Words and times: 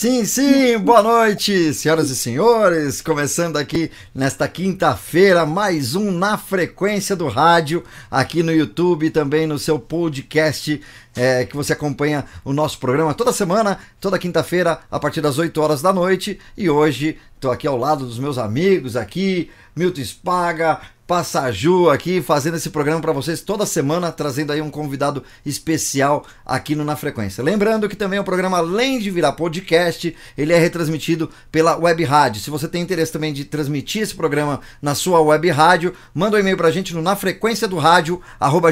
Sim, 0.00 0.24
sim, 0.24 0.78
boa 0.78 1.02
noite, 1.02 1.74
senhoras 1.74 2.08
e 2.08 2.14
senhores. 2.14 3.00
Começando 3.02 3.56
aqui 3.56 3.90
nesta 4.14 4.46
quinta-feira, 4.46 5.44
mais 5.44 5.96
um 5.96 6.12
Na 6.12 6.38
Frequência 6.38 7.16
do 7.16 7.26
Rádio, 7.26 7.82
aqui 8.08 8.40
no 8.40 8.52
YouTube 8.52 9.10
também 9.10 9.44
no 9.44 9.58
seu 9.58 9.76
podcast, 9.76 10.80
é, 11.16 11.44
que 11.46 11.56
você 11.56 11.72
acompanha 11.72 12.24
o 12.44 12.52
nosso 12.52 12.78
programa 12.78 13.12
toda 13.12 13.32
semana, 13.32 13.80
toda 14.00 14.20
quinta-feira, 14.20 14.78
a 14.88 15.00
partir 15.00 15.20
das 15.20 15.36
8 15.36 15.60
horas 15.60 15.82
da 15.82 15.92
noite. 15.92 16.38
E 16.56 16.70
hoje 16.70 17.18
estou 17.34 17.50
aqui 17.50 17.66
ao 17.66 17.76
lado 17.76 18.06
dos 18.06 18.20
meus 18.20 18.38
amigos 18.38 18.94
aqui, 18.94 19.50
Milton 19.74 20.04
Spaga, 20.04 20.80
Passaju 21.08 21.88
aqui 21.88 22.20
fazendo 22.20 22.58
esse 22.58 22.68
programa 22.68 23.00
para 23.00 23.14
vocês 23.14 23.40
toda 23.40 23.64
semana, 23.64 24.12
trazendo 24.12 24.52
aí 24.52 24.60
um 24.60 24.68
convidado 24.68 25.24
especial 25.42 26.26
aqui 26.44 26.74
no 26.74 26.84
Na 26.84 26.96
Frequência. 26.96 27.42
Lembrando 27.42 27.88
que 27.88 27.96
também 27.96 28.18
o 28.18 28.24
programa, 28.24 28.58
além 28.58 28.98
de 28.98 29.10
virar 29.10 29.32
podcast, 29.32 30.14
ele 30.36 30.52
é 30.52 30.58
retransmitido 30.58 31.30
pela 31.50 31.78
web 31.78 32.04
rádio. 32.04 32.42
Se 32.42 32.50
você 32.50 32.68
tem 32.68 32.82
interesse 32.82 33.10
também 33.10 33.32
de 33.32 33.46
transmitir 33.46 34.02
esse 34.02 34.14
programa 34.14 34.60
na 34.82 34.94
sua 34.94 35.18
web 35.22 35.48
rádio, 35.48 35.94
manda 36.12 36.36
um 36.36 36.40
e-mail 36.40 36.58
para 36.58 36.68
a 36.68 36.70
gente 36.70 36.94
no 36.94 37.00
na 37.00 37.16
frequência 37.16 37.66
do 37.66 37.78
rádio, 37.78 38.20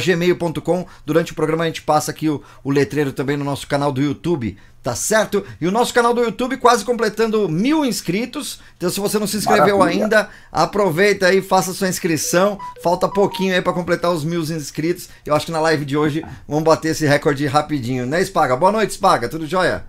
gmail.com. 0.04 0.86
Durante 1.06 1.32
o 1.32 1.34
programa 1.34 1.64
a 1.64 1.68
gente 1.68 1.80
passa 1.80 2.10
aqui 2.10 2.28
o, 2.28 2.42
o 2.62 2.70
letreiro 2.70 3.14
também 3.14 3.38
no 3.38 3.46
nosso 3.46 3.66
canal 3.66 3.90
do 3.90 4.02
YouTube 4.02 4.58
tá 4.86 4.94
certo? 4.94 5.44
E 5.60 5.66
o 5.66 5.72
nosso 5.72 5.92
canal 5.92 6.14
do 6.14 6.22
YouTube 6.22 6.58
quase 6.58 6.84
completando 6.84 7.48
mil 7.48 7.84
inscritos. 7.84 8.60
Então, 8.76 8.88
se 8.88 9.00
você 9.00 9.18
não 9.18 9.26
se 9.26 9.36
inscreveu 9.36 9.78
Maravilha. 9.78 10.04
ainda, 10.04 10.28
aproveita 10.52 11.26
aí, 11.26 11.42
faça 11.42 11.72
sua 11.72 11.88
inscrição. 11.88 12.56
Falta 12.84 13.08
pouquinho 13.08 13.52
aí 13.52 13.60
para 13.60 13.72
completar 13.72 14.12
os 14.12 14.22
mil 14.24 14.42
inscritos. 14.42 15.08
Eu 15.26 15.34
acho 15.34 15.46
que 15.46 15.50
na 15.50 15.60
live 15.60 15.84
de 15.84 15.96
hoje 15.96 16.24
vamos 16.46 16.62
bater 16.62 16.90
esse 16.90 17.04
recorde 17.04 17.44
rapidinho, 17.48 18.06
né, 18.06 18.24
Spaga? 18.24 18.54
Boa 18.54 18.70
noite, 18.70 18.94
Spaga. 18.94 19.28
Tudo 19.28 19.44
jóia? 19.44 19.82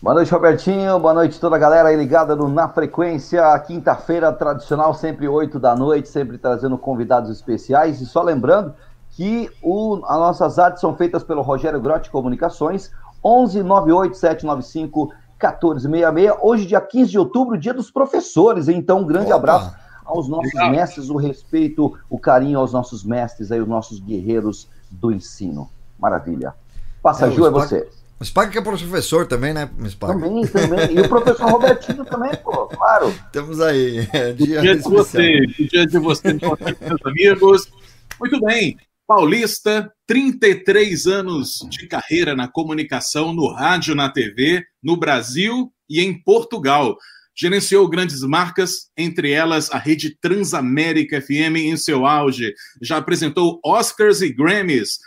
Boa 0.00 0.14
noite, 0.14 0.30
Robertinho. 0.30 0.96
Boa 1.00 1.12
noite 1.12 1.40
toda 1.40 1.56
a 1.56 1.58
galera 1.58 1.88
aí 1.88 1.96
ligada 1.96 2.36
no 2.36 2.48
Na 2.48 2.68
Frequência. 2.68 3.42
Quinta-feira 3.66 4.32
tradicional, 4.32 4.94
sempre 4.94 5.26
8 5.26 5.58
da 5.58 5.74
noite, 5.74 6.08
sempre 6.08 6.38
trazendo 6.38 6.78
convidados 6.78 7.30
especiais. 7.30 8.00
E 8.00 8.06
só 8.06 8.22
lembrando 8.22 8.76
que 9.10 9.50
o, 9.60 10.00
as 10.04 10.16
nossas 10.16 10.56
artes 10.60 10.80
são 10.80 10.94
feitas 10.94 11.24
pelo 11.24 11.42
Rogério 11.42 11.80
Grotti 11.80 12.08
Comunicações. 12.10 12.92
11 13.24 13.62
98 13.62 14.16
795 14.16 15.12
1466. 15.38 16.38
Hoje, 16.42 16.66
dia 16.66 16.80
15 16.80 17.10
de 17.10 17.18
outubro, 17.18 17.58
dia 17.58 17.74
dos 17.74 17.90
professores. 17.90 18.68
Então, 18.68 19.00
um 19.00 19.06
grande 19.06 19.26
Opa. 19.26 19.36
abraço 19.36 19.74
aos 20.04 20.28
nossos 20.28 20.52
Legal. 20.52 20.70
mestres, 20.70 21.08
o 21.08 21.16
respeito, 21.16 21.96
o 22.08 22.18
carinho 22.18 22.58
aos 22.58 22.72
nossos 22.72 23.04
mestres, 23.04 23.52
aí, 23.52 23.60
os 23.60 23.68
nossos 23.68 24.00
guerreiros 24.00 24.68
do 24.90 25.12
ensino. 25.12 25.70
Maravilha. 25.98 26.54
Passa, 27.02 27.26
é, 27.26 27.30
Ju, 27.30 27.46
é 27.46 27.50
você. 27.50 27.88
O 28.18 28.24
Spaga 28.24 28.50
que 28.50 28.58
é 28.58 28.60
professor 28.60 29.26
também, 29.26 29.54
né, 29.54 29.70
Spaga? 29.88 30.12
Também, 30.12 30.46
também. 30.46 30.94
E 30.94 31.00
o 31.00 31.08
professor 31.08 31.48
Robertinho 31.50 32.04
também, 32.04 32.36
pô, 32.36 32.66
claro. 32.66 33.08
Estamos 33.08 33.60
aí. 33.60 34.06
É 34.12 34.32
dia, 34.32 34.60
dia 34.60 34.76
de 34.76 34.82
você, 34.82 35.46
dia 35.46 35.86
de 35.86 35.98
você, 35.98 36.34
meus 36.34 37.06
amigos. 37.06 37.72
Muito 38.18 38.38
bem. 38.42 38.76
Paulista, 39.06 39.90
33 40.10 41.06
anos 41.06 41.64
de 41.70 41.86
carreira 41.86 42.34
na 42.34 42.48
comunicação, 42.48 43.32
no 43.32 43.46
rádio, 43.46 43.94
na 43.94 44.10
TV, 44.10 44.64
no 44.82 44.96
Brasil 44.96 45.72
e 45.88 46.00
em 46.00 46.20
Portugal. 46.20 46.96
Gerenciou 47.32 47.88
grandes 47.88 48.20
marcas, 48.22 48.90
entre 48.96 49.30
elas 49.30 49.70
a 49.70 49.78
rede 49.78 50.18
Transamérica 50.20 51.22
FM 51.22 51.58
em 51.58 51.76
seu 51.76 52.06
auge. 52.06 52.52
Já 52.82 52.96
apresentou 52.96 53.60
Oscars 53.64 54.20
e 54.20 54.32
Grammys, 54.32 54.98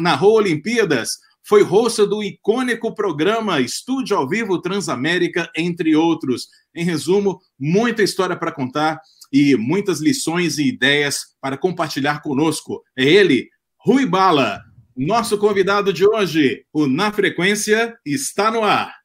narrou 0.00 0.32
Olimpíadas, 0.32 1.10
foi 1.46 1.62
host 1.62 2.04
do 2.06 2.20
icônico 2.20 2.92
programa 2.92 3.60
Estúdio 3.60 4.16
ao 4.16 4.28
Vivo 4.28 4.60
Transamérica, 4.60 5.48
entre 5.56 5.94
outros. 5.94 6.48
Em 6.74 6.82
resumo, 6.82 7.38
muita 7.56 8.02
história 8.02 8.34
para 8.34 8.50
contar 8.50 9.00
e 9.32 9.54
muitas 9.54 10.00
lições 10.00 10.58
e 10.58 10.66
ideias 10.66 11.20
para 11.40 11.56
compartilhar 11.56 12.22
conosco. 12.22 12.82
É 12.96 13.04
ele, 13.04 13.48
Rui 13.88 14.04
Bala, 14.04 14.62
nosso 14.94 15.38
convidado 15.38 15.94
de 15.94 16.06
hoje. 16.06 16.62
O 16.74 16.86
Na 16.86 17.10
Frequência 17.10 17.96
está 18.04 18.50
no 18.50 18.62
ar. 18.62 18.97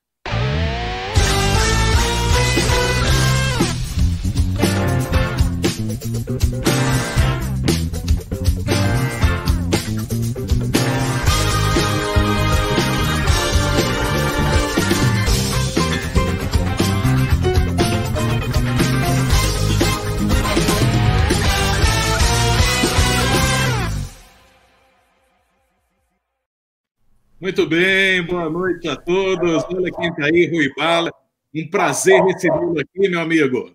Muito 27.43 27.65
bem, 27.65 28.25
boa 28.25 28.49
noite 28.49 28.87
a 28.87 28.95
todos. 28.95 29.65
Olha 29.65 29.91
quem 29.91 30.07
está 30.07 30.27
aí, 30.27 30.49
Rui 30.49 30.71
Bala. 30.77 31.11
Um 31.53 31.69
prazer 31.69 32.23
recebê-lo 32.23 32.79
aqui, 32.79 33.09
meu 33.09 33.19
amigo. 33.19 33.69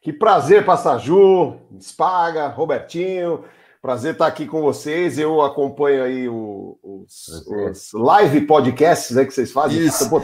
Que 0.00 0.14
prazer, 0.14 0.64
Passaju, 0.64 1.56
Spaga, 1.78 2.46
Robertinho. 2.46 3.44
Prazer 3.82 4.14
estar 4.14 4.26
aqui 4.26 4.46
com 4.46 4.62
vocês. 4.62 5.18
Eu 5.18 5.42
acompanho 5.42 6.04
aí 6.04 6.26
o, 6.26 6.78
os, 6.82 7.28
os, 7.46 7.92
live 7.92 8.40
podcasts 8.46 9.14
né, 9.14 9.26
que 9.26 9.34
vocês 9.34 9.52
fazem. 9.52 9.78
Isso. 9.78 10.08
Pô, 10.08 10.22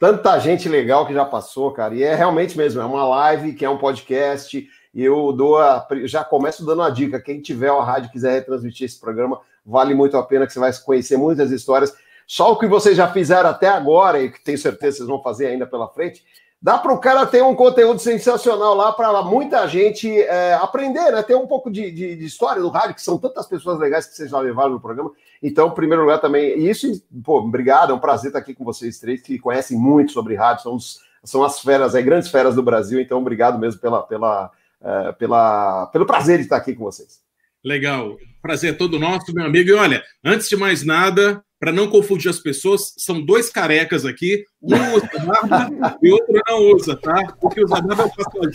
tanta 0.00 0.38
gente 0.38 0.70
legal 0.70 1.06
que 1.06 1.12
já 1.12 1.26
passou, 1.26 1.70
cara. 1.70 1.94
E 1.94 2.02
é 2.02 2.14
realmente 2.14 2.56
mesmo, 2.56 2.80
é 2.80 2.84
uma 2.86 3.06
live 3.06 3.52
que 3.52 3.62
é 3.66 3.68
um 3.68 3.76
podcast. 3.76 4.66
E 4.94 5.04
eu 5.04 5.34
dou 5.34 5.58
a, 5.58 5.86
já 6.04 6.24
começo 6.24 6.64
dando 6.64 6.80
a 6.80 6.88
dica. 6.88 7.20
Quem 7.20 7.42
tiver 7.42 7.68
a 7.68 7.84
rádio 7.84 8.10
quiser 8.10 8.32
retransmitir 8.32 8.86
esse 8.86 8.98
programa, 8.98 9.38
vale 9.66 9.92
muito 9.92 10.16
a 10.16 10.22
pena 10.22 10.46
que 10.46 10.54
você 10.54 10.58
vai 10.58 10.72
conhecer 10.82 11.18
muitas 11.18 11.50
histórias 11.50 11.94
só 12.26 12.52
o 12.52 12.58
que 12.58 12.66
vocês 12.66 12.96
já 12.96 13.08
fizeram 13.08 13.50
até 13.50 13.68
agora, 13.68 14.20
e 14.20 14.30
que 14.30 14.42
tenho 14.42 14.58
certeza 14.58 14.98
vocês 14.98 15.08
vão 15.08 15.22
fazer 15.22 15.46
ainda 15.46 15.66
pela 15.66 15.88
frente, 15.88 16.24
dá 16.60 16.78
para 16.78 16.92
o 16.92 16.98
cara 16.98 17.24
ter 17.26 17.42
um 17.42 17.54
conteúdo 17.54 18.00
sensacional 18.00 18.74
lá 18.74 18.92
para 18.92 19.22
muita 19.22 19.66
gente 19.68 20.10
é, 20.10 20.54
aprender, 20.54 21.12
né? 21.12 21.22
Ter 21.22 21.36
um 21.36 21.46
pouco 21.46 21.70
de, 21.70 21.90
de, 21.90 22.16
de, 22.16 22.24
história 22.24 22.60
do 22.60 22.68
rádio, 22.68 22.94
que 22.94 23.02
são 23.02 23.18
tantas 23.18 23.46
pessoas 23.46 23.78
legais 23.78 24.06
que 24.06 24.14
vocês 24.14 24.30
já 24.30 24.38
levaram 24.40 24.70
no 24.70 24.80
programa. 24.80 25.12
Então, 25.42 25.68
em 25.68 25.74
primeiro 25.74 26.02
lugar, 26.02 26.20
também, 26.20 26.58
isso, 26.58 26.88
pô, 27.22 27.38
obrigado, 27.38 27.92
é 27.92 27.94
um 27.94 28.00
prazer 28.00 28.30
estar 28.30 28.40
aqui 28.40 28.54
com 28.54 28.64
vocês 28.64 28.98
três, 28.98 29.22
que 29.22 29.38
conhecem 29.38 29.78
muito 29.78 30.12
sobre 30.12 30.34
rádio, 30.34 30.64
são, 30.64 30.74
os, 30.74 31.00
são 31.22 31.44
as 31.44 31.60
feras, 31.60 31.94
aí, 31.94 32.02
grandes 32.02 32.30
feras 32.30 32.54
do 32.54 32.62
Brasil, 32.62 33.00
então 33.00 33.18
obrigado 33.18 33.58
mesmo 33.58 33.80
pela, 33.80 34.02
pela, 34.02 34.50
é, 34.82 35.12
pela, 35.12 35.86
pelo 35.86 36.06
prazer 36.06 36.38
de 36.38 36.44
estar 36.44 36.56
aqui 36.56 36.74
com 36.74 36.84
vocês. 36.84 37.25
Legal, 37.64 38.16
prazer 38.42 38.74
é 38.74 38.76
todo 38.76 38.98
nosso, 38.98 39.34
meu 39.34 39.44
amigo. 39.44 39.70
E 39.70 39.74
olha, 39.74 40.02
antes 40.24 40.48
de 40.48 40.56
mais 40.56 40.84
nada, 40.84 41.42
para 41.58 41.72
não 41.72 41.88
confundir 41.88 42.28
as 42.30 42.38
pessoas, 42.38 42.92
são 42.98 43.24
dois 43.24 43.48
carecas 43.48 44.04
aqui, 44.04 44.44
um 44.62 44.74
usa 44.94 45.08
barba 45.24 45.96
e 46.02 46.12
outro 46.12 46.42
não 46.46 46.58
usa, 46.74 46.96
tá? 46.96 47.34
Porque 47.40 47.64
usa 47.64 47.80
barba 47.80 48.02
é 48.02 48.06
o 48.06 48.14
Pastor 48.14 48.50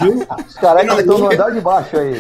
Os 0.48 0.54
carecas 0.56 1.00
estão 1.00 1.18
no 1.18 1.32
andar 1.32 1.50
de 1.50 1.62
baixo 1.62 1.98
aí. 1.98 2.12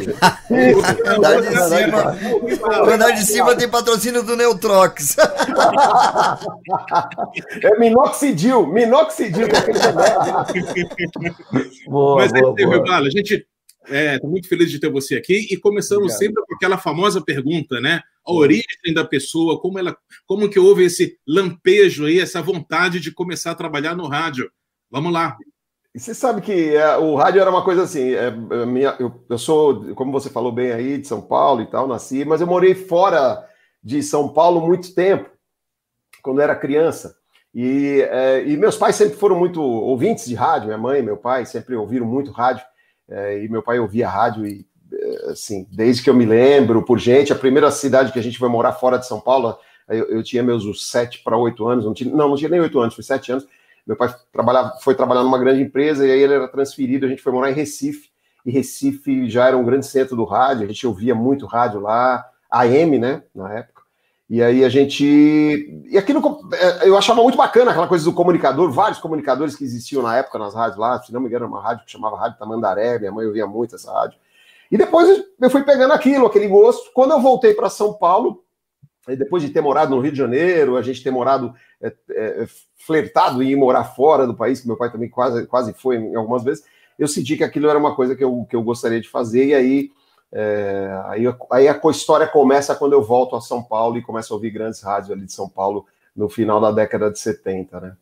Andar 1.05 1.41
de 1.41 1.47
cima, 1.47 2.85
no 2.85 2.91
andar 2.91 3.11
de 3.11 3.25
cima 3.25 3.55
tem 3.55 3.69
patrocínio 3.69 4.23
do 4.23 4.35
Neutrox. 4.35 5.15
É 7.63 7.79
minoxidil, 7.79 8.67
minoxidil. 8.67 9.47
boa, 11.87 12.15
Mas 12.17 12.31
boa, 12.31 12.55
é, 12.57 12.65
boa. 12.65 12.97
a 12.97 13.09
gente 13.09 13.45
Estou 13.83 13.95
é, 13.95 14.19
muito 14.31 14.47
feliz 14.47 14.69
de 14.69 14.79
ter 14.79 14.91
você 14.91 15.15
aqui 15.15 15.47
e 15.49 15.57
começamos 15.57 16.13
Obrigado. 16.13 16.19
sempre 16.19 16.43
com 16.45 16.55
aquela 16.55 16.77
famosa 16.77 17.21
pergunta, 17.21 17.79
né? 17.81 18.01
A 18.25 18.31
origem 18.31 18.93
da 18.93 19.03
pessoa, 19.03 19.59
como 19.59 19.79
ela, 19.79 19.97
como 20.27 20.49
que 20.49 20.59
houve 20.59 20.85
esse 20.85 21.17
lampejo 21.27 22.05
aí, 22.05 22.19
essa 22.19 22.41
vontade 22.41 22.99
de 22.99 23.11
começar 23.11 23.51
a 23.51 23.55
trabalhar 23.55 23.95
no 23.95 24.07
rádio. 24.07 24.51
Vamos 24.89 25.11
lá. 25.11 25.35
E 25.93 25.99
você 25.99 26.13
sabe 26.13 26.41
que 26.41 26.75
é, 26.75 26.95
o 26.97 27.15
rádio 27.15 27.41
era 27.41 27.49
uma 27.49 27.63
coisa 27.63 27.83
assim. 27.83 28.13
É, 28.13 28.27
é 28.27 28.65
minha, 28.65 28.95
eu, 28.99 29.25
eu 29.27 29.37
sou, 29.37 29.93
como 29.95 30.11
você 30.11 30.29
falou 30.29 30.51
bem 30.51 30.71
aí, 30.71 30.97
de 30.97 31.07
São 31.07 31.21
Paulo 31.21 31.61
e 31.61 31.67
tal, 31.67 31.87
nasci, 31.87 32.23
mas 32.23 32.39
eu 32.39 32.47
morei 32.47 32.75
fora 32.75 33.45
de 33.83 34.01
São 34.03 34.29
Paulo 34.29 34.65
muito 34.65 34.93
tempo, 34.93 35.29
quando 36.21 36.39
era 36.39 36.55
criança. 36.55 37.15
E, 37.53 38.01
é, 38.09 38.47
e 38.47 38.55
meus 38.55 38.77
pais 38.77 38.95
sempre 38.95 39.17
foram 39.17 39.37
muito 39.37 39.61
ouvintes 39.61 40.25
de 40.25 40.35
rádio, 40.35 40.67
minha 40.67 40.77
mãe 40.77 40.99
e 40.99 41.03
meu 41.03 41.17
pai 41.17 41.45
sempre 41.45 41.75
ouviram 41.75 42.05
muito 42.05 42.31
rádio. 42.31 42.63
É, 43.11 43.43
e 43.43 43.49
meu 43.49 43.61
pai 43.61 43.77
ouvia 43.77 44.07
rádio 44.07 44.47
e 44.47 44.65
é, 44.93 45.31
assim, 45.31 45.67
desde 45.69 46.01
que 46.01 46.09
eu 46.09 46.13
me 46.13 46.25
lembro, 46.25 46.83
por 46.83 46.97
gente, 46.97 47.33
a 47.33 47.35
primeira 47.35 47.69
cidade 47.69 48.11
que 48.11 48.19
a 48.19 48.23
gente 48.23 48.37
foi 48.37 48.47
morar 48.47 48.71
fora 48.71 48.97
de 48.97 49.05
São 49.05 49.19
Paulo, 49.19 49.57
eu, 49.89 50.05
eu 50.05 50.23
tinha 50.23 50.41
meus 50.41 50.89
sete 50.89 51.21
para 51.21 51.37
oito 51.37 51.67
anos, 51.67 51.85
não, 51.85 51.93
tinha, 51.93 52.09
não, 52.09 52.29
não 52.29 52.35
tinha 52.35 52.49
nem 52.49 52.61
oito 52.61 52.79
anos, 52.79 52.95
foi 52.95 53.03
sete 53.03 53.31
anos. 53.31 53.45
Meu 53.85 53.97
pai 53.97 54.13
trabalhava, 54.31 54.77
foi 54.81 54.95
trabalhar 54.95 55.23
numa 55.23 55.39
grande 55.39 55.61
empresa 55.61 56.07
e 56.07 56.11
aí 56.11 56.21
ele 56.21 56.33
era 56.33 56.47
transferido, 56.47 57.05
a 57.05 57.09
gente 57.09 57.21
foi 57.21 57.33
morar 57.33 57.51
em 57.51 57.53
Recife, 57.53 58.09
e 58.45 58.51
Recife 58.51 59.29
já 59.29 59.47
era 59.47 59.57
um 59.57 59.63
grande 59.63 59.85
centro 59.85 60.15
do 60.15 60.23
rádio, 60.23 60.63
a 60.63 60.67
gente 60.67 60.85
ouvia 60.87 61.13
muito 61.13 61.45
rádio 61.45 61.79
lá, 61.79 62.25
AM, 62.49 62.97
né, 62.97 63.23
na 63.35 63.53
época. 63.53 63.70
E 64.31 64.41
aí 64.41 64.63
a 64.63 64.69
gente. 64.69 65.03
E 65.89 65.97
aquilo 65.97 66.21
é, 66.53 66.87
eu 66.87 66.97
achava 66.97 67.21
muito 67.21 67.37
bacana 67.37 67.71
aquela 67.71 67.85
coisa 67.85 68.05
do 68.05 68.13
comunicador, 68.13 68.71
vários 68.71 68.97
comunicadores 68.97 69.57
que 69.57 69.65
existiam 69.65 70.01
na 70.01 70.15
época 70.15 70.39
nas 70.39 70.55
rádios 70.55 70.79
lá, 70.79 71.03
se 71.03 71.11
não 71.11 71.19
me 71.19 71.27
engano, 71.27 71.47
uma 71.47 71.61
rádio 71.61 71.83
que 71.83 71.91
chamava 71.91 72.17
Rádio 72.17 72.39
Tamandaré, 72.39 72.97
minha 72.97 73.11
mãe 73.11 73.25
ouvia 73.25 73.45
muito 73.45 73.75
essa 73.75 73.91
rádio. 73.91 74.17
E 74.71 74.77
depois 74.77 75.21
eu 75.37 75.49
fui 75.49 75.63
pegando 75.63 75.91
aquilo, 75.91 76.25
aquele 76.25 76.47
gosto. 76.47 76.91
Quando 76.93 77.11
eu 77.11 77.19
voltei 77.19 77.53
para 77.53 77.69
São 77.69 77.91
Paulo, 77.91 78.41
depois 79.05 79.43
de 79.43 79.49
ter 79.49 79.59
morado 79.59 79.93
no 79.93 80.01
Rio 80.01 80.13
de 80.13 80.19
Janeiro, 80.19 80.77
a 80.77 80.81
gente 80.81 81.03
ter 81.03 81.11
morado, 81.11 81.53
é, 81.81 81.93
é, 82.11 82.47
flertado 82.77 83.43
em 83.43 83.49
ir 83.49 83.57
morar 83.57 83.83
fora 83.83 84.25
do 84.25 84.33
país, 84.33 84.61
que 84.61 84.67
meu 84.67 84.77
pai 84.77 84.89
também 84.89 85.09
quase, 85.09 85.45
quase 85.45 85.73
foi 85.73 85.97
algumas 86.15 86.41
vezes, 86.41 86.63
eu 86.97 87.09
senti 87.09 87.35
que 87.35 87.43
aquilo 87.43 87.67
era 87.67 87.77
uma 87.77 87.93
coisa 87.93 88.15
que 88.15 88.23
eu, 88.23 88.47
que 88.49 88.55
eu 88.55 88.63
gostaria 88.63 89.01
de 89.01 89.09
fazer, 89.09 89.47
e 89.47 89.53
aí, 89.53 89.91
é, 90.33 91.01
aí, 91.07 91.23
aí 91.51 91.67
a 91.67 91.79
história 91.89 92.27
começa 92.27 92.75
quando 92.75 92.93
eu 92.93 93.03
volto 93.03 93.35
a 93.35 93.41
São 93.41 93.61
Paulo 93.61 93.97
e 93.97 94.01
começo 94.01 94.33
a 94.33 94.35
ouvir 94.35 94.51
grandes 94.51 94.81
rádios 94.81 95.11
ali 95.11 95.25
de 95.25 95.33
São 95.33 95.49
Paulo 95.49 95.85
no 96.15 96.29
final 96.29 96.59
da 96.59 96.71
década 96.71 97.11
de 97.11 97.19
70, 97.19 97.79
né? 97.79 97.97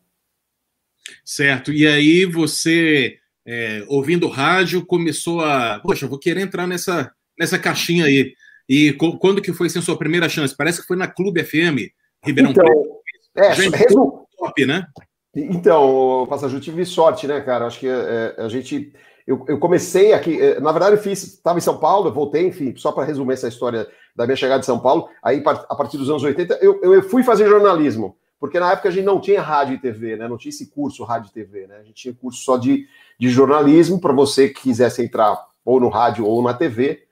Certo, 1.24 1.72
e 1.72 1.86
aí 1.86 2.24
você 2.24 3.18
é, 3.46 3.84
ouvindo 3.88 4.28
rádio, 4.28 4.84
começou 4.84 5.40
a. 5.40 5.80
Poxa, 5.80 6.06
vou 6.06 6.18
querer 6.18 6.42
entrar 6.42 6.66
nessa, 6.66 7.12
nessa 7.38 7.58
caixinha 7.58 8.04
aí. 8.04 8.34
E 8.68 8.92
quando 8.92 9.42
que 9.42 9.52
foi 9.52 9.66
assim, 9.66 9.80
a 9.80 9.82
sua 9.82 9.98
primeira 9.98 10.28
chance? 10.28 10.56
Parece 10.56 10.80
que 10.80 10.86
foi 10.86 10.96
na 10.96 11.08
Clube 11.08 11.42
FM, 11.42 11.90
Ribeirão 12.24 12.52
então, 12.52 12.64
Preto. 12.64 13.00
É, 13.34 13.54
gente, 13.54 13.76
resu... 13.76 14.24
top, 14.38 14.66
né? 14.66 14.86
Então, 15.34 16.26
Passagem, 16.28 16.60
tive 16.60 16.84
sorte, 16.84 17.26
né, 17.26 17.40
cara? 17.40 17.66
Acho 17.66 17.80
que 17.80 17.88
é, 17.88 18.34
a 18.38 18.48
gente. 18.48 18.92
Eu, 19.26 19.44
eu, 19.48 19.58
comecei 19.58 20.12
aqui, 20.12 20.40
é, 20.40 20.60
na 20.60 20.72
verdade, 20.72 20.96
eu 20.96 21.02
fiz, 21.02 21.22
estava 21.22 21.58
em 21.58 21.62
São 21.62 21.78
Paulo, 21.78 22.08
eu 22.08 22.12
voltei, 22.12 22.46
enfim, 22.46 22.74
só 22.76 22.90
para 22.92 23.04
resumir 23.04 23.34
essa 23.34 23.48
história 23.48 23.86
da 24.16 24.26
minha 24.26 24.36
chegada 24.36 24.60
de 24.60 24.66
São 24.66 24.78
Paulo. 24.78 25.08
Aí, 25.22 25.42
a 25.46 25.74
partir 25.74 25.98
dos 25.98 26.10
anos 26.10 26.22
80, 26.22 26.58
eu, 26.60 26.80
eu 26.82 27.02
fui 27.02 27.22
fazer 27.22 27.48
jornalismo, 27.48 28.16
porque 28.38 28.58
na 28.58 28.72
época 28.72 28.88
a 28.88 28.92
gente 28.92 29.04
não 29.04 29.20
tinha 29.20 29.40
rádio 29.40 29.74
e 29.74 29.78
TV, 29.78 30.16
né? 30.16 30.26
Não 30.26 30.38
tinha 30.38 30.50
esse 30.50 30.70
curso 30.70 31.04
rádio 31.04 31.28
e 31.28 31.32
TV, 31.32 31.66
né? 31.66 31.76
A 31.76 31.82
gente 31.82 31.94
tinha 31.94 32.14
curso 32.14 32.42
só 32.42 32.56
de 32.56 32.86
de 33.20 33.28
jornalismo 33.28 34.00
para 34.00 34.14
você 34.14 34.48
que 34.48 34.62
quisesse 34.62 35.04
entrar 35.04 35.46
ou 35.62 35.78
no 35.78 35.90
rádio 35.90 36.24
ou 36.24 36.42
na 36.42 36.54
TV, 36.54 37.02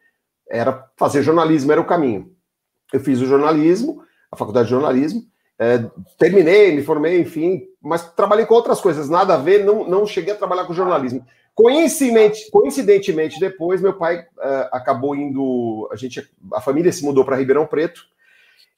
era 0.49 0.91
fazer 0.97 1.23
jornalismo, 1.23 1.71
era 1.71 1.83
o 1.83 1.87
caminho. 1.87 2.33
Eu 2.91 2.99
fiz 2.99 3.21
o 3.21 3.27
jornalismo, 3.27 4.03
a 4.33 4.37
faculdade 4.37 4.69
de 4.69 4.71
jornalismo, 4.71 5.23
é, 5.59 5.85
terminei, 6.19 6.75
me 6.75 6.83
formei, 6.83 7.21
enfim, 7.21 7.61
mas 7.83 8.11
trabalhei 8.15 8.47
com 8.47 8.55
outras 8.55 8.81
coisas, 8.81 9.11
nada 9.11 9.35
a 9.35 9.37
ver, 9.37 9.67
não, 9.67 9.87
não 9.87 10.07
cheguei 10.07 10.33
a 10.33 10.37
trabalhar 10.37 10.65
com 10.65 10.73
jornalismo. 10.73 11.23
Coincidentemente, 11.59 12.49
coincidentemente 12.53 13.41
depois, 13.41 13.81
meu 13.81 13.93
pai 13.93 14.25
é, 14.41 14.69
acabou 14.71 15.17
indo, 15.17 15.89
a 15.91 15.97
gente, 15.97 16.25
a 16.53 16.61
família 16.61 16.93
se 16.93 17.05
mudou 17.05 17.25
para 17.25 17.35
Ribeirão 17.35 17.67
Preto, 17.67 18.07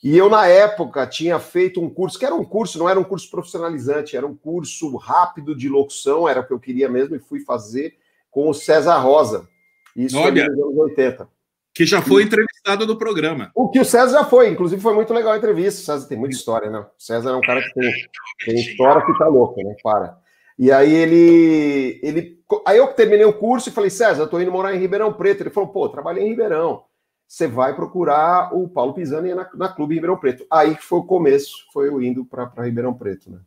e 0.02 0.16
eu, 0.16 0.30
na 0.30 0.46
época, 0.46 1.06
tinha 1.06 1.38
feito 1.38 1.78
um 1.78 1.90
curso, 1.90 2.18
que 2.18 2.24
era 2.24 2.34
um 2.34 2.42
curso, 2.42 2.78
não 2.78 2.88
era 2.88 2.98
um 2.98 3.04
curso 3.04 3.30
profissionalizante, 3.30 4.16
era 4.16 4.26
um 4.26 4.34
curso 4.34 4.96
rápido 4.96 5.54
de 5.54 5.68
locução, 5.68 6.26
era 6.26 6.40
o 6.40 6.46
que 6.46 6.54
eu 6.54 6.58
queria 6.58 6.88
mesmo, 6.88 7.14
e 7.14 7.18
fui 7.18 7.40
fazer 7.40 7.98
com 8.30 8.48
o 8.48 8.54
César 8.54 8.96
Rosa. 8.96 9.46
Isso 9.94 10.16
Olha, 10.16 10.48
nos 10.48 10.64
anos 10.64 10.78
80. 10.78 11.28
Que 11.74 11.84
já 11.84 12.00
foi 12.00 12.22
entrevistado 12.22 12.86
no 12.86 12.96
programa. 12.96 13.50
O 13.54 13.68
que 13.68 13.78
o 13.78 13.84
César 13.84 14.20
já 14.20 14.24
foi, 14.24 14.48
inclusive 14.48 14.80
foi 14.80 14.94
muito 14.94 15.12
legal 15.12 15.34
a 15.34 15.36
entrevista. 15.36 15.82
O 15.82 15.84
César 15.84 16.08
tem 16.08 16.16
muita 16.16 16.34
história, 16.34 16.70
né? 16.70 16.78
O 16.78 16.86
César 16.96 17.32
é 17.32 17.34
um 17.34 17.42
cara 17.42 17.60
que 17.60 17.74
tem, 17.74 17.92
tem 18.46 18.54
história 18.54 19.04
que 19.04 19.18
tá 19.18 19.26
louca, 19.26 19.62
né? 19.62 19.76
Para. 19.82 20.18
E 20.58 20.72
aí 20.72 20.94
ele, 20.94 22.00
ele. 22.02 22.39
Aí 22.66 22.78
eu 22.78 22.88
terminei 22.88 23.24
o 23.24 23.32
curso 23.32 23.68
e 23.68 23.72
falei, 23.72 23.90
César, 23.90 24.22
eu 24.22 24.28
tô 24.28 24.40
indo 24.40 24.52
morar 24.52 24.74
em 24.74 24.78
Ribeirão 24.78 25.12
Preto. 25.12 25.42
Ele 25.42 25.50
falou, 25.50 25.70
pô, 25.70 25.88
trabalhei 25.88 26.24
em 26.24 26.28
Ribeirão 26.28 26.84
você 27.30 27.46
vai 27.46 27.76
procurar 27.76 28.52
o 28.52 28.68
Paulo 28.68 28.92
Pisani 28.92 29.32
na, 29.32 29.48
na 29.54 29.68
Clube 29.68 29.94
Ribeirão 29.94 30.16
Preto. 30.16 30.44
Aí 30.50 30.74
que 30.74 30.82
foi 30.82 30.98
o 30.98 31.04
começo, 31.04 31.64
foi 31.72 31.86
eu 31.86 32.02
indo 32.02 32.24
para 32.24 32.50
Ribeirão 32.58 32.92
Preto, 32.92 33.30
né? 33.30 33.38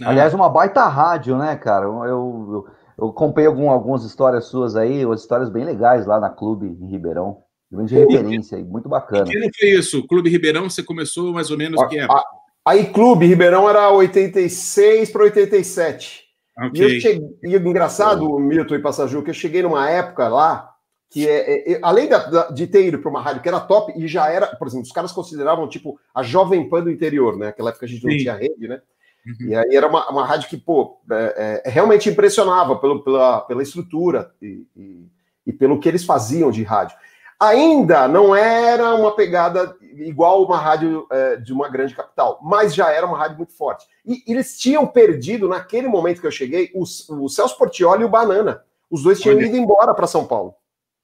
Aliás, 0.00 0.32
uma 0.32 0.48
baita 0.48 0.86
rádio, 0.86 1.36
né, 1.36 1.56
cara? 1.56 1.86
Eu, 1.86 2.04
eu, 2.04 2.66
eu 2.96 3.08
acompanhei 3.08 3.48
algum, 3.48 3.68
algumas 3.68 4.04
histórias 4.04 4.44
suas 4.44 4.76
aí, 4.76 5.04
umas 5.04 5.22
histórias 5.22 5.50
bem 5.50 5.64
legais 5.64 6.06
lá 6.06 6.20
na 6.20 6.30
Clube 6.30 6.66
em 6.80 6.86
Ribeirão. 6.86 7.42
De 7.68 7.96
referência 7.96 8.56
aí, 8.56 8.64
muito 8.64 8.88
bacana. 8.88 9.26
E 9.28 9.50
que 9.50 9.58
foi 9.58 9.70
isso? 9.70 10.06
Clube 10.06 10.30
Ribeirão, 10.30 10.70
você 10.70 10.84
começou 10.84 11.32
mais 11.32 11.50
ou 11.50 11.58
menos 11.58 11.80
a, 11.80 11.86
que 11.88 11.98
época? 11.98 12.22
Aí, 12.64 12.86
Clube 12.92 13.26
Ribeirão 13.26 13.68
era 13.68 13.90
86 13.90 15.10
para 15.10 15.24
87. 15.24 16.21
Okay. 16.56 16.70
E 16.74 16.96
eu 16.96 17.00
cheguei, 17.00 17.38
e 17.42 17.56
engraçado, 17.56 18.38
Milton 18.38 18.74
e 18.74 18.82
Passaju, 18.82 19.22
que 19.22 19.30
eu 19.30 19.34
cheguei 19.34 19.62
numa 19.62 19.88
época 19.88 20.28
lá 20.28 20.72
que 21.12 21.28
é, 21.28 21.72
é, 21.72 21.72
é 21.72 21.78
além 21.82 22.08
da, 22.08 22.18
da, 22.24 22.50
de 22.50 22.66
ter 22.66 22.86
ido 22.86 22.98
para 22.98 23.10
uma 23.10 23.20
rádio 23.20 23.42
que 23.42 23.48
era 23.48 23.60
top 23.60 23.92
e 23.94 24.08
já 24.08 24.30
era, 24.30 24.46
por 24.56 24.66
exemplo, 24.66 24.86
os 24.86 24.92
caras 24.92 25.12
consideravam 25.12 25.68
tipo 25.68 26.00
a 26.14 26.22
Jovem 26.22 26.66
Pan 26.68 26.82
do 26.82 26.90
interior, 26.90 27.36
né? 27.36 27.48
Aquela 27.48 27.68
época 27.68 27.84
a 27.84 27.88
gente 27.88 28.02
não 28.02 28.12
Sim. 28.12 28.18
tinha 28.18 28.34
rede, 28.34 28.66
né? 28.66 28.80
Uhum. 29.26 29.48
E 29.48 29.54
aí 29.54 29.76
era 29.76 29.86
uma, 29.86 30.08
uma 30.08 30.24
rádio 30.24 30.48
que, 30.48 30.56
pô, 30.56 30.98
é, 31.10 31.62
é, 31.66 31.70
realmente 31.70 32.08
impressionava 32.08 32.76
pelo, 32.76 33.04
pela, 33.04 33.42
pela 33.42 33.62
estrutura 33.62 34.32
e, 34.40 34.66
e, 34.74 35.06
e, 35.48 35.52
pelo 35.52 35.78
que 35.78 35.88
eles 35.88 36.04
faziam 36.04 36.50
de 36.50 36.62
rádio. 36.62 36.96
Ainda 37.38 38.08
não 38.08 38.34
era 38.34 38.94
uma 38.94 39.14
pegada 39.14 39.76
igual 39.94 40.44
uma 40.44 40.58
rádio 40.58 41.06
é, 41.10 41.36
de 41.36 41.52
uma 41.52 41.68
grande 41.68 41.94
capital, 41.94 42.38
mas 42.42 42.74
já 42.74 42.90
era 42.90 43.06
uma 43.06 43.16
rádio 43.16 43.36
muito 43.36 43.52
forte. 43.52 43.86
E, 44.04 44.22
e 44.26 44.32
eles 44.32 44.58
tinham 44.58 44.86
perdido, 44.86 45.48
naquele 45.48 45.88
momento 45.88 46.20
que 46.20 46.26
eu 46.26 46.30
cheguei, 46.30 46.70
os, 46.74 47.08
o 47.08 47.28
Celso 47.28 47.56
Portioli 47.56 48.02
e 48.02 48.04
o 48.04 48.08
Banana. 48.08 48.62
Os 48.90 49.02
dois 49.02 49.20
tinham 49.20 49.36
Olha. 49.36 49.46
ido 49.46 49.56
embora 49.56 49.94
para 49.94 50.06
São 50.06 50.26
Paulo. 50.26 50.54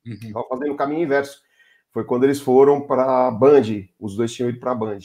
Uhum. 0.06 0.44
Fazendo 0.48 0.72
o 0.72 0.76
caminho 0.76 1.02
inverso. 1.02 1.40
Foi 1.92 2.04
quando 2.04 2.24
eles 2.24 2.40
foram 2.40 2.80
para 2.80 3.28
a 3.28 3.30
Band, 3.30 3.84
os 3.98 4.14
dois 4.14 4.32
tinham 4.32 4.50
ido 4.50 4.60
para 4.60 4.72
a 4.72 4.74
Band. 4.74 4.98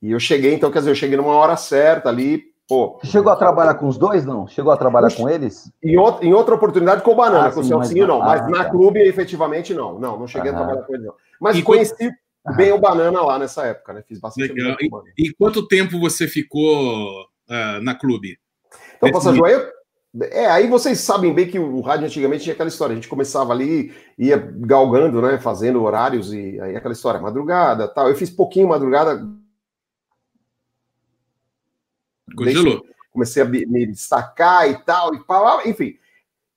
E 0.00 0.12
eu 0.12 0.20
cheguei, 0.20 0.54
então, 0.54 0.70
quer 0.70 0.78
dizer, 0.80 0.90
eu 0.90 0.94
cheguei 0.94 1.16
numa 1.16 1.34
hora 1.34 1.56
certa 1.56 2.08
ali, 2.08 2.42
pô. 2.68 3.00
Chegou 3.02 3.32
a 3.32 3.36
trabalhar 3.36 3.74
com 3.74 3.88
os 3.88 3.98
dois, 3.98 4.24
não? 4.24 4.46
Chegou 4.46 4.70
a 4.70 4.76
trabalhar 4.76 5.12
com 5.14 5.28
eles? 5.28 5.72
Em, 5.82 5.96
outra, 5.96 6.24
em 6.24 6.32
outra 6.32 6.54
oportunidade 6.54 7.02
com 7.02 7.12
o 7.12 7.16
Banana, 7.16 7.48
ah, 7.48 7.52
com 7.52 7.62
sim, 7.62 7.74
o 7.74 7.82
Celcinho, 7.82 8.06
não. 8.06 8.20
Mas 8.20 8.42
ah, 8.42 8.48
na 8.48 8.64
tá. 8.64 8.70
clube, 8.70 9.00
efetivamente, 9.00 9.74
não. 9.74 9.98
Não, 9.98 10.18
não 10.18 10.26
cheguei 10.26 10.50
a 10.50 10.54
trabalhar 10.54 10.82
com 10.82 10.94
ele, 10.94 11.04
não. 11.04 11.14
Mas 11.40 11.56
e 11.56 11.62
conheci 11.62 12.10
bem 12.56 12.72
o 12.72 12.78
Banana 12.78 13.22
lá 13.22 13.38
nessa 13.38 13.64
época, 13.66 13.92
né? 13.92 14.02
Fiz 14.06 14.18
bastante. 14.18 14.52
Legal. 14.52 14.76
E, 15.16 15.28
e, 15.28 15.34
quanto 15.34 15.66
tempo 15.66 15.98
você 15.98 16.28
ficou 16.28 17.22
uh, 17.22 17.80
na 17.82 17.94
clube? 17.94 18.38
Então, 18.96 19.10
Passa 19.10 19.34
Joia, 19.34 19.70
é, 20.30 20.46
aí 20.46 20.68
vocês 20.68 21.00
sabem 21.00 21.34
bem 21.34 21.48
que 21.48 21.58
o 21.58 21.80
rádio 21.80 22.06
antigamente 22.06 22.44
tinha 22.44 22.54
aquela 22.54 22.68
história, 22.68 22.92
a 22.92 22.96
gente 22.96 23.08
começava 23.08 23.52
ali, 23.52 23.92
ia 24.16 24.36
galgando, 24.36 25.20
né, 25.20 25.38
fazendo 25.38 25.82
horários 25.82 26.32
e 26.32 26.60
aí 26.60 26.76
aquela 26.76 26.92
história, 26.92 27.20
madrugada, 27.20 27.88
tal. 27.88 28.08
Eu 28.08 28.14
fiz 28.14 28.30
pouquinho 28.30 28.68
madrugada. 28.68 29.26
Congelou. 32.36 32.84
Comecei 33.10 33.42
a 33.42 33.46
me 33.46 33.86
destacar 33.86 34.68
e 34.68 34.76
tal, 34.84 35.14
e 35.14 35.24
pau, 35.24 35.62
enfim. 35.66 35.96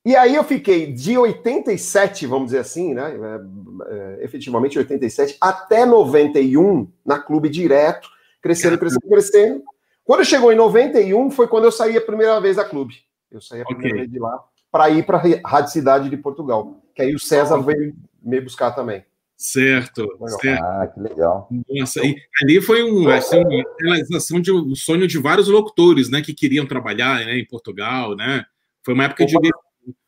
E 0.08 0.16
aí 0.16 0.36
eu 0.36 0.44
fiquei 0.46 0.94
de 0.94 1.18
87, 1.18 2.26
vamos 2.28 2.46
dizer 2.46 2.60
assim, 2.60 2.94
né, 2.94 3.12
é, 3.12 3.94
é, 3.94 4.24
efetivamente 4.24 4.80
87, 4.80 5.36
até 5.42 5.86
91 5.86 6.90
na 7.06 7.20
clube 7.20 7.50
direto, 7.50 8.08
crescendo, 8.42 8.78
crescendo, 8.78 9.06
crescendo. 9.06 9.64
Quando 10.06 10.24
chegou 10.24 10.50
em 10.50 10.56
91 10.56 11.30
foi 11.30 11.46
quando 11.50 11.66
eu 11.66 11.74
saí 11.74 11.98
a 11.98 12.02
primeira 12.02 12.40
vez 12.40 12.56
da 12.56 12.64
clube. 12.64 12.96
Eu 13.30 13.42
saí 13.42 13.60
a 13.60 13.66
primeira 13.66 13.96
okay. 13.96 14.00
vez 14.00 14.12
de 14.14 14.18
lá 14.18 14.42
para 14.72 14.90
ir 14.90 15.06
para 15.06 15.18
a 15.18 15.50
Rádio 15.50 15.74
Cidade 15.74 16.10
de 16.10 16.16
Portugal. 16.16 16.82
Que 16.96 17.02
aí 17.02 17.14
o 17.14 17.20
César 17.20 17.60
veio 17.60 17.94
me 18.24 18.40
buscar 18.40 18.72
também. 18.72 19.04
Certo, 19.36 20.08
certo. 20.40 20.64
Ah, 20.64 20.88
que 20.88 21.02
legal. 21.02 21.50
Nossa, 21.70 22.00
e 22.06 22.16
ali 22.42 22.62
foi 22.62 22.82
um, 22.82 23.10
assim, 23.10 23.40
uma 23.40 23.64
realização 23.82 24.40
de 24.40 24.54
um 24.54 24.74
sonho 24.74 25.06
de 25.06 25.18
vários 25.18 25.50
locutores, 25.50 26.10
né, 26.10 26.22
que 26.22 26.34
queriam 26.34 26.66
trabalhar 26.66 27.26
né, 27.26 27.38
em 27.38 27.46
Portugal, 27.46 28.16
né? 28.16 28.46
Foi 28.82 28.94
uma 28.94 29.04
época 29.04 29.26
de 29.26 29.36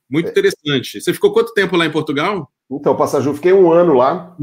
muito 0.10 0.28
é. 0.28 0.30
interessante. 0.32 1.00
Você 1.00 1.14
ficou 1.14 1.32
quanto 1.32 1.54
tempo 1.54 1.76
lá 1.76 1.86
em 1.86 1.92
Portugal? 1.92 2.50
Então, 2.70 2.96
Passaju, 2.96 3.34
fiquei 3.34 3.54
um 3.54 3.72
ano 3.72 3.94
lá. 3.94 4.36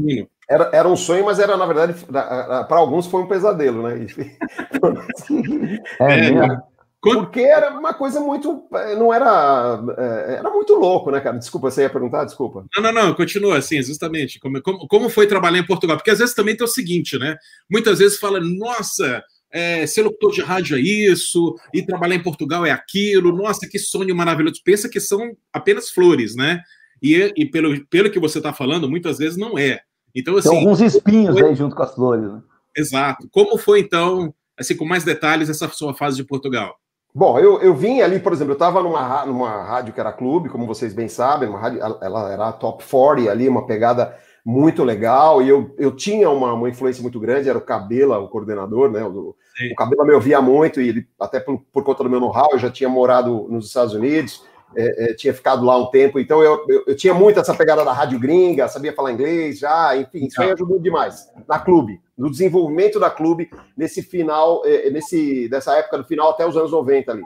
Era, 0.49 0.69
era 0.73 0.87
um 0.87 0.95
sonho, 0.95 1.25
mas 1.25 1.39
era, 1.39 1.57
na 1.57 1.65
verdade, 1.65 1.93
para 2.09 2.77
alguns 2.77 3.07
foi 3.07 3.21
um 3.21 3.27
pesadelo, 3.27 3.83
né? 3.83 4.07
é, 5.99 6.29
é, 6.29 6.57
porque 7.01 7.41
era 7.41 7.77
uma 7.77 7.93
coisa 7.93 8.19
muito. 8.19 8.67
Eh, 8.73 8.95
não 8.95 9.13
era. 9.13 9.79
Eh, 9.97 10.35
era 10.39 10.49
muito 10.49 10.73
louco, 10.73 11.11
né, 11.11 11.19
cara? 11.21 11.37
Desculpa, 11.37 11.69
você 11.69 11.83
ia 11.83 11.89
perguntar? 11.89 12.25
Desculpa. 12.25 12.65
Não, 12.75 12.83
não, 12.83 12.91
não, 12.91 13.13
continua 13.13 13.57
assim, 13.57 13.81
justamente. 13.81 14.39
Como, 14.39 14.61
como, 14.61 14.87
como 14.87 15.09
foi 15.09 15.27
trabalhar 15.27 15.59
em 15.59 15.65
Portugal? 15.65 15.95
Porque 15.95 16.11
às 16.11 16.19
vezes 16.19 16.33
também 16.35 16.57
tem 16.57 16.65
o 16.65 16.69
seguinte, 16.69 17.17
né? 17.17 17.37
Muitas 17.69 17.99
vezes 17.99 18.19
fala, 18.19 18.39
nossa, 18.41 19.23
é, 19.51 19.85
ser 19.87 20.01
locutor 20.03 20.31
de 20.31 20.41
rádio 20.41 20.77
é 20.77 20.81
isso, 20.81 21.55
e 21.73 21.85
trabalhar 21.85 22.15
em 22.15 22.23
Portugal 22.23 22.65
é 22.65 22.71
aquilo, 22.71 23.35
nossa, 23.35 23.67
que 23.67 23.79
sonho 23.79 24.15
maravilhoso. 24.15 24.61
Pensa 24.63 24.89
que 24.89 24.99
são 24.99 25.35
apenas 25.53 25.89
flores, 25.89 26.35
né? 26.35 26.61
E, 27.01 27.33
e 27.35 27.45
pelo, 27.45 27.85
pelo 27.87 28.11
que 28.11 28.19
você 28.19 28.39
está 28.39 28.53
falando, 28.53 28.89
muitas 28.89 29.17
vezes 29.17 29.37
não 29.37 29.57
é. 29.57 29.79
Então, 30.15 30.35
assim. 30.37 30.49
Tem 30.49 30.59
alguns 30.59 30.81
espinhos 30.81 31.37
foi... 31.37 31.49
aí 31.49 31.55
junto 31.55 31.75
com 31.75 31.83
as 31.83 31.93
flores, 31.93 32.31
né? 32.31 32.41
Exato. 32.75 33.27
Como 33.31 33.57
foi, 33.57 33.79
então, 33.79 34.33
assim, 34.57 34.75
com 34.75 34.85
mais 34.85 35.03
detalhes, 35.03 35.49
essa 35.49 35.67
sua 35.69 35.93
fase 35.93 36.17
de 36.17 36.23
Portugal? 36.23 36.75
Bom, 37.13 37.39
eu, 37.39 37.59
eu 37.61 37.73
vim 37.73 38.01
ali, 38.01 38.19
por 38.19 38.31
exemplo, 38.31 38.51
eu 38.51 38.57
estava 38.57 38.83
numa, 38.83 39.25
numa 39.25 39.63
rádio 39.63 39.93
que 39.93 39.99
era 39.99 40.13
clube, 40.13 40.49
como 40.49 40.67
vocês 40.67 40.93
bem 40.93 41.07
sabem, 41.07 41.49
uma 41.49 41.57
rádio, 41.57 41.79
ela 41.79 42.31
era 42.31 42.51
top 42.51 42.83
40 42.83 43.31
ali, 43.31 43.49
uma 43.49 43.65
pegada 43.65 44.15
muito 44.47 44.81
legal, 44.81 45.41
e 45.41 45.49
eu, 45.49 45.75
eu 45.77 45.93
tinha 45.93 46.29
uma, 46.29 46.53
uma 46.53 46.69
influência 46.69 47.01
muito 47.01 47.19
grande, 47.19 47.49
era 47.49 47.57
o 47.57 47.61
Cabela, 47.61 48.17
o 48.17 48.29
coordenador, 48.29 48.89
né? 48.89 49.03
O, 49.03 49.35
o 49.73 49.75
Cabela 49.75 50.05
me 50.05 50.13
ouvia 50.13 50.41
muito, 50.41 50.79
e 50.79 50.87
ele, 50.87 51.07
até 51.19 51.37
por, 51.37 51.61
por 51.73 51.83
conta 51.83 52.01
do 52.01 52.09
meu 52.09 52.21
know-how, 52.21 52.51
eu 52.53 52.57
já 52.57 52.71
tinha 52.71 52.87
morado 52.87 53.45
nos 53.49 53.67
Estados 53.67 53.93
Unidos, 53.93 54.45
é, 54.73 55.11
é, 55.11 55.13
tinha 55.15 55.33
ficado 55.33 55.65
lá 55.65 55.77
um 55.77 55.87
tempo, 55.87 56.17
então 56.17 56.41
eu, 56.41 56.63
eu, 56.69 56.83
eu, 56.87 56.95
tinha 56.95 57.13
muito 57.13 57.37
essa 57.41 57.53
pegada 57.53 57.83
da 57.83 57.91
rádio 57.91 58.17
gringa, 58.17 58.69
sabia 58.69 58.93
falar 58.93 59.11
inglês 59.11 59.59
já, 59.59 59.97
enfim, 59.97 60.27
isso 60.27 60.41
aí 60.41 60.49
ajudou 60.51 60.79
demais 60.79 61.29
na 61.45 61.59
clube, 61.59 61.99
no 62.17 62.31
desenvolvimento 62.31 63.01
da 63.01 63.09
clube, 63.09 63.49
nesse 63.75 64.01
final, 64.01 64.61
é, 64.63 64.89
nesse, 64.89 65.49
dessa 65.49 65.75
época 65.75 65.97
do 65.97 66.05
final 66.05 66.29
até 66.29 66.47
os 66.47 66.55
anos 66.55 66.71
90 66.71 67.11
ali. 67.11 67.23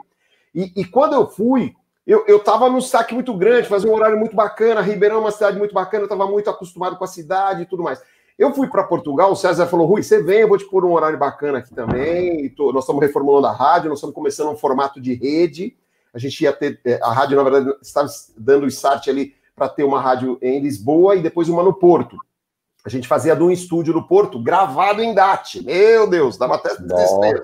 E, 0.52 0.72
e 0.74 0.84
quando 0.84 1.12
eu 1.12 1.28
fui, 1.28 1.72
eu, 2.06 2.24
eu 2.26 2.38
tava 2.38 2.68
num 2.68 2.80
saque 2.80 3.14
muito 3.14 3.34
grande, 3.34 3.68
fazia 3.68 3.90
um 3.90 3.94
horário 3.94 4.18
muito 4.18 4.34
bacana, 4.34 4.80
Ribeirão 4.80 5.16
é 5.16 5.20
uma 5.20 5.30
cidade 5.30 5.58
muito 5.58 5.74
bacana, 5.74 6.04
eu 6.04 6.08
tava 6.08 6.26
muito 6.26 6.50
acostumado 6.50 6.96
com 6.96 7.04
a 7.04 7.08
cidade 7.08 7.62
e 7.62 7.66
tudo 7.66 7.82
mais. 7.82 8.02
Eu 8.38 8.52
fui 8.52 8.66
para 8.66 8.84
Portugal, 8.84 9.30
o 9.30 9.36
César 9.36 9.66
falou: 9.66 9.86
Rui, 9.86 10.02
você 10.02 10.22
vem, 10.22 10.40
eu 10.40 10.48
vou 10.48 10.58
te 10.58 10.64
pôr 10.64 10.84
um 10.84 10.92
horário 10.92 11.18
bacana 11.18 11.58
aqui 11.58 11.74
também. 11.74 12.48
Tô, 12.50 12.72
nós 12.72 12.84
estamos 12.84 13.02
reformulando 13.02 13.46
a 13.46 13.52
rádio, 13.52 13.88
nós 13.88 13.98
estamos 13.98 14.14
começando 14.14 14.50
um 14.50 14.56
formato 14.56 15.00
de 15.00 15.14
rede 15.14 15.76
a 16.12 16.18
gente 16.18 16.42
ia 16.42 16.52
ter. 16.52 16.78
É, 16.84 17.00
a 17.02 17.12
rádio, 17.12 17.36
na 17.36 17.42
verdade, 17.42 17.76
estava 17.80 18.08
dando 18.36 18.64
o 18.64 18.68
start 18.68 19.08
ali 19.08 19.34
para 19.56 19.68
ter 19.68 19.84
uma 19.84 20.00
rádio 20.00 20.38
em 20.42 20.60
Lisboa 20.60 21.16
e 21.16 21.22
depois 21.22 21.48
uma 21.48 21.62
no 21.62 21.72
Porto. 21.72 22.16
A 22.84 22.88
gente 22.88 23.06
fazia 23.06 23.36
de 23.36 23.42
um 23.42 23.50
estúdio 23.50 23.94
no 23.94 24.06
Porto, 24.08 24.42
gravado 24.42 25.02
em 25.02 25.14
DAT. 25.14 25.62
Meu 25.64 26.10
Deus, 26.10 26.36
dava 26.36 26.56
até 26.56 26.74
desespero. 26.76 27.42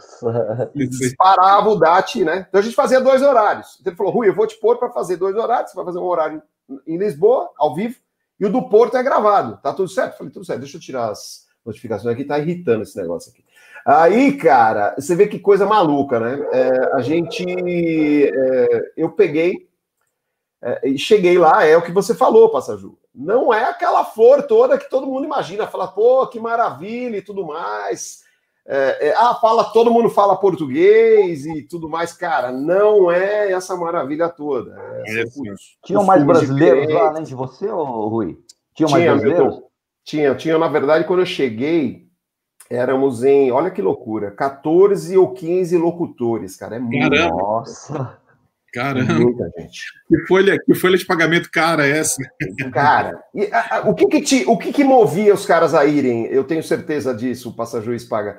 Disparava 0.74 1.68
o 1.68 1.76
DAT, 1.76 2.24
né? 2.24 2.46
Então 2.48 2.60
a 2.60 2.62
gente 2.62 2.74
fazia 2.74 3.00
dois 3.00 3.22
horários. 3.22 3.78
Então 3.80 3.92
ele 3.92 3.96
falou: 3.96 4.12
Rui, 4.12 4.28
eu 4.28 4.34
vou 4.34 4.46
te 4.46 4.58
pôr 4.58 4.78
para 4.78 4.90
fazer 4.90 5.16
dois 5.16 5.36
horários. 5.36 5.70
Você 5.70 5.76
vai 5.76 5.84
fazer 5.84 5.98
um 5.98 6.04
horário 6.04 6.42
em 6.86 6.98
Lisboa, 6.98 7.50
ao 7.56 7.74
vivo, 7.74 7.96
e 8.38 8.44
o 8.44 8.50
do 8.50 8.68
Porto 8.68 8.96
é 8.96 9.02
gravado. 9.02 9.58
Tá 9.62 9.72
tudo 9.72 9.88
certo? 9.88 10.14
Eu 10.14 10.18
falei: 10.18 10.32
tudo 10.32 10.44
certo, 10.44 10.60
deixa 10.60 10.76
eu 10.76 10.80
tirar 10.80 11.10
as 11.10 11.46
notificações 11.64 12.12
aqui, 12.12 12.24
tá 12.24 12.38
irritando 12.38 12.82
esse 12.82 12.96
negócio 12.96 13.30
aqui. 13.30 13.44
Aí, 13.86 14.36
cara, 14.36 14.96
você 14.98 15.14
vê 15.14 15.28
que 15.28 15.38
coisa 15.38 15.64
maluca, 15.64 16.18
né? 16.18 16.46
É, 16.52 16.96
a 16.96 17.00
gente. 17.00 17.44
É, 17.46 18.92
eu 18.96 19.10
peguei 19.12 19.68
é, 20.60 20.88
e 20.88 20.98
cheguei 20.98 21.38
lá, 21.38 21.64
é 21.64 21.76
o 21.76 21.82
que 21.82 21.92
você 21.92 22.14
falou, 22.14 22.50
Passaju. 22.50 22.97
Não 23.18 23.52
é 23.52 23.64
aquela 23.64 24.04
flor 24.04 24.44
toda 24.44 24.78
que 24.78 24.88
todo 24.88 25.08
mundo 25.08 25.24
imagina, 25.24 25.66
fala, 25.66 25.88
pô, 25.88 26.24
que 26.28 26.38
maravilha 26.38 27.16
e 27.16 27.22
tudo 27.22 27.44
mais. 27.44 28.20
É, 28.64 29.08
é, 29.08 29.14
ah, 29.16 29.34
fala, 29.40 29.64
todo 29.64 29.90
mundo 29.90 30.08
fala 30.08 30.36
português 30.36 31.44
e 31.44 31.62
tudo 31.62 31.88
mais, 31.88 32.12
cara, 32.12 32.52
não 32.52 33.10
é 33.10 33.50
essa 33.50 33.74
maravilha 33.74 34.28
toda. 34.28 34.76
É, 35.04 35.24
Tinham 35.84 36.04
mais 36.04 36.22
brasileiros 36.22 36.94
lá 36.94 37.08
além 37.08 37.24
de 37.24 37.34
você, 37.34 37.68
ou 37.68 38.08
Rui? 38.08 38.38
Tinham 38.72 38.90
mais 38.90 39.02
tinha, 39.02 39.12
brasileiros? 39.16 39.60
tinha, 40.04 40.34
tinha, 40.36 40.56
na 40.56 40.68
verdade, 40.68 41.04
quando 41.04 41.20
eu 41.20 41.26
cheguei, 41.26 42.06
éramos 42.70 43.24
em, 43.24 43.50
olha 43.50 43.70
que 43.72 43.82
loucura, 43.82 44.30
14 44.30 45.18
ou 45.18 45.32
15 45.32 45.76
locutores, 45.76 46.54
cara. 46.54 46.76
É 46.76 46.78
muito. 46.78 47.10
Caramba. 47.10 47.34
Nossa. 47.34 48.20
Caramba. 48.72 49.14
Muita 49.14 49.50
gente. 49.58 49.80
Que 50.08 50.26
folha, 50.26 50.58
que 50.58 50.74
folha 50.74 50.96
de 50.96 51.06
pagamento 51.06 51.50
cara 51.50 51.86
é 51.86 51.98
essa? 51.98 52.22
Cara, 52.72 53.22
e, 53.34 53.46
a, 53.52 53.76
a, 53.76 53.80
o, 53.88 53.94
que 53.94 54.06
que, 54.06 54.20
te, 54.20 54.44
o 54.46 54.56
que 54.58 54.72
que 54.72 54.84
movia 54.84 55.32
os 55.34 55.46
caras 55.46 55.74
a 55.74 55.84
irem? 55.84 56.26
Eu 56.26 56.44
tenho 56.44 56.62
certeza 56.62 57.14
disso, 57.14 57.50
o 57.50 57.54
Passajuiz 57.54 58.04
paga. 58.04 58.38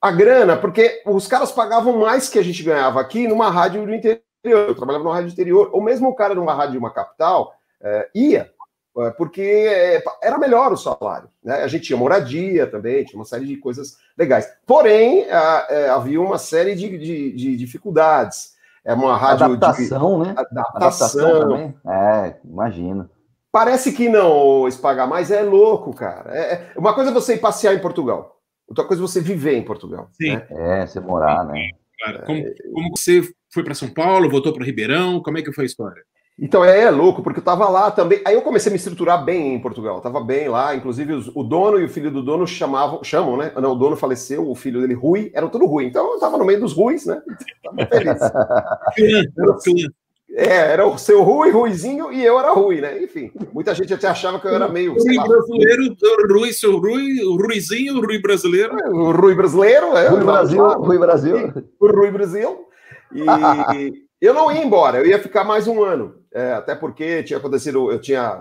A 0.00 0.10
grana, 0.10 0.56
porque 0.56 1.02
os 1.06 1.28
caras 1.28 1.52
pagavam 1.52 1.98
mais 1.98 2.28
que 2.28 2.38
a 2.38 2.42
gente 2.42 2.62
ganhava 2.62 3.00
aqui 3.00 3.28
numa 3.28 3.50
rádio 3.50 3.86
do 3.86 3.94
interior. 3.94 4.22
Eu 4.42 4.74
trabalhava 4.74 5.04
numa 5.04 5.14
rádio 5.14 5.30
interior. 5.30 5.70
Ou 5.72 5.80
mesmo 5.80 6.08
o 6.08 6.14
cara 6.14 6.34
numa 6.34 6.54
rádio 6.54 6.72
de 6.72 6.78
uma 6.78 6.92
capital 6.92 7.54
é, 7.80 8.08
ia. 8.14 8.50
É, 8.98 9.10
porque 9.10 9.40
é, 9.40 10.02
era 10.22 10.38
melhor 10.38 10.72
o 10.72 10.76
salário. 10.76 11.28
Né? 11.42 11.54
A 11.62 11.66
gente 11.66 11.86
tinha 11.86 11.98
moradia 11.98 12.66
também, 12.66 13.04
tinha 13.04 13.18
uma 13.18 13.24
série 13.24 13.46
de 13.46 13.56
coisas 13.56 13.96
legais. 14.16 14.52
Porém, 14.66 15.22
é, 15.22 15.88
havia 15.88 16.20
uma 16.20 16.38
série 16.38 16.74
de, 16.74 16.98
de, 16.98 17.32
de, 17.32 17.56
dificuldades. 17.56 18.51
É 18.84 18.94
uma 18.94 19.16
rádio 19.16 19.46
adaptação, 19.46 20.22
de... 20.22 20.28
né? 20.28 20.34
Adaptação. 20.36 20.76
adaptação 20.76 21.40
também. 21.40 21.74
É, 21.86 22.36
imagino. 22.44 23.08
Parece 23.50 23.92
que 23.92 24.08
não, 24.08 24.66
Espagar, 24.66 25.06
mas 25.06 25.30
é 25.30 25.42
louco, 25.42 25.94
cara. 25.94 26.34
É, 26.34 26.72
uma 26.76 26.94
coisa 26.94 27.10
é 27.10 27.14
você 27.14 27.34
ir 27.34 27.38
passear 27.38 27.74
em 27.74 27.80
Portugal, 27.80 28.40
outra 28.66 28.84
coisa 28.84 29.02
é 29.02 29.06
você 29.06 29.20
viver 29.20 29.56
em 29.56 29.64
Portugal. 29.64 30.08
Sim. 30.12 30.36
Né? 30.36 30.46
É, 30.50 30.86
você 30.86 31.00
morar, 31.00 31.44
né? 31.44 31.68
Como, 32.26 32.42
como 32.74 32.96
você 32.96 33.22
foi 33.52 33.62
para 33.62 33.74
São 33.74 33.88
Paulo, 33.88 34.30
voltou 34.30 34.52
para 34.52 34.64
Ribeirão? 34.64 35.22
Como 35.22 35.38
é 35.38 35.42
que 35.42 35.52
foi 35.52 35.64
a 35.64 35.66
história? 35.66 36.02
Então 36.38 36.64
é, 36.64 36.80
é, 36.80 36.90
louco, 36.90 37.22
porque 37.22 37.40
eu 37.40 37.44
tava 37.44 37.68
lá 37.68 37.90
também. 37.90 38.20
Aí 38.24 38.34
eu 38.34 38.42
comecei 38.42 38.70
a 38.70 38.72
me 38.72 38.78
estruturar 38.78 39.22
bem 39.22 39.54
em 39.54 39.60
Portugal, 39.60 39.96
eu 39.96 40.00
tava 40.00 40.20
bem 40.20 40.48
lá. 40.48 40.74
Inclusive, 40.74 41.12
os, 41.12 41.28
o 41.28 41.42
dono 41.42 41.78
e 41.78 41.84
o 41.84 41.88
filho 41.88 42.10
do 42.10 42.22
dono 42.22 42.46
chamavam, 42.46 43.04
chamam, 43.04 43.36
né? 43.36 43.52
Não, 43.54 43.72
o 43.72 43.76
dono 43.76 43.96
faleceu, 43.96 44.48
o 44.48 44.54
filho 44.54 44.80
dele, 44.80 44.94
Rui, 44.94 45.30
eram 45.34 45.48
tudo 45.48 45.66
Rui. 45.66 45.84
Então 45.84 46.14
eu 46.14 46.18
tava 46.18 46.38
no 46.38 46.44
meio 46.44 46.58
dos 46.58 46.72
Ruis, 46.72 47.04
né? 47.04 47.20
Feliz. 48.94 49.84
é, 50.34 50.72
era 50.72 50.86
o 50.86 50.96
seu 50.96 51.22
Rui, 51.22 51.50
Ruizinho 51.50 52.12
e 52.12 52.24
eu 52.24 52.38
era 52.38 52.52
Rui, 52.52 52.80
né? 52.80 53.02
Enfim, 53.02 53.30
muita 53.52 53.74
gente 53.74 53.92
até 53.92 54.08
achava 54.08 54.40
que 54.40 54.46
eu 54.46 54.54
era 54.54 54.68
meio. 54.68 54.94
Rui 54.94 55.16
brasileiro, 55.16 55.96
Rui, 56.30 56.52
seu 56.52 56.78
Rui, 56.78 57.22
o 57.22 57.36
Ruizinho, 57.36 57.98
o 57.98 58.06
Rui 58.06 58.20
brasileiro. 58.20 58.78
É, 58.78 58.88
o 58.88 59.12
Rui 59.12 59.34
brasileiro, 59.34 59.96
é. 59.96 60.08
Rui 60.08 60.24
Brasil, 60.24 60.66
Rui 60.78 60.98
Brasil. 60.98 61.52
O 61.78 61.86
Rui 61.86 62.10
Brasil. 62.10 62.66
E 63.12 63.22
eu 64.20 64.32
não 64.32 64.50
ia 64.50 64.64
embora, 64.64 64.98
eu 64.98 65.06
ia 65.06 65.18
ficar 65.18 65.44
mais 65.44 65.66
um 65.66 65.82
ano. 65.82 66.14
É, 66.34 66.54
até 66.54 66.74
porque 66.74 67.22
tinha 67.22 67.38
acontecido, 67.38 67.92
eu 67.92 68.00
tinha. 68.00 68.40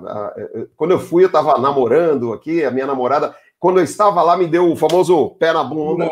Quando 0.77 0.91
eu 0.91 0.99
fui, 0.99 1.23
eu 1.23 1.27
estava 1.27 1.59
namorando 1.59 2.31
aqui, 2.31 2.63
a 2.63 2.71
minha 2.71 2.87
namorada, 2.87 3.35
quando 3.59 3.79
eu 3.79 3.83
estava 3.83 4.23
lá, 4.23 4.37
me 4.37 4.47
deu 4.47 4.71
o 4.71 4.77
famoso 4.77 5.31
pé 5.31 5.51
na 5.51 5.63
bunda. 5.63 6.09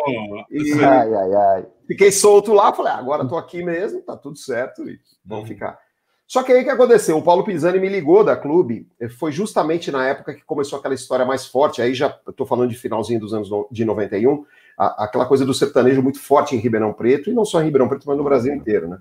e 0.52 0.74
ai, 0.84 1.14
ai, 1.14 1.34
ai. 1.34 1.66
Fiquei 1.90 2.12
solto 2.12 2.54
lá, 2.54 2.72
falei, 2.72 2.92
ah, 2.92 2.98
agora 2.98 3.24
estou 3.24 3.36
aqui 3.36 3.64
mesmo, 3.64 4.00
tá 4.04 4.16
tudo 4.16 4.38
certo, 4.38 4.88
e 4.88 5.00
vamos 5.26 5.46
uhum. 5.46 5.48
ficar. 5.48 5.80
Só 6.28 6.44
que 6.44 6.52
aí 6.52 6.62
o 6.62 6.64
que 6.64 6.70
aconteceu? 6.70 7.18
O 7.18 7.24
Paulo 7.24 7.44
Pisani 7.44 7.80
me 7.80 7.90
ligou 7.90 8.24
da 8.24 8.38
clube, 8.38 8.88
foi 9.18 9.32
justamente 9.32 9.90
na 9.90 10.06
época 10.06 10.36
que 10.36 10.46
começou 10.46 10.78
aquela 10.78 10.94
história 10.94 11.26
mais 11.26 11.48
forte, 11.48 11.82
aí 11.82 11.96
já 11.96 12.16
estou 12.30 12.46
falando 12.46 12.70
de 12.70 12.78
finalzinho 12.78 13.20
dos 13.20 13.34
anos 13.34 13.50
de 13.72 13.84
91, 13.84 14.46
a, 14.78 15.06
aquela 15.06 15.26
coisa 15.26 15.44
do 15.44 15.52
sertanejo 15.52 16.04
muito 16.04 16.20
forte 16.20 16.56
em 16.56 16.60
Ribeirão 16.60 16.94
Preto, 16.94 17.32
e 17.32 17.34
não 17.34 17.44
só 17.44 17.60
em 17.60 17.66
Ribeirão 17.66 17.90
Preto, 17.90 18.04
mas 18.06 18.18
no 18.20 18.24
Brasil 18.24 18.54
inteiro, 18.54 18.88
né? 18.88 19.00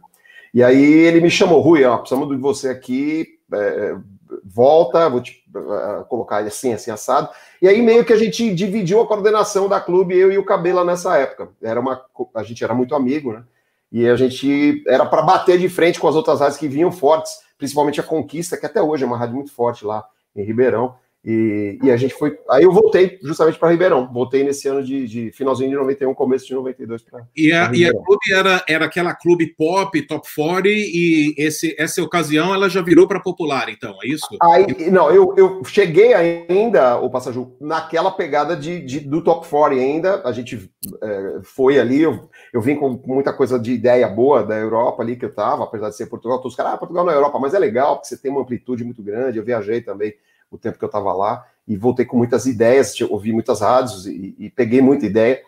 E 0.54 0.62
aí 0.62 0.82
ele 0.82 1.20
me 1.20 1.30
chamou, 1.30 1.60
Rui, 1.60 1.84
ó, 1.84 1.98
precisamos 1.98 2.34
de 2.34 2.40
você 2.40 2.70
aqui, 2.70 3.26
é, 3.52 3.96
volta, 4.44 5.08
vou 5.08 5.20
te 5.20 5.42
uh, 5.54 6.04
colocar 6.06 6.38
assim, 6.38 6.72
assim, 6.72 6.90
assado. 6.90 7.28
E 7.60 7.68
aí 7.68 7.82
meio 7.82 8.04
que 8.04 8.12
a 8.12 8.16
gente 8.16 8.54
dividiu 8.54 9.00
a 9.00 9.06
coordenação 9.06 9.68
da 9.68 9.80
clube, 9.80 10.16
eu 10.16 10.32
e 10.32 10.38
o 10.38 10.44
Cabela 10.44 10.84
nessa 10.84 11.16
época. 11.16 11.48
Era 11.62 11.80
uma, 11.80 12.04
a 12.34 12.42
gente 12.42 12.62
era 12.62 12.74
muito 12.74 12.94
amigo, 12.94 13.32
né? 13.32 13.44
E 13.90 14.06
a 14.06 14.16
gente 14.16 14.84
era 14.86 15.06
para 15.06 15.22
bater 15.22 15.58
de 15.58 15.68
frente 15.68 15.98
com 15.98 16.08
as 16.08 16.14
outras 16.14 16.40
rádios 16.40 16.58
que 16.58 16.68
vinham 16.68 16.92
fortes, 16.92 17.40
principalmente 17.56 18.00
a 18.00 18.04
Conquista, 18.04 18.56
que 18.56 18.66
até 18.66 18.82
hoje 18.82 19.04
é 19.04 19.06
uma 19.06 19.16
rádio 19.16 19.36
muito 19.36 19.52
forte 19.52 19.84
lá 19.84 20.06
em 20.36 20.44
Ribeirão. 20.44 20.94
E, 21.30 21.78
e, 21.82 21.90
a 21.90 21.96
gente 21.98 22.14
foi. 22.14 22.38
Aí 22.48 22.64
eu 22.64 22.72
voltei 22.72 23.18
justamente 23.22 23.58
para 23.58 23.68
Ribeirão. 23.68 24.10
Voltei 24.10 24.42
nesse 24.42 24.66
ano 24.66 24.82
de, 24.82 25.06
de, 25.06 25.30
finalzinho 25.32 25.68
de 25.68 25.76
91, 25.76 26.14
começo 26.14 26.46
de 26.46 26.54
92 26.54 27.02
para. 27.02 27.28
E, 27.36 27.52
a, 27.52 27.70
e 27.74 27.84
a 27.84 27.92
clube 27.92 28.32
era, 28.32 28.64
era 28.66 28.86
aquela 28.86 29.14
clube 29.14 29.48
pop, 29.48 30.00
top 30.06 30.26
40, 30.34 30.66
e 30.70 31.34
esse, 31.36 31.76
essa 31.78 32.02
ocasião 32.02 32.54
ela 32.54 32.70
já 32.70 32.80
virou 32.80 33.06
para 33.06 33.20
popular, 33.20 33.68
então, 33.68 33.94
é 34.02 34.08
isso? 34.08 34.26
Aí, 34.40 34.90
não, 34.90 35.10
eu, 35.10 35.34
eu 35.36 35.62
cheguei 35.66 36.14
ainda, 36.14 36.98
o 36.98 37.10
Passaju, 37.10 37.54
naquela 37.60 38.10
pegada 38.10 38.56
de, 38.56 38.80
de, 38.80 39.00
do 39.00 39.22
top 39.22 39.46
40 39.46 39.78
ainda. 39.78 40.22
A 40.24 40.32
gente 40.32 40.70
é, 41.02 41.40
foi 41.42 41.78
ali, 41.78 42.00
eu, 42.00 42.30
eu 42.54 42.62
vim 42.62 42.74
com 42.74 43.02
muita 43.04 43.34
coisa 43.34 43.58
de 43.58 43.72
ideia 43.72 44.08
boa 44.08 44.42
da 44.42 44.56
Europa 44.56 45.02
ali 45.02 45.14
que 45.14 45.26
eu 45.26 45.34
tava, 45.34 45.64
apesar 45.64 45.90
de 45.90 45.96
ser 45.96 46.06
Portugal. 46.06 46.38
Todos 46.38 46.52
os 46.52 46.56
caras, 46.56 46.72
ah, 46.72 46.78
Portugal 46.78 47.04
na 47.04 47.12
é 47.12 47.16
Europa, 47.16 47.38
mas 47.38 47.52
é 47.52 47.58
legal, 47.58 47.96
porque 47.96 48.08
você 48.08 48.16
tem 48.16 48.30
uma 48.30 48.40
amplitude 48.40 48.82
muito 48.82 49.02
grande. 49.02 49.36
Eu 49.36 49.44
viajei 49.44 49.82
também 49.82 50.14
o 50.50 50.58
tempo 50.58 50.78
que 50.78 50.84
eu 50.84 50.88
estava 50.88 51.12
lá, 51.12 51.46
e 51.66 51.76
voltei 51.76 52.06
com 52.06 52.16
muitas 52.16 52.46
ideias, 52.46 52.98
ouvi 53.02 53.32
muitas 53.32 53.60
rádios 53.60 54.06
e, 54.06 54.34
e, 54.38 54.50
peguei 54.50 54.80
muita 54.80 55.04
ideia. 55.04 55.42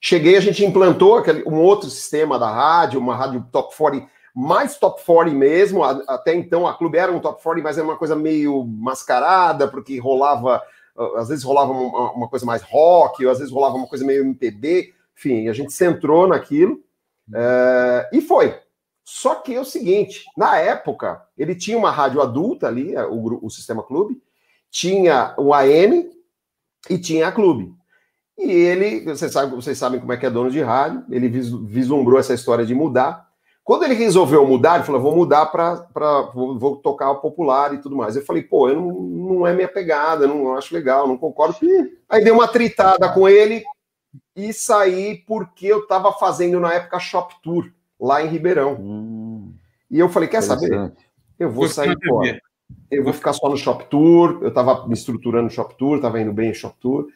Cheguei, 0.00 0.36
a 0.36 0.40
gente 0.40 0.64
implantou 0.64 1.16
aquele, 1.16 1.42
um 1.44 1.60
outro 1.60 1.88
sistema 1.88 2.38
da 2.38 2.50
rádio, 2.50 3.00
uma 3.00 3.16
rádio 3.16 3.46
top 3.50 3.74
40, 3.74 4.06
mais 4.34 4.76
top 4.76 5.02
40 5.04 5.34
mesmo. 5.34 5.82
Até 5.82 6.34
então 6.34 6.66
a 6.66 6.74
clube 6.74 6.98
era 6.98 7.10
um 7.10 7.20
top 7.20 7.42
40, 7.42 7.64
mas 7.64 7.78
era 7.78 7.86
uma 7.86 7.96
coisa 7.96 8.14
meio 8.14 8.64
mascarada, 8.64 9.66
porque 9.66 9.98
rolava, 9.98 10.60
às 11.16 11.28
vezes 11.28 11.44
rolava 11.44 11.72
uma, 11.72 12.12
uma 12.12 12.28
coisa 12.28 12.44
mais 12.44 12.62
rock, 12.62 13.26
às 13.26 13.38
vezes 13.38 13.52
rolava 13.52 13.76
uma 13.76 13.86
coisa 13.86 14.04
meio 14.04 14.22
MPB. 14.22 14.92
Enfim, 15.16 15.48
a 15.48 15.52
gente 15.52 15.72
centrou 15.72 16.26
naquilo 16.26 16.82
é, 17.34 18.10
e 18.12 18.20
foi. 18.20 18.58
Só 19.04 19.36
que 19.36 19.54
é 19.54 19.60
o 19.60 19.64
seguinte, 19.64 20.24
na 20.36 20.58
época, 20.58 21.22
ele 21.36 21.54
tinha 21.54 21.76
uma 21.76 21.90
rádio 21.90 22.20
adulta 22.20 22.68
ali, 22.68 22.94
o, 22.96 23.46
o 23.46 23.50
Sistema 23.50 23.82
Clube, 23.82 24.22
tinha 24.72 25.34
o 25.36 25.52
AM 25.52 26.10
e 26.88 26.98
tinha 26.98 27.28
a 27.28 27.32
clube. 27.32 27.72
E 28.38 28.50
ele, 28.50 29.04
vocês 29.04 29.30
sabem, 29.30 29.54
vocês 29.54 29.76
sabem 29.76 30.00
como 30.00 30.12
é 30.12 30.16
que 30.16 30.24
é 30.24 30.30
dono 30.30 30.50
de 30.50 30.60
rádio, 30.62 31.04
ele 31.10 31.28
vislumbrou 31.28 32.18
essa 32.18 32.32
história 32.32 32.64
de 32.64 32.74
mudar. 32.74 33.30
Quando 33.62 33.84
ele 33.84 33.94
resolveu 33.94 34.44
mudar, 34.44 34.76
ele 34.76 34.84
falou: 34.84 35.00
vou 35.00 35.14
mudar 35.14 35.46
para. 35.46 36.22
Vou, 36.34 36.58
vou 36.58 36.76
tocar 36.76 37.10
o 37.10 37.20
popular 37.20 37.74
e 37.74 37.78
tudo 37.78 37.94
mais. 37.94 38.16
Eu 38.16 38.24
falei: 38.24 38.42
pô, 38.42 38.68
eu 38.68 38.74
não, 38.74 38.90
não 38.90 39.46
é 39.46 39.52
minha 39.52 39.68
pegada, 39.68 40.26
não, 40.26 40.44
não 40.44 40.56
acho 40.56 40.74
legal, 40.74 41.06
não 41.06 41.18
concordo. 41.18 41.56
Aí 42.08 42.24
dei 42.24 42.32
uma 42.32 42.48
tritada 42.48 43.12
com 43.12 43.28
ele 43.28 43.62
e 44.34 44.52
saí 44.52 45.22
porque 45.26 45.66
eu 45.66 45.80
estava 45.80 46.10
fazendo 46.12 46.58
na 46.58 46.72
época 46.72 46.98
Shop 46.98 47.34
Tour 47.42 47.70
lá 48.00 48.22
em 48.22 48.28
Ribeirão. 48.28 48.74
Hum, 48.80 49.54
e 49.90 49.98
eu 49.98 50.08
falei: 50.08 50.28
quer 50.28 50.42
saber? 50.42 50.92
Eu 51.38 51.50
vou 51.50 51.68
sair 51.68 51.96
fora. 52.04 52.40
Eu 52.92 53.04
vou 53.04 53.12
ficar 53.12 53.32
só 53.32 53.48
no 53.48 53.56
Shop 53.56 53.84
Tour. 53.86 54.38
Eu 54.42 54.48
estava 54.48 54.86
me 54.86 54.94
estruturando 54.94 55.44
no 55.44 55.50
Shop 55.50 55.74
Tour, 55.76 55.96
estava 55.96 56.20
indo 56.20 56.32
bem 56.32 56.50
em 56.50 56.54
Shop 56.54 56.76
Tour. 56.80 57.08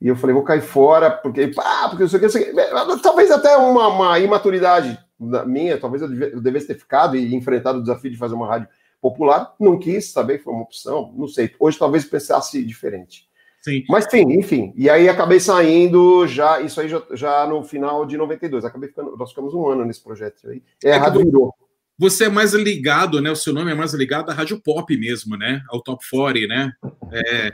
E 0.00 0.08
eu 0.08 0.16
falei, 0.16 0.34
vou 0.34 0.42
cair 0.42 0.60
fora, 0.60 1.10
porque, 1.10 1.52
ah, 1.58 1.86
porque 1.88 2.02
eu 2.02 2.08
sei 2.08 2.18
o 2.18 2.28
que, 2.28 3.02
talvez 3.02 3.30
até 3.30 3.56
uma, 3.56 3.86
uma 3.86 4.18
imaturidade 4.18 4.98
minha, 5.46 5.78
talvez 5.78 6.02
eu, 6.02 6.12
eu 6.12 6.40
devesse 6.40 6.66
ter 6.66 6.74
ficado 6.74 7.16
e 7.16 7.34
enfrentado 7.36 7.78
o 7.78 7.82
desafio 7.82 8.10
de 8.10 8.16
fazer 8.16 8.34
uma 8.34 8.48
rádio 8.48 8.68
popular, 9.00 9.54
não 9.60 9.78
quis, 9.78 10.12
também 10.12 10.38
foi 10.38 10.52
uma 10.52 10.64
opção, 10.64 11.12
não 11.16 11.28
sei. 11.28 11.54
Hoje 11.58 11.78
talvez 11.78 12.04
pensasse 12.04 12.64
diferente. 12.64 13.28
Sim. 13.60 13.84
Mas 13.88 14.06
sim, 14.10 14.24
enfim. 14.32 14.72
E 14.76 14.90
aí 14.90 15.08
acabei 15.08 15.38
saindo 15.38 16.26
já, 16.26 16.60
isso 16.60 16.80
aí 16.80 16.88
já, 16.88 17.00
já 17.12 17.46
no 17.46 17.62
final 17.62 18.04
de 18.04 18.16
92. 18.16 18.64
Acabei 18.64 18.88
ficando, 18.88 19.16
nós 19.16 19.30
ficamos 19.30 19.54
um 19.54 19.68
ano 19.68 19.84
nesse 19.84 20.02
projeto 20.02 20.48
aí. 20.48 20.62
É, 20.82 20.90
é 20.90 20.94
a 20.94 20.98
rádio 20.98 21.24
virou. 21.24 21.54
Você 22.02 22.24
é 22.24 22.28
mais 22.28 22.52
ligado, 22.52 23.20
né? 23.20 23.30
O 23.30 23.36
seu 23.36 23.54
nome 23.54 23.70
é 23.70 23.74
mais 23.76 23.94
ligado 23.94 24.28
à 24.28 24.34
rádio 24.34 24.60
pop 24.60 24.96
mesmo, 24.98 25.36
né? 25.36 25.62
Ao 25.68 25.80
Top 25.80 26.04
40, 26.10 26.48
né? 26.48 26.72
É, 27.12 27.52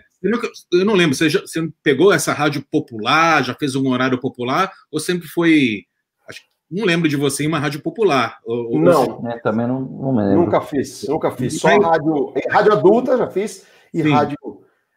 eu 0.72 0.86
não 0.86 0.94
lembro, 0.94 1.14
você, 1.14 1.28
já, 1.28 1.40
você 1.40 1.68
pegou 1.82 2.10
essa 2.10 2.32
rádio 2.32 2.64
popular, 2.70 3.44
já 3.44 3.52
fez 3.52 3.76
um 3.76 3.86
horário 3.90 4.18
popular, 4.18 4.72
ou 4.90 4.98
sempre 4.98 5.28
foi 5.28 5.82
não 6.70 6.86
lembro 6.86 7.10
de 7.10 7.16
você 7.16 7.44
em 7.44 7.46
uma 7.46 7.58
rádio 7.58 7.82
popular. 7.82 8.38
Ou, 8.42 8.78
não, 8.78 9.28
é, 9.28 9.38
também 9.38 9.66
não, 9.66 9.80
não 9.80 10.16
lembro. 10.16 10.44
Nunca 10.44 10.62
fiz, 10.62 11.06
nunca 11.06 11.30
fiz. 11.30 11.60
Só 11.60 11.68
rádio, 11.78 12.32
rádio 12.50 12.72
adulta 12.72 13.18
já 13.18 13.28
fiz 13.28 13.66
e 13.92 14.00
rádio 14.00 14.38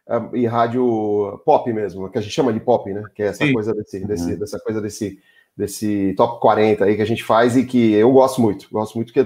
ah, 0.08 0.30
e 0.32 0.46
rádio 0.46 1.42
pop 1.44 1.70
mesmo, 1.70 2.08
que 2.10 2.16
a 2.16 2.22
gente 2.22 2.32
chama 2.32 2.54
de 2.54 2.60
pop, 2.60 2.90
né? 2.90 3.02
Que 3.14 3.22
é 3.22 3.26
essa 3.26 3.44
Sim. 3.44 3.52
coisa 3.52 3.74
desse, 3.74 4.06
desse, 4.06 4.32
uhum. 4.32 4.38
dessa 4.38 4.58
coisa 4.60 4.80
desse, 4.80 5.18
desse 5.56 6.14
top 6.16 6.40
40 6.40 6.84
aí 6.84 6.96
que 6.96 7.02
a 7.02 7.06
gente 7.06 7.22
faz 7.22 7.56
e 7.56 7.64
que 7.64 7.92
eu 7.92 8.10
gosto 8.10 8.40
muito. 8.40 8.68
Gosto 8.70 8.94
muito 8.96 9.12
que 9.12 9.22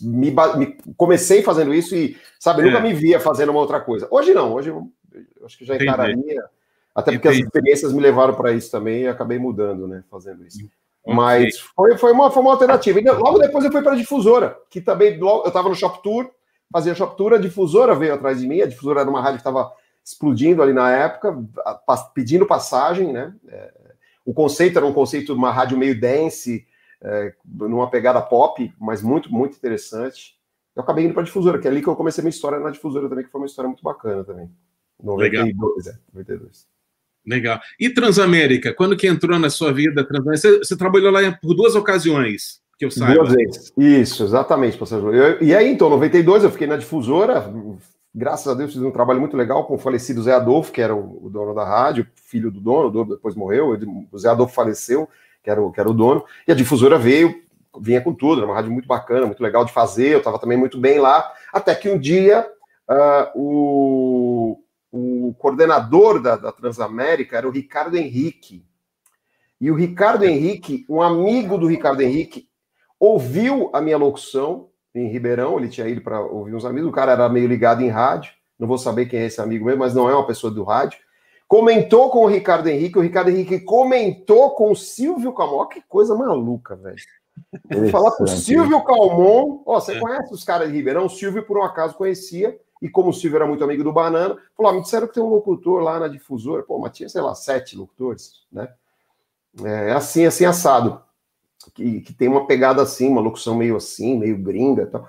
me, 0.00 0.30
me 0.30 0.76
comecei 0.96 1.42
fazendo 1.42 1.74
isso 1.74 1.94
e, 1.94 2.16
sabe, 2.38 2.62
é. 2.62 2.64
nunca 2.66 2.80
me 2.80 2.92
via 2.92 3.18
fazendo 3.18 3.50
uma 3.50 3.60
outra 3.60 3.80
coisa. 3.80 4.06
Hoje 4.10 4.32
não, 4.32 4.52
hoje 4.54 4.70
eu, 4.70 4.88
eu 5.12 5.46
acho 5.46 5.58
que 5.58 5.64
já 5.64 5.76
encararia. 5.76 6.44
Até 6.94 7.12
porque 7.12 7.28
Entendi. 7.28 7.42
as 7.42 7.46
experiências 7.46 7.92
me 7.92 8.00
levaram 8.00 8.34
para 8.34 8.52
isso 8.52 8.70
também 8.70 9.02
e 9.02 9.08
acabei 9.08 9.38
mudando, 9.38 9.88
né? 9.88 10.04
Fazendo 10.08 10.46
isso. 10.46 10.68
Mas 11.06 11.58
foi, 11.58 11.98
foi, 11.98 12.12
uma, 12.12 12.30
foi 12.30 12.40
uma 12.40 12.52
alternativa. 12.52 13.00
E 13.00 13.04
logo 13.04 13.38
depois 13.38 13.64
eu 13.64 13.72
fui 13.72 13.82
para 13.82 13.92
a 13.92 13.96
difusora, 13.96 14.56
que 14.70 14.80
também 14.80 15.18
logo, 15.18 15.42
eu 15.42 15.48
estava 15.48 15.68
no 15.68 15.74
Shop 15.74 16.02
Tour, 16.02 16.30
fazia 16.72 16.94
Shop 16.94 17.16
Tour, 17.16 17.34
a 17.34 17.38
difusora 17.38 17.94
veio 17.94 18.14
atrás 18.14 18.40
de 18.40 18.46
mim. 18.46 18.60
A 18.62 18.66
difusora 18.66 19.00
era 19.00 19.10
uma 19.10 19.20
rádio 19.20 19.36
que 19.36 19.40
estava 19.40 19.70
explodindo 20.04 20.62
ali 20.62 20.72
na 20.72 20.90
época, 20.90 21.36
pedindo 22.14 22.46
passagem, 22.46 23.12
né? 23.12 23.34
É, 23.48 23.72
o 24.24 24.32
conceito 24.32 24.78
era 24.78 24.86
um 24.86 24.92
conceito 24.92 25.32
de 25.32 25.38
uma 25.38 25.52
rádio 25.52 25.76
meio 25.76 25.98
dance, 25.98 26.66
é, 27.02 27.34
numa 27.44 27.90
pegada 27.90 28.20
pop, 28.22 28.72
mas 28.80 29.02
muito, 29.02 29.32
muito 29.32 29.56
interessante. 29.56 30.36
Eu 30.74 30.82
acabei 30.82 31.04
indo 31.04 31.12
para 31.12 31.22
a 31.22 31.24
difusora, 31.24 31.58
que 31.58 31.68
é 31.68 31.70
ali 31.70 31.82
que 31.82 31.88
eu 31.88 31.94
comecei 31.94 32.22
minha 32.22 32.30
história 32.30 32.58
na 32.58 32.70
difusora 32.70 33.08
também, 33.08 33.24
que 33.24 33.30
foi 33.30 33.40
uma 33.40 33.46
história 33.46 33.68
muito 33.68 33.82
bacana 33.82 34.24
também. 34.24 34.50
92, 35.02 35.86
Legal. 35.86 35.94
é, 35.94 35.98
92. 36.14 36.66
Legal. 37.26 37.60
E 37.78 37.90
Transamérica? 37.90 38.72
Quando 38.74 38.96
que 38.96 39.06
entrou 39.06 39.38
na 39.38 39.50
sua 39.50 39.72
vida 39.72 40.04
Transamérica? 40.04 40.48
Você, 40.48 40.58
você 40.58 40.76
trabalhou 40.76 41.10
lá 41.10 41.20
por 41.32 41.54
duas 41.54 41.74
ocasiões, 41.74 42.60
que 42.78 42.84
eu 42.84 42.90
saiba. 42.90 43.24
Duas 43.24 43.34
vezes. 43.34 43.72
Isso, 43.76 44.24
exatamente, 44.24 44.76
professor. 44.76 45.14
Eu, 45.14 45.42
e 45.42 45.54
aí, 45.54 45.70
então, 45.70 45.88
em 45.88 45.90
92, 45.90 46.44
eu 46.44 46.50
fiquei 46.50 46.66
na 46.66 46.76
difusora. 46.76 47.52
Graças 48.16 48.46
a 48.46 48.54
Deus, 48.54 48.72
fiz 48.72 48.80
um 48.80 48.92
trabalho 48.92 49.18
muito 49.18 49.36
legal 49.36 49.66
com 49.66 49.74
o 49.74 49.78
falecido 49.78 50.22
Zé 50.22 50.34
Adolfo, 50.34 50.70
que 50.70 50.80
era 50.80 50.94
o, 50.94 51.28
dono 51.28 51.52
da 51.52 51.64
rádio, 51.64 52.06
filho 52.14 52.48
do 52.48 52.60
dono, 52.60 52.86
o 52.86 52.90
dono 52.90 53.14
depois 53.16 53.34
morreu, 53.34 53.74
ele, 53.74 53.86
o 54.12 54.16
Zé 54.16 54.28
Adolfo 54.28 54.54
faleceu, 54.54 55.08
que 55.42 55.50
era, 55.50 55.60
o, 55.60 55.72
que 55.72 55.80
era 55.80 55.90
o 55.90 55.94
dono, 55.94 56.24
e 56.46 56.52
a 56.52 56.54
difusora 56.54 56.96
veio, 56.96 57.42
vinha 57.80 58.00
com 58.00 58.14
tudo, 58.14 58.40
era 58.40 58.46
uma 58.46 58.54
rádio 58.54 58.70
muito 58.70 58.86
bacana, 58.86 59.26
muito 59.26 59.42
legal 59.42 59.64
de 59.64 59.72
fazer, 59.72 60.10
eu 60.10 60.18
estava 60.18 60.38
também 60.38 60.56
muito 60.56 60.78
bem 60.78 61.00
lá, 61.00 61.28
até 61.52 61.74
que 61.74 61.90
um 61.90 61.98
dia 61.98 62.48
uh, 62.88 63.30
o, 63.34 64.62
o 64.92 65.34
coordenador 65.34 66.22
da, 66.22 66.36
da, 66.36 66.52
Transamérica 66.52 67.36
era 67.36 67.48
o 67.48 67.50
Ricardo 67.50 67.96
Henrique. 67.96 68.64
E 69.60 69.72
o 69.72 69.74
Ricardo 69.74 70.24
Henrique, 70.24 70.86
um 70.88 71.02
amigo 71.02 71.58
do 71.58 71.66
Ricardo 71.66 72.00
Henrique, 72.00 72.48
ouviu 73.00 73.70
a 73.72 73.80
minha 73.80 73.96
locução 73.96 74.68
em 74.94 75.08
Ribeirão, 75.08 75.58
ele 75.58 75.68
tinha 75.68 75.88
ido 75.88 76.00
para 76.00 76.20
ouvir 76.20 76.54
uns 76.54 76.64
amigos, 76.64 76.88
o 76.88 76.92
cara 76.92 77.12
era 77.12 77.28
meio 77.28 77.48
ligado 77.48 77.82
em 77.82 77.88
rádio, 77.88 78.32
não 78.58 78.68
vou 78.68 78.78
saber 78.78 79.06
quem 79.06 79.20
é 79.20 79.26
esse 79.26 79.40
amigo 79.40 79.64
mesmo, 79.64 79.80
mas 79.80 79.94
não 79.94 80.08
é 80.08 80.14
uma 80.14 80.26
pessoa 80.26 80.52
do 80.52 80.62
rádio. 80.62 80.98
Comentou 81.48 82.10
com 82.10 82.20
o 82.20 82.26
Ricardo 82.26 82.68
Henrique, 82.68 82.98
o 82.98 83.02
Ricardo 83.02 83.30
Henrique 83.30 83.60
comentou 83.60 84.50
com 84.52 84.70
o 84.70 84.76
Silvio 84.76 85.32
Calmon, 85.32 85.66
que 85.66 85.82
coisa 85.82 86.14
maluca, 86.14 86.76
velho. 86.76 86.96
Falar 87.90 88.12
com 88.12 88.24
o 88.24 88.28
Silvio 88.28 88.82
Calmon, 88.84 89.62
ó, 89.66 89.80
você 89.80 89.92
é. 89.92 90.00
conhece 90.00 90.32
os 90.32 90.44
caras 90.44 90.68
de 90.68 90.74
Ribeirão? 90.74 91.06
O 91.06 91.10
Silvio, 91.10 91.44
por 91.44 91.58
um 91.58 91.62
acaso, 91.62 91.94
conhecia, 91.94 92.58
e 92.80 92.88
como 92.88 93.10
o 93.10 93.12
Silvio 93.12 93.36
era 93.36 93.46
muito 93.46 93.64
amigo 93.64 93.82
do 93.82 93.92
Banana, 93.92 94.36
falou: 94.56 94.72
ah, 94.72 94.74
me 94.74 94.82
disseram 94.82 95.06
que 95.06 95.14
tem 95.14 95.22
um 95.22 95.28
locutor 95.28 95.82
lá 95.82 95.98
na 95.98 96.08
difusora. 96.08 96.62
Pô, 96.62 96.78
mas 96.78 96.96
tinha, 96.96 97.08
sei 97.08 97.20
lá, 97.20 97.34
sete 97.34 97.76
locutores, 97.76 98.42
né? 98.52 98.68
É 99.64 99.92
assim, 99.92 100.24
assim, 100.26 100.44
assado. 100.44 101.00
Que, 101.72 102.00
que 102.00 102.12
tem 102.12 102.28
uma 102.28 102.46
pegada 102.46 102.82
assim, 102.82 103.08
uma 103.08 103.20
locução 103.20 103.56
meio 103.56 103.76
assim, 103.76 104.18
meio 104.18 104.36
gringa 104.38 104.82
e 104.82 104.86
tal. 104.86 105.08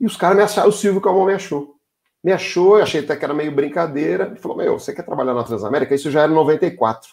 E 0.00 0.06
os 0.06 0.16
caras 0.16 0.36
me 0.36 0.42
acharam, 0.42 0.68
o 0.68 0.72
Silvio 0.72 1.00
Calmon 1.00 1.26
me 1.26 1.34
achou. 1.34 1.76
Me 2.22 2.32
achou, 2.32 2.78
eu 2.78 2.82
achei 2.82 3.00
até 3.00 3.14
que 3.16 3.24
era 3.24 3.34
meio 3.34 3.52
brincadeira. 3.52 4.26
Ele 4.26 4.36
falou: 4.36 4.56
Meu, 4.56 4.78
você 4.78 4.94
quer 4.94 5.02
trabalhar 5.02 5.34
na 5.34 5.44
Transamérica? 5.44 5.94
Isso 5.94 6.10
já 6.10 6.22
era 6.22 6.32
em 6.32 6.34
94. 6.34 7.10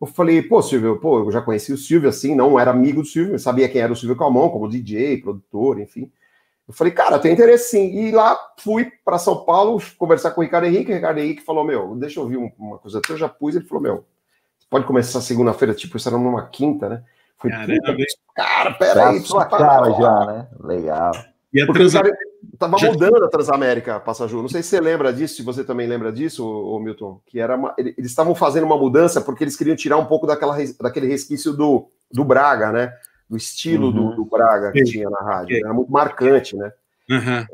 Eu 0.00 0.06
falei, 0.06 0.40
pô, 0.40 0.62
Silvio, 0.62 0.98
pô, 0.98 1.18
eu 1.18 1.30
já 1.30 1.42
conheci 1.42 1.74
o 1.74 1.76
Silvio 1.76 2.08
assim, 2.08 2.34
não 2.34 2.58
era 2.58 2.70
amigo 2.70 3.02
do 3.02 3.06
Silvio, 3.06 3.38
sabia 3.38 3.68
quem 3.68 3.82
era 3.82 3.92
o 3.92 3.96
Silvio 3.96 4.16
Calmon, 4.16 4.48
como 4.48 4.66
DJ, 4.66 5.18
produtor, 5.18 5.78
enfim. 5.78 6.10
Eu 6.66 6.72
falei, 6.72 6.92
cara, 6.92 7.18
tem 7.18 7.32
interesse 7.32 7.70
sim. 7.70 7.90
E 7.96 8.12
lá 8.12 8.38
fui 8.60 8.90
para 9.04 9.18
São 9.18 9.44
Paulo 9.44 9.82
conversar 9.98 10.30
com 10.30 10.40
o 10.40 10.44
Ricardo 10.44 10.66
Henrique. 10.66 10.92
O 10.92 10.94
Ricardo 10.94 11.18
Henrique 11.18 11.42
falou: 11.42 11.64
Meu, 11.64 11.96
deixa 11.96 12.20
eu 12.20 12.22
ouvir 12.22 12.36
uma 12.36 12.78
coisa. 12.78 13.00
Eu 13.08 13.16
já 13.16 13.28
pus. 13.28 13.56
Ele 13.56 13.64
falou: 13.64 13.82
Meu, 13.82 14.04
pode 14.70 14.86
começar 14.86 15.20
segunda-feira. 15.20 15.74
Tipo, 15.74 15.96
isso 15.96 16.08
era 16.08 16.16
numa 16.16 16.46
quinta, 16.46 16.88
né? 16.88 17.04
Foi, 17.40 17.50
Caramba, 17.50 17.96
cara, 18.36 18.72
peraí. 18.72 19.20
Sua 19.20 19.46
cara 19.46 19.90
já, 19.92 20.26
né? 20.26 20.48
Legal. 20.60 21.12
E 21.52 21.62
a 21.62 21.66
Transamérica. 21.66 22.30
Tava 22.58 22.78
já... 22.78 22.90
mudando 22.92 23.24
a 23.24 23.28
Transamérica, 23.28 24.00
Passaju. 24.00 24.42
Não 24.42 24.48
sei 24.48 24.62
se 24.62 24.68
você 24.68 24.80
lembra 24.80 25.12
disso, 25.12 25.36
se 25.36 25.42
você 25.42 25.64
também 25.64 25.86
lembra 25.86 26.12
disso, 26.12 26.46
ô, 26.46 26.78
Milton. 26.78 27.20
Que 27.26 27.40
era 27.40 27.56
uma... 27.56 27.74
Eles 27.78 28.10
estavam 28.10 28.34
fazendo 28.34 28.64
uma 28.64 28.76
mudança 28.76 29.20
porque 29.20 29.44
eles 29.44 29.56
queriam 29.56 29.76
tirar 29.76 29.96
um 29.96 30.06
pouco 30.06 30.26
daquela, 30.26 30.56
daquele 30.80 31.06
resquício 31.06 31.52
do, 31.52 31.88
do 32.12 32.24
Braga, 32.24 32.70
né? 32.70 32.92
do 33.30 33.36
estilo 33.36 33.86
uhum. 33.86 34.10
do, 34.10 34.16
do, 34.16 34.24
Braga 34.24 34.72
que 34.72 34.84
Sim. 34.84 34.90
tinha 34.90 35.08
na 35.08 35.20
rádio. 35.20 35.56
Era 35.56 35.72
muito 35.72 35.92
marcante, 35.92 36.56
né? 36.56 36.72
Uhum. 37.08 37.46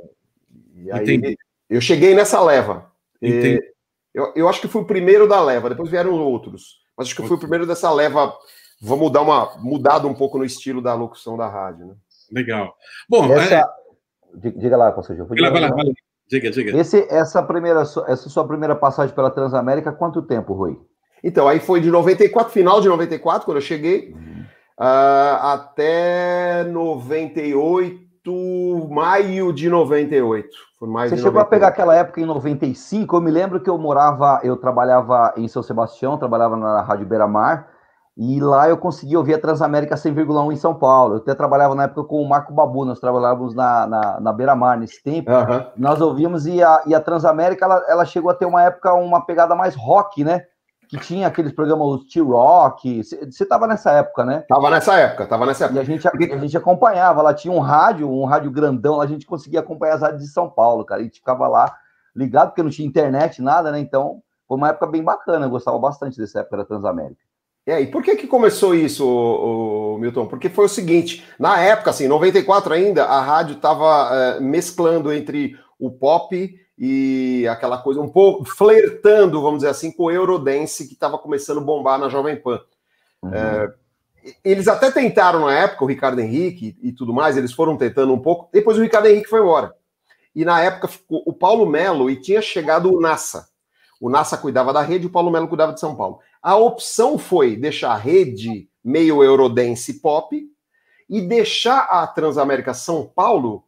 E 0.74 0.90
aí 0.90 1.02
Entendi. 1.02 1.38
eu 1.68 1.82
cheguei 1.82 2.14
nessa 2.14 2.42
leva. 2.42 2.90
Eu, 3.20 4.32
eu 4.34 4.48
acho 4.48 4.62
que 4.62 4.68
fui 4.68 4.80
o 4.80 4.86
primeiro 4.86 5.28
da 5.28 5.38
leva, 5.42 5.68
depois 5.68 5.90
vieram 5.90 6.14
outros. 6.14 6.80
Mas 6.96 7.08
acho 7.08 7.14
que 7.14 7.20
eu 7.20 7.26
fui 7.26 7.36
o 7.36 7.40
primeiro 7.40 7.66
dessa 7.66 7.92
leva. 7.92 8.34
Vamos 8.80 9.10
dar 9.10 9.22
uma 9.22 9.56
mudada 9.58 10.06
um 10.06 10.14
pouco 10.14 10.38
no 10.38 10.44
estilo 10.44 10.82
da 10.82 10.94
locução 10.94 11.36
da 11.36 11.48
rádio, 11.48 11.86
né? 11.86 11.94
Legal. 12.32 12.74
Bom, 13.08 13.32
essa... 13.32 13.54
é... 13.54 14.50
diga 14.50 14.76
lá, 14.76 14.92
pastor. 14.92 15.16
Diga, 15.16 15.50
vai 15.50 15.60
lá, 15.60 15.68
vai 15.68 15.84
lá. 15.84 15.92
Diga, 16.28 16.50
diga. 16.50 16.76
Esse, 16.76 17.06
essa, 17.08 17.42
primeira, 17.42 17.82
essa 17.82 18.28
sua 18.28 18.46
primeira 18.46 18.74
passagem 18.74 19.14
pela 19.14 19.30
Transamérica, 19.30 19.92
quanto 19.92 20.22
tempo, 20.22 20.52
Rui? 20.52 20.76
Então, 21.22 21.48
aí 21.48 21.60
foi 21.60 21.80
de 21.80 21.90
94, 21.90 22.52
final 22.52 22.80
de 22.80 22.88
94, 22.88 23.44
quando 23.44 23.58
eu 23.58 23.62
cheguei. 23.62 24.12
Uhum 24.12 24.36
uh, 24.78 25.42
até 25.42 26.64
98, 26.64 28.88
maio 28.90 29.52
de 29.52 29.68
98. 29.68 30.48
Foi 30.78 30.88
mais 30.88 31.10
Você 31.10 31.16
chegou 31.16 31.32
98. 31.32 31.46
a 31.46 31.50
pegar 31.50 31.68
aquela 31.68 31.96
época 31.96 32.20
em 32.20 32.26
95? 32.26 33.16
Eu 33.16 33.20
me 33.20 33.30
lembro 33.30 33.60
que 33.60 33.70
eu 33.70 33.78
morava, 33.78 34.40
eu 34.42 34.56
trabalhava 34.56 35.32
em 35.36 35.48
São 35.48 35.62
Sebastião, 35.62 36.18
trabalhava 36.18 36.56
na 36.56 36.82
Rádio 36.82 37.06
Beira 37.06 37.26
Mar, 37.26 37.68
e 38.16 38.40
lá 38.40 38.68
eu 38.68 38.78
consegui 38.78 39.16
ouvir 39.16 39.34
a 39.34 39.38
Transamérica 39.38 39.94
100,1 39.94 40.52
em 40.52 40.56
São 40.56 40.74
Paulo. 40.74 41.14
Eu 41.14 41.18
até 41.18 41.34
trabalhava 41.34 41.74
na 41.74 41.84
época 41.84 42.04
com 42.04 42.22
o 42.22 42.28
Marco 42.28 42.52
Babu, 42.52 42.84
nós 42.86 42.98
trabalhávamos 42.98 43.54
na, 43.54 43.86
na, 43.86 44.20
na 44.20 44.32
Beira 44.32 44.56
Mar 44.56 44.78
nesse 44.78 45.02
tempo. 45.02 45.30
Uhum. 45.30 45.66
Nós 45.76 46.00
ouvíamos 46.00 46.46
e 46.46 46.62
a, 46.62 46.82
e 46.86 46.94
a 46.94 47.00
Transamérica 47.00 47.66
ela, 47.66 47.84
ela 47.86 48.04
chegou 48.06 48.30
a 48.30 48.34
ter 48.34 48.46
uma 48.46 48.62
época, 48.62 48.94
uma 48.94 49.26
pegada 49.26 49.54
mais 49.54 49.74
rock, 49.74 50.24
né? 50.24 50.44
que 50.88 50.96
tinha 50.98 51.26
aqueles 51.26 51.52
programas 51.52 52.04
T-Rock. 52.04 53.02
Você 53.02 53.42
estava 53.42 53.66
nessa 53.66 53.90
época, 53.90 54.24
né? 54.24 54.44
Tava 54.48 54.70
nessa 54.70 54.94
época, 54.94 55.26
tava 55.26 55.44
nessa 55.44 55.64
época. 55.64 55.78
E 55.78 55.82
a 55.82 55.84
gente, 55.84 56.08
a, 56.08 56.38
gente 56.38 56.56
acompanhava, 56.56 57.22
lá 57.22 57.34
tinha 57.34 57.52
um 57.52 57.58
rádio, 57.58 58.08
um 58.08 58.24
rádio 58.24 58.50
grandão, 58.50 59.00
a 59.00 59.06
gente 59.06 59.26
conseguia 59.26 59.60
acompanhar 59.60 59.94
as 59.94 60.02
rádios 60.02 60.22
de 60.22 60.28
São 60.28 60.48
Paulo, 60.48 60.84
cara. 60.84 61.00
A 61.00 61.04
gente 61.04 61.18
ficava 61.18 61.48
lá 61.48 61.76
ligado, 62.14 62.48
porque 62.48 62.62
não 62.62 62.70
tinha 62.70 62.86
internet, 62.86 63.42
nada, 63.42 63.72
né? 63.72 63.80
Então, 63.80 64.22
foi 64.46 64.56
uma 64.56 64.68
época 64.68 64.86
bem 64.86 65.02
bacana, 65.02 65.46
eu 65.46 65.50
gostava 65.50 65.78
bastante 65.78 66.18
dessa 66.18 66.40
época 66.40 66.58
da 66.58 66.64
Transamérica. 66.64 67.25
É, 67.66 67.80
e 67.80 67.86
por 67.88 68.00
que 68.00 68.14
que 68.14 68.28
começou 68.28 68.76
isso, 68.76 69.04
o, 69.04 69.96
o 69.96 69.98
Milton? 69.98 70.26
Porque 70.26 70.48
foi 70.48 70.66
o 70.66 70.68
seguinte, 70.68 71.26
na 71.36 71.60
época, 71.60 71.90
assim, 71.90 72.06
94 72.06 72.72
ainda, 72.72 73.04
a 73.04 73.20
rádio 73.20 73.56
estava 73.56 74.08
é, 74.14 74.40
mesclando 74.40 75.12
entre 75.12 75.58
o 75.76 75.90
pop 75.90 76.60
e 76.78 77.46
aquela 77.48 77.78
coisa 77.78 78.00
um 78.00 78.08
pouco 78.08 78.44
flertando, 78.44 79.42
vamos 79.42 79.58
dizer 79.58 79.70
assim, 79.70 79.90
com 79.90 80.04
o 80.04 80.10
Eurodance 80.12 80.86
que 80.86 80.94
estava 80.94 81.18
começando 81.18 81.58
a 81.58 81.64
bombar 81.64 81.98
na 81.98 82.08
Jovem 82.08 82.36
Pan. 82.36 82.60
Uhum. 83.20 83.34
É, 83.34 83.74
eles 84.44 84.68
até 84.68 84.90
tentaram 84.92 85.40
na 85.40 85.52
época, 85.52 85.84
o 85.84 85.88
Ricardo 85.88 86.20
Henrique 86.20 86.76
e 86.80 86.92
tudo 86.92 87.12
mais, 87.12 87.36
eles 87.36 87.52
foram 87.52 87.76
tentando 87.76 88.12
um 88.12 88.20
pouco, 88.20 88.48
depois 88.52 88.78
o 88.78 88.82
Ricardo 88.82 89.06
Henrique 89.06 89.28
foi 89.28 89.40
embora. 89.40 89.74
E 90.34 90.44
na 90.44 90.62
época 90.62 90.86
ficou 90.86 91.22
o 91.26 91.32
Paulo 91.32 91.66
Melo 91.66 92.08
e 92.08 92.14
tinha 92.14 92.40
chegado 92.40 92.92
o 92.92 93.00
NASA. 93.00 93.48
O 94.00 94.10
NASA 94.10 94.36
cuidava 94.36 94.72
da 94.72 94.82
rede, 94.82 95.06
o 95.06 95.10
Paulo 95.10 95.30
Melo 95.30 95.48
cuidava 95.48 95.72
de 95.72 95.80
São 95.80 95.96
Paulo. 95.96 96.20
A 96.46 96.54
opção 96.54 97.18
foi 97.18 97.56
deixar 97.56 97.90
a 97.90 97.96
rede 97.96 98.68
meio 98.84 99.20
Eurodance 99.20 99.94
pop 99.94 100.40
e 101.10 101.20
deixar 101.20 101.88
a 101.90 102.06
Transamérica 102.06 102.72
São 102.72 103.04
Paulo 103.04 103.64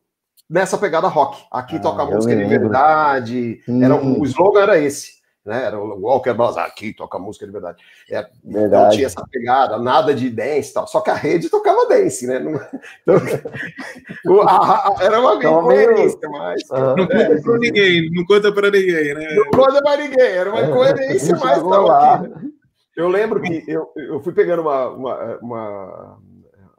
nessa 0.48 0.78
pegada 0.78 1.08
rock. 1.08 1.44
Aqui 1.50 1.74
ah, 1.74 1.80
toca 1.80 2.04
música 2.04 2.36
de 2.36 2.44
verdade. 2.44 3.60
Era, 3.82 3.96
o 3.96 4.24
slogan 4.24 4.60
era 4.60 4.78
esse. 4.78 5.18
Né? 5.44 5.64
Era 5.64 5.76
o 5.76 6.02
Walker 6.02 6.32
Bros. 6.32 6.56
Aqui 6.56 6.94
toca 6.94 7.18
música 7.18 7.44
de 7.46 7.50
verdade. 7.50 7.82
É, 8.08 8.24
então 8.46 8.90
tinha 8.90 9.06
essa 9.06 9.24
pegada, 9.28 9.76
nada 9.80 10.14
de 10.14 10.30
dance 10.30 10.70
e 10.70 10.74
tal. 10.74 10.86
Só 10.86 11.00
que 11.00 11.10
a 11.10 11.14
rede 11.14 11.50
tocava 11.50 11.88
dance, 11.88 12.28
né? 12.28 12.38
Não, 12.38 12.60
então, 13.02 13.16
a, 14.46 14.88
a, 14.88 14.96
era 15.00 15.18
uma 15.18 15.34
incoerência, 15.34 16.28
mas. 16.30 16.62
Uhum. 16.70 16.94
Não 16.94 17.06
conta 17.08 17.16
é, 17.16 17.40
pra 17.40 17.58
ninguém, 17.58 18.10
não 18.12 18.24
conta 18.24 18.52
pra 18.52 18.70
ninguém, 18.70 19.14
né? 19.14 19.34
Não 19.34 19.50
conta 19.50 19.82
pra 19.82 19.96
ninguém, 19.96 20.26
era 20.28 20.48
uma 20.48 20.62
incoerência, 20.62 21.36
mas 21.38 21.60
tava 21.60 22.14
aqui. 22.14 22.57
Eu 22.98 23.08
lembro 23.08 23.40
que 23.40 23.62
eu, 23.68 23.88
eu 23.94 24.20
fui 24.20 24.32
pegando 24.32 24.62
uma, 24.62 24.88
uma, 24.88 25.38
uma 25.40 26.18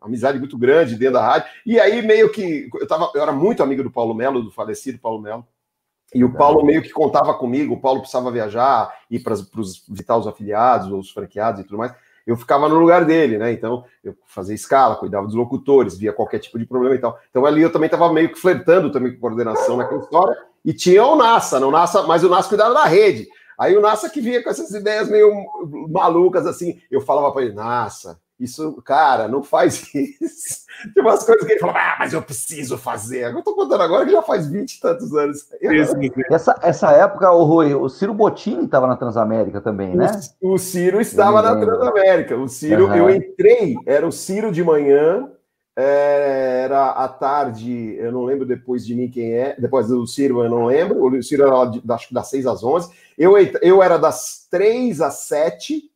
amizade 0.02 0.38
muito 0.38 0.58
grande 0.58 0.98
dentro 0.98 1.14
da 1.14 1.26
rádio. 1.26 1.48
E 1.66 1.80
aí, 1.80 2.02
meio 2.02 2.30
que. 2.30 2.70
Eu, 2.74 2.86
tava, 2.86 3.10
eu 3.16 3.22
era 3.22 3.32
muito 3.32 3.64
amigo 3.64 3.82
do 3.82 3.90
Paulo 3.90 4.14
Melo, 4.14 4.44
do 4.44 4.52
falecido 4.52 5.00
Paulo 5.00 5.22
Melo. 5.22 5.48
E 6.14 6.22
o 6.26 6.34
Paulo 6.34 6.66
meio 6.66 6.82
que 6.82 6.90
contava 6.90 7.34
comigo, 7.36 7.74
o 7.74 7.80
Paulo 7.80 8.02
precisava 8.02 8.30
viajar, 8.32 8.94
ir 9.10 9.20
para 9.20 9.34
visitar 9.88 10.18
os 10.18 10.28
afiliados, 10.28 10.92
os 10.92 11.10
franqueados 11.10 11.62
e 11.62 11.64
tudo 11.64 11.78
mais. 11.78 11.94
Eu 12.28 12.36
ficava 12.36 12.68
no 12.68 12.78
lugar 12.78 13.06
dele, 13.06 13.38
né? 13.38 13.54
Então, 13.54 13.86
eu 14.04 14.14
fazia 14.26 14.54
escala, 14.54 14.98
cuidava 14.98 15.26
dos 15.26 15.36
locutores, 15.36 15.98
via 15.98 16.12
qualquer 16.12 16.40
tipo 16.40 16.60
de 16.60 16.66
problema 16.66 16.96
e 16.96 17.00
tal. 17.00 17.18
Então, 17.30 17.46
ali 17.46 17.62
eu 17.62 17.72
também 17.72 17.88
estava 17.88 18.12
meio 18.12 18.30
que 18.30 18.40
flertando 18.40 18.92
também 18.92 19.14
com 19.14 19.22
coordenação 19.22 19.78
naquela 19.78 20.02
história. 20.02 20.38
E 20.66 20.74
tinha 20.74 21.06
o 21.06 21.16
NASA, 21.16 21.62
não 21.62 21.72
NASA, 21.72 22.04
mas 22.04 22.26
o 22.26 22.30
NASA 22.30 22.50
cuidava 22.50 22.74
da 22.74 22.84
rede. 22.84 23.26
Aí 23.60 23.76
o 23.76 23.82
NASA 23.82 24.10
que 24.10 24.22
vinha 24.22 24.42
com 24.42 24.50
essas 24.50 24.72
ideias 24.72 25.10
meio 25.10 25.30
malucas 25.90 26.48
assim, 26.48 26.80
eu 26.90 27.02
falava 27.02 27.32
para 27.32 27.44
ele, 27.44 27.54
NASA, 27.54 28.18
isso, 28.40 28.82
cara, 28.84 29.28
não 29.28 29.44
faz 29.44 29.84
isso. 29.94 30.70
Tem 30.94 31.04
umas 31.04 31.26
coisas 31.26 31.46
que 31.46 31.52
ele 31.52 31.60
fala, 31.60 31.74
ah, 31.74 31.98
mas 32.00 32.14
eu 32.14 32.22
preciso 32.22 32.78
fazer. 32.78 33.34
Eu 33.34 33.44
tô 33.44 33.54
contando 33.54 33.84
agora 33.84 34.06
que 34.06 34.14
já 34.14 34.22
faz 34.22 34.48
20 34.48 34.72
e 34.72 34.80
tantos 34.80 35.14
anos. 35.14 35.46
Essa, 36.32 36.58
essa 36.64 36.92
época, 36.92 37.30
o 37.32 37.44
Rui, 37.44 37.74
o 37.74 37.90
Ciro 37.90 38.14
Bottini 38.14 38.64
estava 38.64 38.88
na 38.88 38.96
Transamérica 38.96 39.60
também, 39.60 39.94
né? 39.94 40.10
O, 40.42 40.54
o 40.54 40.58
Ciro 40.58 41.02
estava 41.02 41.42
na 41.42 41.60
Transamérica. 41.60 42.38
O 42.38 42.48
Ciro, 42.48 42.88
uhum. 42.88 42.96
eu 42.96 43.10
entrei, 43.10 43.76
era 43.86 44.08
o 44.08 44.12
Ciro 44.12 44.54
de 44.54 44.64
manhã, 44.64 45.30
era 45.82 46.90
à 46.92 47.08
tarde, 47.08 47.96
eu 47.98 48.12
não 48.12 48.26
lembro 48.26 48.46
depois 48.46 48.86
de 48.86 48.96
mim 48.96 49.10
quem 49.10 49.34
é, 49.34 49.56
depois 49.58 49.88
do 49.88 50.06
Ciro 50.06 50.44
eu 50.44 50.50
não 50.50 50.66
lembro, 50.66 51.04
o 51.06 51.24
Ciro 51.24 51.48
era 51.48 51.66
de, 51.66 51.82
acho 51.92 52.08
que 52.08 52.14
das 52.14 52.28
6 52.28 52.48
às 52.48 52.64
11, 52.64 52.92
eu, 53.18 53.36
eu 53.62 53.84
era 53.84 53.98
das 53.98 54.48
3 54.50 55.02
às 55.02 55.16
7, 55.16 55.90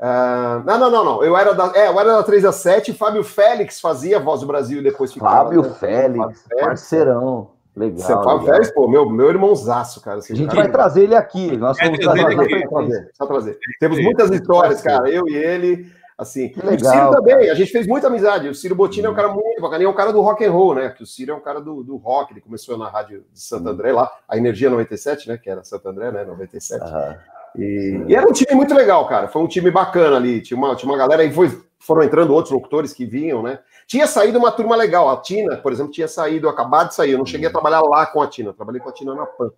Uh, 0.00 0.62
não, 0.64 0.78
não, 0.78 0.90
não, 0.92 1.04
não. 1.04 1.24
Eu 1.24 1.36
era 1.36 1.52
da, 1.52 1.72
é, 1.74 1.88
eu 1.88 1.98
era 1.98 2.12
da 2.12 2.22
3 2.22 2.44
a 2.44 2.52
7, 2.52 2.92
Fábio 2.92 3.24
Félix 3.24 3.80
fazia 3.80 4.20
Voz 4.20 4.42
do 4.42 4.46
Brasil 4.46 4.78
e 4.78 4.82
depois 4.84 5.12
ficava. 5.12 5.46
Fábio 5.46 5.62
né? 5.62 5.70
Félix, 5.70 6.42
Fábio 6.42 6.64
parceirão. 6.64 7.50
Legal. 7.76 7.98
Você, 7.98 8.12
Fábio 8.12 8.30
legal. 8.30 8.46
Félix, 8.46 8.70
pô, 8.72 8.86
meu, 8.86 9.10
meu 9.10 9.28
irmãozaço, 9.28 10.00
cara. 10.00 10.18
Assim, 10.18 10.34
a 10.34 10.36
gente 10.36 10.50
cara, 10.50 10.62
vai 10.62 10.70
trazer 10.70 11.02
ele 11.02 11.16
aqui. 11.16 11.56
Nós 11.56 11.76
vamos 11.78 11.98
é, 11.98 12.02
trazer, 12.02 12.68
trazer, 12.68 13.10
trazer. 13.26 13.58
Temos 13.80 14.00
muitas 14.00 14.30
histórias, 14.30 14.80
cara. 14.80 15.10
Eu 15.10 15.28
e 15.28 15.34
ele. 15.34 15.92
Assim, 16.18 16.52
legal, 16.56 16.74
o 16.74 16.78
Ciro 16.78 17.10
também, 17.12 17.38
cara. 17.38 17.52
a 17.52 17.54
gente 17.54 17.70
fez 17.70 17.86
muita 17.86 18.08
amizade. 18.08 18.48
O 18.48 18.54
Ciro 18.54 18.74
Bottini 18.74 19.06
é 19.06 19.10
um 19.10 19.14
cara 19.14 19.28
muito 19.28 19.62
bacana, 19.62 19.84
é 19.84 19.88
um 19.88 19.94
cara 19.94 20.12
do 20.12 20.20
rock 20.20 20.44
and 20.44 20.50
roll, 20.50 20.74
né? 20.74 20.88
Que 20.90 21.04
o 21.04 21.06
Ciro 21.06 21.30
é 21.30 21.34
um 21.34 21.40
cara 21.40 21.60
do, 21.60 21.84
do 21.84 21.96
rock, 21.96 22.32
ele 22.32 22.40
começou 22.40 22.76
na 22.76 22.88
rádio 22.88 23.24
de 23.32 23.40
Santo 23.40 23.68
André 23.68 23.92
lá, 23.92 24.10
a 24.28 24.36
Energia 24.36 24.68
97, 24.68 25.28
né? 25.28 25.38
Que 25.38 25.48
era 25.48 25.62
Santo 25.62 25.88
André, 25.88 26.10
né? 26.10 26.24
97. 26.24 26.82
Aham. 26.82 27.16
E, 27.56 28.04
e, 28.08 28.14
era 28.16 28.28
um 28.28 28.32
time 28.32 28.52
muito 28.54 28.74
legal, 28.74 29.06
cara. 29.06 29.28
Foi 29.28 29.40
um 29.40 29.46
time 29.46 29.70
bacana 29.70 30.16
ali. 30.16 30.40
Tinha 30.40 30.58
uma, 30.58 30.74
tinha 30.74 30.90
uma 30.90 30.98
galera 30.98 31.24
e 31.24 31.32
foi, 31.32 31.56
foram 31.78 32.02
entrando 32.02 32.34
outros 32.34 32.52
locutores 32.52 32.92
que 32.92 33.06
vinham, 33.06 33.40
né? 33.40 33.60
Tinha 33.86 34.06
saído 34.08 34.38
uma 34.38 34.50
turma 34.50 34.74
legal. 34.74 35.08
A 35.08 35.16
Tina, 35.18 35.56
por 35.56 35.72
exemplo, 35.72 35.92
tinha 35.92 36.08
saído, 36.08 36.48
acabado 36.48 36.88
de 36.88 36.96
sair. 36.96 37.12
Eu 37.12 37.18
não 37.18 37.26
cheguei 37.26 37.48
a 37.48 37.52
trabalhar 37.52 37.80
lá 37.82 38.04
com 38.06 38.20
a 38.20 38.26
Tina, 38.26 38.52
trabalhei 38.52 38.80
com 38.80 38.88
a 38.88 38.92
Tina 38.92 39.14
na 39.14 39.24
PAN. 39.24 39.50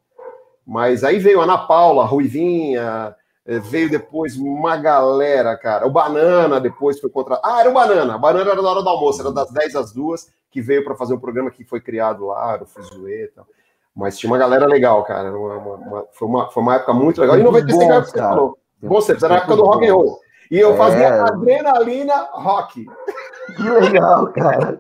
Mas 0.67 1.03
aí 1.05 1.19
veio 1.19 1.41
a 1.41 1.45
Ana 1.45 1.59
Paula, 1.59 2.03
a 2.03 2.07
Ruivinha, 2.07 3.15
veio 3.47 3.91
depois 3.91 4.37
uma 4.37 4.77
galera, 4.77 5.57
cara. 5.57 5.87
O 5.87 5.91
Banana 5.91 6.61
depois 6.61 7.01
foi 7.01 7.11
contra. 7.11 7.41
Ah, 7.43 7.61
era 7.61 7.71
o 7.71 7.75
Banana. 7.75 8.17
O 8.17 8.21
Banana 8.21 8.51
era 8.51 8.63
da 8.63 8.71
hora 8.71 8.83
do 8.83 8.89
almoço, 8.89 9.21
era 9.21 9.33
das 9.33 9.51
10 9.51 9.77
às 9.77 9.93
2, 9.93 10.29
que 10.51 10.61
veio 10.61 10.85
para 10.85 10.97
fazer 10.97 11.15
um 11.15 11.21
programa 11.21 11.51
que 11.51 11.65
foi 11.65 11.81
criado 11.81 12.27
lá, 12.27 12.61
o 12.61 12.67
Fuzuê 12.67 13.25
e 13.25 13.29
tal. 13.29 13.47
Mas 13.95 14.19
tinha 14.19 14.31
uma 14.31 14.39
galera 14.39 14.67
legal, 14.67 15.03
cara. 15.05 15.37
Uma, 15.37 15.57
uma, 15.57 16.07
foi, 16.13 16.29
uma, 16.29 16.51
foi 16.51 16.63
uma 16.63 16.75
época 16.77 16.93
muito 16.93 17.21
legal. 17.21 17.39
E 17.39 17.43
95 17.43 17.85
bom, 17.85 18.03
você 18.03 18.19
falou. 18.19 18.59
Bom, 18.83 18.89
você 18.89 19.13
era 19.13 19.35
a 19.35 19.37
época 19.39 19.57
do 19.57 19.65
rock 19.65 19.87
and 19.87 19.95
roll. 19.95 20.21
E 20.51 20.59
eu 20.59 20.77
fazia 20.77 21.07
é. 21.07 21.21
adrenalina 21.21 22.29
rock. 22.33 22.87
Que 23.57 23.69
legal, 23.69 24.33
cara. 24.33 24.79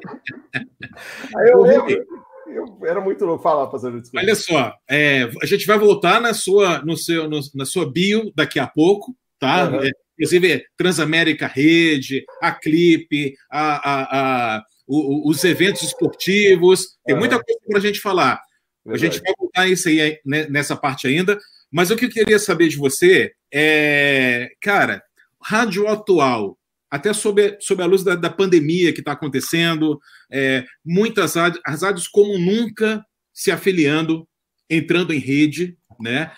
Aí 1.37 1.51
eu 1.51 1.61
lembro. 1.63 2.07
Eu 2.55 2.79
era 2.85 3.01
muito 3.01 3.25
louco 3.25 3.43
falar, 3.43 3.67
pastor. 3.69 4.01
Desculpa. 4.01 4.25
Olha 4.25 4.35
só, 4.35 4.75
é, 4.89 5.31
a 5.43 5.47
gente 5.47 5.67
vai 5.67 5.79
voltar 5.79 6.21
na 6.21 6.35
sua, 6.35 6.83
no 6.83 6.97
seu, 6.97 7.29
no, 7.29 7.41
na 7.55 7.65
sua 7.65 7.91
bio 7.91 8.33
daqui 8.35 8.59
a 8.59 8.67
pouco, 8.67 9.17
tá? 9.39 9.69
Uhum. 9.69 9.85
É, 9.85 9.91
inclusive, 10.19 10.65
Transamérica 10.77 11.47
Rede, 11.47 12.25
a 12.43 12.53
Clipe, 12.53 13.35
a, 13.51 13.91
a, 13.91 14.57
a, 14.57 14.63
o, 14.87 15.31
os 15.31 15.43
eventos 15.45 15.83
esportivos, 15.83 16.99
tem 17.05 17.15
uhum. 17.15 17.21
muita 17.21 17.43
coisa 17.43 17.61
para 17.67 17.79
a 17.79 17.83
gente 17.83 18.01
falar. 18.01 18.41
Verdade. 18.85 19.07
A 19.07 19.11
gente 19.11 19.23
vai 19.23 19.35
voltar 19.39 19.69
isso 19.69 19.89
aí 19.89 20.19
né, 20.25 20.47
nessa 20.49 20.77
parte 20.77 21.07
ainda. 21.07 21.39
Mas 21.71 21.91
o 21.91 21.97
que 21.97 22.07
eu 22.07 22.11
queria 22.11 22.39
saber 22.39 22.69
de 22.69 22.77
você 22.77 23.33
é, 23.53 24.51
cara, 24.61 25.03
rádio 25.41 25.87
atual, 25.89 26.59
até 26.91 27.13
sob, 27.13 27.57
sob 27.61 27.83
a 27.83 27.87
luz 27.87 28.03
da, 28.03 28.17
da 28.17 28.29
pandemia 28.29 28.93
que 28.93 29.01
está 29.01 29.13
acontecendo, 29.13 30.01
é, 30.31 30.65
muitas 30.85 31.35
rádios, 31.35 31.63
as 31.65 31.83
rádios 31.83 32.09
como 32.09 32.37
nunca 32.37 33.05
se 33.33 33.51
afiliando, 33.51 34.27
entrando 34.69 35.13
em 35.13 35.19
rede, 35.19 35.77
né? 36.01 36.33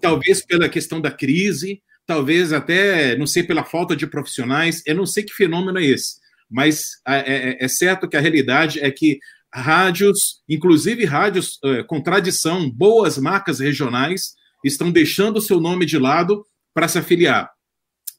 Talvez 0.00 0.44
pela 0.44 0.68
questão 0.68 1.00
da 1.00 1.10
crise, 1.10 1.82
talvez 2.06 2.52
até, 2.52 3.16
não 3.16 3.26
sei, 3.26 3.42
pela 3.42 3.64
falta 3.64 3.96
de 3.96 4.06
profissionais, 4.06 4.82
eu 4.86 4.94
não 4.94 5.06
sei 5.06 5.24
que 5.24 5.34
fenômeno 5.34 5.78
é 5.78 5.84
esse, 5.84 6.20
mas 6.48 7.00
é, 7.06 7.16
é, 7.16 7.64
é 7.64 7.68
certo 7.68 8.08
que 8.08 8.16
a 8.16 8.20
realidade 8.20 8.78
é 8.80 8.90
que 8.90 9.18
rádios, 9.52 10.42
inclusive 10.48 11.04
rádios 11.04 11.58
é, 11.64 11.82
com 11.82 12.00
tradição, 12.00 12.70
boas 12.70 13.18
marcas 13.18 13.58
regionais, 13.58 14.34
estão 14.62 14.90
deixando 14.90 15.38
o 15.38 15.42
seu 15.42 15.60
nome 15.60 15.84
de 15.84 15.98
lado 15.98 16.44
para 16.72 16.88
se 16.88 16.98
afiliar. 16.98 17.50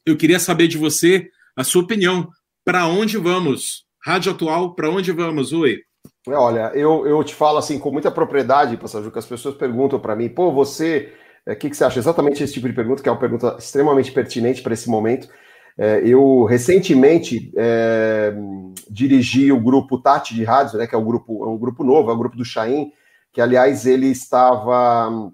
Eu 0.04 0.16
queria 0.16 0.38
saber 0.38 0.68
de 0.68 0.78
você 0.78 1.30
a 1.58 1.64
sua 1.64 1.82
opinião. 1.82 2.28
Para 2.64 2.86
onde 2.86 3.18
vamos? 3.18 3.84
Rádio 4.04 4.30
atual, 4.30 4.76
para 4.76 4.88
onde 4.88 5.10
vamos, 5.10 5.52
Oi? 5.52 5.80
É, 6.28 6.34
olha, 6.34 6.70
eu, 6.72 7.04
eu 7.04 7.24
te 7.24 7.34
falo 7.34 7.58
assim 7.58 7.80
com 7.80 7.90
muita 7.90 8.12
propriedade, 8.12 8.76
Passageiro, 8.76 9.10
que 9.10 9.18
as 9.18 9.26
pessoas 9.26 9.56
perguntam 9.56 9.98
para 9.98 10.14
mim, 10.14 10.28
pô, 10.28 10.52
você, 10.52 11.12
o 11.44 11.50
é, 11.50 11.56
que, 11.56 11.68
que 11.68 11.76
você 11.76 11.82
acha? 11.82 11.98
Exatamente 11.98 12.44
esse 12.44 12.52
tipo 12.52 12.68
de 12.68 12.74
pergunta, 12.74 13.02
que 13.02 13.08
é 13.08 13.12
uma 13.12 13.18
pergunta 13.18 13.56
extremamente 13.58 14.12
pertinente 14.12 14.62
para 14.62 14.72
esse 14.72 14.88
momento. 14.88 15.28
É, 15.76 16.00
eu 16.04 16.44
recentemente 16.44 17.52
é, 17.56 18.32
dirigi 18.88 19.50
o 19.50 19.60
grupo 19.60 20.00
Tati 20.00 20.34
de 20.34 20.44
Rádios, 20.44 20.74
né, 20.74 20.86
que 20.86 20.94
é 20.94 20.98
um 20.98 21.04
grupo, 21.04 21.44
é 21.44 21.48
um 21.48 21.58
grupo 21.58 21.82
novo, 21.82 22.08
é 22.10 22.14
um 22.14 22.18
grupo 22.18 22.36
do 22.36 22.44
Chaim, 22.44 22.92
que 23.32 23.40
aliás 23.40 23.84
ele 23.84 24.06
estava. 24.06 25.32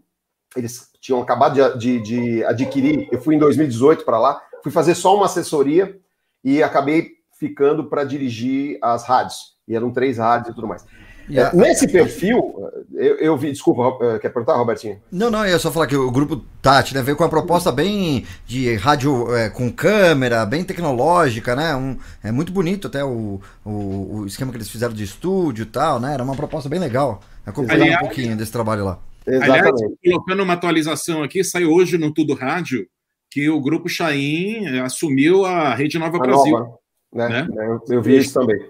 Eles 0.56 0.88
tinham 1.00 1.20
acabado 1.20 1.54
de, 1.54 1.78
de, 1.78 2.00
de 2.00 2.44
adquirir. 2.44 3.08
Eu 3.12 3.20
fui 3.20 3.34
em 3.34 3.38
2018 3.38 4.06
para 4.06 4.18
lá, 4.18 4.40
fui 4.62 4.72
fazer 4.72 4.94
só 4.94 5.14
uma 5.14 5.26
assessoria 5.26 6.00
e 6.44 6.62
acabei 6.62 7.12
ficando 7.38 7.84
para 7.84 8.04
dirigir 8.04 8.78
as 8.82 9.04
rádios. 9.04 9.54
E 9.66 9.74
eram 9.74 9.90
três 9.90 10.18
rádios 10.18 10.50
e 10.50 10.54
tudo 10.54 10.68
mais. 10.68 10.84
Yeah. 11.28 11.56
É, 11.56 11.60
nesse 11.60 11.88
perfil, 11.88 12.70
eu, 12.92 13.16
eu, 13.16 13.36
vi, 13.36 13.50
desculpa, 13.50 14.04
eh, 14.04 14.18
quer 14.18 14.28
perguntar, 14.28 14.56
Robertinho? 14.56 15.00
Não, 15.10 15.30
não, 15.30 15.42
eu 15.44 15.52
ia 15.52 15.58
só 15.58 15.72
falar 15.72 15.86
que 15.86 15.96
o 15.96 16.10
grupo 16.10 16.44
Tati 16.60 16.94
né, 16.94 17.02
veio 17.02 17.16
com 17.16 17.24
uma 17.24 17.30
proposta 17.30 17.72
bem 17.72 18.26
de 18.46 18.74
rádio 18.74 19.34
é, 19.34 19.48
com 19.48 19.72
câmera, 19.72 20.44
bem 20.44 20.62
tecnológica, 20.62 21.56
né? 21.56 21.74
Um, 21.74 21.96
é 22.22 22.30
muito 22.30 22.52
bonito 22.52 22.88
até 22.88 23.02
o, 23.02 23.40
o, 23.64 23.70
o, 24.18 24.26
esquema 24.26 24.50
que 24.50 24.58
eles 24.58 24.68
fizeram 24.68 24.92
de 24.92 25.02
estúdio 25.02 25.62
e 25.62 25.66
tal, 25.66 25.98
né? 25.98 26.12
Era 26.12 26.22
uma 26.22 26.36
proposta 26.36 26.68
bem 26.68 26.78
legal. 26.78 27.20
Acompanhar 27.46 27.96
um 27.96 28.00
pouquinho 28.00 28.36
desse 28.36 28.52
trabalho 28.52 28.84
lá. 28.84 28.98
Exatamente. 29.26 29.60
Aliás, 29.60 29.80
colocando 30.04 30.42
uma 30.42 30.52
atualização 30.52 31.22
aqui, 31.22 31.42
saiu 31.42 31.72
hoje 31.72 31.96
no 31.96 32.12
Tudo 32.12 32.34
Rádio 32.34 32.86
que 33.34 33.50
o 33.50 33.60
Grupo 33.60 33.88
Chaim 33.88 34.78
assumiu 34.78 35.44
a 35.44 35.74
Rede 35.74 35.98
Nova 35.98 36.18
a 36.18 36.20
Brasil. 36.20 36.56
Nova, 36.56 36.78
né? 37.12 37.28
né? 37.28 37.66
Eu, 37.66 37.96
eu, 37.96 38.00
vi 38.00 38.18
isso 38.18 38.32
também. 38.32 38.64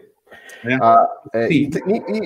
É. 0.65 0.75
Ah, 0.81 1.07
é, 1.35 1.49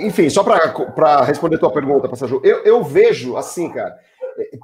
enfim, 0.07 0.31
só 0.31 0.45
para 0.45 1.25
responder 1.25 1.57
a 1.57 1.59
tua 1.59 1.73
pergunta, 1.73 2.09
Passajou, 2.09 2.41
eu, 2.45 2.59
eu 2.59 2.85
vejo 2.85 3.37
assim, 3.37 3.69
cara, 3.73 3.99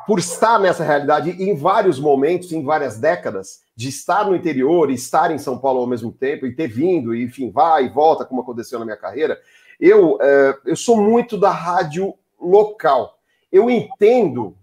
por 0.06 0.20
estar 0.20 0.60
nessa 0.60 0.84
realidade 0.84 1.30
em 1.30 1.56
vários 1.56 1.98
momentos, 1.98 2.52
em 2.52 2.62
várias 2.62 2.96
décadas, 2.96 3.64
de 3.74 3.88
estar 3.88 4.24
no 4.24 4.36
interior 4.36 4.88
e 4.88 4.94
estar 4.94 5.32
em 5.32 5.38
São 5.38 5.58
Paulo 5.58 5.80
ao 5.80 5.86
mesmo 5.88 6.12
tempo 6.12 6.46
e 6.46 6.54
ter 6.54 6.68
vindo, 6.68 7.12
e, 7.12 7.24
enfim, 7.24 7.50
vai 7.50 7.86
e 7.86 7.88
volta, 7.88 8.24
como 8.24 8.42
aconteceu 8.42 8.78
na 8.78 8.84
minha 8.84 8.96
carreira, 8.96 9.36
eu, 9.80 10.16
é, 10.22 10.56
eu 10.64 10.76
sou 10.76 10.96
muito 11.02 11.36
da 11.36 11.50
rádio 11.50 12.14
local. 12.40 13.18
Eu 13.50 13.68
entendo, 13.68 14.56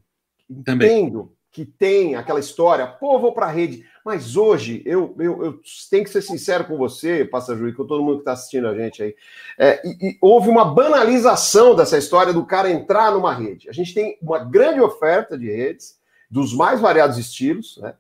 Também. 0.64 1.02
entendo 1.02 1.34
que 1.52 1.66
tem 1.66 2.16
aquela 2.16 2.40
história, 2.40 2.88
pô, 2.88 3.20
vou 3.20 3.34
para 3.34 3.48
a 3.48 3.52
rede. 3.52 3.86
Mas 4.06 4.38
hoje, 4.38 4.82
eu, 4.86 5.14
eu, 5.20 5.44
eu, 5.44 5.60
tenho 5.90 6.04
que 6.04 6.10
ser 6.10 6.22
sincero 6.22 6.66
com 6.66 6.78
você, 6.78 7.26
Passajuí, 7.26 7.72
e 7.72 7.74
com 7.74 7.86
todo 7.86 8.04
mundo 8.04 8.16
que 8.16 8.22
está 8.22 8.32
assistindo 8.32 8.68
a 8.68 8.76
gente 8.76 9.04
aí. 9.04 9.16
É, 9.58 9.82
e, 9.86 10.10
e 10.10 10.18
houve 10.22 10.50
uma 10.50 10.64
banalização 10.64 11.76
dessa 11.76 11.98
história 11.98 12.32
do 12.32 12.46
cara 12.46 12.72
entrar 12.72 13.12
numa 13.12 13.34
rede. 13.34 13.70
A 13.70 13.74
gente 13.74 13.94
tem 13.94 14.18
uma 14.22 14.40
grande 14.40 14.80
oferta 14.80 15.38
de 15.38 15.52
redes, 15.52 16.00
dos 16.30 16.54
mais 16.54 16.80
variados 16.80 17.18
estilos, 17.18 17.78
né? 17.82 17.94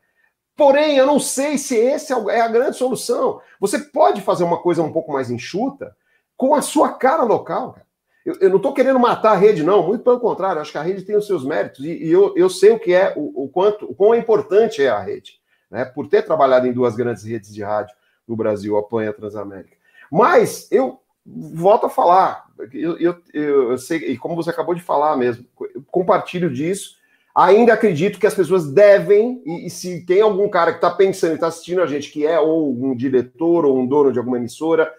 Porém, 0.55 0.95
eu 0.95 1.05
não 1.05 1.19
sei 1.19 1.57
se 1.57 1.75
esse 1.75 2.13
é, 2.13 2.15
é 2.29 2.41
a 2.41 2.47
grande 2.47 2.77
solução. 2.77 3.41
Você 3.59 3.79
pode 3.79 4.21
fazer 4.21 4.43
uma 4.43 4.61
coisa 4.61 4.81
um 4.81 4.91
pouco 4.93 5.11
mais 5.11 5.29
enxuta 5.29 5.95
com 6.37 6.55
a 6.55 6.61
sua 6.61 6.93
cara 6.93 7.23
local, 7.23 7.73
cara. 7.73 7.90
Eu, 8.25 8.35
eu 8.39 8.49
não 8.49 8.57
estou 8.57 8.73
querendo 8.73 8.99
matar 8.99 9.31
a 9.31 9.37
rede, 9.37 9.63
não, 9.63 9.85
muito 9.85 10.03
pelo 10.03 10.19
contrário, 10.19 10.61
acho 10.61 10.71
que 10.71 10.77
a 10.77 10.83
rede 10.83 11.03
tem 11.03 11.15
os 11.15 11.25
seus 11.25 11.43
méritos 11.43 11.83
e, 11.83 12.05
e 12.05 12.11
eu, 12.11 12.33
eu 12.37 12.49
sei 12.49 12.71
o 12.71 12.79
que 12.79 12.93
é, 12.93 13.13
o, 13.15 13.45
o, 13.45 13.49
quanto, 13.49 13.85
o 13.85 13.95
quão 13.95 14.13
importante 14.13 14.83
é 14.83 14.89
a 14.89 14.99
rede, 14.99 15.39
né? 15.69 15.85
Por 15.85 16.07
ter 16.07 16.21
trabalhado 16.23 16.67
em 16.67 16.73
duas 16.73 16.95
grandes 16.95 17.23
redes 17.23 17.53
de 17.53 17.63
rádio 17.63 17.95
no 18.27 18.35
Brasil, 18.35 18.77
a 18.77 18.83
PAN 18.83 19.11
Transamérica. 19.11 19.75
Mas 20.11 20.71
eu 20.71 20.99
volto 21.25 21.85
a 21.85 21.89
falar, 21.89 22.45
eu, 22.73 22.97
eu, 22.97 23.17
eu, 23.33 23.77
sei, 23.77 23.97
e 23.99 24.17
como 24.17 24.35
você 24.35 24.49
acabou 24.49 24.75
de 24.75 24.81
falar 24.81 25.15
mesmo, 25.15 25.45
compartilho 25.87 26.51
disso. 26.51 26.99
Ainda 27.33 27.73
acredito 27.73 28.19
que 28.19 28.27
as 28.27 28.35
pessoas 28.35 28.69
devem, 28.69 29.41
e, 29.45 29.67
e 29.67 29.69
se 29.69 30.05
tem 30.05 30.21
algum 30.21 30.49
cara 30.49 30.71
que 30.71 30.79
está 30.79 30.89
pensando 30.89 31.31
e 31.31 31.35
está 31.35 31.47
assistindo 31.47 31.81
a 31.81 31.87
gente, 31.87 32.11
que 32.11 32.27
é 32.27 32.39
ou 32.39 32.71
um 32.71 32.95
diretor 32.95 33.65
ou 33.65 33.79
um 33.79 33.87
dono 33.87 34.11
de 34.11 34.19
alguma 34.19 34.37
emissora, 34.37 34.91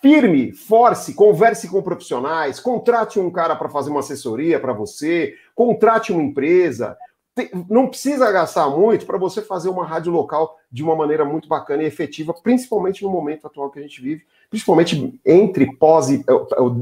firme, 0.00 0.52
force, 0.52 1.14
converse 1.14 1.68
com 1.68 1.82
profissionais, 1.82 2.60
contrate 2.60 3.18
um 3.18 3.30
cara 3.30 3.56
para 3.56 3.68
fazer 3.68 3.90
uma 3.90 4.00
assessoria 4.00 4.60
para 4.60 4.72
você, 4.72 5.34
contrate 5.54 6.12
uma 6.12 6.22
empresa. 6.22 6.96
Não 7.68 7.88
precisa 7.88 8.30
gastar 8.32 8.68
muito 8.68 9.06
para 9.06 9.16
você 9.16 9.40
fazer 9.40 9.68
uma 9.68 9.86
rádio 9.86 10.12
local 10.12 10.56
de 10.70 10.82
uma 10.82 10.96
maneira 10.96 11.24
muito 11.24 11.48
bacana 11.48 11.82
e 11.82 11.86
efetiva, 11.86 12.34
principalmente 12.34 13.02
no 13.02 13.10
momento 13.10 13.46
atual 13.46 13.70
que 13.70 13.78
a 13.78 13.82
gente 13.82 14.00
vive, 14.00 14.24
principalmente 14.50 15.20
entre 15.24 15.76
pós 15.76 16.10
e 16.10 16.24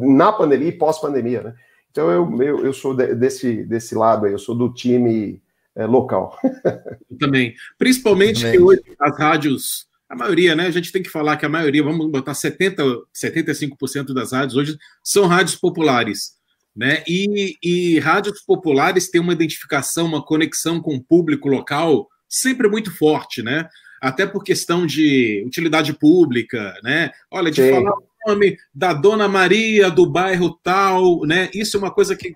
na 0.01 0.33
pandemia 0.33 0.69
e 0.69 0.73
pós-pandemia, 0.73 1.43
né? 1.43 1.55
Então 1.91 2.11
eu, 2.11 2.43
eu, 2.43 2.67
eu 2.67 2.73
sou 2.73 2.95
desse, 2.95 3.65
desse 3.65 3.95
lado 3.95 4.27
aí, 4.27 4.33
eu 4.33 4.39
sou 4.39 4.55
do 4.55 4.73
time 4.73 5.43
é, 5.75 5.87
local. 5.87 6.39
Eu 7.11 7.19
também. 7.19 7.55
Principalmente 7.79 8.41
também. 8.41 8.59
que 8.59 8.63
hoje 8.63 8.83
as 8.99 9.19
rádios 9.19 9.86
a 10.09 10.15
maioria, 10.15 10.55
né? 10.55 10.67
A 10.67 10.71
gente 10.71 10.93
tem 10.93 11.03
que 11.03 11.11
falar 11.11 11.37
que 11.37 11.47
a 11.47 11.49
maioria, 11.49 11.83
vamos 11.83 12.11
botar 12.11 12.35
70, 12.35 12.83
75% 13.15 14.15
das 14.15 14.33
rádios 14.33 14.57
hoje 14.57 14.79
são 15.03 15.27
rádios 15.27 15.57
populares. 15.57 16.37
Né? 16.75 17.03
E, 17.09 17.57
e 17.63 17.99
rádios 18.01 18.43
populares 18.43 19.09
têm 19.09 19.21
uma 19.21 19.33
identificação, 19.33 20.05
uma 20.05 20.23
conexão 20.23 20.79
com 20.79 20.95
o 20.95 21.03
público 21.03 21.49
local 21.49 22.07
sempre 22.29 22.69
muito 22.69 22.95
forte, 22.95 23.43
né? 23.43 23.67
Até 24.01 24.27
por 24.27 24.45
questão 24.45 24.87
de 24.87 25.43
utilidade 25.47 25.95
pública, 25.95 26.79
né? 26.83 27.11
Olha, 27.31 27.51
de 27.51 27.63
Sim. 27.63 27.71
falar 27.71 27.93
o 27.93 28.05
nome 28.27 28.59
da 28.75 28.93
Dona 28.93 29.27
Maria 29.27 29.91
do 29.91 30.05
bairro 30.05 30.59
tal, 30.63 31.23
né? 31.25 31.49
Isso 31.55 31.77
é 31.77 31.81
uma 31.81 31.91
coisa 31.91 32.15
que 32.15 32.35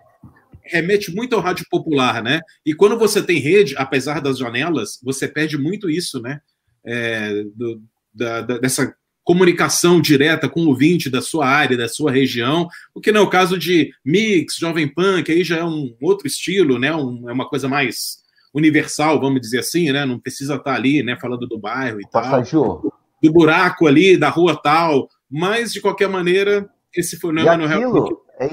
remete 0.62 1.14
muito 1.14 1.34
ao 1.34 1.42
rádio 1.42 1.66
popular, 1.70 2.22
né? 2.22 2.40
E 2.64 2.72
quando 2.72 2.98
você 2.98 3.22
tem 3.22 3.38
rede, 3.38 3.74
apesar 3.76 4.20
das 4.20 4.38
janelas, 4.38 4.98
você 5.02 5.28
perde 5.28 5.58
muito 5.58 5.90
isso, 5.90 6.20
né? 6.20 6.40
É, 6.84 7.44
do, 7.54 7.82
da, 8.14 8.40
da, 8.42 8.58
dessa 8.58 8.94
comunicação 9.24 10.00
direta 10.00 10.48
com 10.48 10.60
o 10.60 10.68
ouvinte 10.68 11.08
da 11.08 11.22
sua 11.22 11.46
área, 11.46 11.76
da 11.76 11.88
sua 11.88 12.10
região, 12.10 12.68
o 12.94 13.00
que 13.00 13.12
não 13.12 13.20
é 13.20 13.24
o 13.24 13.30
caso 13.30 13.58
de 13.58 13.92
mix, 14.04 14.56
jovem 14.56 14.92
que 15.24 15.32
aí 15.32 15.44
já 15.44 15.58
é 15.58 15.64
um 15.64 15.94
outro 16.00 16.26
estilo, 16.26 16.78
né? 16.78 16.94
Um, 16.94 17.28
é 17.28 17.32
uma 17.32 17.48
coisa 17.48 17.68
mais 17.68 18.18
universal, 18.52 19.20
vamos 19.20 19.40
dizer 19.40 19.60
assim, 19.60 19.92
né? 19.92 20.04
Não 20.04 20.18
precisa 20.18 20.56
estar 20.56 20.74
ali, 20.74 21.02
né? 21.02 21.16
Falando 21.20 21.46
do 21.46 21.58
bairro 21.58 22.00
e 22.00 22.08
Passagio. 22.08 22.60
tal, 22.60 22.92
do 23.22 23.32
buraco 23.32 23.86
ali, 23.86 24.16
da 24.16 24.28
rua 24.28 24.60
tal, 24.60 25.08
mas 25.30 25.72
de 25.72 25.80
qualquer 25.80 26.08
maneira 26.08 26.68
esse 26.92 27.16
fenômeno 27.16 27.62
e 27.62 27.72
aquilo, 27.72 28.22
é, 28.38 28.50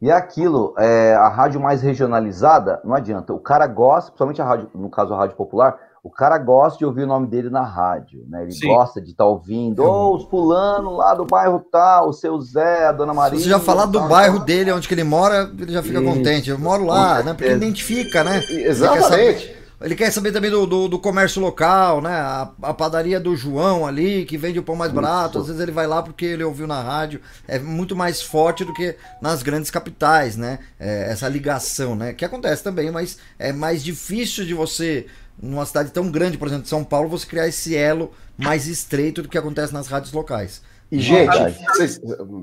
e 0.00 0.10
aquilo, 0.10 0.74
é, 0.78 1.14
a 1.14 1.28
rádio 1.28 1.60
mais 1.60 1.82
regionalizada, 1.82 2.80
não 2.84 2.94
adianta. 2.94 3.32
O 3.32 3.38
cara 3.38 3.66
gosta, 3.66 4.10
principalmente 4.10 4.40
a 4.40 4.44
rádio, 4.44 4.70
no 4.74 4.88
caso 4.88 5.12
a 5.12 5.18
rádio 5.18 5.36
popular, 5.36 5.78
o 6.06 6.10
cara 6.10 6.38
gosta 6.38 6.78
de 6.78 6.84
ouvir 6.84 7.02
o 7.02 7.06
nome 7.08 7.26
dele 7.26 7.50
na 7.50 7.64
rádio, 7.64 8.24
né? 8.28 8.44
Ele 8.44 8.52
Sim. 8.52 8.68
gosta 8.68 9.00
de 9.00 9.10
estar 9.10 9.24
tá 9.24 9.28
ouvindo, 9.28 9.82
ô, 9.82 10.12
oh, 10.12 10.14
os 10.14 10.22
fulano 10.26 10.92
lá 10.92 11.12
do 11.14 11.24
bairro 11.24 11.58
tal, 11.58 12.10
o 12.10 12.12
seu 12.12 12.40
Zé, 12.40 12.86
a 12.86 12.92
dona 12.92 13.12
Maria. 13.12 13.36
Se 13.36 13.42
você 13.42 13.50
já 13.50 13.58
falar 13.58 13.86
do 13.86 14.00
bairro 14.02 14.38
dele, 14.38 14.70
onde 14.70 14.86
que 14.86 14.94
ele 14.94 15.02
mora, 15.02 15.50
ele 15.58 15.72
já 15.72 15.82
fica 15.82 16.00
Isso. 16.00 16.08
contente. 16.08 16.50
Eu 16.50 16.60
moro 16.60 16.84
lá, 16.84 17.24
né? 17.24 17.34
Porque 17.34 17.50
identifica, 17.50 18.22
né? 18.22 18.40
Exatamente. 18.48 19.56
Ele 19.80 19.96
quer 19.96 20.10
saber 20.12 20.32
também 20.32 20.50
do, 20.50 20.64
do, 20.64 20.88
do, 20.88 20.98
comércio 20.98 21.42
local, 21.42 22.00
né? 22.00 22.10
A, 22.10 22.50
a, 22.62 22.72
padaria 22.72 23.18
do 23.18 23.36
João 23.36 23.84
ali, 23.84 24.24
que 24.24 24.38
vende 24.38 24.60
o 24.60 24.62
pão 24.62 24.76
mais 24.76 24.92
barato. 24.92 25.40
Às 25.40 25.48
vezes 25.48 25.60
ele 25.60 25.72
vai 25.72 25.88
lá 25.88 26.02
porque 26.02 26.24
ele 26.24 26.44
ouviu 26.44 26.68
na 26.68 26.80
rádio. 26.80 27.20
É 27.48 27.58
muito 27.58 27.96
mais 27.96 28.22
forte 28.22 28.64
do 28.64 28.72
que 28.72 28.96
nas 29.20 29.42
grandes 29.42 29.70
capitais, 29.70 30.36
né? 30.36 30.60
É, 30.78 31.10
essa 31.10 31.28
ligação, 31.28 31.96
né? 31.96 32.14
Que 32.14 32.24
acontece 32.24 32.62
também, 32.62 32.92
mas 32.92 33.18
é 33.38 33.52
mais 33.52 33.82
difícil 33.82 34.46
de 34.46 34.54
você 34.54 35.06
numa 35.40 35.66
cidade 35.66 35.90
tão 35.90 36.10
grande, 36.10 36.38
por 36.38 36.48
exemplo, 36.48 36.64
de 36.64 36.68
São 36.68 36.84
Paulo, 36.84 37.08
você 37.08 37.26
criar 37.26 37.48
esse 37.48 37.76
elo 37.76 38.12
mais 38.36 38.66
estreito 38.66 39.22
do 39.22 39.28
que 39.28 39.38
acontece 39.38 39.72
nas 39.72 39.88
rádios 39.88 40.12
locais. 40.12 40.62
E, 40.90 41.00
gente, 41.00 41.36
vocês, 41.68 42.00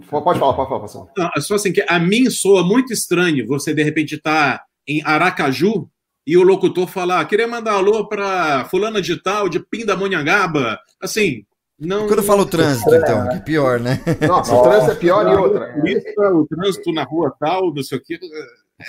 pode 0.09 0.39
falar, 0.39 0.53
pode 0.53 0.91
falar. 0.91 1.07
Não, 1.17 1.29
é 1.35 1.39
só 1.39 1.55
assim, 1.55 1.71
que 1.71 1.85
a 1.87 1.97
mim 1.97 2.29
soa 2.29 2.63
muito 2.63 2.91
estranho 2.91 3.47
você, 3.47 3.73
de 3.73 3.81
repente, 3.83 4.15
estar 4.15 4.57
tá 4.57 4.63
em 4.87 5.01
Aracaju 5.03 5.87
e 6.27 6.37
o 6.37 6.43
locutor 6.43 6.87
falar, 6.87 7.21
ah, 7.21 7.25
queria 7.25 7.47
mandar 7.47 7.73
alô 7.73 8.07
para 8.07 8.65
fulana 8.65 9.01
de 9.01 9.21
tal, 9.21 9.47
de 9.47 9.59
Pindamonhangaba, 9.59 10.79
assim, 11.01 11.45
não... 11.79 12.07
Quando 12.07 12.19
eu 12.19 12.23
falo 12.23 12.45
trânsito, 12.45 12.93
então, 12.93 13.27
que 13.29 13.39
pior, 13.41 13.79
né? 13.79 14.01
Nossa, 14.27 14.53
o 14.53 14.63
trânsito 14.63 14.91
é 14.91 14.95
pior 14.95 15.27
e 15.27 15.35
outra. 15.35 15.73
Isso, 15.85 16.05
o 16.17 16.47
trânsito 16.47 16.93
na 16.93 17.03
rua 17.03 17.33
tal, 17.39 17.73
não 17.73 17.83
sei 17.83 17.97
o 17.97 18.01
quê... 18.01 18.19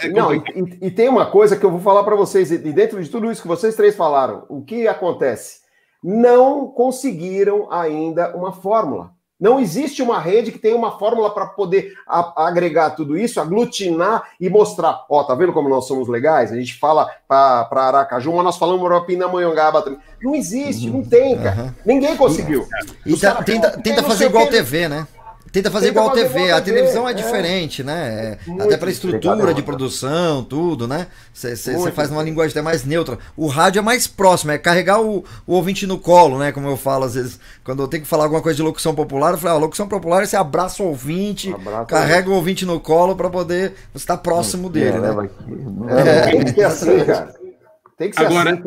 É 0.02 0.08
não, 0.08 0.34
e, 0.34 0.42
e, 0.80 0.90
tem 0.90 1.08
uma 1.08 1.26
coisa 1.26 1.56
que 1.56 1.64
eu 1.64 1.70
vou 1.70 1.80
falar 1.80 2.02
para 2.04 2.16
vocês, 2.16 2.50
e 2.50 2.58
dentro 2.58 3.02
de 3.02 3.08
tudo 3.08 3.30
isso 3.30 3.42
que 3.42 3.48
vocês 3.48 3.76
três 3.76 3.94
falaram, 3.94 4.44
o 4.48 4.62
que 4.62 4.88
acontece? 4.88 5.60
Não 6.02 6.68
conseguiram 6.68 7.70
ainda 7.70 8.34
uma 8.36 8.52
fórmula. 8.52 9.12
Não 9.38 9.58
existe 9.58 10.00
uma 10.00 10.20
rede 10.20 10.52
que 10.52 10.58
tenha 10.58 10.76
uma 10.76 10.96
fórmula 10.96 11.28
para 11.34 11.46
poder 11.46 11.92
a, 12.06 12.46
agregar 12.46 12.90
tudo 12.90 13.16
isso, 13.18 13.40
aglutinar 13.40 14.30
e 14.40 14.48
mostrar. 14.48 15.04
Ó, 15.10 15.22
tá 15.24 15.34
vendo 15.34 15.52
como 15.52 15.68
nós 15.68 15.86
somos 15.86 16.08
legais? 16.08 16.52
A 16.52 16.56
gente 16.56 16.78
fala 16.78 17.10
para 17.26 17.68
Aracaju, 17.70 18.32
mas 18.32 18.44
nós 18.44 18.56
falamos 18.56 18.86
para 18.86 19.00
Pindamonhangaba 19.00 19.82
também. 19.82 19.98
Não 20.22 20.34
existe, 20.34 20.88
não 20.88 21.02
tem, 21.02 21.36
cara. 21.36 21.62
Uhum. 21.62 21.72
Ninguém 21.84 22.16
conseguiu. 22.16 22.66
E, 23.04 23.12
e 23.12 23.20
tá, 23.20 23.42
tenta, 23.42 23.70
tenta 23.82 24.02
fazer 24.02 24.26
igual 24.26 24.44
a 24.44 24.50
TV, 24.50 24.88
né? 24.88 25.06
Tenta 25.54 25.70
fazer 25.70 25.92
Tenta 25.92 26.00
igual 26.00 26.10
a 26.10 26.12
TV. 26.12 26.50
A 26.50 26.60
televisão 26.60 27.06
é, 27.08 27.12
é 27.12 27.14
diferente, 27.14 27.84
né? 27.84 28.36
É, 28.48 28.62
até 28.64 28.76
pela 28.76 28.90
estrutura 28.90 29.54
de 29.54 29.62
produção, 29.62 30.42
tudo, 30.42 30.88
né? 30.88 31.06
Você 31.32 31.92
faz 31.92 32.10
uma 32.10 32.24
linguagem 32.24 32.50
até 32.50 32.60
mais 32.60 32.84
neutra. 32.84 33.20
O 33.36 33.46
rádio 33.46 33.78
é 33.78 33.82
mais 33.82 34.08
próximo, 34.08 34.50
é 34.50 34.58
carregar 34.58 35.00
o, 35.00 35.24
o 35.46 35.54
ouvinte 35.54 35.86
no 35.86 35.96
colo, 35.96 36.40
né? 36.40 36.50
Como 36.50 36.66
eu 36.66 36.76
falo 36.76 37.04
às 37.04 37.14
vezes, 37.14 37.38
quando 37.62 37.84
eu 37.84 37.86
tenho 37.86 38.02
que 38.02 38.08
falar 38.08 38.24
alguma 38.24 38.42
coisa 38.42 38.56
de 38.56 38.62
locução 38.64 38.96
popular, 38.96 39.34
eu 39.34 39.38
falo, 39.38 39.54
ah, 39.54 39.58
locução 39.58 39.86
popular 39.86 40.26
você 40.26 40.36
abraça 40.36 40.82
o 40.82 40.88
ouvinte, 40.88 41.52
abraça 41.52 41.84
carrega 41.84 42.28
o 42.28 42.34
ouvinte 42.34 42.66
no 42.66 42.80
colo 42.80 43.14
para 43.14 43.30
poder 43.30 43.74
você 43.92 44.02
estar 44.02 44.16
tá 44.16 44.22
próximo 44.24 44.68
dele, 44.68 44.98
né? 44.98 45.30
É, 45.88 46.30
tem 46.32 46.44
que 46.46 46.50
ser 46.50 46.64
assim, 46.64 47.04
cara. 47.04 47.32
Tem 47.96 48.10
que 48.10 48.16
ser 48.16 48.26
Agora, 48.26 48.54
assim. 48.54 48.62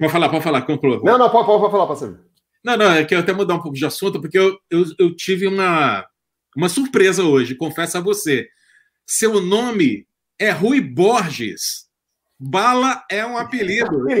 Pode 0.00 0.12
falar, 0.12 0.28
pode 0.30 0.44
falar, 0.44 0.62
conclua. 0.62 0.98
Não, 1.04 1.18
não, 1.18 1.28
pode, 1.28 1.44
pode 1.44 1.70
falar, 1.70 1.86
parceiro. 1.86 2.31
Não, 2.64 2.76
não, 2.76 2.92
é 2.92 3.04
que 3.04 3.14
eu 3.14 3.18
até 3.18 3.32
mudar 3.32 3.54
um 3.54 3.62
pouco 3.62 3.76
de 3.76 3.84
assunto, 3.84 4.20
porque 4.20 4.38
eu, 4.38 4.56
eu, 4.70 4.84
eu 4.98 5.16
tive 5.16 5.46
uma, 5.46 6.06
uma 6.56 6.68
surpresa 6.68 7.24
hoje, 7.24 7.56
confesso 7.56 7.98
a 7.98 8.00
você. 8.00 8.46
Seu 9.06 9.40
nome 9.40 10.06
é 10.38 10.50
Rui 10.50 10.80
Borges. 10.80 11.86
Bala 12.38 13.04
é 13.10 13.24
um 13.24 13.36
apelido. 13.36 14.06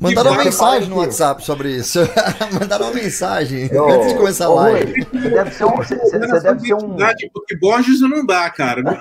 Mandaram 0.00 0.32
uma 0.32 0.44
mensagem 0.44 0.88
no 0.88 0.96
WhatsApp 0.96 1.44
sobre 1.44 1.76
isso. 1.76 2.00
Mandaram 2.58 2.86
uma 2.86 2.94
mensagem 2.94 3.70
oh, 3.72 3.92
antes 3.92 4.08
de 4.08 4.18
começar 4.18 4.46
a 4.46 4.48
live. 4.48 5.04
Você 5.04 5.30
deve 5.30 5.50
ser 5.52 5.64
um. 5.64 5.76
Você, 5.76 5.96
você 5.96 6.18
deve 6.18 6.60
ser 6.60 6.74
um. 6.74 6.96
Porque 7.32 7.56
Borges 7.58 8.00
não 8.00 8.26
dá, 8.26 8.50
cara. 8.50 8.82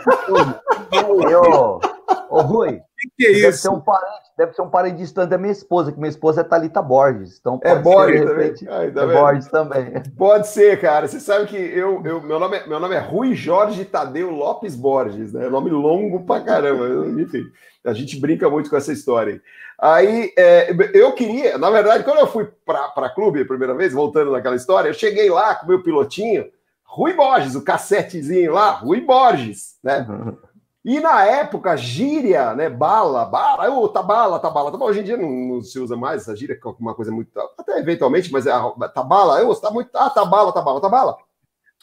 Não 0.89 1.11
ô, 1.11 1.81
ô, 2.29 2.41
Rui. 2.41 2.79
Que 2.97 3.09
que 3.17 3.25
é 3.25 3.31
isso? 3.31 3.41
Deve 3.41 3.57
ser 3.57 3.69
um 3.69 3.79
parente 3.81 4.26
deve 4.37 4.53
ser 4.53 4.61
um 4.61 4.69
parente 4.69 4.97
distante 4.97 5.29
da 5.29 5.37
minha 5.37 5.51
esposa, 5.51 5.91
que 5.91 5.97
minha 5.97 6.09
esposa 6.09 6.41
é 6.41 6.43
Thalita 6.43 6.81
Borges. 6.81 7.37
Então 7.39 7.59
é 7.63 7.73
Borges 7.75 8.21
ser, 8.21 8.27
repente, 8.27 8.65
também. 8.65 8.79
Ai, 8.79 8.87
é 8.87 9.19
Borges 9.19 9.47
também. 9.47 10.03
Pode 10.15 10.47
ser, 10.47 10.79
cara. 10.79 11.07
Você 11.07 11.19
sabe 11.19 11.47
que 11.47 11.57
eu, 11.57 12.03
eu 12.05 12.21
meu, 12.21 12.39
nome 12.39 12.57
é, 12.57 12.67
meu 12.67 12.79
nome 12.79 12.93
é 12.93 12.99
Rui 12.99 13.33
Jorge 13.33 13.83
Tadeu 13.83 14.29
Lopes 14.29 14.75
Borges, 14.75 15.33
né? 15.33 15.49
Nome 15.49 15.71
longo 15.71 16.23
pra 16.23 16.41
caramba. 16.41 16.87
Enfim, 17.19 17.43
a 17.83 17.93
gente 17.93 18.19
brinca 18.19 18.47
muito 18.47 18.69
com 18.69 18.77
essa 18.77 18.93
história. 18.93 19.41
Aí 19.79 20.31
é, 20.37 20.71
eu 20.93 21.13
queria, 21.13 21.57
na 21.57 21.71
verdade, 21.71 22.03
quando 22.03 22.19
eu 22.19 22.27
fui 22.27 22.47
para 22.63 23.09
clube 23.09 23.41
a 23.41 23.45
primeira 23.45 23.73
vez, 23.73 23.93
voltando 23.93 24.31
naquela 24.31 24.55
história, 24.55 24.89
eu 24.89 24.93
cheguei 24.93 25.29
lá 25.29 25.55
com 25.55 25.67
meu 25.67 25.81
pilotinho, 25.81 26.45
Rui 26.83 27.13
Borges, 27.13 27.55
o 27.55 27.63
cassetezinho 27.63 28.53
lá, 28.53 28.71
Rui 28.71 29.01
Borges, 29.01 29.77
né? 29.83 30.05
E 30.87 31.01
na 31.01 31.25
época, 31.25 31.75
gíria, 31.75 32.55
né? 32.55 32.69
Bala, 32.69 33.25
bala, 33.25 33.69
oh, 33.69 33.89
tá 33.89 34.01
bala, 34.01 34.39
tá 34.39 34.49
bala, 34.49 34.71
tá. 34.71 34.77
Hoje 34.81 35.01
em 35.01 35.03
dia 35.03 35.17
não, 35.17 35.29
não, 35.29 35.61
se 35.61 35.77
usa 35.77 35.97
mais 35.97 36.21
essa 36.21 36.33
gíria, 36.33 36.57
que 36.57 36.65
é 36.65 36.71
uma 36.79 36.95
coisa 36.95 37.11
muito. 37.11 37.29
Até 37.59 37.77
eventualmente, 37.77 38.31
mas 38.31 38.47
é, 38.47 38.53
tá 38.93 39.03
bala, 39.03 39.41
eu, 39.41 39.53
tá 39.53 39.69
muito. 39.69 39.89
Ah, 39.93 40.09
tá 40.09 40.23
bala, 40.23 40.53
tá 40.53 40.61
bala, 40.61 40.79
tá. 40.79 41.17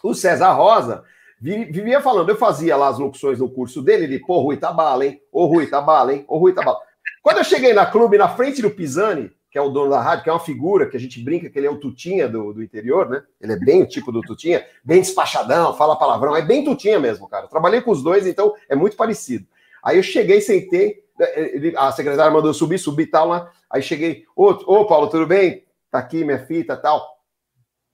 O 0.03 0.15
César 0.15 0.53
Rosa 0.53 1.05
vivia 1.39 2.01
falando, 2.01 2.31
eu 2.31 2.37
fazia 2.37 2.79
lá 2.79 2.89
as 2.89 2.99
locuções 2.99 3.41
no 3.41 3.51
curso 3.51 3.83
dele, 3.83 4.05
ele, 4.05 4.21
pô, 4.21 4.41
Rui, 4.41 4.57
tá 4.57 4.73
bala, 4.73 5.05
hein? 5.05 5.21
Ô, 5.31 5.45
Rui, 5.45 5.67
tá 5.67 5.83
bala, 5.83 6.15
hein? 6.15 6.25
Ô, 6.27 6.39
Rui, 6.39 6.55
tá 6.55 6.63
bala. 6.63 6.79
Quando 7.23 7.37
eu 7.37 7.45
cheguei 7.45 7.75
na 7.75 7.85
clube, 7.85 8.17
na 8.17 8.31
frente 8.31 8.63
do 8.63 8.71
Pisani, 8.71 9.31
que 9.55 9.59
é 9.59 9.63
o 9.63 9.69
dono 9.69 9.89
da 9.89 10.01
rádio, 10.01 10.25
que 10.25 10.31
é 10.31 10.33
uma 10.33 10.41
figura 10.41 10.91
que 10.91 10.97
a 10.97 11.01
gente 11.01 11.21
brinca 11.21 11.49
que 11.49 11.57
ele 11.57 11.69
é 11.69 11.71
o 11.71 11.79
Tutinha 11.79 12.29
do, 12.29 12.53
do 12.53 12.61
interior, 12.61 13.09
né? 13.09 13.23
Ele 13.41 13.53
é 13.53 13.57
bem 13.57 13.85
o 13.85 13.87
tipo 13.87 14.11
do 14.11 14.21
Tutinha, 14.21 14.67
bem 14.83 15.01
despachadão, 15.01 15.77
fala 15.77 15.95
palavrão, 15.95 16.35
é 16.35 16.43
bem 16.43 16.65
Tutinha 16.65 16.99
mesmo, 16.99 17.29
cara. 17.29 17.47
trabalhei 17.47 17.81
com 17.81 17.93
os 17.93 18.03
dois, 18.03 18.27
então 18.27 18.53
é 18.69 18.75
muito 18.75 18.97
parecido. 18.97 19.47
Aí 19.81 19.97
eu 19.97 20.03
cheguei, 20.03 20.41
sentei, 20.41 21.05
né, 21.17 21.29
a 21.77 21.93
secretária 21.93 22.33
mandou 22.33 22.53
subir, 22.53 22.79
subir 22.79 23.07
tal 23.07 23.29
lá. 23.29 23.49
Aí 23.71 23.81
cheguei, 23.81 24.25
ô, 24.35 24.47
ô 24.49 24.87
Paulo, 24.89 25.07
tudo 25.07 25.25
bem? 25.25 25.65
Tá 25.89 26.01
aqui 26.01 26.25
minha 26.25 26.45
fita 26.45 26.77
tal. 26.77 27.21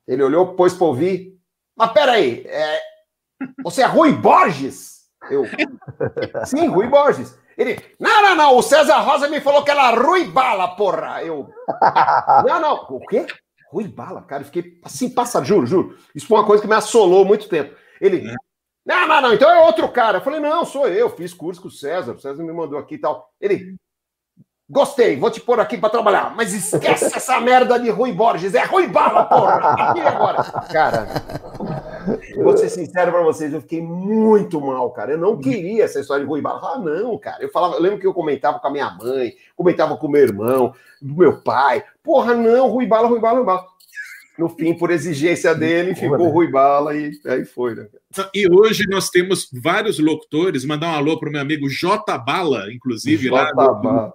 Ele 0.08 0.22
olhou, 0.22 0.54
pôs 0.54 0.72
pra 0.72 0.86
ouvir. 0.86 1.38
Mas 1.76 1.92
peraí, 1.92 2.42
é... 2.46 2.80
você 3.62 3.82
é 3.82 3.86
Rui 3.86 4.14
Borges? 4.14 5.10
Eu, 5.30 5.44
sim, 6.46 6.68
Rui 6.68 6.86
Borges. 6.86 7.38
Ele, 7.60 7.78
não, 8.00 8.22
não, 8.22 8.34
não, 8.34 8.56
o 8.56 8.62
César 8.62 9.00
Rosa 9.00 9.28
me 9.28 9.38
falou 9.38 9.62
que 9.62 9.70
era 9.70 9.90
Rui 9.90 10.24
Bala, 10.24 10.68
porra. 10.76 11.22
Eu, 11.22 11.46
não, 12.48 12.58
não, 12.58 12.74
o 12.88 13.00
quê? 13.00 13.26
Rui 13.70 13.86
Bala, 13.86 14.22
cara, 14.22 14.40
eu 14.40 14.46
fiquei 14.46 14.80
assim, 14.82 15.10
passa, 15.10 15.44
juro, 15.44 15.66
juro. 15.66 15.98
Isso 16.14 16.26
foi 16.26 16.38
uma 16.38 16.46
coisa 16.46 16.62
que 16.62 16.68
me 16.68 16.74
assolou 16.74 17.22
muito 17.22 17.50
tempo. 17.50 17.76
Ele, 18.00 18.30
é. 18.30 18.34
não, 18.86 19.06
não, 19.06 19.20
não, 19.20 19.34
então 19.34 19.50
é 19.50 19.60
outro 19.66 19.86
cara. 19.90 20.16
Eu 20.16 20.22
falei, 20.22 20.40
não, 20.40 20.64
sou 20.64 20.88
eu, 20.88 21.10
fiz 21.10 21.34
curso 21.34 21.60
com 21.60 21.68
o 21.68 21.70
César, 21.70 22.14
o 22.14 22.18
César 22.18 22.42
me 22.42 22.50
mandou 22.50 22.78
aqui 22.78 22.94
e 22.94 22.98
tal. 22.98 23.30
Ele, 23.38 23.76
Gostei, 24.70 25.16
vou 25.16 25.32
te 25.32 25.40
pôr 25.40 25.58
aqui 25.58 25.76
para 25.76 25.90
trabalhar. 25.90 26.32
Mas 26.34 26.54
esquece 26.54 27.06
essa 27.14 27.40
merda 27.40 27.78
de 27.78 27.90
Rui 27.90 28.12
Borges. 28.12 28.54
É 28.54 28.64
Rui 28.64 28.86
Bala, 28.86 29.24
porra! 29.24 29.72
Aqui 29.72 30.00
agora. 30.00 30.44
Cara, 30.72 31.08
vou 32.36 32.56
ser 32.56 32.68
sincero 32.68 33.10
para 33.10 33.22
vocês, 33.22 33.52
eu 33.52 33.60
fiquei 33.60 33.82
muito 33.82 34.60
mal, 34.60 34.90
cara. 34.90 35.12
Eu 35.12 35.18
não 35.18 35.38
queria 35.38 35.84
essa 35.84 36.00
história 36.00 36.24
de 36.24 36.28
Rui 36.28 36.40
Bala. 36.40 36.60
Ah, 36.74 36.78
não, 36.78 37.16
cara. 37.18 37.42
Eu 37.42 37.50
falava, 37.50 37.74
eu 37.74 37.80
lembro 37.80 37.98
que 37.98 38.06
eu 38.06 38.14
comentava 38.14 38.58
com 38.58 38.66
a 38.68 38.70
minha 38.70 38.90
mãe, 38.90 39.34
comentava 39.56 39.96
com 39.96 40.06
o 40.06 40.10
meu 40.10 40.22
irmão, 40.22 40.74
do 41.00 41.14
meu 41.14 41.40
pai. 41.42 41.82
Porra, 42.02 42.34
não, 42.34 42.68
Rui 42.68 42.86
Bala, 42.86 43.08
Rui 43.08 43.20
Bala, 43.20 43.38
Rui 43.38 43.46
Bala. 43.46 43.64
No 44.38 44.48
fim, 44.48 44.72
por 44.72 44.90
exigência 44.90 45.54
dele, 45.54 45.94
ficou 45.94 46.30
Rui 46.30 46.50
Bala 46.50 46.96
e 46.96 47.12
aí 47.26 47.44
foi, 47.44 47.74
né? 47.74 47.86
E 48.34 48.50
hoje 48.50 48.84
nós 48.88 49.10
temos 49.10 49.50
vários 49.52 49.98
locutores. 49.98 50.64
Mandar 50.64 50.88
um 50.88 50.94
alô 50.94 51.18
para 51.18 51.28
o 51.28 51.32
meu 51.32 51.40
amigo 51.40 51.68
J 51.68 52.16
Bala, 52.18 52.72
inclusive, 52.72 53.28
J. 53.28 53.30
lá 53.30 53.50
do, 53.52 54.12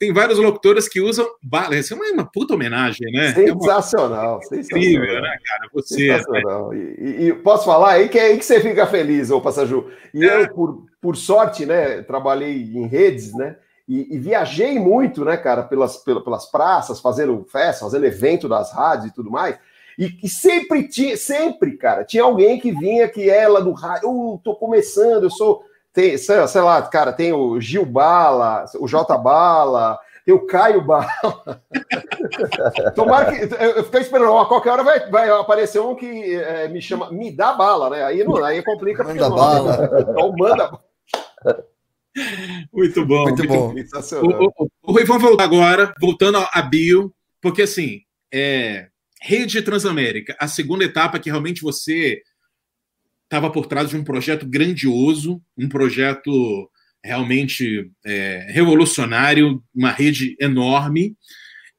tem 0.00 0.14
vários 0.14 0.38
locutores 0.38 0.88
que 0.88 0.98
usam 0.98 1.28
bala. 1.42 1.76
Isso 1.76 1.92
é 1.92 1.96
uma, 1.96 2.24
puta 2.24 2.54
homenagem, 2.54 3.12
né? 3.12 3.34
Sensacional, 3.34 4.24
é 4.24 4.28
uma... 4.32 4.42
sensacional. 4.42 4.82
Incrível, 4.82 5.20
né, 5.20 5.36
cara? 5.44 5.70
Você. 5.74 6.08
Né? 6.08 6.16
Sensacional. 6.16 6.70
Né? 6.70 6.94
E, 6.98 7.28
e, 7.28 7.32
posso 7.34 7.66
falar 7.66 7.92
aí 7.92 8.08
que 8.08 8.18
é 8.18 8.22
aí 8.22 8.38
que 8.38 8.44
você 8.44 8.60
fica 8.60 8.86
feliz, 8.86 9.30
ô 9.30 9.42
Passaju. 9.42 9.90
E 10.14 10.24
é. 10.24 10.42
eu, 10.42 10.54
por, 10.54 10.86
por 11.02 11.16
sorte, 11.16 11.66
né, 11.66 12.00
trabalhei 12.00 12.62
em 12.62 12.86
redes, 12.86 13.34
né? 13.34 13.56
E, 13.86 14.16
e, 14.16 14.18
viajei 14.18 14.78
muito, 14.78 15.22
né, 15.22 15.36
cara, 15.36 15.64
pelas, 15.64 15.98
pelas 15.98 16.50
praças, 16.50 16.98
fazendo 16.98 17.44
festa, 17.52 17.84
fazendo 17.84 18.06
evento 18.06 18.48
das 18.48 18.72
rádios 18.72 19.12
e 19.12 19.14
tudo 19.14 19.30
mais. 19.30 19.58
E, 19.98 20.18
e, 20.22 20.28
sempre 20.30 20.88
tinha, 20.88 21.14
sempre, 21.14 21.76
cara, 21.76 22.04
tinha 22.04 22.22
alguém 22.22 22.58
que 22.58 22.72
vinha 22.72 23.06
que 23.06 23.28
ela 23.28 23.60
do 23.60 23.72
rádio, 23.72 24.08
eu 24.08 24.40
tô 24.42 24.54
começando, 24.54 25.24
eu 25.24 25.30
sou 25.30 25.62
tem, 25.92 26.16
sei, 26.16 26.46
sei 26.46 26.60
lá, 26.60 26.82
cara, 26.82 27.12
tem 27.12 27.32
o 27.32 27.60
Gil 27.60 27.84
Bala, 27.84 28.64
o 28.78 28.86
J 28.86 29.18
Bala, 29.18 29.98
tem 30.24 30.34
o 30.34 30.46
Caio 30.46 30.82
Bala. 30.82 31.10
Tomara 32.94 33.32
que. 33.32 33.54
Eu 33.54 33.84
fiquei 33.84 34.00
esperando, 34.00 34.38
a 34.38 34.46
qualquer 34.46 34.70
hora 34.70 34.84
vai, 34.84 35.10
vai 35.10 35.30
aparecer 35.30 35.80
um 35.80 35.94
que 35.94 36.34
é, 36.34 36.68
me 36.68 36.80
chama, 36.80 37.10
me 37.10 37.34
dá 37.34 37.52
bala, 37.52 37.90
né? 37.90 38.04
Aí, 38.04 38.22
não, 38.22 38.36
aí 38.44 38.62
complica. 38.62 39.02
Manda 39.02 39.28
bala. 39.28 39.90
Então, 40.00 40.32
manda 40.36 40.80
Muito 42.72 43.06
bom. 43.06 43.22
Muito, 43.24 43.44
muito 43.48 43.48
bom. 43.48 43.74
O, 44.22 44.64
o, 44.64 44.70
o, 44.82 44.92
Rui, 44.92 45.04
vamos 45.04 45.22
voltar 45.22 45.44
agora, 45.44 45.92
voltando 46.00 46.38
à 46.52 46.62
bio, 46.62 47.12
porque 47.40 47.62
assim, 47.62 48.02
é, 48.32 48.88
Rede 49.20 49.62
Transamérica, 49.62 50.36
a 50.38 50.48
segunda 50.48 50.84
etapa 50.84 51.18
que 51.18 51.28
realmente 51.28 51.62
você 51.62 52.22
estava 53.30 53.48
por 53.48 53.66
trás 53.66 53.90
de 53.90 53.96
um 53.96 54.02
projeto 54.02 54.44
grandioso, 54.44 55.40
um 55.56 55.68
projeto 55.68 56.68
realmente 57.02 57.88
é, 58.04 58.48
revolucionário, 58.50 59.62
uma 59.72 59.92
rede 59.92 60.36
enorme. 60.40 61.16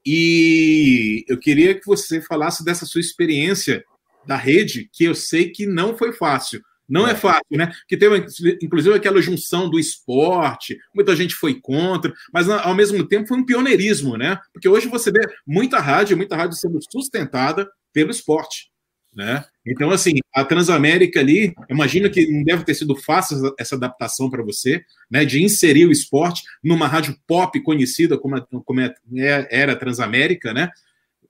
E 0.05 1.25
eu 1.27 1.37
queria 1.37 1.75
que 1.75 1.85
você 1.85 2.21
falasse 2.21 2.63
dessa 2.63 2.85
sua 2.85 3.01
experiência 3.01 3.83
da 4.25 4.37
rede, 4.37 4.89
que 4.93 5.03
eu 5.03 5.13
sei 5.13 5.49
que 5.49 5.65
não 5.65 5.97
foi 5.97 6.13
fácil. 6.13 6.61
Não 6.87 7.05
é, 7.05 7.11
é 7.11 7.15
fácil, 7.15 7.57
né? 7.57 7.71
Que 7.87 7.97
teve, 7.97 8.25
inclusive, 8.61 8.95
aquela 8.95 9.21
junção 9.21 9.69
do 9.69 9.77
esporte, 9.77 10.77
muita 10.95 11.15
gente 11.15 11.35
foi 11.35 11.59
contra, 11.59 12.13
mas 12.33 12.49
ao 12.49 12.73
mesmo 12.73 13.05
tempo 13.07 13.27
foi 13.27 13.37
um 13.37 13.45
pioneirismo, 13.45 14.17
né? 14.17 14.39
Porque 14.53 14.69
hoje 14.69 14.87
você 14.87 15.11
vê 15.11 15.19
muita 15.45 15.79
rádio, 15.79 16.17
muita 16.17 16.35
rádio 16.35 16.57
sendo 16.57 16.79
sustentada 16.81 17.69
pelo 17.93 18.11
esporte. 18.11 18.70
Né? 19.13 19.43
Então, 19.65 19.91
assim, 19.91 20.13
a 20.33 20.45
Transamérica 20.45 21.19
ali, 21.19 21.53
imagino 21.69 22.09
que 22.09 22.25
não 22.31 22.43
deve 22.43 22.63
ter 22.63 22.73
sido 22.73 22.95
fácil 22.95 23.53
essa 23.59 23.75
adaptação 23.75 24.29
para 24.29 24.43
você, 24.43 24.83
né, 25.09 25.25
de 25.25 25.43
inserir 25.43 25.85
o 25.85 25.91
esporte 25.91 26.43
numa 26.63 26.87
rádio 26.87 27.17
pop 27.27 27.61
conhecida 27.61 28.17
como, 28.17 28.37
a, 28.37 28.47
como 28.63 28.79
é, 28.79 28.93
é 29.17 29.47
era 29.51 29.73
a 29.73 29.75
Transamérica, 29.75 30.53
né? 30.53 30.69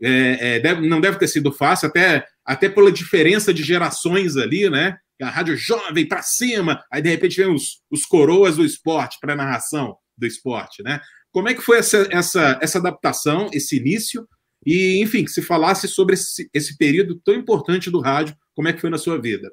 É, 0.04 0.56
é, 0.56 0.60
deve, 0.60 0.88
não 0.88 1.00
deve 1.00 1.18
ter 1.18 1.28
sido 1.28 1.52
fácil, 1.52 1.88
até, 1.88 2.26
até 2.46 2.68
pela 2.68 2.92
diferença 2.92 3.54
de 3.54 3.64
gerações 3.64 4.38
ali, 4.38 4.70
né? 4.70 4.98
A 5.22 5.30
rádio 5.30 5.56
jovem 5.56 6.08
para 6.08 6.24
cima, 6.24 6.84
aí 6.92 7.02
de 7.02 7.10
repente 7.10 7.38
vem 7.38 7.54
os, 7.54 7.82
os 7.90 8.06
coroas 8.06 8.58
do 8.58 8.66
esporte 8.66 9.18
para 9.20 9.36
narração 9.36 9.96
do 10.18 10.26
esporte, 10.26 10.82
né? 10.84 11.00
Como 11.32 11.50
é 11.50 11.54
que 11.54 11.62
foi 11.62 11.78
essa, 11.78 12.08
essa, 12.12 12.60
essa 12.62 12.78
adaptação, 12.78 13.50
esse 13.54 13.78
início? 13.78 14.28
E, 14.66 15.02
enfim, 15.02 15.24
que 15.24 15.32
se 15.32 15.42
falasse 15.42 15.88
sobre 15.88 16.16
esse, 16.16 16.50
esse 16.54 16.78
período 16.78 17.20
tão 17.24 17.34
importante 17.34 17.90
do 17.90 18.00
rádio, 18.00 18.36
como 18.56 18.68
é 18.68 18.74
que 18.74 18.82
foi 18.82 18.90
na 18.90 18.98
sua 18.98 19.20
vida? 19.20 19.52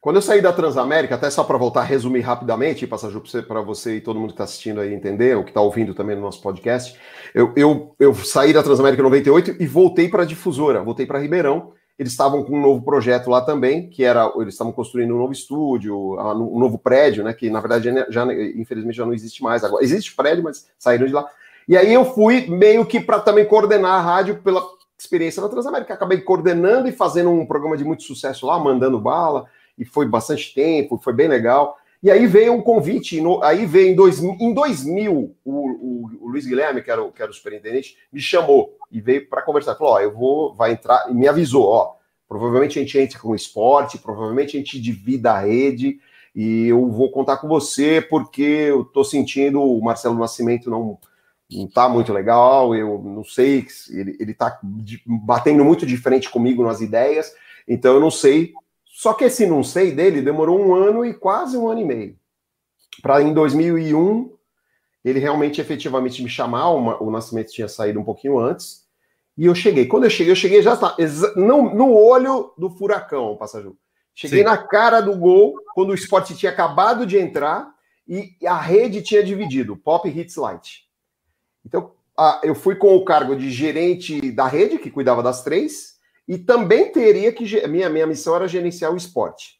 Quando 0.00 0.16
eu 0.16 0.22
saí 0.22 0.40
da 0.40 0.52
Transamérica, 0.52 1.16
até 1.16 1.28
só 1.30 1.42
para 1.42 1.58
voltar 1.58 1.80
a 1.80 1.84
resumir 1.84 2.20
rapidamente, 2.20 2.86
passar 2.86 3.10
para 3.48 3.60
você 3.60 3.96
e 3.96 4.00
todo 4.00 4.20
mundo 4.20 4.28
que 4.28 4.34
está 4.34 4.44
assistindo 4.44 4.80
aí 4.80 4.94
entender, 4.94 5.36
ou 5.36 5.42
que 5.42 5.50
está 5.50 5.60
ouvindo 5.60 5.94
também 5.94 6.14
no 6.14 6.22
nosso 6.22 6.40
podcast, 6.40 6.96
eu, 7.34 7.52
eu, 7.56 7.92
eu 7.98 8.14
saí 8.14 8.52
da 8.52 8.62
Transamérica 8.62 9.02
em 9.02 9.04
98 9.04 9.56
e 9.58 9.66
voltei 9.66 10.08
para 10.08 10.22
a 10.22 10.26
difusora, 10.26 10.80
voltei 10.80 11.06
para 11.06 11.18
Ribeirão. 11.18 11.72
Eles 11.98 12.12
estavam 12.12 12.44
com 12.44 12.56
um 12.56 12.60
novo 12.60 12.84
projeto 12.84 13.28
lá 13.30 13.40
também, 13.40 13.88
que 13.88 14.04
era, 14.04 14.30
eles 14.36 14.54
estavam 14.54 14.72
construindo 14.72 15.12
um 15.12 15.18
novo 15.18 15.32
estúdio, 15.32 15.96
um 15.96 16.60
novo 16.60 16.78
prédio, 16.78 17.24
né? 17.24 17.32
Que 17.32 17.50
na 17.50 17.58
verdade 17.58 17.90
já 18.10 18.24
infelizmente 18.54 18.96
já 18.96 19.06
não 19.06 19.14
existe 19.14 19.42
mais 19.42 19.64
agora. 19.64 19.82
Existe 19.82 20.14
prédio, 20.14 20.44
mas 20.44 20.68
saíram 20.78 21.06
de 21.06 21.14
lá. 21.14 21.26
E 21.68 21.76
aí 21.76 21.92
eu 21.92 22.04
fui 22.04 22.46
meio 22.46 22.86
que 22.86 23.00
para 23.00 23.18
também 23.18 23.44
coordenar 23.44 23.92
a 23.92 24.00
rádio 24.00 24.40
pela 24.42 24.62
experiência 24.98 25.42
na 25.42 25.48
Transamérica. 25.48 25.94
Acabei 25.94 26.20
coordenando 26.20 26.88
e 26.88 26.92
fazendo 26.92 27.30
um 27.30 27.44
programa 27.44 27.76
de 27.76 27.84
muito 27.84 28.04
sucesso 28.04 28.46
lá, 28.46 28.58
mandando 28.58 29.00
bala, 29.00 29.46
e 29.76 29.84
foi 29.84 30.06
bastante 30.06 30.54
tempo, 30.54 30.98
foi 30.98 31.12
bem 31.12 31.28
legal. 31.28 31.76
E 32.02 32.10
aí 32.10 32.26
veio 32.26 32.52
um 32.52 32.62
convite, 32.62 33.20
no, 33.20 33.42
aí 33.42 33.66
veio 33.66 33.88
em, 33.88 33.94
dois, 33.96 34.22
em 34.22 34.54
2000, 34.54 35.12
o, 35.12 35.34
o, 35.44 36.10
o, 36.20 36.28
Luiz 36.28 36.46
Guilherme, 36.46 36.82
que 36.82 36.90
era, 36.90 37.02
o, 37.02 37.10
que 37.10 37.20
era 37.20 37.30
o 37.30 37.34
superintendente, 37.34 37.96
me 38.12 38.20
chamou 38.20 38.76
e 38.92 39.00
veio 39.00 39.28
para 39.28 39.42
conversar. 39.42 39.74
Falou: 39.74 39.94
Ó, 39.94 40.00
eu 40.00 40.12
vou, 40.12 40.54
vai 40.54 40.72
entrar, 40.72 41.10
e 41.10 41.14
me 41.14 41.26
avisou: 41.26 41.64
Ó, 41.64 41.94
provavelmente 42.28 42.78
a 42.78 42.82
gente 42.82 42.98
entra 42.98 43.18
com 43.18 43.34
esporte, 43.34 43.98
provavelmente 43.98 44.56
a 44.56 44.60
gente 44.60 44.80
divida 44.80 45.32
a 45.32 45.40
rede, 45.40 45.98
e 46.34 46.68
eu 46.68 46.88
vou 46.90 47.10
contar 47.10 47.38
com 47.38 47.48
você, 47.48 48.00
porque 48.00 48.42
eu 48.42 48.84
tô 48.84 49.02
sentindo 49.02 49.60
o 49.60 49.82
Marcelo 49.82 50.18
Nascimento 50.18 50.70
não 50.70 50.98
não 51.50 51.68
tá 51.68 51.88
muito 51.88 52.12
legal, 52.12 52.74
eu 52.74 53.00
não 53.02 53.24
sei, 53.24 53.66
ele, 53.90 54.16
ele 54.18 54.34
tá 54.34 54.58
batendo 55.06 55.64
muito 55.64 55.86
diferente 55.86 56.28
comigo 56.28 56.62
nas 56.64 56.80
ideias, 56.80 57.32
então 57.68 57.94
eu 57.94 58.00
não 58.00 58.10
sei. 58.10 58.52
Só 58.84 59.12
que 59.12 59.24
esse 59.24 59.46
não 59.46 59.62
sei 59.62 59.92
dele 59.92 60.22
demorou 60.22 60.58
um 60.58 60.74
ano 60.74 61.04
e 61.04 61.14
quase 61.14 61.56
um 61.56 61.68
ano 61.68 61.80
e 61.80 61.84
meio. 61.84 62.18
Para 63.02 63.22
em 63.22 63.32
2001 63.32 64.36
ele 65.04 65.20
realmente, 65.20 65.60
efetivamente, 65.60 66.20
me 66.20 66.28
chamar, 66.28 66.70
uma, 66.70 67.00
o 67.00 67.12
Nascimento 67.12 67.52
tinha 67.52 67.68
saído 67.68 68.00
um 68.00 68.04
pouquinho 68.04 68.40
antes, 68.40 68.84
e 69.38 69.46
eu 69.46 69.54
cheguei. 69.54 69.86
Quando 69.86 70.02
eu 70.02 70.10
cheguei, 70.10 70.32
eu 70.32 70.36
cheguei 70.36 70.60
já 70.62 70.76
no, 71.36 71.72
no 71.72 71.94
olho 71.94 72.52
do 72.58 72.70
furacão, 72.70 73.36
Passaju. 73.36 73.76
Cheguei 74.12 74.40
Sim. 74.40 74.46
na 74.46 74.56
cara 74.56 75.00
do 75.00 75.16
gol, 75.16 75.54
quando 75.74 75.90
o 75.90 75.94
esporte 75.94 76.36
tinha 76.36 76.50
acabado 76.50 77.06
de 77.06 77.18
entrar, 77.18 77.72
e 78.08 78.34
a 78.44 78.58
rede 78.58 79.00
tinha 79.00 79.22
dividido, 79.22 79.76
Pop 79.76 80.08
Hits 80.08 80.34
Light. 80.36 80.85
Então, 81.66 81.90
eu 82.44 82.54
fui 82.54 82.76
com 82.76 82.94
o 82.94 83.04
cargo 83.04 83.34
de 83.34 83.50
gerente 83.50 84.30
da 84.30 84.46
rede, 84.46 84.78
que 84.78 84.90
cuidava 84.90 85.22
das 85.22 85.42
três, 85.42 85.96
e 86.26 86.38
também 86.38 86.92
teria 86.92 87.32
que. 87.32 87.66
Minha, 87.66 87.90
minha 87.90 88.06
missão 88.06 88.36
era 88.36 88.46
gerenciar 88.46 88.92
o 88.92 88.96
esporte. 88.96 89.56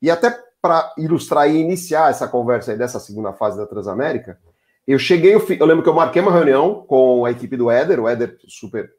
E 0.00 0.10
até 0.10 0.30
para 0.62 0.92
ilustrar 0.96 1.50
e 1.50 1.58
iniciar 1.58 2.10
essa 2.10 2.28
conversa 2.28 2.72
aí 2.72 2.78
dessa 2.78 3.00
segunda 3.00 3.32
fase 3.32 3.58
da 3.58 3.66
Transamérica, 3.66 4.38
eu 4.86 4.98
cheguei, 4.98 5.34
eu, 5.34 5.66
lembro 5.66 5.82
que 5.82 5.88
eu 5.88 5.94
marquei 5.94 6.22
uma 6.22 6.32
reunião 6.32 6.84
com 6.86 7.24
a 7.24 7.30
equipe 7.30 7.56
do 7.56 7.70
Éder, 7.70 8.00
o 8.00 8.08
Éder 8.08 8.38
super 8.48 8.90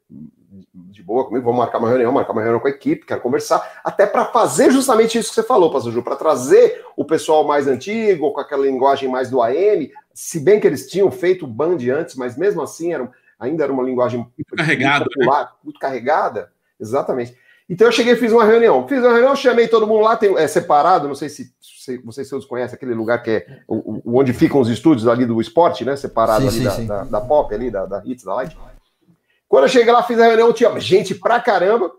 de 0.73 1.03
boa 1.03 1.25
comigo, 1.25 1.45
vamos 1.45 1.59
marcar 1.59 1.77
uma 1.77 1.89
reunião, 1.89 2.11
marcar 2.11 2.33
uma 2.33 2.41
reunião 2.41 2.59
com 2.59 2.67
a 2.67 2.71
equipe, 2.71 3.05
quero 3.05 3.21
conversar, 3.21 3.79
até 3.83 4.05
para 4.05 4.25
fazer 4.25 4.71
justamente 4.71 5.17
isso 5.17 5.29
que 5.29 5.35
você 5.35 5.43
falou, 5.43 5.71
Pastor 5.71 5.91
Ju, 5.91 6.01
para 6.01 6.15
trazer 6.15 6.83
o 6.95 7.05
pessoal 7.05 7.43
mais 7.43 7.67
antigo, 7.67 8.31
com 8.31 8.39
aquela 8.39 8.65
linguagem 8.65 9.09
mais 9.09 9.29
do 9.29 9.41
AM, 9.41 9.91
se 10.21 10.37
bem 10.37 10.59
que 10.59 10.67
eles 10.67 10.85
tinham 10.85 11.09
feito 11.09 11.47
Band 11.47 11.77
antes, 11.95 12.15
mas 12.15 12.35
mesmo 12.35 12.61
assim 12.61 12.91
era, 12.91 13.09
ainda 13.39 13.63
era 13.63 13.71
uma 13.71 13.81
linguagem 13.81 14.19
muito 14.19 14.53
carregada, 14.53 15.05
muito, 15.05 15.13
popular, 15.13 15.43
né? 15.45 15.49
muito 15.63 15.79
carregada, 15.79 16.51
exatamente. 16.77 17.37
Então 17.69 17.87
eu 17.87 17.91
cheguei 17.93 18.11
e 18.11 18.17
fiz 18.17 18.33
uma 18.33 18.43
reunião. 18.43 18.85
Fiz 18.85 18.99
uma 18.99 19.13
reunião, 19.13 19.33
chamei 19.33 19.69
todo 19.69 19.87
mundo 19.87 20.01
lá, 20.01 20.17
tem, 20.17 20.37
é 20.37 20.45
separado, 20.45 21.07
não 21.07 21.15
sei 21.15 21.29
se, 21.29 21.53
se 21.61 21.99
vocês 21.99 22.27
todos 22.27 22.45
conhecem 22.45 22.75
aquele 22.75 22.93
lugar 22.93 23.23
que 23.23 23.31
é 23.31 23.61
o, 23.65 24.09
o, 24.11 24.19
onde 24.19 24.33
ficam 24.33 24.59
os 24.59 24.67
estúdios 24.67 25.07
ali 25.07 25.25
do 25.25 25.39
esporte, 25.39 25.85
né? 25.85 25.95
Separado 25.95 26.41
sim, 26.41 26.47
ali 26.47 26.57
sim, 26.57 26.63
da, 26.63 26.71
sim. 26.71 26.85
Da, 26.85 27.03
da, 27.05 27.21
Pop, 27.21 27.55
ali, 27.55 27.71
da, 27.71 27.85
da 27.85 28.03
Hits, 28.03 28.25
da 28.25 28.35
Light. 28.35 28.57
Quando 29.47 29.63
eu 29.63 29.69
cheguei 29.69 29.93
lá, 29.93 30.03
fiz 30.03 30.19
a 30.19 30.25
reunião, 30.25 30.51
tinha 30.51 30.77
gente 30.81 31.15
pra 31.15 31.39
caramba. 31.39 31.93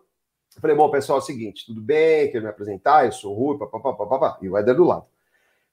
Falei, 0.60 0.76
bom, 0.76 0.90
pessoal, 0.90 1.20
é 1.20 1.22
o 1.22 1.24
seguinte, 1.24 1.64
tudo 1.64 1.80
bem, 1.80 2.30
quero 2.30 2.44
me 2.44 2.50
apresentar, 2.50 3.06
eu 3.06 3.12
sou 3.12 3.34
o 3.34 3.34
Rui, 3.34 3.58
papapá, 3.58 3.94
papapá, 3.94 4.38
e 4.42 4.48
o 4.50 4.58
Éder 4.58 4.74
do 4.74 4.84
lado. 4.84 5.06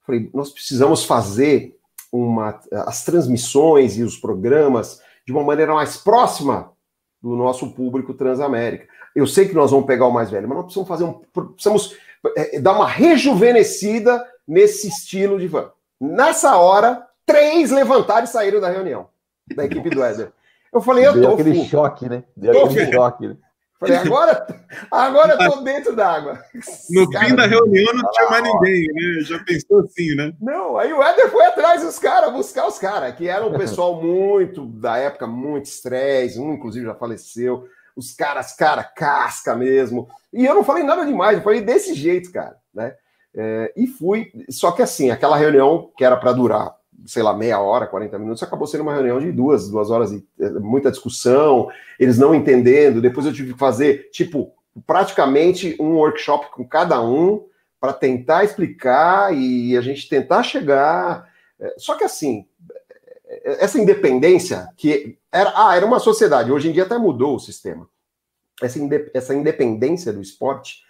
Falei, 0.05 0.29
nós 0.33 0.49
precisamos 0.49 1.03
fazer 1.03 1.77
uma, 2.25 2.59
as 2.71 3.03
transmissões 3.03 3.97
e 3.97 4.03
os 4.03 4.17
programas 4.17 5.01
de 5.25 5.31
uma 5.31 5.43
maneira 5.43 5.73
mais 5.73 5.97
próxima 5.97 6.71
do 7.21 7.35
nosso 7.35 7.71
público 7.71 8.13
Transamérica. 8.13 8.87
Eu 9.15 9.27
sei 9.27 9.47
que 9.47 9.55
nós 9.55 9.71
vamos 9.71 9.85
pegar 9.85 10.07
o 10.07 10.13
mais 10.13 10.29
velho, 10.29 10.47
mas 10.47 10.57
nós 10.57 10.65
precisamos 10.65 10.87
fazer 10.87 11.03
um. 11.03 11.21
Precisamos 11.53 11.95
é, 12.35 12.59
dar 12.59 12.73
uma 12.73 12.87
rejuvenescida 12.87 14.23
nesse 14.47 14.87
estilo 14.87 15.39
de 15.39 15.47
van. 15.47 15.71
Nessa 15.99 16.57
hora, 16.57 17.05
três 17.25 17.71
levantaram 17.71 18.25
e 18.25 18.27
saíram 18.27 18.61
da 18.61 18.69
reunião 18.69 19.07
da 19.55 19.65
equipe 19.65 19.89
do 19.89 20.03
Éder. 20.03 20.31
Eu 20.73 20.81
falei, 20.81 21.07
eu 21.07 21.13
Deu 21.13 21.23
tô. 21.23 21.33
aquele 21.33 21.55
full. 21.55 21.65
choque, 21.65 22.09
né? 22.09 22.23
Deu 22.35 22.65
aquele 22.65 22.91
choque, 22.91 23.27
né? 23.27 23.37
Falei, 23.79 23.95
agora, 23.95 24.47
agora 24.91 25.33
eu 25.33 25.51
tô 25.51 25.61
dentro 25.61 25.95
d'água. 25.95 26.43
No 26.89 27.09
cara, 27.09 27.25
fim 27.25 27.35
da 27.35 27.45
reunião 27.45 27.93
não 27.93 28.11
tinha 28.11 28.29
mais 28.29 28.43
ninguém, 28.43 28.87
né? 28.87 29.21
Já 29.21 29.39
pensou 29.43 29.81
assim, 29.81 30.15
né? 30.15 30.33
Não, 30.41 30.77
aí 30.77 30.91
o 30.91 31.03
Éder 31.03 31.29
foi 31.29 31.45
atrás 31.45 31.83
dos 31.83 31.99
caras, 31.99 32.33
buscar 32.33 32.67
os 32.67 32.79
caras, 32.79 33.15
que 33.15 33.27
eram 33.27 33.49
um 33.49 33.57
pessoal 33.57 34.01
muito, 34.01 34.65
da 34.65 34.97
época, 34.97 35.27
muito 35.27 35.65
estresse, 35.65 36.39
um 36.39 36.53
inclusive 36.53 36.85
já 36.85 36.95
faleceu 36.95 37.67
os 37.95 38.13
caras, 38.13 38.55
cara, 38.55 38.83
casca 38.83 39.55
mesmo. 39.55 40.07
E 40.31 40.45
eu 40.45 40.53
não 40.53 40.63
falei 40.63 40.83
nada 40.83 41.05
demais, 41.05 41.37
eu 41.37 41.43
falei 41.43 41.61
desse 41.61 41.93
jeito, 41.93 42.31
cara, 42.31 42.55
né? 42.73 42.95
É, 43.35 43.71
e 43.75 43.85
fui, 43.85 44.31
só 44.49 44.71
que 44.71 44.81
assim, 44.81 45.11
aquela 45.11 45.37
reunião 45.37 45.91
que 45.95 46.03
era 46.03 46.17
para 46.17 46.31
durar, 46.31 46.75
sei 47.05 47.23
lá, 47.23 47.33
meia 47.33 47.59
hora, 47.59 47.87
40 47.87 48.17
minutos, 48.19 48.43
acabou 48.43 48.67
sendo 48.67 48.81
uma 48.81 48.93
reunião 48.93 49.19
de 49.19 49.31
duas, 49.31 49.69
duas 49.69 49.89
horas 49.89 50.11
e 50.11 50.25
é, 50.39 50.49
muita 50.51 50.91
discussão, 50.91 51.69
eles 51.99 52.17
não 52.17 52.33
entendendo. 52.33 53.01
Depois 53.01 53.25
eu 53.25 53.33
tive 53.33 53.53
que 53.53 53.59
fazer, 53.59 54.09
tipo, 54.11 54.53
praticamente 54.85 55.75
um 55.79 55.95
workshop 55.95 56.51
com 56.51 56.67
cada 56.67 57.01
um 57.01 57.45
para 57.79 57.93
tentar 57.93 58.43
explicar 58.43 59.33
e 59.33 59.77
a 59.77 59.81
gente 59.81 60.09
tentar 60.09 60.43
chegar. 60.43 61.31
É, 61.59 61.75
só 61.77 61.95
que 61.95 62.03
assim, 62.03 62.45
essa 63.43 63.79
independência 63.79 64.69
que 64.75 65.17
era, 65.31 65.51
ah, 65.55 65.75
era 65.75 65.85
uma 65.85 65.99
sociedade, 65.99 66.51
hoje 66.51 66.69
em 66.69 66.71
dia 66.71 66.83
até 66.83 66.97
mudou 66.97 67.35
o 67.35 67.39
sistema. 67.39 67.87
Essa, 68.61 68.79
inde, 68.79 69.11
essa 69.13 69.35
independência 69.35 70.11
do 70.11 70.21
esporte 70.21 70.83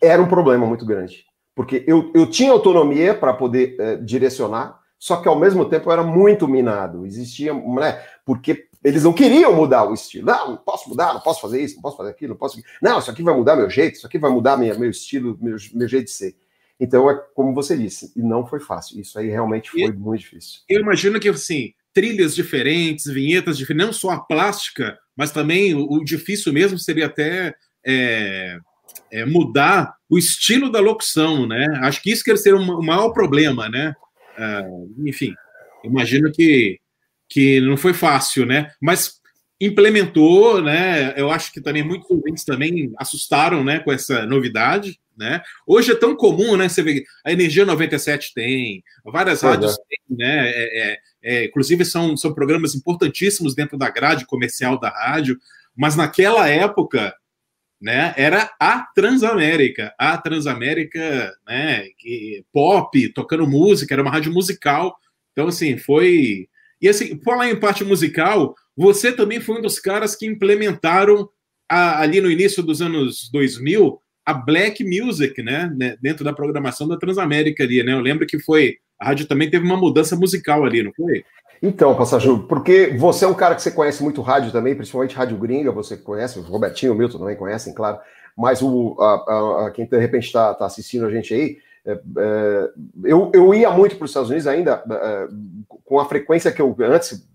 era 0.00 0.20
um 0.20 0.28
problema 0.28 0.66
muito 0.66 0.84
grande. 0.84 1.24
Porque 1.54 1.84
eu, 1.86 2.10
eu 2.14 2.28
tinha 2.28 2.52
autonomia 2.52 3.14
para 3.14 3.34
poder 3.34 3.76
eh, 3.78 3.96
direcionar, 3.96 4.79
só 5.00 5.16
que 5.16 5.26
ao 5.26 5.40
mesmo 5.40 5.64
tempo 5.64 5.90
era 5.90 6.04
muito 6.04 6.46
minado. 6.46 7.06
Existia, 7.06 7.54
né? 7.54 8.04
Porque 8.22 8.68
eles 8.84 9.02
não 9.02 9.14
queriam 9.14 9.56
mudar 9.56 9.88
o 9.88 9.94
estilo. 9.94 10.26
Não, 10.26 10.50
não 10.50 10.56
posso 10.58 10.90
mudar, 10.90 11.14
não 11.14 11.20
posso 11.20 11.40
fazer 11.40 11.62
isso, 11.62 11.76
não 11.76 11.82
posso 11.82 11.96
fazer 11.96 12.10
aquilo, 12.10 12.34
não 12.34 12.36
posso. 12.36 12.60
Não, 12.82 12.98
isso 12.98 13.10
aqui 13.10 13.22
vai 13.22 13.34
mudar 13.34 13.56
meu 13.56 13.70
jeito, 13.70 13.96
isso 13.96 14.06
aqui 14.06 14.18
vai 14.18 14.30
mudar 14.30 14.58
minha, 14.58 14.74
meu 14.74 14.90
estilo, 14.90 15.38
meu, 15.40 15.56
meu 15.72 15.88
jeito 15.88 16.04
de 16.04 16.10
ser. 16.10 16.36
Então, 16.78 17.10
é 17.10 17.14
como 17.34 17.54
você 17.54 17.78
disse, 17.78 18.12
e 18.14 18.20
não 18.20 18.46
foi 18.46 18.60
fácil. 18.60 19.00
Isso 19.00 19.18
aí 19.18 19.28
realmente 19.28 19.70
foi 19.70 19.90
muito 19.90 20.20
difícil. 20.20 20.60
Eu 20.68 20.82
imagino 20.82 21.18
que, 21.18 21.30
assim, 21.30 21.72
trilhas 21.94 22.34
diferentes, 22.34 23.06
vinhetas 23.06 23.56
diferentes, 23.56 23.86
não 23.86 23.92
só 23.94 24.10
a 24.10 24.20
plástica, 24.20 24.98
mas 25.16 25.30
também 25.30 25.74
o, 25.74 25.90
o 25.90 26.04
difícil 26.04 26.52
mesmo 26.52 26.78
seria 26.78 27.06
até 27.06 27.54
é, 27.86 28.58
é, 29.10 29.24
mudar 29.24 29.94
o 30.10 30.18
estilo 30.18 30.70
da 30.70 30.80
locução, 30.80 31.46
né? 31.46 31.66
Acho 31.82 32.02
que 32.02 32.10
isso 32.10 32.22
que 32.22 32.36
ser 32.36 32.54
um, 32.54 32.78
o 32.78 32.84
maior 32.84 33.10
problema, 33.10 33.66
né? 33.68 33.94
Uh, 34.40 34.94
enfim, 35.06 35.34
imagino 35.84 36.32
que, 36.32 36.78
que 37.28 37.60
não 37.60 37.76
foi 37.76 37.92
fácil, 37.92 38.46
né? 38.46 38.70
Mas 38.80 39.20
implementou, 39.60 40.62
né? 40.62 41.12
Eu 41.16 41.30
acho 41.30 41.52
que 41.52 41.60
também 41.60 41.82
muitos 41.82 42.10
ouvintes 42.10 42.44
também 42.44 42.92
assustaram, 42.96 43.62
né, 43.62 43.80
com 43.80 43.92
essa 43.92 44.24
novidade, 44.24 44.98
né? 45.16 45.42
Hoje 45.66 45.92
é 45.92 45.94
tão 45.94 46.16
comum, 46.16 46.56
né? 46.56 46.68
Você 46.68 46.82
vê, 46.82 47.04
a 47.22 47.30
Energia 47.30 47.66
97 47.66 48.32
tem, 48.32 48.82
várias 49.04 49.42
rádios 49.42 49.72
é. 49.72 49.76
têm, 49.76 50.16
né? 50.16 50.48
É, 50.48 50.78
é, 50.92 50.98
é, 51.22 51.44
inclusive 51.44 51.84
são, 51.84 52.16
são 52.16 52.32
programas 52.32 52.74
importantíssimos 52.74 53.54
dentro 53.54 53.76
da 53.76 53.90
grade 53.90 54.24
comercial 54.24 54.80
da 54.80 54.88
rádio, 54.88 55.38
mas 55.76 55.94
naquela 55.94 56.48
época, 56.48 57.14
né? 57.80 58.12
Era 58.16 58.50
a 58.60 58.82
Transamérica, 58.94 59.94
a 59.98 60.18
Transamérica, 60.18 61.32
né? 61.46 61.88
Que, 61.98 62.44
pop, 62.52 63.08
tocando 63.12 63.46
música, 63.46 63.94
era 63.94 64.02
uma 64.02 64.10
rádio 64.10 64.32
musical. 64.32 64.96
Então, 65.32 65.48
assim, 65.48 65.78
foi. 65.78 66.48
E 66.80 66.88
assim, 66.88 67.20
falar 67.22 67.50
em 67.50 67.58
parte 67.58 67.84
musical, 67.84 68.54
você 68.76 69.12
também 69.12 69.40
foi 69.40 69.58
um 69.58 69.62
dos 69.62 69.78
caras 69.78 70.16
que 70.16 70.26
implementaram 70.26 71.28
a, 71.68 72.00
ali 72.00 72.20
no 72.20 72.30
início 72.30 72.62
dos 72.62 72.82
anos 72.82 73.30
2000 73.32 74.00
a 74.24 74.34
black 74.34 74.84
music, 74.84 75.42
né, 75.42 75.72
né, 75.76 75.96
dentro 76.00 76.24
da 76.24 76.32
programação 76.32 76.86
da 76.86 76.96
Transamérica 76.96 77.64
ali, 77.64 77.82
né? 77.82 77.92
Eu 77.92 78.00
lembro 78.00 78.26
que 78.26 78.38
foi 78.38 78.76
a 79.00 79.06
rádio 79.06 79.26
também 79.26 79.48
teve 79.48 79.64
uma 79.64 79.78
mudança 79.78 80.14
musical 80.14 80.64
ali, 80.64 80.82
não 80.82 80.92
foi? 80.92 81.24
Então, 81.62 81.94
Passageiro, 81.94 82.44
porque 82.44 82.96
você 82.98 83.26
é 83.26 83.28
um 83.28 83.34
cara 83.34 83.54
que 83.54 83.62
você 83.62 83.70
conhece 83.70 84.02
muito 84.02 84.22
rádio 84.22 84.50
também, 84.50 84.74
principalmente 84.74 85.14
rádio 85.14 85.36
gringa, 85.36 85.70
você 85.70 85.96
conhece, 85.96 86.38
o 86.38 86.42
Robertinho, 86.42 86.92
o 86.92 86.96
Milton 86.96 87.18
também 87.18 87.36
conhecem, 87.36 87.74
claro, 87.74 87.98
mas 88.36 88.62
o, 88.62 88.96
a, 88.98 89.66
a 89.66 89.70
quem 89.70 89.86
de 89.86 89.98
repente 89.98 90.24
está 90.24 90.54
tá 90.54 90.64
assistindo 90.64 91.04
a 91.04 91.10
gente 91.10 91.34
aí, 91.34 91.58
é, 91.84 91.92
é, 91.92 92.70
eu, 93.04 93.30
eu 93.34 93.54
ia 93.54 93.70
muito 93.70 93.96
para 93.96 94.04
os 94.06 94.10
Estados 94.10 94.30
Unidos 94.30 94.46
ainda, 94.46 94.82
é, 94.90 95.28
com 95.84 95.98
a 96.00 96.06
frequência 96.06 96.50
que 96.50 96.62
eu 96.62 96.74
antes 96.80 97.28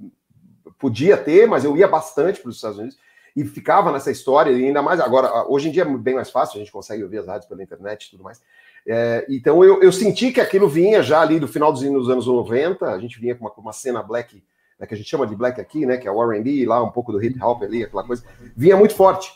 podia 0.79 1.17
ter, 1.17 1.47
mas 1.47 1.63
eu 1.63 1.77
ia 1.77 1.87
bastante 1.87 2.41
para 2.41 2.49
os 2.49 2.55
Estados 2.55 2.79
Unidos, 2.79 2.97
e 3.35 3.43
ficava 3.43 3.91
nessa 3.91 4.09
história, 4.09 4.49
e 4.51 4.65
ainda 4.65 4.81
mais 4.81 4.99
agora, 4.99 5.45
hoje 5.47 5.67
em 5.67 5.71
dia 5.71 5.83
é 5.83 5.97
bem 5.97 6.15
mais 6.15 6.31
fácil, 6.31 6.55
a 6.55 6.59
gente 6.59 6.71
consegue 6.71 7.03
ouvir 7.03 7.19
as 7.19 7.27
rádios 7.27 7.45
pela 7.45 7.61
internet 7.61 8.05
e 8.05 8.11
tudo 8.11 8.23
mais. 8.23 8.41
É, 8.87 9.25
então 9.29 9.63
eu, 9.63 9.81
eu, 9.81 9.91
senti 9.91 10.31
que 10.31 10.39
aquilo 10.39 10.69
vinha 10.69 11.01
já 11.01 11.21
ali 11.21 11.39
do 11.39 11.47
final 11.47 11.73
dos 11.73 11.83
anos 11.83 12.27
90, 12.27 12.85
a 12.85 12.99
gente 12.99 13.19
vinha 13.19 13.35
com 13.35 13.45
uma, 13.45 13.53
uma 13.57 13.73
cena 13.73 14.03
black, 14.03 14.43
né, 14.79 14.85
que 14.85 14.93
a 14.93 14.97
gente 14.97 15.09
chama 15.09 15.25
de 15.25 15.35
black 15.35 15.59
aqui, 15.59 15.85
né, 15.85 15.97
que 15.97 16.07
é 16.07 16.11
o 16.11 16.31
R&B, 16.31 16.65
lá 16.67 16.83
um 16.83 16.91
pouco 16.91 17.11
do 17.11 17.23
hip 17.23 17.41
hop 17.41 17.63
ali, 17.63 17.83
aquela 17.83 18.03
coisa, 18.03 18.23
vinha 18.55 18.77
muito 18.77 18.93
forte. 18.93 19.31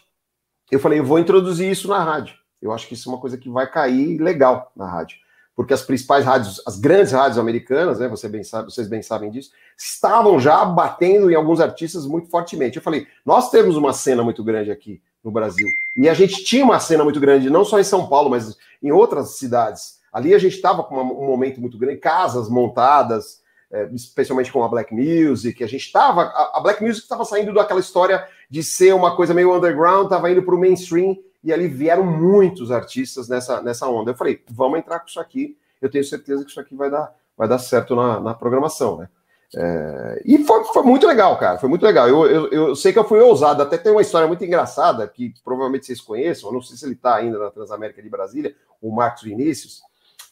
Eu 0.69 0.79
falei, 0.79 0.99
eu 0.99 1.03
vou 1.03 1.17
introduzir 1.17 1.69
isso 1.69 1.87
na 1.87 2.03
rádio. 2.03 2.35
Eu 2.61 2.71
acho 2.71 2.87
que 2.87 2.93
isso 2.93 3.09
é 3.09 3.11
uma 3.11 3.19
coisa 3.19 3.37
que 3.37 3.49
vai 3.49 3.69
cair 3.69 4.19
legal 4.19 4.71
na 4.75 4.87
rádio 4.87 5.17
porque 5.59 5.73
as 5.73 5.81
principais 5.81 6.23
rádios, 6.23 6.61
as 6.65 6.79
grandes 6.79 7.11
rádios 7.11 7.37
americanas, 7.37 7.99
né, 7.99 8.07
você 8.07 8.29
bem 8.29 8.45
sabe, 8.45 8.71
vocês 8.71 8.87
bem 8.87 9.01
sabem 9.01 9.29
disso, 9.29 9.51
estavam 9.77 10.39
já 10.39 10.63
batendo 10.63 11.29
em 11.29 11.35
alguns 11.35 11.59
artistas 11.59 12.05
muito 12.05 12.29
fortemente. 12.29 12.77
Eu 12.77 12.81
falei, 12.81 13.05
nós 13.25 13.51
temos 13.51 13.75
uma 13.75 13.91
cena 13.91 14.23
muito 14.23 14.41
grande 14.41 14.71
aqui 14.71 15.01
no 15.23 15.31
Brasil. 15.31 15.67
E 15.97 16.07
a 16.07 16.13
gente 16.13 16.43
tinha 16.43 16.63
uma 16.63 16.79
cena 16.79 17.03
muito 17.03 17.19
grande, 17.19 17.49
não 17.49 17.65
só 17.65 17.79
em 17.79 17.83
São 17.83 18.07
Paulo, 18.07 18.29
mas 18.29 18.57
em 18.81 18.91
outras 18.91 19.37
cidades. 19.37 19.99
Ali 20.11 20.33
a 20.33 20.39
gente 20.39 20.55
estava 20.55 20.83
com 20.83 20.99
um 20.99 21.27
momento 21.27 21.61
muito 21.61 21.77
grande, 21.77 21.99
casas 21.99 22.49
montadas, 22.49 23.41
é, 23.71 23.87
especialmente 23.93 24.51
com 24.51 24.63
a 24.63 24.67
Black 24.67 24.93
Music. 24.93 25.63
A 25.63 25.67
gente 25.67 25.85
estava. 25.85 26.23
A, 26.53 26.59
Black 26.61 26.83
Music 26.83 27.03
estava 27.03 27.23
saindo 27.25 27.53
daquela 27.53 27.79
história 27.79 28.27
de 28.49 28.63
ser 28.63 28.93
uma 28.93 29.15
coisa 29.15 29.33
meio 29.33 29.55
underground, 29.55 30.05
estava 30.05 30.31
indo 30.31 30.41
para 30.41 30.55
o 30.55 30.59
mainstream 30.59 31.17
e 31.43 31.53
ali 31.53 31.67
vieram 31.67 32.03
muitos 32.03 32.71
artistas 32.71 33.29
nessa, 33.29 33.61
nessa 33.61 33.87
onda. 33.87 34.11
Eu 34.11 34.15
falei, 34.15 34.43
vamos 34.49 34.79
entrar 34.79 34.99
com 34.99 35.07
isso 35.07 35.19
aqui, 35.19 35.57
eu 35.81 35.89
tenho 35.89 36.03
certeza 36.03 36.43
que 36.43 36.49
isso 36.49 36.59
aqui 36.59 36.75
vai 36.75 36.89
dar, 36.89 37.13
vai 37.37 37.47
dar 37.47 37.59
certo 37.59 37.95
na, 37.95 38.19
na 38.19 38.33
programação, 38.33 38.97
né? 38.97 39.09
É, 39.55 40.21
e 40.25 40.43
foi, 40.43 40.63
foi, 40.65 40.83
muito 40.83 41.07
legal, 41.07 41.37
cara. 41.37 41.57
Foi 41.57 41.69
muito 41.69 41.83
legal. 41.83 42.07
Eu, 42.07 42.25
eu, 42.25 42.47
eu, 42.49 42.75
sei 42.75 42.93
que 42.93 42.99
eu 42.99 43.03
fui 43.03 43.19
ousado. 43.19 43.61
Até 43.61 43.77
tem 43.77 43.91
uma 43.91 44.01
história 44.01 44.27
muito 44.27 44.43
engraçada 44.43 45.07
que 45.07 45.33
provavelmente 45.43 45.85
vocês 45.85 46.01
conheçam. 46.01 46.49
Eu 46.49 46.53
não 46.53 46.61
sei 46.61 46.77
se 46.77 46.85
ele 46.85 46.93
está 46.93 47.15
ainda 47.15 47.39
na 47.39 47.49
Transamérica 47.49 48.01
de 48.01 48.09
Brasília, 48.09 48.55
o 48.81 48.93
Marcos 48.93 49.23
Vinícius. 49.23 49.81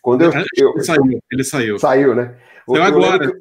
Quando 0.01 0.21
eu, 0.21 0.31
eu 0.55 0.73
ele 0.75 0.83
saiu, 0.83 1.23
ele 1.31 1.43
saiu. 1.43 1.79
Saiu, 1.79 2.15
né? 2.15 2.37
Saiu 2.67 2.83
agora. 2.83 3.31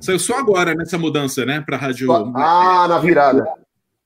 Saiu 0.00 0.18
só 0.18 0.38
agora 0.38 0.74
nessa 0.74 0.98
mudança, 0.98 1.44
né? 1.46 1.60
Para 1.60 1.76
rádio. 1.76 2.12
Ah, 2.12 2.86
na 2.88 2.98
virada. 2.98 3.44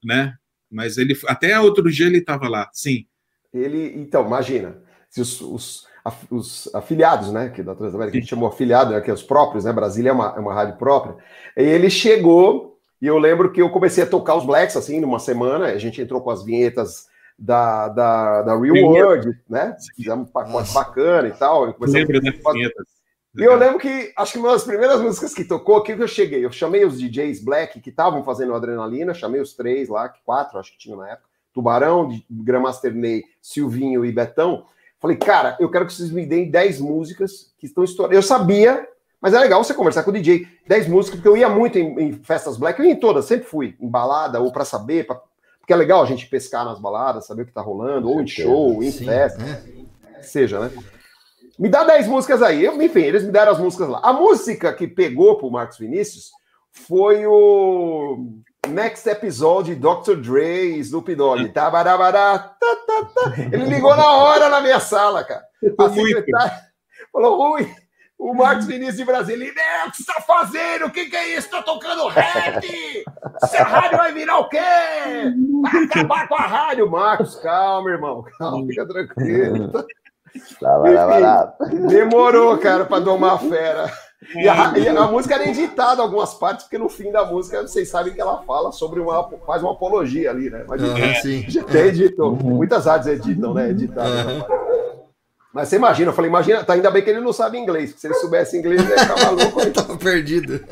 Né? 0.05 0.35
Mas 0.71 0.99
ele 0.99 1.19
até 1.27 1.59
outro 1.59 1.91
dia 1.91 2.07
ele 2.07 2.19
estava 2.19 2.49
lá, 2.49 2.69
sim. 2.73 3.07
Ele, 3.53 3.95
então, 3.97 4.27
imagina, 4.27 4.77
se 5.09 5.21
os, 5.21 5.41
os 5.41 5.88
os 6.31 6.69
afiliados, 6.75 7.33
né, 7.33 7.51
que 7.51 7.63
da 7.63 7.75
Transamérica, 7.75 8.17
a 8.17 8.21
gente 8.21 8.31
chamou 8.31 8.49
afiliado, 8.49 8.93
né, 8.93 9.01
que 9.01 9.11
é 9.11 9.15
os 9.15 9.23
próprios, 9.23 9.65
né, 9.65 9.73
Brasília 9.73 10.11
é 10.11 10.13
uma, 10.13 10.35
é 10.37 10.41
uma 10.41 10.55
rádio 10.55 10.77
própria, 10.77 11.17
e 11.57 11.63
ele 11.63 11.91
chegou, 11.91 12.79
e 13.01 13.07
eu 13.07 13.19
lembro 13.19 13.53
que 13.53 13.63
eu 13.63 13.71
comecei 13.71 14.05
a 14.05 14.07
tocar 14.07 14.37
os 14.37 14.45
Blacks, 14.45 14.77
assim, 14.77 15.01
numa 15.01 15.19
semana, 15.19 15.67
a 15.67 15.79
gente 15.79 16.01
entrou 16.01 16.21
com 16.21 16.31
as 16.31 16.45
vinhetas 16.45 17.07
da, 17.39 17.89
da, 17.89 18.43
da 18.43 18.59
Real 18.59 18.87
World, 18.87 19.39
né, 19.49 19.77
fizemos 19.95 20.29
um 20.29 20.33
pacote 20.33 20.73
bacana 20.73 21.29
e 21.29 21.33
tal. 21.33 21.67
Eu 21.67 21.75
lembro 21.81 22.21
das 22.21 22.35
vinhetas. 22.53 22.99
E 23.37 23.45
eu 23.45 23.55
lembro 23.57 23.79
que, 23.79 24.13
acho 24.17 24.33
que 24.33 24.39
uma 24.39 24.51
das 24.51 24.65
primeiras 24.65 25.01
músicas 25.01 25.33
que 25.33 25.45
tocou, 25.45 25.81
que 25.83 25.93
eu 25.93 26.09
cheguei, 26.09 26.45
eu 26.45 26.51
chamei 26.51 26.85
os 26.85 26.99
DJs 26.99 27.45
Black 27.45 27.81
que 27.81 27.91
estavam 27.91 28.25
fazendo 28.25 28.53
Adrenalina, 28.53 29.15
chamei 29.15 29.41
os 29.41 29.55
três 29.55 29.89
lá, 29.89 30.13
quatro 30.25 30.59
acho 30.59 30.73
que 30.73 30.79
tinham 30.79 30.99
na 30.99 31.11
época, 31.11 31.29
Tubarão, 31.53 32.09
Grandmaster 32.29 32.93
Ney, 32.93 33.23
Silvinho 33.41 34.05
e 34.05 34.11
Betão, 34.11 34.65
Falei, 35.01 35.17
cara, 35.17 35.57
eu 35.61 35.71
quero 35.71 35.87
que 35.87 35.93
vocês 35.93 36.11
me 36.11 36.27
deem 36.27 36.51
10 36.51 36.81
músicas 36.81 37.53
que 37.59 37.67
estão 37.67 37.85
estourando. 37.85 38.17
Eu 38.17 38.23
sabia, 38.23 38.87
mas 39.21 39.33
é 39.33 39.39
legal 39.39 39.63
você 39.63 39.73
conversar 39.73 40.03
com 40.03 40.11
o 40.11 40.13
DJ. 40.13 40.47
10 40.67 40.89
músicas, 40.89 41.21
porque 41.21 41.29
eu 41.29 41.37
ia 41.37 41.49
muito 41.49 41.79
em, 41.79 42.01
em 42.01 42.13
festas 42.13 42.57
black, 42.57 42.81
eu 42.81 42.87
ia 42.87 42.93
em 42.93 42.97
todas, 42.97 43.25
sempre 43.25 43.47
fui, 43.47 43.77
em 43.81 43.89
balada, 43.89 44.41
ou 44.41 44.51
para 44.53 44.65
saber, 44.65 45.07
pra... 45.07 45.21
porque 45.61 45.73
é 45.73 45.77
legal 45.77 46.03
a 46.03 46.07
gente 46.07 46.27
pescar 46.27 46.65
nas 46.65 46.81
baladas, 46.81 47.27
saber 47.27 47.43
o 47.43 47.47
que 47.47 47.53
tá 47.53 47.61
rolando, 47.61 48.11
ou 48.11 48.21
em 48.21 48.27
show, 48.27 48.83
em 48.83 48.91
Sim, 48.91 49.05
festa, 49.05 49.39
né? 49.39 49.63
seja, 50.21 50.59
né? 50.59 50.71
Me 51.59 51.69
dá 51.69 51.85
10 51.85 52.07
músicas 52.07 52.43
aí. 52.43 52.65
Eu, 52.65 52.81
enfim, 52.81 53.01
eles 53.01 53.25
me 53.25 53.33
deram 53.33 53.53
as 53.53 53.59
músicas 53.59 53.89
lá. 53.89 54.01
A 54.03 54.13
música 54.13 54.73
que 54.73 54.87
pegou 54.87 55.39
pro 55.39 55.51
Marcos 55.51 55.79
Vinícius 55.79 56.31
foi 56.71 57.27
o 57.27 58.27
Next 58.69 59.09
Episode 59.09 59.75
Dr. 59.75 60.17
Dre, 60.17 60.79
Snoop 60.79 61.15
Dogg. 61.15 61.49
Tá, 62.61 62.77
tá, 62.87 63.05
tá, 63.15 63.33
Ele 63.53 63.65
ligou 63.65 63.97
na 63.97 64.13
hora 64.13 64.49
na 64.49 64.61
minha 64.61 64.81
sala, 64.81 65.25
cara. 65.25 65.43
A 65.79 65.89
secretária 65.89 66.61
falou, 67.13 67.37
Rui, 67.37 67.69
o 68.19 68.35
Marcos 68.35 68.67
Vinícius 68.67 68.97
de 68.97 69.05
Brasília, 69.05 69.53
o 69.87 69.91
que 69.91 69.97
você 69.97 70.05
tá 70.05 70.21
fazendo? 70.21 70.87
O 70.87 70.91
que, 70.91 71.07
que 71.07 71.17
é 71.17 71.37
isso? 71.37 71.51
Tá 71.51 71.63
tocando 71.63 72.09
rap! 72.09 73.05
Essa 73.43 73.63
rádio 73.63 73.99
vai 73.99 74.13
virar 74.13 74.39
o 74.39 74.49
quê? 74.49 74.59
Vai 75.63 75.85
acabar 75.85 76.29
com 76.29 76.35
a 76.35 76.47
rádio, 76.47 76.91
Marcos. 76.91 77.37
Calma, 77.37 77.91
irmão. 77.91 78.25
Calma, 78.39 78.67
fica 78.67 78.87
tranquilo. 78.87 79.73
Enfim, 80.35 81.87
demorou, 81.89 82.59
cara, 82.59 82.85
para 82.85 83.03
domar 83.03 83.35
a 83.35 83.39
fera. 83.39 83.93
E 84.35 84.49
a, 84.49 84.77
e 84.77 84.89
a, 84.89 85.07
música 85.07 85.37
era 85.37 85.49
editada 85.49 86.03
algumas 86.03 86.35
partes, 86.35 86.65
porque 86.65 86.77
no 86.77 86.89
fim 86.89 87.13
da 87.13 87.25
música 87.25 87.63
vocês 87.63 87.89
sabem 87.89 88.13
que 88.13 88.21
ela 88.21 88.43
fala 88.43 88.73
sobre 88.73 88.99
uma. 88.99 89.29
faz 89.47 89.63
uma 89.63 89.73
apologia 89.73 90.31
ali, 90.31 90.51
né? 90.51 90.65
Mas 90.67 90.83
uhum, 90.83 91.15
sim. 91.23 91.47
até 91.61 91.87
editou. 91.87 92.33
Uhum. 92.33 92.57
Muitas 92.57 92.87
rádios 92.87 93.07
editam, 93.07 93.55
né? 93.55 93.71
Editaram. 93.71 94.39
Uhum. 94.39 94.69
Mas 95.55 95.69
você 95.69 95.77
imagina, 95.77 96.11
eu 96.11 96.15
falei, 96.15 96.29
imagina, 96.29 96.65
tá, 96.65 96.75
ainda 96.75 96.91
bem 96.91 97.03
que 97.03 97.11
ele 97.11 97.21
não 97.21 97.33
sabe 97.33 97.59
inglês, 97.59 97.91
porque 97.91 98.01
se 98.01 98.07
ele 98.07 98.15
soubesse 98.15 98.59
inglês, 98.59 98.83
ele 98.83 98.91
ia 98.91 98.99
ficar 98.99 99.25
maluco. 99.25 99.61
ele 99.61 99.71
tava 99.75 99.97
perdido. 99.97 100.65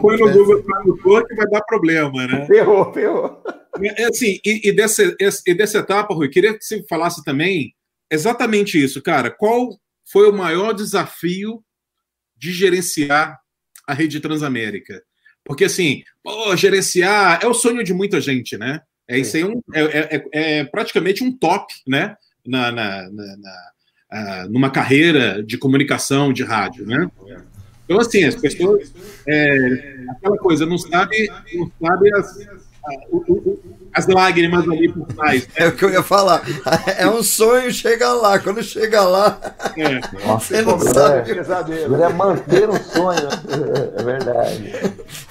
Põe 0.00 0.16
no 0.18 0.32
Google 0.32 0.62
Tradutor 0.62 1.26
que 1.26 1.34
vai 1.36 1.46
dar 1.46 1.62
problema, 1.62 2.26
né? 2.26 2.44
Ferrou, 2.46 2.92
ferrou. 2.92 3.42
É, 3.82 4.04
assim, 4.06 4.38
e, 4.44 4.68
e, 4.68 4.72
desse, 4.72 5.16
e 5.46 5.54
dessa 5.54 5.78
etapa, 5.78 6.12
Rui, 6.12 6.28
queria 6.28 6.56
que 6.56 6.64
você 6.64 6.84
falasse 6.88 7.24
também 7.24 7.72
exatamente 8.10 8.82
isso, 8.82 9.02
cara. 9.02 9.30
Qual 9.30 9.70
foi 10.06 10.28
o 10.28 10.32
maior 10.32 10.72
desafio 10.72 11.62
de 12.36 12.52
gerenciar 12.52 13.38
a 13.86 13.92
rede 13.92 14.20
Transamérica. 14.20 15.02
Porque, 15.44 15.64
assim, 15.64 16.02
pô, 16.22 16.56
gerenciar 16.56 17.40
é 17.42 17.46
o 17.46 17.54
sonho 17.54 17.84
de 17.84 17.94
muita 17.94 18.20
gente, 18.20 18.56
né? 18.56 18.80
É, 19.08 19.18
isso 19.18 19.36
aí 19.36 19.42
é, 19.42 19.46
um, 19.46 19.62
é, 19.72 19.80
é, 19.82 20.24
é, 20.32 20.58
é 20.58 20.64
praticamente 20.64 21.22
um 21.22 21.30
top, 21.30 21.72
né? 21.86 22.16
Na, 22.44 22.72
na, 22.72 23.10
na, 23.10 23.36
na, 23.36 24.48
numa 24.48 24.70
carreira 24.70 25.42
de 25.42 25.58
comunicação 25.58 26.32
de 26.32 26.42
rádio, 26.42 26.86
né? 26.86 27.08
Então, 27.84 28.00
assim, 28.00 28.24
as 28.24 28.34
pessoas. 28.34 28.92
É, 29.26 30.04
aquela 30.10 30.36
coisa, 30.38 30.66
não 30.66 30.78
sabe, 30.78 31.28
não 31.54 31.70
sabe 31.80 32.14
as, 32.14 32.65
as 33.92 34.06
lágrimas 34.06 34.68
ali 34.68 34.92
por 34.92 35.06
trás. 35.06 35.46
Né? 35.46 35.52
É 35.56 35.68
o 35.68 35.72
que 35.76 35.84
eu 35.84 35.90
ia 35.90 36.02
falar. 36.02 36.42
É 36.98 37.08
um 37.08 37.22
sonho 37.22 37.72
chegar 37.72 38.12
lá. 38.12 38.38
Quando 38.38 38.62
chega 38.62 39.02
lá, 39.02 39.40
é. 39.76 40.00
Nossa, 40.26 40.54
você 40.54 40.62
não 40.62 40.78
sabe. 40.78 41.72
É, 41.72 42.02
é 42.02 42.12
manter 42.12 42.68
um 42.68 42.76
sonho. 42.76 43.28
É 43.96 44.02
verdade. 44.02 44.72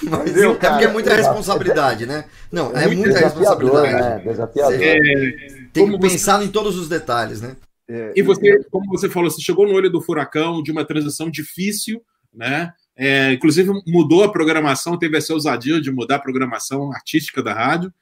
Mas 0.01 0.35
é 0.35 0.47
porque 0.47 0.85
é 0.85 0.87
muita 0.87 1.13
responsabilidade, 1.13 2.05
né? 2.05 2.25
Não, 2.51 2.71
é, 2.75 2.87
muita 2.87 3.19
responsabilidade. 3.19 3.93
Né? 3.93 4.21
Desafiador. 4.25 4.81
É, 4.81 4.97
tem 5.71 5.91
que 5.91 5.99
pensar 5.99 6.39
você... 6.39 6.45
em 6.45 6.47
todos 6.47 6.77
os 6.77 6.89
detalhes, 6.89 7.41
né? 7.41 7.55
É, 7.87 8.13
e 8.15 8.21
você, 8.23 8.63
como 8.71 8.89
você 8.89 9.07
falou, 9.09 9.29
você 9.29 9.41
chegou 9.41 9.67
no 9.67 9.73
olho 9.73 9.91
do 9.91 10.01
furacão 10.01 10.63
de 10.63 10.71
uma 10.71 10.83
transição 10.83 11.29
difícil, 11.29 12.01
né? 12.33 12.73
É, 12.97 13.33
inclusive 13.33 13.71
mudou 13.85 14.23
a 14.23 14.31
programação, 14.31 14.97
teve 14.97 15.17
essa 15.17 15.33
ousadia 15.33 15.81
de 15.81 15.91
mudar 15.91 16.15
a 16.15 16.19
programação 16.19 16.91
artística 16.93 17.43
da 17.43 17.53
rádio. 17.53 17.93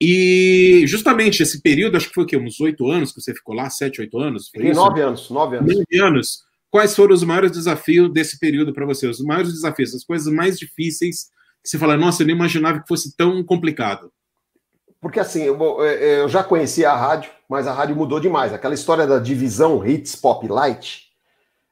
E 0.00 0.84
justamente 0.86 1.42
esse 1.42 1.60
período, 1.60 1.96
acho 1.96 2.08
que 2.08 2.14
foi 2.14 2.24
o 2.24 2.26
quê? 2.26 2.36
Uns 2.36 2.60
oito 2.60 2.88
anos 2.88 3.12
que 3.12 3.20
você 3.20 3.34
ficou 3.34 3.54
lá? 3.54 3.68
Sete, 3.68 4.00
oito 4.00 4.18
anos? 4.18 4.48
Foi 4.54 4.72
nove 4.72 5.00
anos, 5.00 5.28
nove 5.30 5.56
anos. 5.56 5.74
Nove 5.74 6.00
anos. 6.00 6.48
Quais 6.70 6.94
foram 6.94 7.14
os 7.14 7.24
maiores 7.24 7.50
desafios 7.50 8.12
desse 8.12 8.38
período 8.38 8.72
para 8.72 8.86
você? 8.86 9.08
Os 9.08 9.20
maiores 9.20 9.52
desafios, 9.52 9.94
as 9.94 10.04
coisas 10.04 10.32
mais 10.32 10.58
difíceis 10.58 11.30
que 11.62 11.68
você 11.68 11.78
fala, 11.78 11.96
nossa, 11.96 12.22
eu 12.22 12.26
não 12.26 12.34
imaginava 12.34 12.80
que 12.80 12.86
fosse 12.86 13.16
tão 13.16 13.42
complicado. 13.42 14.12
Porque 15.00 15.18
assim, 15.18 15.42
eu, 15.42 15.56
eu 15.82 16.28
já 16.28 16.44
conhecia 16.44 16.90
a 16.90 16.96
rádio, 16.96 17.30
mas 17.48 17.66
a 17.66 17.72
rádio 17.72 17.96
mudou 17.96 18.20
demais. 18.20 18.52
Aquela 18.52 18.74
história 18.74 19.06
da 19.06 19.18
divisão 19.18 19.86
Hits 19.86 20.14
Pop 20.14 20.46
Light, 20.46 21.07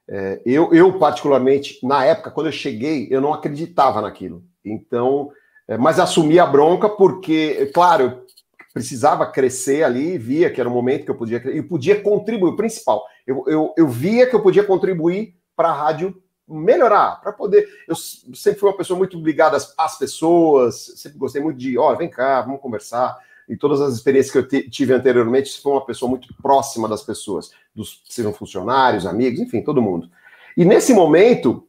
é, 0.09 0.41
eu, 0.47 0.73
eu, 0.73 0.99
particularmente, 0.99 1.79
na 1.85 2.05
época, 2.05 2.31
quando 2.31 2.47
eu 2.47 2.53
cheguei, 2.53 3.09
eu 3.11 3.21
não 3.21 3.35
acreditava 3.35 4.01
naquilo. 4.01 4.45
Então, 4.65 5.31
é, 5.67 5.77
mas 5.77 5.99
assumi 5.99 6.39
a 6.39 6.47
bronca 6.47 6.89
porque, 6.89 7.71
claro, 7.75 8.03
eu 8.05 8.27
precisava 8.73 9.27
crescer 9.27 9.83
ali, 9.83 10.17
via 10.17 10.51
que 10.51 10.61
era 10.61 10.69
o 10.69 10.73
momento 10.73 11.05
que 11.05 11.11
eu 11.11 11.17
podia 11.17 11.39
e 11.51 11.63
podia 11.63 12.01
contribuir. 12.01 12.51
O 12.51 12.57
principal, 12.57 13.05
eu, 13.27 13.45
eu, 13.49 13.75
eu 13.77 13.89
via 13.89 14.27
que 14.29 14.37
eu 14.37 14.43
podia 14.43 14.63
contribuir 14.63 15.35
para 15.57 15.71
a 15.71 15.75
rádio 15.75 16.23
melhorar, 16.49 17.21
para 17.21 17.33
poder. 17.33 17.69
Eu 17.89 17.97
sempre 17.97 18.61
fui 18.61 18.69
uma 18.69 18.77
pessoa 18.77 18.97
muito 18.97 19.19
ligada 19.19 19.57
às, 19.57 19.75
às 19.77 19.99
pessoas, 19.99 20.93
sempre 20.97 21.19
gostei 21.19 21.43
muito 21.43 21.59
de, 21.59 21.77
ó, 21.77 21.95
vem 21.97 22.09
cá, 22.09 22.43
vamos 22.43 22.61
conversar 22.61 23.19
e 23.49 23.57
todas 23.57 23.81
as 23.81 23.95
experiências 23.95 24.33
que 24.33 24.57
eu 24.57 24.71
tive 24.71 24.93
anteriormente, 24.93 25.61
foi 25.61 25.73
uma 25.73 25.85
pessoa 25.85 26.09
muito 26.09 26.35
próxima 26.43 26.89
das 26.89 27.03
pessoas, 27.03 27.51
dos 27.75 28.03
sejam 28.09 28.33
funcionários, 28.33 29.07
amigos, 29.07 29.41
enfim, 29.41 29.63
todo 29.63 29.83
mundo. 29.83 30.11
E 30.57 30.65
nesse 30.65 30.93
momento, 30.93 31.67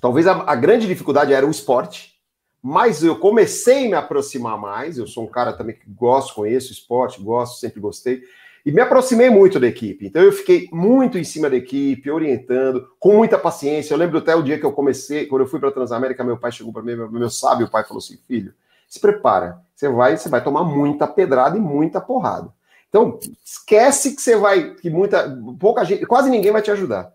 talvez 0.00 0.26
a, 0.26 0.44
a, 0.50 0.54
grande 0.54 0.86
dificuldade 0.86 1.32
era 1.32 1.46
o 1.46 1.50
esporte, 1.50 2.14
mas 2.62 3.02
eu 3.02 3.16
comecei 3.16 3.86
a 3.86 3.88
me 3.88 3.94
aproximar 3.94 4.58
mais. 4.58 4.98
Eu 4.98 5.06
sou 5.06 5.24
um 5.24 5.28
cara 5.28 5.52
também 5.52 5.74
que 5.74 5.88
gosto, 5.88 6.34
conheço 6.34 6.72
esporte, 6.72 7.20
gosto, 7.20 7.58
sempre 7.58 7.80
gostei. 7.80 8.22
E 8.66 8.70
me 8.70 8.80
aproximei 8.80 9.30
muito 9.30 9.58
da 9.58 9.66
equipe. 9.66 10.06
Então 10.06 10.22
eu 10.22 10.32
fiquei 10.32 10.68
muito 10.70 11.16
em 11.16 11.24
cima 11.24 11.48
da 11.48 11.56
equipe, 11.56 12.10
orientando, 12.10 12.86
com 12.98 13.16
muita 13.16 13.38
paciência. 13.38 13.94
Eu 13.94 13.98
lembro 13.98 14.18
até 14.18 14.34
o 14.34 14.42
dia 14.42 14.58
que 14.58 14.66
eu 14.66 14.72
comecei, 14.72 15.26
quando 15.26 15.42
eu 15.42 15.48
fui 15.48 15.58
para 15.58 15.70
a 15.70 15.72
Transamérica, 15.72 16.22
meu 16.22 16.36
pai 16.36 16.52
chegou 16.52 16.72
para 16.72 16.82
mim, 16.82 16.94
meu, 16.94 17.10
meu 17.10 17.30
sábio 17.30 17.70
pai 17.70 17.84
falou 17.84 17.98
assim: 17.98 18.18
filho, 18.28 18.52
se 18.88 18.98
prepara. 18.98 19.60
Você 19.74 19.88
vai, 19.88 20.16
você 20.16 20.28
vai 20.28 20.42
tomar 20.42 20.64
muita 20.64 21.06
pedrada 21.06 21.56
e 21.56 21.60
muita 21.60 22.00
porrada. 22.00 22.52
Então, 22.88 23.18
esquece 23.44 24.16
que 24.16 24.22
você 24.22 24.36
vai, 24.36 24.74
que 24.74 24.88
muita, 24.88 25.38
pouca 25.60 25.84
gente, 25.84 26.06
quase 26.06 26.30
ninguém 26.30 26.50
vai 26.50 26.62
te 26.62 26.70
ajudar. 26.70 27.12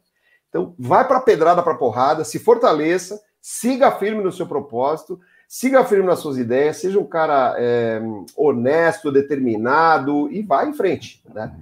Então, 0.49 0.75
vai 0.77 1.05
para 1.07 1.19
pedrada, 1.19 1.63
para 1.63 1.73
porrada, 1.75 2.23
se 2.23 2.37
fortaleça, 2.37 3.19
siga 3.41 3.91
firme 3.91 4.23
no 4.23 4.31
seu 4.31 4.45
propósito, 4.45 5.19
siga 5.47 5.83
firme 5.83 6.05
nas 6.05 6.19
suas 6.19 6.37
ideias, 6.37 6.77
seja 6.77 6.99
um 6.99 7.05
cara 7.05 7.55
é, 7.57 8.01
honesto, 8.37 9.11
determinado 9.11 10.31
e 10.31 10.43
vá 10.43 10.65
em 10.65 10.73
frente, 10.73 11.23
né? 11.33 11.53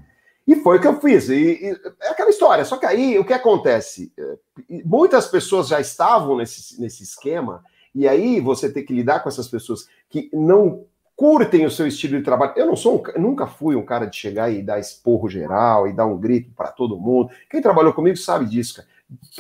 E 0.46 0.56
foi 0.58 0.78
o 0.78 0.82
que 0.82 0.88
eu 0.88 1.00
fiz. 1.00 1.30
E, 1.30 1.34
e, 1.34 1.80
é 2.02 2.10
aquela 2.10 2.30
história. 2.30 2.66
Só 2.66 2.76
que 2.76 2.86
aí 2.86 3.18
o 3.18 3.24
que 3.24 3.32
acontece? 3.32 4.12
É, 4.18 4.82
muitas 4.84 5.28
pessoas 5.28 5.68
já 5.68 5.80
estavam 5.80 6.38
nesse, 6.38 6.82
nesse 6.82 7.04
esquema 7.04 7.64
e 7.94 8.08
aí 8.08 8.40
você 8.40 8.70
tem 8.70 8.86
que 8.86 8.94
lidar 8.94 9.22
com 9.22 9.30
essas 9.30 9.48
pessoas 9.48 9.88
que 10.12 10.30
não 10.32 10.86
curtem 11.16 11.66
o 11.66 11.72
seu 11.72 11.88
estilo 11.88 12.18
de 12.18 12.24
trabalho. 12.24 12.54
Eu 12.56 12.66
não 12.66 12.76
sou 12.76 12.96
um, 12.96 13.22
nunca 13.22 13.48
fui 13.48 13.76
um 13.76 13.86
cara 13.86 14.06
de 14.06 14.16
chegar 14.16 14.52
e 14.52 14.62
dar 14.62 14.80
esporro 14.80 15.30
geral 15.30 15.88
e 15.88 15.94
dar 15.94 16.06
um 16.06 16.18
grito 16.18 16.52
para 16.56 16.70
todo 16.70 17.00
mundo. 17.00 17.30
Quem 17.50 17.62
trabalhou 17.62 17.94
comigo 17.94 18.18
sabe 18.18 18.46
disso, 18.46 18.76
cara. 18.76 18.88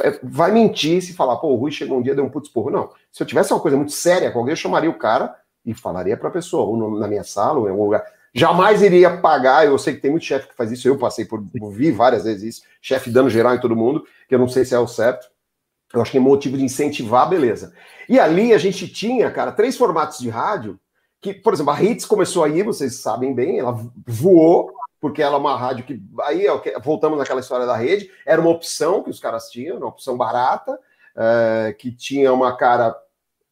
é, 0.03 0.19
vai 0.23 0.51
mentir 0.51 1.01
se 1.01 1.13
falar, 1.13 1.37
pô, 1.37 1.49
o 1.49 1.55
Rui 1.55 1.71
chegou 1.71 1.97
um 1.97 2.01
dia 2.01 2.15
deu 2.15 2.23
um 2.23 2.29
putz 2.29 2.49
porro. 2.49 2.69
Não. 2.69 2.91
Se 3.11 3.21
eu 3.21 3.27
tivesse 3.27 3.51
uma 3.51 3.59
coisa 3.59 3.75
muito 3.75 3.91
séria 3.91 4.31
com 4.31 4.39
alguém, 4.39 4.53
eu 4.53 4.57
chamaria 4.57 4.89
o 4.89 4.97
cara 4.97 5.35
e 5.65 5.73
falaria 5.73 6.15
para 6.15 6.29
a 6.29 6.31
pessoa, 6.31 6.65
ou 6.65 6.99
na 6.99 7.07
minha 7.07 7.23
sala, 7.23 7.59
ou 7.59 7.67
em 7.67 7.71
algum 7.71 7.85
lugar. 7.85 8.03
Jamais 8.33 8.81
iria 8.81 9.17
pagar, 9.17 9.65
eu 9.65 9.77
sei 9.77 9.95
que 9.95 10.01
tem 10.01 10.11
muito 10.11 10.25
chefe 10.25 10.47
que 10.47 10.55
faz 10.55 10.71
isso, 10.71 10.87
eu 10.87 10.97
passei 10.97 11.25
por, 11.25 11.43
vi 11.71 11.91
várias 11.91 12.23
vezes 12.23 12.57
isso, 12.57 12.67
chefe 12.81 13.09
dando 13.09 13.29
geral 13.29 13.55
em 13.55 13.59
todo 13.59 13.75
mundo, 13.75 14.05
que 14.29 14.33
eu 14.33 14.39
não 14.39 14.47
sei 14.47 14.63
se 14.63 14.73
é 14.73 14.79
o 14.79 14.87
certo. 14.87 15.27
Eu 15.93 16.01
acho 16.01 16.11
que 16.11 16.17
é 16.17 16.21
motivo 16.21 16.57
de 16.57 16.63
incentivar, 16.63 17.29
beleza. 17.29 17.73
E 18.07 18.19
ali 18.19 18.53
a 18.53 18.57
gente 18.57 18.87
tinha, 18.87 19.29
cara, 19.31 19.51
três 19.51 19.77
formatos 19.77 20.19
de 20.19 20.29
rádio, 20.29 20.79
que, 21.19 21.33
por 21.33 21.53
exemplo, 21.53 21.71
a 21.71 21.81
Hits 21.81 22.05
começou 22.05 22.43
aí, 22.43 22.63
vocês 22.63 23.01
sabem 23.01 23.33
bem, 23.33 23.59
ela 23.59 23.77
voou, 24.07 24.71
porque 24.99 25.21
ela 25.21 25.35
é 25.35 25.39
uma 25.39 25.57
rádio 25.57 25.85
que. 25.85 26.01
Aí 26.21 26.45
voltamos 26.83 27.17
naquela 27.17 27.39
história 27.39 27.65
da 27.65 27.75
rede, 27.75 28.09
era 28.25 28.41
uma 28.41 28.49
opção 28.49 29.03
que 29.03 29.09
os 29.09 29.19
caras 29.19 29.49
tinham, 29.49 29.77
uma 29.77 29.87
opção 29.87 30.17
barata, 30.17 30.79
é, 31.15 31.75
que 31.77 31.91
tinha 31.91 32.31
uma 32.33 32.55
cara 32.55 32.95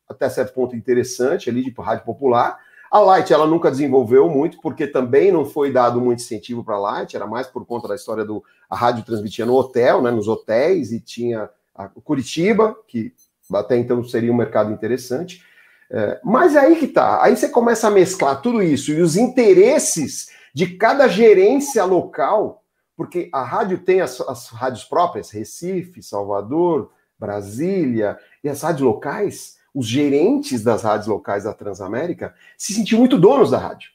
até 0.08 0.28
certo 0.30 0.54
ponto 0.54 0.76
interessante 0.76 1.50
ali, 1.50 1.64
tipo 1.64 1.82
rádio 1.82 2.06
popular. 2.06 2.60
A 2.92 3.00
Light 3.00 3.32
ela 3.32 3.46
nunca 3.46 3.70
desenvolveu 3.70 4.28
muito, 4.28 4.60
porque 4.62 4.88
também 4.88 5.32
não 5.32 5.46
foi 5.46 5.72
dado 5.72 6.02
muito 6.02 6.22
incentivo 6.22 6.64
para 6.64 6.76
a 6.76 6.80
Light, 6.80 7.16
era 7.16 7.28
mais 7.28 7.46
por 7.46 7.64
conta 7.66 7.88
da 7.88 7.96
história 7.96 8.26
do. 8.26 8.44
A 8.68 8.76
rádio 8.76 9.06
transmitia 9.06 9.46
no 9.46 9.56
hotel, 9.56 10.02
né, 10.02 10.10
nos 10.10 10.28
hotéis, 10.28 10.92
e 10.92 11.00
tinha 11.00 11.50
a 11.84 11.88
Curitiba, 11.88 12.76
que 12.88 13.14
até 13.54 13.78
então 13.78 14.04
seria 14.04 14.32
um 14.32 14.38
mercado 14.38 14.72
interessante. 14.72 15.44
É, 15.92 16.20
mas 16.24 16.56
é 16.56 16.60
aí 16.60 16.76
que 16.76 16.88
tá. 16.88 17.24
Aí 17.24 17.36
você 17.36 17.50
começa 17.50 17.88
a 17.88 17.92
mesclar 17.92 18.42
tudo 18.42 18.62
isso 18.62 18.92
e 18.92 19.02
os 19.02 19.18
interesses 19.18 20.30
de 20.54 20.78
cada 20.78 21.08
gerência 21.08 21.84
local, 21.84 22.64
porque 22.96 23.30
a 23.34 23.44
rádio 23.44 23.80
tem 23.80 24.02
as, 24.02 24.20
as 24.22 24.48
rádios 24.50 24.84
próprias, 24.84 25.32
Recife, 25.32 26.04
Salvador, 26.04 26.92
Brasília, 27.18 28.18
e 28.44 28.50
as 28.50 28.62
rádios 28.62 28.82
locais 28.82 29.60
os 29.74 29.88
gerentes 29.88 30.64
das 30.64 30.84
rádios 30.84 31.08
locais 31.08 31.44
da 31.44 31.54
Transamérica 31.54 32.34
se 32.58 32.74
sentiam 32.74 33.00
muito 33.00 33.18
donos 33.18 33.52
da 33.52 33.58
rádio. 33.58 33.92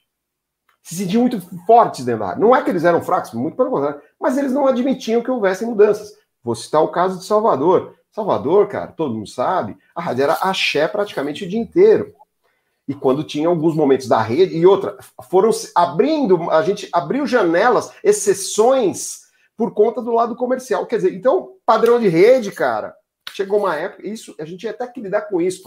Se 0.81 0.95
sentiam 0.95 1.21
muito 1.21 1.41
fortes 1.65 2.05
dentro 2.05 2.21
da 2.21 2.27
rádio. 2.27 2.41
Não 2.41 2.55
é 2.55 2.63
que 2.63 2.69
eles 2.69 2.83
eram 2.83 3.01
fracos, 3.01 3.33
muito 3.33 3.57
pelo 3.57 3.71
contrário, 3.71 4.01
mas 4.19 4.37
eles 4.37 4.51
não 4.51 4.67
admitiam 4.67 5.21
que 5.21 5.31
houvessem 5.31 5.67
mudanças. 5.67 6.13
Vou 6.45 6.53
citar 6.53 6.83
o 6.83 6.89
caso 6.89 7.17
de 7.17 7.25
Salvador. 7.25 7.95
Salvador, 8.11 8.67
cara, 8.67 8.91
todo 8.91 9.15
mundo 9.15 9.27
sabe, 9.27 9.75
a 9.95 10.01
rádio 10.01 10.25
era 10.25 10.33
axé 10.33 10.87
praticamente 10.87 11.43
o 11.43 11.49
dia 11.49 11.59
inteiro. 11.59 12.13
E 12.87 12.93
quando 12.93 13.23
tinha 13.23 13.47
alguns 13.47 13.75
momentos 13.75 14.07
da 14.07 14.21
rede, 14.21 14.55
e 14.55 14.63
outra, 14.63 14.95
foram 15.27 15.49
abrindo, 15.73 16.51
a 16.51 16.61
gente 16.61 16.87
abriu 16.93 17.25
janelas, 17.25 17.91
exceções, 18.03 19.23
por 19.57 19.73
conta 19.73 20.03
do 20.03 20.11
lado 20.11 20.35
comercial. 20.35 20.85
Quer 20.85 20.97
dizer, 20.97 21.15
então, 21.15 21.53
padrão 21.65 21.99
de 21.99 22.07
rede, 22.07 22.51
cara, 22.51 22.95
chegou 23.31 23.59
uma 23.59 23.75
época, 23.75 24.07
isso, 24.07 24.35
a 24.39 24.45
gente 24.45 24.63
ia 24.63 24.69
até 24.69 24.85
que 24.85 25.01
lidar 25.01 25.23
com 25.23 25.41
isso. 25.41 25.63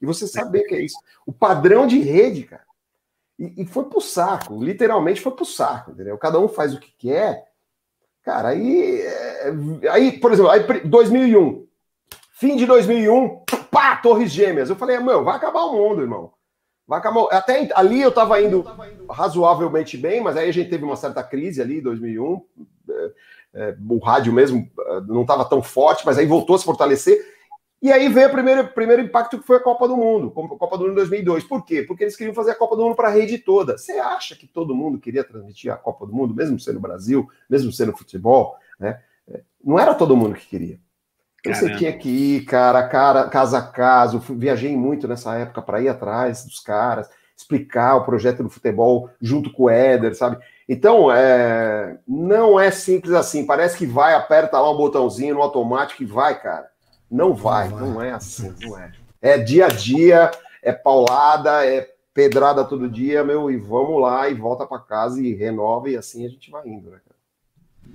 E 0.00 0.06
você 0.06 0.26
saber 0.26 0.62
que 0.62 0.74
é 0.74 0.80
isso. 0.80 0.96
O 1.26 1.32
padrão 1.32 1.86
de 1.86 1.98
rede, 1.98 2.44
cara. 2.44 2.64
E, 3.38 3.62
e 3.62 3.66
foi 3.66 3.84
pro 3.84 4.00
saco, 4.00 4.62
literalmente 4.62 5.20
foi 5.20 5.32
pro 5.32 5.44
saco, 5.44 5.90
entendeu? 5.90 6.16
Cada 6.16 6.38
um 6.38 6.48
faz 6.48 6.72
o 6.72 6.80
que 6.80 6.92
quer. 6.96 7.44
Cara, 8.24 8.48
aí, 8.48 9.00
é, 9.00 9.52
aí 9.90 10.18
por 10.18 10.32
exemplo, 10.32 10.50
aí 10.50 10.64
2001, 10.84 11.66
fim 12.32 12.56
de 12.56 12.66
2001, 12.66 13.44
pá, 13.70 13.96
Torres 13.96 14.32
Gêmeas. 14.32 14.70
Eu 14.70 14.76
falei, 14.76 14.98
meu, 14.98 15.22
vai 15.22 15.36
acabar 15.36 15.64
o 15.64 15.72
mundo, 15.72 16.02
irmão. 16.02 16.32
Vai 16.86 16.98
acabar. 16.98 17.26
Até 17.30 17.68
ali 17.74 18.00
eu 18.00 18.12
tava 18.12 18.40
indo 18.40 18.64
razoavelmente 19.10 19.96
bem, 19.96 20.20
mas 20.20 20.36
aí 20.36 20.48
a 20.48 20.52
gente 20.52 20.70
teve 20.70 20.84
uma 20.84 20.96
certa 20.96 21.22
crise 21.22 21.60
ali 21.60 21.78
em 21.78 21.82
2001 21.82 22.42
é, 23.54 23.76
o 23.88 23.98
rádio 23.98 24.32
mesmo 24.32 24.68
é, 24.78 25.00
não 25.02 25.22
estava 25.22 25.44
tão 25.44 25.62
forte, 25.62 26.04
mas 26.04 26.18
aí 26.18 26.26
voltou 26.26 26.56
a 26.56 26.58
se 26.58 26.64
fortalecer. 26.64 27.33
E 27.84 27.92
aí 27.92 28.08
veio 28.08 28.28
o 28.28 28.32
primeiro, 28.32 28.66
primeiro 28.68 29.02
impacto 29.02 29.38
que 29.38 29.46
foi 29.46 29.58
a 29.58 29.60
Copa 29.60 29.86
do 29.86 29.94
Mundo, 29.94 30.32
a 30.34 30.58
Copa 30.58 30.78
do 30.78 30.84
Mundo 30.84 30.94
2002. 30.94 31.44
Por 31.44 31.66
quê? 31.66 31.82
Porque 31.82 32.04
eles 32.04 32.16
queriam 32.16 32.34
fazer 32.34 32.52
a 32.52 32.54
Copa 32.54 32.74
do 32.76 32.82
Mundo 32.82 32.96
para 32.96 33.08
a 33.08 33.10
rede 33.10 33.36
toda. 33.36 33.76
Você 33.76 33.92
acha 33.92 34.34
que 34.34 34.46
todo 34.46 34.74
mundo 34.74 34.98
queria 34.98 35.22
transmitir 35.22 35.70
a 35.70 35.76
Copa 35.76 36.06
do 36.06 36.14
Mundo, 36.14 36.34
mesmo 36.34 36.58
sendo 36.58 36.80
Brasil, 36.80 37.28
mesmo 37.46 37.70
sendo 37.70 37.94
futebol? 37.94 38.56
Né? 38.80 38.98
Não 39.62 39.78
era 39.78 39.92
todo 39.92 40.16
mundo 40.16 40.34
que 40.34 40.46
queria. 40.46 40.80
Então 41.40 41.52
você 41.52 41.76
tinha 41.76 41.92
que 41.92 42.08
ir, 42.08 42.46
cara, 42.46 42.88
cara, 42.88 43.28
casa 43.28 43.58
a 43.58 43.62
casa. 43.62 44.16
Eu 44.16 44.20
viajei 44.34 44.74
muito 44.74 45.06
nessa 45.06 45.36
época 45.36 45.60
para 45.60 45.82
ir 45.82 45.90
atrás 45.90 46.42
dos 46.46 46.60
caras, 46.60 47.10
explicar 47.36 47.96
o 47.96 48.04
projeto 48.06 48.42
do 48.42 48.48
futebol 48.48 49.10
junto 49.20 49.52
com 49.52 49.64
o 49.64 49.70
Éder, 49.70 50.16
sabe? 50.16 50.38
Então, 50.66 51.12
é, 51.12 51.98
não 52.08 52.58
é 52.58 52.70
simples 52.70 53.12
assim. 53.12 53.44
Parece 53.44 53.76
que 53.76 53.84
vai, 53.84 54.14
aperta 54.14 54.58
lá 54.58 54.72
um 54.72 54.76
botãozinho 54.78 55.34
no 55.34 55.42
automático 55.42 56.02
e 56.02 56.06
vai, 56.06 56.40
cara. 56.40 56.72
Não 57.14 57.32
vai, 57.32 57.68
não, 57.68 57.76
vai. 57.78 57.88
não 57.88 58.02
é 58.02 58.12
assim, 58.12 58.52
não 58.60 58.76
é. 58.76 58.90
É 59.22 59.38
dia 59.38 59.66
a 59.66 59.68
dia, 59.68 60.32
é 60.60 60.72
paulada, 60.72 61.64
é 61.64 61.88
pedrada 62.12 62.64
todo 62.64 62.90
dia, 62.90 63.22
meu, 63.22 63.48
e 63.50 63.56
vamos 63.56 64.02
lá 64.02 64.28
e 64.28 64.34
volta 64.34 64.66
para 64.66 64.80
casa 64.80 65.20
e 65.20 65.32
renova 65.32 65.88
e 65.88 65.96
assim 65.96 66.26
a 66.26 66.28
gente 66.28 66.50
vai 66.50 66.66
indo, 66.66 66.90
né, 66.90 66.98
cara? 67.06 67.14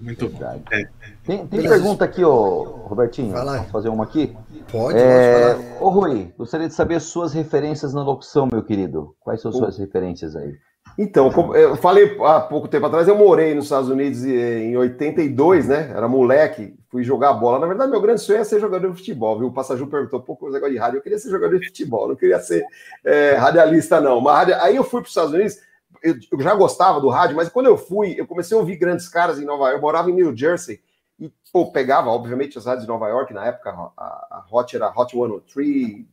Muito 0.02 0.30
Verdade. 0.30 0.64
bom. 0.70 0.76
É. 0.76 0.90
Tem, 1.26 1.48
tem 1.48 1.62
pergunta 1.62 2.06
aqui, 2.06 2.24
ô, 2.24 2.64
Robertinho. 2.64 3.34
Posso 3.34 3.72
fazer 3.72 3.90
uma 3.90 4.06
aqui? 4.06 4.34
Pode, 4.72 4.98
é... 4.98 5.54
pode 5.54 5.84
Ô, 5.84 5.90
Rui, 5.90 6.34
gostaria 6.38 6.70
de 6.70 6.74
saber 6.74 7.02
suas 7.02 7.34
referências 7.34 7.94
na 7.94 8.02
locução, 8.02 8.48
meu 8.50 8.64
querido. 8.64 9.14
Quais 9.20 9.42
são 9.42 9.52
suas 9.52 9.78
referências 9.78 10.34
aí? 10.38 10.56
Então, 10.98 11.30
eu 11.54 11.76
falei 11.76 12.18
há 12.22 12.40
pouco 12.40 12.70
tempo 12.70 12.86
atrás, 12.86 13.08
eu 13.08 13.18
morei 13.18 13.54
nos 13.54 13.66
Estados 13.66 13.90
Unidos 13.90 14.24
em 14.24 14.78
82, 14.78 15.68
né? 15.68 15.92
Era 15.94 16.08
moleque, 16.08 16.79
fui 16.90 17.04
jogar 17.04 17.34
bola. 17.34 17.60
Na 17.60 17.68
verdade, 17.68 17.92
meu 17.92 18.02
grande 18.02 18.22
sonho 18.22 18.40
é 18.40 18.44
ser 18.44 18.60
jogador 18.60 18.92
de 18.92 18.98
futebol, 18.98 19.38
viu? 19.38 19.48
O 19.48 19.54
Passaju 19.54 19.88
perguntou, 19.88 20.22
pouco 20.22 20.42
coisa 20.42 20.56
negócio 20.56 20.74
de 20.74 20.80
rádio. 20.80 20.98
Eu 20.98 21.02
queria 21.02 21.18
ser 21.18 21.30
jogador 21.30 21.60
de 21.60 21.68
futebol, 21.68 22.08
não 22.08 22.16
queria 22.16 22.40
ser 22.40 22.64
é, 23.06 23.36
radialista, 23.36 24.02
não. 24.02 24.20
Mas 24.20 24.52
aí 24.54 24.76
eu 24.76 24.84
fui 24.84 25.02
para 25.02 25.08
os 25.08 25.12
Estados 25.12 25.34
Unidos, 25.34 25.58
eu, 26.04 26.16
eu, 26.32 26.42
já 26.42 26.54
gostava 26.56 27.00
do 27.00 27.10
rádio, 27.10 27.36
mas 27.36 27.50
quando 27.50 27.68
eu 27.68 27.78
fui, 27.78 28.16
eu 28.18 28.28
comecei 28.28 28.56
a 28.56 28.60
ouvir 28.60 28.78
grandes 28.78 29.08
caras 29.08 29.40
em 29.40 29.46
Nova 29.46 29.66
York. 29.66 29.76
Eu 29.76 29.82
morava 29.82 30.10
em 30.10 30.14
New 30.14 30.36
Jersey 30.36 30.82
e, 31.20 31.32
pô, 31.54 31.72
pegava, 31.72 32.10
obviamente, 32.10 32.58
as 32.58 32.66
rádios 32.66 32.84
de 32.84 32.90
Nova 32.90 33.08
York. 33.08 33.34
Na 33.34 33.46
época, 33.46 33.70
a, 33.70 34.04
a 34.04 34.46
Hot 34.52 34.76
era 34.76 34.92
Hot 34.96 35.12
103, 35.12 36.06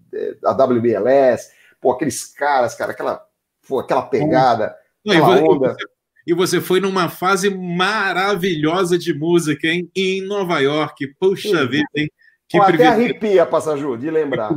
a 0.44 0.52
WBLS. 0.52 1.50
Pô, 1.80 1.92
aqueles 1.92 2.24
caras, 2.26 2.74
cara, 2.74 2.92
aquela 2.92 3.26
Pô, 3.68 3.80
aquela 3.80 4.02
pegada, 4.02 4.76
Não, 5.04 5.12
aquela 5.12 5.52
onda. 5.52 5.76
E 6.26 6.34
você 6.34 6.60
foi 6.60 6.80
numa 6.80 7.08
fase 7.08 7.48
maravilhosa 7.48 8.98
de 8.98 9.14
música, 9.14 9.68
hein? 9.68 9.88
Em 9.94 10.20
Nova 10.22 10.58
York. 10.58 11.06
Puxa 11.20 11.60
Sim. 11.60 11.68
vida, 11.68 11.88
hein? 11.94 12.10
Que 12.48 12.58
Pô, 12.58 12.64
até 12.64 12.86
arrepia, 12.86 13.46
Passaju, 13.46 13.96
de 13.96 14.10
lembrar. 14.10 14.50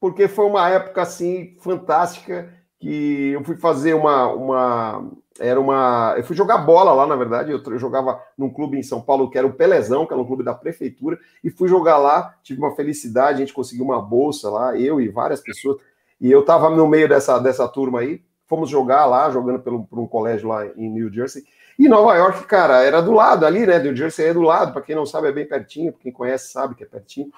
Porque 0.00 0.26
foi 0.26 0.46
uma 0.46 0.68
época, 0.68 1.02
assim, 1.02 1.56
fantástica, 1.60 2.52
que 2.80 3.30
eu 3.30 3.44
fui 3.44 3.56
fazer 3.56 3.94
uma... 3.94 4.26
uma 4.26 5.10
era 5.38 5.58
uma. 5.58 6.14
Eu 6.16 6.24
fui 6.24 6.36
jogar 6.36 6.58
bola 6.58 6.92
lá, 6.92 7.06
na 7.06 7.16
verdade. 7.16 7.52
Eu, 7.52 7.78
jogava 7.78 8.20
num 8.36 8.50
clube 8.50 8.76
em 8.76 8.82
São 8.82 9.00
Paulo 9.00 9.30
que 9.30 9.38
era 9.38 9.46
o 9.46 9.52
Pelezão, 9.52 10.04
que 10.04 10.12
era 10.12 10.20
um 10.20 10.26
clube 10.26 10.44
da 10.44 10.52
prefeitura, 10.52 11.18
e 11.42 11.50
fui 11.50 11.68
jogar 11.68 11.96
lá. 11.96 12.34
Tive 12.42 12.60
uma 12.60 12.74
felicidade, 12.76 13.36
a 13.36 13.40
gente 13.40 13.54
conseguiu 13.54 13.84
uma 13.84 14.02
bolsa 14.02 14.50
lá, 14.50 14.76
eu 14.76 15.00
e 15.00 15.08
várias 15.08 15.40
pessoas. 15.40 15.78
E 16.20 16.30
eu 16.30 16.40
estava 16.40 16.68
no 16.68 16.86
meio 16.86 17.08
dessa, 17.08 17.38
dessa 17.38 17.66
turma 17.66 18.00
aí, 18.00 18.20
fomos 18.52 18.68
jogar 18.68 19.06
lá, 19.06 19.30
jogando 19.30 19.60
pelo, 19.60 19.84
por 19.84 19.98
um 19.98 20.06
colégio 20.06 20.46
lá 20.46 20.66
em 20.76 20.90
New 20.90 21.10
Jersey. 21.10 21.42
E 21.78 21.88
Nova 21.88 22.14
York, 22.14 22.44
cara, 22.44 22.82
era 22.82 23.00
do 23.00 23.10
lado 23.10 23.46
ali, 23.46 23.64
né? 23.64 23.78
New 23.78 23.96
Jersey 23.96 24.26
é 24.26 24.34
do 24.34 24.42
lado, 24.42 24.74
para 24.74 24.82
quem 24.82 24.94
não 24.94 25.06
sabe, 25.06 25.28
é 25.28 25.32
bem 25.32 25.48
pertinho, 25.48 25.90
quem 25.94 26.12
conhece 26.12 26.52
sabe 26.52 26.74
que 26.74 26.84
é 26.84 26.86
pertinho. 26.86 27.30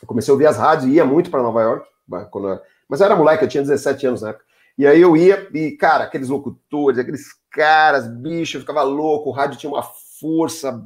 Eu 0.00 0.08
comecei 0.08 0.32
a 0.32 0.34
ouvir 0.34 0.46
as 0.46 0.56
rádios, 0.56 0.90
ia 0.90 1.04
muito 1.04 1.30
para 1.30 1.42
Nova 1.42 1.60
York, 1.60 1.86
quando 2.30 2.48
eu... 2.48 2.60
mas 2.88 3.00
eu 3.00 3.04
era 3.04 3.14
moleque, 3.14 3.44
eu 3.44 3.48
tinha 3.48 3.62
17 3.62 4.06
anos 4.06 4.22
na 4.22 4.30
época. 4.30 4.46
E 4.78 4.86
aí 4.86 4.98
eu 4.98 5.14
ia, 5.14 5.46
e, 5.52 5.72
cara, 5.72 6.04
aqueles 6.04 6.30
locutores, 6.30 6.98
aqueles 6.98 7.26
caras, 7.50 8.08
bicho, 8.08 8.56
eu 8.56 8.62
ficava 8.62 8.82
louco, 8.82 9.28
o 9.28 9.32
rádio 9.32 9.58
tinha 9.58 9.70
uma 9.70 9.82
força 9.82 10.82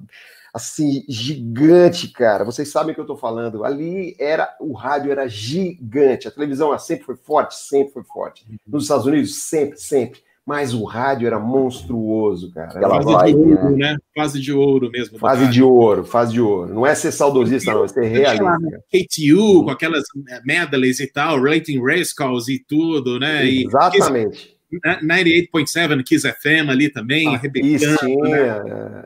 assim, 0.52 1.04
gigante, 1.08 2.08
cara. 2.08 2.44
Vocês 2.44 2.70
sabem 2.70 2.92
o 2.92 2.94
que 2.94 3.00
eu 3.00 3.06
tô 3.06 3.16
falando. 3.16 3.64
Ali 3.64 4.16
era 4.18 4.54
o 4.60 4.72
rádio 4.72 5.12
era 5.12 5.28
gigante. 5.28 6.28
A 6.28 6.30
televisão 6.30 6.76
sempre 6.78 7.04
foi 7.04 7.16
forte, 7.16 7.54
sempre 7.54 7.92
foi 7.92 8.04
forte. 8.04 8.46
Nos 8.66 8.84
Estados 8.84 9.06
Unidos 9.06 9.42
sempre, 9.42 9.78
sempre. 9.78 10.20
Mas 10.46 10.74
o 10.74 10.84
rádio 10.84 11.26
era 11.26 11.38
monstruoso, 11.38 12.52
cara. 12.52 12.70
Aquela 12.70 13.02
fase 13.02 13.32
de 13.32 13.38
ouro, 13.38 13.76
né? 13.76 13.96
Fase 14.16 14.40
de 14.40 14.52
ouro 14.52 14.90
mesmo. 14.90 15.18
Fase 15.18 15.48
de 15.48 15.62
ouro, 15.62 16.04
fase 16.04 16.32
de 16.32 16.40
ouro. 16.40 16.74
Não 16.74 16.86
é 16.86 16.94
ser 16.94 17.12
saudosista, 17.12 17.72
não, 17.72 17.84
é 17.84 17.88
ser 17.88 18.04
realista. 18.04 18.58
KTU, 18.90 19.64
com 19.64 19.70
aquelas 19.70 20.02
eh, 20.28 20.40
medleys 20.44 20.98
e 20.98 21.06
tal, 21.06 21.40
Rating 21.40 21.80
Race 21.80 22.14
Calls 22.14 22.48
e 22.48 22.58
tudo, 22.58 23.20
né? 23.20 23.44
E 23.46 23.66
Exatamente. 23.66 24.58
98.7 25.04 26.02
Kiss 26.04 26.28
FM 26.28 26.70
ali 26.70 26.90
também, 26.90 27.34
ah, 27.34 27.36
rebentando. 27.36 28.20
Né? 28.22 28.38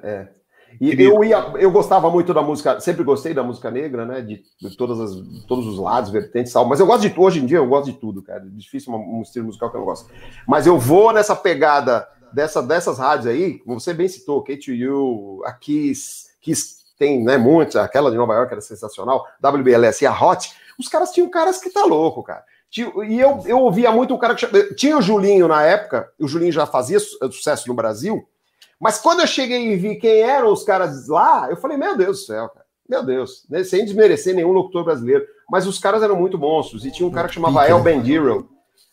É, 0.03 0.09
é. 0.09 0.29
E 0.93 1.03
eu 1.03 1.25
ia, 1.25 1.39
eu 1.59 1.71
gostava 1.71 2.11
muito 2.11 2.35
da 2.35 2.43
música, 2.43 2.81
sempre 2.81 3.05
gostei 3.05 3.33
da 3.33 3.43
música 3.43 3.71
negra, 3.71 4.05
né? 4.05 4.21
De, 4.21 4.43
de 4.61 4.77
todas 4.77 5.01
as, 5.01 5.15
todos 5.47 5.67
os 5.67 5.79
lados, 5.79 6.11
vertentes, 6.11 6.53
tal. 6.53 6.67
Mas 6.67 6.81
eu 6.81 6.87
gosto 6.87 7.09
de 7.09 7.19
hoje 7.19 7.41
em 7.41 7.47
dia, 7.47 7.59
eu 7.59 7.67
gosto 7.67 7.87
de 7.87 7.99
tudo, 7.99 8.23
cara. 8.23 8.45
É 8.45 8.49
difícil 8.51 8.93
um, 8.93 9.19
um 9.19 9.23
estilo 9.23 9.47
musical 9.47 9.71
que 9.71 9.77
eu 9.77 9.81
não 9.81 9.87
gosto. 9.87 10.11
Mas 10.47 10.67
eu 10.67 10.79
vou 10.79 11.13
nessa 11.13 11.35
pegada 11.35 12.07
dessa, 12.33 12.63
dessas 12.63 12.99
rádios 12.99 13.27
aí, 13.27 13.59
como 13.61 13.81
você 13.81 13.95
bem 13.95 14.09
citou, 14.09 14.45
K2U, 14.45 15.41
a 15.45 15.53
Kiss, 15.53 16.27
Kiss 16.41 16.85
tem 16.99 17.25
né, 17.25 17.39
muitas, 17.39 17.77
aquela 17.77 18.11
de 18.11 18.17
Nova 18.17 18.35
York 18.35 18.53
era 18.53 18.61
sensacional, 18.61 19.27
WBLS 19.43 20.05
e 20.05 20.07
a 20.07 20.13
Hot, 20.13 20.53
os 20.79 20.89
caras 20.89 21.11
tinham 21.11 21.29
caras 21.29 21.61
que 21.61 21.71
tá 21.71 21.85
louco, 21.85 22.23
cara. 22.23 22.45
E 22.77 23.21
eu, 23.21 23.41
eu 23.47 23.61
ouvia 23.61 23.93
muito 23.93 24.13
o 24.13 24.19
cara 24.19 24.35
que. 24.35 24.47
Tinha 24.75 24.99
o 24.99 25.03
Julinho 25.03 25.47
na 25.47 25.63
época, 25.63 26.11
o 26.19 26.27
Julinho 26.27 26.51
já 26.51 26.67
fazia 26.67 26.99
sucesso 26.99 27.69
no 27.69 27.75
Brasil, 27.75 28.27
mas 28.85 28.99
quando 28.99 29.21
eu 29.21 29.27
cheguei 29.27 29.73
e 29.73 29.77
vi 29.77 29.97
quem 29.97 30.21
eram 30.21 30.53
os 30.53 30.63
caras 30.63 31.09
lá, 31.09 31.49
eu 31.49 31.57
falei, 31.57 31.79
meu 31.79 31.97
Deus 31.97 32.19
do 32.19 32.27
céu, 32.27 32.51
cara. 32.51 32.67
Meu 32.87 33.03
Deus, 33.03 33.47
né? 33.49 33.65
sem 33.65 33.83
desmerecer 33.83 34.35
nenhum 34.35 34.53
locutor 34.53 34.85
brasileiro. 34.85 35.25
Mas 35.51 35.67
os 35.67 35.79
caras 35.79 36.03
eram 36.03 36.17
muito 36.17 36.39
monstros. 36.39 36.85
E 36.85 36.91
tinha 36.91 37.09
um 37.09 37.11
cara 37.11 37.27
que 37.27 37.33
chamava 37.33 37.67
El 37.67 37.83
Bendiro. 37.83 38.47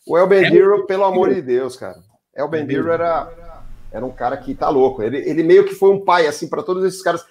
O 0.08 0.18
El 0.18 0.28
Bendiro, 0.28 0.86
pelo 0.86 1.04
amor 1.04 1.34
de 1.34 1.42
Deus, 1.42 1.76
cara. 1.76 1.98
El 2.34 2.48
Bendiro 2.48 2.90
era, 2.90 3.60
era 3.92 4.06
um 4.06 4.12
cara 4.12 4.38
que 4.38 4.56
tá 4.56 4.70
louco. 4.70 5.04
Ele, 5.04 5.18
ele 5.30 5.44
meio 5.44 5.66
que 5.66 5.76
foi 5.76 5.90
um 5.90 6.06
pai, 6.06 6.26
assim, 6.26 6.48
para 6.48 6.64
todos 6.64 6.86
esses 6.86 7.02
caras. 7.02 7.26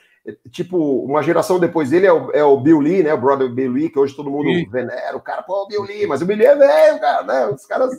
Tipo, 0.51 1.03
uma 1.03 1.23
geração 1.23 1.59
depois 1.59 1.89
dele 1.89 2.09
é 2.09 2.13
o, 2.13 2.31
é 2.33 2.45
o 2.45 2.61
Bill 2.61 2.79
Lee, 2.79 3.03
né? 3.03 3.15
O 3.15 3.21
brother 3.21 3.49
Bill 3.49 3.73
Lee, 3.73 3.89
que 3.89 3.99
hoje 3.99 4.15
todo 4.15 4.31
mundo 4.31 4.51
venera. 4.71 5.17
O 5.17 5.23
cara, 5.23 5.41
pô, 5.43 5.63
o 5.63 5.67
Bill 5.67 5.85
Lee, 5.85 6.07
mas 6.07 6.21
o 6.21 6.27
Bill 6.27 6.37
Lee 6.37 6.47
é 6.47 6.57
velho, 6.57 7.01
cara, 7.01 7.23
né? 7.23 7.47
Os 7.47 7.65
caras. 7.65 7.91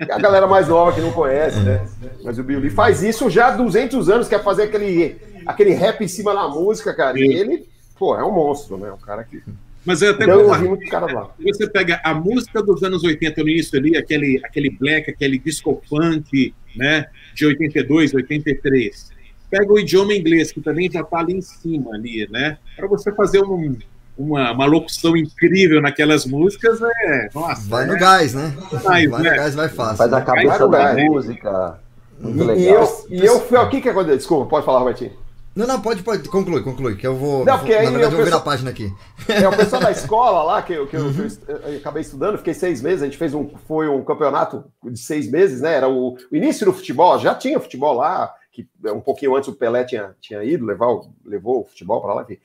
A 0.00 0.18
galera 0.18 0.46
mais 0.46 0.68
nova 0.68 0.92
que 0.92 1.00
não 1.00 1.12
conhece, 1.12 1.58
né? 1.60 1.86
Mas 2.24 2.38
o 2.38 2.42
Lee 2.42 2.70
faz 2.70 3.02
isso 3.02 3.30
já 3.30 3.48
há 3.48 3.50
200 3.52 4.08
anos, 4.10 4.28
quer 4.28 4.42
fazer 4.42 4.64
aquele, 4.64 5.16
aquele 5.46 5.70
rap 5.70 6.02
em 6.02 6.08
cima 6.08 6.34
da 6.34 6.48
música, 6.48 6.92
cara. 6.92 7.18
E 7.18 7.22
ele, 7.22 7.66
pô, 7.98 8.16
é 8.16 8.24
um 8.24 8.32
monstro, 8.32 8.76
né? 8.76 8.90
Um 8.90 8.98
cara 8.98 9.24
que. 9.24 9.42
Mas 9.84 10.02
é 10.02 10.08
até 10.08 10.24
então, 10.24 10.40
eu 10.40 10.68
muito 10.68 10.90
cara 10.90 11.06
lá. 11.06 11.30
Você 11.38 11.68
pega 11.68 12.00
a 12.04 12.12
música 12.12 12.60
dos 12.60 12.82
anos 12.82 13.04
80 13.04 13.42
no 13.42 13.48
início 13.48 13.78
ali, 13.78 13.96
aquele, 13.96 14.40
aquele 14.44 14.70
black, 14.70 15.10
aquele 15.10 15.38
disco 15.38 15.80
funk, 15.88 16.52
né? 16.74 17.06
De 17.34 17.46
82, 17.46 18.12
83 18.14 19.16
pega 19.50 19.72
o 19.72 19.78
idioma 19.78 20.12
inglês, 20.14 20.52
que 20.52 20.60
também 20.60 20.90
já 20.90 21.00
está 21.00 21.18
ali 21.18 21.34
em 21.34 21.40
cima, 21.40 21.94
ali, 21.94 22.28
né? 22.30 22.58
Para 22.74 22.86
você 22.88 23.12
fazer 23.12 23.40
um, 23.42 23.76
uma, 24.16 24.52
uma 24.52 24.66
locução 24.66 25.16
incrível 25.16 25.80
naquelas 25.80 26.24
músicas, 26.24 26.80
é. 26.82 27.28
Nossa, 27.34 27.68
vai 27.68 27.84
é, 27.84 27.86
no 27.86 27.98
gás, 27.98 28.34
né? 28.34 28.56
vai 28.82 29.06
no 29.06 29.22
gás, 29.22 29.54
vai 29.54 29.68
fácil. 29.68 29.96
Faz 29.96 30.12
a 30.12 30.20
cabeça 30.22 30.68
da 30.68 30.94
música. 30.94 31.78
Muito 32.18 32.44
legal. 32.44 32.56
E 32.58 32.66
eu, 32.66 33.06
e 33.10 33.26
eu 33.26 33.40
fui. 33.40 33.58
O 33.58 33.68
que 33.68 33.80
que 33.80 33.88
aconteceu? 33.88 34.16
Desculpa, 34.16 34.46
pode 34.46 34.64
falar, 34.64 34.80
Martim. 34.80 35.10
Não, 35.54 35.66
não, 35.66 35.80
pode, 35.80 36.02
pode, 36.02 36.28
conclui, 36.28 36.62
conclui, 36.62 36.96
que 36.96 37.06
eu 37.06 37.16
vou. 37.16 37.44
Não, 37.44 37.58
porque 37.58 37.72
aí. 37.72 37.86
Na 37.86 37.92
verdade, 37.92 38.12
eu 38.12 38.16
vou 38.16 38.24
virar 38.26 38.36
a 38.36 38.40
página 38.40 38.70
aqui. 38.70 38.92
É, 39.26 39.48
o 39.48 39.56
pessoal 39.56 39.80
da 39.80 39.90
escola 39.90 40.42
lá, 40.42 40.60
que, 40.60 40.74
eu, 40.74 40.86
que 40.86 40.96
uhum. 40.96 41.28
eu, 41.48 41.56
eu, 41.56 41.78
acabei 41.78 42.02
estudando, 42.02 42.36
fiquei 42.36 42.52
seis 42.52 42.82
meses, 42.82 43.02
a 43.02 43.06
gente 43.06 43.16
fez 43.16 43.32
um. 43.32 43.48
Foi 43.66 43.88
um 43.88 44.04
campeonato 44.04 44.64
de 44.84 44.98
seis 44.98 45.30
meses, 45.30 45.62
né? 45.62 45.74
Era 45.74 45.88
o, 45.88 46.16
o 46.30 46.36
início 46.36 46.66
do 46.66 46.74
futebol, 46.74 47.18
já 47.18 47.34
tinha 47.34 47.58
futebol 47.58 47.94
lá, 47.94 48.34
que 48.52 48.68
um 48.84 49.00
pouquinho 49.00 49.34
antes 49.34 49.48
o 49.48 49.54
Pelé 49.54 49.84
tinha, 49.84 50.14
tinha 50.20 50.44
ido, 50.44 50.66
levar, 50.66 50.88
levou 51.24 51.62
o 51.62 51.64
futebol 51.64 52.02
para 52.02 52.14
lá, 52.14 52.22
enfim. 52.22 52.38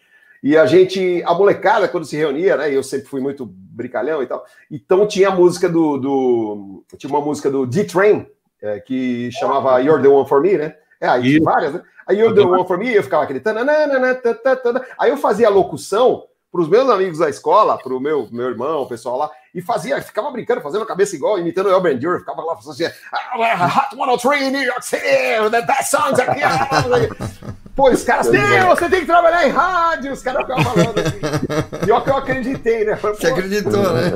E 0.44 0.58
a 0.58 0.66
gente, 0.66 1.22
a 1.26 1.34
molecada, 1.34 1.88
quando 1.88 2.06
se 2.06 2.18
reunia, 2.18 2.58
né? 2.58 2.74
Eu 2.74 2.82
sempre 2.82 3.08
fui 3.08 3.22
muito 3.22 3.46
brincalhão 3.46 4.24
e 4.24 4.28
tal. 4.28 4.44
Então 4.70 5.08
tinha 5.08 5.30
a 5.30 5.36
música 5.36 5.70
do. 5.70 5.98
do 5.98 6.84
tinha 6.98 7.10
uma 7.10 7.22
música 7.22 7.50
do 7.50 7.66
D-Train, 7.66 8.26
é, 8.62 8.80
que 8.80 9.32
chamava 9.32 9.80
You're 9.80 10.02
the 10.02 10.10
One 10.10 10.28
for 10.28 10.42
Me, 10.42 10.58
né? 10.58 10.76
É, 11.00 11.08
aí 11.08 11.40
várias, 11.40 11.74
né? 11.74 11.82
Aí 12.08 12.20
You're 12.20 12.36
the 12.36 12.42
One 12.42 12.68
for 12.68 12.78
Me, 12.78 12.94
eu 12.94 13.04
ficava 13.04 13.24
aquele. 13.24 13.42
Aí 14.98 15.10
eu 15.10 15.18
fazia 15.18 15.48
a 15.48 15.52
locução 15.52 16.24
para 16.52 16.62
os 16.62 16.68
meus 16.68 16.90
amigos 16.90 17.20
da 17.20 17.30
escola, 17.30 17.78
para 17.78 17.94
o 17.94 18.00
meu, 18.00 18.28
meu 18.30 18.50
irmão, 18.50 18.82
o 18.82 18.88
pessoal 18.88 19.18
lá, 19.18 19.32
e 19.56 19.62
fazia, 19.62 20.02
ficava 20.02 20.30
brincando, 20.32 20.60
fazendo 20.60 20.84
a 20.84 20.88
cabeça 20.88 21.16
igual, 21.16 21.40
imitando 21.40 21.68
o 21.68 21.72
Elben 21.72 21.98
Dur, 21.98 22.20
ficava 22.20 22.44
lá 22.44 22.58
fazendo 22.58 22.74
assim, 22.74 22.96
ah, 23.14 23.88
Hot 23.88 23.96
103 23.96 24.52
New 24.52 24.64
York 24.64 24.86
City, 24.86 25.06
the 25.50 25.62
best 25.62 25.90
songs 25.90 26.20
aqui. 26.20 27.58
Pô, 27.76 27.90
os 27.90 28.04
caras, 28.04 28.28
você 28.28 28.90
tem 28.90 29.00
que 29.02 29.06
trabalhar 29.06 29.48
em 29.48 29.52
rádio, 29.52 30.12
os 30.12 30.22
caras 30.22 30.42
ficavam 30.42 30.64
falando 30.64 31.00
assim. 31.00 31.86
Pior 31.86 32.04
que 32.04 32.10
eu 32.10 32.18
acreditei, 32.18 32.86
né? 32.86 33.00
Você 33.02 33.28
acreditou, 33.28 33.94
né? 33.94 34.12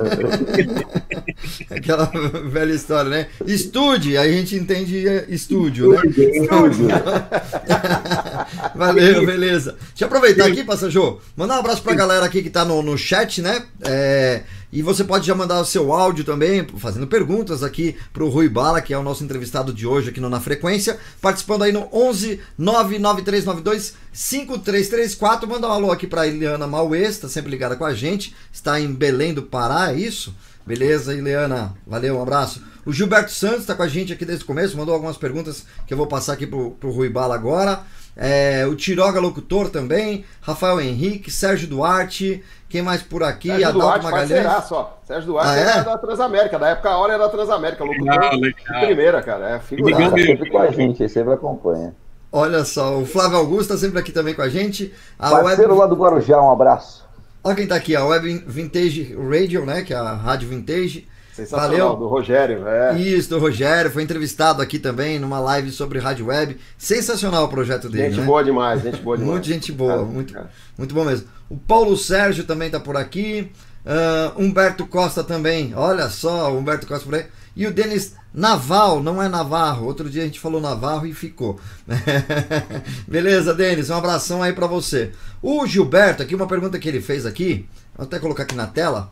Aquela 1.72 2.12
velha 2.50 2.74
história, 2.74 3.10
né? 3.10 3.28
Estude, 3.46 4.18
aí 4.18 4.34
a 4.34 4.38
gente 4.38 4.56
entende 4.56 5.06
estúdio, 5.30 5.94
né? 5.94 6.02
Estúdio. 6.06 6.88
Valeu, 8.76 9.26
beleza. 9.26 9.78
Deixa 9.90 10.04
eu 10.04 10.08
aproveitar 10.08 10.48
aqui, 10.48 10.64
Passajô, 10.64 11.20
mandar 11.36 11.56
um 11.56 11.60
abraço 11.60 11.82
pra 11.82 11.96
galera 11.96 12.26
aqui 12.26 12.44
que 12.44 12.50
tá 12.50 12.66
no, 12.66 12.82
no 12.82 12.98
chat, 12.98 13.42
né? 13.42 13.64
É, 13.84 14.42
e 14.76 14.82
você 14.82 15.06
pode 15.06 15.26
já 15.26 15.34
mandar 15.34 15.62
o 15.62 15.66
seu 15.66 15.94
áudio 15.94 16.26
também, 16.26 16.68
fazendo 16.78 17.08
perguntas 17.08 17.64
aqui 17.64 17.96
para 18.12 18.26
o 18.26 18.30
Rui 18.30 18.50
Bala, 18.50 18.82
que 18.82 18.94
é 18.94 18.98
o 18.98 19.04
nosso 19.04 19.24
entrevistado 19.24 19.72
de 19.72 19.88
hoje 19.88 20.10
aqui 20.10 20.20
no 20.20 20.30
Na 20.30 20.42
Frequência, 20.42 21.00
participando 21.22 21.64
aí 21.64 21.72
no 21.72 21.88
11 21.94 22.42
99392 22.58 23.94
5334. 24.12 25.48
Manda 25.48 25.70
um 25.70 25.72
alô 25.72 25.92
aqui 25.94 26.06
para 26.06 26.28
Ileana 26.28 26.68
Mauê, 26.68 27.04
está 27.04 27.30
sempre 27.30 27.52
ligada 27.52 27.78
com 27.78 27.86
a 27.86 27.94
gente, 27.94 28.36
está 28.52 28.78
em 28.78 28.94
Belém 28.94 29.34
do 29.34 29.44
Pará, 29.44 29.94
é 29.94 29.96
isso? 29.96 30.36
Beleza, 30.68 31.14
Ileana, 31.14 31.74
valeu, 31.88 32.18
um 32.18 32.22
abraço. 32.22 32.62
O 32.86 32.92
Gilberto 32.92 33.32
Santos 33.32 33.62
está 33.62 33.76
com 33.76 33.84
a 33.84 33.88
gente 33.88 34.12
aqui 34.12 34.26
desde 34.26 34.44
o 34.44 34.48
começo, 34.48 34.76
mandou 34.76 34.94
algumas 34.94 35.16
perguntas 35.16 35.66
que 35.88 35.94
eu 35.94 35.98
vou 35.98 36.08
passar 36.08 36.34
aqui 36.34 36.46
pro, 36.46 36.72
pro 36.72 36.92
Rui 36.92 37.08
Bala 37.08 37.34
agora. 37.34 37.82
É, 38.16 38.66
o 38.66 38.76
Tiroga 38.76 39.20
Locutor 39.20 39.70
também, 39.70 40.26
Rafael 40.42 40.80
Henrique, 40.80 41.30
Sérgio 41.30 41.68
Duarte, 41.68 42.42
quem 42.76 42.82
mais 42.82 43.02
por 43.02 43.24
aqui? 43.24 43.48
Sérgio 43.48 43.68
Adalto 43.70 43.86
Duarte 43.86 44.04
Magalhães. 44.04 44.28
Será, 44.28 44.62
só. 44.62 45.00
Sérgio 45.06 45.28
Duarte 45.28 45.50
ah, 45.50 45.56
é? 45.56 45.84
da 45.84 45.98
Transamérica, 45.98 46.60
da 46.60 46.68
época 46.68 46.90
a 46.90 46.98
hora 46.98 47.14
era 47.14 47.24
da 47.24 47.30
Transamérica, 47.30 47.86
locutor 47.86 48.06
legal, 48.06 48.36
legal. 48.36 48.82
primeira, 48.82 49.22
cara. 49.22 49.50
É 49.52 49.60
figurado. 49.60 50.12
Tá 50.12 50.18
sempre 50.18 50.50
com 50.50 50.58
a 50.58 50.72
gente, 50.72 51.10
sempre 51.10 51.34
acompanha. 51.34 51.96
Olha 52.34 52.66
só, 52.66 52.98
o 52.98 53.06
Flávio 53.06 53.38
Augusto 53.38 53.74
está 53.74 53.78
sempre 53.78 53.98
aqui 53.98 54.12
também 54.12 54.34
com 54.34 54.42
a 54.42 54.50
gente. 54.50 54.94
A 55.18 55.30
Parceiro 55.30 55.72
web... 55.72 55.80
lá 55.80 55.88
do 55.88 55.96
Guarujá, 55.96 56.42
um 56.42 56.52
abraço. 56.52 57.06
Olha 57.42 57.56
quem 57.56 57.64
está 57.64 57.78
aqui, 57.78 57.96
a 57.96 58.04
Web 58.04 58.44
Vintage 58.46 59.16
Radio, 59.30 59.66
né? 59.66 59.82
Que 59.82 59.94
é 59.94 59.98
a 59.98 60.12
Rádio 60.12 60.50
Vintage. 60.50 61.08
Sensacional, 61.36 61.70
Valeu. 61.70 61.96
do 61.98 62.08
Rogério, 62.08 62.66
é. 62.66 62.98
Isso, 62.98 63.30
do 63.30 63.38
Rogério, 63.38 63.92
foi 63.92 64.04
entrevistado 64.04 64.62
aqui 64.62 64.80
também 64.80 65.20
numa 65.20 65.38
live 65.38 65.70
sobre 65.70 66.00
rádio 66.00 66.28
web. 66.28 66.58
Sensacional 66.78 67.44
o 67.44 67.50
projeto 67.50 67.90
dele. 67.90 68.12
Gente 68.12 68.22
né? 68.22 68.26
boa 68.26 68.42
demais, 68.42 68.82
gente 68.82 69.02
boa 69.02 69.18
demais. 69.20 69.34
muito 69.34 69.46
gente 69.46 69.70
boa, 69.74 69.96
é, 69.96 70.06
muito, 70.06 70.38
é. 70.38 70.46
muito 70.78 70.96
bom 70.96 71.04
mesmo. 71.04 71.28
O 71.50 71.58
Paulo 71.58 71.98
Sérgio 71.98 72.46
também 72.46 72.68
está 72.68 72.80
por 72.80 72.96
aqui. 72.96 73.52
Uh, 73.86 74.42
Humberto 74.42 74.88
Costa 74.88 75.26
também, 75.26 75.74
olha 75.76 76.10
só, 76.10 76.52
o 76.54 76.58
Humberto 76.58 76.88
Costa 76.88 77.04
por 77.04 77.16
aí. 77.16 77.26
E 77.54 77.68
o 77.68 77.74
Denis 77.74 78.16
Naval, 78.34 79.04
não 79.04 79.22
é 79.22 79.28
Navarro. 79.28 79.86
Outro 79.86 80.10
dia 80.10 80.22
a 80.22 80.26
gente 80.26 80.40
falou 80.40 80.62
Navarro 80.62 81.06
e 81.06 81.14
ficou. 81.14 81.60
Beleza, 83.06 83.54
Denis, 83.54 83.90
um 83.90 83.96
abração 83.96 84.42
aí 84.42 84.54
para 84.54 84.68
você. 84.68 85.12
O 85.42 85.68
Gilberto, 85.68 86.24
aqui 86.24 86.34
uma 86.34 86.48
pergunta 86.48 86.80
que 86.80 86.88
ele 86.88 87.02
fez 87.02 87.26
aqui, 87.26 87.68
vou 87.94 88.06
até 88.06 88.20
colocar 88.20 88.44
aqui 88.44 88.56
na 88.56 88.68
tela. 88.68 89.12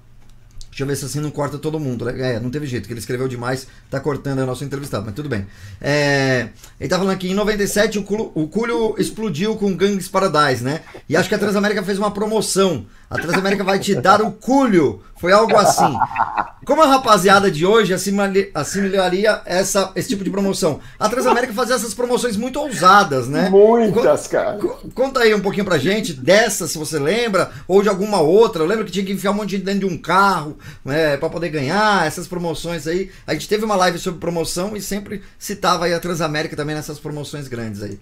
Deixa 0.73 0.83
eu 0.83 0.87
ver 0.87 0.95
se 0.95 1.05
assim 1.05 1.19
não 1.19 1.29
corta 1.29 1.59
todo 1.59 1.79
mundo. 1.79 2.09
É, 2.09 2.39
não 2.39 2.49
teve 2.49 2.65
jeito, 2.65 2.87
que 2.87 2.93
ele 2.93 2.99
escreveu 2.99 3.27
demais, 3.27 3.67
tá 3.91 3.99
cortando 3.99 4.39
o 4.39 4.45
nosso 4.45 4.63
entrevistado, 4.63 5.05
mas 5.05 5.13
tudo 5.13 5.29
bem. 5.29 5.45
É, 5.79 6.49
ele 6.79 6.89
tá 6.89 6.97
falando 6.97 7.13
aqui, 7.13 7.29
em 7.29 7.35
97 7.35 7.99
o 7.99 8.03
Cúlio, 8.03 8.31
o 8.33 8.47
Cúlio 8.47 8.95
explodiu 8.97 9.55
com 9.55 9.75
Gangs 9.75 10.09
Paradise, 10.09 10.63
né? 10.63 10.81
E 11.07 11.15
acho 11.15 11.29
que 11.29 11.35
a 11.35 11.37
Transamérica 11.37 11.83
fez 11.83 11.99
uma 11.99 12.09
promoção. 12.09 12.87
A 13.07 13.19
Transamérica 13.19 13.63
vai 13.63 13.77
te 13.77 13.93
dar 13.93 14.19
o 14.23 14.31
Cúlio. 14.31 15.03
Foi 15.23 15.31
algo 15.31 15.55
assim. 15.55 15.97
Como 16.65 16.83
a 16.83 16.85
rapaziada 16.85 17.49
de 17.49 17.65
hoje 17.65 17.93
assimilaria 17.93 19.41
essa, 19.45 19.89
esse 19.95 20.09
tipo 20.09 20.21
de 20.21 20.29
promoção? 20.29 20.81
A 20.99 21.07
Transamérica 21.07 21.53
fazia 21.53 21.75
essas 21.75 21.93
promoções 21.93 22.35
muito 22.35 22.59
ousadas, 22.59 23.29
né? 23.29 23.49
Muitas, 23.49 24.27
cara. 24.27 24.59
Conta 24.93 25.21
aí 25.21 25.33
um 25.33 25.39
pouquinho 25.39 25.63
pra 25.63 25.77
gente 25.77 26.11
dessa, 26.11 26.67
se 26.67 26.77
você 26.77 26.99
lembra, 26.99 27.51
ou 27.69 27.81
de 27.81 27.87
alguma 27.87 28.19
outra. 28.19 28.63
Eu 28.63 28.67
lembro 28.67 28.83
que 28.83 28.91
tinha 28.91 29.05
que 29.05 29.13
enfiar 29.13 29.31
um 29.31 29.35
monte 29.35 29.51
de 29.51 29.59
dentro 29.59 29.87
de 29.87 29.95
um 29.95 29.97
carro 29.97 30.57
né, 30.83 31.15
para 31.15 31.29
poder 31.29 31.47
ganhar 31.47 32.05
essas 32.05 32.27
promoções 32.27 32.85
aí. 32.85 33.09
A 33.25 33.31
gente 33.31 33.47
teve 33.47 33.63
uma 33.63 33.77
live 33.77 33.99
sobre 33.99 34.19
promoção 34.19 34.75
e 34.75 34.81
sempre 34.81 35.23
citava 35.39 35.85
aí 35.85 35.93
a 35.93 36.01
Transamérica 36.01 36.57
também 36.57 36.75
nessas 36.75 36.99
promoções 36.99 37.47
grandes 37.47 37.81
aí. 37.81 37.97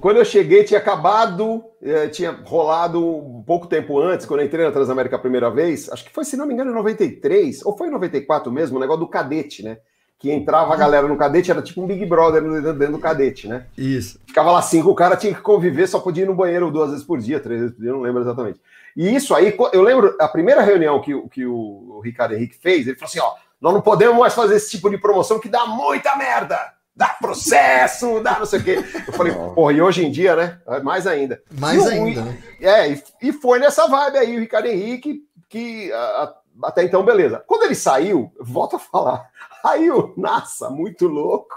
Quando 0.00 0.16
eu 0.16 0.24
cheguei, 0.24 0.64
tinha 0.64 0.78
acabado, 0.78 1.64
eh, 1.82 2.08
tinha 2.08 2.30
rolado 2.30 3.04
um 3.04 3.42
pouco 3.42 3.66
tempo 3.66 4.00
antes, 4.00 4.24
quando 4.24 4.40
eu 4.40 4.46
entrei 4.46 4.64
na 4.64 4.72
Transamérica 4.72 5.16
a 5.16 5.18
primeira 5.18 5.50
vez, 5.50 5.90
acho 5.90 6.04
que 6.04 6.12
foi, 6.12 6.24
se 6.24 6.36
não 6.36 6.46
me 6.46 6.54
engano, 6.54 6.70
em 6.70 6.74
93, 6.74 7.64
ou 7.64 7.76
foi 7.76 7.88
em 7.88 7.90
94 7.90 8.50
mesmo, 8.50 8.76
o 8.76 8.80
negócio 8.80 9.00
do 9.00 9.08
cadete, 9.08 9.62
né? 9.62 9.78
Que 10.18 10.30
entrava 10.30 10.72
a 10.72 10.76
galera 10.76 11.08
no 11.08 11.16
cadete, 11.16 11.50
era 11.50 11.60
tipo 11.60 11.82
um 11.82 11.86
Big 11.86 12.06
Brother 12.06 12.42
dentro 12.74 12.92
do 12.92 12.98
cadete, 12.98 13.48
né? 13.48 13.66
Isso. 13.76 14.20
Ficava 14.26 14.52
lá 14.52 14.62
cinco, 14.62 14.90
o 14.90 14.94
cara 14.94 15.16
tinha 15.16 15.34
que 15.34 15.40
conviver, 15.40 15.86
só 15.88 15.98
podia 15.98 16.24
ir 16.24 16.28
no 16.28 16.34
banheiro 16.34 16.70
duas 16.70 16.90
vezes 16.90 17.04
por 17.04 17.18
dia, 17.18 17.40
três 17.40 17.60
vezes 17.60 17.74
por 17.74 17.82
dia, 17.82 17.92
não 17.92 18.00
lembro 18.00 18.22
exatamente. 18.22 18.60
E 18.96 19.14
isso 19.14 19.34
aí, 19.34 19.56
eu 19.72 19.82
lembro, 19.82 20.16
a 20.20 20.28
primeira 20.28 20.62
reunião 20.62 21.00
que, 21.00 21.20
que 21.28 21.44
o 21.44 22.00
Ricardo 22.04 22.34
Henrique 22.34 22.56
fez, 22.56 22.86
ele 22.86 22.96
falou 22.96 23.08
assim: 23.08 23.20
ó, 23.20 23.34
nós 23.60 23.72
não 23.72 23.80
podemos 23.80 24.16
mais 24.16 24.34
fazer 24.34 24.56
esse 24.56 24.70
tipo 24.70 24.88
de 24.88 24.98
promoção 24.98 25.40
que 25.40 25.48
dá 25.48 25.66
muita 25.66 26.16
merda 26.16 26.56
dá 26.94 27.08
processo, 27.20 28.20
dá 28.20 28.38
não 28.38 28.46
sei 28.46 28.60
o 28.60 28.64
quê. 28.64 28.84
Eu 29.06 29.12
falei, 29.12 29.32
porra, 29.32 29.72
e 29.72 29.82
hoje 29.82 30.04
em 30.04 30.10
dia, 30.10 30.36
né? 30.36 30.60
Mais 30.82 31.06
ainda. 31.06 31.42
Mais 31.58 31.86
ainda, 31.86 32.22
né? 32.22 32.38
É, 32.60 32.90
e, 32.90 33.02
e, 33.22 33.32
foi 33.32 33.58
nessa 33.58 33.86
vibe 33.86 34.18
aí 34.18 34.36
o 34.36 34.40
Ricardo 34.40 34.66
Henrique, 34.66 35.22
que 35.48 35.92
a, 35.92 36.34
até 36.64 36.84
então, 36.84 37.04
beleza. 37.04 37.42
Quando 37.46 37.64
ele 37.64 37.74
saiu, 37.74 38.32
volto 38.40 38.76
a 38.76 38.78
falar, 38.78 39.26
aí 39.64 39.90
o 39.90 40.12
Nassa, 40.16 40.68
muito 40.68 41.06
louco, 41.06 41.54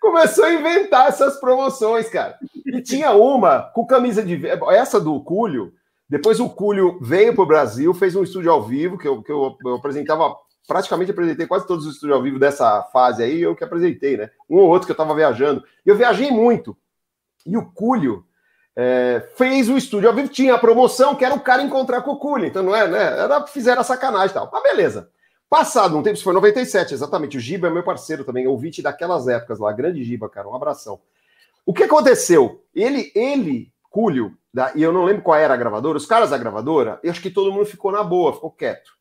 começou 0.00 0.44
a 0.44 0.52
inventar 0.52 1.08
essas 1.08 1.38
promoções, 1.38 2.08
cara. 2.08 2.38
E 2.64 2.80
tinha 2.80 3.10
uma 3.12 3.62
com 3.74 3.86
camisa 3.86 4.22
de. 4.22 4.46
Essa 4.70 5.00
do 5.00 5.20
Cúlio. 5.22 5.72
Depois 6.08 6.38
o 6.38 6.48
Cúlio 6.48 6.98
veio 7.00 7.34
para 7.34 7.42
o 7.42 7.46
Brasil, 7.46 7.92
fez 7.94 8.14
um 8.14 8.22
estúdio 8.22 8.52
ao 8.52 8.62
vivo, 8.62 8.98
que 8.98 9.08
eu, 9.08 9.22
que 9.22 9.32
eu, 9.32 9.56
eu 9.64 9.74
apresentava, 9.74 10.36
praticamente 10.66 11.10
apresentei 11.10 11.46
quase 11.46 11.66
todos 11.66 11.86
os 11.86 11.94
estúdios 11.94 12.16
ao 12.16 12.22
vivo 12.22 12.38
dessa 12.38 12.82
fase 12.84 13.22
aí, 13.22 13.40
eu 13.40 13.54
que 13.54 13.64
apresentei, 13.64 14.16
né? 14.16 14.30
Um 14.48 14.56
ou 14.56 14.68
outro 14.68 14.86
que 14.86 14.92
eu 14.92 14.94
estava 14.94 15.14
viajando. 15.14 15.64
Eu 15.84 15.96
viajei 15.96 16.30
muito. 16.30 16.76
E 17.46 17.56
o 17.56 17.70
Cúlio 17.70 18.24
é, 18.74 19.28
fez 19.36 19.68
o 19.68 19.76
estúdio 19.76 20.08
ao 20.08 20.14
vivo, 20.14 20.28
tinha 20.28 20.54
a 20.54 20.58
promoção 20.58 21.14
que 21.14 21.24
era 21.24 21.34
o 21.34 21.40
cara 21.40 21.62
encontrar 21.62 22.02
com 22.02 22.12
o 22.12 22.18
Cúlio. 22.18 22.46
Então 22.46 22.62
não 22.62 22.74
é, 22.74 22.88
né? 22.88 23.02
Era, 23.02 23.46
fizeram 23.46 23.80
a 23.80 23.84
sacanagem 23.84 24.30
e 24.30 24.34
tal. 24.34 24.50
Mas 24.52 24.62
beleza. 24.62 25.10
Passado 25.48 25.96
um 25.96 26.02
tempo, 26.02 26.14
isso 26.14 26.24
foi 26.24 26.32
97, 26.32 26.94
exatamente. 26.94 27.36
O 27.36 27.40
Giba 27.40 27.68
é 27.68 27.70
meu 27.70 27.84
parceiro 27.84 28.24
também, 28.24 28.46
ouvinte 28.46 28.82
daquelas 28.82 29.28
épocas 29.28 29.58
lá. 29.58 29.72
Grande 29.72 30.02
Giba, 30.02 30.28
cara, 30.28 30.48
um 30.48 30.54
abração. 30.54 31.00
O 31.64 31.72
que 31.72 31.84
aconteceu? 31.84 32.64
Ele, 32.74 33.12
ele, 33.14 33.72
Cúlio, 33.90 34.36
da, 34.52 34.72
e 34.74 34.82
eu 34.82 34.92
não 34.92 35.04
lembro 35.04 35.22
qual 35.22 35.38
era 35.38 35.54
a 35.54 35.56
gravadora, 35.56 35.96
os 35.96 36.06
caras 36.06 36.30
da 36.30 36.38
gravadora, 36.38 36.98
eu 37.02 37.10
acho 37.10 37.22
que 37.22 37.30
todo 37.30 37.52
mundo 37.52 37.66
ficou 37.66 37.92
na 37.92 38.02
boa, 38.02 38.32
ficou 38.32 38.50
quieto. 38.50 38.92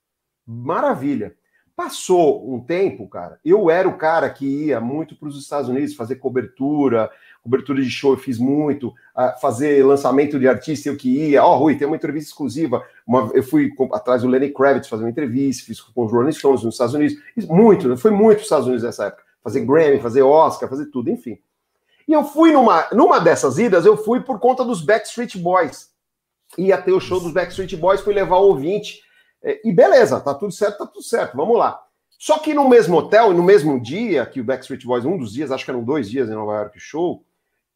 Maravilha. 0.46 1.36
Passou 1.76 2.54
um 2.54 2.60
tempo, 2.60 3.08
cara, 3.08 3.40
eu 3.44 3.68
era 3.68 3.90
o 3.90 3.98
cara 3.98 4.30
que 4.30 4.46
ia 4.46 4.80
muito 4.80 5.16
para 5.16 5.28
os 5.28 5.42
Estados 5.42 5.68
Unidos 5.68 5.96
fazer 5.96 6.18
cobertura, 6.18 7.10
cobertura 7.42 7.82
de 7.82 7.90
show 7.90 8.14
eu 8.14 8.18
fiz 8.18 8.38
muito, 8.38 8.94
fazer 9.42 9.84
lançamento 9.84 10.40
de 10.40 10.48
artista 10.48 10.88
eu 10.88 10.96
que 10.96 11.10
ia. 11.10 11.44
Ó, 11.44 11.54
oh, 11.54 11.58
Rui, 11.58 11.76
tem 11.76 11.88
uma 11.88 11.96
entrevista 11.96 12.30
exclusiva. 12.30 12.84
Uma, 13.06 13.30
eu 13.34 13.44
fui 13.44 13.72
atrás 13.92 14.22
do 14.22 14.28
Lenny 14.28 14.50
Kravitz 14.50 14.88
fazer 14.88 15.04
uma 15.04 15.10
entrevista, 15.10 15.66
fiz 15.66 15.82
com 15.82 16.06
os 16.06 16.12
Rolling 16.12 16.32
Stones 16.32 16.64
nos 16.64 16.76
Estados 16.76 16.94
Unidos. 16.94 17.18
Muito, 17.50 17.98
foi 17.98 18.12
muito 18.12 18.38
nos 18.38 18.44
Estados 18.44 18.68
Unidos 18.68 18.84
nessa 18.84 19.08
época. 19.08 19.24
Fazer 19.44 19.66
Grammy, 19.66 20.00
fazer 20.00 20.22
Oscar, 20.22 20.70
fazer 20.70 20.86
tudo, 20.86 21.10
enfim. 21.10 21.38
E 22.08 22.14
eu 22.14 22.24
fui 22.24 22.52
numa, 22.52 22.88
numa 22.92 23.20
dessas 23.20 23.58
idas, 23.58 23.86
eu 23.86 23.98
fui 23.98 24.22
por 24.22 24.40
conta 24.40 24.64
dos 24.64 24.82
Backstreet 24.82 25.38
Boys. 25.38 25.92
Ia 26.58 26.82
ter 26.82 26.94
o 26.94 27.00
show 27.00 27.20
dos 27.20 27.34
Backstreet 27.34 27.76
Boys, 27.76 28.02
fui 28.02 28.14
levar 28.14 28.38
o 28.38 28.48
ouvinte. 28.48 29.03
É, 29.44 29.60
e 29.68 29.72
beleza, 29.72 30.20
tá 30.22 30.34
tudo 30.34 30.52
certo, 30.52 30.78
tá 30.78 30.86
tudo 30.86 31.04
certo, 31.04 31.36
vamos 31.36 31.58
lá. 31.58 31.84
Só 32.18 32.40
que 32.40 32.54
no 32.54 32.70
mesmo 32.70 32.96
hotel, 32.98 33.34
no 33.34 33.44
mesmo 33.44 33.80
dia 33.82 34.26
que 34.26 34.40
o 34.40 34.44
Backstreet 34.44 34.86
Boys, 34.86 35.04
um 35.04 35.18
dos 35.18 35.34
dias, 35.34 35.52
acho 35.52 35.66
que 35.66 35.72
eram 35.72 35.84
dois 35.84 36.10
dias 36.10 36.30
em 36.30 36.34
Nova 36.34 36.54
York, 36.54 36.80
show, 36.80 37.24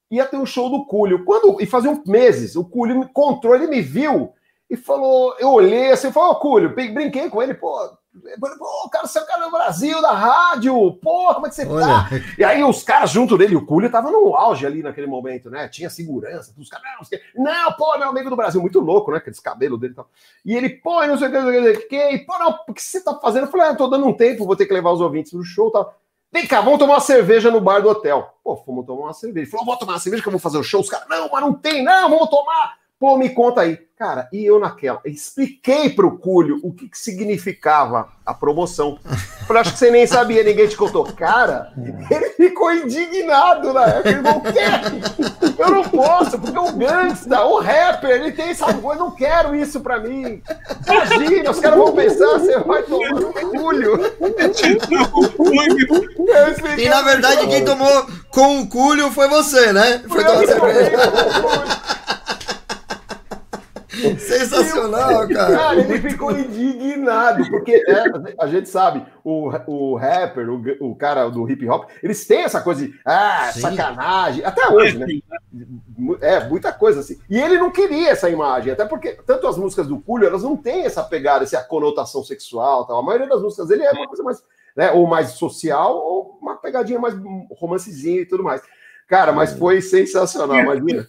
ia 0.09 0.26
ter 0.26 0.38
um 0.38 0.45
show 0.45 0.70
do 0.70 0.86
Cúlio. 0.86 1.26
Quando, 1.26 1.61
e 1.61 1.65
faziam 1.65 2.01
meses, 2.05 2.55
o 2.55 2.63
Cúlio 2.63 2.97
me 2.97 3.05
encontrou, 3.05 3.53
ele 3.53 3.68
me 3.68 3.82
viu 3.82 4.32
e 4.70 4.78
falou, 4.78 5.36
eu 5.39 5.49
olhei 5.49 5.91
assim, 5.91 6.11
falou, 6.11 6.32
oh, 6.32 6.36
Cúlio, 6.36 6.74
brinquei 6.74 7.30
com 7.30 7.43
ele, 7.43 7.53
pô, 7.53 7.78
pô, 8.57 8.89
cara, 8.89 9.07
você 9.07 9.20
é 9.20 9.22
o 9.22 9.26
cara 9.26 9.45
do 9.45 9.51
Brasil, 9.51 10.01
da 10.01 10.11
rádio, 10.11 10.93
pô, 11.01 11.34
como 11.34 11.47
é 11.47 11.49
que 11.49 11.55
você 11.55 11.65
Olha. 11.65 11.86
tá? 11.86 12.09
E 12.38 12.43
aí 12.43 12.63
os 12.63 12.84
caras 12.84 13.09
junto 13.09 13.38
dele, 13.38 13.55
o 13.55 13.65
Cúlio 13.65 13.91
tava 13.91 14.11
no 14.11 14.36
auge 14.36 14.65
ali 14.65 14.84
naquele 14.84 15.07
momento, 15.07 15.49
né? 15.49 15.68
Tinha 15.68 15.89
segurança, 15.89 16.53
os 16.57 16.70
caras, 16.70 16.86
não, 17.36 17.43
não, 17.43 17.74
pô, 17.74 17.97
meu 17.97 18.09
amigo 18.09 18.30
do 18.30 18.36
Brasil, 18.36 18.61
muito 18.61 18.80
louco, 18.80 19.11
né? 19.11 19.18
Aqueles 19.18 19.39
cabelos 19.39 19.80
dele 19.80 19.93
e 19.93 19.95
tal. 19.95 20.09
E 20.45 20.55
ele, 20.55 20.70
pô, 20.70 21.05
não 21.05 21.18
sei 21.18 21.28
o 21.28 21.32
que, 21.32 21.39
não 21.39 21.51
sei 21.51 21.74
o 21.74 21.88
que, 21.88 22.18
pô, 22.20 22.38
não, 22.39 22.59
o 22.68 22.74
que 22.74 22.82
você 22.82 23.01
tá 23.01 23.13
fazendo? 23.15 23.45
Eu 23.45 23.51
falei, 23.51 23.68
ah, 23.68 23.76
tô 23.76 23.88
dando 23.88 24.05
um 24.05 24.13
tempo, 24.13 24.45
vou 24.45 24.55
ter 24.55 24.65
que 24.65 24.74
levar 24.74 24.91
os 24.91 25.01
ouvintes 25.01 25.32
pro 25.32 25.43
show 25.43 25.70
e 25.70 25.72
tal. 25.72 25.97
Vem 26.32 26.45
cá, 26.45 26.59
vamos 26.59 26.80
tomar 26.80 26.95
uma 26.95 26.99
cerveja 26.99 27.49
no 27.49 27.61
bar 27.61 27.82
do 27.82 27.89
hotel. 27.89 28.38
Pô, 28.43 28.57
fomos 28.57 28.86
tomar 28.86 29.05
uma 29.05 29.13
cerveja. 29.13 29.43
Ele 29.43 29.51
falou, 29.51 29.65
vou 29.65 29.78
tomar 29.78 29.93
uma 29.93 29.99
cerveja 29.99 30.22
que 30.22 30.28
eu 30.28 30.32
vou 30.32 30.41
fazer 30.41 30.57
o 30.57 30.63
show. 30.63 30.82
Os 30.82 30.89
caras, 30.89 31.07
não, 31.07 31.30
mas 31.32 31.41
não 31.41 31.53
tem, 31.53 31.84
não, 31.84 32.09
vamos 32.09 32.30
tomar. 32.30 32.78
Pô, 32.99 33.15
me 33.17 33.29
conta 33.29 33.61
aí. 33.61 33.77
Cara, 33.97 34.27
e 34.31 34.45
eu 34.45 34.59
naquela, 34.59 35.01
expliquei 35.05 35.89
pro 35.89 36.19
Cúlio 36.19 36.59
o 36.61 36.71
que, 36.71 36.87
que 36.87 36.99
significava 36.99 38.09
a 38.23 38.31
promoção. 38.31 38.99
Eu 39.49 39.57
acho 39.57 39.73
que 39.73 39.79
você 39.79 39.89
nem 39.89 40.05
sabia, 40.05 40.43
ninguém 40.43 40.67
te 40.67 40.77
contou. 40.77 41.03
Cara, 41.13 41.73
ele 42.11 42.29
ficou 42.31 42.71
indignado 42.71 43.73
na 43.73 43.87
época. 43.87 44.09
Ele 44.09 44.21
falou, 44.21 44.41
quê? 44.41 45.57
Eu 45.57 45.69
não 45.71 45.83
posso, 45.83 46.37
porque 46.37 46.59
o 46.59 46.71
gangsta, 46.73 47.43
o 47.43 47.59
rapper, 47.59 48.11
ele 48.11 48.31
tem 48.33 48.49
essa 48.49 48.71
coisa, 48.71 49.01
eu 49.01 49.05
não 49.05 49.15
quero 49.15 49.55
isso 49.55 49.81
pra 49.81 49.99
mim. 49.99 50.43
Imagina, 50.85 51.49
os 51.49 51.59
caras 51.59 51.79
vão 51.79 51.91
pensar, 51.93 52.39
você 52.39 52.59
vai 52.59 52.83
tomar 52.83 53.09
no 53.09 53.33
Cúlio. 53.33 53.99
E 56.77 56.89
na 56.89 57.01
verdade, 57.01 57.47
quem 57.47 57.65
tomou 57.65 58.05
com 58.29 58.61
o 58.61 58.67
Cúlio 58.67 59.09
foi 59.11 59.27
você, 59.27 59.73
né? 59.73 60.03
Foi 60.07 60.23
tomar 60.23 60.45
cerveja. 60.45 60.91
Sensacional, 64.19 65.27
cara. 65.27 65.57
Cara, 65.57 65.79
ele 65.79 66.09
ficou 66.09 66.31
indignado, 66.31 67.49
porque 67.49 67.83
é, 67.87 68.03
a 68.39 68.47
gente 68.47 68.69
sabe, 68.69 69.05
o, 69.23 69.49
o 69.67 69.95
rapper, 69.95 70.49
o, 70.49 70.89
o 70.91 70.95
cara 70.95 71.29
do 71.29 71.49
hip 71.49 71.67
hop, 71.67 71.89
eles 72.01 72.25
têm 72.25 72.43
essa 72.43 72.61
coisa 72.61 72.85
de 72.85 72.99
ah, 73.05 73.49
Sim. 73.53 73.61
sacanagem, 73.61 74.45
até 74.45 74.67
hoje, 74.69 74.97
né? 74.97 75.07
É, 76.21 76.47
muita 76.47 76.71
coisa 76.71 76.99
assim. 76.99 77.19
E 77.29 77.39
ele 77.39 77.57
não 77.57 77.71
queria 77.71 78.11
essa 78.11 78.29
imagem, 78.29 78.73
até 78.73 78.85
porque 78.85 79.17
tanto 79.25 79.47
as 79.47 79.57
músicas 79.57 79.87
do 79.87 79.99
Cúlio, 79.99 80.27
elas 80.27 80.43
não 80.43 80.55
têm 80.55 80.85
essa 80.85 81.03
pegada, 81.03 81.43
essa 81.43 81.63
conotação 81.63 82.23
sexual, 82.23 82.85
tal. 82.85 82.99
A 82.99 83.03
maioria 83.03 83.27
das 83.27 83.41
músicas 83.41 83.67
dele 83.67 83.83
é 83.83 83.91
uma 83.91 84.07
coisa 84.07 84.23
mais, 84.23 84.43
né, 84.75 84.91
ou 84.91 85.07
mais 85.07 85.31
social, 85.31 85.97
ou 85.97 86.37
uma 86.41 86.55
pegadinha 86.55 86.99
mais 86.99 87.15
romancezinha 87.51 88.21
e 88.21 88.25
tudo 88.25 88.43
mais. 88.43 88.61
Cara, 89.07 89.31
mas 89.31 89.53
foi 89.53 89.81
sensacional, 89.81 90.57
imagina. 90.57 91.07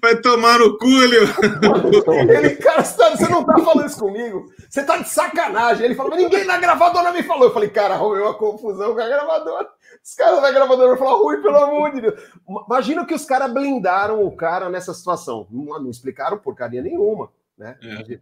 Vai 0.00 0.16
tomar 0.20 0.58
no 0.58 0.76
culho. 0.76 1.22
Ele, 2.30 2.56
cara, 2.56 2.84
você 2.84 3.28
não 3.28 3.44
tá 3.44 3.58
falando 3.58 3.86
isso 3.86 3.98
comigo. 3.98 4.52
Você 4.68 4.84
tá 4.84 4.98
de 4.98 5.08
sacanagem. 5.08 5.86
Ele 5.86 5.94
falou, 5.94 6.10
mas 6.10 6.22
ninguém 6.22 6.44
na 6.44 6.58
gravadora 6.58 7.12
me 7.12 7.22
falou. 7.22 7.44
Eu 7.44 7.54
falei, 7.54 7.70
cara, 7.70 7.94
arrumei 7.94 8.20
uma 8.20 8.34
confusão 8.34 8.94
com 8.94 9.00
a 9.00 9.08
gravadora. 9.08 9.68
Os 10.04 10.14
caras 10.14 10.42
da 10.42 10.52
gravadora 10.52 10.96
falaram, 10.98 11.22
Rui, 11.22 11.38
pelo 11.38 11.56
amor 11.56 11.92
de 11.92 12.02
Deus. 12.02 12.20
Imagina 12.66 13.06
que 13.06 13.14
os 13.14 13.24
caras 13.24 13.52
blindaram 13.52 14.22
o 14.22 14.36
cara 14.36 14.68
nessa 14.68 14.92
situação. 14.92 15.46
Não, 15.50 15.80
não 15.80 15.90
explicaram 15.90 16.36
porcaria 16.36 16.82
nenhuma, 16.82 17.30
né? 17.56 17.76
É. 17.82 18.18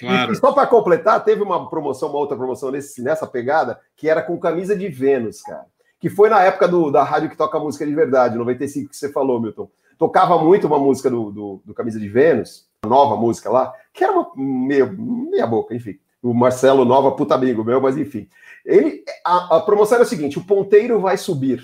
Claro. 0.00 0.32
E, 0.32 0.36
só 0.36 0.52
para 0.52 0.66
completar, 0.66 1.22
teve 1.22 1.42
uma 1.42 1.68
promoção, 1.68 2.08
uma 2.08 2.18
outra 2.18 2.36
promoção 2.36 2.70
nesse, 2.70 3.02
nessa 3.02 3.26
pegada, 3.26 3.78
que 3.94 4.08
era 4.08 4.22
com 4.22 4.40
camisa 4.40 4.74
de 4.74 4.88
Vênus, 4.88 5.42
cara. 5.42 5.66
Que 6.00 6.08
foi 6.08 6.30
na 6.30 6.42
época 6.42 6.66
do, 6.66 6.90
da 6.90 7.04
rádio 7.04 7.28
que 7.28 7.36
toca 7.36 7.58
música 7.58 7.86
de 7.86 7.94
verdade, 7.94 8.38
95, 8.38 8.88
que 8.88 8.96
você 8.96 9.12
falou, 9.12 9.38
Milton 9.38 9.68
tocava 10.02 10.36
muito 10.36 10.66
uma 10.66 10.80
música 10.80 11.08
do, 11.08 11.30
do, 11.30 11.62
do 11.64 11.72
Camisa 11.72 12.00
de 12.00 12.08
Vênus, 12.08 12.66
nova 12.84 13.16
música 13.16 13.48
lá, 13.48 13.72
que 13.94 14.02
era 14.02 14.12
uma 14.12 14.32
meia, 14.34 14.84
meia 14.84 15.46
boca, 15.46 15.76
enfim. 15.76 15.96
O 16.20 16.34
Marcelo 16.34 16.84
Nova, 16.84 17.12
puta 17.12 17.36
amigo 17.36 17.62
meu, 17.62 17.80
mas 17.80 17.96
enfim. 17.96 18.28
Ele, 18.66 19.04
a, 19.24 19.58
a 19.58 19.60
promoção 19.60 19.94
era 19.94 20.04
o 20.04 20.08
seguinte: 20.08 20.40
o 20.40 20.44
ponteiro 20.44 20.98
vai 20.98 21.16
subir. 21.16 21.62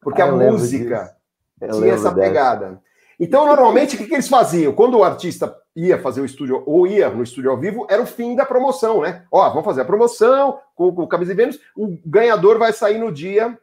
Porque 0.00 0.22
ah, 0.22 0.28
a 0.28 0.32
música 0.32 1.14
tinha 1.70 1.92
essa 1.92 2.10
pegada. 2.10 2.80
Então, 3.20 3.44
normalmente, 3.44 3.96
o 3.96 3.98
que, 3.98 4.06
que, 4.06 4.14
eles 4.14 4.28
faziam? 4.28 4.72
Quando 4.72 4.96
o 4.96 5.04
artista 5.04 5.54
ia 5.76 5.98
fazer 5.98 6.22
o 6.22 6.24
estúdio, 6.24 6.62
ou 6.64 6.86
ia 6.86 7.10
no 7.10 7.22
estúdio 7.22 7.50
ao 7.50 7.58
vivo, 7.58 7.86
era 7.90 8.00
o 8.00 8.06
fim 8.06 8.34
da 8.34 8.46
promoção, 8.46 9.02
né? 9.02 9.26
Ó, 9.30 9.46
vamos 9.50 9.64
fazer 9.64 9.82
a 9.82 9.84
promoção 9.84 10.58
com, 10.74 10.94
com 10.94 11.02
o 11.02 11.08
Camisa 11.08 11.34
de 11.34 11.36
Vênus, 11.36 11.60
o 11.76 11.98
ganhador 12.06 12.58
vai 12.58 12.72
sair 12.72 12.96
no 12.96 13.12
dia 13.12 13.58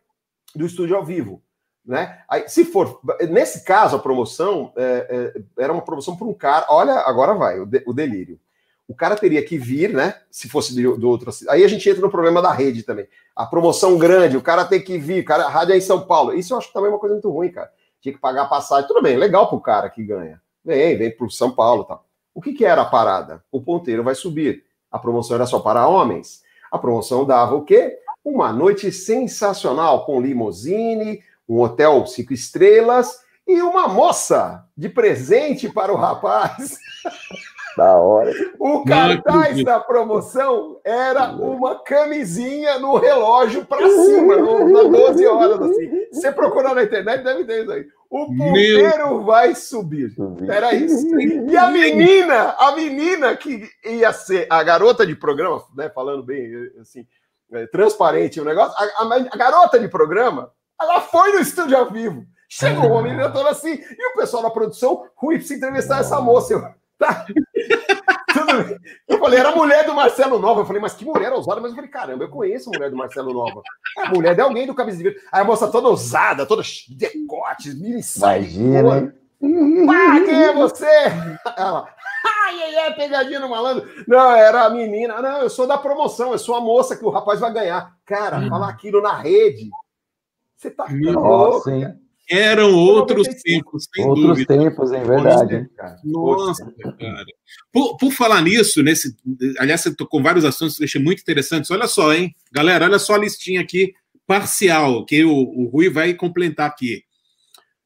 do 0.55 0.65
estúdio 0.65 0.95
ao 0.95 1.03
vivo. 1.03 1.41
Né? 1.85 2.19
Aí, 2.27 2.49
se 2.49 2.65
for, 2.65 2.99
nesse 3.29 3.63
caso, 3.63 3.95
a 3.95 3.99
promoção 3.99 4.73
é, 4.75 5.33
é, 5.37 5.63
era 5.63 5.71
uma 5.71 5.83
promoção 5.83 6.15
para 6.15 6.25
um 6.25 6.33
cara. 6.33 6.65
Olha, 6.69 6.93
agora 7.01 7.35
vai, 7.35 7.59
o, 7.59 7.65
de, 7.65 7.83
o, 7.85 7.93
delírio. 7.93 8.39
O 8.87 8.95
cara 8.95 9.15
teria 9.15 9.43
que 9.45 9.57
vir, 9.57 9.93
né? 9.93 10.15
Se 10.31 10.49
fosse 10.49 10.73
do, 10.73 10.97
do, 10.97 11.07
outro. 11.07 11.31
Aí 11.47 11.63
a 11.63 11.67
gente 11.67 11.87
entra 11.87 12.01
no 12.01 12.09
problema 12.09 12.41
da 12.41 12.51
rede 12.51 12.81
também. 12.81 13.07
A 13.35 13.45
promoção 13.45 13.99
grande, 13.99 14.35
o 14.35 14.41
cara 14.41 14.65
tem 14.65 14.81
que 14.81 14.97
vir, 14.97 15.23
cara, 15.23 15.45
a 15.45 15.49
rádio 15.49 15.73
é 15.73 15.77
em 15.77 15.81
São 15.81 16.01
Paulo. 16.01 16.33
Isso 16.33 16.53
eu 16.53 16.57
acho 16.57 16.73
também 16.73 16.89
uma 16.89 16.99
coisa 16.99 17.13
muito 17.13 17.29
ruim, 17.29 17.51
cara. 17.51 17.71
Tinha 18.01 18.13
que 18.13 18.19
pagar 18.19 18.49
passagem. 18.49 18.87
Tudo 18.87 19.03
bem, 19.03 19.15
legal 19.15 19.47
pro 19.47 19.61
cara 19.61 19.89
que 19.89 20.03
ganha. 20.03 20.41
Vem, 20.63 20.97
vem 20.97 21.15
pro 21.15 21.29
São 21.29 21.51
Paulo 21.51 21.83
tal. 21.83 22.03
O 22.33 22.41
que, 22.41 22.53
que 22.53 22.65
era 22.65 22.81
a 22.81 22.85
parada? 22.85 23.43
O 23.51 23.61
ponteiro 23.61 24.03
vai 24.03 24.15
subir. 24.15 24.63
A 24.91 24.97
promoção 24.97 25.35
era 25.35 25.45
só 25.45 25.59
para 25.59 25.87
homens. 25.87 26.41
A 26.71 26.79
promoção 26.79 27.25
dava 27.25 27.55
o 27.55 27.63
quê? 27.63 27.99
Uma 28.23 28.51
noite 28.51 28.91
sensacional 28.91 30.03
com 30.03 30.19
limousine, 30.19 31.21
um 31.47 31.59
hotel 31.59 32.05
cinco 32.05 32.33
estrelas 32.33 33.19
e 33.47 33.61
uma 33.61 33.87
moça 33.87 34.65
de 34.75 34.89
presente 34.89 35.69
para 35.69 35.93
o 35.93 35.97
rapaz. 35.97 36.77
Da 37.75 37.93
hora. 37.95 38.31
O 38.57 38.85
cartaz 38.85 39.61
da 39.61 39.81
promoção 39.81 40.79
era 40.81 41.31
uma 41.31 41.83
camisinha 41.83 42.79
no 42.79 42.95
relógio 42.95 43.65
para 43.65 43.89
cima, 43.89 44.37
no, 44.37 44.69
na 44.69 44.83
12 44.97 45.27
horas. 45.27 45.61
Assim. 45.61 46.05
Você 46.09 46.31
procurar 46.31 46.73
na 46.73 46.83
internet, 46.83 47.21
deve 47.21 47.43
ter 47.43 47.63
isso 47.63 47.71
aí. 47.73 47.85
O 48.09 48.27
ponteiro 48.27 49.09
Meu... 49.09 49.23
vai 49.25 49.53
subir. 49.53 50.15
Era 50.47 50.73
isso. 50.73 51.05
E 51.19 51.57
a 51.57 51.69
menina, 51.69 52.55
a 52.57 52.73
menina 52.77 53.35
que 53.35 53.69
ia 53.83 54.13
ser 54.13 54.47
a 54.49 54.63
garota 54.63 55.05
de 55.05 55.13
programa, 55.13 55.61
né, 55.75 55.89
falando 55.89 56.23
bem 56.23 56.49
assim, 56.79 57.05
é, 57.51 57.67
transparente 57.67 58.39
o 58.39 58.45
negócio, 58.45 58.73
a, 58.77 59.03
a, 59.03 59.15
a 59.33 59.37
garota 59.37 59.77
de 59.77 59.89
programa 59.89 60.49
ela 60.79 61.01
foi 61.01 61.31
no 61.33 61.39
estúdio 61.39 61.77
ao 61.77 61.89
vivo. 61.89 62.25
Chegou 62.47 62.91
uma 62.91 63.01
menina 63.01 63.29
toda 63.31 63.49
assim, 63.49 63.73
e 63.73 64.11
o 64.11 64.15
pessoal 64.15 64.43
da 64.43 64.49
produção, 64.49 65.07
Rui, 65.15 65.35
precisa 65.35 65.55
entrevistar 65.55 65.99
essa 65.99 66.21
moça. 66.21 66.53
Eu, 66.53 66.61
tá. 66.97 67.25
eu 69.07 69.19
falei, 69.19 69.39
era 69.39 69.49
a 69.49 69.55
mulher 69.55 69.85
do 69.85 69.93
Marcelo 69.93 70.39
Nova. 70.39 70.61
Eu 70.61 70.65
falei, 70.65 70.81
mas 70.81 70.93
que 70.93 71.03
mulher 71.03 71.33
ousada. 71.33 71.59
Mas 71.59 71.71
eu 71.71 71.75
falei, 71.75 71.89
caramba, 71.89 72.23
eu 72.23 72.29
conheço 72.29 72.69
a 72.69 72.73
mulher 72.77 72.89
do 72.89 72.95
Marcelo 72.95 73.33
Nova. 73.33 73.61
É 73.97 74.07
a 74.07 74.09
mulher 74.09 74.35
de 74.35 74.41
alguém 74.41 74.67
do 74.67 74.75
camisa 74.75 74.97
de. 74.97 75.09
Aí 75.31 75.41
a 75.41 75.43
moça 75.43 75.67
toda 75.69 75.89
ousada, 75.89 76.45
toda 76.45 76.61
decotes, 76.89 77.73
mini 77.79 78.01
Imagina, 78.15 79.13
Pá, 79.85 80.21
quem 80.25 80.43
é 80.43 80.53
você? 80.53 80.85
Ela, 81.57 81.87
ai, 82.25 82.63
ai, 82.63 82.75
ai, 82.77 82.95
pegadinha 82.95 83.39
no 83.39 83.49
malandro. 83.49 83.87
Não, 84.07 84.31
era 84.31 84.63
a 84.63 84.69
menina. 84.69 85.21
Não, 85.21 85.41
eu 85.41 85.49
sou 85.49 85.67
da 85.67 85.77
promoção, 85.77 86.31
eu 86.31 86.39
sou 86.39 86.55
a 86.55 86.61
moça 86.61 86.95
que 86.95 87.05
o 87.05 87.09
rapaz 87.09 87.39
vai 87.39 87.51
ganhar. 87.51 87.93
Cara, 88.05 88.37
hum. 88.37 88.49
falar 88.49 88.69
aquilo 88.69 89.01
na 89.01 89.13
rede. 89.13 89.69
Você 90.55 90.71
tá 90.71 90.87
louco, 90.89 91.69
Eram 92.29 92.73
outros 92.73 93.27
tempos, 93.27 93.87
sem 93.93 94.05
outros 94.05 94.27
dúvida. 94.27 94.53
Outros 94.53 94.75
tempos, 94.75 94.91
é 94.91 95.03
verdade. 95.03 95.69
Nossa, 96.03 96.73
cara. 96.99 97.25
Por, 97.71 97.97
por, 97.97 98.11
falar 98.11 98.41
nisso, 98.41 98.81
nesse, 98.81 99.15
aliás, 99.59 99.81
você 99.81 99.95
tocou 99.95 100.23
vários 100.23 100.45
assuntos 100.45 100.77
que 100.77 100.83
eu 100.83 100.85
achei 100.85 101.01
muito 101.01 101.21
interessantes. 101.21 101.69
Olha 101.69 101.87
só, 101.87 102.13
hein? 102.13 102.35
Galera, 102.51 102.85
olha 102.85 102.99
só 102.99 103.15
a 103.15 103.19
listinha 103.19 103.61
aqui, 103.61 103.93
parcial, 104.25 105.05
que 105.05 105.23
o, 105.23 105.33
o 105.33 105.67
Rui 105.67 105.89
vai 105.89 106.13
complementar 106.13 106.67
aqui. 106.67 107.03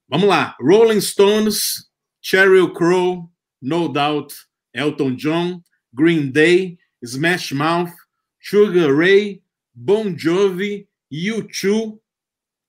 Vamos 0.08 0.28
lá. 0.28 0.56
Rolling 0.60 1.02
Stones, 1.02 1.90
Sheryl 2.22 2.74
Crow, 2.74 3.30
No 3.62 3.90
Doubt, 3.90 4.34
Elton 4.74 5.16
John, 5.16 5.62
Green 5.94 6.32
Day, 6.32 6.78
Smash 7.04 7.52
Mouth, 7.52 7.92
Sugar 8.40 8.96
Ray, 8.96 9.42
Bon 9.74 10.18
Jovi, 10.18 10.88
U2, 11.12 12.00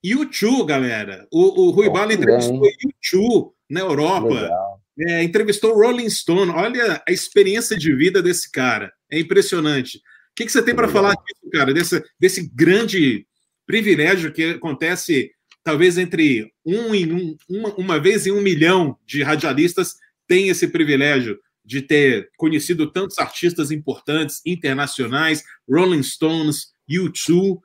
YouTube, 0.02 0.66
galera. 0.66 1.26
O, 1.30 1.66
o 1.66 1.70
Rui 1.70 1.88
oh, 1.88 1.92
Bala 1.92 2.14
entrevistou 2.14 2.62
YouTube 2.82 3.52
na 3.68 3.80
Europa. 3.80 4.50
É, 4.98 5.22
entrevistou 5.22 5.74
Rolling 5.74 6.10
Stone. 6.10 6.50
Olha 6.50 7.02
a 7.06 7.12
experiência 7.12 7.76
de 7.76 7.94
vida 7.94 8.22
desse 8.22 8.50
cara. 8.50 8.92
É 9.10 9.18
impressionante. 9.18 9.98
O 9.98 10.00
que, 10.34 10.46
que 10.46 10.52
você 10.52 10.62
tem 10.62 10.74
para 10.74 10.88
falar 10.88 11.14
disso, 11.14 11.50
cara? 11.52 11.72
Desse, 11.72 12.02
desse 12.18 12.50
grande 12.54 13.26
privilégio 13.66 14.32
que 14.32 14.44
acontece, 14.44 15.30
talvez, 15.62 15.98
entre 15.98 16.52
um 16.64 16.94
em 16.94 17.12
um, 17.12 17.36
uma, 17.48 17.74
uma 17.74 18.00
vez 18.00 18.26
em 18.26 18.32
um 18.32 18.40
milhão 18.40 18.98
de 19.06 19.22
radialistas 19.22 19.94
tem 20.26 20.48
esse 20.48 20.68
privilégio 20.68 21.38
de 21.64 21.82
ter 21.82 22.30
conhecido 22.36 22.90
tantos 22.90 23.18
artistas 23.18 23.70
importantes, 23.70 24.40
internacionais, 24.46 25.42
Rolling 25.68 26.02
Stones, 26.02 26.68
U2. 26.90 27.58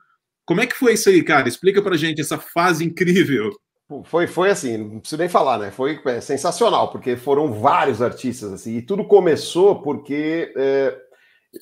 Como 0.46 0.60
é 0.60 0.66
que 0.66 0.76
foi 0.76 0.94
isso 0.94 1.08
aí, 1.08 1.22
cara? 1.22 1.48
Explica 1.48 1.82
pra 1.82 1.96
gente 1.96 2.20
essa 2.20 2.38
fase 2.38 2.84
incrível. 2.84 3.50
Foi, 4.04 4.26
foi 4.26 4.50
assim, 4.50 4.76
não 4.76 5.00
preciso 5.00 5.20
nem 5.20 5.28
falar, 5.28 5.58
né? 5.58 5.70
Foi 5.70 6.00
é, 6.06 6.20
sensacional, 6.20 6.90
porque 6.90 7.16
foram 7.16 7.52
vários 7.52 8.02
artistas, 8.02 8.52
assim, 8.52 8.76
e 8.76 8.82
tudo 8.82 9.04
começou 9.04 9.80
porque 9.80 10.52
é, 10.56 10.96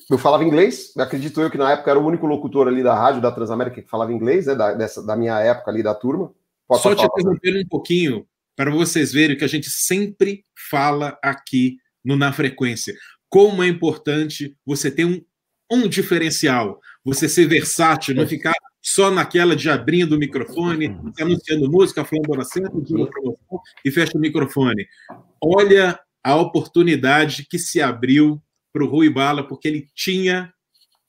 eu 0.09 0.17
falava 0.17 0.43
inglês, 0.43 0.91
acredito 0.97 1.39
eu 1.39 1.51
que 1.51 1.57
na 1.57 1.71
época 1.71 1.91
era 1.91 1.99
o 1.99 2.05
único 2.05 2.25
locutor 2.25 2.67
ali 2.67 2.81
da 2.81 2.95
rádio 2.95 3.21
da 3.21 3.31
Transamérica 3.31 3.81
que 3.81 3.89
falava 3.89 4.11
inglês, 4.11 4.47
né? 4.47 4.55
Da, 4.55 4.73
dessa, 4.73 5.05
da 5.05 5.15
minha 5.15 5.39
época 5.39 5.69
ali 5.69 5.83
da 5.83 5.93
turma. 5.93 6.31
Pode 6.67 6.81
Só 6.81 6.95
te 6.95 7.05
interrompendo 7.05 7.59
um 7.59 7.67
pouquinho, 7.67 8.25
para 8.55 8.71
vocês 8.71 9.11
verem 9.11 9.37
que 9.37 9.43
a 9.43 9.49
gente 9.49 9.69
sempre 9.69 10.43
fala 10.69 11.17
aqui 11.23 11.77
no 12.03 12.15
Na 12.15 12.33
Frequência. 12.33 12.95
Como 13.29 13.61
é 13.61 13.67
importante 13.67 14.55
você 14.65 14.89
ter 14.89 15.05
um, 15.05 15.21
um 15.71 15.87
diferencial, 15.87 16.79
você 17.03 17.29
ser 17.29 17.47
versátil, 17.47 18.15
não 18.15 18.27
ficar 18.27 18.53
só 18.85 19.09
naquela 19.09 19.55
de 19.55 19.67
abrindo 19.67 20.13
o 20.13 20.19
microfone, 20.19 20.95
anunciando 21.19 21.71
música, 21.71 22.05
falando 22.05 22.29
hora 22.29 22.43
certa, 22.43 22.69
promoção 22.69 23.35
e 23.83 23.89
fecha 23.89 24.15
o 24.15 24.21
microfone. 24.21 24.85
Olha 25.43 25.99
a 26.23 26.35
oportunidade 26.35 27.47
que 27.49 27.57
se 27.57 27.81
abriu 27.81 28.39
para 28.71 28.83
o 28.83 28.87
Rui 28.87 29.09
Bala, 29.09 29.43
porque 29.47 29.67
ele 29.67 29.87
tinha 29.95 30.53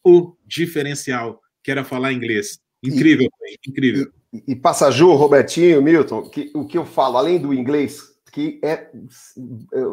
o 0.02 0.34
diferencial, 0.46 1.38
que 1.62 1.70
era 1.70 1.84
falar 1.84 2.14
inglês. 2.14 2.58
Incrível, 2.82 3.28
e, 3.42 3.68
incrível. 3.68 4.10
E, 4.32 4.52
e 4.52 4.56
Passaju, 4.56 5.12
Robertinho, 5.12 5.82
Milton, 5.82 6.30
que, 6.30 6.50
o 6.54 6.66
que 6.66 6.78
eu 6.78 6.86
falo, 6.86 7.18
além 7.18 7.38
do 7.38 7.52
inglês, 7.52 8.00
que 8.32 8.58
é. 8.64 8.90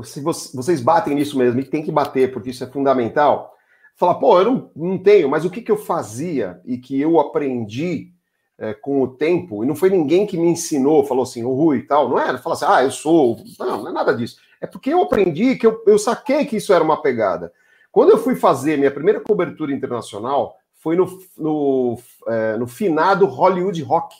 Se 0.06 0.22
vocês 0.22 0.80
batem 0.80 1.16
nisso 1.16 1.38
mesmo, 1.38 1.60
e 1.60 1.66
tem 1.66 1.84
que 1.84 1.92
bater, 1.92 2.32
porque 2.32 2.52
isso 2.52 2.64
é 2.64 2.68
fundamental 2.68 3.53
falar, 3.96 4.16
pô, 4.16 4.39
eu 4.39 4.46
não, 4.46 4.72
não 4.76 4.98
tenho, 4.98 5.30
mas 5.30 5.46
o 5.46 5.50
que, 5.50 5.62
que 5.62 5.72
eu 5.72 5.78
fazia 5.78 6.60
e 6.66 6.78
que 6.78 7.00
eu 7.00 7.20
aprendi 7.20 8.12
é, 8.58 8.74
com 8.74 9.02
o 9.02 9.08
tempo, 9.08 9.64
e 9.64 9.68
não 9.68 9.76
foi 9.76 9.89
ninguém 9.89 10.26
que 10.26 10.38
me 10.38 10.48
ensinou, 10.48 11.06
falou 11.06 11.24
assim, 11.24 11.44
o 11.44 11.54
Rui 11.54 11.80
e 11.80 11.84
tal, 11.84 12.08
não 12.08 12.20
era 12.20 12.38
falar 12.38 12.56
assim, 12.56 12.66
ah, 12.68 12.84
eu 12.84 12.91
sou. 12.91 13.44
Não, 13.60 13.84
não 13.84 13.89
é 13.89 13.91
nada 13.91 14.16
disso. 14.16 14.38
É 14.62 14.68
porque 14.68 14.94
eu 14.94 15.02
aprendi 15.02 15.56
que 15.56 15.68
eu, 15.68 15.84
eu 15.86 15.98
saquei 15.98 16.46
que 16.46 16.58
isso 16.58 16.74
era 16.74 16.84
uma 16.84 17.02
pegada. 17.02 17.52
Quando 17.91 18.12
eu 18.12 18.18
fui 18.18 18.36
fazer 18.36 18.78
minha 18.78 18.91
primeira 18.91 19.20
cobertura 19.20 19.74
internacional, 19.74 20.58
foi 20.76 20.96
no, 20.96 21.20
no, 21.38 22.00
é, 22.28 22.58
no 22.58 22.68
finado 22.68 23.26
Hollywood 23.26 23.82
Rock. 23.84 24.16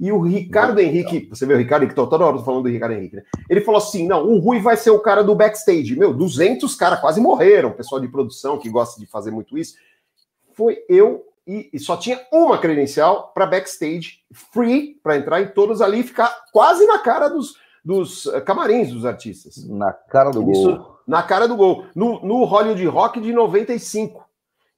E 0.00 0.10
o 0.10 0.20
Ricardo 0.20 0.80
Henrique, 0.80 1.28
você 1.30 1.46
vê 1.46 1.54
o 1.54 1.58
Ricardo 1.58 1.82
Henrique, 1.82 1.94
toda 1.94 2.24
hora 2.24 2.38
falando 2.38 2.64
do 2.64 2.68
Ricardo 2.68 2.92
Henrique, 2.92 3.16
né? 3.16 3.22
Ele 3.48 3.60
falou 3.60 3.78
assim: 3.78 4.06
não, 4.06 4.26
o 4.26 4.38
Rui 4.38 4.58
vai 4.58 4.76
ser 4.76 4.90
o 4.90 4.98
cara 4.98 5.22
do 5.22 5.34
backstage. 5.34 5.96
Meu, 5.96 6.12
200 6.12 6.74
caras 6.74 7.00
quase 7.00 7.20
morreram, 7.20 7.72
pessoal 7.72 8.00
de 8.00 8.08
produção 8.08 8.58
que 8.58 8.68
gosta 8.68 8.98
de 8.98 9.06
fazer 9.06 9.30
muito 9.30 9.56
isso. 9.56 9.76
Foi 10.54 10.78
eu 10.88 11.24
e, 11.46 11.70
e 11.72 11.78
só 11.78 11.96
tinha 11.96 12.20
uma 12.32 12.58
credencial 12.58 13.32
para 13.34 13.46
backstage, 13.46 14.20
free, 14.32 15.00
para 15.02 15.16
entrar 15.16 15.40
em 15.40 15.48
todos 15.48 15.80
ali 15.80 16.00
e 16.00 16.04
ficar 16.04 16.46
quase 16.52 16.86
na 16.86 16.98
cara 16.98 17.28
dos, 17.28 17.56
dos 17.84 18.26
uh, 18.26 18.40
camarins 18.42 18.92
dos 18.92 19.04
artistas. 19.04 19.68
Na 19.68 19.92
cara 19.92 20.30
do 20.30 20.50
isso, 20.50 20.76
gol. 20.76 20.98
Na 21.06 21.22
cara 21.22 21.48
do 21.48 21.56
gol. 21.56 21.86
No, 21.94 22.24
no 22.24 22.44
Hollywood 22.44 22.86
Rock 22.86 23.20
de 23.20 23.32
95, 23.32 24.24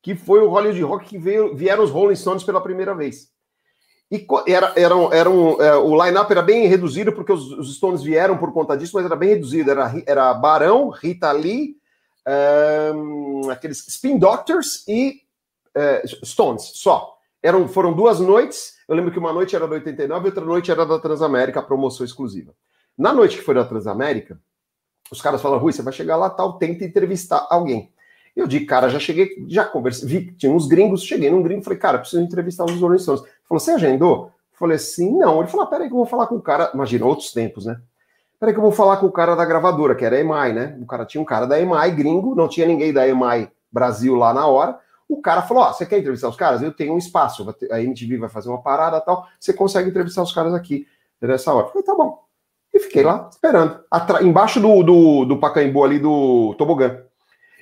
que 0.01 0.15
foi 0.15 0.41
o 0.41 0.49
Hollywood 0.49 0.83
Rock 0.83 1.07
que 1.07 1.19
veio, 1.19 1.55
vieram 1.55 1.85
os 1.85 1.91
Rolling 1.91 2.17
Stones 2.17 2.45
pela 2.45 2.63
primeira 2.63 2.95
vez. 2.95 3.34
E 4.11 4.27
era, 4.47 4.73
era, 4.77 4.95
era 5.13 5.31
um, 5.31 5.61
é, 5.61 5.77
o 5.77 6.05
line-up 6.05 6.31
era 6.31 6.43
bem 6.43 6.67
reduzido, 6.67 7.13
porque 7.13 7.33
os, 7.33 7.51
os, 7.53 7.75
Stones 7.77 8.03
vieram 8.03 8.37
por 8.37 8.53
conta 8.53 8.77
disso, 8.77 8.93
mas 8.95 9.05
era 9.05 9.17
bem 9.17 9.31
reduzido. 9.31 9.71
Era, 9.71 9.93
era 10.07 10.35
Barão, 10.35 10.91
Rita 10.91 11.33
Lee, 11.33 11.77
um, 12.95 13.51
aqueles 13.51 13.87
Spin 13.89 14.19
Doctors 14.19 14.85
e 14.87 15.23
uh, 15.77 16.27
Stones, 16.27 16.63
só. 16.75 17.15
Eram, 17.43 17.69
foram 17.69 17.93
duas 17.93 18.21
noites. 18.21 18.75
Eu 18.89 18.95
lembro 18.95 19.13
que 19.13 19.19
uma 19.19 19.33
noite 19.33 19.57
era 19.57 19.67
da 19.67 19.75
89 19.75 20.25
e 20.25 20.29
outra 20.29 20.45
noite 20.45 20.71
era 20.71 20.87
da 20.87 20.99
Transamérica, 20.99 21.61
a 21.61 21.63
promoção 21.63 22.05
exclusiva. 22.05 22.55
Na 22.97 23.13
noite 23.13 23.37
que 23.37 23.43
foi 23.43 23.55
da 23.55 23.65
Transamérica, 23.65 24.41
os 25.11 25.21
caras 25.21 25.43
falaram: 25.43 25.63
Rui, 25.63 25.73
você 25.73 25.83
vai 25.83 25.93
chegar 25.93 26.17
lá, 26.17 26.31
tal, 26.31 26.59
tenta 26.59 26.85
entrevistar 26.85 27.47
alguém. 27.51 27.93
Eu 28.37 28.47
de 28.47 28.61
cara 28.61 28.89
já 28.89 28.99
cheguei, 28.99 29.31
já 29.49 29.65
conversei, 29.65 30.09
vi 30.09 30.27
que 30.27 30.33
tinha 30.35 30.53
uns 30.53 30.67
gringos, 30.67 31.05
cheguei 31.05 31.31
num 31.31 31.43
gringo, 31.43 31.63
falei, 31.63 31.79
cara, 31.79 31.99
preciso 31.99 32.23
entrevistar 32.23 32.65
os 32.65 32.81
Rolling 32.81 32.99
Stones. 32.99 33.23
Ele 33.23 33.31
falou, 33.49 33.61
você 33.61 33.71
agendou? 33.73 34.27
Eu 34.27 34.59
falei 34.59 34.77
assim, 34.77 35.17
não. 35.17 35.41
Ele 35.41 35.49
falou, 35.49 35.67
ah, 35.67 35.69
peraí 35.69 35.87
que 35.87 35.93
eu 35.93 35.99
vou 35.99 36.07
falar 36.07 36.27
com 36.27 36.37
o 36.37 36.43
cara, 36.43 36.71
imagina, 36.75 37.07
outros 37.07 37.33
tempos, 37.33 37.67
né? 37.67 37.81
Peraí 38.41 38.53
que 38.53 38.59
eu 38.59 38.63
vou 38.65 38.73
falar 38.73 38.97
com 38.97 39.07
o 39.07 39.13
cara 39.13 39.35
da 39.35 39.45
gravadora, 39.45 39.95
que 39.95 40.05
era 40.05 40.17
a 40.17 40.21
EMI, 40.21 40.53
né? 40.53 40.77
O 40.81 40.87
cara 40.87 41.07
tinha 41.07 41.23
um 41.23 41.25
cara 41.25 41.47
da 41.47 41.61
EMI, 41.61 41.91
gringo, 41.93 42.35
não 42.35 42.49
tinha 42.49 42.67
ninguém 42.67 42.93
da 42.93 43.07
EMI 43.07 43.49
Brasil 43.71 44.15
lá 44.17 44.35
na 44.35 44.47
hora. 44.47 44.79
O 45.09 45.21
cara 45.21 45.43
falou, 45.43 45.63
ó, 45.63 45.71
oh, 45.71 45.73
você 45.73 45.87
quer 45.87 45.99
entrevistar 45.99 46.29
os 46.29 46.37
caras? 46.37 46.61
Eu 46.61 46.73
tenho 46.73 46.95
um 46.95 46.99
espaço, 46.99 47.47
a 47.71 47.81
MTV 47.81 48.19
vai 48.19 48.29
fazer 48.29 48.49
uma 48.49 48.63
parada 48.63 49.01
tal, 49.01 49.27
você 49.39 49.53
consegue 49.53 49.91
entrevistar 49.91 50.23
os 50.23 50.33
caras 50.33 50.55
aqui 50.55 50.87
nessa 51.21 51.53
hora. 51.53 51.67
Eu 51.67 51.71
falei, 51.71 51.85
tá 51.85 51.95
bom. 51.95 52.25
E 52.73 52.81
fiquei 52.81 53.05
lá 53.05 53.29
esperando, 53.31 53.81
embaixo 54.23 54.61
do, 54.61 54.83
do, 54.83 55.25
do 55.25 55.39
Pacaembu 55.39 55.85
ali 55.85 55.99
do 56.01 56.55
tobogã. 56.59 56.99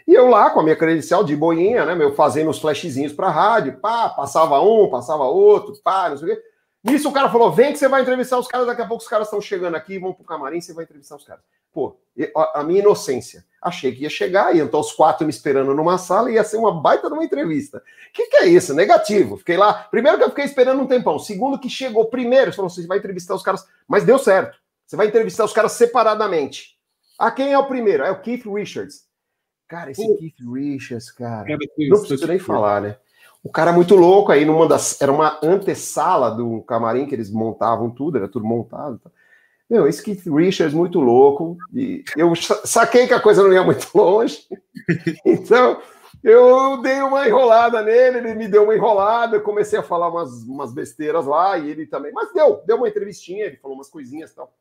E 0.07 0.15
eu 0.15 0.29
lá 0.29 0.51
com 0.51 0.61
a 0.61 0.63
minha 0.63 0.77
credencial 0.77 1.23
de 1.23 1.37
boinha, 1.37 1.85
né, 1.85 1.95
meu, 1.95 2.15
fazendo 2.15 2.51
os 2.51 2.59
flashzinhos 2.59 3.13
para 3.13 3.31
rádio, 3.31 3.79
pá, 3.79 4.09
passava 4.09 4.61
um, 4.61 4.89
passava 4.89 5.25
outro, 5.25 5.75
pá, 5.83 6.09
não 6.11 6.17
sei 6.17 6.33
o 6.33 6.37
quê. 6.37 6.43
Nisso 6.85 7.09
o 7.09 7.13
cara 7.13 7.31
falou: 7.31 7.53
vem 7.53 7.73
que 7.73 7.79
você 7.79 7.89
vai 7.89 8.03
entrevistar 8.03 8.39
os 8.39 8.49
caras, 8.49 8.67
daqui 8.67 8.83
a 8.83 8.87
pouco 8.87 9.03
os 9.03 9.09
caras 9.09 9.29
estão 9.29 9.41
chegando 9.41 9.77
aqui, 9.77 9.99
vão 9.99 10.13
pro 10.13 10.25
camarim, 10.25 10.61
você 10.61 10.73
vai 10.73 10.85
entrevistar 10.85 11.17
os 11.17 11.25
caras. 11.25 11.43
Pô, 11.73 11.97
a 12.35 12.63
minha 12.63 12.81
inocência. 12.81 13.45
Achei 13.63 13.93
que 13.93 14.03
ia 14.03 14.11
chegar, 14.11 14.55
iam 14.55 14.67
então 14.67 14.81
os 14.81 14.93
quatro 14.93 15.25
me 15.25 15.31
esperando 15.31 15.73
numa 15.73 15.97
sala 15.97 16.31
e 16.31 16.35
ia 16.35 16.45
ser 16.45 16.57
uma 16.57 16.73
baita 16.73 17.07
de 17.09 17.15
uma 17.15 17.25
entrevista. 17.25 17.79
O 17.79 18.13
que, 18.13 18.27
que 18.27 18.37
é 18.37 18.47
isso? 18.47 18.75
Negativo. 18.75 19.37
Fiquei 19.37 19.57
lá. 19.57 19.73
Primeiro 19.73 20.19
que 20.19 20.25
eu 20.25 20.29
fiquei 20.31 20.45
esperando 20.45 20.83
um 20.83 20.87
tempão. 20.87 21.19
Segundo 21.19 21.59
que 21.59 21.71
chegou 21.71 22.07
primeiro, 22.07 22.53
falou: 22.53 22.69
você 22.69 22.87
vai 22.87 22.99
entrevistar 22.99 23.35
os 23.35 23.43
caras, 23.43 23.65
mas 23.87 24.05
deu 24.05 24.19
certo. 24.19 24.59
Você 24.85 24.97
vai 24.97 25.07
entrevistar 25.07 25.45
os 25.45 25.53
caras 25.53 25.73
separadamente. 25.73 26.77
Ah, 27.19 27.31
quem 27.31 27.53
é 27.53 27.59
o 27.59 27.67
primeiro? 27.67 28.03
É 28.03 28.11
o 28.11 28.21
Keith 28.21 28.45
Richards. 28.45 29.05
Cara, 29.73 29.91
esse 29.91 30.07
Pô. 30.07 30.17
Keith 30.17 30.35
Richards, 30.53 31.11
cara. 31.11 31.47
cara 31.47 31.59
não 31.89 31.99
preciso 31.99 32.27
nem 32.27 32.39
falar, 32.39 32.83
né? 32.83 32.97
O 33.43 33.51
cara 33.51 33.71
é 33.71 33.75
muito 33.75 33.97
louco 33.97 34.31
aí, 34.31 34.45
numa 34.45 34.69
das. 34.69 35.01
Era 35.01 35.11
uma 35.11 35.41
antessala 35.43 36.31
do 36.31 36.61
camarim 36.65 37.07
que 37.07 37.15
eles 37.15 37.31
montavam 37.31 37.89
tudo, 37.89 38.19
era 38.19 38.29
tudo 38.29 38.45
montado. 38.45 39.01
Meu, 39.71 39.89
esse 39.89 40.03
Keith 40.03 40.27
Richards 40.27 40.75
muito 40.75 41.01
louco. 41.01 41.57
E 41.73 42.05
eu 42.19 42.31
saquei 42.37 43.07
que 43.07 43.15
a 43.15 43.21
coisa 43.21 43.43
não 43.43 43.51
ia 43.51 43.65
muito 43.65 43.89
longe. 43.97 44.47
então, 45.25 45.81
eu 46.23 46.83
dei 46.83 47.01
uma 47.01 47.27
enrolada 47.27 47.81
nele, 47.81 48.19
ele 48.19 48.35
me 48.35 48.49
deu 48.49 48.65
uma 48.65 48.77
enrolada, 48.77 49.37
eu 49.37 49.43
comecei 49.43 49.79
a 49.79 49.83
falar 49.83 50.11
umas, 50.11 50.43
umas 50.43 50.71
besteiras 50.75 51.25
lá, 51.25 51.57
e 51.57 51.71
ele 51.71 51.87
também. 51.87 52.13
Mas 52.13 52.31
deu, 52.35 52.63
deu 52.67 52.77
uma 52.77 52.89
entrevistinha, 52.91 53.47
ele 53.47 53.57
falou 53.57 53.79
umas 53.79 53.89
coisinhas 53.89 54.33
e 54.33 54.35
tal. 54.35 54.53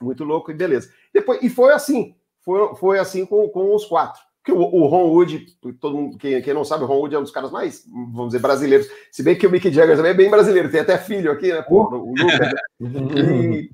Muito 0.00 0.24
louco, 0.24 0.50
e 0.50 0.54
beleza. 0.54 0.92
Depois, 1.14 1.40
e 1.44 1.48
foi 1.48 1.72
assim, 1.72 2.16
foi, 2.40 2.74
foi 2.74 2.98
assim 2.98 3.24
com, 3.24 3.48
com 3.50 3.72
os 3.72 3.84
quatro 3.84 4.26
Porque 4.48 4.52
o, 4.52 4.60
o 4.60 4.86
Ron 4.86 5.10
Wood, 5.10 5.46
todo 5.78 5.94
mundo, 5.94 6.16
quem, 6.16 6.40
quem, 6.40 6.54
não 6.54 6.64
sabe, 6.64 6.82
o 6.82 6.86
Ron 6.86 7.00
Wood 7.00 7.14
é 7.14 7.18
um 7.18 7.22
dos 7.22 7.30
caras 7.30 7.50
mais, 7.50 7.84
vamos 7.86 8.28
dizer, 8.28 8.38
brasileiros. 8.38 8.88
Se 9.12 9.22
bem 9.22 9.36
que 9.36 9.46
o 9.46 9.50
Mick 9.50 9.70
Jagger 9.70 9.94
também 9.94 10.12
é 10.12 10.14
bem 10.14 10.30
brasileiro, 10.30 10.70
tem 10.70 10.80
até 10.80 10.96
filho 10.96 11.30
aqui, 11.30 11.52
né? 11.52 11.60
Pô, 11.60 11.82
o 11.82 12.14
Lucas. 12.16 12.38
Né? 12.80 13.10
e, 13.20 13.70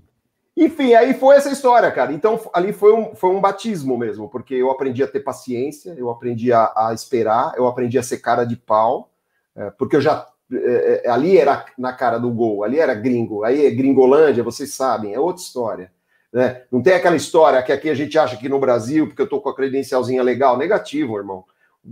enfim, 0.56 0.94
aí 0.94 1.14
foi 1.14 1.36
essa 1.36 1.50
história, 1.50 1.88
cara. 1.92 2.12
Então, 2.12 2.40
ali 2.52 2.72
foi 2.72 2.92
um, 2.92 3.14
foi 3.14 3.30
um 3.30 3.40
batismo 3.40 3.96
mesmo, 3.96 4.28
porque 4.28 4.54
eu 4.54 4.68
aprendi 4.68 5.00
a 5.00 5.06
ter 5.06 5.20
paciência, 5.20 5.94
eu 5.96 6.10
aprendi 6.10 6.52
a, 6.52 6.72
a 6.74 6.92
esperar, 6.92 7.54
eu 7.56 7.68
aprendi 7.68 7.96
a 7.96 8.02
ser 8.02 8.18
cara 8.18 8.44
de 8.44 8.56
pau, 8.56 9.12
é, 9.54 9.70
porque 9.70 9.94
eu 9.94 10.00
já. 10.00 10.26
É, 10.52 11.02
é 11.04 11.10
ali 11.10 11.38
era 11.38 11.64
na 11.78 11.92
cara 11.92 12.18
do 12.18 12.30
gol, 12.32 12.64
ali 12.64 12.80
era 12.80 12.94
gringo, 12.94 13.44
aí 13.44 13.64
é 13.64 13.70
gringolândia, 13.70 14.42
vocês 14.42 14.74
sabem, 14.74 15.14
é 15.14 15.20
outra 15.20 15.40
história. 15.40 15.92
Né? 16.34 16.62
Não 16.68 16.82
tem 16.82 16.94
aquela 16.94 17.14
história 17.14 17.62
que 17.62 17.70
aqui 17.70 17.88
a 17.88 17.94
gente 17.94 18.18
acha 18.18 18.36
que 18.36 18.48
no 18.48 18.58
Brasil, 18.58 19.06
porque 19.06 19.22
eu 19.22 19.28
tô 19.28 19.40
com 19.40 19.48
a 19.48 19.54
credencialzinha 19.54 20.20
legal, 20.20 20.58
negativo, 20.58 21.16
irmão. 21.16 21.44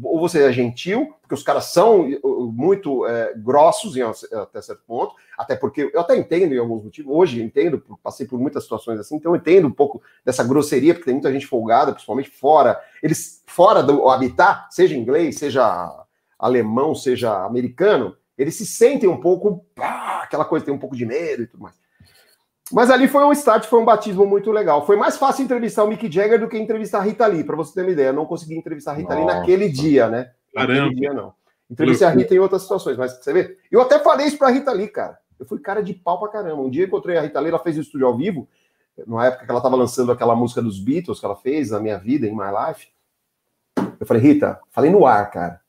Ou 0.02 0.18
você 0.18 0.42
é 0.42 0.50
gentil, 0.50 1.14
porque 1.20 1.34
os 1.34 1.44
caras 1.44 1.66
são 1.66 2.08
uh, 2.10 2.52
muito 2.52 3.06
é, 3.06 3.34
grossos 3.36 3.94
em, 3.96 4.02
até 4.02 4.60
certo 4.60 4.82
ponto, 4.84 5.14
até 5.38 5.54
porque 5.54 5.92
eu 5.94 6.00
até 6.00 6.16
entendo 6.16 6.54
em 6.54 6.58
alguns 6.58 6.82
motivos, 6.82 7.14
hoje 7.14 7.40
entendo, 7.40 7.80
passei 8.02 8.26
por 8.26 8.40
muitas 8.40 8.64
situações 8.64 8.98
assim, 8.98 9.16
então 9.16 9.30
eu 9.30 9.36
entendo 9.36 9.68
um 9.68 9.72
pouco 9.72 10.02
dessa 10.24 10.42
grosseria, 10.42 10.94
porque 10.94 11.04
tem 11.04 11.14
muita 11.14 11.32
gente 11.32 11.46
folgada, 11.46 11.92
principalmente 11.92 12.30
fora, 12.30 12.80
eles 13.02 13.44
fora 13.46 13.82
do 13.82 14.08
habitat, 14.08 14.74
seja 14.74 14.96
inglês, 14.96 15.38
seja 15.38 16.04
alemão, 16.38 16.94
seja 16.94 17.44
americano, 17.44 18.16
eles 18.36 18.56
se 18.56 18.66
sentem 18.66 19.08
um 19.08 19.20
pouco, 19.20 19.64
pá, 19.74 20.22
aquela 20.24 20.44
coisa, 20.44 20.64
tem 20.64 20.74
um 20.74 20.78
pouco 20.78 20.96
de 20.96 21.04
medo 21.04 21.42
e 21.42 21.46
tudo 21.46 21.62
mais. 21.62 21.81
Mas 22.72 22.90
ali 22.90 23.06
foi 23.06 23.22
um 23.24 23.32
start, 23.32 23.66
foi 23.66 23.80
um 23.80 23.84
batismo 23.84 24.24
muito 24.24 24.50
legal. 24.50 24.86
Foi 24.86 24.96
mais 24.96 25.16
fácil 25.16 25.44
entrevistar 25.44 25.84
o 25.84 25.88
Mick 25.88 26.10
Jagger 26.10 26.40
do 26.40 26.48
que 26.48 26.58
entrevistar 26.58 26.98
a 26.98 27.02
Rita 27.02 27.26
Lee, 27.26 27.44
para 27.44 27.56
você 27.56 27.74
ter 27.74 27.82
uma 27.82 27.90
ideia. 27.90 28.08
Eu 28.08 28.14
não 28.14 28.26
consegui 28.26 28.56
entrevistar 28.56 28.92
a 28.92 28.94
Rita 28.94 29.14
Nossa. 29.14 29.26
Lee 29.26 29.38
naquele 29.38 29.68
dia, 29.68 30.08
né? 30.08 30.30
Caramba. 30.54 30.80
Naquele 30.80 31.00
dia, 31.00 31.12
não. 31.12 31.34
Entrevistei 31.70 32.06
a 32.06 32.10
Rita 32.10 32.34
em 32.34 32.38
outras 32.38 32.62
situações, 32.62 32.96
mas 32.96 33.12
você 33.12 33.32
vê? 33.32 33.56
Eu 33.70 33.80
até 33.80 33.98
falei 33.98 34.26
isso 34.26 34.36
para 34.36 34.48
a 34.48 34.50
Rita 34.50 34.72
Lee, 34.72 34.88
cara. 34.88 35.18
Eu 35.40 35.46
fui 35.46 35.58
cara 35.58 35.82
de 35.82 35.94
pau 35.94 36.20
pra 36.20 36.28
caramba. 36.28 36.62
Um 36.62 36.68
dia 36.70 36.84
encontrei 36.84 37.16
a 37.16 37.22
Rita 37.22 37.40
Lee, 37.40 37.48
ela 37.48 37.58
fez 37.58 37.78
o 37.78 37.80
estúdio 37.80 38.06
ao 38.06 38.16
vivo, 38.16 38.46
na 39.06 39.26
época 39.26 39.46
que 39.46 39.50
ela 39.50 39.58
estava 39.58 39.74
lançando 39.74 40.12
aquela 40.12 40.36
música 40.36 40.60
dos 40.60 40.78
Beatles 40.78 41.18
que 41.18 41.24
ela 41.24 41.36
fez, 41.36 41.72
A 41.72 41.80
Minha 41.80 41.98
Vida, 41.98 42.26
em 42.26 42.36
My 42.36 42.50
Life. 42.68 42.88
Eu 43.98 44.06
falei, 44.06 44.22
Rita, 44.22 44.60
falei 44.70 44.90
no 44.90 45.06
ar, 45.06 45.30
cara. 45.30 45.61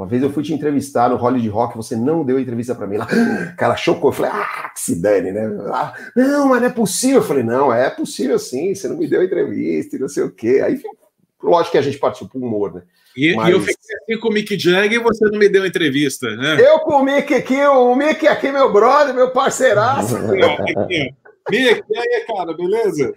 Uma 0.00 0.06
vez 0.06 0.22
eu 0.22 0.32
fui 0.32 0.42
te 0.42 0.54
entrevistar 0.54 1.10
no 1.10 1.16
Hollywood 1.16 1.46
Rock, 1.50 1.76
você 1.76 1.94
não 1.94 2.24
deu 2.24 2.40
entrevista 2.40 2.74
para 2.74 2.86
mim 2.86 2.96
lá. 2.96 3.06
Cara, 3.54 3.76
chocou. 3.76 4.08
Eu 4.08 4.14
falei, 4.14 4.30
ah, 4.32 4.70
que 4.72 4.80
se 4.80 4.98
dane, 4.98 5.30
né? 5.30 5.42
Ah, 5.66 5.92
não, 6.16 6.48
mas 6.48 6.62
não 6.62 6.68
é 6.68 6.72
possível. 6.72 7.18
Eu 7.18 7.22
falei, 7.22 7.42
não, 7.42 7.70
é 7.70 7.90
possível 7.90 8.38
sim, 8.38 8.74
você 8.74 8.88
não 8.88 8.96
me 8.96 9.06
deu 9.06 9.22
entrevista 9.22 9.96
e 9.96 9.98
não 9.98 10.08
sei 10.08 10.22
o 10.22 10.30
quê. 10.30 10.62
Aí, 10.64 10.80
lógico 11.42 11.72
que 11.72 11.78
a 11.78 11.82
gente 11.82 11.98
partiu 11.98 12.26
pro 12.26 12.40
humor, 12.40 12.72
né? 12.72 12.82
E, 13.14 13.34
mas... 13.34 13.48
e 13.50 13.52
eu 13.52 13.60
fiquei 13.60 13.74
assim 13.74 14.18
com 14.18 14.28
o 14.28 14.32
Mick 14.32 14.58
Jagger 14.58 14.98
e 14.98 15.02
você 15.02 15.26
não 15.26 15.38
me 15.38 15.50
deu 15.50 15.66
entrevista, 15.66 16.34
né? 16.34 16.56
Eu 16.58 16.78
com 16.78 16.94
o 16.94 17.04
Mick 17.04 17.34
aqui, 17.34 17.60
o 17.60 17.94
Mick 17.94 18.26
aqui, 18.26 18.50
meu 18.50 18.72
brother, 18.72 19.14
meu 19.14 19.30
parceiraço. 19.32 20.16
Mick, 21.50 21.82
e 21.88 21.98
aí, 21.98 22.24
cara, 22.26 22.54
beleza? 22.54 23.14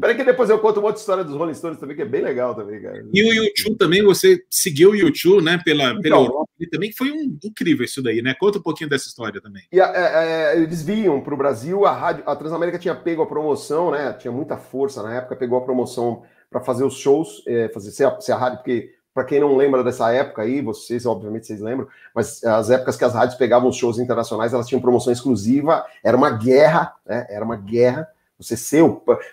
peraí 0.00 0.16
que 0.16 0.24
depois 0.24 0.50
eu 0.50 0.58
conto 0.58 0.80
uma 0.80 0.88
outra 0.88 1.00
história 1.00 1.24
dos 1.24 1.34
Rolling 1.34 1.54
Stones 1.54 1.78
também, 1.78 1.96
que 1.96 2.02
é 2.02 2.06
bem 2.06 2.22
legal 2.22 2.54
também, 2.54 2.80
cara. 2.80 3.04
E 3.12 3.22
o 3.22 3.32
YouTube 3.32 3.76
também, 3.76 4.02
você 4.02 4.42
seguiu 4.50 4.90
o 4.90 4.96
YouTube, 4.96 5.42
né, 5.42 5.60
pela, 5.64 6.00
pela 6.00 6.00
então, 6.00 6.24
Europa, 6.24 6.50
e 6.60 6.66
também 6.66 6.92
foi 6.92 7.10
um, 7.10 7.38
incrível 7.44 7.84
isso 7.84 8.02
daí, 8.02 8.20
né? 8.20 8.34
Conta 8.34 8.58
um 8.58 8.62
pouquinho 8.62 8.90
dessa 8.90 9.08
história 9.08 9.40
também. 9.40 9.62
E 9.72 9.80
a, 9.80 9.86
é, 9.86 10.54
é, 10.54 10.62
eles 10.62 10.82
vinham 10.82 11.20
para 11.20 11.34
o 11.34 11.36
Brasil, 11.36 11.86
a, 11.86 11.92
rádio, 11.92 12.24
a 12.26 12.36
Transamérica 12.36 12.78
tinha 12.78 12.94
pego 12.94 13.22
a 13.22 13.26
promoção, 13.26 13.90
né, 13.90 14.12
tinha 14.12 14.32
muita 14.32 14.56
força 14.56 15.02
na 15.02 15.14
época, 15.14 15.36
pegou 15.36 15.58
a 15.58 15.62
promoção 15.62 16.22
para 16.50 16.60
fazer 16.60 16.84
os 16.84 16.94
shows, 16.94 17.42
é, 17.46 17.68
fazer 17.68 17.90
ser 17.90 18.04
a, 18.04 18.20
ser 18.20 18.32
a 18.32 18.36
rádio, 18.36 18.58
porque 18.58 18.97
para 19.18 19.24
quem 19.24 19.40
não 19.40 19.56
lembra 19.56 19.82
dessa 19.82 20.12
época 20.12 20.42
aí, 20.42 20.60
vocês, 20.60 21.04
obviamente, 21.04 21.44
vocês 21.44 21.60
lembram, 21.60 21.88
mas 22.14 22.44
as 22.44 22.70
épocas 22.70 22.96
que 22.96 23.02
as 23.02 23.14
rádios 23.14 23.36
pegavam 23.36 23.72
shows 23.72 23.98
internacionais, 23.98 24.54
elas 24.54 24.68
tinham 24.68 24.80
promoção 24.80 25.12
exclusiva, 25.12 25.84
era 26.04 26.16
uma 26.16 26.30
guerra, 26.30 26.94
né? 27.04 27.26
Era 27.28 27.44
uma 27.44 27.56
guerra. 27.56 28.08
Você 28.38 28.56
ser, 28.56 28.84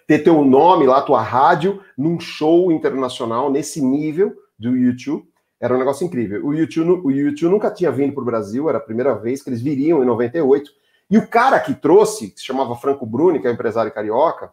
ter 0.08 0.24
teu 0.24 0.44
nome 0.44 0.88
lá, 0.88 1.04
tua 1.04 1.22
rádio, 1.22 1.84
num 1.96 2.20
show 2.20 2.72
internacional, 2.72 3.52
nesse 3.52 3.80
nível 3.80 4.36
do 4.58 4.76
YouTube, 4.76 5.30
era 5.62 5.76
um 5.76 5.78
negócio 5.78 6.04
incrível. 6.04 6.44
O 6.44 6.52
YouTube, 6.52 7.02
o 7.06 7.12
YouTube 7.12 7.52
nunca 7.52 7.70
tinha 7.70 7.92
vindo 7.92 8.12
para 8.14 8.24
o 8.24 8.26
Brasil, 8.26 8.68
era 8.68 8.80
a 8.80 8.82
primeira 8.82 9.14
vez 9.14 9.44
que 9.44 9.52
eles 9.52 9.62
viriam 9.62 10.02
em 10.02 10.06
98. 10.08 10.72
E 11.12 11.18
o 11.20 11.28
cara 11.28 11.60
que 11.60 11.76
trouxe, 11.76 12.32
que 12.32 12.40
se 12.40 12.46
chamava 12.48 12.76
Franco 12.76 13.06
Bruni, 13.06 13.40
que 13.40 13.46
é 13.46 13.52
um 13.52 13.54
empresário 13.54 13.92
carioca, 13.92 14.50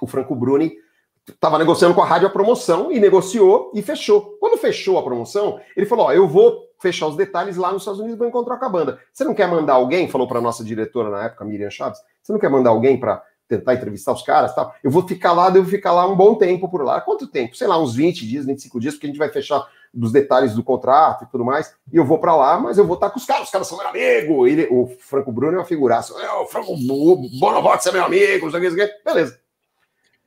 o 0.00 0.06
Franco 0.06 0.36
Bruni 0.36 0.76
estava 1.28 1.58
negociando 1.58 1.94
com 1.94 2.02
a 2.02 2.06
rádio 2.06 2.26
a 2.26 2.30
promoção 2.30 2.90
e 2.90 2.98
negociou 2.98 3.70
e 3.74 3.82
fechou. 3.82 4.36
Quando 4.40 4.58
fechou 4.58 4.98
a 4.98 5.02
promoção, 5.02 5.60
ele 5.76 5.86
falou: 5.86 6.06
Ó, 6.06 6.12
eu 6.12 6.26
vou 6.26 6.68
fechar 6.80 7.06
os 7.06 7.16
detalhes 7.16 7.56
lá 7.56 7.72
nos 7.72 7.82
Estados 7.82 8.00
Unidos, 8.00 8.18
vou 8.18 8.26
encontrar 8.26 8.56
com 8.56 8.64
a 8.64 8.68
banda. 8.68 8.98
Você 9.12 9.24
não 9.24 9.34
quer 9.34 9.48
mandar 9.48 9.74
alguém? 9.74 10.08
Falou 10.08 10.26
para 10.26 10.40
nossa 10.40 10.64
diretora 10.64 11.10
na 11.10 11.24
época, 11.24 11.44
Miriam 11.44 11.70
Chaves. 11.70 12.00
Você 12.22 12.32
não 12.32 12.40
quer 12.40 12.50
mandar 12.50 12.70
alguém 12.70 12.98
para 12.98 13.22
tentar 13.48 13.74
entrevistar 13.74 14.12
os 14.12 14.22
caras 14.22 14.54
tal? 14.54 14.74
Eu 14.82 14.90
vou 14.90 15.06
ficar 15.06 15.32
lá, 15.32 15.48
devo 15.48 15.68
ficar 15.68 15.92
lá 15.92 16.06
um 16.06 16.16
bom 16.16 16.34
tempo 16.34 16.68
por 16.68 16.82
lá. 16.82 17.00
Quanto 17.00 17.28
tempo? 17.28 17.56
Sei 17.56 17.66
lá, 17.66 17.78
uns 17.78 17.94
20 17.94 18.26
dias, 18.26 18.44
25 18.44 18.80
dias, 18.80 18.94
porque 18.94 19.06
a 19.06 19.10
gente 19.10 19.18
vai 19.18 19.28
fechar 19.28 19.64
dos 19.94 20.10
detalhes 20.10 20.54
do 20.54 20.64
contrato 20.64 21.24
e 21.24 21.26
tudo 21.28 21.44
mais. 21.44 21.74
E 21.92 21.96
eu 21.96 22.04
vou 22.04 22.18
para 22.18 22.34
lá, 22.34 22.58
mas 22.58 22.78
eu 22.78 22.86
vou 22.86 22.94
estar 22.94 23.10
com 23.10 23.18
os 23.18 23.26
caras. 23.26 23.44
Os 23.44 23.50
caras 23.50 23.68
são 23.68 23.78
meu 23.78 23.86
amigo. 23.86 24.46
Ele, 24.46 24.66
o 24.70 24.88
Franco 24.98 25.30
Bruno 25.30 25.54
é 25.54 25.58
uma 25.58 25.66
figuraça. 25.66 26.14
É, 26.20 26.32
o 26.32 26.46
Franco 26.46 26.74
Bonovox 27.38 27.86
é 27.86 27.92
meu 27.92 28.04
amigo. 28.04 28.50
Beleza. 29.04 29.38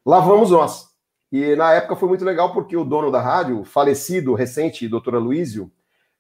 Lá 0.06 0.20
vamos 0.20 0.52
nós. 0.52 0.88
E 1.32 1.56
na 1.56 1.74
época 1.74 1.96
foi 1.96 2.08
muito 2.08 2.24
legal 2.24 2.54
porque 2.54 2.78
o 2.78 2.86
dono 2.86 3.12
da 3.12 3.22
rádio, 3.22 3.64
falecido, 3.64 4.34
recente, 4.34 4.88
doutor 4.88 5.16
Luísio, 5.16 5.72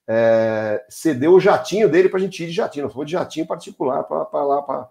é, 0.07 0.83
cedeu 0.89 1.33
o 1.33 1.39
jatinho 1.39 1.89
dele 1.89 2.09
para 2.09 2.19
a 2.19 2.21
gente 2.21 2.43
ir 2.43 2.47
de 2.47 2.53
jatinho. 2.53 2.89
Fomos 2.89 3.05
de 3.05 3.13
jatinho 3.13 3.45
particular 3.45 4.03
para 4.03 4.43
lá, 4.43 4.89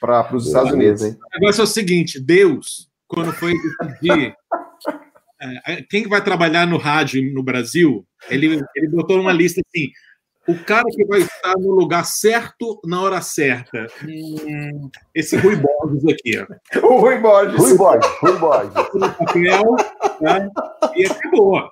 para 0.00 0.36
os 0.36 0.46
Estados 0.46 0.72
Unidos. 0.72 1.02
Hein? 1.02 1.16
O 1.36 1.40
negócio 1.40 1.60
é 1.60 1.64
o 1.64 1.68
seguinte: 1.68 2.20
Deus, 2.20 2.88
quando 3.06 3.32
foi 3.32 3.52
decidir 3.52 4.36
é, 5.66 5.82
quem 5.82 6.08
vai 6.08 6.22
trabalhar 6.22 6.66
no 6.66 6.78
rádio 6.78 7.22
no 7.32 7.42
Brasil, 7.42 8.06
ele, 8.28 8.60
ele 8.74 8.88
botou 8.88 9.20
uma 9.20 9.32
lista 9.32 9.60
assim: 9.66 9.90
o 10.48 10.64
cara 10.64 10.84
que 10.90 11.04
vai 11.04 11.20
estar 11.20 11.54
no 11.58 11.72
lugar 11.72 12.04
certo 12.04 12.80
na 12.84 13.00
hora 13.00 13.20
certa. 13.20 13.86
Hum, 14.04 14.90
esse 15.14 15.36
Rui 15.36 15.56
Borges 15.56 16.04
aqui, 16.06 16.38
ó. 16.38 16.86
O 16.86 16.98
Rui 17.00 17.18
Borges. 17.18 17.58
Rui 17.58 17.76
Borges, 17.76 18.10
Rui 18.20 18.38
Borges. 18.38 18.72
Papel, 18.72 19.76
né? 20.20 20.50
E 20.94 21.06
acabou. 21.06 21.70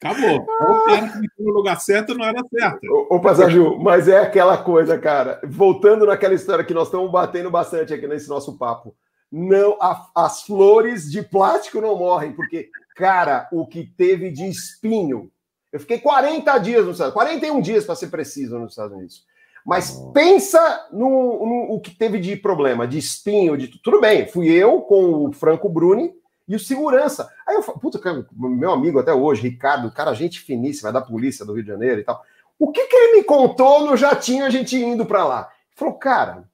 Acabou. 0.00 0.40
O 0.40 0.84
cara 0.86 1.08
que 1.08 1.42
no 1.42 1.52
lugar 1.52 1.80
certo 1.80 2.14
na 2.14 2.26
hora 2.26 2.42
certa. 2.48 2.80
Ô, 2.90 3.16
ô 3.16 3.20
Passaju, 3.20 3.78
mas 3.78 4.08
é 4.08 4.18
aquela 4.18 4.56
coisa, 4.58 4.98
cara. 4.98 5.40
Voltando 5.44 6.06
naquela 6.06 6.34
história 6.34 6.64
que 6.64 6.74
nós 6.74 6.88
estamos 6.88 7.10
batendo 7.10 7.50
bastante 7.50 7.94
aqui 7.94 8.06
nesse 8.06 8.28
nosso 8.28 8.58
papo. 8.58 8.94
Não, 9.30 9.78
a, 9.80 10.10
as 10.14 10.42
flores 10.42 11.10
de 11.10 11.22
plástico 11.22 11.80
não 11.80 11.96
morrem, 11.96 12.32
porque, 12.32 12.68
cara, 12.94 13.48
o 13.50 13.66
que 13.66 13.84
teve 13.96 14.30
de 14.30 14.44
espinho 14.44 15.31
eu 15.72 15.80
fiquei 15.80 15.98
40 15.98 16.58
dias 16.58 16.84
nos 16.84 16.96
Estados 16.96 17.14
41 17.14 17.60
dias 17.60 17.84
para 17.84 17.94
ser 17.94 18.08
preciso 18.08 18.58
nos 18.58 18.72
Estados 18.72 18.94
Unidos. 18.94 19.24
Mas 19.64 19.92
pensa 20.12 20.88
no, 20.92 21.08
no, 21.08 21.74
o 21.74 21.80
que 21.80 21.92
teve 21.92 22.18
de 22.18 22.36
problema, 22.36 22.86
de 22.86 22.98
espinho, 22.98 23.56
de 23.56 23.68
tudo 23.68 24.00
bem. 24.00 24.26
Fui 24.26 24.48
eu 24.48 24.82
com 24.82 25.28
o 25.28 25.32
Franco 25.32 25.68
Bruni 25.68 26.12
e 26.48 26.56
o 26.56 26.58
segurança. 26.58 27.30
Aí 27.46 27.54
eu 27.54 27.62
falo, 27.62 27.78
puta, 27.78 28.00
meu 28.36 28.72
amigo 28.72 28.98
até 28.98 29.14
hoje, 29.14 29.42
Ricardo, 29.42 29.90
cara, 29.92 30.12
gente 30.14 30.40
finíssima, 30.40 30.90
é 30.90 30.92
da 30.92 31.00
polícia 31.00 31.46
do 31.46 31.54
Rio 31.54 31.62
de 31.62 31.68
Janeiro 31.68 32.00
e 32.00 32.04
tal. 32.04 32.22
O 32.58 32.70
que, 32.70 32.86
que 32.86 32.94
ele 32.94 33.16
me 33.18 33.24
contou 33.24 33.86
no 33.86 33.96
jatinho 33.96 34.44
a 34.44 34.50
gente 34.50 34.76
indo 34.76 35.06
para 35.06 35.24
lá? 35.24 35.40
Ele 35.40 35.76
falou, 35.76 35.94
cara, 35.94 36.44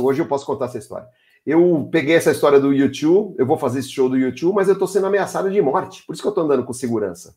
hoje 0.00 0.22
eu 0.22 0.26
posso 0.26 0.46
contar 0.46 0.66
essa 0.66 0.78
história. 0.78 1.06
Eu 1.44 1.88
peguei 1.90 2.14
essa 2.14 2.30
história 2.30 2.60
do 2.60 2.72
YouTube, 2.72 3.34
eu 3.36 3.44
vou 3.44 3.58
fazer 3.58 3.80
esse 3.80 3.90
show 3.90 4.08
do 4.08 4.16
YouTube, 4.16 4.54
mas 4.54 4.68
eu 4.68 4.78
tô 4.78 4.86
sendo 4.86 5.06
ameaçado 5.06 5.50
de 5.50 5.60
morte. 5.60 6.04
Por 6.06 6.12
isso 6.12 6.22
que 6.22 6.28
eu 6.28 6.32
tô 6.32 6.42
andando 6.42 6.64
com 6.64 6.72
segurança. 6.72 7.34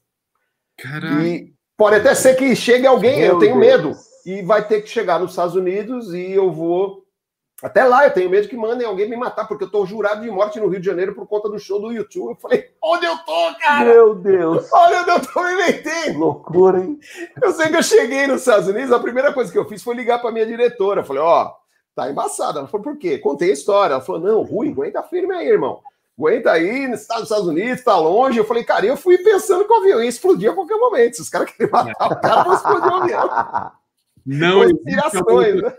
Caralho. 0.77 1.25
E 1.25 1.53
pode 1.77 1.97
até 1.97 2.13
ser 2.13 2.35
que 2.35 2.55
chegue 2.55 2.85
alguém, 2.85 3.19
Meu 3.19 3.33
eu 3.33 3.39
tenho 3.39 3.59
Deus. 3.59 3.81
medo. 3.83 3.95
E 4.25 4.41
vai 4.41 4.67
ter 4.67 4.81
que 4.81 4.89
chegar 4.89 5.19
nos 5.19 5.31
Estados 5.31 5.55
Unidos 5.55 6.13
e 6.13 6.31
eu 6.31 6.51
vou. 6.51 7.03
Até 7.63 7.85
lá 7.85 8.05
eu 8.05 8.11
tenho 8.11 8.29
medo 8.29 8.49
que 8.49 8.57
mandem 8.57 8.85
alguém 8.85 9.09
me 9.09 9.15
matar, 9.15 9.47
porque 9.47 9.63
eu 9.63 9.71
tô 9.71 9.85
jurado 9.85 10.21
de 10.21 10.29
morte 10.29 10.59
no 10.59 10.67
Rio 10.67 10.79
de 10.79 10.85
Janeiro 10.85 11.15
por 11.15 11.25
conta 11.25 11.47
do 11.47 11.57
show 11.57 11.79
do 11.79 11.91
YouTube. 11.91 12.31
Eu 12.31 12.35
falei, 12.35 12.69
onde 12.83 13.05
eu 13.05 13.17
tô, 13.19 13.55
cara? 13.59 13.85
Meu 13.85 14.15
Deus! 14.15 14.67
Olha 14.73 15.01
onde 15.01 15.11
eu 15.11 15.21
tô 15.21 15.41
me 15.41 15.55
metendo! 15.55 16.19
Loucura, 16.19 16.79
hein? 16.79 16.99
Eu 17.41 17.53
sei 17.53 17.69
que 17.69 17.77
eu 17.77 17.83
cheguei 17.83 18.27
nos 18.27 18.41
Estados 18.41 18.67
Unidos, 18.67 18.91
a 18.91 18.99
primeira 18.99 19.31
coisa 19.31 19.51
que 19.51 19.57
eu 19.57 19.65
fiz 19.65 19.81
foi 19.81 19.95
ligar 19.95 20.19
pra 20.19 20.31
minha 20.31 20.45
diretora. 20.45 21.01
Eu 21.01 21.05
falei, 21.05 21.21
ó, 21.21 21.45
oh, 21.45 21.53
tá 21.95 22.09
embaçada. 22.09 22.59
Ela 22.59 22.67
falou, 22.67 22.83
por 22.83 22.97
quê? 22.97 23.19
Contei 23.19 23.51
a 23.51 23.53
história. 23.53 23.93
Ela 23.93 24.01
falou, 24.01 24.21
não, 24.21 24.41
Rui, 24.41 24.69
aguenta 24.69 25.01
firme 25.03 25.33
aí, 25.33 25.47
irmão 25.47 25.81
aguenta 26.17 26.51
aí, 26.51 26.87
nos 26.87 27.01
Estados 27.01 27.31
Unidos, 27.31 27.83
tá 27.83 27.97
longe. 27.97 28.37
Eu 28.37 28.45
falei, 28.45 28.63
cara, 28.63 28.85
eu 28.85 28.97
fui 28.97 29.17
pensando 29.17 29.65
que 29.65 29.71
o 29.71 29.77
avião 29.77 30.01
ia 30.01 30.09
explodir 30.09 30.49
a 30.49 30.55
qualquer 30.55 30.77
momento. 30.77 31.15
Se 31.15 31.21
os 31.21 31.29
caras 31.29 31.51
querem 31.51 31.71
matar 31.71 32.07
o 32.07 32.21
cara, 32.21 32.43
vão 32.43 32.53
explodir 32.53 32.91
o 32.91 32.95
avião. 32.95 33.71
Não 34.25 34.63
existe, 34.63 35.17
almoço, 35.17 35.55
né? 35.57 35.73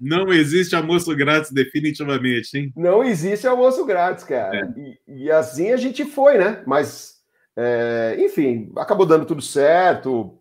não 0.00 0.28
existe 0.32 0.76
almoço 0.76 1.16
grátis, 1.16 1.50
definitivamente, 1.50 2.56
hein? 2.56 2.72
Não 2.76 3.02
existe 3.02 3.48
almoço 3.48 3.84
grátis, 3.84 4.22
cara. 4.22 4.56
É. 4.56 4.80
E, 4.80 5.24
e, 5.24 5.30
assim 5.32 5.72
a 5.72 5.76
gente 5.76 6.04
foi, 6.04 6.38
né? 6.38 6.62
Mas 6.66 7.18
É, 7.56 8.16
enfim, 8.20 8.70
acabou 8.76 9.04
dando 9.04 9.26
tudo 9.26 9.42
certo. 9.42 10.38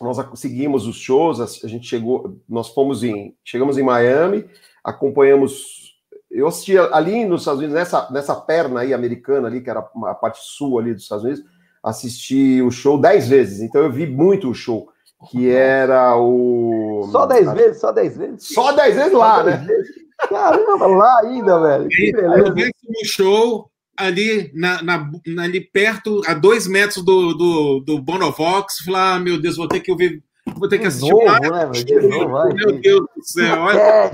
Nós 0.00 0.16
seguimos 0.40 0.88
os 0.88 0.96
shows, 0.96 1.40
a 1.40 1.68
gente 1.68 1.86
chegou, 1.86 2.40
nós 2.48 2.68
fomos 2.68 3.04
em, 3.04 3.34
chegamos 3.44 3.78
em 3.78 3.82
Miami, 3.82 4.44
acompanhamos. 4.82 5.87
Eu 6.30 6.46
assisti 6.46 6.76
ali 6.76 7.24
nos 7.24 7.42
Estados 7.42 7.60
Unidos, 7.60 7.74
nessa, 7.74 8.08
nessa 8.10 8.34
perna 8.34 8.80
aí 8.80 8.92
americana 8.92 9.48
ali, 9.48 9.60
que 9.60 9.70
era 9.70 9.80
a 9.80 10.14
parte 10.14 10.40
sul 10.42 10.78
ali 10.78 10.92
dos 10.92 11.04
Estados 11.04 11.24
Unidos, 11.24 11.42
assisti 11.82 12.60
o 12.62 12.70
show 12.70 13.00
dez 13.00 13.28
vezes, 13.28 13.60
então 13.60 13.82
eu 13.82 13.90
vi 13.90 14.06
muito 14.06 14.50
o 14.50 14.54
show, 14.54 14.88
que 15.30 15.50
era 15.50 16.16
o. 16.16 17.08
Só 17.10 17.26
dez 17.26 17.50
vezes, 17.52 17.80
só 17.80 17.92
dez 17.92 18.16
vezes. 18.16 18.54
Só 18.54 18.72
dez 18.72 18.94
vezes 18.94 19.12
lá, 19.12 19.42
né? 19.42 19.56
Vezes. 19.66 19.88
Caramba, 20.28 20.86
lá 20.86 21.20
ainda, 21.20 21.60
velho. 21.60 21.88
Que 21.88 22.12
beleza. 22.12 22.54
O 22.88 23.06
show 23.06 23.70
ali, 23.96 24.50
na, 24.54 24.82
na, 24.82 25.10
ali 25.42 25.60
perto, 25.60 26.22
a 26.26 26.34
dois 26.34 26.66
metros 26.66 27.04
do, 27.04 27.34
do, 27.34 27.80
do 27.80 28.00
Bonovox, 28.00 28.78
falar, 28.84 29.14
ah, 29.14 29.20
meu 29.20 29.40
Deus, 29.40 29.56
vou 29.56 29.66
ter 29.66 29.80
que 29.80 29.90
ouvir, 29.90 30.22
vou 30.56 30.68
ter 30.68 30.78
que 30.78 30.86
assistir 30.86 31.10
novo, 31.10 31.24
mais. 31.24 32.54
Né, 32.54 32.64
meu 32.64 32.80
Deus 32.80 33.00
do 33.00 33.24
céu, 33.24 33.60
olha. 33.60 34.12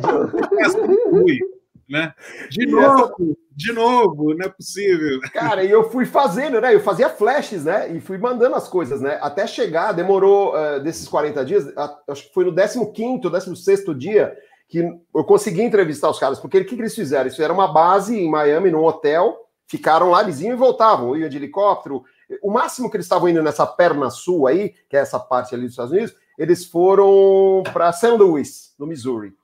Né? 1.89 2.15
De 2.51 2.67
novo, 2.67 3.37
de 3.51 3.73
novo, 3.73 4.35
não 4.35 4.47
é 4.47 4.49
possível. 4.49 5.21
Cara, 5.33 5.65
e 5.65 5.71
eu 5.71 5.91
fui 5.91 6.07
fazendo, 6.07 6.61
né? 6.61 6.75
Eu 6.75 6.81
fazia 6.81 7.09
flashes, 7.09 7.65
né? 7.65 7.95
E 7.95 8.01
fui 8.01 8.19
mandando 8.19 8.57
as 8.57 8.69
coisas, 8.69 9.01
né? 9.01 9.19
Até 9.21 9.47
chegar, 9.47 9.93
demorou 9.93 10.55
uh, 10.55 10.81
desses 10.81 11.09
40 11.09 11.45
dias, 11.45 11.73
acho 12.09 12.29
que 12.29 12.35
foi 12.35 12.45
no 12.45 12.55
15 12.93 13.21
ou 13.25 13.31
16 13.31 13.85
dia 13.97 14.37
que 14.69 14.79
eu 15.15 15.25
consegui 15.25 15.63
entrevistar 15.63 16.11
os 16.11 16.19
caras, 16.19 16.41
porque 16.41 16.59
o 16.59 16.65
que, 16.65 16.75
que 16.75 16.83
eles 16.83 16.95
fizeram? 16.95 17.25
Eles 17.25 17.37
fizeram 17.37 17.55
uma 17.55 17.73
base 17.73 18.19
em 18.19 18.29
Miami, 18.29 18.71
num 18.71 18.83
hotel, 18.83 19.37
ficaram 19.67 20.11
lá, 20.11 20.23
eles 20.23 20.41
iam 20.41 20.53
e 20.53 20.57
voltavam, 20.57 21.17
iam 21.17 21.29
de 21.29 21.37
helicóptero. 21.37 22.03
O 22.43 22.51
máximo 22.51 22.91
que 22.91 22.97
eles 22.97 23.05
estavam 23.05 23.29
indo 23.29 23.43
nessa 23.43 23.67
perna 23.67 24.11
sul 24.11 24.47
aí, 24.47 24.75
que 24.89 24.97
é 24.97 25.01
essa 25.01 25.21
parte 25.21 25.55
ali 25.55 25.65
dos 25.65 25.73
Estados 25.73 25.93
Unidos, 25.93 26.15
eles 26.39 26.65
foram 26.65 27.63
para 27.73 27.93
St. 27.93 28.09
Louis, 28.09 28.75
no 28.79 28.87
Missouri. 28.87 29.35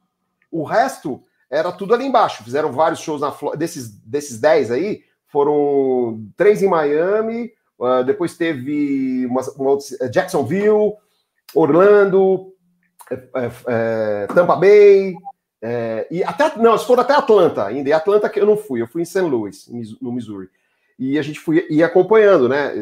O 0.51 0.65
resto 0.65 1.23
era 1.51 1.73
tudo 1.73 1.95
ali 1.95 2.07
embaixo. 2.07 2.45
Fizeram 2.45 2.73
vários 2.73 3.01
shows 3.01 3.21
na 3.21 3.33
Flórida. 3.33 3.59
Desses, 3.59 3.91
desses 3.91 4.41
10 4.41 4.71
aí, 4.71 5.03
foram 5.29 6.27
três 6.37 6.63
em 6.63 6.69
Miami, 6.69 7.53
uh, 7.79 8.05
depois 8.05 8.37
teve 8.37 9.27
uma, 9.27 9.43
uma 9.57 9.79
eh, 10.01 10.09
Jacksonville, 10.09 10.95
Orlando, 11.55 12.53
é, 13.11 13.51
é, 13.67 14.27
Tampa 14.29 14.57
Bay, 14.57 15.15
é, 15.63 16.07
e 16.11 16.23
até, 16.23 16.57
não, 16.57 16.71
eles 16.71 16.85
foram 16.85 17.03
até 17.03 17.15
Atlanta 17.15 17.67
ainda. 17.67 17.89
E 17.89 17.93
Atlanta 17.93 18.29
que 18.29 18.41
eu 18.41 18.47
não 18.47 18.57
fui, 18.57 18.81
eu 18.81 18.87
fui 18.87 19.03
em 19.03 19.05
St. 19.05 19.21
Louis, 19.21 19.69
no 20.01 20.13
Missouri. 20.13 20.49
E 20.99 21.19
a 21.19 21.23
gente 21.23 21.41
foi 21.41 21.67
ia 21.71 21.87
acompanhando, 21.87 22.49
né, 22.49 22.73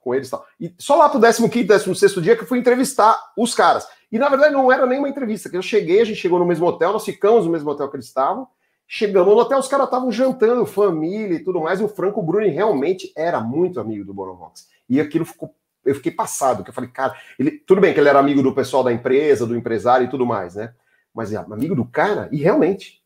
com 0.00 0.14
eles 0.14 0.28
e 0.28 0.30
tal. 0.30 0.46
E 0.58 0.74
só 0.78 0.96
lá 0.96 1.08
pro 1.08 1.20
15 1.20 1.64
16 1.64 2.14
dia 2.22 2.36
que 2.36 2.42
eu 2.42 2.46
fui 2.48 2.58
entrevistar 2.58 3.18
os 3.36 3.54
caras. 3.54 3.86
E 4.10 4.18
na 4.18 4.28
verdade 4.28 4.52
não 4.52 4.70
era 4.70 4.86
nem 4.86 4.98
uma 4.98 5.08
entrevista, 5.08 5.48
que 5.48 5.56
eu 5.56 5.62
cheguei, 5.62 6.00
a 6.00 6.04
gente 6.04 6.18
chegou 6.18 6.38
no 6.38 6.46
mesmo 6.46 6.66
hotel, 6.66 6.92
nós 6.92 7.04
ficamos 7.04 7.46
no 7.46 7.52
mesmo 7.52 7.70
hotel 7.70 7.88
que 7.88 7.96
eles 7.96 8.06
estavam. 8.06 8.46
Chegamos 8.86 9.32
no 9.32 9.40
hotel, 9.40 9.58
os 9.58 9.68
caras 9.68 9.86
estavam 9.86 10.10
jantando, 10.10 10.66
família 10.66 11.36
e 11.36 11.44
tudo 11.44 11.60
mais, 11.60 11.80
e 11.80 11.84
o 11.84 11.88
Franco 11.88 12.20
Bruni 12.20 12.48
realmente 12.48 13.12
era 13.16 13.40
muito 13.40 13.78
amigo 13.78 14.04
do 14.04 14.12
Bonovox. 14.12 14.68
E 14.88 15.00
aquilo 15.00 15.24
ficou 15.24 15.54
eu 15.82 15.94
fiquei 15.94 16.12
passado, 16.12 16.62
que 16.62 16.68
eu 16.68 16.74
falei, 16.74 16.90
cara, 16.90 17.16
ele, 17.38 17.52
tudo 17.52 17.80
bem 17.80 17.94
que 17.94 17.98
ele 17.98 18.08
era 18.08 18.18
amigo 18.18 18.42
do 18.42 18.54
pessoal 18.54 18.84
da 18.84 18.92
empresa, 18.92 19.46
do 19.46 19.56
empresário 19.56 20.04
e 20.06 20.10
tudo 20.10 20.26
mais, 20.26 20.54
né? 20.54 20.74
mas 21.14 21.32
é 21.32 21.36
amigo 21.36 21.74
do 21.74 21.84
cara, 21.84 22.28
e 22.32 22.38
realmente, 22.38 22.99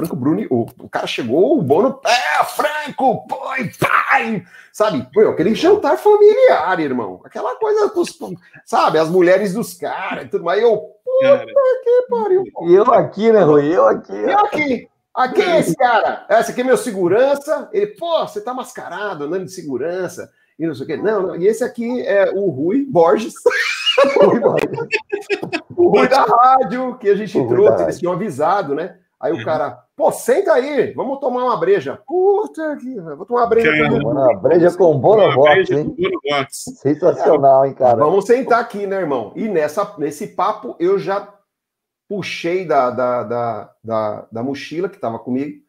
Franco 0.00 0.16
Bruni, 0.16 0.46
o, 0.50 0.66
o 0.78 0.88
cara 0.88 1.06
chegou, 1.06 1.58
o 1.58 1.62
Bono, 1.62 2.00
é, 2.06 2.44
Franco, 2.44 3.26
pai, 3.28 3.70
pai, 3.78 4.42
sabe? 4.72 5.06
Meu, 5.14 5.30
aquele 5.30 5.54
jantar 5.54 5.98
familiar, 5.98 6.80
irmão, 6.80 7.20
aquela 7.22 7.54
coisa, 7.56 7.92
sabe, 8.64 8.98
as 8.98 9.10
mulheres 9.10 9.52
dos 9.52 9.74
caras 9.74 10.24
e 10.24 10.28
tudo 10.28 10.44
mais, 10.44 10.62
eu, 10.62 10.74
puta 10.78 11.44
que 11.84 12.06
pariu. 12.08 12.44
E 12.62 12.74
eu 12.74 12.94
aqui, 12.94 13.30
né, 13.30 13.42
Rui, 13.42 13.66
eu 13.76 13.86
aqui. 13.86 14.16
Eu 14.16 14.38
aqui. 14.38 14.88
Aqui 15.14 15.42
é 15.42 15.58
esse 15.58 15.76
cara, 15.76 16.24
esse 16.30 16.52
aqui 16.52 16.62
é 16.62 16.64
meu 16.64 16.78
segurança, 16.78 17.68
ele, 17.72 17.88
pô, 17.88 18.26
você 18.26 18.40
tá 18.40 18.54
mascarado, 18.54 19.24
andando 19.24 19.44
de 19.44 19.52
segurança, 19.52 20.30
e 20.58 20.66
não 20.66 20.74
sei 20.74 20.84
o 20.84 20.86
quê. 20.86 20.96
Não, 20.96 21.22
não, 21.22 21.36
e 21.36 21.46
esse 21.46 21.62
aqui 21.62 22.00
é 22.06 22.30
o 22.30 22.48
Rui 22.48 22.86
Borges. 22.88 23.34
o 25.76 25.88
Rui 25.88 26.08
da 26.08 26.22
rádio, 26.22 26.96
que 26.96 27.10
a 27.10 27.16
gente 27.16 27.36
o 27.36 27.46
trouxe, 27.46 27.82
eles 27.82 27.98
tinham 27.98 28.14
avisado, 28.14 28.74
né? 28.74 28.96
Aí 29.20 29.32
o 29.32 29.36
uhum. 29.36 29.44
cara, 29.44 29.84
pô, 29.94 30.10
senta 30.10 30.54
aí, 30.54 30.94
vamos 30.94 31.20
tomar 31.20 31.44
uma 31.44 31.56
breja. 31.58 32.00
Puta 32.06 32.76
que, 32.78 32.98
vou 32.98 33.26
tomar 33.26 33.42
uma 33.42 33.46
breja. 33.48 33.90
Com 33.90 33.96
uma 33.96 34.34
breja 34.34 34.70
com 34.72 34.98
Bonovox, 34.98 35.70
hein? 35.70 35.94
Sensacional, 36.48 37.66
hein, 37.66 37.74
cara? 37.74 37.98
Vamos 37.98 38.24
sentar 38.24 38.60
aqui, 38.60 38.86
né, 38.86 38.96
irmão? 38.96 39.32
E 39.36 39.46
nessa, 39.46 39.94
nesse 39.98 40.28
papo 40.28 40.74
eu 40.80 40.98
já 40.98 41.28
puxei 42.08 42.64
da, 42.64 42.90
da, 42.90 43.22
da, 43.22 43.74
da, 43.84 44.28
da 44.32 44.42
mochila 44.42 44.88
que 44.88 44.96
estava 44.96 45.18
comigo. 45.18 45.60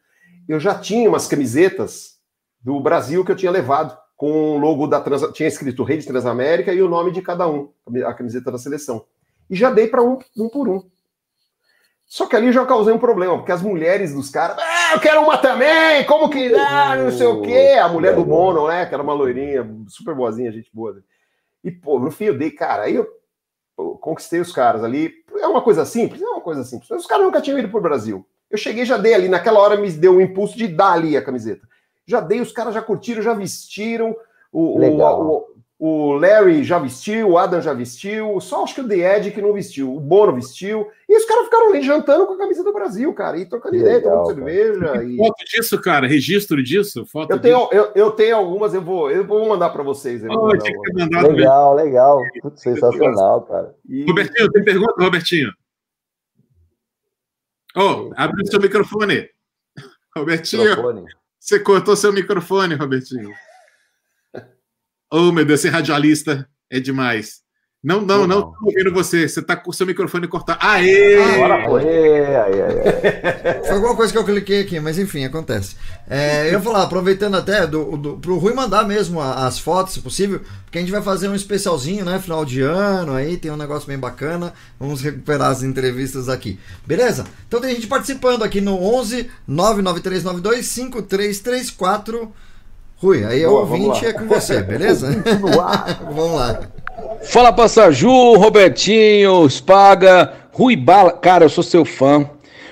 Eu 0.48 0.60
já 0.60 0.73
tinha 0.73 1.10
umas 1.10 1.28
camisetas 1.28 2.15
do 2.61 2.80
Brasil 2.80 3.26
que 3.26 3.34
eu 3.34 3.36
tinha 3.36 3.52
levado 3.52 3.98
com 4.15 4.56
o 4.56 4.57
logo 4.57 4.88
da 4.88 5.02
Trans, 5.02 5.23
tinha 5.34 5.49
escrito 5.49 5.84
Rede 5.84 6.07
Transamérica 6.07 6.72
e 6.72 6.82
o 6.82 6.88
nome 6.88 7.11
de 7.11 7.22
cada 7.22 7.49
um, 7.49 7.69
a 8.06 8.14
camiseta 8.14 8.52
da 8.52 8.57
seleção. 8.57 9.03
E 9.49 9.56
já 9.56 9.69
dei 9.69 9.88
para 9.88 10.02
um, 10.02 10.19
um 10.38 10.48
por 10.48 10.69
um. 10.69 10.84
Só 12.12 12.26
que 12.26 12.36
ali 12.36 12.48
eu 12.48 12.54
já 12.54 12.66
causei 12.66 12.94
um 12.94 12.98
problema, 12.98 13.38
porque 13.38 13.54
as 13.54 13.62
mulheres 13.62 14.14
dos 14.14 14.30
caras, 14.30 14.58
ah, 14.60 14.96
eu 14.96 15.00
quero 15.00 15.22
uma 15.22 15.38
também, 15.38 16.04
como 16.06 16.30
que 16.30 16.54
ah, 16.54 16.98
não 16.98 17.10
sei 17.10 17.26
o 17.26 17.42
quê. 17.42 17.80
A 17.82 17.88
mulher 17.88 18.14
do 18.14 18.26
Mono, 18.26 18.68
né, 18.68 18.86
que 18.86 18.94
era 18.94 19.02
uma 19.02 19.14
loirinha, 19.14 19.66
super 19.88 20.14
boazinha, 20.14 20.52
gente 20.52 20.70
boa. 20.74 21.02
E, 21.64 21.72
pô, 21.72 22.00
no 22.00 22.12
fim 22.12 22.26
eu 22.26 22.38
dei, 22.38 22.52
cara, 22.52 22.84
aí 22.84 22.96
eu 22.96 23.08
conquistei 24.02 24.42
os 24.42 24.52
caras 24.52 24.84
ali. 24.84 25.14
É 25.40 25.48
uma 25.48 25.62
coisa 25.62 25.86
simples? 25.86 26.22
É 26.22 26.26
uma 26.26 26.42
coisa 26.42 26.66
simples. 26.66 26.92
Os 26.92 27.06
caras 27.06 27.24
nunca 27.24 27.40
tinham 27.40 27.58
ido 27.58 27.70
pro 27.70 27.80
Brasil. 27.80 28.28
Eu 28.50 28.58
cheguei, 28.58 28.84
já 28.84 28.98
dei 28.98 29.14
ali, 29.14 29.30
naquela 29.30 29.62
hora 29.62 29.78
me 29.78 29.90
deu 29.90 30.18
um 30.18 30.22
impulso 30.22 30.58
de 30.58 30.68
dar 30.68 30.92
ali 30.92 31.16
a 31.16 31.24
camiseta 31.24 31.66
já 32.12 32.20
dei, 32.20 32.42
os 32.42 32.52
caras 32.52 32.74
já 32.74 32.82
curtiram, 32.82 33.22
já 33.22 33.34
vestiram. 33.34 34.16
O, 34.52 34.80
o, 34.80 35.02
o, 35.02 35.46
Larry 36.20 36.64
já 36.64 36.78
vestiu, 36.78 37.30
o 37.30 37.38
Adam 37.40 37.60
já 37.60 37.74
vestiu, 37.74 38.40
só 38.40 38.64
acho 38.64 38.76
que 38.76 38.82
o 38.82 38.88
The 38.88 39.18
Ed 39.18 39.32
que 39.32 39.41
não 39.41 39.52
vestiu, 39.52 39.95
o 39.95 39.99
Bono 39.99 40.36
vestiu, 40.36 40.88
e 41.10 41.18
os 41.18 41.26
caras 41.26 41.45
ficaram 41.45 41.70
ali 41.70 41.82
jantando 41.82 42.28
com 42.28 42.34
a 42.34 42.38
camisa 42.38 42.64
do 42.64 42.72
Brasil, 42.72 43.12
cara, 43.16 43.40
e 43.40 43.48
trocando 43.48 43.78
ideia, 43.78 43.99
tomando 43.99 44.28
cerveja. 44.28 45.03
E... 45.03 45.18
Foto 45.18 45.44
disso, 45.44 45.82
cara, 45.82 46.06
registro 46.06 46.62
disso? 46.62 47.03
Foto 47.08 47.32
eu, 47.32 47.40
tenho, 47.40 47.68
eu, 47.72 47.91
eu, 47.95 48.12
tenho 48.12 48.36
algumas, 48.36 48.76
eu 48.76 48.82
vou, 48.82 49.10
eu 49.10 49.26
vou 49.26 49.49
mandar 49.49 49.72
para 49.72 49.82
vocês. 49.82 50.22
Oh, 50.24 50.52
mandar 50.94 51.24
legal, 51.24 51.74
legal, 51.74 52.22
sensacional, 52.56 53.41
cara. 53.41 53.76
E... 53.90 54.06
Robertinho, 54.06 54.52
tem 54.52 54.64
pergunta, 54.64 55.03
Robertinho? 55.03 55.52
Oh, 57.76 58.12
abre 58.16 58.44
o 58.44 58.45
seu 58.45 58.60
microfone. 58.62 59.28
Robertinho. 60.16 60.70
Microfone. 60.70 61.06
Você 61.40 61.60
cortou 61.60 61.95
seu 61.95 62.14
microfone, 62.14 62.76
Robertinho. 62.76 63.32
Oh, 65.14 65.32
meu 65.32 65.44
Deus, 65.44 65.60
ser 65.60 65.70
radialista 65.70 66.48
é 66.70 66.80
demais. 66.80 67.42
Não, 67.84 68.00
não, 68.00 68.28
não 68.28 68.40
estou 68.40 68.56
ouvindo 68.64 68.94
você. 68.94 69.28
Você 69.28 69.40
está 69.40 69.56
com 69.56 69.72
o 69.72 69.74
seu 69.74 69.88
microfone 69.88 70.28
cortado. 70.28 70.60
Aê! 70.62 71.22
Agora 71.34 71.66
foi. 71.66 71.84
Foi 73.66 73.76
alguma 73.76 73.96
coisa 73.96 74.14
que 74.14 74.20
eu 74.20 74.24
cliquei 74.24 74.62
aqui, 74.62 74.80
mas 74.80 75.00
enfim, 75.00 75.26
acontece. 75.26 75.76
É, 76.08 76.48
eu 76.48 76.52
ia 76.54 76.62
falar, 76.62 76.84
aproveitando 76.84 77.36
até 77.36 77.66
do, 77.66 77.98
do, 77.98 78.18
pro 78.18 78.38
Rui 78.38 78.54
mandar 78.54 78.88
mesmo 78.88 79.20
as 79.20 79.58
fotos, 79.60 79.94
se 79.94 80.00
possível, 80.00 80.42
porque 80.64 80.78
a 80.78 80.82
gente 80.82 80.92
vai 80.92 81.02
fazer 81.02 81.28
um 81.28 81.36
especialzinho, 81.36 82.06
né? 82.06 82.20
Final 82.20 82.46
de 82.46 82.62
ano, 82.62 83.14
aí 83.14 83.36
tem 83.36 83.50
um 83.50 83.58
negócio 83.58 83.88
bem 83.88 83.98
bacana. 83.98 84.54
Vamos 84.80 85.02
recuperar 85.02 85.50
as 85.50 85.64
entrevistas 85.64 86.30
aqui. 86.30 86.60
Beleza? 86.86 87.26
Então 87.48 87.60
tem 87.60 87.74
gente 87.74 87.88
participando 87.88 88.44
aqui 88.44 88.62
no 88.62 88.76
11 88.82 89.30
99392 89.48 90.66
5334. 90.68 92.32
Rui, 93.02 93.26
aí 93.26 93.41
é 93.41 93.48
o 93.48 93.53
ouvinte 93.53 94.06
é 94.06 94.14
com 94.14 94.28
você, 94.28 94.61
beleza? 94.64 95.10
vamos 96.14 96.36
lá. 96.36 96.61
Fala 97.23 97.52
Passaju, 97.52 98.36
Robertinho, 98.38 99.49
Spaga, 99.49 100.34
Rui 100.52 100.76
Bala. 100.76 101.11
Cara, 101.11 101.45
eu 101.45 101.49
sou 101.49 101.64
seu 101.64 101.84
fã. 101.84 102.30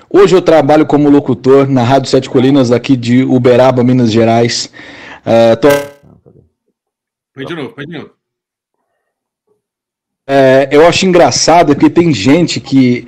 Hoje 0.08 0.36
eu 0.36 0.42
trabalho 0.42 0.86
como 0.86 1.10
locutor 1.10 1.68
na 1.68 1.84
Rádio 1.84 2.10
Sete 2.10 2.30
Colinas, 2.30 2.72
aqui 2.72 2.96
de 2.96 3.24
Uberaba, 3.24 3.84
Minas 3.84 4.12
Gerais. 4.12 4.72
Uh, 5.22 5.56
tô... 5.58 5.68
Põe 7.34 7.46
de 7.46 7.56
novo, 7.56 7.70
põe 7.70 7.86
de 7.86 7.98
novo. 7.98 8.12
É, 10.28 10.70
eu 10.72 10.86
acho 10.88 11.08
engraçado 11.08 11.76
que 11.76 11.90
tem 11.90 12.14
gente 12.14 12.60
que 12.60 13.08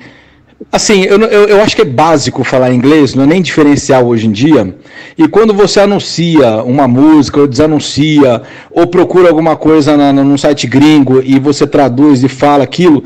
Assim, 0.70 1.02
eu, 1.02 1.20
eu, 1.22 1.48
eu, 1.48 1.62
acho 1.62 1.74
que 1.74 1.82
é 1.82 1.84
básico 1.84 2.44
falar 2.44 2.72
inglês, 2.72 3.14
não 3.14 3.24
é 3.24 3.26
nem 3.26 3.42
diferencial 3.42 4.06
hoje 4.06 4.26
em 4.26 4.32
dia. 4.32 4.74
E 5.16 5.26
quando 5.26 5.52
você 5.52 5.80
anuncia 5.80 6.62
uma 6.62 6.86
música, 6.86 7.40
ou 7.40 7.46
desanuncia, 7.46 8.42
ou 8.70 8.86
procura 8.86 9.28
alguma 9.28 9.56
coisa 9.56 9.96
na, 9.96 10.12
num 10.12 10.38
site 10.38 10.66
gringo 10.66 11.20
e 11.24 11.38
você 11.38 11.66
traduz 11.66 12.22
e 12.22 12.28
fala 12.28 12.64
aquilo, 12.64 13.02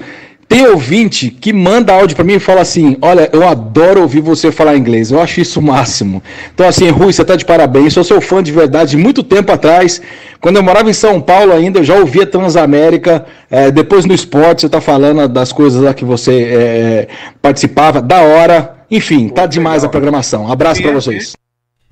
Tem 0.48 0.64
ouvinte 0.68 1.28
que 1.28 1.52
manda 1.52 1.92
áudio 1.92 2.14
para 2.14 2.24
mim 2.24 2.34
e 2.34 2.38
fala 2.38 2.60
assim: 2.60 2.96
Olha, 3.02 3.28
eu 3.32 3.46
adoro 3.46 4.02
ouvir 4.02 4.20
você 4.20 4.52
falar 4.52 4.76
inglês, 4.76 5.10
eu 5.10 5.20
acho 5.20 5.40
isso 5.40 5.58
o 5.58 5.62
máximo. 5.62 6.22
Então, 6.54 6.68
assim, 6.68 6.88
Rui, 6.88 7.12
você 7.12 7.24
tá 7.24 7.34
de 7.34 7.44
parabéns, 7.44 7.92
sou 7.92 8.04
seu 8.04 8.20
fã 8.20 8.42
de 8.42 8.52
verdade. 8.52 8.96
Muito 8.96 9.24
tempo 9.24 9.50
atrás, 9.50 10.00
quando 10.40 10.56
eu 10.56 10.62
morava 10.62 10.88
em 10.88 10.92
São 10.92 11.20
Paulo 11.20 11.52
ainda, 11.52 11.80
eu 11.80 11.84
já 11.84 11.96
ouvia 11.96 12.24
Transamérica. 12.24 13.26
É, 13.50 13.70
depois 13.72 14.04
no 14.04 14.14
esporte, 14.14 14.62
você 14.62 14.68
tá 14.68 14.80
falando 14.80 15.26
das 15.28 15.52
coisas 15.52 15.82
lá 15.82 15.92
que 15.92 16.04
você 16.04 16.42
é, 16.42 17.08
participava, 17.42 18.00
da 18.00 18.20
hora. 18.20 18.76
Enfim, 18.88 19.28
tá 19.28 19.46
demais 19.46 19.82
a 19.82 19.88
programação. 19.88 20.50
Abraço 20.50 20.80
para 20.80 20.92
vocês. 20.92 21.36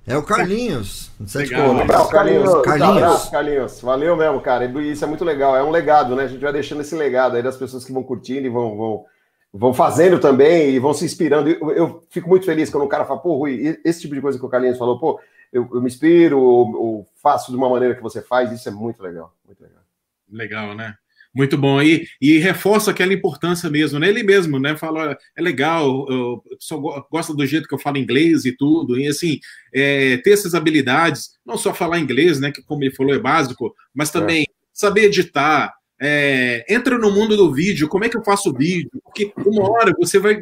É 0.07 0.17
o 0.19 0.23
Carlinhos. 0.23 1.11
Legal, 1.35 1.71
um 1.71 1.81
abraço, 1.81 2.11
Carlinhos. 2.11 2.63
Carlinhos. 2.63 2.97
Abraço, 2.97 3.31
Carlinhos. 3.31 3.81
Valeu 3.81 4.17
mesmo, 4.17 4.41
cara. 4.41 4.67
Isso 4.83 5.05
é 5.05 5.09
muito 5.09 5.25
legal. 5.25 5.57
É 5.57 5.63
um 5.63 5.71
legado, 5.71 6.15
né? 6.15 6.25
A 6.25 6.27
gente 6.27 6.43
vai 6.43 6.53
deixando 6.53 6.83
esse 6.83 6.95
legado 6.95 7.37
aí 7.37 7.43
das 7.43 7.57
pessoas 7.57 7.85
que 7.85 7.93
vão 7.93 8.03
curtindo 8.03 8.47
e 8.47 8.51
vão, 8.51 8.77
vão, 8.77 9.05
vão 9.53 9.73
fazendo 9.73 10.19
também 10.19 10.71
e 10.71 10.79
vão 10.79 10.93
se 10.93 11.07
inspirando. 11.07 11.49
Eu, 11.49 11.71
eu, 11.71 12.07
fico 12.11 12.29
muito 12.29 12.45
feliz 12.45 12.69
quando 12.69 12.85
o 12.85 12.89
cara 12.89 13.07
fala, 13.07 13.21
pô, 13.21 13.39
Rui, 13.39 13.79
esse 13.83 14.03
tipo 14.03 14.15
de 14.15 14.21
coisa 14.21 14.39
que 14.39 14.45
o 14.45 14.49
Carlinhos 14.49 14.77
falou, 14.77 14.99
pô, 14.99 15.19
eu, 15.51 15.67
eu 15.73 15.81
me 15.81 15.87
inspiro, 15.87 16.39
ou, 16.39 16.77
ou 16.77 17.07
faço 17.23 17.51
de 17.51 17.57
uma 17.57 17.71
maneira 17.71 17.95
que 17.95 18.03
você 18.03 18.21
faz. 18.21 18.53
Isso 18.53 18.69
é 18.69 18.73
muito 18.73 19.03
legal. 19.03 19.35
Muito 19.47 19.63
legal. 19.63 19.83
Legal, 20.31 20.75
né? 20.75 20.97
Muito 21.35 21.59
bom. 21.59 21.83
E, 21.83 22.07
e 22.21 22.39
reforça 22.39 22.93
aquela 22.93 23.13
importância 23.13 23.69
mesmo, 23.69 23.99
né? 23.99 24.09
Ele 24.09 24.23
mesmo, 24.23 24.61
né? 24.61 24.77
Fala, 24.77 25.19
é 25.37 25.43
legal, 25.43 26.07
eu, 26.09 26.43
só 26.61 26.79
gosta 27.11 27.35
do 27.35 27.45
jeito 27.45 27.67
que 27.67 27.75
eu 27.75 27.79
falo 27.79 27.99
inglês 27.99 28.45
e 28.45 28.53
tudo. 28.57 28.97
E 28.97 29.09
assim, 29.09 29.41
é, 29.75 30.19
ter 30.19 30.31
essas 30.31 30.55
habilidades, 30.55 31.31
não 31.45 31.57
só 31.57 31.75
falar 31.75 31.99
inglês, 31.99 32.39
né? 32.39 32.53
Que 32.53 32.63
como 32.63 32.85
ele 32.85 32.95
falou 32.95 33.13
é 33.13 33.19
básico, 33.19 33.75
mas 33.93 34.11
também 34.11 34.43
é. 34.43 34.47
saber 34.73 35.07
editar. 35.07 35.75
É, 36.01 36.65
entra 36.69 36.99
no 36.99 37.11
mundo 37.11 37.37
do 37.37 37.53
vídeo, 37.53 37.89
como 37.89 38.05
é 38.05 38.09
que 38.09 38.17
eu 38.17 38.25
faço 38.25 38.53
vídeo? 38.53 38.91
Porque 39.03 39.33
uma 39.39 39.69
hora 39.69 39.93
você 39.99 40.19
vai, 40.19 40.41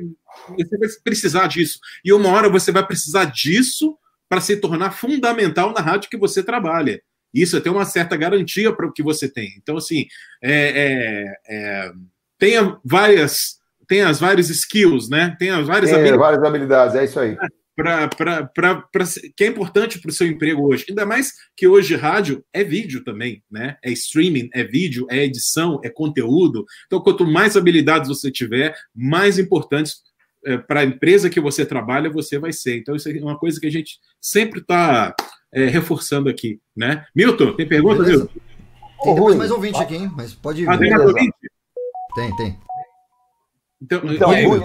você 0.58 0.78
vai 0.78 0.88
precisar 1.02 1.46
disso. 1.46 1.78
E 2.04 2.12
uma 2.12 2.28
hora 2.28 2.50
você 2.50 2.70
vai 2.70 2.86
precisar 2.86 3.26
disso 3.26 3.96
para 4.28 4.40
se 4.40 4.56
tornar 4.56 4.92
fundamental 4.92 5.72
na 5.72 5.80
rádio 5.80 6.10
que 6.10 6.16
você 6.16 6.42
trabalha. 6.42 7.02
Isso 7.32 7.56
é 7.56 7.60
ter 7.60 7.70
uma 7.70 7.84
certa 7.84 8.16
garantia 8.16 8.72
para 8.72 8.86
o 8.86 8.92
que 8.92 9.02
você 9.02 9.28
tem. 9.28 9.54
Então, 9.56 9.76
assim, 9.76 10.06
é, 10.42 10.52
é, 10.52 11.34
é, 11.48 11.92
tenha 12.38 12.78
várias, 12.84 13.58
tem 13.86 14.02
as 14.02 14.20
várias 14.20 14.50
skills, 14.50 15.08
né? 15.08 15.36
Tem 15.38 15.50
as 15.50 15.66
várias, 15.66 15.90
tem 15.90 16.00
habilidades. 16.00 16.20
várias 16.20 16.44
habilidades, 16.44 16.96
é 16.96 17.04
isso 17.04 17.20
aí. 17.20 17.36
Pra, 17.74 18.06
pra, 18.06 18.44
pra, 18.44 18.74
pra, 18.82 19.04
que 19.34 19.44
é 19.44 19.46
importante 19.46 19.98
para 19.98 20.10
o 20.10 20.12
seu 20.12 20.26
emprego 20.26 20.62
hoje. 20.62 20.84
Ainda 20.90 21.06
mais 21.06 21.32
que 21.56 21.66
hoje 21.66 21.96
rádio 21.96 22.44
é 22.52 22.62
vídeo 22.62 23.02
também, 23.02 23.42
né? 23.50 23.78
É 23.82 23.90
streaming, 23.90 24.50
é 24.52 24.62
vídeo, 24.62 25.06
é 25.10 25.24
edição, 25.24 25.80
é 25.82 25.88
conteúdo. 25.88 26.66
Então, 26.86 27.00
quanto 27.00 27.26
mais 27.26 27.56
habilidades 27.56 28.08
você 28.08 28.30
tiver, 28.30 28.76
mais 28.94 29.38
importantes 29.38 30.02
é, 30.44 30.58
para 30.58 30.80
a 30.80 30.84
empresa 30.84 31.30
que 31.30 31.40
você 31.40 31.64
trabalha 31.64 32.10
você 32.10 32.38
vai 32.38 32.52
ser. 32.52 32.78
Então, 32.78 32.94
isso 32.94 33.08
é 33.08 33.12
uma 33.20 33.38
coisa 33.38 33.60
que 33.60 33.66
a 33.66 33.70
gente 33.70 33.98
sempre 34.20 34.60
está 34.60 35.14
é, 35.52 35.66
reforçando 35.66 36.28
aqui, 36.28 36.60
né? 36.76 37.04
Milton, 37.14 37.54
tem 37.54 37.68
pergunta, 37.68 38.02
Beleza. 38.02 38.24
Milton? 38.24 38.40
Tem 39.02 39.14
depois 39.14 39.36
mais 39.36 39.50
ouvinte 39.50 39.82
aqui, 39.82 39.96
hein? 39.96 40.12
Mas 40.14 40.34
pode 40.34 40.62
ir. 40.62 40.68
Ah, 40.68 40.78
tem 40.78 40.90
mais 40.90 41.04
ouvinte? 41.04 41.34
Tem, 42.14 42.36
tem. 42.36 42.58
Então, 43.80 44.00
então 44.04 44.30
aí, 44.30 44.46
Rui, 44.46 44.60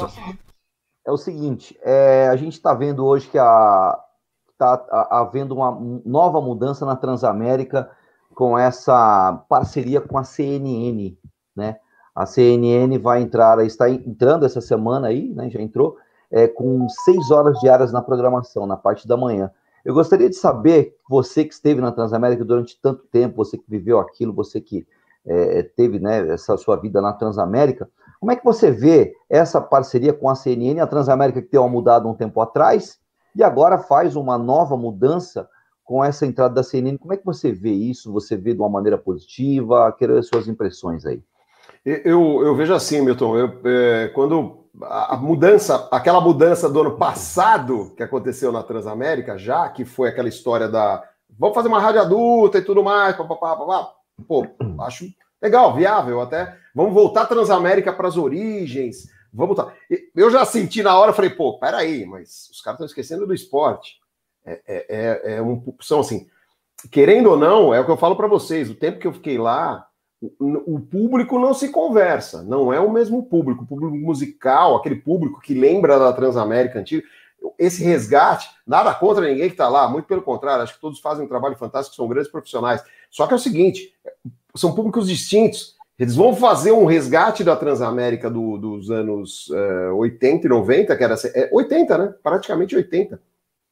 é 1.05 1.11
o 1.11 1.17
seguinte, 1.17 1.77
é, 1.81 2.27
a 2.27 2.35
gente 2.35 2.53
está 2.53 2.73
vendo 2.73 3.05
hoje 3.05 3.27
que 3.27 3.37
está 3.37 5.07
havendo 5.09 5.55
uma 5.55 5.71
nova 6.05 6.39
mudança 6.39 6.85
na 6.85 6.95
Transamérica 6.95 7.89
com 8.35 8.57
essa 8.57 9.43
parceria 9.49 9.99
com 9.99 10.17
a 10.17 10.23
CNN, 10.23 11.17
né? 11.55 11.79
A 12.17 12.25
CNN 12.25 12.97
vai 12.97 13.21
entrar, 13.21 13.63
está 13.63 13.87
entrando 13.87 14.43
essa 14.43 14.59
semana 14.59 15.09
aí, 15.09 15.31
né? 15.35 15.51
Já 15.51 15.61
entrou, 15.61 15.97
é, 16.31 16.47
com 16.47 16.89
seis 16.89 17.29
horas 17.29 17.59
diárias 17.59 17.91
na 17.91 18.01
programação, 18.01 18.65
na 18.65 18.75
parte 18.75 19.07
da 19.07 19.15
manhã. 19.15 19.51
Eu 19.85 19.93
gostaria 19.93 20.27
de 20.27 20.35
saber, 20.35 20.97
você 21.07 21.45
que 21.45 21.53
esteve 21.53 21.79
na 21.79 21.91
Transamérica 21.91 22.43
durante 22.43 22.81
tanto 22.81 23.03
tempo, 23.11 23.35
você 23.35 23.55
que 23.55 23.69
viveu 23.69 23.99
aquilo, 23.99 24.33
você 24.33 24.59
que 24.59 24.87
é, 25.27 25.61
teve 25.61 25.99
né, 25.99 26.27
essa 26.33 26.57
sua 26.57 26.75
vida 26.75 26.99
na 26.99 27.13
Transamérica, 27.13 27.87
como 28.19 28.31
é 28.31 28.35
que 28.35 28.43
você 28.43 28.71
vê 28.71 29.13
essa 29.29 29.61
parceria 29.61 30.11
com 30.11 30.27
a 30.27 30.33
CNN, 30.33 30.79
a 30.79 30.87
Transamérica 30.87 31.39
que 31.39 31.51
deu 31.51 31.61
uma 31.61 31.69
mudada 31.69 32.07
um 32.07 32.15
tempo 32.15 32.41
atrás, 32.41 32.97
e 33.35 33.43
agora 33.43 33.77
faz 33.77 34.15
uma 34.15 34.39
nova 34.39 34.75
mudança 34.75 35.47
com 35.83 36.03
essa 36.03 36.25
entrada 36.25 36.55
da 36.55 36.63
CNN? 36.63 36.97
Como 36.97 37.13
é 37.13 37.17
que 37.17 37.25
você 37.25 37.51
vê 37.51 37.73
isso? 37.73 38.11
Você 38.11 38.35
vê 38.35 38.55
de 38.55 38.59
uma 38.59 38.69
maneira 38.69 38.97
positiva? 38.97 39.95
Quero 39.99 40.17
as 40.17 40.27
suas 40.27 40.47
impressões 40.47 41.05
aí. 41.05 41.21
Eu, 42.03 42.45
eu 42.45 42.53
vejo 42.53 42.73
assim, 42.73 42.99
Milton, 42.99 43.37
eu, 43.37 43.61
é, 43.63 44.09
quando 44.09 44.65
a 44.81 45.15
mudança, 45.15 45.87
aquela 45.89 46.19
mudança 46.19 46.69
do 46.69 46.81
ano 46.81 46.97
passado 46.97 47.93
que 47.95 48.03
aconteceu 48.03 48.51
na 48.51 48.61
Transamérica, 48.61 49.37
já 49.37 49.69
que 49.69 49.85
foi 49.85 50.09
aquela 50.09 50.27
história 50.27 50.67
da 50.67 51.01
vamos 51.39 51.55
fazer 51.55 51.69
uma 51.69 51.79
rádio 51.79 52.01
adulta 52.01 52.57
e 52.57 52.61
tudo 52.61 52.83
mais, 52.83 53.15
papapá, 53.15 53.55
papapá. 53.55 53.93
pô, 54.27 54.45
acho 54.81 55.05
legal, 55.41 55.73
viável 55.75 56.19
até. 56.19 56.57
Vamos 56.75 56.93
voltar 56.93 57.21
a 57.21 57.27
Transamérica 57.27 57.93
para 57.93 58.09
as 58.09 58.17
origens, 58.17 59.07
vamos 59.33 59.55
tá. 59.55 59.71
Eu 60.13 60.29
já 60.29 60.43
senti 60.43 60.83
na 60.83 60.99
hora, 60.99 61.13
falei, 61.13 61.29
pô, 61.29 61.57
peraí, 61.57 62.05
mas 62.05 62.49
os 62.51 62.59
caras 62.59 62.75
estão 62.75 62.85
esquecendo 62.85 63.25
do 63.25 63.33
esporte. 63.33 63.95
É, 64.45 64.61
é, 64.67 64.85
é, 64.89 65.35
é 65.37 65.41
um, 65.41 65.63
são 65.79 66.01
assim, 66.01 66.27
querendo 66.91 67.29
ou 67.29 67.37
não, 67.37 67.73
é 67.73 67.79
o 67.79 67.85
que 67.85 67.91
eu 67.91 67.97
falo 67.97 68.17
para 68.17 68.27
vocês, 68.27 68.69
o 68.69 68.75
tempo 68.75 68.99
que 68.99 69.07
eu 69.07 69.13
fiquei 69.13 69.37
lá, 69.37 69.86
o 70.19 70.79
público 70.79 71.37
não 71.37 71.53
se 71.53 71.69
conversa, 71.69 72.41
não 72.41 72.73
é 72.73 72.79
o 72.79 72.91
mesmo 72.91 73.23
público, 73.23 73.63
o 73.63 73.67
público 73.67 73.95
musical, 73.95 74.75
aquele 74.75 74.95
público 74.95 75.39
que 75.39 75.53
lembra 75.53 75.99
da 75.99 76.11
Transamérica 76.11 76.79
antiga. 76.79 77.03
Esse 77.57 77.83
resgate, 77.83 78.49
nada 78.65 78.93
contra 78.95 79.27
ninguém 79.27 79.47
que 79.47 79.53
está 79.53 79.69
lá, 79.69 79.87
muito 79.87 80.05
pelo 80.05 80.23
contrário, 80.23 80.63
acho 80.63 80.73
que 80.73 80.81
todos 80.81 80.99
fazem 80.99 81.23
um 81.23 81.27
trabalho 81.27 81.55
fantástico, 81.55 81.95
são 81.95 82.07
grandes 82.07 82.31
profissionais. 82.31 82.83
Só 83.11 83.27
que 83.27 83.33
é 83.33 83.35
o 83.35 83.39
seguinte: 83.39 83.93
são 84.55 84.73
públicos 84.73 85.07
distintos. 85.07 85.75
Eles 85.99 86.15
vão 86.15 86.35
fazer 86.35 86.71
um 86.71 86.85
resgate 86.85 87.43
da 87.43 87.55
Transamérica 87.55 88.29
do, 88.29 88.57
dos 88.57 88.91
anos 88.91 89.49
uh, 89.49 89.95
80 89.95 90.45
e 90.45 90.49
90, 90.49 90.95
que 90.95 91.03
era 91.03 91.15
é, 91.33 91.49
80, 91.51 91.97
né? 91.97 92.13
Praticamente 92.21 92.75
80. 92.75 93.19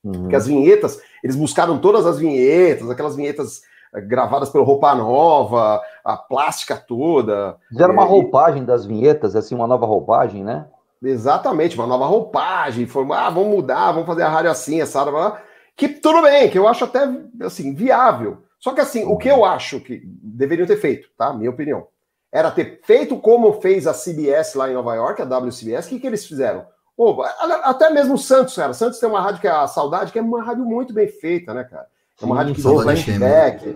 Uhum. 0.03 0.27
Que 0.27 0.35
as 0.35 0.47
vinhetas, 0.47 0.99
eles 1.23 1.35
buscaram 1.35 1.79
todas 1.79 2.05
as 2.05 2.17
vinhetas, 2.17 2.89
aquelas 2.89 3.15
vinhetas 3.15 3.61
gravadas 4.01 4.49
pelo 4.49 4.63
Roupa 4.63 4.93
Nova, 4.95 5.81
a 6.03 6.17
plástica 6.17 6.75
toda. 6.75 7.57
Fizeram 7.69 7.93
uma 7.93 8.03
roupagem 8.03 8.63
das 8.63 8.85
vinhetas, 8.85 9.35
assim, 9.35 9.55
uma 9.55 9.67
nova 9.67 9.85
roupagem, 9.85 10.43
né? 10.43 10.67
Exatamente, 11.03 11.75
uma 11.75 11.87
nova 11.87 12.05
roupagem. 12.05 12.85
Foi, 12.85 13.05
ah, 13.11 13.29
vamos 13.29 13.49
mudar, 13.49 13.91
vamos 13.91 14.07
fazer 14.07 14.23
a 14.23 14.29
rádio 14.29 14.51
assim, 14.51 14.81
essa 14.81 15.03
blá, 15.05 15.41
que 15.75 15.87
tudo 15.87 16.21
bem, 16.21 16.49
que 16.49 16.57
eu 16.57 16.67
acho 16.67 16.85
até 16.85 17.07
assim 17.41 17.73
viável. 17.73 18.43
Só 18.59 18.73
que 18.73 18.81
assim, 18.81 19.05
o 19.05 19.17
que 19.17 19.29
eu 19.29 19.45
acho 19.45 19.79
que 19.79 20.01
deveriam 20.05 20.65
ter 20.65 20.77
feito, 20.77 21.09
tá? 21.17 21.33
Minha 21.33 21.51
opinião, 21.51 21.87
era 22.31 22.51
ter 22.51 22.81
feito 22.83 23.17
como 23.17 23.61
fez 23.61 23.87
a 23.87 23.93
CBS 23.93 24.55
lá 24.55 24.69
em 24.69 24.73
Nova 24.73 24.95
York, 24.95 25.21
a 25.21 25.25
WCBS. 25.25 25.85
O 25.85 25.89
que, 25.89 25.99
que 25.99 26.07
eles 26.07 26.25
fizeram? 26.25 26.65
Pô, 26.97 27.21
até 27.63 27.89
mesmo 27.89 28.15
o 28.15 28.17
Santos, 28.17 28.55
cara. 28.55 28.73
Santos 28.73 28.99
tem 28.99 29.07
uma 29.07 29.21
rádio 29.21 29.41
que 29.41 29.47
é 29.47 29.51
a 29.51 29.67
Saudade, 29.67 30.11
que 30.11 30.19
é 30.19 30.21
uma 30.21 30.43
rádio 30.43 30.65
muito 30.65 30.93
bem 30.93 31.07
feita, 31.07 31.53
né, 31.53 31.63
cara? 31.65 31.87
É 32.21 32.25
uma 32.25 32.35
rádio 32.35 32.55
que 32.55 32.61
tem 32.61 32.81
flashback. 32.81 33.75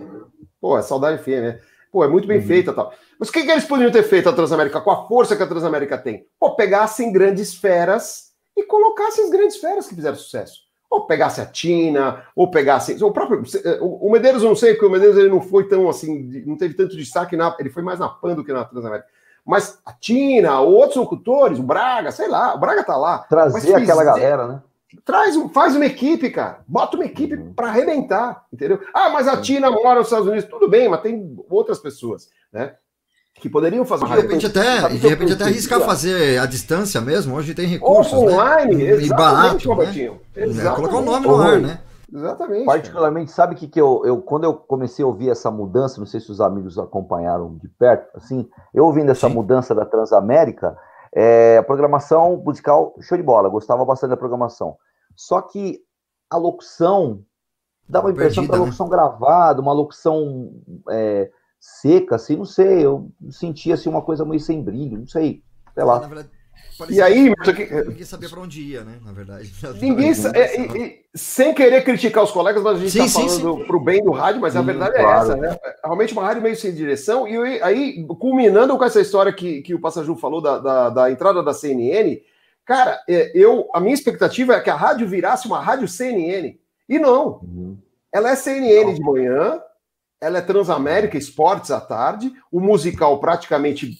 Pô, 0.60 0.78
é 0.78 0.82
saudade 0.82 1.22
FM, 1.22 1.28
né? 1.28 1.60
Pô, 1.90 2.04
é 2.04 2.08
muito 2.08 2.28
bem 2.28 2.38
uhum. 2.38 2.46
feita 2.46 2.72
tal. 2.72 2.92
Mas 3.18 3.28
o 3.28 3.32
que, 3.32 3.42
que 3.42 3.50
eles 3.50 3.64
poderiam 3.64 3.92
ter 3.92 4.02
feito 4.02 4.28
a 4.28 4.32
Transamérica 4.32 4.80
com 4.80 4.90
a 4.90 5.06
força 5.06 5.36
que 5.36 5.42
a 5.42 5.46
Transamérica 5.46 5.98
tem? 5.98 6.26
Pô, 6.38 6.54
pegassem 6.54 7.12
grandes 7.12 7.54
feras 7.54 8.30
e 8.56 8.62
colocassem 8.62 9.24
as 9.24 9.30
grandes 9.30 9.56
feras 9.56 9.88
que 9.88 9.94
fizeram 9.94 10.16
sucesso. 10.16 10.60
Ou 10.88 11.06
pegasse 11.06 11.40
a 11.40 11.46
Tina, 11.46 12.24
ou 12.34 12.50
pegasse. 12.50 13.02
O 13.02 13.12
próprio. 13.12 13.42
O 13.80 14.10
Medeiros, 14.10 14.42
não 14.42 14.56
sei, 14.56 14.74
porque 14.74 14.86
o 14.86 14.90
Medeiros 14.90 15.16
ele 15.16 15.28
não 15.28 15.40
foi 15.40 15.68
tão 15.68 15.88
assim, 15.88 16.44
não 16.46 16.56
teve 16.56 16.74
tanto 16.74 16.96
destaque, 16.96 17.36
na, 17.36 17.54
ele 17.60 17.70
foi 17.70 17.82
mais 17.82 17.98
na 17.98 18.08
PAN 18.08 18.34
do 18.34 18.44
que 18.44 18.52
na 18.52 18.64
Transamérica. 18.64 19.08
Mas 19.44 19.78
a 19.84 19.92
Tina, 19.92 20.60
outros 20.60 20.96
locutores, 20.96 21.58
o 21.58 21.62
Braga, 21.62 22.10
sei 22.10 22.28
lá, 22.28 22.54
o 22.54 22.58
Braga 22.58 22.84
tá 22.84 22.96
lá. 22.96 23.18
Trazer 23.18 23.74
aquela 23.74 24.04
galera, 24.04 24.46
né? 24.46 24.62
Traz, 25.04 25.36
faz 25.52 25.76
uma 25.76 25.86
equipe, 25.86 26.30
cara. 26.30 26.60
Bota 26.66 26.96
uma 26.96 27.04
equipe 27.04 27.34
uhum. 27.34 27.52
para 27.54 27.68
arrebentar, 27.68 28.44
entendeu? 28.52 28.80
Ah, 28.92 29.10
mas 29.10 29.28
a 29.28 29.40
Tina 29.40 29.70
mora 29.70 29.98
nos 29.98 30.08
Estados 30.08 30.26
Unidos. 30.26 30.50
Tudo 30.50 30.68
bem, 30.68 30.88
mas 30.88 31.00
tem 31.00 31.36
outras 31.48 31.78
pessoas, 31.78 32.28
né? 32.52 32.74
Que 33.34 33.48
poderiam 33.48 33.84
fazer. 33.84 34.04
De 34.04 34.14
repente 34.14 34.46
até, 34.46 34.88
de 34.88 35.08
repente 35.08 35.32
até 35.32 35.44
arriscar 35.44 35.80
fazer 35.80 36.38
a 36.38 36.46
distância 36.46 37.00
mesmo. 37.00 37.36
Hoje 37.36 37.54
tem 37.54 37.66
recursos, 37.66 38.12
Ou 38.12 38.30
online, 38.30 38.74
né? 38.74 38.90
exatamente, 38.90 39.68
barato, 39.68 39.76
né? 39.76 40.18
É, 40.34 40.74
colocar 40.74 40.96
o 40.96 41.02
nome 41.02 41.26
no 41.26 41.36
ar, 41.36 41.60
né? 41.60 41.80
Exatamente. 42.12 42.64
Particularmente, 42.64 43.30
sabe 43.30 43.54
que, 43.54 43.68
que 43.68 43.80
eu, 43.80 44.02
eu, 44.04 44.20
quando 44.20 44.44
eu 44.44 44.54
comecei 44.54 45.04
a 45.04 45.08
ouvir 45.08 45.30
essa 45.30 45.50
mudança, 45.50 46.00
não 46.00 46.06
sei 46.06 46.20
se 46.20 46.30
os 46.30 46.40
amigos 46.40 46.78
acompanharam 46.78 47.56
de 47.56 47.68
perto, 47.68 48.16
assim, 48.16 48.48
eu 48.74 48.84
ouvindo 48.84 49.12
essa 49.12 49.28
Sim. 49.28 49.34
mudança 49.34 49.74
da 49.74 49.86
Transamérica, 49.86 50.76
é, 51.14 51.58
a 51.58 51.62
programação 51.62 52.36
musical, 52.36 52.94
show 53.00 53.16
de 53.16 53.24
bola, 53.24 53.48
gostava 53.48 53.84
bastante 53.84 54.10
da 54.10 54.16
programação. 54.16 54.76
Só 55.16 55.40
que 55.42 55.80
a 56.30 56.36
locução 56.36 57.24
dava 57.88 58.08
a 58.08 58.10
impressão 58.12 58.46
que 58.46 58.52
a 58.52 58.56
né? 58.56 58.64
locução 58.64 58.86
né? 58.86 58.92
gravada, 58.92 59.60
uma 59.60 59.72
locução 59.72 60.52
é, 60.88 61.30
seca, 61.58 62.16
assim, 62.16 62.36
não 62.36 62.44
sei, 62.44 62.84
eu 62.84 63.10
sentia 63.30 63.74
assim, 63.74 63.88
uma 63.88 64.02
coisa 64.02 64.24
meio 64.24 64.40
sem 64.40 64.62
brilho, 64.62 64.98
não 64.98 65.06
sei. 65.06 65.42
Sei 65.74 65.84
lá. 65.84 66.00
É, 66.88 66.92
e 66.92 67.02
aí, 67.02 67.32
ninguém 67.86 68.04
sabia 68.04 68.28
para 68.28 68.40
onde 68.40 68.62
ia, 68.62 68.82
né? 68.82 68.98
Na 69.04 69.12
verdade. 69.12 69.52
Ninguém 69.80 70.12
é, 70.34 70.60
e, 70.60 70.78
e, 70.78 71.00
sem 71.14 71.52
querer 71.52 71.84
criticar 71.84 72.24
os 72.24 72.30
colegas, 72.30 72.62
mas 72.62 72.76
a 72.76 72.80
gente 72.80 72.98
está 72.98 73.20
falando 73.20 73.66
para 73.66 73.76
o 73.76 73.84
bem 73.84 74.02
do 74.02 74.10
rádio, 74.12 74.40
mas 74.40 74.52
sim, 74.52 74.58
a 74.58 74.62
verdade 74.62 74.96
é 74.96 75.02
claro. 75.02 75.20
essa, 75.20 75.36
né? 75.36 75.58
Realmente 75.84 76.12
uma 76.12 76.22
rádio 76.22 76.42
meio 76.42 76.56
sem 76.56 76.72
direção. 76.72 77.28
E 77.28 77.60
aí, 77.62 78.06
culminando 78.18 78.76
com 78.78 78.84
essa 78.84 79.00
história 79.00 79.32
que, 79.32 79.62
que 79.62 79.74
o 79.74 79.80
Passaju 79.80 80.14
falou 80.16 80.40
da, 80.40 80.58
da, 80.58 80.90
da, 80.90 81.10
entrada 81.10 81.42
da 81.42 81.52
CNN, 81.52 82.20
cara, 82.64 83.02
é, 83.08 83.30
eu 83.34 83.68
a 83.74 83.80
minha 83.80 83.94
expectativa 83.94 84.54
é 84.54 84.60
que 84.60 84.70
a 84.70 84.76
rádio 84.76 85.06
virasse 85.06 85.46
uma 85.46 85.60
rádio 85.60 85.88
CNN. 85.88 86.56
E 86.88 86.98
não. 86.98 87.40
Uhum. 87.42 87.78
Ela 88.12 88.30
é 88.30 88.36
CNN 88.36 88.86
não. 88.86 88.94
de 88.94 89.00
manhã, 89.00 89.60
ela 90.20 90.38
é 90.38 90.42
Transamérica 90.42 91.16
Esportes 91.16 91.70
à 91.70 91.80
tarde, 91.80 92.32
o 92.50 92.60
musical 92.60 93.18
praticamente 93.20 93.98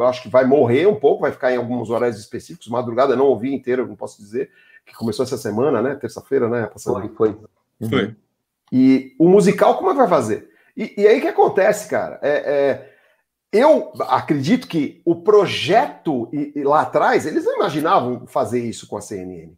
acho 0.00 0.22
que 0.22 0.28
vai 0.28 0.44
morrer 0.44 0.86
um 0.86 0.98
pouco, 0.98 1.22
vai 1.22 1.32
ficar 1.32 1.52
em 1.52 1.56
alguns 1.56 1.90
horários 1.90 2.18
específicos. 2.18 2.68
Madrugada 2.68 3.16
não 3.16 3.26
ouvi 3.26 3.54
inteiro, 3.54 3.86
não 3.86 3.96
posso 3.96 4.20
dizer, 4.20 4.50
que 4.86 4.94
começou 4.94 5.24
essa 5.24 5.36
semana, 5.36 5.82
né? 5.82 5.94
Terça-feira, 5.94 6.48
né? 6.48 6.66
Passando. 6.66 7.00
Foi, 7.00 7.08
foi. 7.14 7.28
Uhum. 7.80 7.88
Foi. 7.88 8.16
E 8.72 9.14
o 9.18 9.28
musical, 9.28 9.76
como 9.76 9.90
é 9.90 9.92
que 9.92 9.98
vai 9.98 10.08
fazer? 10.08 10.50
E, 10.76 10.94
e 10.96 11.06
aí 11.06 11.18
o 11.18 11.20
que 11.20 11.28
acontece, 11.28 11.88
cara? 11.88 12.18
É, 12.22 12.30
é, 12.30 12.94
eu 13.52 13.92
acredito 14.00 14.68
que 14.68 15.02
o 15.04 15.16
projeto 15.16 16.28
e, 16.32 16.52
e 16.56 16.62
lá 16.62 16.82
atrás, 16.82 17.26
eles 17.26 17.44
não 17.44 17.56
imaginavam 17.56 18.26
fazer 18.26 18.60
isso 18.60 18.86
com 18.86 18.96
a 18.96 19.00
CNN. 19.00 19.52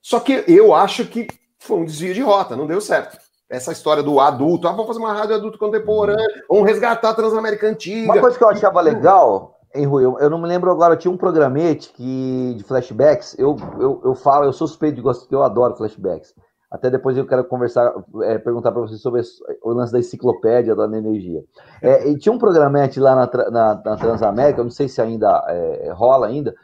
Só 0.00 0.20
que 0.20 0.44
eu 0.48 0.74
acho 0.74 1.06
que 1.06 1.26
foi 1.58 1.78
um 1.78 1.84
desvio 1.84 2.14
de 2.14 2.22
rota, 2.22 2.56
não 2.56 2.66
deu 2.66 2.80
certo 2.80 3.18
essa 3.48 3.72
história 3.72 4.02
do 4.02 4.18
adulto, 4.18 4.66
ah, 4.66 4.72
vamos 4.72 4.88
fazer 4.88 4.98
uma 4.98 5.12
rádio 5.12 5.36
adulto 5.36 5.58
contemporâneo, 5.58 6.42
vamos 6.48 6.66
resgatar 6.66 7.10
a 7.10 7.14
Transamérica 7.14 7.68
Antiga. 7.68 8.12
Uma 8.12 8.20
coisa 8.20 8.36
que 8.36 8.42
eu 8.42 8.48
achava 8.48 8.80
legal 8.80 9.55
Hein, 9.76 9.86
Rui, 9.86 10.04
eu, 10.04 10.18
eu, 10.18 10.30
não 10.30 10.40
me 10.40 10.48
lembro 10.48 10.70
agora, 10.70 10.96
tinha 10.96 11.12
um 11.12 11.16
programete 11.16 11.92
que, 11.92 12.54
de 12.56 12.64
flashbacks, 12.64 13.38
eu, 13.38 13.56
eu, 13.78 14.00
eu 14.04 14.14
falo, 14.14 14.44
eu 14.44 14.52
sou 14.52 14.66
suspeito 14.66 15.02
de 15.02 15.26
que 15.26 15.34
eu 15.34 15.42
adoro 15.42 15.76
flashbacks. 15.76 16.34
Até 16.70 16.90
depois 16.90 17.16
eu 17.16 17.26
quero 17.26 17.44
conversar, 17.44 17.94
é, 18.22 18.38
perguntar 18.38 18.72
para 18.72 18.80
você 18.80 18.96
sobre 18.96 19.22
o 19.62 19.70
lance 19.70 19.92
da 19.92 19.98
enciclopédia 19.98 20.74
da 20.74 20.84
energia. 20.84 21.44
É, 21.80 22.08
e 22.08 22.18
tinha 22.18 22.32
um 22.32 22.38
programete 22.38 22.98
lá 22.98 23.14
na, 23.14 23.50
na, 23.50 23.82
na 23.84 23.96
Transamérica, 23.96 24.62
não 24.62 24.70
sei 24.70 24.88
se 24.88 25.00
ainda 25.00 25.44
é, 25.48 25.92
rola 25.92 26.26
ainda, 26.26 26.54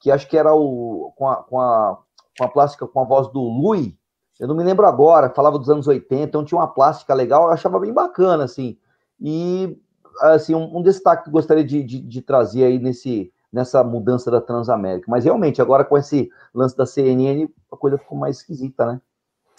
que 0.00 0.10
acho 0.10 0.28
que 0.28 0.36
era 0.36 0.52
o 0.52 1.12
com 1.16 1.28
a, 1.28 1.36
com 1.36 1.60
a, 1.60 1.98
com 2.36 2.44
a 2.44 2.48
plástica 2.48 2.88
com 2.88 3.00
a 3.00 3.04
voz 3.04 3.28
do 3.28 3.40
Lui, 3.40 3.96
eu 4.40 4.48
não 4.48 4.56
me 4.56 4.64
lembro 4.64 4.84
agora, 4.86 5.30
falava 5.30 5.58
dos 5.58 5.70
anos 5.70 5.86
80, 5.86 6.24
então 6.24 6.44
tinha 6.44 6.58
uma 6.58 6.66
plástica 6.66 7.14
legal, 7.14 7.44
eu 7.44 7.52
achava 7.52 7.78
bem 7.78 7.92
bacana, 7.92 8.42
assim. 8.42 8.76
E 9.20 9.78
assim, 10.20 10.54
um, 10.54 10.78
um 10.78 10.82
destaque 10.82 11.24
que 11.24 11.30
gostaria 11.30 11.64
de, 11.64 11.82
de, 11.82 12.00
de, 12.00 12.22
trazer 12.22 12.64
aí 12.64 12.78
nesse, 12.78 13.32
nessa 13.52 13.82
mudança 13.82 14.30
da 14.30 14.40
Transamérica. 14.40 15.06
Mas 15.08 15.24
realmente, 15.24 15.60
agora 15.60 15.84
com 15.84 15.96
esse 15.96 16.30
lance 16.54 16.76
da 16.76 16.86
CNN, 16.86 17.48
a 17.70 17.76
coisa 17.76 17.98
ficou 17.98 18.18
mais 18.18 18.38
esquisita, 18.38 18.86
né? 18.86 19.00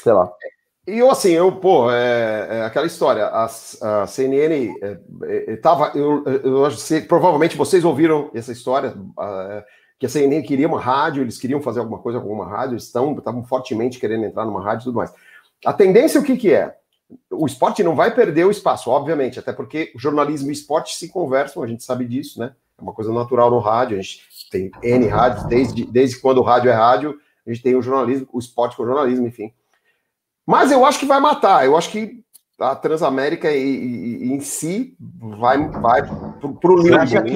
Sei 0.02 0.14
lá. 0.14 0.32
E 0.86 1.00
eu, 1.00 1.10
assim, 1.10 1.32
eu, 1.32 1.50
pô, 1.50 1.90
é, 1.90 2.60
é 2.60 2.66
aquela 2.66 2.86
história, 2.86 3.26
a, 3.28 3.46
a 3.46 4.08
CNN 4.08 4.76
é, 4.82 5.00
é, 5.24 5.56
tava, 5.56 5.98
eu, 5.98 6.26
eu, 6.26 6.66
eu 6.66 7.08
provavelmente 7.08 7.56
vocês 7.56 7.86
ouviram 7.86 8.30
essa 8.34 8.52
história, 8.52 8.94
é, 9.18 9.64
que 9.98 10.06
a 10.06 10.10
CNN 10.10 10.46
queria 10.46 10.68
uma 10.68 10.82
rádio, 10.82 11.24
eles 11.24 11.38
queriam 11.38 11.62
fazer 11.62 11.80
alguma 11.80 12.00
coisa 12.00 12.20
com 12.20 12.28
uma 12.28 12.46
rádio, 12.46 12.76
estão, 12.76 13.18
estavam 13.18 13.46
fortemente 13.46 13.98
querendo 13.98 14.26
entrar 14.26 14.44
numa 14.46 14.62
rádio 14.62 14.82
e 14.82 14.86
tudo 14.86 14.98
mais. 14.98 15.14
A 15.66 15.72
tendência, 15.72 16.20
o 16.20 16.24
que 16.24 16.36
que 16.36 16.54
é? 16.54 16.76
O 17.32 17.46
esporte 17.46 17.84
não 17.84 17.96
vai 17.96 18.14
perder 18.14 18.46
o 18.46 18.52
espaço, 18.52 18.90
obviamente, 18.90 19.40
até 19.40 19.52
porque 19.52 19.92
o 19.96 20.00
jornalismo 20.00 20.50
e 20.50 20.54
esporte 20.54 20.96
se 20.96 21.10
conversam, 21.10 21.64
a 21.64 21.68
gente 21.68 21.84
sabe 21.84 22.06
disso, 22.06 22.40
né? 22.40 22.54
É 22.78 22.82
uma 22.82 22.94
coisa 22.94 23.12
natural 23.14 23.50
no 23.50 23.60
rádio, 23.60 23.98
a 23.98 24.02
gente 24.02 24.22
tem 24.52 24.72
N 24.82 25.08
rádios, 25.08 25.46
desde, 25.46 25.86
desde 25.86 26.20
quando 26.20 26.40
o 26.40 26.44
rádio 26.44 26.72
é 26.72 26.74
rádio, 26.74 27.20
a 27.46 27.52
gente 27.52 27.64
tem 27.64 27.76
o 27.76 27.82
jornalismo, 27.82 28.28
o 28.32 28.40
esporte 28.40 28.76
com 28.76 28.84
o 28.84 28.86
jornalismo, 28.86 29.28
enfim. 29.28 29.52
Mas 30.46 30.72
eu 30.72 30.86
acho 30.86 31.00
que 31.00 31.06
vai 31.06 31.20
matar, 31.20 31.66
eu 31.66 31.78
acho 31.78 31.90
que 31.90 32.24
a 32.60 32.76
Transamérica 32.76 33.52
e, 33.52 34.24
e, 34.24 34.32
em 34.32 34.40
si 34.40 34.96
vai, 35.20 35.68
vai 35.70 36.04
pro, 36.40 36.56
pro 36.56 36.78
limbo. 36.78 36.98
Acha 36.98 37.22
que, 37.22 37.36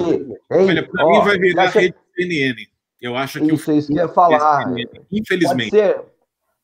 Olha, 0.50 0.88
para 0.88 1.06
mim 1.06 1.20
vai 1.22 1.38
virar 1.38 1.64
acha... 1.64 1.80
rede 1.80 1.96
CNN. 2.16 2.56
Eu 3.02 3.16
acho 3.16 3.40
que 3.40 3.54
isso, 3.54 3.72
o 3.72 3.78
isso 3.78 3.94
ia 3.94 4.08
falar. 4.08 4.66
infelizmente. 5.12 5.70
Pode 5.70 5.84
ser, 5.84 6.02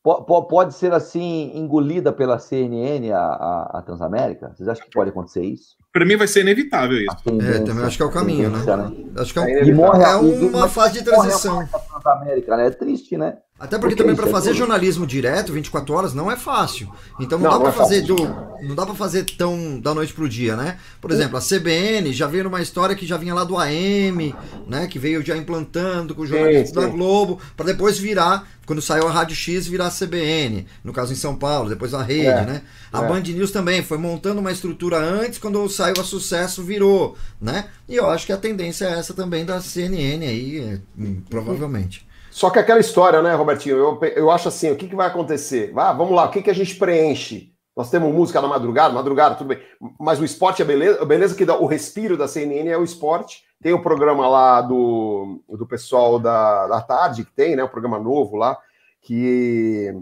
Pode 0.04 0.74
ser 0.74 0.92
assim 0.92 1.50
engolida 1.56 2.12
pela 2.12 2.38
CNN 2.38 3.10
a, 3.10 3.18
a, 3.18 3.78
a, 3.78 3.82
Transamérica? 3.82 4.52
Vocês 4.54 4.68
acham 4.68 4.84
que 4.84 4.92
pode 4.92 5.08
acontecer 5.08 5.42
isso? 5.42 5.78
Para 5.94 6.04
mim 6.04 6.16
vai 6.16 6.26
ser 6.26 6.40
inevitável 6.40 6.98
isso. 6.98 7.16
É, 7.40 7.60
também 7.60 7.84
acho 7.84 7.96
que 7.96 8.02
é 8.02 8.06
o 8.06 8.10
caminho, 8.10 8.50
né? 8.50 8.64
né? 8.64 8.92
Acho 9.16 9.32
que 9.32 9.38
é, 9.38 9.42
um, 9.42 9.48
é, 9.48 9.72
morre, 9.72 10.02
é 10.02 10.16
uma 10.16 10.68
fase 10.68 10.94
de 10.94 11.04
transição. 11.04 11.68
Transamérica, 11.68 12.56
né? 12.56 12.66
É 12.66 12.70
triste, 12.70 13.16
né? 13.16 13.36
Até 13.56 13.78
porque, 13.78 13.94
porque 13.94 14.02
também 14.02 14.16
para 14.16 14.26
fazer 14.26 14.52
jornalismo 14.52 15.06
direto, 15.06 15.52
24 15.52 15.94
horas, 15.94 16.12
não 16.12 16.28
é 16.28 16.34
fácil. 16.34 16.92
Então 17.20 17.38
não, 17.38 17.48
não 17.48 17.58
dá 17.58 17.64
para 17.64 17.68
é 17.68 17.72
fazer 17.72 18.02
do, 18.02 18.16
não 18.64 18.74
dá 18.74 18.84
para 18.84 18.94
fazer 18.96 19.24
tão 19.24 19.78
da 19.78 19.94
noite 19.94 20.12
pro 20.12 20.28
dia, 20.28 20.56
né? 20.56 20.78
Por 21.00 21.12
exemplo, 21.12 21.36
a 21.36 21.40
CBN 21.40 22.12
já 22.12 22.26
veio 22.26 22.44
numa 22.44 22.60
história 22.60 22.96
que 22.96 23.06
já 23.06 23.16
vinha 23.16 23.32
lá 23.32 23.44
do 23.44 23.56
AM, 23.56 24.34
né, 24.66 24.88
que 24.88 24.98
veio 24.98 25.24
já 25.24 25.36
implantando 25.36 26.16
com 26.16 26.22
o 26.22 26.26
jornalismo 26.26 26.74
da 26.74 26.88
Globo, 26.88 27.38
para 27.56 27.66
depois 27.66 27.96
virar, 27.96 28.48
quando 28.66 28.82
saiu 28.82 29.06
a 29.06 29.10
Rádio 29.10 29.36
X, 29.36 29.68
virar 29.68 29.86
a 29.86 29.90
CBN, 29.90 30.66
no 30.82 30.92
caso 30.92 31.12
em 31.12 31.16
São 31.16 31.36
Paulo, 31.36 31.68
depois 31.68 31.94
a 31.94 32.02
Rede, 32.02 32.26
é, 32.26 32.44
né? 32.44 32.62
A 32.92 33.04
é. 33.04 33.08
Band 33.08 33.20
News 33.20 33.52
também 33.52 33.84
foi 33.84 33.98
montando 33.98 34.40
uma 34.40 34.50
estrutura 34.50 34.98
antes, 34.98 35.38
quando 35.38 35.68
saiu 35.68 35.83
a 35.92 36.04
sucesso 36.04 36.62
virou, 36.62 37.16
né? 37.40 37.68
E 37.88 37.96
eu 37.96 38.08
acho 38.08 38.26
que 38.26 38.32
a 38.32 38.38
tendência 38.38 38.86
é 38.86 38.98
essa 38.98 39.14
também 39.14 39.44
da 39.44 39.60
CNN 39.60 40.26
aí, 40.26 40.60
é, 40.60 40.80
hum, 40.98 41.22
provavelmente. 41.28 42.06
Só 42.30 42.50
que 42.50 42.58
aquela 42.58 42.80
história, 42.80 43.22
né, 43.22 43.34
Robertinho? 43.34 43.76
Eu, 43.76 44.00
eu 44.16 44.30
acho 44.30 44.48
assim: 44.48 44.70
o 44.70 44.76
que, 44.76 44.88
que 44.88 44.96
vai 44.96 45.06
acontecer? 45.06 45.72
Ah, 45.76 45.92
vamos 45.92 46.14
lá, 46.14 46.24
o 46.24 46.30
que, 46.30 46.42
que 46.42 46.50
a 46.50 46.54
gente 46.54 46.76
preenche? 46.76 47.52
Nós 47.76 47.90
temos 47.90 48.12
música 48.14 48.40
na 48.40 48.48
madrugada, 48.48 48.94
madrugada, 48.94 49.34
tudo 49.34 49.48
bem. 49.48 49.58
Mas 49.98 50.20
o 50.20 50.24
esporte 50.24 50.62
é 50.62 50.64
beleza, 50.64 51.04
beleza 51.04 51.34
que 51.34 51.44
dá, 51.44 51.56
o 51.56 51.66
respiro 51.66 52.16
da 52.16 52.28
CNN 52.28 52.68
é 52.68 52.78
o 52.78 52.84
esporte. 52.84 53.42
Tem 53.60 53.72
o 53.72 53.82
programa 53.82 54.28
lá 54.28 54.60
do, 54.60 55.42
do 55.48 55.66
pessoal 55.66 56.18
da, 56.18 56.68
da 56.68 56.80
tarde, 56.80 57.24
que 57.24 57.32
tem, 57.32 57.56
né? 57.56 57.64
O 57.64 57.68
programa 57.68 57.98
novo 57.98 58.36
lá, 58.36 58.58
que 59.00 59.92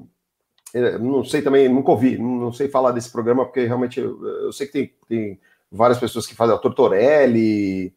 é, 0.75 0.99
não 0.99 1.23
sei 1.25 1.43
também, 1.43 1.69
nunca 1.69 1.91
ouvi, 1.91 2.17
não 2.17 2.53
sei 2.53 2.69
falar 2.69 2.93
desse 2.93 3.11
programa, 3.11 3.45
porque 3.45 3.65
realmente 3.65 4.01
eu, 4.01 4.25
eu 4.45 4.53
sei 4.53 4.67
que 4.67 4.73
tem, 4.73 4.95
tem 5.09 5.41
várias 5.73 5.99
pessoas 5.99 6.27
que 6.27 6.35
fazem, 6.35 6.55
o 6.55 6.59
Tortorelli, 6.59 7.93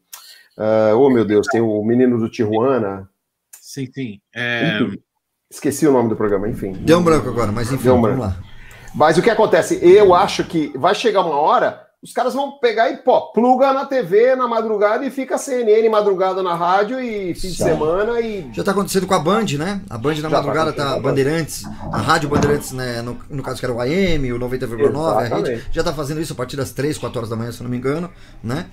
uh, 0.57 0.97
oh 0.97 1.09
meu 1.09 1.25
Deus, 1.25 1.45
tem 1.47 1.61
o 1.61 1.83
menino 1.83 2.17
do 2.17 2.29
Tijuana, 2.29 3.09
Sim, 3.75 3.89
sim. 3.93 4.21
É... 4.33 4.79
Esqueci 5.51 5.85
o 5.85 5.91
nome 5.91 6.07
do 6.07 6.15
programa, 6.15 6.47
enfim. 6.47 6.71
Deu 6.71 6.99
um 6.99 7.03
branco 7.03 7.27
agora, 7.27 7.51
mas 7.51 7.69
enfim, 7.71 7.89
um 7.89 8.01
vamos 8.01 8.19
lá. 8.19 8.37
Mas 8.93 9.17
o 9.17 9.21
que 9.21 9.29
acontece? 9.29 9.79
Eu 9.85 10.15
acho 10.15 10.45
que 10.45 10.71
vai 10.77 10.95
chegar 10.95 11.21
uma 11.21 11.35
hora, 11.35 11.84
os 12.05 12.13
caras 12.13 12.35
vão 12.35 12.51
pegar 12.59 12.91
e 12.91 12.97
pô, 12.97 13.31
pluga 13.31 13.73
na 13.73 13.83
TV 13.83 14.35
na 14.35 14.47
madrugada 14.47 15.03
e 15.03 15.09
fica 15.09 15.39
CNN 15.39 15.89
madrugada 15.89 16.43
na 16.43 16.53
rádio 16.53 16.99
e 16.99 17.33
fim 17.33 17.47
de 17.47 17.55
semana 17.55 18.21
e. 18.21 18.47
Já 18.53 18.63
tá 18.63 18.69
acontecendo 18.69 19.07
com 19.07 19.15
a 19.15 19.19
Band, 19.19 19.45
né? 19.57 19.81
A 19.89 19.97
Band 19.97 20.13
na 20.13 20.15
Já 20.15 20.29
tá 20.29 20.37
madrugada 20.37 20.71
tá, 20.71 20.93
tá 20.93 20.99
Bandeirantes, 20.99 21.63
a 21.91 21.97
Rádio 21.97 22.29
Bandeirantes, 22.29 22.73
né? 22.73 23.01
No, 23.01 23.17
no 23.27 23.41
caso 23.41 23.57
que 23.59 23.65
era 23.65 23.73
o 23.73 23.81
AM, 23.81 24.31
o 24.33 24.37
90,9, 24.37 25.17
a 25.17 25.35
rede, 25.35 25.65
já 25.71 25.83
tá 25.83 25.91
fazendo 25.93 26.21
isso 26.21 26.33
a 26.33 26.35
partir 26.35 26.55
das 26.55 26.71
3, 26.73 26.95
4 26.95 27.17
horas 27.17 27.29
da 27.31 27.35
manhã, 27.35 27.51
se 27.51 27.63
não 27.63 27.71
me 27.71 27.77
engano, 27.77 28.07
né? 28.43 28.67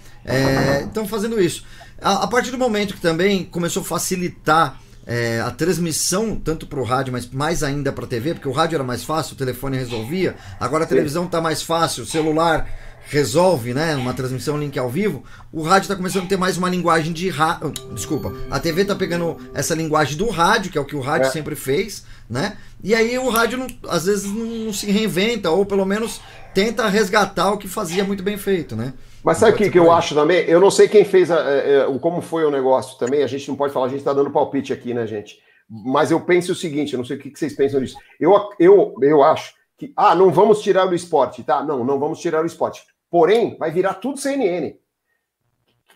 Estão 0.84 1.04
é, 1.04 1.06
fazendo 1.06 1.40
isso. 1.40 1.64
A, 2.02 2.24
a 2.24 2.26
partir 2.26 2.50
do 2.50 2.58
momento 2.58 2.92
que 2.92 3.00
também 3.00 3.44
começou 3.44 3.80
a 3.80 3.84
facilitar 3.86 4.78
é, 5.06 5.40
a 5.40 5.50
transmissão, 5.50 6.36
tanto 6.36 6.66
para 6.66 6.78
o 6.78 6.84
rádio, 6.84 7.14
mas 7.14 7.26
mais 7.30 7.62
ainda 7.62 7.90
para 7.92 8.04
a 8.04 8.08
TV, 8.08 8.34
porque 8.34 8.48
o 8.48 8.52
rádio 8.52 8.76
era 8.76 8.84
mais 8.84 9.02
fácil, 9.04 9.34
o 9.34 9.38
telefone 9.38 9.78
resolvia, 9.78 10.36
agora 10.60 10.84
a 10.84 10.86
televisão 10.86 11.24
está 11.24 11.40
mais 11.40 11.62
fácil, 11.62 12.04
o 12.04 12.06
celular 12.06 12.68
resolve, 13.06 13.74
né? 13.74 13.94
Uma 13.96 14.14
transmissão 14.14 14.58
link 14.58 14.78
ao 14.78 14.88
vivo, 14.88 15.22
o 15.52 15.62
rádio 15.62 15.82
está 15.82 15.96
começando 15.96 16.24
a 16.24 16.28
ter 16.28 16.36
mais 16.36 16.56
uma 16.56 16.68
linguagem 16.68 17.12
de 17.12 17.28
rádio. 17.28 17.72
Desculpa, 17.92 18.32
a 18.50 18.58
TV 18.58 18.82
está 18.82 18.94
pegando 18.94 19.36
essa 19.54 19.74
linguagem 19.74 20.16
do 20.16 20.28
rádio, 20.28 20.70
que 20.70 20.78
é 20.78 20.80
o 20.80 20.84
que 20.84 20.96
o 20.96 21.00
rádio 21.00 21.28
é. 21.28 21.30
sempre 21.30 21.54
fez, 21.54 22.04
né? 22.28 22.56
E 22.82 22.94
aí 22.94 23.18
o 23.18 23.28
rádio 23.28 23.58
não, 23.58 23.66
às 23.88 24.06
vezes 24.06 24.24
não 24.24 24.72
se 24.72 24.90
reinventa, 24.90 25.50
ou 25.50 25.64
pelo 25.66 25.84
menos 25.84 26.20
tenta 26.54 26.88
resgatar 26.88 27.52
o 27.52 27.58
que 27.58 27.68
fazia 27.68 28.04
muito 28.04 28.22
bem 28.22 28.36
feito, 28.36 28.74
né? 28.74 28.92
Mas 29.22 29.38
sabe 29.38 29.52
o 29.52 29.56
que, 29.56 29.70
que 29.70 29.78
eu 29.78 29.92
acho 29.92 30.14
também? 30.14 30.44
Eu 30.48 30.60
não 30.60 30.70
sei 30.70 30.88
quem 30.88 31.04
fez, 31.04 31.30
a, 31.30 31.36
a, 31.36 31.50
é, 31.50 31.82
a, 31.82 31.90
é, 31.90 31.98
como 31.98 32.20
foi 32.20 32.44
o 32.44 32.50
negócio 32.50 32.98
também, 32.98 33.22
a 33.22 33.26
gente 33.26 33.48
não 33.48 33.56
pode 33.56 33.72
falar, 33.72 33.86
a 33.86 33.88
gente 33.88 34.00
está 34.00 34.12
dando 34.12 34.30
palpite 34.30 34.72
aqui, 34.72 34.92
né, 34.92 35.06
gente? 35.06 35.38
Mas 35.70 36.10
eu 36.10 36.20
penso 36.20 36.52
o 36.52 36.56
seguinte, 36.56 36.92
eu 36.92 36.98
não 36.98 37.04
sei 37.04 37.16
o 37.16 37.20
que, 37.20 37.30
que 37.30 37.38
vocês 37.38 37.54
pensam 37.54 37.80
disso. 37.80 37.96
Eu, 38.18 38.34
eu, 38.58 38.94
eu 39.00 39.22
acho 39.22 39.54
que, 39.78 39.92
ah, 39.96 40.14
não 40.14 40.30
vamos 40.30 40.60
tirar 40.60 40.88
o 40.88 40.94
esporte, 40.94 41.42
tá? 41.42 41.62
Não, 41.62 41.84
não 41.84 41.98
vamos 41.98 42.18
tirar 42.18 42.42
o 42.42 42.46
esporte. 42.46 42.84
Porém, 43.12 43.58
vai 43.58 43.70
virar 43.70 43.92
tudo 43.92 44.18
CNN. 44.18 44.74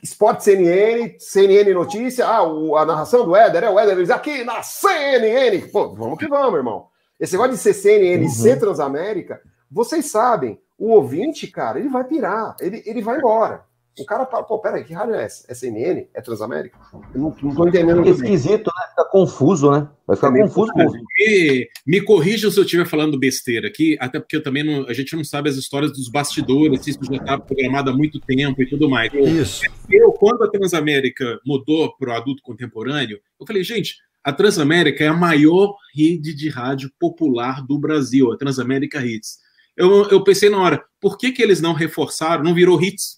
Esporte 0.03 0.45
CNN, 0.45 1.17
CNN 1.19 1.73
Notícia, 1.73 2.27
ah, 2.27 2.43
o, 2.43 2.77
a 2.77 2.85
narração 2.85 3.25
do 3.25 3.35
Éder, 3.35 3.65
é 3.65 3.71
o 3.71 3.81
Éder, 3.81 3.97
diz 3.97 4.11
aqui 4.11 4.45
na 4.45 4.63
CNN. 4.63 5.67
Pô, 5.73 5.95
vamos 5.95 6.19
que 6.19 6.29
vamos, 6.29 6.59
irmão. 6.59 6.89
Esse 7.19 7.33
negócio 7.33 7.55
de 7.55 7.59
ser 7.59 7.73
CNN 7.73 8.23
uhum. 8.23 8.29
ser 8.29 8.61
Transamérica, 8.61 9.41
vocês 9.71 10.11
sabem, 10.11 10.61
o 10.79 10.91
ouvinte, 10.91 11.47
cara, 11.47 11.79
ele 11.79 11.89
vai 11.89 12.05
pirar, 12.05 12.55
ele, 12.61 12.83
ele 12.85 13.01
vai 13.01 13.17
embora. 13.17 13.65
O 13.99 14.05
cara 14.05 14.27
fala, 14.27 14.45
pô, 14.45 14.59
peraí, 14.59 14.85
que 14.85 14.93
rádio 14.93 15.15
é 15.15 15.25
essa? 15.25 15.51
É 15.51 15.55
CNN? 15.55 16.07
É 16.13 16.21
Transamérica? 16.21 16.79
Eu 17.15 17.21
não, 17.21 17.37
não 17.43 17.55
tô 17.55 17.67
entendendo. 17.67 18.07
É 18.07 18.11
esquisito, 18.11 18.67
né? 18.67 18.89
Fica 18.91 19.05
confuso, 19.07 19.71
né? 19.71 19.89
Vai 20.07 20.17
ficar 20.17 20.37
é 20.37 20.43
confuso. 20.43 20.73
Me, 20.77 21.69
me 21.87 22.01
corrija 22.03 22.51
se 22.51 22.59
eu 22.59 22.65
estiver 22.65 22.87
falando 22.87 23.19
besteira 23.19 23.69
aqui, 23.69 23.97
até 23.99 24.21
porque 24.21 24.37
eu 24.37 24.43
também 24.43 24.63
não, 24.63 24.87
a 24.87 24.93
gente 24.93 25.17
não 25.17 25.25
sabe 25.25 25.49
as 25.49 25.57
histórias 25.57 25.93
dos 25.93 26.11
bastidores, 26.11 26.83
se 26.83 26.91
isso 26.91 27.01
já 27.05 27.17
está 27.17 27.39
programado 27.39 27.89
há 27.89 27.93
muito 27.95 28.21
tempo 28.21 28.61
e 28.61 28.69
tudo 28.69 28.89
mais. 28.91 29.11
Isso. 29.15 29.63
Eu, 29.91 30.13
quando 30.13 30.45
a 30.45 30.51
Transamérica 30.51 31.41
mudou 31.47 31.97
para 31.97 32.11
o 32.11 32.17
adulto 32.17 32.43
contemporâneo, 32.43 33.19
eu 33.41 33.47
falei, 33.47 33.65
gente, 33.65 33.97
a 34.23 34.33
Transamérica 34.33 35.05
é 35.05 35.09
a 35.09 35.15
maior 35.15 35.75
rede 35.95 36.35
de 36.35 36.51
rádio 36.51 36.91
popular 37.01 37.65
do 37.65 37.79
Brasil, 37.79 38.31
a 38.31 38.37
Transamérica 38.37 39.05
Hits. 39.05 39.39
Eu, 39.77 40.09
eu 40.09 40.25
pensei 40.25 40.51
na 40.51 40.59
hora, 40.59 40.83
por 41.01 41.19
que, 41.19 41.31
que 41.33 41.43
eles 41.43 41.61
não 41.61 41.75
reforçaram, 41.75 42.43
não 42.43 42.55
virou 42.55 42.83
hits, 42.83 43.16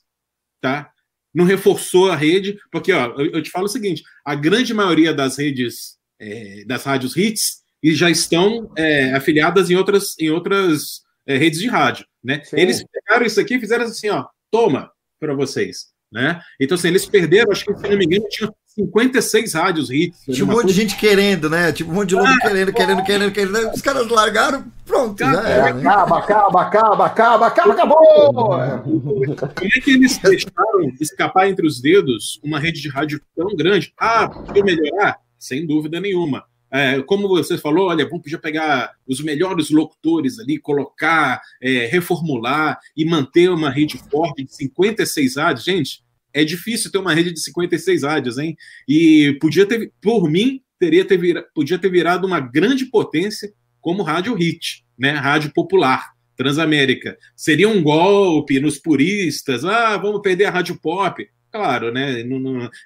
tá? 0.60 0.90
Não 1.34 1.44
reforçou 1.44 2.10
a 2.10 2.16
rede, 2.16 2.58
porque 2.70 2.92
ó, 2.92 3.14
eu, 3.18 3.32
eu 3.32 3.42
te 3.42 3.50
falo 3.50 3.66
o 3.66 3.68
seguinte: 3.68 4.02
a 4.24 4.34
grande 4.34 4.72
maioria 4.72 5.12
das 5.12 5.38
redes, 5.38 5.98
é, 6.18 6.64
das 6.64 6.84
rádios 6.84 7.16
hits, 7.16 7.62
e 7.82 7.94
já 7.94 8.10
estão 8.10 8.70
é, 8.76 9.14
afiliadas 9.14 9.70
em 9.70 9.76
outras, 9.76 10.18
em 10.18 10.30
outras 10.30 11.02
é, 11.26 11.36
redes 11.36 11.60
de 11.60 11.68
rádio, 11.68 12.06
né? 12.22 12.42
Sim. 12.44 12.56
Eles 12.56 12.84
pegaram 12.90 13.26
isso 13.26 13.40
aqui 13.40 13.54
e 13.54 13.60
fizeram 13.60 13.84
assim, 13.84 14.08
ó, 14.08 14.26
toma 14.50 14.90
para 15.20 15.34
vocês, 15.34 15.88
né? 16.12 16.40
Então 16.60 16.74
assim, 16.74 16.88
eles 16.88 17.06
perderam, 17.06 17.52
acho 17.52 17.64
que 17.64 17.74
se 17.74 17.88
não 17.88 17.96
me 17.96 18.04
engano, 18.04 18.26
tinha 18.28 18.50
56 18.84 19.54
rádios 19.54 19.90
hits. 19.90 20.24
Tinha 20.24 20.44
um 20.44 20.48
monte 20.48 20.68
de 20.68 20.72
gente 20.72 20.96
querendo, 20.96 21.50
né? 21.50 21.72
Tipo, 21.72 21.90
um 21.90 21.94
monte 21.94 22.10
de 22.10 22.14
louco 22.14 22.30
ah, 22.30 22.38
querendo, 22.40 22.72
querendo, 22.72 23.04
querendo, 23.04 23.32
querendo. 23.32 23.70
Os 23.74 23.82
caras 23.82 24.08
largaram, 24.08 24.64
pronto. 24.84 25.18
já 25.18 25.48
era, 25.48 25.74
né? 25.74 25.80
Acaba, 25.80 26.18
acaba, 26.18 26.62
acaba, 26.62 27.06
acaba, 27.06 27.46
acaba, 27.46 27.72
acabou! 27.72 27.98
Como 28.32 29.70
é 29.74 29.80
que 29.80 29.90
eles 29.90 30.18
deixaram 30.18 30.92
escapar 31.00 31.48
entre 31.48 31.66
os 31.66 31.80
dedos 31.80 32.40
uma 32.42 32.60
rede 32.60 32.80
de 32.80 32.88
rádio 32.88 33.20
tão 33.36 33.48
grande? 33.56 33.92
Ah, 33.98 34.28
podia 34.28 34.64
melhorar? 34.64 35.16
Sem 35.38 35.66
dúvida 35.66 36.00
nenhuma. 36.00 36.44
É, 36.70 37.00
como 37.02 37.28
você 37.28 37.56
falou, 37.56 37.88
olha, 37.88 38.04
vamos 38.06 38.22
podia 38.22 38.38
pegar 38.38 38.92
os 39.06 39.20
melhores 39.20 39.70
locutores 39.70 40.38
ali, 40.38 40.58
colocar, 40.58 41.40
é, 41.62 41.86
reformular 41.86 42.78
e 42.96 43.04
manter 43.04 43.50
uma 43.50 43.70
rede 43.70 43.98
forte 44.10 44.44
de 44.44 44.54
56 44.54 45.36
rádios. 45.36 45.64
Gente, 45.64 46.02
é 46.32 46.44
difícil 46.44 46.90
ter 46.90 46.98
uma 46.98 47.14
rede 47.14 47.32
de 47.32 47.40
56 47.40 48.02
rádios, 48.02 48.38
hein? 48.38 48.56
E 48.86 49.36
podia 49.40 49.66
ter, 49.66 49.92
por 50.00 50.30
mim, 50.30 50.62
teria 50.78 51.04
ter 51.04 51.18
podia 51.54 51.78
ter 51.78 51.90
virado 51.90 52.26
uma 52.26 52.38
grande 52.38 52.86
potência 52.86 53.52
como 53.80 54.02
rádio 54.02 54.34
hit, 54.34 54.84
né? 54.98 55.12
Rádio 55.12 55.52
popular, 55.52 56.12
Transamérica. 56.36 57.16
Seria 57.34 57.68
um 57.68 57.82
golpe 57.82 58.60
nos 58.60 58.78
puristas, 58.78 59.64
ah, 59.64 59.96
vamos 59.96 60.20
perder 60.20 60.44
a 60.46 60.50
rádio 60.50 60.78
pop. 60.80 61.26
Claro, 61.50 61.90
né? 61.90 62.22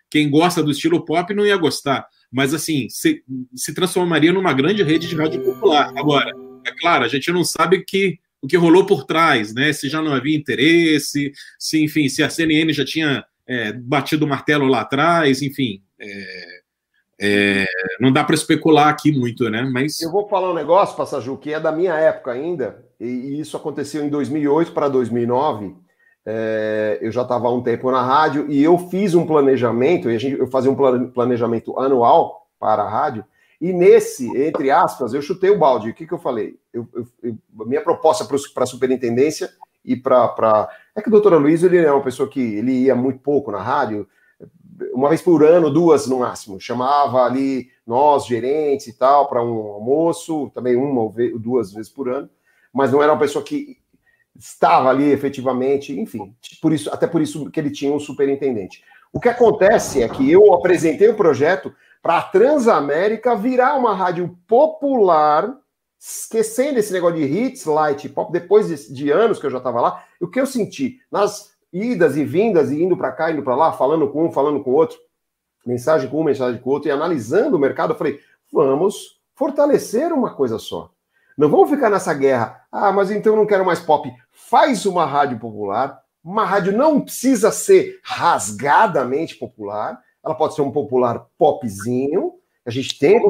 Quem 0.09 0.31
gosta 0.31 0.63
do 0.63 0.71
estilo 0.71 1.05
pop 1.05 1.35
não 1.35 1.45
ia 1.45 1.57
gostar, 1.57 2.07
mas 2.33 2.55
assim, 2.55 2.89
se, 2.89 3.23
se 3.55 3.75
transformaria 3.75 4.33
numa 4.33 4.55
grande 4.55 4.83
rede 4.83 5.07
de 5.07 5.15
rádio 5.15 5.45
popular. 5.45 5.93
Agora, 5.95 6.33
é 6.67 6.73
claro, 6.81 7.05
a 7.05 7.09
gente 7.09 7.31
não 7.31 7.45
sabe 7.45 7.85
que 7.85 8.19
o 8.41 8.49
que 8.49 8.57
rolou 8.57 8.87
por 8.87 9.05
trás, 9.05 9.55
né? 9.55 9.73
Se 9.73 9.89
já 9.89 10.03
não 10.03 10.13
havia 10.13 10.37
interesse, 10.37 11.31
se, 11.59 11.85
enfim, 11.85 12.09
se 12.09 12.23
a 12.23 12.31
CNN 12.31 12.73
já 12.73 12.85
tinha 12.85 13.25
é, 13.47 13.73
batido 13.73 14.25
o 14.25 14.29
martelo 14.29 14.67
lá 14.67 14.81
atrás, 14.81 15.43
enfim. 15.43 15.83
É, 16.01 16.63
é, 17.21 17.67
não 18.01 18.11
dá 18.11 18.25
para 18.25 18.35
especular 18.35 18.89
aqui 18.89 19.13
muito, 19.13 19.49
né? 19.49 19.63
Mas 19.63 20.01
eu 20.01 20.11
vou 20.11 20.29
falar 20.29 20.51
um 20.51 20.55
negócio, 20.55 20.97
Passaju, 20.97 21.37
que 21.37 21.53
é 21.53 21.61
da 21.61 21.71
minha 21.71 21.95
época 21.95 22.33
ainda, 22.33 22.85
e, 22.99 23.07
e 23.07 23.41
isso 23.41 23.57
aconteceu 23.57 24.05
em 24.05 24.09
2008 24.09 24.73
para 24.73 24.89
2009. 24.89 25.77
É, 26.25 26.99
eu 27.01 27.11
já 27.11 27.23
estava 27.23 27.49
há 27.49 27.53
um 27.53 27.63
tempo 27.63 27.91
na 27.91 28.03
rádio 28.03 28.47
e 28.49 28.63
eu 28.63 28.79
fiz 28.79 29.15
um 29.15 29.27
planejamento, 29.27 30.11
e 30.11 30.19
gente, 30.19 30.39
eu 30.39 30.47
fazia 30.47 30.71
um 30.71 31.11
planejamento 31.11 31.79
anual 31.79 32.47
para 32.59 32.83
a 32.85 32.89
rádio, 32.89 33.25
e 33.61 33.73
nesse, 33.73 34.27
entre 34.37 34.73
aspas, 34.73 35.15
eu 35.15 35.23
chutei 35.23 35.51
o 35.51 35.59
balde. 35.59 35.91
O 35.91 35.95
que, 35.95 36.05
que 36.05 36.13
eu 36.13 36.19
falei? 36.19 36.59
Eu, 36.73 36.89
eu, 37.23 37.37
minha 37.65 37.81
proposta 37.81 38.25
para 38.25 38.65
a 38.65 38.67
superintendência 38.67 39.51
e 39.85 39.95
para. 39.97 40.69
É 40.97 41.01
que 41.01 41.09
o 41.09 41.13
doutor 41.13 41.41
Luiz 41.41 41.63
ele 41.63 41.79
é 41.79 41.93
uma 41.93 42.03
pessoa 42.03 42.29
que 42.29 42.41
ele 42.41 42.73
ia 42.73 42.95
muito 42.97 43.21
pouco 43.21 43.53
na 43.53 43.63
rádio, 43.63 44.09
uma 44.93 45.09
vez 45.09 45.23
por 45.23 45.45
ano, 45.45 45.71
duas 45.71 46.09
no 46.09 46.19
máximo. 46.19 46.61
Chamava 46.61 47.23
ali 47.23 47.69
nós, 47.87 48.27
gerentes 48.27 48.89
e 48.89 48.99
tal, 48.99 49.29
para 49.29 49.45
um 49.45 49.75
almoço, 49.75 50.51
também 50.53 50.75
uma 50.75 51.01
ou 51.01 51.15
duas 51.39 51.73
vezes 51.73 51.91
por 51.91 52.09
ano, 52.09 52.29
mas 52.73 52.91
não 52.91 53.01
era 53.01 53.13
uma 53.13 53.21
pessoa 53.21 53.45
que 53.45 53.79
estava 54.39 54.89
ali 54.89 55.11
efetivamente, 55.11 55.99
enfim, 55.99 56.35
por 56.61 56.73
isso, 56.73 56.91
até 56.93 57.07
por 57.07 57.21
isso 57.21 57.51
que 57.51 57.61
ele 57.61 57.71
tinha 57.71 57.93
um 57.93 58.01
superintendente. 58.01 58.83
O 59.13 59.21
que 59.21 59.29
acontece 59.29 60.03
é 60.03 60.09
que 60.09 60.31
eu 60.31 60.55
apresentei 60.55 61.09
o 61.09 61.17
projeto 61.17 61.75
para 62.03 62.19
a 62.19 62.23
Transamérica 62.23 63.37
virar 63.37 63.75
uma 63.77 63.95
rádio 63.95 64.37
popular 64.49 65.55
esquecendo 66.05 66.81
esse 66.81 66.93
negócio 66.93 67.17
de 67.17 67.25
hits, 67.25 67.65
light, 67.65 68.09
pop, 68.09 68.33
depois 68.33 68.67
de, 68.67 68.93
de 68.93 69.11
anos 69.13 69.39
que 69.39 69.47
eu 69.47 69.51
já 69.51 69.59
estava 69.59 69.81
lá, 69.81 70.05
o 70.21 70.27
que 70.27 70.41
eu 70.41 70.47
senti 70.47 70.99
nas 71.11 71.53
idas 71.73 72.17
e 72.17 72.25
vindas, 72.25 72.73
e 72.73 72.83
indo 72.83 72.97
para 72.97 73.13
cá, 73.13 73.31
indo 73.31 73.43
para 73.43 73.55
lá, 73.55 73.73
falando 73.73 74.09
com 74.11 74.27
um, 74.27 74.33
falando 74.33 74.63
com 74.65 74.73
o 74.73 74.75
outro, 74.75 74.99
mensagem 75.65 76.11
com 76.11 76.21
um, 76.21 76.25
mensagem 76.25 76.61
com 76.61 76.71
o 76.71 76.73
outro, 76.73 76.89
e 76.89 76.93
analisando 76.93 77.57
o 77.57 77.61
mercado, 77.61 77.93
eu 77.93 77.97
falei, 77.97 78.19
vamos 78.53 79.21
fortalecer 79.35 80.13
uma 80.13 80.35
coisa 80.35 80.59
só. 80.59 80.91
Não 81.37 81.49
vamos 81.49 81.71
ficar 81.71 81.91
nessa 81.91 82.13
guerra. 82.15 82.61
Ah, 82.71 82.93
mas 82.93 83.11
então 83.11 83.37
não 83.37 83.47
quero 83.47 83.65
mais 83.65 83.81
pop. 83.81 84.11
Faz 84.31 84.87
uma 84.87 85.05
rádio 85.05 85.39
popular. 85.39 86.01
Uma 86.25 86.45
rádio 86.45 86.73
não 86.73 87.01
precisa 87.01 87.51
ser 87.51 87.99
rasgadamente 88.05 89.35
popular. 89.37 89.99
Ela 90.25 90.35
pode 90.35 90.55
ser 90.55 90.63
um 90.63 90.71
popular 90.71 91.27
popzinho, 91.37 92.35
a 92.65 92.71
gente 92.71 92.97
tem, 92.97 93.21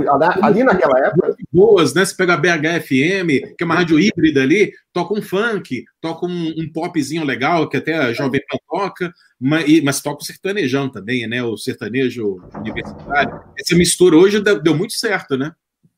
ali 0.42 0.62
naquela 0.62 0.98
época. 1.06 1.34
Boas, 1.50 1.94
né? 1.94 2.04
Você 2.04 2.14
pega 2.14 2.34
a 2.34 2.36
BHFM, 2.36 3.56
que 3.56 3.62
é 3.62 3.64
uma 3.64 3.76
rádio 3.76 3.98
híbrida 3.98 4.42
ali, 4.42 4.70
toca 4.92 5.14
um 5.14 5.22
funk, 5.22 5.84
toca 6.02 6.26
um, 6.26 6.52
um 6.58 6.70
popzinho 6.70 7.24
legal, 7.24 7.66
que 7.66 7.78
até 7.78 7.94
a 7.94 8.12
Jovem 8.12 8.42
Pan 8.46 8.58
toca, 8.68 9.12
mas, 9.40 9.82
mas 9.82 10.02
toca 10.02 10.22
o 10.22 10.24
sertanejão 10.24 10.90
também, 10.90 11.26
né? 11.26 11.42
O 11.42 11.56
sertanejo 11.56 12.42
universitário. 12.54 13.40
Essa 13.58 13.74
mistura 13.74 14.16
hoje 14.16 14.38
deu 14.38 14.76
muito 14.76 14.92
certo, 14.92 15.38
né? 15.38 15.52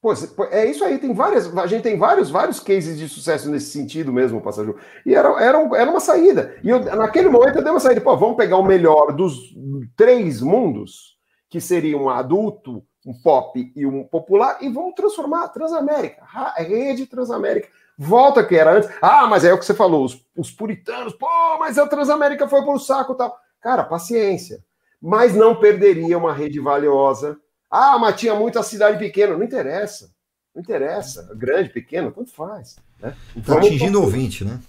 Pô, 0.05 0.45
é 0.51 0.67
isso 0.67 0.85
aí, 0.85 0.99
tem 0.99 1.15
várias. 1.15 1.57
A 1.57 1.67
gente 1.67 1.83
tem 1.83 1.97
vários, 1.97 2.31
vários 2.31 2.61
cases 2.61 2.99
de 2.99 3.09
sucesso 3.09 3.49
nesse 3.49 3.71
sentido 3.71 4.13
mesmo, 4.13 4.39
passageiro. 4.39 4.79
E 5.07 5.15
era, 5.15 5.29
era, 5.43 5.59
era 5.77 5.91
uma 5.91 6.01
saída. 6.01 6.55
E 6.63 6.69
eu, 6.69 6.79
naquele 6.79 7.31
momento 7.31 7.57
eu 7.57 7.63
dei 7.63 7.73
uma 7.73 7.81
saída. 7.81 8.03
Pô, 8.03 8.15
vamos 8.15 8.37
pegar 8.37 8.59
o 8.59 8.63
melhor 8.63 9.13
dos 9.13 9.55
três 9.97 10.43
mundos, 10.43 11.17
que 11.49 11.59
seria 11.59 11.97
um 11.97 12.11
adulto, 12.11 12.85
um 13.07 13.15
pop 13.23 13.73
e 13.75 13.87
um 13.87 14.05
popular, 14.05 14.59
e 14.61 14.69
vamos 14.69 14.95
transformar 14.95 15.49
Transamérica, 15.49 16.23
a 16.23 16.61
rede 16.61 17.07
Transamérica. 17.07 17.69
Volta 17.97 18.45
que 18.45 18.57
era 18.57 18.73
antes. 18.73 18.91
Ah, 19.01 19.27
mas 19.27 19.43
é 19.43 19.55
o 19.55 19.59
que 19.59 19.65
você 19.65 19.73
falou, 19.73 20.05
os, 20.05 20.23
os 20.37 20.51
puritanos, 20.51 21.15
pô, 21.15 21.27
mas 21.59 21.79
a 21.79 21.87
Transamérica 21.87 22.47
foi 22.47 22.63
pro 22.63 22.79
saco 22.79 23.15
tal. 23.15 23.35
Cara, 23.59 23.85
paciência. 23.85 24.63
Mas 25.01 25.35
não 25.35 25.57
perderia 25.57 26.19
uma 26.19 26.35
rede 26.35 26.61
valiosa. 26.61 27.39
Ah, 27.77 27.99
mas 27.99 28.15
tinha 28.15 28.37
muita 28.37 28.63
cidade 28.63 28.97
pequena. 28.99 29.37
Não 29.37 29.43
interessa. 29.43 30.09
Não 30.55 30.63
interessa. 30.63 31.29
Grande, 31.35 31.71
pequeno, 31.71 32.13
tanto 32.13 32.31
faz. 32.31 32.77
Né? 33.03 33.13
Então, 33.35 33.57
tá 33.57 33.67
atingindo 33.67 33.99
o 33.99 34.03
ouvinte, 34.03 34.45
né? 34.45 34.61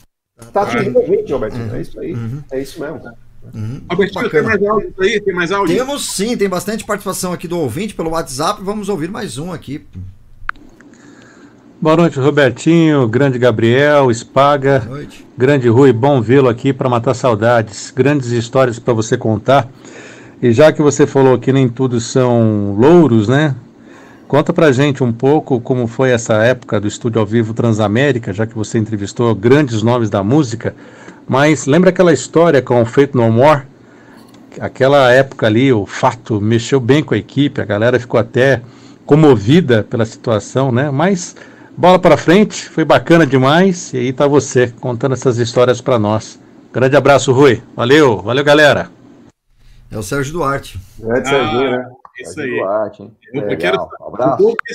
Tá 0.52 0.64
atingindo 0.64 0.98
o 0.98 1.02
ouvinte, 1.04 1.32
Robertinho. 1.32 1.68
Uhum. 1.68 1.76
É 1.76 1.82
isso 1.82 2.00
aí. 2.00 2.14
Uhum. 2.14 2.44
É 2.50 2.60
isso 2.60 2.82
mesmo. 2.82 3.02
Uhum. 3.54 3.84
Albertinho, 3.88 4.28
tem 4.28 4.42
mais 4.42 4.64
áudio 4.64 4.94
aí? 5.00 5.22
Tem 5.22 5.34
mais 5.36 5.52
áudio? 5.52 5.76
Temos 5.76 6.10
sim, 6.16 6.36
tem 6.36 6.50
bastante 6.50 6.84
participação 6.84 7.32
aqui 7.32 7.48
do 7.48 7.60
ouvinte 7.60 7.94
pelo 7.94 8.10
WhatsApp. 8.10 8.64
Vamos 8.64 8.90
ouvir 8.90 9.12
mais 9.12 9.38
um 9.38 9.54
aqui. 9.54 9.86
Boa 11.80 11.98
noite, 11.98 12.20
Robertinho, 12.20 13.08
grande 13.08 13.38
Gabriel, 13.38 14.10
Espaga, 14.10 14.82
grande 15.38 15.70
Rui, 15.70 15.94
bom 15.94 16.20
vê-lo 16.22 16.50
aqui 16.50 16.74
para 16.74 16.90
matar 16.90 17.14
saudades. 17.14 17.92
Grandes 17.92 18.30
histórias 18.30 18.80
para 18.80 18.94
você 18.96 19.16
contar. 19.16 19.70
E 20.46 20.52
já 20.52 20.72
que 20.72 20.80
você 20.80 21.08
falou 21.08 21.40
que 21.40 21.52
nem 21.52 21.68
tudo 21.68 22.00
são 22.00 22.76
louros, 22.78 23.28
né? 23.28 23.56
Conta 24.28 24.54
pra 24.54 24.72
gente 24.72 25.04
um 25.04 25.12
pouco 25.12 25.60
como 25.60 25.88
foi 25.88 26.12
essa 26.12 26.36
época 26.36 26.80
do 26.80 26.88
estúdio 26.88 27.20
ao 27.20 27.26
vivo 27.26 27.52
Transamérica, 27.52 28.32
já 28.32 28.46
que 28.46 28.54
você 28.54 28.78
entrevistou 28.78 29.34
grandes 29.34 29.82
nomes 29.82 30.08
da 30.08 30.24
música. 30.24 30.76
Mas 31.28 31.66
lembra 31.66 31.90
aquela 31.90 32.14
história 32.14 32.62
com 32.62 32.80
o 32.80 32.86
Feito 32.86 33.18
No 33.18 33.28
More? 33.32 33.64
Aquela 34.60 35.12
época 35.12 35.48
ali, 35.48 35.74
o 35.74 35.88
fato 35.88 36.40
mexeu 36.40 36.80
bem 36.80 37.02
com 37.02 37.16
a 37.16 37.18
equipe, 37.18 37.60
a 37.60 37.66
galera 37.66 38.00
ficou 38.00 38.20
até 38.20 38.62
comovida 39.04 39.84
pela 39.90 40.06
situação, 40.06 40.72
né? 40.72 40.92
Mas 40.92 41.36
bola 41.76 41.98
para 41.98 42.18
frente, 42.18 42.70
foi 42.70 42.86
bacana 42.86 43.26
demais. 43.26 43.92
E 43.96 43.98
aí 43.98 44.14
tá 44.14 44.28
você 44.28 44.72
contando 44.80 45.14
essas 45.14 45.40
histórias 45.40 45.82
para 45.82 45.98
nós. 45.98 46.40
Grande 46.72 46.96
abraço, 46.96 47.32
Rui. 47.32 47.64
Valeu, 47.76 48.22
valeu, 48.22 48.44
galera. 48.44 48.94
É 49.96 49.98
o 49.98 50.04
Sérgio 50.04 50.34
Duarte. 50.34 50.78
É 51.02 51.22
de 51.22 51.30
Sérgio, 51.30 51.72
né? 51.72 51.90
Isso 52.20 52.42
aí. 52.42 52.60
Duarte, 52.60 53.04
hein? 53.04 53.16
Eu, 53.34 53.50
eu 53.50 53.58
quero 53.58 53.78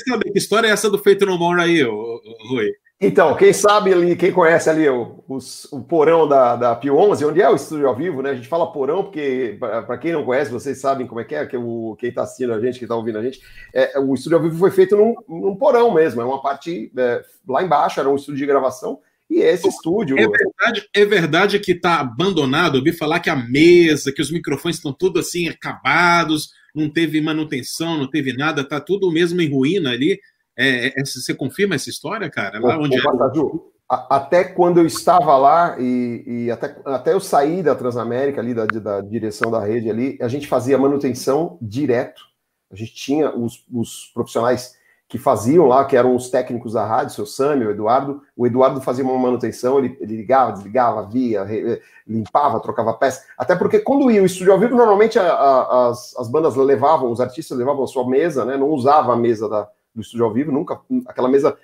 saber 0.09 0.31
que 0.33 0.39
história 0.39 0.67
é 0.67 0.71
essa 0.71 0.89
do 0.89 0.99
Feito 0.99 1.27
No 1.27 1.39
More 1.39 1.61
aí, 1.61 1.83
Rui? 1.83 2.73
Então, 2.99 3.35
quem 3.37 3.53
sabe 3.53 3.93
ali, 3.93 4.17
quem 4.17 4.33
conhece 4.33 4.71
ali 4.71 4.89
o, 4.89 5.23
os, 5.29 5.71
o 5.73 5.83
porão 5.83 6.27
da, 6.27 6.57
da 6.57 6.75
Pio 6.75 6.97
11, 6.97 7.25
onde 7.27 7.43
é 7.43 7.51
o 7.51 7.55
estúdio 7.55 7.87
ao 7.87 7.95
vivo, 7.95 8.23
né? 8.23 8.31
A 8.31 8.35
gente 8.35 8.49
fala 8.49 8.73
porão 8.73 9.05
porque, 9.05 9.59
para 9.59 9.99
quem 9.99 10.13
não 10.13 10.25
conhece, 10.25 10.51
vocês 10.51 10.81
sabem 10.81 11.07
como 11.07 11.21
é 11.21 11.25
que 11.25 11.35
é, 11.35 11.45
que 11.45 11.57
o, 11.57 11.97
quem 11.99 12.09
está 12.09 12.23
assistindo 12.23 12.55
a 12.55 12.61
gente, 12.61 12.79
quem 12.79 12.87
está 12.87 12.97
ouvindo 12.97 13.19
a 13.19 13.23
gente, 13.23 13.43
é, 13.75 13.99
o 13.99 14.15
estúdio 14.15 14.39
ao 14.39 14.45
vivo 14.45 14.59
foi 14.59 14.71
feito 14.71 14.97
num, 14.97 15.15
num 15.29 15.57
porão 15.57 15.93
mesmo, 15.93 16.21
é 16.23 16.25
uma 16.25 16.41
parte 16.41 16.91
é, 16.97 17.23
lá 17.47 17.63
embaixo, 17.63 18.01
era 18.01 18.09
um 18.09 18.17
estúdio 18.17 18.39
de 18.39 18.47
gravação, 18.47 19.01
e 19.31 19.41
esse 19.41 19.69
estúdio. 19.69 20.19
É 20.19 20.27
verdade, 20.27 20.89
é 20.93 21.05
verdade 21.05 21.61
que 21.61 21.73
está 21.73 22.01
abandonado. 22.01 22.75
Eu 22.75 22.81
ouvi 22.81 22.93
falar 22.93 23.21
que 23.21 23.31
a 23.31 23.37
mesa, 23.37 24.13
que 24.13 24.21
os 24.21 24.31
microfones 24.31 24.79
estão 24.79 24.93
tudo 24.93 25.21
assim 25.21 25.49
acabados, 25.49 26.51
não 26.75 26.91
teve 26.91 27.21
manutenção, 27.21 27.97
não 27.97 28.11
teve 28.11 28.33
nada, 28.33 28.69
tá 28.69 28.81
tudo 28.81 29.13
mesmo 29.13 29.41
em 29.41 29.49
ruína 29.49 29.91
ali. 29.91 30.19
É, 30.59 31.01
é, 31.01 31.05
você 31.05 31.33
confirma 31.33 31.77
essa 31.77 31.89
história, 31.89 32.29
cara? 32.29 32.59
Lá 32.59 32.77
onde 32.77 32.99
Ô, 32.99 33.71
até 33.89 34.45
quando 34.45 34.79
eu 34.79 34.87
estava 34.87 35.37
lá 35.37 35.77
e, 35.81 36.23
e, 36.27 36.51
até, 36.51 36.77
até 36.85 37.13
eu 37.13 37.21
sair 37.21 37.63
da 37.63 37.75
Transamérica 37.75 38.41
ali, 38.41 38.55
da, 38.55 38.65
da, 38.67 39.01
direção 39.01 39.51
da 39.51 39.65
rede 39.65 39.91
ali, 39.91 40.19
a 40.21 40.29
gente 40.29 40.47
fazia 40.47 40.79
manutenção 40.79 41.59
direto. 41.61 42.23
A 42.71 42.77
gente 42.77 42.95
tinha 42.95 43.35
os, 43.35 43.65
os 43.73 44.11
profissionais 44.15 44.77
que 45.11 45.19
faziam 45.19 45.67
lá, 45.67 45.85
que 45.85 45.97
eram 45.97 46.15
os 46.15 46.31
técnicos 46.31 46.75
da 46.75 46.87
rádio, 46.87 47.17
seu 47.17 47.27
Sami, 47.27 47.67
o 47.67 47.71
Eduardo. 47.73 48.23
O 48.37 48.47
Eduardo 48.47 48.81
fazia 48.81 49.05
uma 49.05 49.19
manutenção, 49.19 49.81
ele, 49.81 49.99
ele 50.01 50.17
ligava, 50.17 50.53
desligava, 50.53 51.03
via, 51.03 51.43
re, 51.43 51.83
limpava, 52.07 52.61
trocava 52.61 52.95
peça. 52.95 53.25
Até 53.37 53.57
porque 53.57 53.81
quando 53.81 54.09
ia 54.09 54.23
o 54.23 54.25
estúdio 54.25 54.53
ao 54.53 54.61
vivo, 54.61 54.77
normalmente 54.77 55.19
a, 55.19 55.25
a, 55.25 55.89
as, 55.89 56.17
as 56.17 56.29
bandas 56.29 56.55
levavam, 56.55 57.11
os 57.11 57.21
artistas 57.21 57.59
levavam 57.59 57.83
a 57.83 57.89
sua 57.89 58.09
mesa, 58.09 58.45
né? 58.45 58.57
Não 58.57 58.69
usava 58.69 59.13
a 59.13 59.17
mesa 59.17 59.49
da, 59.49 59.69
do 59.93 60.01
estúdio 60.01 60.27
ao 60.27 60.33
vivo, 60.33 60.53
nunca. 60.53 60.81
Aquela 61.09 61.29
mesa 61.29 61.59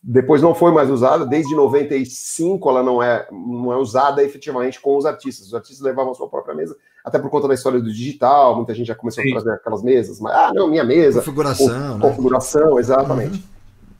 depois 0.00 0.40
não 0.40 0.54
foi 0.54 0.70
mais 0.70 0.88
usada, 0.88 1.26
desde 1.26 1.52
95 1.52 2.70
ela 2.70 2.82
não 2.84 3.02
é, 3.02 3.26
não 3.32 3.72
é 3.72 3.76
usada 3.76 4.22
efetivamente 4.22 4.80
com 4.80 4.96
os 4.96 5.04
artistas. 5.04 5.48
Os 5.48 5.54
artistas 5.54 5.80
levavam 5.80 6.12
a 6.12 6.14
sua 6.14 6.28
própria 6.28 6.54
mesa, 6.54 6.76
até 7.04 7.18
por 7.18 7.28
conta 7.28 7.46
da 7.46 7.54
história 7.54 7.78
do 7.80 7.92
digital, 7.92 8.56
muita 8.56 8.74
gente 8.74 8.86
já 8.86 8.94
começou 8.94 9.22
Sim. 9.22 9.30
a 9.30 9.32
trazer 9.34 9.50
aquelas 9.52 9.82
mesas, 9.82 10.18
mas, 10.18 10.32
ah, 10.34 10.52
não, 10.54 10.68
minha 10.68 10.84
mesa. 10.84 11.20
Configuração. 11.20 11.98
Né? 11.98 12.00
Configuração, 12.00 12.78
exatamente. 12.78 13.44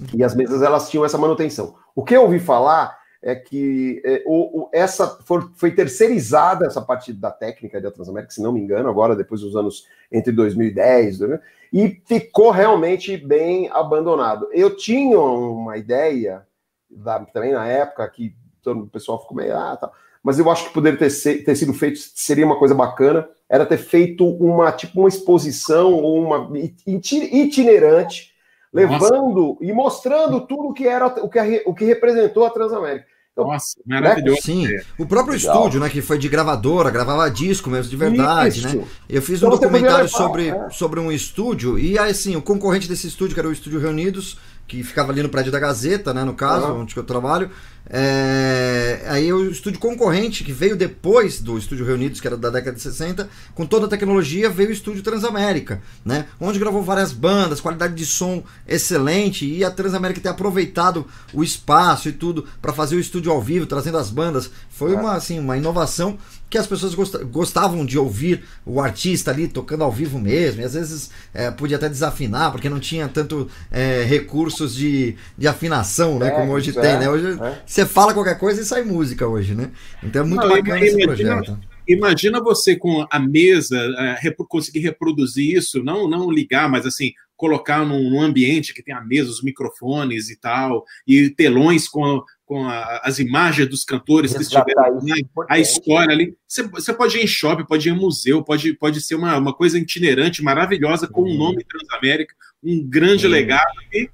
Uhum. 0.01 0.07
E 0.15 0.25
as 0.25 0.35
mesas 0.35 0.63
elas 0.63 0.89
tinham 0.89 1.05
essa 1.05 1.19
manutenção. 1.19 1.75
O 1.95 2.03
que 2.03 2.17
eu 2.17 2.23
ouvi 2.23 2.41
falar 2.41 2.99
é 3.23 3.35
que 3.35 4.03
é, 4.05 4.23
o, 4.27 4.63
o, 4.63 4.69
essa 4.73 5.07
for, 5.07 5.51
foi 5.55 5.71
terceirizada, 5.71 6.67
essa 6.67 6.81
parte 6.81 7.13
da 7.13 7.31
técnica 7.31 7.81
da 7.81 7.91
Transamérica, 7.91 8.33
se 8.33 8.43
não 8.43 8.53
me 8.53 8.61
engano, 8.61 8.89
agora, 8.89 9.17
depois 9.17 9.43
dos 9.43 9.55
anos 9.55 9.87
entre 10.11 10.33
2010, 10.33 11.21
né, 11.21 11.41
e 11.73 12.01
ficou 12.07 12.51
realmente 12.51 13.17
bem 13.17 13.69
abandonado. 13.71 14.49
Eu 14.53 14.77
tinha 14.77 15.19
uma 15.19 15.77
ideia, 15.77 16.47
da, 16.91 17.19
também 17.21 17.53
na 17.53 17.67
época, 17.67 18.09
que 18.09 18.35
todo 18.63 18.83
o 18.83 18.89
pessoal 18.89 19.21
ficou 19.21 19.37
meio, 19.37 19.57
ah, 19.57 19.77
tá. 19.77 19.91
Mas 20.25 20.39
eu 20.39 20.51
acho 20.51 20.65
que 20.65 20.73
poderia 20.73 20.99
ter, 20.99 21.11
ter 21.45 21.55
sido 21.55 21.75
feito, 21.75 22.01
seria 22.15 22.47
uma 22.47 22.59
coisa 22.59 22.75
bacana, 22.75 23.29
era 23.49 23.67
ter 23.67 23.77
feito 23.77 24.27
uma, 24.27 24.73
tipo, 24.73 25.01
uma 25.01 25.09
exposição 25.09 25.93
ou 25.93 26.25
uma 26.25 26.51
itinerante, 26.87 28.33
levando 28.73 29.49
Nossa. 29.51 29.65
e 29.65 29.73
mostrando 29.73 30.41
tudo 30.41 30.73
que 30.73 30.89
era 30.89 31.07
o 31.07 31.29
que, 31.29 31.63
o 31.67 31.75
que 31.75 31.85
representou 31.85 32.47
a 32.47 32.51
Transamérica. 32.51 33.07
Então, 33.35 33.49
Nossa, 33.49 33.75
maravilhoso. 33.85 34.43
Sim, 34.43 34.67
o 34.97 35.05
próprio 35.05 35.37
Legal. 35.37 35.57
estúdio, 35.57 35.81
né, 35.81 35.91
que 35.91 36.01
foi 36.01 36.17
de 36.17 36.29
gravadora, 36.29 36.89
gravava 36.89 37.29
disco 37.29 37.69
mesmo, 37.69 37.91
de 37.91 37.97
verdade, 37.97 38.61
Isso. 38.61 38.79
né? 38.79 38.85
Eu 39.11 39.21
fiz 39.21 39.39
então 39.39 39.49
um 39.49 39.53
documentário 39.53 40.09
sobre, 40.09 40.49
é. 40.49 40.71
sobre 40.71 41.01
um 41.01 41.11
estúdio, 41.11 41.77
e 41.77 41.99
aí, 41.99 42.13
assim, 42.13 42.37
o 42.37 42.43
concorrente 42.43 42.89
desse 42.89 43.09
estúdio, 43.09 43.35
que 43.35 43.41
era 43.41 43.49
o 43.49 43.53
Estúdio 43.53 43.81
Reunidos, 43.81 44.39
que 44.67 44.83
ficava 44.83 45.13
ali 45.13 45.23
no 45.23 45.29
prédio 45.29 45.53
da 45.53 45.61
Gazeta, 45.61 46.15
né, 46.15 46.25
no 46.25 46.35
caso, 46.35 46.67
uhum. 46.67 46.81
onde 46.83 46.97
eu 46.97 47.05
trabalho. 47.05 47.51
É... 47.89 49.05
Aí 49.09 49.31
o 49.31 49.51
estúdio 49.51 49.79
concorrente, 49.79 50.43
que 50.43 50.53
veio 50.53 50.75
depois 50.75 51.41
do 51.41 51.59
Estúdio 51.59 51.85
Reunidos, 51.85 52.21
que 52.21 52.27
era 52.27 52.37
da 52.37 52.49
década 52.49 52.77
de 52.77 52.83
60, 52.83 53.29
com 53.55 53.67
toda 53.67 53.87
a 53.87 53.89
tecnologia, 53.89 54.49
veio 54.49 54.71
o 54.71 54.73
Estúdio 54.73 55.03
Transamérica, 55.03 55.83
né? 56.05 56.27
Onde 56.41 56.59
gravou 56.59 56.83
várias 56.83 57.13
bandas, 57.13 57.61
qualidade 57.61 57.95
de 57.95 58.07
som 58.07 58.43
excelente, 58.67 59.47
e 59.47 59.63
a 59.63 59.71
Transamérica 59.71 60.21
ter 60.21 60.29
aproveitado 60.31 61.07
o 61.33 61.45
espaço 61.45 62.09
e 62.09 62.13
tudo 62.13 62.47
para 62.63 62.73
fazer 62.73 62.97
o 62.97 63.01
estúdio 63.01 63.31
ao 63.31 63.43
vivo, 63.43 63.67
trazendo 63.67 63.99
as 63.99 64.09
bandas. 64.09 64.51
Foi 64.71 64.95
uma, 64.95 65.13
assim, 65.13 65.39
uma 65.39 65.57
inovação 65.57 66.17
que 66.49 66.59
as 66.59 66.67
pessoas 66.67 66.95
gostavam 66.95 67.85
de 67.85 67.99
ouvir 67.99 68.45
o 68.65 68.81
artista 68.81 69.31
ali 69.31 69.49
tocando 69.49 69.83
ao 69.83 69.91
vivo 69.91 70.19
mesmo, 70.19 70.61
e 70.61 70.65
às 70.65 70.75
vezes 70.75 71.11
é, 71.33 71.51
podia 71.51 71.77
até 71.77 71.89
desafinar, 71.89 72.53
porque 72.53 72.69
não 72.69 72.79
tinha 72.79 73.09
tanto 73.09 73.49
é, 73.71 74.05
recursos 74.05 74.75
de, 74.75 75.17
de 75.37 75.49
afinação, 75.49 76.19
né? 76.19 76.29
É, 76.29 76.31
como 76.31 76.53
hoje 76.53 76.73
tem, 76.73 76.99
né? 76.99 77.09
Hoje 77.09 77.39
é. 77.41 77.63
você 77.67 77.85
fala 77.85 78.15
qualquer 78.15 78.39
coisa 78.39 78.61
e 78.61 78.65
sai 78.65 78.83
música 78.83 79.27
hoje, 79.27 79.55
né? 79.55 79.71
Então 80.03 80.23
é 80.23 80.25
muito 80.25 80.43
não, 80.43 80.49
bacana 80.49 80.79
imagina, 80.79 80.87
esse 80.87 81.07
projeto. 81.07 81.59
Imagina 81.87 82.41
você 82.41 82.77
com 82.77 83.07
a 83.11 83.19
mesa 83.19 83.77
é, 83.99 84.35
conseguir 84.49 84.81
reproduzir 84.81 85.57
isso, 85.57 85.83
não, 85.83 86.09
não 86.09 86.31
ligar, 86.31 86.69
mas 86.69 86.87
assim, 86.87 87.13
colocar 87.37 87.85
num, 87.85 88.11
num, 88.11 88.23
ambiente 88.23 88.73
que 88.73 88.83
tem 88.83 88.95
a 88.95 89.01
mesa, 89.01 89.31
os 89.31 89.43
microfones 89.43 90.31
e 90.31 90.37
tal, 90.37 90.85
e 91.07 91.29
telões 91.29 91.89
com, 91.89 92.23
com 92.47 92.65
a, 92.65 93.01
as 93.03 93.19
imagens 93.19 93.69
dos 93.69 93.85
cantores 93.85 94.35
que 94.35 94.43
estiveram 94.43 94.83
lá, 94.83 95.45
a 95.49 95.59
história 95.59 96.13
ali. 96.13 96.37
Você, 96.47 96.63
você, 96.65 96.93
pode 96.93 97.19
ir 97.19 97.25
em 97.25 97.27
shopping, 97.27 97.65
pode 97.65 97.89
ir 97.89 97.93
em 97.93 97.97
museu, 97.97 98.43
pode, 98.43 98.75
pode 98.75 99.01
ser 99.01 99.15
uma, 99.15 99.37
uma 99.37 99.55
coisa 99.55 99.79
itinerante, 99.79 100.43
maravilhosa, 100.43 101.09
com 101.09 101.23
o 101.23 101.29
um 101.29 101.39
nome 101.39 101.65
Transamérica, 101.65 102.35
um 102.63 102.87
grande 102.87 103.27
legado 103.27 103.81
e 103.93 104.11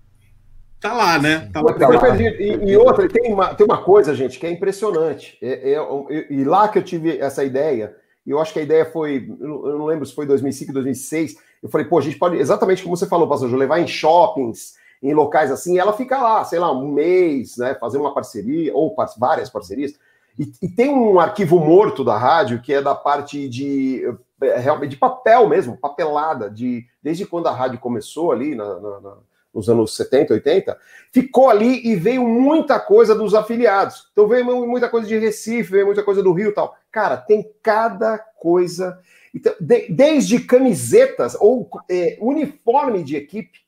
tá 0.81 0.93
lá, 0.93 1.19
né? 1.19 1.51
Tá 1.53 1.61
lá. 1.61 1.77
E, 2.17 2.71
e, 2.71 2.77
outra, 2.77 3.09
tem 3.09 3.33
uma, 3.33 3.55
tem 3.55 3.67
uma 3.67 3.83
coisa, 3.83 4.15
gente, 4.15 4.39
que 4.39 4.47
é 4.47 4.51
impressionante. 4.51 5.37
É, 5.43 5.73
é, 5.73 5.75
é, 5.75 6.27
e 6.31 6.45
lá 6.45 6.69
que 6.69 6.79
eu 6.79 6.83
tive 6.83 7.19
essa 7.19 7.45
ideia, 7.45 7.95
e 8.27 8.31
eu 8.31 8.39
acho 8.39 8.53
que 8.53 8.61
a 8.61 8.63
ideia 8.63 8.87
foi, 8.87 9.29
eu 9.41 9.79
não 9.79 9.87
lembro 9.87 10.07
se 10.07 10.15
foi 10.15 10.25
2005, 10.25 10.73
2006, 10.73 11.35
eu 11.63 11.69
falei, 11.69 11.87
pô, 11.87 11.99
a 11.99 12.03
gente 12.03 12.17
pode, 12.17 12.37
exatamente 12.37 12.83
como 12.83 12.97
você 12.97 13.07
falou, 13.07 13.29
pastor, 13.29 13.53
levar 13.53 13.81
em 13.81 13.87
shoppings, 13.87 14.75
em 15.03 15.15
locais 15.15 15.51
assim, 15.51 15.79
ela 15.79 15.93
fica 15.93 16.21
lá, 16.21 16.45
sei 16.45 16.59
lá, 16.59 16.73
um 16.73 16.93
mês, 16.93 17.57
né, 17.57 17.75
fazer 17.75 17.99
uma 17.99 18.13
parceria, 18.13 18.75
ou 18.75 18.95
par 18.95 19.09
várias 19.19 19.49
parcerias. 19.49 19.95
E, 20.39 20.53
e, 20.63 20.69
tem 20.69 20.91
um 20.91 21.19
arquivo 21.19 21.59
morto 21.59 22.05
da 22.05 22.17
rádio, 22.17 22.63
que 22.63 22.73
é 22.73 22.81
da 22.81 22.95
parte 22.95 23.49
de 23.49 24.03
é, 24.43 24.59
realmente 24.59 24.91
de 24.91 24.97
papel 24.97 25.49
mesmo, 25.49 25.77
papelada, 25.77 26.49
de 26.51 26.87
desde 27.03 27.27
quando 27.27 27.49
a 27.49 27.53
rádio 27.53 27.79
começou 27.79 28.33
ali 28.33 28.55
na, 28.55 28.81
na, 28.81 29.01
na, 29.01 29.17
nos 29.53 29.69
anos 29.69 29.95
70, 29.97 30.35
80, 30.35 30.79
ficou 31.13 31.51
ali 31.51 31.87
e 31.87 31.97
veio 31.97 32.27
muita 32.27 32.79
coisa 32.79 33.15
dos 33.15 33.35
afiliados. 33.35 34.09
Então 34.13 34.29
veio 34.29 34.45
muita 34.67 34.89
coisa 34.89 35.07
de 35.07 35.19
Recife, 35.19 35.73
veio 35.73 35.87
muita 35.87 36.03
coisa 36.03 36.23
do 36.23 36.33
Rio 36.33 36.51
e 36.51 36.55
tal. 36.55 36.75
Cara, 36.91 37.17
tem 37.17 37.51
cada 37.63 38.19
coisa 38.19 38.99
então, 39.35 39.55
de, 39.61 39.89
desde 39.89 40.41
camisetas 40.41 41.37
ou 41.39 41.69
é, 41.89 42.17
uniforme 42.21 43.03
de 43.03 43.17
equipe, 43.17 43.61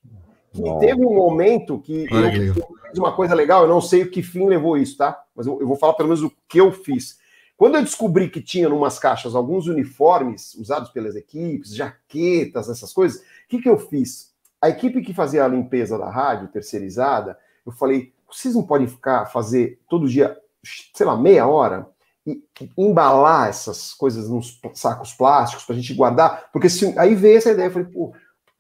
que 0.53 0.79
teve 0.81 1.05
um 1.05 1.15
momento 1.15 1.79
que 1.79 2.07
eu, 2.11 2.21
eu, 2.21 2.55
fiz 2.55 2.99
uma 2.99 3.13
coisa 3.13 3.35
legal, 3.35 3.63
eu 3.63 3.69
não 3.69 3.81
sei 3.81 4.03
o 4.03 4.11
que 4.11 4.23
fim 4.23 4.47
levou 4.47 4.77
isso, 4.77 4.97
tá? 4.97 5.23
Mas 5.35 5.47
eu, 5.47 5.61
eu 5.61 5.67
vou 5.67 5.77
falar 5.77 5.95
pelo 5.95 6.09
menos 6.09 6.23
o 6.23 6.33
que 6.49 6.61
eu 6.61 6.71
fiz. 6.71 7.19
Quando 7.57 7.77
eu 7.77 7.83
descobri 7.83 8.29
que 8.29 8.43
tinha 8.43 8.69
numas 8.69 8.99
caixas 8.99 9.35
alguns 9.35 9.67
uniformes 9.67 10.55
usados 10.55 10.91
pelas 10.91 11.17
equipes, 11.17 11.75
jaquetas, 11.75 12.69
essas 12.69 12.93
coisas, 12.93 13.21
o 13.21 13.25
que, 13.49 13.63
que 13.63 13.69
eu 13.69 13.79
fiz? 13.79 14.33
A 14.61 14.69
equipe 14.69 15.03
que 15.03 15.15
fazia 15.15 15.45
a 15.45 15.49
limpeza 15.49 15.97
da 15.97 16.11
rádio, 16.11 16.49
terceirizada, 16.49 17.39
eu 17.65 17.73
falei, 17.73 18.13
vocês 18.31 18.55
não 18.55 18.63
podem 18.63 18.87
ficar, 18.87 19.27
fazer 19.27 19.81
todo 19.89 20.09
dia, 20.09 20.37
sei 20.95 21.07
lá, 21.07 21.17
meia 21.17 21.47
hora? 21.47 21.87
e 22.27 22.41
embalar 22.79 23.49
essas 23.49 23.93
coisas 23.93 24.29
nos 24.29 24.61
sacos 24.75 25.13
plásticos 25.13 25.65
para 25.65 25.75
a 25.75 25.79
gente 25.79 25.93
guardar, 25.95 26.51
porque 26.53 26.69
se, 26.69 26.97
aí 26.99 27.15
veio 27.15 27.39
essa 27.39 27.51
ideia, 27.51 27.67
eu 27.67 27.73
falei, 27.73 27.89
pô, 27.89 28.15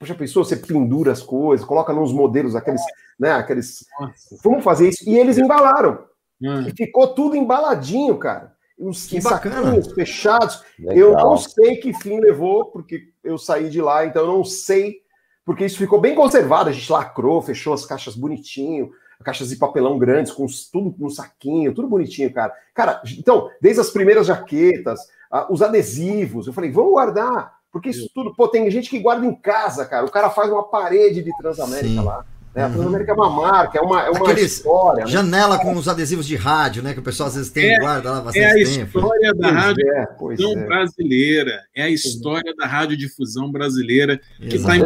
já 0.07 0.15
pensou, 0.15 0.45
você 0.45 0.57
pendura 0.57 1.12
as 1.12 1.23
coisas, 1.23 1.66
coloca 1.66 1.93
nos 1.93 2.12
modelos 2.12 2.55
aqueles, 2.55 2.83
né, 3.19 3.33
aqueles, 3.33 3.85
Nossa. 3.99 4.37
vamos 4.43 4.65
fazer 4.65 4.89
isso, 4.89 5.09
e 5.09 5.19
eles 5.19 5.39
embalaram, 5.39 6.05
hum. 6.41 6.66
e 6.66 6.73
ficou 6.77 7.09
tudo 7.15 7.37
embaladinho, 7.37 8.16
cara, 8.19 8.53
os 8.79 9.07
que 9.07 9.20
saquinhos 9.20 9.93
fechados, 9.93 10.62
Legal. 10.79 10.97
eu 10.97 11.12
não 11.15 11.37
sei 11.37 11.77
que 11.77 11.93
fim 11.95 12.19
levou, 12.20 12.66
porque 12.66 13.09
eu 13.23 13.39
saí 13.39 13.70
de 13.70 13.81
lá, 13.81 14.05
então 14.05 14.23
eu 14.23 14.33
não 14.33 14.45
sei, 14.45 15.03
porque 15.45 15.65
isso 15.65 15.79
ficou 15.79 16.01
bem 16.01 16.15
conservado, 16.15 16.69
a 16.69 16.73
gente 16.73 16.91
lacrou, 16.91 17.43
fechou 17.43 17.73
as 17.73 17.87
caixas 17.87 18.16
bonitinho, 18.16 18.91
caixas 19.23 19.51
de 19.51 19.57
papelão 19.57 19.99
grandes, 19.99 20.33
com 20.33 20.47
tudo 20.73 20.95
no 20.99 21.11
saquinho, 21.11 21.73
tudo 21.73 21.89
bonitinho, 21.89 22.33
cara. 22.33 22.53
Cara, 22.74 23.01
então, 23.16 23.49
desde 23.61 23.81
as 23.81 23.91
primeiras 23.91 24.27
jaquetas, 24.27 25.01
os 25.49 25.62
adesivos, 25.62 26.47
eu 26.47 26.53
falei, 26.53 26.70
vamos 26.70 26.93
guardar, 26.93 27.55
porque 27.73 27.89
isso 27.89 28.11
tudo, 28.15 28.35
pô, 28.35 28.47
tem 28.47 28.70
gente 28.70 28.90
que 28.90 28.99
guarda 28.99 29.24
em 29.24 29.35
casa, 29.35 29.86
cara. 29.86 30.05
O 30.05 30.11
cara 30.11 30.28
faz 30.28 30.51
uma 30.51 30.62
parede 30.62 31.23
de 31.23 31.35
Transamérica 31.39 31.89
Sim. 31.89 32.05
lá. 32.05 32.27
Né? 32.55 32.65
A 32.65 32.66
uhum. 32.66 32.73
Transamérica 32.74 33.12
é 33.12 33.15
uma 33.15 33.31
marca, 33.31 33.78
é 33.78 33.81
uma, 33.81 34.03
é 34.03 34.11
uma 34.11 34.31
Aqueles 34.31 34.59
história. 34.59 35.05
Né? 35.07 35.11
Janela 35.11 35.57
né? 35.57 35.62
com 35.62 35.74
os 35.74 35.89
adesivos 35.89 36.27
de 36.27 36.36
rádio, 36.36 36.82
né? 36.82 36.93
Que 36.93 37.01
o 37.01 37.03
pessoal 37.03 37.28
às 37.28 37.35
vezes 37.35 37.51
tem 37.51 37.74
é, 37.74 37.81
guarda 37.81 38.11
lá 38.12 38.20
bastante 38.20 38.44
É 38.44 38.51
a 38.51 38.65
tempo. 38.65 38.99
história 38.99 39.35
da 39.35 39.51
radiodifusão 39.51 40.53
é, 40.53 40.66
brasileira. 40.66 41.65
É 41.74 41.82
a 41.85 41.89
história 41.89 42.55
da 42.55 42.66
radiodifusão 42.66 43.51
brasileira 43.51 44.20
que 44.39 44.57
está 44.57 44.77
em 44.77 44.82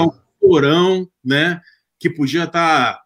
um 0.00 0.10
porão, 0.40 1.06
né? 1.22 1.60
Que 1.98 2.08
podia 2.08 2.44
estar 2.44 2.94
tá 2.94 3.02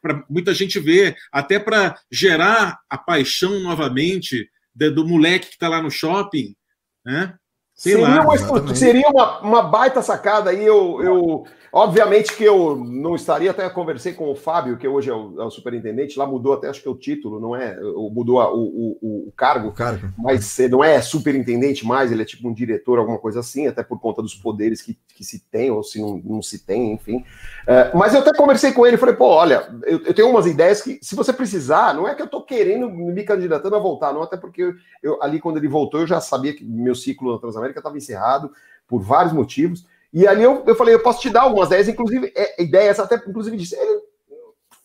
para 0.00 0.24
muita 0.30 0.54
gente 0.54 0.80
ver, 0.80 1.14
até 1.30 1.58
para 1.58 1.94
gerar 2.10 2.78
a 2.88 2.96
paixão 2.96 3.60
novamente 3.60 4.48
de, 4.74 4.90
do 4.90 5.06
moleque 5.06 5.48
que 5.48 5.54
está 5.56 5.68
lá 5.68 5.82
no 5.82 5.90
shopping, 5.90 6.56
né? 7.04 7.34
Sei 7.80 7.92
seria, 7.92 8.08
lá, 8.08 8.24
uma, 8.24 8.74
seria 8.74 9.08
uma, 9.08 9.40
uma, 9.40 9.62
baita 9.62 10.02
sacada 10.02 10.50
aí. 10.50 10.66
Eu, 10.66 11.02
eu, 11.02 11.44
obviamente 11.72 12.36
que 12.36 12.44
eu 12.44 12.76
não 12.76 13.14
estaria, 13.14 13.50
até 13.50 13.66
conversei 13.70 14.12
com 14.12 14.30
o 14.30 14.34
Fábio, 14.34 14.76
que 14.76 14.86
hoje 14.86 15.08
é 15.08 15.14
o, 15.14 15.40
é 15.40 15.44
o 15.46 15.50
superintendente, 15.50 16.18
lá 16.18 16.26
mudou 16.26 16.52
até 16.52 16.68
acho 16.68 16.82
que 16.82 16.88
é 16.88 16.90
o 16.90 16.94
título, 16.94 17.40
não 17.40 17.56
é? 17.56 17.80
Mudou 17.80 18.38
o, 18.38 18.98
o, 19.00 19.28
o 19.28 19.32
cargo, 19.34 19.68
o 19.68 19.72
cargo, 19.72 20.12
mas 20.18 20.58
não 20.70 20.84
é 20.84 21.00
superintendente 21.00 21.86
mais, 21.86 22.12
ele 22.12 22.20
é 22.20 22.26
tipo 22.26 22.46
um 22.46 22.52
diretor, 22.52 22.98
alguma 22.98 23.16
coisa 23.16 23.40
assim, 23.40 23.66
até 23.66 23.82
por 23.82 23.98
conta 23.98 24.20
dos 24.20 24.34
poderes 24.34 24.82
que, 24.82 24.98
que 25.14 25.24
se 25.24 25.40
tem, 25.50 25.70
ou 25.70 25.82
se 25.82 26.02
não, 26.02 26.20
não 26.22 26.42
se 26.42 26.58
tem, 26.58 26.92
enfim. 26.92 27.24
É, 27.66 27.92
mas 27.94 28.12
eu 28.12 28.20
até 28.20 28.34
conversei 28.34 28.72
com 28.72 28.86
ele 28.86 28.98
falei, 28.98 29.14
pô, 29.14 29.28
olha, 29.28 29.70
eu, 29.84 30.04
eu, 30.04 30.12
tenho 30.12 30.28
umas 30.28 30.44
ideias 30.44 30.82
que, 30.82 30.98
se 31.00 31.14
você 31.14 31.32
precisar, 31.32 31.94
não 31.94 32.06
é 32.06 32.14
que 32.14 32.20
eu 32.20 32.28
tô 32.28 32.42
querendo 32.42 32.90
me 32.90 33.24
candidatando 33.24 33.76
a 33.76 33.78
voltar, 33.78 34.12
não, 34.12 34.22
até 34.22 34.36
porque 34.36 34.64
eu, 34.64 34.74
eu 35.02 35.22
ali 35.22 35.40
quando 35.40 35.56
ele 35.56 35.68
voltou, 35.68 36.00
eu 36.00 36.06
já 36.06 36.20
sabia 36.20 36.54
que 36.54 36.62
meu 36.62 36.94
ciclo 36.94 37.32
na 37.32 37.38
Transamérica 37.38 37.69
estava 37.78 37.96
encerrado 37.96 38.52
por 38.86 39.00
vários 39.00 39.32
motivos. 39.32 39.86
E 40.12 40.26
ali 40.26 40.42
eu, 40.42 40.64
eu 40.66 40.74
falei, 40.74 40.94
eu 40.94 41.02
posso 41.02 41.20
te 41.20 41.30
dar 41.30 41.42
algumas 41.42 41.68
ideias, 41.68 41.88
inclusive, 41.88 42.32
é, 42.36 42.62
ideias 42.62 42.98
até, 42.98 43.14
inclusive, 43.16 43.56
disse, 43.56 43.76
ele 43.76 44.00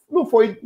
não 0.10 0.26
foi, 0.26 0.60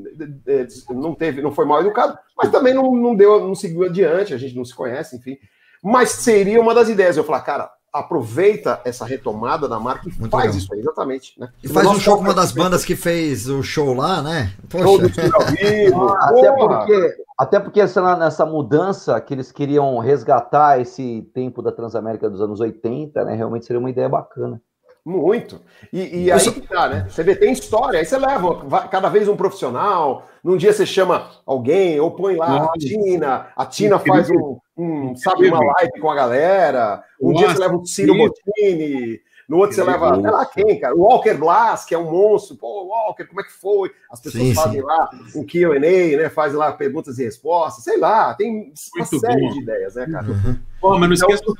é, 0.45 0.67
não 0.89 1.15
teve, 1.15 1.41
não 1.41 1.51
foi 1.51 1.65
mal 1.65 1.79
educado, 1.79 2.17
mas 2.37 2.51
também 2.51 2.73
não, 2.73 2.93
não 2.93 3.15
deu, 3.15 3.39
não 3.39 3.55
seguiu 3.55 3.85
adiante, 3.85 4.33
a 4.33 4.37
gente 4.37 4.55
não 4.55 4.65
se 4.65 4.75
conhece, 4.75 5.15
enfim. 5.15 5.37
Mas 5.81 6.09
seria 6.09 6.59
uma 6.59 6.75
das 6.75 6.89
ideias. 6.89 7.15
Eu 7.15 7.23
falar, 7.23 7.41
cara, 7.41 7.71
aproveita 7.93 8.81
essa 8.85 9.05
retomada 9.05 9.67
da 9.67 9.79
marca 9.79 10.07
e 10.07 10.19
Muito 10.19 10.31
faz 10.31 10.45
legal. 10.45 10.57
isso 10.57 10.73
aí, 10.73 10.79
exatamente. 10.79 11.39
Né? 11.39 11.49
E 11.63 11.67
faz 11.67 11.87
um 11.87 11.99
show 11.99 12.17
com 12.17 12.23
uma 12.23 12.33
das 12.33 12.51
bandas 12.51 12.85
que 12.85 12.95
fez 12.95 13.47
o 13.47 13.63
show 13.63 13.93
lá, 13.93 14.21
né? 14.21 14.53
Poxa. 14.69 14.83
Show 14.83 14.97
do 14.99 15.35
ao 15.35 15.45
vivo. 15.47 16.09
até, 16.09 16.51
porque, 16.51 17.23
até 17.37 17.59
porque 17.59 17.81
essa, 17.81 18.15
nessa 18.15 18.45
mudança 18.45 19.19
que 19.19 19.33
eles 19.33 19.51
queriam 19.51 19.97
resgatar 19.99 20.79
esse 20.79 21.29
tempo 21.33 21.61
da 21.61 21.71
Transamérica 21.71 22.29
dos 22.29 22.41
anos 22.41 22.59
80, 22.59 23.23
né? 23.25 23.35
Realmente 23.35 23.65
seria 23.65 23.79
uma 23.79 23.89
ideia 23.89 24.07
bacana. 24.07 24.61
Muito. 25.05 25.61
E, 25.91 26.25
e 26.25 26.31
aí 26.31 26.51
que 26.51 26.61
tá, 26.61 26.87
né? 26.87 27.07
Você 27.09 27.23
vê, 27.23 27.35
tem 27.35 27.51
história, 27.51 27.99
aí 27.99 28.05
você 28.05 28.17
leva 28.17 28.87
cada 28.89 29.09
vez 29.09 29.27
um 29.27 29.35
profissional, 29.35 30.25
num 30.43 30.57
dia 30.57 30.71
você 30.73 30.85
chama 30.85 31.29
alguém, 31.45 31.99
ou 31.99 32.11
põe 32.11 32.35
lá 32.35 32.49
Nossa. 32.49 32.71
a 32.75 32.77
Tina, 32.77 33.47
a 33.55 33.65
Tina 33.65 33.97
faz 33.97 34.29
um, 34.29 34.59
um 34.79 35.15
sabe, 35.15 35.47
uma 35.47 35.59
live 35.59 35.99
com 35.99 36.09
a 36.09 36.15
galera, 36.15 37.03
um 37.21 37.31
Nossa, 37.31 37.45
dia 37.45 37.55
você 37.55 37.61
leva 37.61 37.75
o 37.75 37.85
Ciro 37.85 38.15
Bottini, 38.15 39.19
no 39.47 39.57
outro 39.57 39.75
você 39.75 39.83
leva, 39.83 40.21
sei 40.21 40.31
lá 40.31 40.45
quem, 40.45 40.79
cara, 40.79 40.95
o 40.95 41.01
Walker 41.01 41.33
Blas, 41.33 41.85
que 41.85 41.95
é 41.95 41.97
um 41.97 42.11
monstro, 42.11 42.55
pô, 42.55 42.85
Walker, 42.85 43.25
como 43.25 43.41
é 43.41 43.43
que 43.43 43.53
foi? 43.53 43.91
As 44.11 44.21
pessoas 44.21 44.43
sim, 44.43 44.53
fazem 44.53 44.81
sim. 44.81 44.85
lá 44.85 45.09
um 45.35 45.43
Q&A, 45.43 45.79
né, 45.79 46.29
fazem 46.29 46.57
lá 46.57 46.71
perguntas 46.71 47.19
e 47.19 47.23
respostas, 47.23 47.83
sei 47.83 47.97
lá, 47.97 48.33
tem 48.35 48.51
uma 48.51 48.59
Muito 48.95 49.19
série 49.19 49.41
bom. 49.41 49.53
de 49.53 49.61
ideias, 49.61 49.95
né, 49.95 50.07
cara? 50.09 50.27
Uhum. 50.27 50.59
Pô, 50.79 50.97
mas 50.97 51.09
não 51.09 51.13
esqueça 51.13 51.43
do 51.43 51.55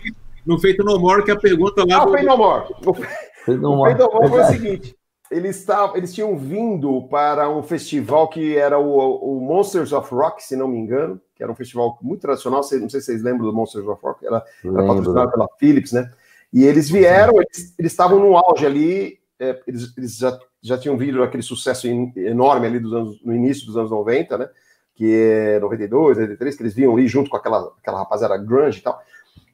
no 0.45 0.59
Feito 0.59 0.83
No 0.83 0.99
More, 0.99 1.23
que 1.23 1.31
a 1.31 1.35
pergunta 1.35 1.85
lá. 1.87 2.01
Ah, 2.01 2.05
do... 2.05 2.11
Feito 2.11 2.25
No 2.25 2.37
More. 2.37 2.65
O 2.85 2.93
Feito 2.93 3.61
No 3.61 3.75
More, 3.75 3.97
foi 4.29 4.41
o 4.41 4.45
seguinte: 4.45 4.95
eles, 5.29 5.63
tavam, 5.63 5.95
eles 5.95 6.13
tinham 6.13 6.35
vindo 6.37 7.03
para 7.03 7.49
um 7.49 7.61
festival 7.61 8.27
que 8.27 8.57
era 8.57 8.79
o, 8.79 9.37
o, 9.37 9.39
Monsters 9.41 9.93
of 9.93 10.13
Rock, 10.13 10.43
se 10.43 10.55
não 10.55 10.67
me 10.67 10.79
engano, 10.79 11.21
que 11.39 11.43
era 11.43 11.51
um 11.51 11.55
festival 11.55 11.97
muito 12.01 12.19
tradicional. 12.19 12.59
Não 12.59 12.89
sei 12.89 12.99
se 12.99 13.05
vocês 13.05 13.23
lembram 13.23 13.45
do 13.45 13.53
Monsters 13.53 13.87
of 13.87 14.03
Rock, 14.03 14.27
era, 14.27 14.43
era 14.61 14.85
patrocinado 14.85 15.31
pela 15.31 15.47
Philips, 15.57 15.93
né? 15.93 16.11
E 16.51 16.65
eles 16.65 16.89
vieram, 16.89 17.35
eles, 17.37 17.73
estavam 17.79 18.19
no 18.19 18.35
auge 18.35 18.65
ali, 18.65 19.17
é, 19.39 19.57
eles, 19.65 19.93
eles 19.97 20.17
já, 20.17 20.37
já 20.61 20.77
tinham 20.77 20.97
vindo 20.97 21.23
aquele 21.23 21.41
sucesso 21.41 21.87
enorme 21.87 22.67
ali 22.67 22.77
dos 22.77 22.91
anos, 22.91 23.23
no 23.23 23.33
início 23.33 23.65
dos 23.65 23.77
anos 23.77 23.89
90, 23.89 24.37
né? 24.37 24.49
Que 24.93 25.15
é 25.15 25.59
92, 25.61 26.17
93, 26.17 26.57
que 26.57 26.63
eles 26.63 26.73
vinham 26.73 26.93
ali 26.93 27.07
junto 27.07 27.29
com 27.29 27.37
aquela, 27.37 27.73
aquela 27.79 27.99
rapaziada 27.99 28.37
grunge 28.37 28.79
e 28.79 28.81
tal. 28.81 29.01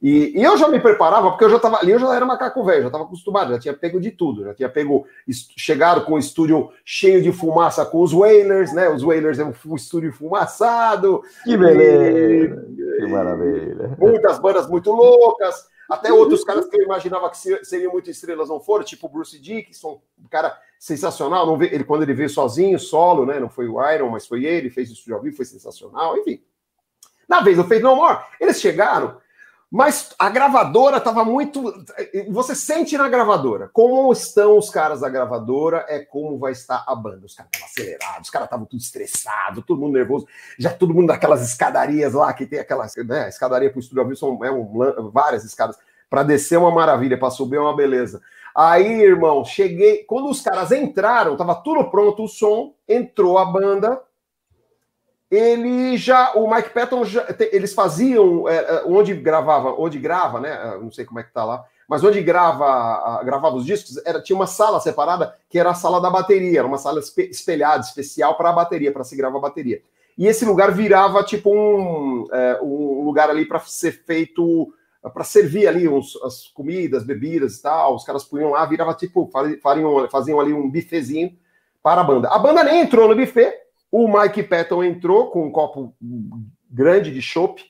E, 0.01 0.39
e, 0.39 0.43
eu 0.43 0.57
já 0.57 0.67
me 0.67 0.80
preparava, 0.80 1.31
porque 1.31 1.45
eu 1.45 1.49
já 1.49 1.55
estava 1.55 1.77
ali, 1.77 1.91
eu 1.91 1.99
já 1.99 2.13
era 2.15 2.26
macaco 2.26 2.63
velho, 2.63 2.81
já 2.81 2.88
estava 2.88 3.05
acostumado, 3.05 3.53
já 3.53 3.59
tinha 3.59 3.73
pego 3.73 3.99
de 3.99 4.11
tudo, 4.11 4.43
já 4.43 4.53
tinha 4.53 4.69
pego, 4.69 5.07
chegaram 5.57 6.03
com 6.03 6.13
o 6.13 6.19
estúdio 6.19 6.69
cheio 6.84 7.22
de 7.22 7.31
fumaça 7.31 7.85
com 7.85 8.01
os 8.01 8.13
Whalers, 8.13 8.73
né? 8.73 8.89
Os 8.89 9.03
Whalers 9.03 9.39
é 9.39 9.45
um 9.45 9.76
estúdio 9.76 10.11
fumaçado. 10.13 11.22
Que 11.43 11.57
beleza! 11.57 12.53
E, 12.72 12.99
que 12.99 13.07
maravilha! 13.07 13.95
Muitas 13.97 14.39
bandas 14.39 14.67
muito 14.67 14.91
loucas, 14.91 15.67
até 15.89 16.11
outros 16.11 16.43
caras 16.43 16.67
que 16.67 16.77
eu 16.77 16.84
imaginava 16.84 17.30
que 17.30 17.38
seriam 17.63 17.91
muito 17.91 18.09
estrelas 18.09 18.49
não 18.49 18.59
foram, 18.59 18.84
tipo 18.84 19.07
o 19.07 19.09
Bruce 19.09 19.39
Dickinson, 19.39 20.01
um 20.23 20.27
cara 20.27 20.57
sensacional, 20.80 21.45
não 21.45 21.57
vê, 21.57 21.67
ele, 21.73 21.84
quando 21.84 22.03
ele 22.03 22.13
veio 22.13 22.30
sozinho, 22.30 22.77
solo, 22.80 23.26
né? 23.26 23.39
Não 23.39 23.49
foi 23.49 23.67
o 23.67 23.81
Iron, 23.91 24.09
mas 24.09 24.27
foi 24.27 24.45
ele, 24.45 24.69
fez 24.69 24.89
o 24.89 24.93
estúdio 24.93 25.15
ao 25.15 25.22
vivo, 25.22 25.35
foi 25.35 25.45
sensacional, 25.45 26.17
enfim. 26.17 26.41
Na 27.27 27.41
vez 27.41 27.57
do 27.57 27.63
Fade 27.63 27.81
No 27.81 27.95
More, 27.95 28.19
eles 28.39 28.59
chegaram 28.59 29.17
mas 29.76 30.15
a 30.18 30.30
gravadora 30.30 30.99
estava 30.99 31.26
muito. 31.26 31.84
Você 32.30 32.56
sente 32.56 32.97
na 32.97 33.10
gravadora. 33.10 33.69
Como 33.73 34.10
estão 34.14 34.57
os 34.57 34.69
caras 34.69 35.02
da 35.02 35.10
gravadora, 35.10 35.85
é 35.89 35.99
como 35.99 36.39
vai 36.39 36.53
estar 36.53 36.85
a 36.88 36.95
banda. 36.95 37.26
Os 37.26 37.35
caras 37.35 37.52
estavam 37.53 37.68
acelerados, 37.68 38.22
os 38.22 38.30
caras 38.30 38.45
estavam 38.45 38.65
tudo 38.65 38.80
estressados, 38.80 39.65
todo 39.65 39.81
mundo 39.81 39.95
nervoso. 39.95 40.26
Já 40.57 40.72
todo 40.72 40.93
mundo 40.93 41.07
daquelas 41.07 41.45
escadarias 41.45 42.14
lá, 42.14 42.31
que 42.31 42.45
tem 42.45 42.57
aquelas. 42.57 42.95
Né, 42.95 43.27
escadaria 43.27 43.69
para 43.69 43.76
o 43.76 43.81
estúdio 43.81 44.02
ao 44.02 44.15
são 44.15 44.45
é 44.45 44.49
um, 44.49 45.11
várias 45.11 45.43
escadas. 45.43 45.77
Para 46.10 46.23
descer 46.23 46.56
é 46.56 46.57
uma 46.57 46.72
maravilha, 46.72 47.19
para 47.19 47.30
subir 47.30 47.57
é 47.57 47.60
uma 47.60 47.76
beleza. 47.76 48.22
Aí, 48.56 49.02
irmão, 49.02 49.43
cheguei. 49.43 50.06
Quando 50.06 50.30
os 50.30 50.39
caras 50.39 50.72
entraram, 50.72 51.34
estava 51.34 51.53
tudo 51.53 51.84
pronto 51.91 52.23
o 52.23 52.30
som, 52.30 52.73
entrou 52.88 53.38
a 53.38 53.43
banda, 53.43 54.02
ele 55.35 55.97
já, 55.97 56.33
o 56.33 56.49
Mike 56.49 56.69
Patton, 56.69 57.03
já, 57.03 57.25
eles 57.51 57.73
faziam 57.73 58.47
é, 58.47 58.55
é, 58.55 58.83
onde 58.85 59.13
gravava, 59.13 59.75
onde 59.77 59.99
grava, 59.99 60.39
né? 60.39 60.49
É, 60.49 60.77
não 60.77 60.91
sei 60.91 61.05
como 61.05 61.19
é 61.19 61.23
que 61.23 61.33
tá 61.33 61.43
lá, 61.43 61.65
mas 61.87 62.03
onde 62.03 62.21
grava, 62.21 63.21
gravava 63.23 63.55
os 63.55 63.65
discos, 63.65 63.99
era, 64.05 64.21
tinha 64.21 64.35
uma 64.35 64.47
sala 64.47 64.79
separada 64.79 65.35
que 65.49 65.59
era 65.59 65.71
a 65.71 65.75
sala 65.75 66.01
da 66.01 66.09
bateria, 66.09 66.59
era 66.59 66.67
uma 66.67 66.77
sala 66.77 66.99
espelhada, 66.99 67.83
especial 67.83 68.35
para 68.37 68.49
a 68.49 68.53
bateria, 68.53 68.91
para 68.91 69.03
se 69.03 69.15
gravar 69.15 69.37
a 69.37 69.41
bateria. 69.41 69.81
E 70.17 70.27
esse 70.27 70.45
lugar 70.45 70.71
virava 70.71 71.23
tipo 71.23 71.53
um, 71.53 72.25
é, 72.31 72.59
um 72.61 73.03
lugar 73.03 73.29
ali 73.29 73.45
para 73.45 73.59
ser 73.59 73.91
feito, 73.91 74.73
para 75.13 75.23
servir 75.23 75.67
ali 75.67 75.87
uns, 75.87 76.15
as 76.23 76.47
comidas, 76.47 77.03
bebidas 77.03 77.57
e 77.57 77.61
tal. 77.61 77.95
Os 77.95 78.05
caras 78.05 78.23
punham 78.23 78.51
lá, 78.51 78.65
virava 78.65 78.93
tipo, 78.93 79.29
faziam, 79.61 80.09
faziam 80.09 80.39
ali 80.39 80.53
um 80.53 80.69
bifezinho 80.69 81.37
para 81.83 82.01
a 82.01 82.03
banda. 82.03 82.29
A 82.29 82.39
banda 82.39 82.63
nem 82.63 82.81
entrou 82.81 83.07
no 83.07 83.15
buffet, 83.15 83.53
o 83.97 84.07
Mike 84.09 84.43
Patton 84.43 84.84
entrou 84.84 85.31
com 85.31 85.45
um 85.47 85.51
copo 85.51 85.95
grande 86.69 87.13
de 87.13 87.22
chopp, 87.22 87.63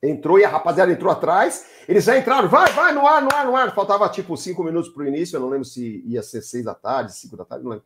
entrou 0.00 0.38
e 0.38 0.44
a 0.44 0.48
rapaziada 0.48 0.92
entrou 0.92 1.10
atrás. 1.10 1.66
Eles 1.88 2.04
já 2.04 2.16
entraram, 2.16 2.48
vai, 2.48 2.70
vai, 2.72 2.92
no 2.92 3.04
ar, 3.04 3.20
no 3.20 3.34
ar, 3.34 3.44
no 3.44 3.56
ar. 3.56 3.74
Faltava 3.74 4.08
tipo 4.08 4.36
cinco 4.36 4.62
minutos 4.62 4.90
para 4.90 5.02
o 5.02 5.08
início, 5.08 5.34
eu 5.34 5.40
não 5.40 5.48
lembro 5.48 5.64
se 5.64 6.04
ia 6.06 6.22
ser 6.22 6.40
seis 6.40 6.64
da 6.64 6.72
tarde, 6.72 7.16
cinco 7.16 7.36
da 7.36 7.44
tarde, 7.44 7.64
não 7.64 7.72
lembro. 7.72 7.84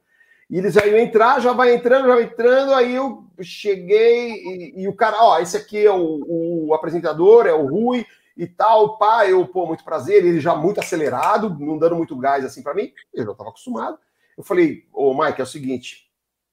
E 0.51 0.59
eles 0.59 0.75
já 0.75 0.87
iam 0.87 0.99
entrar, 0.99 1.41
já 1.41 1.55
vai 1.55 1.75
entrando, 1.75 2.07
já 2.09 2.15
vai 2.17 2.25
entrando. 2.25 2.75
Aí 2.75 2.95
eu 2.95 3.25
cheguei 3.41 4.33
e, 4.33 4.83
e 4.83 4.89
o 4.89 4.95
cara, 4.95 5.17
ó, 5.19 5.39
esse 5.39 5.57
aqui 5.57 5.87
é 5.87 5.91
o, 5.91 6.67
o, 6.69 6.75
apresentador, 6.75 7.47
é 7.47 7.55
o 7.55 7.67
Rui 7.67 8.05
e 8.37 8.47
tal. 8.47 8.99
Pá, 8.99 9.27
eu, 9.27 9.47
pô, 9.47 9.65
muito 9.65 9.85
prazer. 9.85 10.23
Ele 10.23 10.39
já 10.39 10.55
muito 10.55 10.81
acelerado, 10.81 11.57
não 11.59 11.79
dando 11.79 11.97
muito 11.97 12.15
gás 12.15 12.45
assim 12.45 12.63
para 12.63 12.75
mim. 12.75 12.93
Eu 13.15 13.25
já 13.25 13.33
estava 13.33 13.49
acostumado. 13.49 13.99
Eu 14.37 14.45
falei, 14.45 14.87
ô, 14.93 15.15
Mike, 15.15 15.41
é 15.41 15.45
o 15.45 15.47
seguinte, 15.47 16.08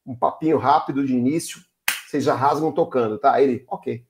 um 0.06 0.16
papinho 0.16 0.58
rápido 0.58 1.06
de 1.06 1.14
início, 1.14 1.60
vocês 2.08 2.24
já 2.24 2.36
rasgam 2.36 2.72
tocando, 2.72 3.18
tá? 3.18 3.34
Aí 3.34 3.44
ele, 3.44 3.66
ok. 3.68 4.06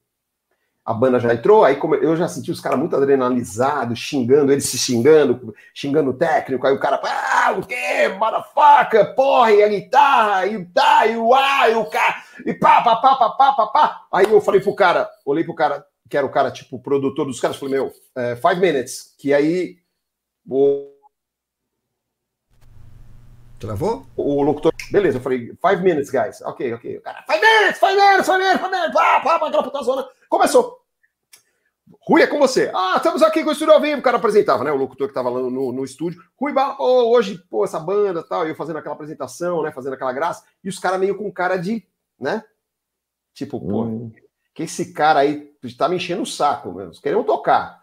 A 0.83 0.93
banda 0.93 1.19
já 1.19 1.33
entrou, 1.33 1.63
aí 1.63 1.79
eu 2.01 2.15
já 2.15 2.27
senti 2.27 2.51
os 2.51 2.61
caras 2.61 2.77
muito 2.77 2.95
adrenalizados, 2.95 3.97
xingando, 3.97 4.51
eles 4.51 4.65
se 4.65 4.77
xingando, 4.77 5.55
xingando 5.73 6.11
o 6.11 6.13
técnico, 6.13 6.67
aí 6.67 6.75
o 6.75 6.79
cara, 6.79 7.01
ah, 7.03 7.55
o 7.57 7.65
quê? 7.65 8.07
Motherfucker, 8.19 9.15
porra, 9.15 9.51
e 9.51 9.63
a 9.63 9.67
guitarra, 9.67 10.45
e 10.45 10.63
tá, 10.65 11.07
e 11.07 11.17
o 11.17 11.33
A, 11.33 11.69
e 11.69 11.75
o 11.75 11.85
K, 11.85 12.23
e 12.45 12.53
pá, 12.53 12.83
pá, 12.83 12.97
pá, 12.97 13.15
pá, 13.15 13.29
pá, 13.31 13.53
pá, 13.53 13.67
pá. 13.67 14.01
Aí 14.13 14.31
eu 14.31 14.39
falei 14.39 14.61
pro 14.61 14.75
cara, 14.75 15.09
olhei 15.25 15.43
pro 15.43 15.55
cara, 15.55 15.83
que 16.07 16.15
era 16.15 16.25
o 16.25 16.31
cara, 16.31 16.51
tipo, 16.51 16.77
produtor 16.77 17.25
dos 17.25 17.39
caras, 17.39 17.57
falei, 17.57 17.73
meu, 17.73 17.91
é, 18.15 18.35
five 18.35 18.61
minutes, 18.61 19.15
que 19.17 19.33
aí 19.33 19.77
o 20.47 20.94
Travou? 23.59 24.05
O 24.15 24.41
locutor, 24.41 24.73
beleza, 24.91 25.17
eu 25.17 25.21
falei, 25.21 25.53
five 25.61 25.81
minutes, 25.81 26.09
guys. 26.09 26.41
Ok, 26.41 26.73
ok. 26.73 26.99
Cara, 26.99 27.23
five 27.25 27.41
minutes, 27.41 27.79
five 27.79 27.95
minutes, 27.95 28.25
five 28.25 28.37
minutes, 28.37 28.61
five 28.61 28.71
minutes, 28.71 28.93
pá, 28.93 29.19
pá, 29.21 29.35
aquela 29.47 29.63
puta 29.63 29.83
zona. 29.83 30.05
Começou. 30.29 30.85
Rui, 32.07 32.21
é 32.21 32.27
com 32.27 32.37
você. 32.37 32.71
Ah, 32.73 32.95
estamos 32.97 33.23
aqui 33.23 33.43
com 33.43 33.49
o 33.49 33.53
estúdio 33.53 33.73
ao 33.73 33.81
vivo. 33.81 33.99
O 33.99 34.03
cara 34.03 34.17
apresentava, 34.17 34.63
né? 34.63 34.71
O 34.71 34.75
locutor 34.75 35.07
que 35.07 35.11
estava 35.11 35.29
lá 35.29 35.39
no, 35.39 35.71
no 35.71 35.83
estúdio. 35.83 36.21
Rui, 36.39 36.53
pô, 36.53 37.09
hoje, 37.09 37.43
pô, 37.49 37.63
essa 37.63 37.79
banda 37.79 38.23
tal. 38.27 38.47
Eu 38.47 38.55
fazendo 38.55 38.77
aquela 38.77 38.93
apresentação, 38.93 39.63
né? 39.63 39.71
Fazendo 39.71 39.93
aquela 39.93 40.13
graça. 40.13 40.43
E 40.63 40.69
os 40.69 40.77
caras 40.77 40.99
meio 40.99 41.17
com 41.17 41.31
cara 41.31 41.57
de, 41.57 41.83
né? 42.19 42.43
Tipo, 43.33 43.59
pô, 43.59 43.83
hum. 43.83 44.11
que 44.53 44.63
esse 44.63 44.93
cara 44.93 45.19
aí 45.19 45.51
tá 45.77 45.89
me 45.89 45.95
enchendo 45.95 46.21
o 46.21 46.27
saco, 46.27 46.71
mesmo. 46.71 47.01
Queremos 47.01 47.25
tocar. 47.25 47.81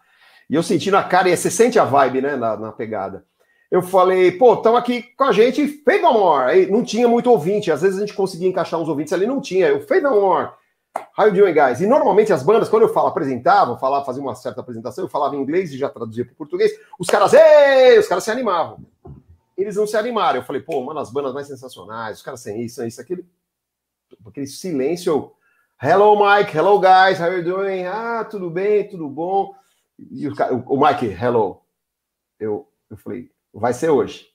E 0.49 0.55
eu 0.55 0.63
senti 0.63 0.89
na 0.89 1.03
cara, 1.03 1.29
e 1.29 1.35
você 1.35 1.51
sente 1.51 1.77
a 1.77 1.83
vibe, 1.83 2.21
né? 2.21 2.35
Na, 2.35 2.55
na 2.55 2.71
pegada. 2.71 3.25
Eu 3.73 3.81
falei, 3.81 4.31
pô, 4.31 4.53
estão 4.53 4.77
aqui 4.77 5.01
com 5.01 5.23
a 5.23 5.31
gente, 5.31 5.67
Fade 5.83 6.03
No 6.03 6.13
More. 6.13 6.51
Aí 6.51 6.69
não 6.69 6.83
tinha 6.83 7.07
muito 7.07 7.31
ouvinte, 7.31 7.71
às 7.71 7.81
vezes 7.81 7.97
a 7.97 8.01
gente 8.01 8.13
conseguia 8.13 8.47
encaixar 8.47 8.79
uns 8.79 8.87
ouvintes 8.87 9.11
ali, 9.11 9.25
não 9.25 9.41
tinha. 9.41 9.67
Eu, 9.67 9.81
Fade 9.87 10.03
No 10.03 10.21
More. 10.21 10.51
How 11.17 11.25
you 11.25 11.33
doing, 11.33 11.55
guys? 11.55 11.81
E 11.81 11.87
normalmente 11.87 12.31
as 12.31 12.43
bandas, 12.43 12.69
quando 12.69 12.83
eu 12.83 12.93
falo, 12.93 13.07
apresentava, 13.07 13.75
falava, 13.79 14.05
fazia 14.05 14.21
uma 14.21 14.35
certa 14.35 14.61
apresentação, 14.61 15.03
eu 15.03 15.09
falava 15.09 15.35
em 15.35 15.41
inglês 15.41 15.73
e 15.73 15.77
já 15.79 15.89
traduzia 15.89 16.23
para 16.23 16.35
português, 16.35 16.71
os 16.99 17.07
caras, 17.07 17.33
ei! 17.33 17.97
Os 17.97 18.07
caras 18.07 18.23
se 18.23 18.29
animavam. 18.29 18.77
Eles 19.57 19.75
não 19.75 19.87
se 19.87 19.97
animaram. 19.97 20.41
Eu 20.41 20.45
falei, 20.45 20.61
pô, 20.61 20.77
uma 20.77 20.93
das 20.93 21.11
bandas 21.11 21.33
mais 21.33 21.47
sensacionais, 21.47 22.17
os 22.17 22.23
caras 22.23 22.41
sem 22.41 22.61
isso, 22.61 22.85
isso, 22.85 23.01
aquele, 23.01 23.25
aquele 24.23 24.45
silêncio. 24.45 25.31
Hello, 25.81 26.15
Mike. 26.15 26.55
Hello, 26.55 26.79
guys. 26.79 27.19
How 27.19 27.33
you 27.33 27.43
doing? 27.43 27.85
Ah, 27.85 28.23
tudo 28.23 28.51
bem, 28.51 28.87
tudo 28.87 29.09
bom. 29.09 29.55
E 29.97 30.27
o, 30.27 30.33
o 30.67 30.79
Mike, 30.79 31.07
hello. 31.07 31.63
Eu, 32.39 32.67
eu 32.87 32.97
falei, 32.97 33.32
vai 33.53 33.73
ser 33.73 33.89
hoje. 33.89 34.27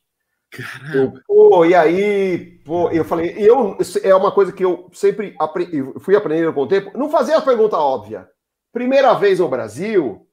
Eu, 0.95 1.13
pô, 1.27 1.65
e 1.67 1.75
aí, 1.75 2.61
pô, 2.65 2.91
eu 2.91 3.05
falei, 3.05 3.35
eu 3.37 3.77
é 4.03 4.15
uma 4.15 4.33
coisa 4.33 4.51
que 4.51 4.65
eu 4.65 4.89
sempre 4.93 5.35
aprendi, 5.39 5.83
fui 6.01 6.17
aprendendo 6.17 6.55
com 6.55 6.63
o 6.63 6.69
tempo, 6.69 6.97
não 6.97 7.11
fazer 7.11 7.35
a 7.35 7.41
pergunta 7.41 7.77
óbvia. 7.77 8.29
Primeira 8.73 9.13
vez 9.13 9.41
no 9.41 9.49
Brasil, 9.49 10.27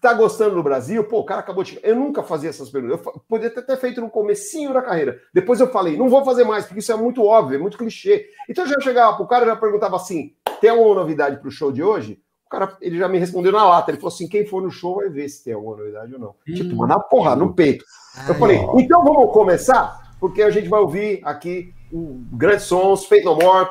tá 0.00 0.12
gostando 0.12 0.56
do 0.56 0.62
Brasil? 0.62 1.04
Pô, 1.04 1.20
o 1.20 1.24
cara 1.24 1.40
acabou 1.40 1.62
de. 1.64 1.78
Eu 1.82 1.96
nunca 1.96 2.22
fazia 2.22 2.50
essas 2.50 2.70
perguntas. 2.70 3.04
Eu 3.04 3.22
podia 3.28 3.50
ter 3.50 3.76
feito 3.76 4.00
no 4.00 4.10
comecinho 4.10 4.72
da 4.72 4.82
carreira. 4.82 5.20
Depois 5.32 5.60
eu 5.60 5.68
falei, 5.68 5.96
não 5.96 6.08
vou 6.08 6.24
fazer 6.24 6.44
mais, 6.44 6.64
porque 6.64 6.80
isso 6.80 6.92
é 6.92 6.96
muito 6.96 7.24
óbvio, 7.24 7.56
é 7.56 7.60
muito 7.60 7.78
clichê. 7.78 8.28
Então 8.48 8.64
eu 8.64 8.70
já 8.70 8.80
chegava 8.80 9.16
pro 9.16 9.26
cara 9.26 9.44
e 9.44 9.48
já 9.48 9.56
perguntava 9.56 9.96
assim: 9.96 10.34
tem 10.60 10.70
alguma 10.70 10.94
novidade 10.94 11.40
pro 11.40 11.50
show 11.50 11.70
de 11.70 11.82
hoje? 11.82 12.20
O 12.46 12.48
cara, 12.48 12.76
ele 12.80 12.96
já 12.96 13.08
me 13.08 13.18
respondeu 13.18 13.50
na 13.50 13.64
lata. 13.64 13.90
Ele 13.90 13.98
falou 13.98 14.14
assim: 14.14 14.28
quem 14.28 14.46
for 14.46 14.62
no 14.62 14.70
show 14.70 14.96
vai 14.96 15.08
ver 15.08 15.28
se 15.28 15.42
tem 15.42 15.52
alguma 15.52 15.76
novidade 15.76 16.14
ou 16.14 16.20
não. 16.20 16.28
Hum. 16.48 16.54
Tipo, 16.54 16.76
mandar 16.76 17.00
porra 17.00 17.34
no 17.34 17.52
peito. 17.52 17.84
Ai, 18.16 18.30
eu 18.30 18.34
falei: 18.36 18.58
ó. 18.58 18.78
então 18.78 19.04
vamos 19.04 19.32
começar? 19.32 20.16
Porque 20.20 20.42
a 20.42 20.50
gente 20.50 20.68
vai 20.68 20.80
ouvir 20.80 21.20
aqui 21.24 21.74
um 21.92 22.24
grandes 22.32 22.64
sons, 22.64 23.04
Fate 23.06 23.24
No 23.24 23.36
More. 23.36 23.68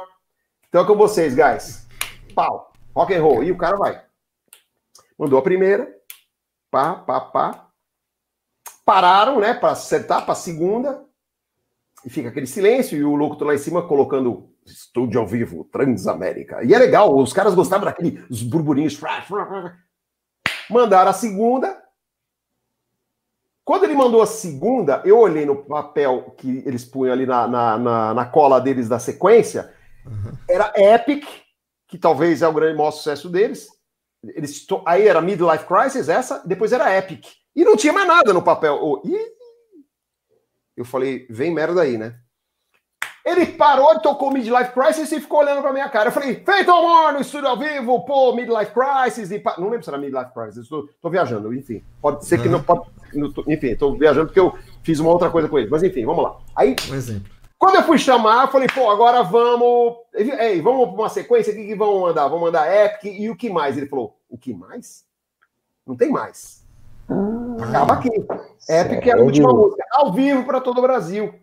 Então 0.68 0.84
é 0.84 0.88
com 0.88 0.96
vocês, 0.96 1.34
guys. 1.34 1.88
Pau, 2.36 2.74
rock 2.94 3.14
and 3.14 3.22
roll. 3.22 3.44
E 3.44 3.52
o 3.52 3.58
cara 3.58 3.78
vai. 3.78 4.04
Mandou 5.18 5.40
a 5.40 5.42
primeira. 5.42 5.90
Pá, 6.70 6.96
pá, 6.96 7.22
pá. 7.22 7.70
Pararam, 8.84 9.40
né, 9.40 9.54
para 9.54 9.72
acertar 9.72 10.24
para 10.24 10.34
a 10.34 10.36
segunda. 10.36 11.06
E 12.06 12.10
fica 12.10 12.28
aquele 12.28 12.46
silêncio 12.46 12.98
e 12.98 13.04
o 13.04 13.16
louco 13.16 13.42
lá 13.44 13.56
em 13.56 13.58
cima 13.58 13.88
colocando 13.88 14.54
Estúdio 14.66 15.20
ao 15.20 15.28
vivo, 15.28 15.64
Transamérica. 15.66 16.64
E 16.64 16.74
é 16.74 16.78
legal, 16.78 17.16
os 17.16 17.32
caras 17.32 17.54
gostavam 17.54 17.86
daqueles 17.86 18.42
burburinhos. 18.42 19.00
Mandaram 20.70 21.12
a 21.12 21.14
segunda. 21.14 21.84
Quando 23.64 23.84
ele 23.84 23.96
mandou 23.96 24.22
a 24.22 24.28
segunda, 24.28 25.02
eu 25.06 25.20
olhei 25.20 25.46
no 25.46 25.64
papel 25.64 26.36
que 26.38 26.64
eles 26.66 26.84
punham 26.84 27.14
ali 27.14 27.26
na, 27.26 27.48
na, 27.48 27.78
na, 27.78 28.14
na 28.14 28.26
cola 28.26 28.60
deles 28.60 28.90
da 28.90 29.00
sequência. 29.00 29.74
Uhum. 30.06 30.38
Era 30.48 30.74
Epic, 30.76 31.26
que 31.88 31.98
talvez 31.98 32.42
é 32.42 32.48
o 32.48 32.54
grande 32.54 32.78
maior 32.78 32.92
sucesso 32.92 33.30
deles. 33.30 33.68
Eles, 34.24 34.66
aí 34.86 35.08
era 35.08 35.22
Midlife 35.22 35.66
Crisis, 35.66 36.10
essa, 36.10 36.40
depois 36.46 36.72
era 36.74 36.96
Epic. 36.98 37.26
E 37.56 37.64
não 37.64 37.78
tinha 37.78 37.94
mais 37.94 38.08
nada 38.08 38.34
no 38.34 38.42
papel. 38.42 39.02
Eu 40.76 40.84
falei, 40.86 41.26
vem 41.30 41.54
merda 41.54 41.82
aí, 41.82 41.98
né? 41.98 42.20
Ele 43.26 43.48
parou, 43.48 44.00
tocou 44.00 44.30
Midlife 44.30 44.72
Crisis 44.72 45.12
e 45.12 45.20
ficou 45.20 45.40
olhando 45.40 45.60
pra 45.60 45.74
minha 45.74 45.90
cara. 45.90 46.10
Eu 46.10 46.14
falei, 46.14 46.36
feito 46.36 46.72
amor 46.72 47.14
no 47.14 47.22
estúdio 47.22 47.50
ao 47.50 47.58
vivo, 47.58 48.06
pô, 48.06 48.36
Midlife 48.36 48.72
Crisis. 48.72 49.32
E 49.32 49.40
pa... 49.40 49.56
Não 49.58 49.68
lembro 49.68 49.84
se 49.84 49.90
era 49.90 49.98
Midlife 49.98 50.32
Crisis, 50.32 50.64
estou, 50.64 50.88
tô 51.02 51.10
viajando, 51.10 51.52
enfim. 51.52 51.84
Pode 52.00 52.24
ser 52.24 52.40
que 52.40 52.48
não 52.48 52.62
pode. 52.62 52.88
Enfim, 53.48 53.68
estou 53.70 53.98
viajando 53.98 54.28
porque 54.28 54.40
eu 54.40 54.54
fiz 54.84 55.00
uma 55.00 55.10
outra 55.10 55.32
coisa 55.32 55.50
com 55.50 55.58
ele. 55.58 55.72
Mas 55.72 55.82
enfim, 55.82 56.06
vamos 56.06 56.24
lá. 56.24 56.38
Aí, 56.56 56.76
um 56.88 56.94
exemplo. 56.94 57.34
Quando 57.58 57.78
eu 57.78 57.84
fui 57.84 57.98
chamar, 57.98 58.44
eu 58.46 58.52
falei, 58.52 58.68
pô, 58.68 58.92
agora 58.92 59.24
vamos. 59.24 59.96
Ei, 60.14 60.62
vamos 60.62 60.90
para 60.90 61.02
uma 61.02 61.10
sequência 61.10 61.52
aqui 61.52 61.66
que 61.66 61.76
vamos 61.76 62.00
mandar. 62.00 62.28
Vamos 62.28 62.44
mandar 62.44 62.72
Epic 62.72 63.06
e 63.06 63.28
o 63.28 63.36
que 63.36 63.50
mais? 63.50 63.76
Ele 63.76 63.88
falou, 63.88 64.20
o 64.30 64.38
que 64.38 64.54
mais? 64.54 65.04
Não 65.84 65.96
tem 65.96 66.12
mais. 66.12 66.64
Ah, 67.10 67.64
Acaba 67.64 67.96
aqui. 67.96 68.10
Epic 68.70 69.08
é 69.08 69.14
a 69.14 69.18
última 69.18 69.52
música. 69.52 69.84
Ao 69.94 70.14
vivo 70.14 70.44
para 70.44 70.62
todo 70.62 70.78
o 70.78 70.82
Brasil. 70.84 71.34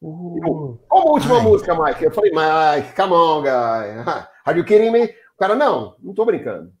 Como 0.00 1.12
última 1.12 1.38
Ai. 1.38 1.42
música, 1.42 1.74
Mike? 1.74 2.04
Eu 2.04 2.10
falei, 2.12 2.30
Mike, 2.30 2.94
come 2.94 3.12
on, 3.12 3.42
guy. 3.42 3.48
Are 4.44 4.58
you 4.58 4.64
kidding 4.64 4.90
me? 4.90 5.04
O 5.04 5.38
cara, 5.38 5.54
não, 5.54 5.96
não 6.00 6.14
tô 6.14 6.24
brincando. 6.24 6.72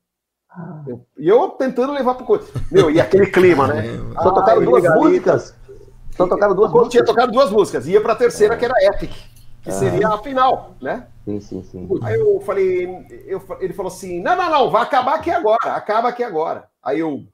Ah. 0.50 0.82
E 1.18 1.28
eu, 1.28 1.50
tentando 1.50 1.92
levar 1.92 2.14
pro 2.14 2.24
coisa. 2.24 2.46
Meu, 2.70 2.90
e 2.90 3.00
aquele 3.00 3.26
clima, 3.26 3.66
né? 3.66 3.82
Só 4.22 4.30
tocaram 4.30 4.64
duas 4.64 4.84
músicas. 4.84 5.54
Só 6.16 6.26
tocaram 6.26 6.54
duas 6.54 6.70
músicas. 6.70 6.92
Tinha 6.92 7.04
tocado 7.04 7.32
duas 7.32 7.50
músicas. 7.50 7.86
Ia 7.86 8.00
pra 8.00 8.14
terceira, 8.14 8.56
que 8.56 8.64
era 8.64 8.74
Epic, 8.86 9.12
que 9.62 9.72
seria 9.72 10.08
a 10.08 10.18
final, 10.18 10.74
né? 10.80 11.06
Sim, 11.24 11.40
sim, 11.40 11.62
sim. 11.62 11.88
Aí 12.02 12.18
eu 12.18 12.40
falei, 12.40 13.06
eu, 13.26 13.42
ele 13.60 13.72
falou 13.72 13.92
assim: 13.92 14.20
não, 14.22 14.34
não, 14.34 14.50
não, 14.50 14.70
vai 14.70 14.82
acabar 14.82 15.16
aqui 15.16 15.30
agora, 15.30 15.74
acaba 15.74 16.08
aqui 16.08 16.22
agora. 16.22 16.68
Aí 16.82 17.00
eu, 17.00 17.24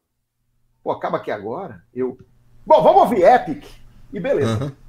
pô, 0.83 0.91
acaba 0.91 1.19
aqui 1.19 1.31
agora? 1.31 1.83
Eu, 1.95 2.19
bom, 2.67 2.83
vamos 2.83 3.03
ouvir 3.03 3.23
Epic. 3.23 3.65
E 4.13 4.21
beleza. 4.21 4.65
Uhum 4.65 4.84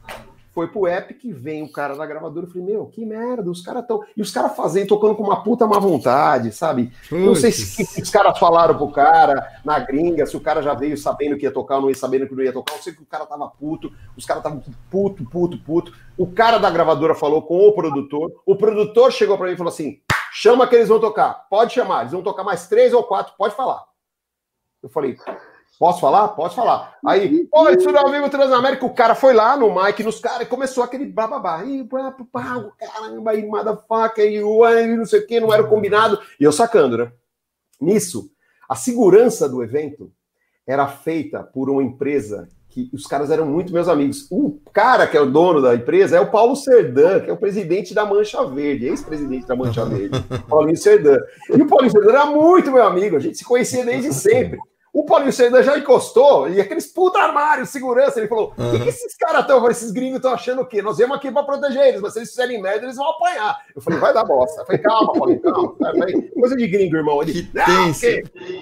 foi 0.56 0.70
pro 0.70 0.88
Epic, 0.88 1.22
vem 1.34 1.64
o 1.64 1.70
cara 1.70 1.98
da 1.98 2.06
gravadora, 2.06 2.46
eu 2.46 2.50
falei, 2.50 2.66
meu, 2.66 2.86
que 2.86 3.06
merda, 3.06 3.52
os 3.52 3.62
caras 3.62 3.86
tão. 3.86 4.02
E 4.16 4.22
os 4.22 4.32
caras 4.32 4.56
fazendo, 4.56 4.88
tocando 4.88 5.14
com 5.14 5.24
uma 5.24 5.44
puta 5.44 5.68
má 5.68 5.78
vontade, 5.78 6.54
sabe? 6.54 6.94
Puts. 7.10 7.26
Não 7.26 7.36
sei 7.36 7.52
se 7.52 8.02
os 8.02 8.10
caras 8.10 8.40
falaram 8.40 8.78
pro 8.78 8.90
cara 8.90 9.60
na 9.66 9.78
gringa, 9.80 10.26
se 10.26 10.38
o 10.38 10.40
cara 10.40 10.62
já 10.62 10.74
veio 10.74 10.98
sabendo 10.98 11.38
que 11.38 11.44
ia 11.44 11.52
tocar 11.52 11.76
ou 11.76 11.82
não 11.82 11.90
ia 11.90 11.96
sabendo 11.96 12.26
que 12.26 12.34
não 12.34 12.42
ia 12.42 12.54
tocar. 12.54 12.74
Eu 12.74 12.82
sei 12.82 12.94
que 12.94 13.04
o 13.04 13.06
cara 13.06 13.26
tava 13.26 13.50
puto, 13.50 13.92
os 14.16 14.26
caras 14.26 14.46
estavam 14.46 14.64
puto, 14.90 15.26
puto, 15.26 15.58
puto. 15.58 15.94
O 16.18 16.26
cara 16.26 16.58
da 16.58 16.72
gravadora 16.72 17.14
falou 17.14 17.42
com 17.42 17.68
o 17.68 17.74
produtor, 17.74 18.32
o 18.46 18.56
produtor 18.56 19.12
chegou 19.12 19.38
para 19.38 19.48
mim 19.48 19.56
e 19.56 19.58
falou 19.58 19.74
assim: 19.74 20.00
chama 20.32 20.66
que 20.68 20.76
eles 20.76 20.88
vão 20.88 21.02
tocar, 21.02 21.48
pode 21.50 21.74
chamar, 21.74 22.02
eles 22.02 22.14
vão 22.14 22.24
tocar 22.24 22.46
mais 22.46 22.66
três 22.70 22.94
ou 22.94 23.04
quatro, 23.04 23.34
pode 23.38 23.54
falar. 23.54 23.84
Eu 24.82 24.88
falei, 24.88 25.18
Posso 25.78 26.00
falar? 26.00 26.30
Pode 26.30 26.56
falar. 26.56 26.96
Aí, 27.06 27.48
oi, 27.52 27.76
isso 27.76 27.92
não 27.92 28.00
é 28.00 28.08
amigo 28.08 28.30
Transamérica. 28.30 28.86
O 28.86 28.94
cara 28.94 29.14
foi 29.14 29.34
lá 29.34 29.58
no 29.58 29.74
Mike, 29.76 30.04
nos 30.04 30.20
caras, 30.20 30.42
e 30.42 30.50
começou 30.50 30.84
aquele 30.84 31.06
bababá. 31.06 31.64
E, 31.66 31.86
caramba, 32.80 33.32
aí, 33.32 33.46
motherfucker, 33.46 34.26
e 34.26 34.96
não 34.96 35.06
sei 35.06 35.20
o 35.20 35.28
que, 35.28 35.40
não 35.40 35.54
era 35.54 35.64
combinado. 35.64 36.20
E 36.40 36.44
eu 36.44 36.52
sacando, 36.52 36.98
né? 36.98 37.12
Nisso, 37.80 38.30
a 38.70 38.76
segurança 38.76 39.50
do 39.50 39.62
evento 39.62 40.12
era 40.66 40.88
feita 40.88 41.44
por 41.44 41.70
uma 41.70 41.84
empresa 41.84 42.48
que 42.70 42.90
os 42.92 43.06
caras 43.06 43.32
eram 43.32 43.46
muito 43.46 43.74
meus 43.74 43.88
amigos. 43.88 44.28
O 44.30 44.60
cara 44.74 45.08
que 45.08 45.16
é 45.16 45.22
o 45.22 45.32
dono 45.32 45.62
da 45.62 45.76
empresa 45.76 46.18
é 46.18 46.20
o 46.20 46.30
Paulo 46.30 46.56
Serdan, 46.56 47.22
que 47.22 47.30
é 47.30 47.34
o 47.34 47.38
presidente 47.38 47.94
da 47.94 48.06
Mancha 48.06 48.46
Verde, 48.46 48.88
ex-presidente 48.88 49.48
da 49.48 49.56
Mancha 49.56 49.86
Verde, 49.86 50.22
Paulinho 50.50 50.76
Serdan. 50.76 51.18
E 51.50 51.62
o 51.62 51.68
Paulinho 51.68 51.92
Serdan 51.92 52.12
era 52.12 52.26
muito 52.26 52.72
meu 52.72 52.84
amigo, 52.84 53.16
a 53.16 53.20
gente 53.20 53.38
se 53.38 53.46
conhecia 53.46 53.86
desde 53.86 54.12
sempre. 54.16 54.60
O 54.96 55.04
Paulinho 55.04 55.34
Serdan 55.34 55.62
já 55.62 55.78
encostou 55.78 56.48
e 56.48 56.62
aqueles 56.62 56.88
puta 56.88 57.20
armários, 57.20 57.68
segurança, 57.68 58.18
ele 58.18 58.30
falou: 58.30 58.54
o 58.58 58.62
uhum. 58.62 58.72
que, 58.72 58.80
que, 58.80 58.88
esses 58.88 59.14
caras 59.18 59.42
estão, 59.42 59.70
esses 59.70 59.92
gringos 59.92 60.16
estão 60.16 60.32
achando 60.32 60.62
o 60.62 60.66
quê? 60.66 60.82
Nós 60.82 60.96
viemos 60.96 61.18
aqui 61.18 61.30
para 61.30 61.44
proteger 61.44 61.86
eles, 61.86 62.00
mas 62.00 62.14
se 62.14 62.20
eles 62.20 62.30
fizerem 62.30 62.62
merda, 62.62 62.86
eles 62.86 62.96
vão 62.96 63.10
apanhar. 63.10 63.60
Eu 63.76 63.82
falei, 63.82 64.00
vai 64.00 64.14
dar 64.14 64.24
bosta. 64.24 64.62
Eu 64.62 64.66
falei, 64.66 64.82
calma, 64.82 65.12
Paulinho, 65.12 65.42
calma. 65.42 65.76
Coisa 66.34 66.56
de 66.56 66.66
gringo, 66.66 66.96
irmão. 66.96 67.22
Ele, 67.22 67.34
que 67.34 67.52
não, 67.54 67.92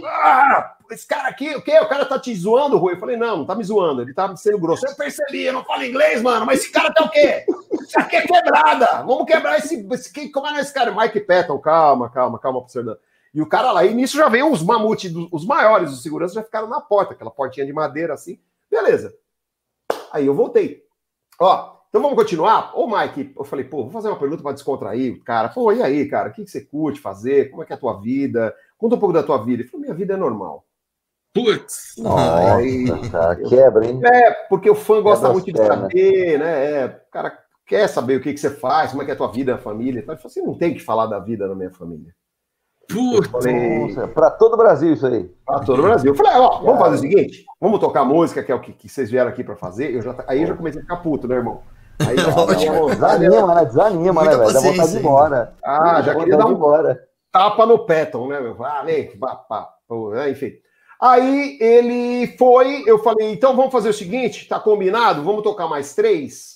ah, 0.07 0.75
esse 0.89 1.05
cara 1.05 1.27
aqui, 1.27 1.55
o 1.55 1.61
quê? 1.61 1.77
O 1.79 1.87
cara 1.87 2.03
tá 2.03 2.17
te 2.17 2.33
zoando, 2.33 2.79
Rui? 2.79 2.93
Eu 2.93 2.99
falei, 2.99 3.15
não, 3.15 3.37
não 3.37 3.45
tá 3.45 3.53
me 3.53 3.63
zoando, 3.63 4.01
ele 4.01 4.15
tá 4.15 4.35
sendo 4.35 4.57
grosso. 4.57 4.87
Eu 4.87 4.95
percebi, 4.95 5.43
eu 5.43 5.53
não 5.53 5.63
falo 5.63 5.85
inglês, 5.85 6.19
mano, 6.23 6.47
mas 6.47 6.61
esse 6.61 6.71
cara 6.71 6.91
tá 6.91 7.03
o 7.03 7.11
quê? 7.11 7.45
Isso 7.79 7.99
aqui 7.99 8.15
é 8.15 8.21
quebrada. 8.21 9.03
Vamos 9.03 9.25
quebrar 9.25 9.59
esse. 9.59 9.87
esse 9.91 10.31
como 10.31 10.47
é 10.47 10.59
esse 10.59 10.73
cara? 10.73 10.91
Mike 10.91 11.19
Patton, 11.19 11.59
calma, 11.59 12.09
calma, 12.09 12.39
calma, 12.39 12.59
professor. 12.59 12.97
E 13.33 13.41
o 13.41 13.47
cara 13.47 13.71
lá, 13.71 13.83
e 13.83 13.93
nisso 13.93 14.15
já 14.15 14.29
veio 14.29 14.51
os 14.51 14.61
mamutes, 14.61 15.11
os 15.31 15.45
maiores, 15.45 15.91
os 15.91 16.03
seguranças 16.03 16.35
já 16.35 16.43
ficaram 16.43 16.67
na 16.67 16.79
porta, 16.79 17.13
aquela 17.13 17.31
portinha 17.31 17.65
de 17.65 17.73
madeira 17.73 18.13
assim. 18.13 18.39
Beleza. 18.69 19.13
Aí 20.11 20.27
eu 20.27 20.35
voltei. 20.35 20.83
Ó, 21.39 21.73
então 21.89 22.01
vamos 22.01 22.17
continuar? 22.17 22.71
Ô, 22.77 22.87
Mike, 22.87 23.33
eu 23.37 23.43
falei, 23.43 23.65
pô, 23.65 23.83
vou 23.83 23.91
fazer 23.91 24.07
uma 24.07 24.19
pergunta 24.19 24.43
para 24.43 24.53
descontrair. 24.53 25.23
Cara, 25.23 25.49
pô, 25.49 25.71
e 25.71 25.81
aí, 25.81 26.07
cara, 26.07 26.29
o 26.29 26.33
que, 26.33 26.43
que 26.43 26.49
você 26.49 26.61
curte 26.61 26.99
fazer? 26.99 27.49
Como 27.49 27.63
é 27.63 27.65
que 27.65 27.73
é 27.73 27.75
a 27.75 27.79
tua 27.79 27.99
vida? 27.99 28.55
Conta 28.77 28.95
um 28.95 28.99
pouco 28.99 29.13
da 29.13 29.23
tua 29.23 29.43
vida. 29.43 29.61
Ele 29.61 29.69
falou, 29.69 29.81
minha 29.81 29.95
vida 29.95 30.13
é 30.13 30.17
normal. 30.17 30.65
Putz! 31.33 31.95
Nossa, 31.97 33.09
cara, 33.11 33.35
quebra, 33.35 33.85
hein? 33.87 33.99
É, 34.03 34.31
porque 34.47 34.69
o 34.69 34.75
fã 34.75 35.01
gosta 35.01 35.33
muito 35.33 35.51
de 35.51 35.57
saber, 35.57 36.37
né? 36.37 36.71
É, 36.71 36.85
o 36.85 37.11
cara 37.11 37.39
quer 37.65 37.87
saber 37.87 38.17
o 38.17 38.21
que, 38.21 38.33
que 38.33 38.39
você 38.39 38.51
faz, 38.51 38.91
como 38.91 39.01
é 39.01 39.05
que 39.05 39.11
é 39.11 39.13
a 39.15 39.17
tua 39.17 39.31
vida, 39.31 39.55
a 39.55 39.57
família. 39.57 39.99
Então, 39.99 40.13
ele 40.13 40.21
falou, 40.21 40.31
você 40.31 40.41
não 40.41 40.55
tem 40.55 40.75
que 40.75 40.79
falar 40.79 41.07
da 41.07 41.17
vida 41.17 41.47
da 41.47 41.55
minha 41.55 41.71
família. 41.71 42.13
Para 44.13 44.31
todo 44.31 44.53
o 44.53 44.57
Brasil, 44.57 44.93
isso 44.93 45.05
aí. 45.05 45.23
Para 45.45 45.59
todo 45.59 45.79
o 45.79 45.81
Brasil. 45.83 46.11
Eu 46.11 46.15
falei, 46.15 46.33
ó, 46.35 46.59
vamos 46.59 46.79
fazer 46.79 46.95
o 46.95 46.99
seguinte: 46.99 47.45
vamos 47.59 47.79
tocar 47.79 48.03
música, 48.03 48.43
que 48.43 48.51
é 48.51 48.55
o 48.55 48.59
que, 48.59 48.73
que 48.73 48.89
vocês 48.89 49.09
vieram 49.09 49.29
aqui 49.29 49.43
para 49.43 49.55
fazer. 49.55 49.93
Eu 49.93 50.01
já, 50.01 50.15
aí 50.27 50.41
eu 50.41 50.47
já 50.47 50.55
comecei 50.55 50.81
a 50.81 50.83
ficar 50.83 50.97
puto, 50.97 51.27
né, 51.27 51.35
irmão? 51.35 51.61
Aí 51.99 52.15
já, 52.17 52.85
desanima, 52.85 53.55
né? 53.55 53.65
Desanima, 53.65 54.23
né, 54.23 54.37
velho? 54.37 54.53
Dá 54.53 54.59
vontade 54.59 54.91
de 54.91 54.97
ir 54.97 54.99
embora. 54.99 55.53
Ah, 55.63 56.01
já 56.01 56.15
queria 56.15 56.37
dar 56.37 56.47
um 56.47 56.51
embora. 56.51 56.99
tapa 57.31 57.65
no 57.65 57.79
Petton, 57.79 58.27
né, 58.27 58.39
meu? 58.39 58.63
Ah, 58.63 58.83
vem, 58.83 59.17
pá, 59.17 59.35
pá, 59.35 59.69
é, 60.15 60.29
enfim. 60.29 60.51
Aí 61.01 61.57
ele 61.59 62.27
foi, 62.37 62.83
eu 62.85 62.99
falei, 62.99 63.31
então 63.31 63.55
vamos 63.55 63.71
fazer 63.71 63.89
o 63.89 63.93
seguinte, 63.93 64.47
tá 64.47 64.59
combinado? 64.59 65.21
Vamos 65.21 65.43
tocar 65.43 65.67
mais 65.67 65.93
três 65.93 66.52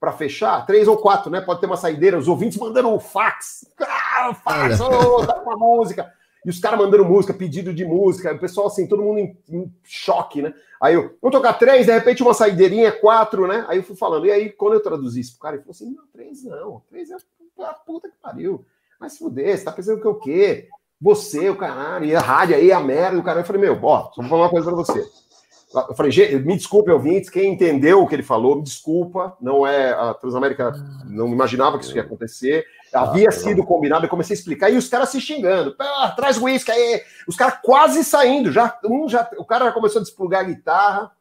para 0.00 0.12
fechar? 0.12 0.64
Três 0.64 0.88
ou 0.88 0.96
quatro, 0.96 1.30
né? 1.30 1.42
Pode 1.42 1.60
ter 1.60 1.66
uma 1.66 1.76
saideira, 1.76 2.18
os 2.18 2.26
ouvintes 2.26 2.58
mandando 2.58 2.88
um 2.88 2.98
fax. 2.98 3.66
Ah, 3.78 4.34
fax, 4.34 4.80
oh, 4.80 5.26
tá 5.26 5.34
com 5.34 5.52
a 5.52 5.56
música. 5.56 6.10
E 6.44 6.48
os 6.48 6.58
caras 6.58 6.78
mandando 6.78 7.04
música, 7.04 7.34
pedido 7.34 7.74
de 7.74 7.84
música, 7.84 8.32
o 8.32 8.38
pessoal 8.38 8.68
assim, 8.68 8.86
todo 8.86 9.02
mundo 9.02 9.18
em, 9.18 9.38
em, 9.50 9.74
choque, 9.84 10.40
né? 10.40 10.54
Aí 10.80 10.94
eu, 10.94 11.14
vamos 11.20 11.36
tocar 11.36 11.52
três, 11.52 11.84
de 11.84 11.92
repente 11.92 12.22
uma 12.22 12.32
saideirinha, 12.32 12.90
quatro, 12.90 13.46
né? 13.46 13.66
Aí 13.68 13.76
eu 13.76 13.82
fui 13.82 13.94
falando, 13.94 14.24
e 14.24 14.32
aí 14.32 14.48
quando 14.48 14.72
eu 14.72 14.82
traduzi 14.82 15.20
isso 15.20 15.32
pro 15.32 15.42
cara, 15.42 15.56
ele 15.56 15.62
falou 15.62 15.72
assim: 15.72 15.94
não, 15.94 16.06
três 16.10 16.42
não, 16.44 16.82
três 16.88 17.10
é 17.10 17.16
a 17.62 17.74
puta 17.74 18.08
que 18.08 18.16
pariu. 18.22 18.64
Mas 18.98 19.12
se 19.12 19.18
fuder, 19.18 19.56
você 19.56 19.64
tá 19.64 19.72
pensando 19.72 20.00
que 20.00 20.06
é 20.06 20.10
o 20.10 20.14
quê? 20.14 20.68
Você, 21.00 21.50
o 21.50 21.56
caralho, 21.56 22.06
e 22.06 22.14
a 22.14 22.20
rádio 22.20 22.56
aí, 22.56 22.72
a 22.72 22.80
merda, 22.80 23.18
o 23.18 23.22
cara. 23.22 23.40
Eu 23.40 23.44
falei, 23.44 23.60
meu, 23.60 23.78
ó, 23.82 24.10
só 24.12 24.20
vou 24.20 24.30
falar 24.30 24.42
uma 24.44 24.50
coisa 24.50 24.66
pra 24.66 24.76
você. 24.76 25.06
Eu 25.72 25.94
falei, 25.94 26.10
me 26.40 26.56
desculpe, 26.56 26.90
ouvintes, 26.90 27.30
quem 27.30 27.52
entendeu 27.52 28.02
o 28.02 28.06
que 28.08 28.14
ele 28.14 28.24
falou, 28.24 28.56
me 28.56 28.62
desculpa, 28.64 29.36
não 29.40 29.64
é. 29.64 29.92
A 29.92 30.14
Transamérica 30.14 30.72
não 31.08 31.28
imaginava 31.28 31.78
que 31.78 31.84
isso 31.84 31.94
ia 31.94 32.02
acontecer. 32.02 32.66
Havia 32.92 33.28
ah, 33.28 33.32
sido 33.32 33.64
combinado, 33.64 34.04
eu 34.04 34.10
comecei 34.10 34.34
a 34.34 34.38
explicar, 34.38 34.68
e 34.68 34.76
os 34.76 34.88
caras 34.88 35.10
se 35.10 35.20
xingando. 35.20 35.76
Ah, 35.78 36.12
traz 36.16 36.38
o 36.38 36.44
uísque 36.44 36.72
aí. 36.72 37.02
Os 37.28 37.36
caras 37.36 37.60
quase 37.62 38.02
saindo. 38.02 38.50
Já, 38.50 38.76
um 38.84 39.08
já, 39.08 39.30
o 39.38 39.44
cara 39.44 39.66
já 39.66 39.72
começou 39.72 40.00
a 40.00 40.02
desplugar 40.02 40.40
a 40.40 40.44
guitarra. 40.44 41.12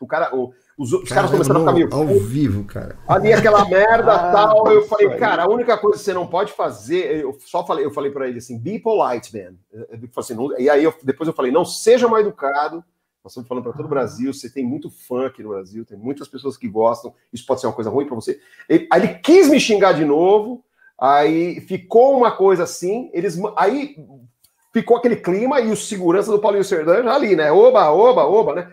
O 0.00 0.06
cara, 0.06 0.34
o, 0.34 0.54
os, 0.78 0.92
os 0.92 1.10
caras 1.10 1.30
começaram 1.30 1.56
a 1.56 1.60
ficar 1.60 1.72
meio. 1.72 1.92
Ao 1.92 2.06
vivo, 2.20 2.64
cara. 2.64 2.96
Ali 3.08 3.32
aquela 3.32 3.68
merda 3.68 4.14
ah, 4.14 4.32
tal. 4.32 4.72
Eu 4.72 4.86
falei, 4.86 5.10
cara, 5.16 5.42
a 5.42 5.48
única 5.48 5.76
coisa 5.76 5.98
que 5.98 6.04
você 6.04 6.14
não 6.14 6.28
pode 6.28 6.52
fazer. 6.52 7.22
Eu 7.22 7.36
só 7.40 7.66
falei, 7.66 7.84
eu 7.84 7.90
falei 7.90 8.12
para 8.12 8.28
ele 8.28 8.38
assim, 8.38 8.56
be 8.56 8.78
polite, 8.78 9.36
man. 9.36 9.54
Assim, 10.16 10.34
não, 10.34 10.58
e 10.58 10.70
aí 10.70 10.84
eu, 10.84 10.94
depois 11.02 11.26
eu 11.26 11.34
falei, 11.34 11.50
não 11.50 11.64
seja 11.64 12.08
mal 12.08 12.20
educado. 12.20 12.84
Nós 13.22 13.32
estamos 13.32 13.48
falando 13.48 13.64
para 13.64 13.72
todo 13.72 13.86
o 13.86 13.88
Brasil. 13.88 14.32
Você 14.32 14.48
tem 14.48 14.64
muito 14.64 14.90
fã 14.90 15.26
aqui 15.26 15.42
no 15.42 15.50
Brasil, 15.50 15.84
tem 15.84 15.98
muitas 15.98 16.28
pessoas 16.28 16.56
que 16.56 16.68
gostam. 16.68 17.14
Isso 17.32 17.44
pode 17.46 17.60
ser 17.60 17.66
uma 17.66 17.72
coisa 17.72 17.90
ruim 17.90 18.06
para 18.06 18.14
você. 18.14 18.40
Ele, 18.68 18.86
aí 18.90 19.02
ele 19.02 19.14
quis 19.14 19.48
me 19.48 19.60
xingar 19.60 19.92
de 19.92 20.04
novo. 20.04 20.64
Aí 20.98 21.60
ficou 21.62 22.16
uma 22.16 22.30
coisa 22.30 22.64
assim. 22.64 23.10
Eles 23.12 23.38
aí 23.56 23.96
ficou 24.72 24.96
aquele 24.96 25.16
clima 25.16 25.60
e 25.60 25.70
o 25.70 25.76
segurança 25.76 26.30
do 26.30 26.38
Paulinho 26.38 26.64
Serdan 26.64 27.10
ali, 27.10 27.36
né? 27.36 27.50
Oba, 27.50 27.90
oba, 27.90 28.24
oba, 28.24 28.54
né? 28.54 28.72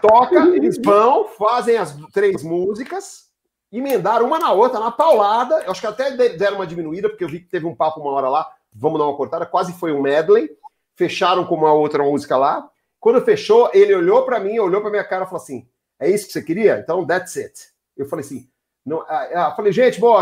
toca, 0.00 0.36
eles 0.54 0.78
vão, 0.82 1.28
fazem 1.28 1.76
as 1.76 1.96
três 2.12 2.42
músicas, 2.42 3.28
emendaram 3.70 4.26
uma 4.26 4.38
na 4.38 4.52
outra, 4.52 4.80
na 4.80 4.90
paulada. 4.90 5.62
Eu 5.62 5.70
acho 5.70 5.80
que 5.80 5.86
até 5.86 6.10
deram 6.10 6.56
uma 6.56 6.66
diminuída, 6.66 7.08
porque 7.08 7.24
eu 7.24 7.28
vi 7.28 7.40
que 7.40 7.48
teve 7.48 7.66
um 7.66 7.74
papo 7.74 8.00
uma 8.00 8.12
hora 8.12 8.28
lá, 8.28 8.46
vamos 8.74 8.98
dar 8.98 9.06
uma 9.06 9.16
cortada, 9.16 9.46
quase 9.46 9.72
foi 9.74 9.92
um 9.92 10.02
medley. 10.02 10.50
Fecharam 10.96 11.44
com 11.44 11.54
uma 11.54 11.72
outra 11.72 12.02
música 12.02 12.36
lá. 12.36 12.68
Quando 13.00 13.24
fechou, 13.24 13.70
ele 13.72 13.94
olhou 13.94 14.24
para 14.24 14.40
mim, 14.40 14.58
olhou 14.58 14.80
para 14.80 14.90
minha 14.90 15.04
cara 15.04 15.24
e 15.24 15.26
falou 15.26 15.42
assim: 15.42 15.68
É 15.98 16.10
isso 16.10 16.26
que 16.26 16.32
você 16.32 16.42
queria? 16.42 16.78
Então, 16.78 17.06
that's 17.06 17.36
it. 17.36 17.54
Eu 17.96 18.06
falei 18.06 18.24
assim: 18.24 18.48
não, 18.88 19.02
ah, 19.02 19.28
ah 19.34 19.54
falei, 19.54 19.72
gente, 19.72 20.00
bom, 20.00 20.16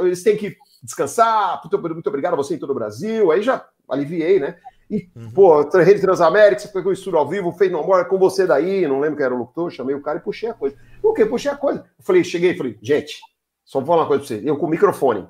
eles 0.00 0.22
têm 0.22 0.36
que 0.36 0.56
descansar, 0.82 1.60
muito, 1.62 1.94
muito 1.94 2.06
obrigado 2.06 2.32
a 2.32 2.36
você 2.36 2.54
em 2.54 2.58
todo 2.58 2.70
o 2.70 2.74
Brasil. 2.74 3.30
Aí 3.30 3.42
já 3.42 3.68
aliviei, 3.88 4.40
né? 4.40 4.56
E, 4.90 5.10
uhum. 5.16 5.30
pô, 5.32 5.62
Rede 5.62 6.00
Transamérica, 6.00 6.60
você 6.60 6.68
pegou 6.68 6.90
o 6.90 6.92
estúdio 6.92 7.18
ao 7.18 7.28
vivo, 7.28 7.52
fez 7.52 7.70
no 7.70 7.80
amor 7.80 8.06
com 8.06 8.18
você 8.18 8.46
daí, 8.46 8.86
não 8.86 9.00
lembro 9.00 9.16
quem 9.16 9.26
era 9.26 9.34
o 9.34 9.38
locutor, 9.38 9.70
chamei 9.70 9.94
o 9.94 10.00
cara 10.00 10.18
e 10.18 10.22
puxei 10.22 10.48
a 10.48 10.54
coisa. 10.54 10.76
Por 11.02 11.12
quê? 11.12 11.26
Puxei 11.26 11.50
a 11.50 11.56
coisa. 11.56 11.80
Eu 11.80 12.04
falei, 12.04 12.22
cheguei 12.22 12.52
e 12.52 12.56
falei, 12.56 12.78
gente, 12.80 13.18
só 13.64 13.80
vou 13.80 13.86
falar 13.88 14.02
uma 14.02 14.08
coisa 14.08 14.24
pra 14.24 14.28
você. 14.28 14.48
Eu 14.48 14.56
com 14.56 14.66
o 14.66 14.70
microfone, 14.70 15.28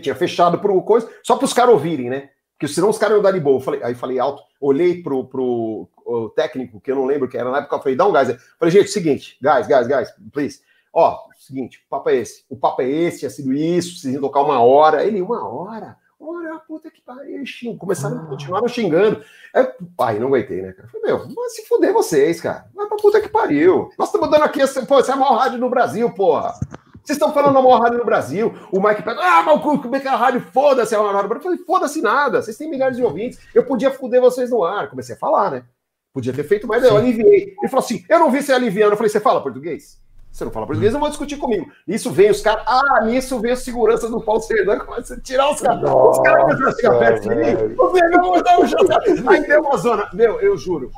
tinha 0.00 0.14
fechado 0.14 0.58
pro 0.60 0.80
coisa, 0.82 1.10
só 1.24 1.36
pros 1.36 1.52
caras 1.52 1.74
ouvirem, 1.74 2.08
né? 2.08 2.30
Porque 2.62 2.74
senão 2.74 2.90
os 2.90 2.98
caras 2.98 3.16
iam 3.16 3.22
dar 3.22 3.32
de 3.32 3.40
boa. 3.40 3.60
Falei, 3.60 3.82
aí 3.82 3.92
falei 3.92 4.20
alto, 4.20 4.44
olhei 4.60 5.02
pro, 5.02 5.24
pro 5.24 5.88
técnico, 6.36 6.80
que 6.80 6.92
eu 6.92 6.94
não 6.94 7.06
lembro 7.06 7.28
que 7.28 7.36
era 7.36 7.50
na 7.50 7.58
época, 7.58 7.74
eu 7.74 7.80
falei, 7.80 7.96
dá 7.96 8.06
um 8.06 8.12
gás. 8.12 8.28
Eu 8.28 8.36
falei, 8.56 8.70
gente, 8.70 8.88
seguinte, 8.88 9.36
gás, 9.42 9.66
gás, 9.66 9.88
gás, 9.88 10.14
please. 10.32 10.60
Ó, 10.92 11.18
seguinte, 11.36 11.82
o 11.84 11.88
papo 11.90 12.10
é 12.10 12.16
esse. 12.18 12.44
O 12.48 12.56
papo 12.56 12.82
é 12.82 12.88
esse, 12.88 13.18
tinha 13.18 13.30
sido 13.30 13.52
isso, 13.52 13.90
preciso 13.90 14.20
tocar 14.20 14.42
uma 14.42 14.62
hora. 14.62 15.04
Ele, 15.04 15.20
uma 15.20 15.44
hora? 15.44 15.96
Olha, 16.20 16.56
puta 16.60 16.88
que 16.88 17.00
pariu, 17.00 17.44
xing. 17.44 17.76
Começaram, 17.76 18.18
ah. 18.18 18.26
continuaram 18.26 18.68
xingando. 18.68 19.24
É, 19.52 19.64
pai, 19.96 20.20
não 20.20 20.28
aguentei, 20.28 20.62
né, 20.62 20.72
cara? 20.72 20.86
Falei, 20.86 21.04
meu, 21.04 21.34
mas 21.34 21.56
se 21.56 21.66
fuder 21.66 21.92
vocês, 21.92 22.40
cara. 22.40 22.70
Vai 22.76 22.86
pra 22.86 22.96
puta 22.96 23.20
que 23.20 23.28
pariu. 23.28 23.90
Nós 23.98 24.06
estamos 24.06 24.30
dando 24.30 24.44
aqui, 24.44 24.60
pô, 24.86 25.00
essa 25.00 25.10
é 25.10 25.14
a 25.14 25.18
maior 25.18 25.34
rádio 25.34 25.58
no 25.58 25.68
Brasil, 25.68 26.08
porra. 26.14 26.54
Vocês 27.02 27.16
estão 27.16 27.32
falando 27.32 27.58
a 27.58 27.62
maior 27.62 27.80
rádio 27.80 27.98
no 27.98 28.04
Brasil. 28.04 28.54
O 28.70 28.80
Mike 28.80 29.02
pega, 29.02 29.20
ah, 29.20 29.42
mas 29.42 29.60
como 29.60 29.96
é 29.96 30.00
que 30.00 30.06
é 30.06 30.10
a 30.10 30.16
rádio? 30.16 30.40
Foda-se 30.52 30.94
a 30.94 30.98
maior 30.98 31.14
rádio. 31.14 31.32
Eu 31.34 31.40
falei, 31.40 31.58
foda-se 31.58 32.00
nada. 32.00 32.40
Vocês 32.40 32.56
têm 32.56 32.70
milhares 32.70 32.96
de 32.96 33.02
ouvintes. 33.02 33.38
Eu 33.54 33.64
podia 33.64 33.90
fuder 33.90 34.20
vocês 34.20 34.50
no 34.50 34.62
ar. 34.62 34.88
Comecei 34.88 35.14
a 35.14 35.18
falar, 35.18 35.50
né? 35.50 35.64
Podia 36.12 36.32
ter 36.32 36.44
feito, 36.44 36.66
mas 36.66 36.84
eu 36.84 36.96
aliviei. 36.96 37.54
Ele 37.58 37.68
falou 37.68 37.84
assim: 37.84 38.04
eu 38.08 38.18
não 38.18 38.30
vi 38.30 38.42
você 38.42 38.52
aliviando. 38.52 38.92
Eu 38.92 38.96
falei, 38.96 39.10
você 39.10 39.18
fala 39.18 39.42
português? 39.42 40.00
Você 40.30 40.44
não 40.44 40.52
fala 40.52 40.66
português, 40.66 40.92
não 40.94 41.00
vou 41.00 41.10
discutir 41.10 41.36
comigo. 41.36 41.70
Nisso 41.86 42.10
vem 42.10 42.30
os 42.30 42.40
caras. 42.40 42.64
Ah, 42.66 43.04
nisso 43.04 43.38
vem 43.38 43.52
a 43.52 43.56
segurança 43.56 44.08
do 44.08 44.20
Paulo 44.20 44.40
Serdão, 44.40 44.78
começa 44.80 45.14
a 45.14 45.20
tirar 45.20 45.50
os 45.50 45.60
caras. 45.60 45.82
Os 45.82 46.18
caras 46.20 46.42
começam 46.42 46.68
a 46.68 46.72
chegar 46.72 46.98
perto 46.98 47.28
de 47.28 47.34
mim. 47.34 47.74
Vou 47.74 48.42
dar 48.42 48.58
um 48.58 49.28
Aí 49.28 49.46
deu 49.46 49.60
uma 49.60 49.76
zona. 49.76 50.08
Meu, 50.14 50.40
eu 50.40 50.56
juro. 50.56 50.90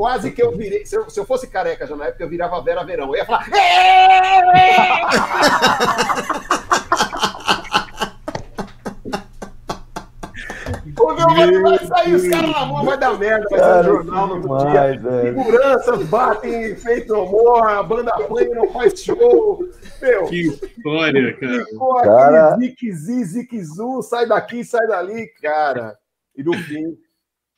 Quase 0.00 0.30
que 0.30 0.42
eu 0.42 0.56
virei. 0.56 0.86
Se 0.86 0.96
eu, 0.96 1.10
se 1.10 1.20
eu 1.20 1.26
fosse 1.26 1.46
careca 1.46 1.86
já 1.86 1.94
na 1.94 2.06
época, 2.06 2.24
eu 2.24 2.28
virava 2.30 2.58
Vera 2.62 2.82
Verão. 2.82 3.08
Eu 3.08 3.16
ia 3.16 3.26
falar. 3.26 3.44
O 11.00 11.14
meu 11.14 11.62
vai 11.62 11.78
sair, 11.86 12.14
os 12.14 12.28
caras 12.28 12.50
na 12.50 12.66
mão, 12.66 12.84
vai 12.84 12.98
dar 12.98 13.18
merda, 13.18 13.46
vai 13.48 13.58
ser 13.58 13.66
um 13.66 13.84
jornal 13.84 14.26
no 14.26 14.52
outro 14.52 14.70
dia. 14.70 15.00
Seguranças 15.22 16.06
batem 16.08 16.76
feito 16.76 17.14
amor, 17.14 17.66
a 17.66 17.82
banda 17.82 18.10
apanha 18.10 18.50
e 18.50 18.54
não 18.54 18.70
faz 18.70 19.02
show. 19.02 19.64
Meu, 20.00 20.26
que 20.26 20.42
história, 20.42 21.36
cara. 21.38 21.64
Ficou 21.64 22.02
cara... 22.02 22.56
zique-zi, 22.56 23.24
zique-zu, 23.24 24.02
sai 24.02 24.26
daqui, 24.26 24.62
sai 24.62 24.86
dali, 24.86 25.26
cara. 25.42 25.96
E 26.36 26.42
no 26.42 26.52
fim, 26.54 26.98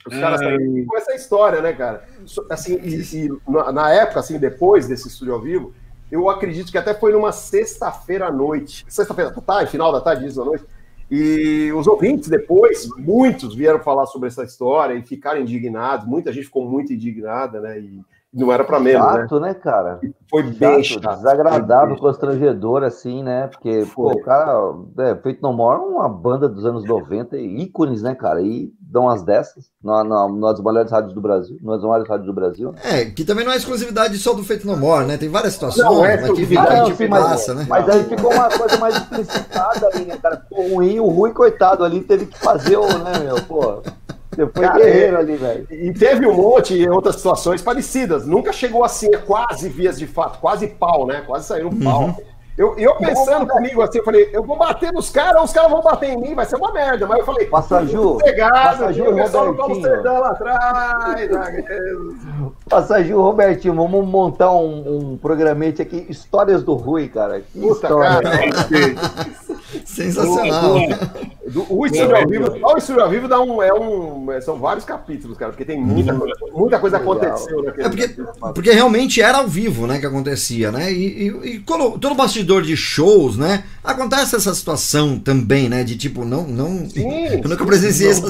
os 0.06 0.18
caras 0.18 0.40
saíram 0.40 0.86
com 0.86 0.96
essa 0.96 1.14
história, 1.14 1.60
né, 1.60 1.72
cara? 1.72 2.04
Assim, 2.50 2.78
e, 2.82 3.26
e, 3.26 3.72
na 3.72 3.90
época, 3.92 4.20
assim, 4.20 4.38
depois 4.38 4.88
desse 4.88 5.08
estúdio 5.08 5.34
ao 5.34 5.40
vivo, 5.40 5.72
eu 6.10 6.28
acredito 6.28 6.70
que 6.70 6.78
até 6.78 6.92
foi 6.92 7.12
numa 7.12 7.32
sexta-feira 7.32 8.26
à 8.26 8.32
noite. 8.32 8.84
Sexta-feira 8.88 9.30
da 9.30 9.40
tarde, 9.40 9.70
final 9.70 9.92
da 9.92 10.00
tarde, 10.00 10.26
isso 10.26 10.36
da 10.36 10.44
noite 10.44 10.64
e 11.14 11.70
os 11.74 11.86
ouvintes 11.86 12.26
depois, 12.26 12.88
muitos 12.96 13.54
vieram 13.54 13.80
falar 13.80 14.06
sobre 14.06 14.28
essa 14.28 14.44
história 14.44 14.94
e 14.94 15.02
ficaram 15.02 15.42
indignados, 15.42 16.06
muita 16.06 16.32
gente 16.32 16.46
ficou 16.46 16.66
muito 16.66 16.90
indignada, 16.90 17.60
né? 17.60 17.78
E 17.78 18.00
não 18.32 18.50
era 18.50 18.64
para 18.64 18.80
menos, 18.80 19.06
chato, 19.06 19.38
né? 19.38 19.48
né, 19.48 19.54
cara? 19.54 20.00
Foi 20.30 20.42
bem 20.42 20.82
chato, 20.82 21.02
chato 21.02 21.16
desagradável, 21.18 21.96
constrangedor, 21.96 22.82
assim, 22.82 23.22
né? 23.22 23.48
Porque, 23.48 23.86
pô, 23.94 24.10
o 24.10 24.22
cara, 24.22 24.72
é, 25.00 25.14
Feito 25.16 25.42
No 25.42 25.52
More, 25.52 25.80
uma 25.80 26.08
banda 26.08 26.48
dos 26.48 26.64
anos 26.64 26.84
90, 26.84 27.36
ícones, 27.36 28.00
né, 28.00 28.14
cara? 28.14 28.40
E 28.40 28.72
dão 28.80 29.08
as 29.08 29.22
dessas, 29.22 29.66
na, 29.82 30.02
na, 30.02 30.28
nas 30.28 30.60
melhores 30.62 30.90
rádios 30.90 31.12
do 31.12 31.20
Brasil, 31.20 31.58
nas 31.62 31.82
maiores 31.82 32.08
rádios 32.08 32.26
do 32.26 32.32
Brasil. 32.32 32.74
É, 32.82 33.04
que 33.04 33.24
também 33.24 33.44
não 33.44 33.52
é 33.52 33.56
exclusividade 33.56 34.16
só 34.16 34.32
do 34.32 34.42
Feito 34.42 34.66
No 34.66 34.76
More, 34.78 35.04
né? 35.04 35.18
Tem 35.18 35.28
várias 35.28 35.52
situações, 35.52 35.84
não, 35.84 36.04
é 36.04 36.16
mas 36.16 36.30
que 36.30 36.54
não, 36.54 36.96
sim, 36.96 37.08
passa, 37.08 37.54
né? 37.54 37.66
Mas 37.68 37.88
aí 37.88 38.04
ficou 38.04 38.32
uma 38.32 38.48
coisa 38.48 38.78
mais 38.78 38.96
explicitada 38.96 39.88
ali, 39.88 40.06
né, 40.06 40.16
cara? 40.16 40.38
Ficou 40.38 40.68
ruim, 40.68 40.98
o 41.00 41.06
ruim, 41.06 41.32
coitado, 41.34 41.84
ali 41.84 42.00
teve 42.00 42.26
que 42.26 42.38
fazer 42.38 42.78
o, 42.78 42.86
né, 42.86 43.18
meu, 43.18 43.36
pô... 43.42 43.82
Você 44.34 44.46
foi 44.46 44.62
Cara, 44.64 44.78
guerreiro 44.78 45.16
é, 45.16 45.18
ali, 45.18 45.36
velho. 45.36 45.66
E 45.70 45.92
teve 45.92 46.26
um 46.26 46.34
monte 46.34 46.74
em 46.74 46.88
outras 46.88 47.16
situações 47.16 47.60
parecidas. 47.60 48.26
Nunca 48.26 48.52
chegou 48.52 48.82
assim, 48.82 49.10
quase 49.26 49.68
vias 49.68 49.98
de 49.98 50.06
fato, 50.06 50.38
quase 50.40 50.66
pau, 50.66 51.06
né? 51.06 51.22
Quase 51.26 51.46
saiu 51.46 51.68
um 51.68 51.78
pau. 51.78 52.04
Uhum. 52.04 52.14
Eu, 52.56 52.76
eu 52.76 52.94
pensando 52.96 53.46
comigo 53.46 53.80
assim, 53.80 53.98
eu 53.98 54.04
falei, 54.04 54.28
eu 54.30 54.42
vou 54.42 54.58
bater 54.58 54.92
nos 54.92 55.08
caras, 55.08 55.42
os 55.42 55.52
caras 55.52 55.70
vão 55.70 55.80
bater 55.80 56.10
em 56.10 56.20
mim, 56.20 56.34
vai 56.34 56.44
ser 56.44 56.56
uma 56.56 56.70
merda. 56.70 57.06
Mas 57.06 57.20
eu 57.20 57.24
falei, 57.24 57.46
Passaju, 57.46 58.18
Passaju, 58.18 59.10
o 59.10 59.14
pessoal 59.16 59.54
do 59.54 59.80
Serdão 59.80 60.20
lá 60.20 60.28
atrás. 60.30 61.30
Passaju, 62.68 63.22
Robertinho, 63.22 63.74
vamos 63.74 64.06
montar 64.06 64.52
um, 64.52 65.12
um 65.12 65.16
programete 65.16 65.80
aqui, 65.80 66.06
Histórias 66.10 66.62
do 66.62 66.74
Rui, 66.74 67.08
cara. 67.08 67.40
Que 67.40 67.58
Puta, 67.58 67.86
história. 67.86 68.20
cara. 68.20 69.51
Sensacional. 69.84 70.76
o 71.68 71.86
Estúdio 71.86 72.16
ao 72.16 72.28
Vivo, 72.28 72.58
o 72.62 72.76
Estúdio 72.76 73.02
ao 73.02 73.10
Vivo 73.10 73.28
dá 73.28 73.40
um, 73.40 73.62
é 73.62 73.72
um, 73.72 74.28
são 74.40 74.58
vários 74.58 74.84
capítulos, 74.84 75.36
cara, 75.36 75.52
porque 75.52 75.64
tem 75.64 75.80
muita 75.80 76.14
coisa, 76.14 76.34
muita 76.52 76.78
coisa 76.78 76.96
aconteceu 76.96 77.62
naquele. 77.62 77.86
É 77.86 77.88
porque, 77.88 78.08
porque 78.54 78.70
realmente 78.72 79.20
era 79.20 79.38
ao 79.38 79.48
vivo, 79.48 79.86
né, 79.86 79.98
que 79.98 80.06
acontecia, 80.06 80.70
né? 80.70 80.92
E, 80.92 81.28
e, 81.28 81.54
e 81.54 81.58
todo 81.60 82.14
bastidor 82.14 82.62
de 82.62 82.76
shows, 82.76 83.36
né? 83.36 83.64
Acontece 83.82 84.36
essa 84.36 84.54
situação 84.54 85.18
também, 85.18 85.68
né? 85.68 85.82
De 85.82 85.96
tipo, 85.96 86.24
não, 86.24 86.46
não. 86.46 86.88
Sim, 86.88 87.26
eu 87.42 87.48
nunca 87.48 87.66
presenciei 87.66 88.10
essa, 88.10 88.26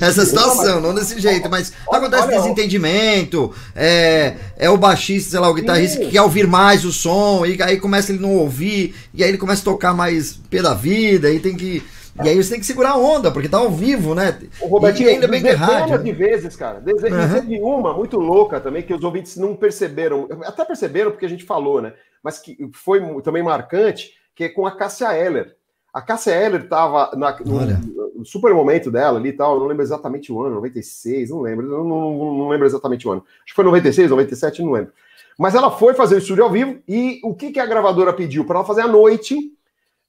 essa 0.00 0.26
situação, 0.26 0.80
não 0.80 0.94
desse 0.94 1.20
jeito, 1.20 1.48
mas 1.48 1.72
acontece 1.90 2.24
olha, 2.24 2.36
desentendimento. 2.38 3.52
É, 3.74 4.34
é 4.56 4.70
o 4.70 4.76
baixista, 4.76 5.30
sei 5.30 5.40
lá, 5.40 5.48
o 5.48 5.54
guitarrista 5.54 5.98
sim. 5.98 6.06
que 6.06 6.12
quer 6.12 6.22
ouvir 6.22 6.46
mais 6.46 6.84
o 6.84 6.92
som, 6.92 7.44
e 7.46 7.60
aí 7.62 7.78
começa 7.78 8.12
ele 8.12 8.20
não 8.20 8.34
ouvir, 8.36 8.94
e 9.14 9.22
aí 9.22 9.30
ele 9.30 9.38
começa 9.38 9.62
a 9.62 9.64
tocar 9.64 9.94
mais 9.94 10.38
pela 10.50 10.74
vida, 10.74 10.85
e 10.90 11.40
tem 11.40 11.56
que 11.56 11.82
E 12.24 12.28
aí 12.28 12.36
você 12.36 12.50
tem 12.50 12.60
que 12.60 12.66
segurar 12.66 12.90
a 12.90 12.96
onda, 12.96 13.30
porque 13.30 13.48
tá 13.48 13.58
ao 13.58 13.70
vivo, 13.70 14.14
né? 14.14 14.38
O 14.60 14.66
Robertinho, 14.66 15.08
e 15.08 15.12
ainda 15.12 15.28
bem 15.28 15.42
que 15.42 15.48
é 15.48 15.52
rádio. 15.52 16.02
de 16.02 16.12
vezes, 16.12 16.56
cara. 16.56 16.80
Dese... 16.80 17.06
Uhum. 17.06 17.32
Teve 17.34 17.60
uma 17.60 17.92
muito 17.92 18.18
louca 18.18 18.60
também, 18.60 18.82
que 18.82 18.94
os 18.94 19.04
ouvintes 19.04 19.36
não 19.36 19.54
perceberam. 19.54 20.28
Até 20.44 20.64
perceberam 20.64 21.10
porque 21.10 21.26
a 21.26 21.28
gente 21.28 21.44
falou, 21.44 21.82
né? 21.82 21.92
Mas 22.22 22.38
que 22.38 22.56
foi 22.72 23.00
também 23.22 23.42
marcante, 23.42 24.14
que 24.34 24.44
é 24.44 24.48
com 24.48 24.66
a 24.66 24.76
Cássia 24.76 25.16
Eller. 25.16 25.56
A 25.92 26.02
Cássia 26.02 26.32
Eller 26.32 26.62
estava 26.62 27.10
no, 27.14 28.16
no, 28.16 28.24
super 28.24 28.52
momento 28.52 28.90
dela 28.90 29.18
ali 29.18 29.30
e 29.30 29.32
tal, 29.32 29.58
não 29.58 29.66
lembro 29.66 29.82
exatamente 29.82 30.30
o 30.32 30.42
ano, 30.42 30.56
96, 30.56 31.30
não 31.30 31.40
lembro, 31.40 31.66
não, 31.66 31.84
não, 31.84 32.34
não, 32.34 32.48
lembro 32.48 32.66
exatamente 32.66 33.08
o 33.08 33.12
ano. 33.12 33.24
Acho 33.36 33.46
que 33.46 33.54
foi 33.54 33.64
96, 33.64 34.10
97, 34.10 34.62
não 34.62 34.72
lembro. 34.72 34.92
Mas 35.38 35.54
ela 35.54 35.70
foi 35.70 35.94
fazer 35.94 36.16
o 36.16 36.18
estúdio 36.18 36.44
ao 36.44 36.50
vivo 36.50 36.78
e 36.88 37.20
o 37.22 37.34
que, 37.34 37.52
que 37.52 37.60
a 37.60 37.66
gravadora 37.66 38.12
pediu? 38.12 38.44
Para 38.44 38.58
ela 38.58 38.66
fazer 38.66 38.82
à 38.82 38.88
noite, 38.88 39.55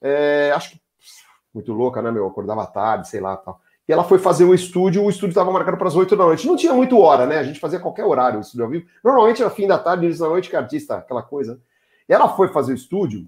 é, 0.01 0.51
acho 0.55 0.71
que 0.71 0.81
muito 1.53 1.73
louca, 1.73 2.01
né, 2.01 2.11
meu? 2.11 2.27
Acordava 2.27 2.65
tarde, 2.67 3.07
sei 3.07 3.19
lá 3.19 3.35
tal. 3.37 3.59
E 3.87 3.93
ela 3.93 4.03
foi 4.03 4.19
fazer 4.19 4.43
o 4.43 4.53
estúdio, 4.53 5.03
o 5.03 5.09
estúdio 5.09 5.29
estava 5.29 5.51
marcado 5.51 5.77
para 5.77 5.87
as 5.87 5.95
8 5.95 6.15
da 6.15 6.25
noite. 6.25 6.45
Não 6.45 6.57
tinha 6.57 6.73
muito 6.73 6.99
hora, 6.99 7.25
né? 7.25 7.39
A 7.39 7.43
gente 7.43 7.59
fazia 7.59 7.79
qualquer 7.79 8.05
horário 8.05 8.37
o 8.37 8.41
estúdio 8.41 8.65
ao 8.65 8.71
vivo. 8.71 8.85
Normalmente 9.03 9.41
era 9.41 9.49
fim 9.49 9.65
da 9.65 9.79
tarde, 9.79 10.05
início 10.05 10.23
da 10.23 10.29
noite, 10.29 10.49
que 10.49 10.55
artista, 10.55 10.97
aquela 10.97 11.23
coisa. 11.23 11.59
E 12.07 12.13
ela 12.13 12.29
foi 12.29 12.49
fazer 12.49 12.73
o 12.73 12.75
estúdio, 12.75 13.27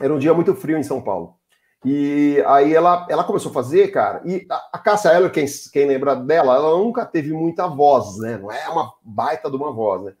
era 0.00 0.12
um 0.12 0.18
dia 0.18 0.34
muito 0.34 0.54
frio 0.54 0.76
em 0.76 0.82
São 0.82 1.00
Paulo. 1.00 1.36
E 1.84 2.42
aí 2.46 2.74
ela, 2.74 3.06
ela 3.08 3.24
começou 3.24 3.50
a 3.50 3.54
fazer, 3.54 3.88
cara, 3.88 4.20
e 4.24 4.46
a, 4.50 4.70
a 4.74 4.78
Cássia 4.78 5.14
Eller, 5.14 5.30
quem, 5.30 5.46
quem 5.72 5.86
lembra 5.86 6.16
dela, 6.16 6.56
ela 6.56 6.76
nunca 6.76 7.06
teve 7.06 7.32
muita 7.32 7.66
voz, 7.66 8.18
né? 8.18 8.38
Não 8.38 8.50
é 8.50 8.68
uma 8.68 8.92
baita 9.02 9.50
de 9.50 9.56
uma 9.56 9.72
voz, 9.72 10.02
né? 10.02 10.12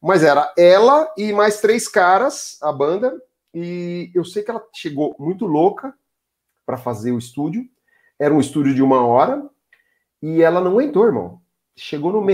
Mas 0.00 0.22
era 0.22 0.52
ela 0.56 1.12
e 1.16 1.32
mais 1.32 1.60
três 1.60 1.86
caras, 1.86 2.58
a 2.62 2.72
banda, 2.72 3.20
e 3.54 4.10
eu 4.14 4.24
sei 4.24 4.42
que 4.42 4.50
ela 4.50 4.64
chegou 4.74 5.14
muito 5.18 5.46
louca, 5.46 5.94
para 6.70 6.76
fazer 6.76 7.10
o 7.10 7.18
estúdio. 7.18 7.66
Era 8.16 8.32
um 8.32 8.38
estúdio 8.38 8.72
de 8.72 8.82
uma 8.82 9.04
hora 9.04 9.42
e 10.22 10.40
ela 10.40 10.60
não 10.60 10.70
aguentou, 10.70 11.04
irmão. 11.04 11.40
Chegou 11.74 12.12
no, 12.12 12.24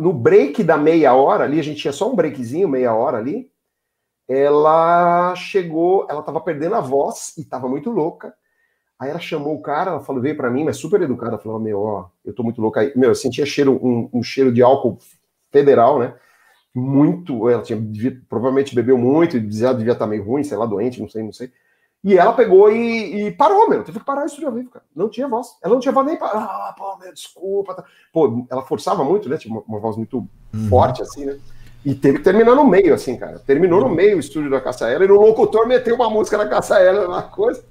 no 0.00 0.12
break 0.14 0.64
da 0.64 0.78
meia 0.78 1.12
hora 1.14 1.44
ali, 1.44 1.60
a 1.60 1.62
gente 1.62 1.82
tinha 1.82 1.92
só 1.92 2.10
um 2.10 2.16
breakzinho, 2.16 2.68
meia 2.68 2.94
hora 2.94 3.18
ali. 3.18 3.50
Ela 4.26 5.34
chegou, 5.34 6.06
ela 6.08 6.22
tava 6.22 6.40
perdendo 6.40 6.74
a 6.74 6.80
voz 6.80 7.36
e 7.36 7.44
tava 7.44 7.68
muito 7.68 7.90
louca. 7.90 8.34
Aí 8.98 9.10
ela 9.10 9.18
chamou 9.18 9.56
o 9.56 9.60
cara, 9.60 9.90
ela 9.90 10.00
falou, 10.00 10.22
veio 10.22 10.36
para 10.36 10.50
mim, 10.50 10.64
mas 10.64 10.78
super 10.78 11.02
educada, 11.02 11.36
falou: 11.36 11.60
Meu, 11.60 11.80
ó, 11.80 12.08
eu 12.24 12.32
tô 12.32 12.42
muito 12.42 12.62
louca. 12.62 12.80
Aí, 12.80 12.92
meu, 12.96 13.10
eu 13.10 13.14
sentia 13.14 13.44
cheiro, 13.44 13.78
um, 13.84 14.08
um 14.10 14.22
cheiro 14.22 14.52
de 14.52 14.62
álcool 14.62 14.98
federal, 15.50 15.98
né? 15.98 16.14
Muito, 16.74 17.48
ela 17.48 17.62
tinha, 17.62 17.78
devia, 17.78 18.18
provavelmente 18.28 18.74
bebeu 18.74 18.96
muito, 18.96 19.38
dizia, 19.38 19.74
devia 19.74 19.92
estar 19.92 20.06
meio 20.06 20.24
ruim, 20.24 20.42
sei 20.42 20.56
lá, 20.56 20.64
doente, 20.64 21.00
não 21.00 21.08
sei, 21.08 21.22
não 21.22 21.32
sei. 21.32 21.50
E 22.04 22.18
ela 22.18 22.32
pegou 22.32 22.70
e, 22.70 23.28
e, 23.28 23.30
parou, 23.30 23.68
meu. 23.68 23.84
Teve 23.84 24.00
que 24.00 24.04
parar 24.04 24.26
isso 24.26 24.40
de 24.40 24.44
ao 24.44 24.52
vivo, 24.52 24.70
cara. 24.70 24.84
Não 24.94 25.08
tinha 25.08 25.28
voz. 25.28 25.56
Ela 25.62 25.74
não 25.74 25.80
tinha 25.80 25.92
voz 25.92 26.04
nem 26.04 26.16
para. 26.16 26.30
Ah, 26.30 26.74
pô, 26.76 26.96
meu, 26.98 27.12
desculpa. 27.12 27.74
Tá. 27.74 27.84
Pô, 28.12 28.44
ela 28.50 28.62
forçava 28.62 29.04
muito, 29.04 29.28
né? 29.28 29.36
Tinha 29.36 29.54
uma, 29.54 29.62
uma 29.68 29.78
voz 29.78 29.96
muito 29.96 30.26
uhum. 30.52 30.68
forte, 30.68 31.00
assim, 31.00 31.24
né? 31.24 31.38
E 31.84 31.94
teve 31.94 32.18
que 32.18 32.24
terminar 32.24 32.56
no 32.56 32.64
meio, 32.64 32.92
assim, 32.92 33.16
cara. 33.16 33.38
Terminou 33.38 33.80
no 33.80 33.88
meio 33.88 34.16
o 34.16 34.20
estúdio 34.20 34.50
da 34.50 34.60
Caçaela 34.60 35.04
e 35.04 35.10
o 35.10 35.20
locutor 35.20 35.66
meteu 35.66 35.94
uma 35.94 36.10
música 36.10 36.38
da 36.38 36.48
Caçaela 36.48 37.06
na 37.06 37.22
coisa. 37.22 37.64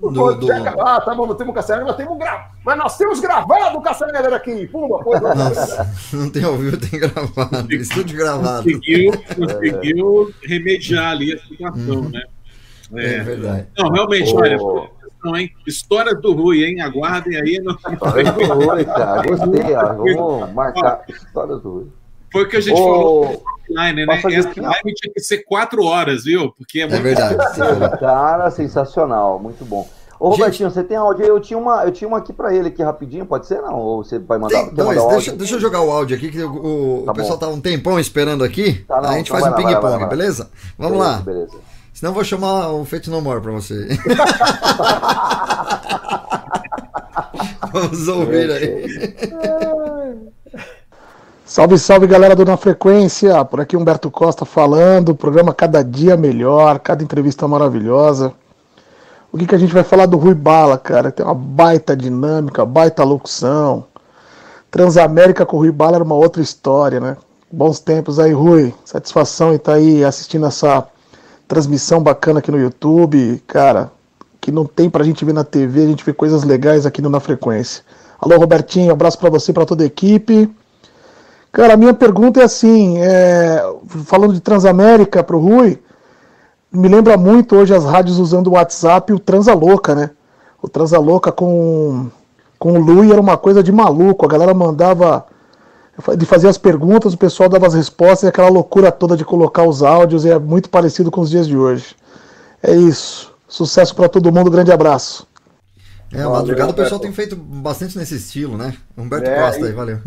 Do, 0.00 0.34
do... 0.34 0.52
Ah, 0.80 1.00
tá 1.00 1.14
bom, 1.14 1.26
não 1.26 1.34
temos 1.34 1.54
Caçaela, 1.54 1.84
mas 1.84 1.96
temos 1.96 2.18
gra... 2.18 2.50
mas 2.64 2.78
nós 2.78 2.96
temos 2.96 3.20
gravado 3.20 3.78
o 3.78 3.82
Caçaela 3.82 4.36
aqui. 4.36 4.66
Puma, 4.68 5.02
pô, 5.02 5.18
Nossa, 5.18 5.90
não 6.16 6.30
tem 6.30 6.44
ao 6.44 6.56
vivo, 6.56 6.76
tem 6.76 7.00
gravado. 7.00 7.74
Estúdio 7.74 8.18
gravado. 8.18 8.62
Conseguiu, 8.64 9.12
conseguiu 9.36 10.34
remediar 10.44 11.10
ali 11.10 11.34
a 11.34 11.38
situação, 11.38 11.96
uhum. 11.96 12.08
né? 12.08 12.22
É, 12.94 13.14
é 13.14 13.20
verdade. 13.20 13.66
Não, 13.76 13.90
realmente, 13.90 14.32
oh. 14.32 14.38
olha, 14.38 14.58
não, 15.24 15.36
hein? 15.36 15.50
História 15.66 16.14
do 16.14 16.32
Rui, 16.32 16.64
hein? 16.64 16.80
Aguardem 16.80 17.36
aí. 17.36 17.58
No... 17.58 17.72
História 17.72 18.32
do 18.32 18.54
Rui, 18.54 18.84
cara. 18.84 19.22
Gostei, 19.22 19.74
ó. 19.74 19.92
Vamos 19.94 20.54
marcar 20.54 21.04
História 21.08 21.56
do 21.56 21.70
Rui. 21.70 21.86
Foi 22.32 22.44
o 22.44 22.48
que 22.48 22.56
a 22.56 22.60
gente 22.60 22.80
oh. 22.80 22.84
falou 22.84 23.44
offline, 23.66 24.06
né? 24.06 24.14
Essa 24.14 24.28
live 24.28 24.94
tinha 24.94 25.12
que 25.12 25.20
ser 25.20 25.44
quatro 25.44 25.84
horas, 25.84 26.24
viu? 26.24 26.50
Porque 26.52 26.80
é, 26.80 26.82
é 26.82 26.86
muito... 26.86 27.00
é 27.00 27.02
verdade. 27.02 27.36
cara, 28.00 28.50
sensacional, 28.50 29.38
muito 29.38 29.64
bom. 29.64 29.88
Ô, 30.18 30.30
Robertinho, 30.30 30.70
você 30.70 30.82
tem 30.82 30.96
áudio 30.96 31.24
aí? 31.24 31.28
Eu 31.28 31.38
tinha 31.38 31.58
uma, 31.58 31.84
eu 31.84 31.92
tinha 31.92 32.08
uma 32.08 32.16
aqui 32.18 32.32
para 32.32 32.54
ele 32.54 32.68
aqui 32.68 32.82
rapidinho, 32.82 33.26
pode 33.26 33.46
ser 33.46 33.60
não? 33.60 33.74
Ou 33.74 34.02
você 34.02 34.18
vai 34.18 34.38
mandar? 34.38 34.64
Tem 34.64 34.74
dois, 34.74 34.96
mandar 34.96 35.14
deixa, 35.14 35.32
deixa, 35.32 35.56
eu 35.56 35.60
jogar 35.60 35.82
o 35.82 35.90
áudio 35.90 36.16
aqui, 36.16 36.30
que 36.30 36.42
o, 36.42 37.02
tá 37.04 37.12
o 37.12 37.14
pessoal 37.14 37.36
tá 37.38 37.48
um 37.48 37.60
tempão 37.60 38.00
esperando 38.00 38.42
aqui. 38.42 38.82
Tá, 38.88 39.02
não, 39.02 39.10
a 39.10 39.18
gente 39.18 39.30
então 39.30 39.38
faz 39.38 39.52
um 39.52 39.56
ping-pong, 39.56 40.06
beleza? 40.06 40.48
Vamos 40.78 40.96
beleza, 40.96 41.16
lá. 41.16 41.22
Beleza. 41.22 41.52
Senão 41.92 42.10
eu 42.10 42.14
vou 42.14 42.24
chamar 42.24 42.72
o 42.72 42.82
Feito 42.86 43.10
No 43.10 43.20
More 43.20 43.42
pra 43.42 43.52
você. 43.52 43.88
Vamos 47.72 48.08
ouvir 48.08 48.50
aí. 48.50 48.86
Salve, 51.56 51.78
salve 51.78 52.06
galera 52.06 52.36
do 52.36 52.44
Na 52.44 52.54
Frequência, 52.58 53.42
por 53.42 53.62
aqui 53.62 53.78
Humberto 53.78 54.10
Costa 54.10 54.44
falando, 54.44 55.14
programa 55.14 55.54
cada 55.54 55.82
dia 55.82 56.14
melhor, 56.14 56.78
cada 56.78 57.02
entrevista 57.02 57.48
maravilhosa. 57.48 58.34
O 59.32 59.38
que, 59.38 59.46
que 59.46 59.54
a 59.54 59.58
gente 59.58 59.72
vai 59.72 59.82
falar 59.82 60.04
do 60.04 60.18
Rui 60.18 60.34
Bala, 60.34 60.76
cara? 60.76 61.10
Tem 61.10 61.24
uma 61.24 61.34
baita 61.34 61.96
dinâmica, 61.96 62.66
baita 62.66 63.02
locução. 63.04 63.86
Transamérica 64.70 65.46
com 65.46 65.56
o 65.56 65.60
Rui 65.60 65.72
Bala 65.72 65.94
era 65.94 66.04
uma 66.04 66.14
outra 66.14 66.42
história, 66.42 67.00
né? 67.00 67.16
Bons 67.50 67.80
tempos 67.80 68.18
aí, 68.18 68.32
Rui. 68.32 68.74
Satisfação 68.84 69.52
em 69.52 69.56
estar 69.56 69.72
tá 69.72 69.78
aí 69.78 70.04
assistindo 70.04 70.44
essa 70.44 70.86
transmissão 71.48 72.02
bacana 72.02 72.40
aqui 72.40 72.50
no 72.50 72.60
YouTube, 72.60 73.42
cara, 73.46 73.90
que 74.42 74.52
não 74.52 74.66
tem 74.66 74.90
pra 74.90 75.04
gente 75.04 75.24
ver 75.24 75.32
na 75.32 75.42
TV, 75.42 75.84
a 75.84 75.86
gente 75.86 76.04
vê 76.04 76.12
coisas 76.12 76.44
legais 76.44 76.84
aqui 76.84 77.00
no 77.00 77.08
Na 77.08 77.18
Frequência. 77.18 77.82
Alô, 78.20 78.36
Robertinho, 78.36 78.92
abraço 78.92 79.18
para 79.18 79.30
você, 79.30 79.54
para 79.54 79.64
toda 79.64 79.84
a 79.84 79.86
equipe. 79.86 80.54
Cara, 81.56 81.72
a 81.72 81.76
minha 81.78 81.94
pergunta 81.94 82.38
é 82.38 82.44
assim, 82.44 82.98
é, 82.98 83.62
falando 84.04 84.34
de 84.34 84.40
Transamérica 84.40 85.24
pro 85.24 85.38
Rui, 85.38 85.82
me 86.70 86.86
lembra 86.86 87.16
muito 87.16 87.56
hoje 87.56 87.74
as 87.74 87.82
rádios 87.82 88.18
usando 88.18 88.48
o 88.48 88.50
WhatsApp 88.50 89.10
e 89.10 89.14
o 89.14 89.18
Transalouca, 89.18 89.94
né? 89.94 90.10
O 90.60 90.68
Transalouca 90.68 91.32
com, 91.32 92.10
com 92.58 92.72
o 92.74 92.78
Lui 92.78 93.10
era 93.10 93.18
uma 93.18 93.38
coisa 93.38 93.62
de 93.62 93.72
maluco, 93.72 94.26
a 94.26 94.28
galera 94.28 94.52
mandava 94.52 95.24
de 96.18 96.26
fazer 96.26 96.48
as 96.48 96.58
perguntas, 96.58 97.14
o 97.14 97.16
pessoal 97.16 97.48
dava 97.48 97.66
as 97.66 97.72
respostas 97.72 98.24
e 98.24 98.26
aquela 98.26 98.50
loucura 98.50 98.92
toda 98.92 99.16
de 99.16 99.24
colocar 99.24 99.64
os 99.64 99.82
áudios 99.82 100.26
é 100.26 100.38
muito 100.38 100.68
parecido 100.68 101.10
com 101.10 101.22
os 101.22 101.30
dias 101.30 101.48
de 101.48 101.56
hoje. 101.56 101.96
É 102.62 102.74
isso. 102.74 103.32
Sucesso 103.48 103.96
para 103.96 104.10
todo 104.10 104.30
mundo, 104.30 104.50
grande 104.50 104.72
abraço. 104.72 105.26
É, 106.12 106.22
a 106.22 106.28
madrugada 106.28 106.70
o 106.70 106.74
pessoal 106.74 107.00
tem 107.00 107.12
feito 107.12 107.34
bastante 107.36 107.98
nesse 107.98 108.16
estilo, 108.16 108.56
né? 108.56 108.76
Humberto 108.96 109.28
é, 109.28 109.40
Costa 109.40 109.66
aí, 109.66 109.72
valeu. 109.72 109.98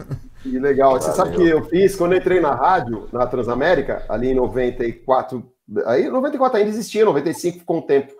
Que 0.42 0.58
legal. 0.58 1.00
Você 1.00 1.12
sabe 1.12 1.36
que 1.36 1.48
eu 1.48 1.66
fiz 1.66 1.96
quando 1.96 2.14
eu 2.14 2.20
entrei 2.20 2.40
na 2.40 2.56
rádio, 2.56 3.10
na 3.12 3.28
Transamérica, 3.28 4.06
ali 4.08 4.30
em 4.30 4.36
94. 4.36 5.46
Aí 5.86 6.10
94 6.10 6.58
ainda 6.58 6.70
existia, 6.70 7.04
95 7.04 7.60
ficou 7.60 7.78
um 7.78 7.82
tempo. 7.82 8.14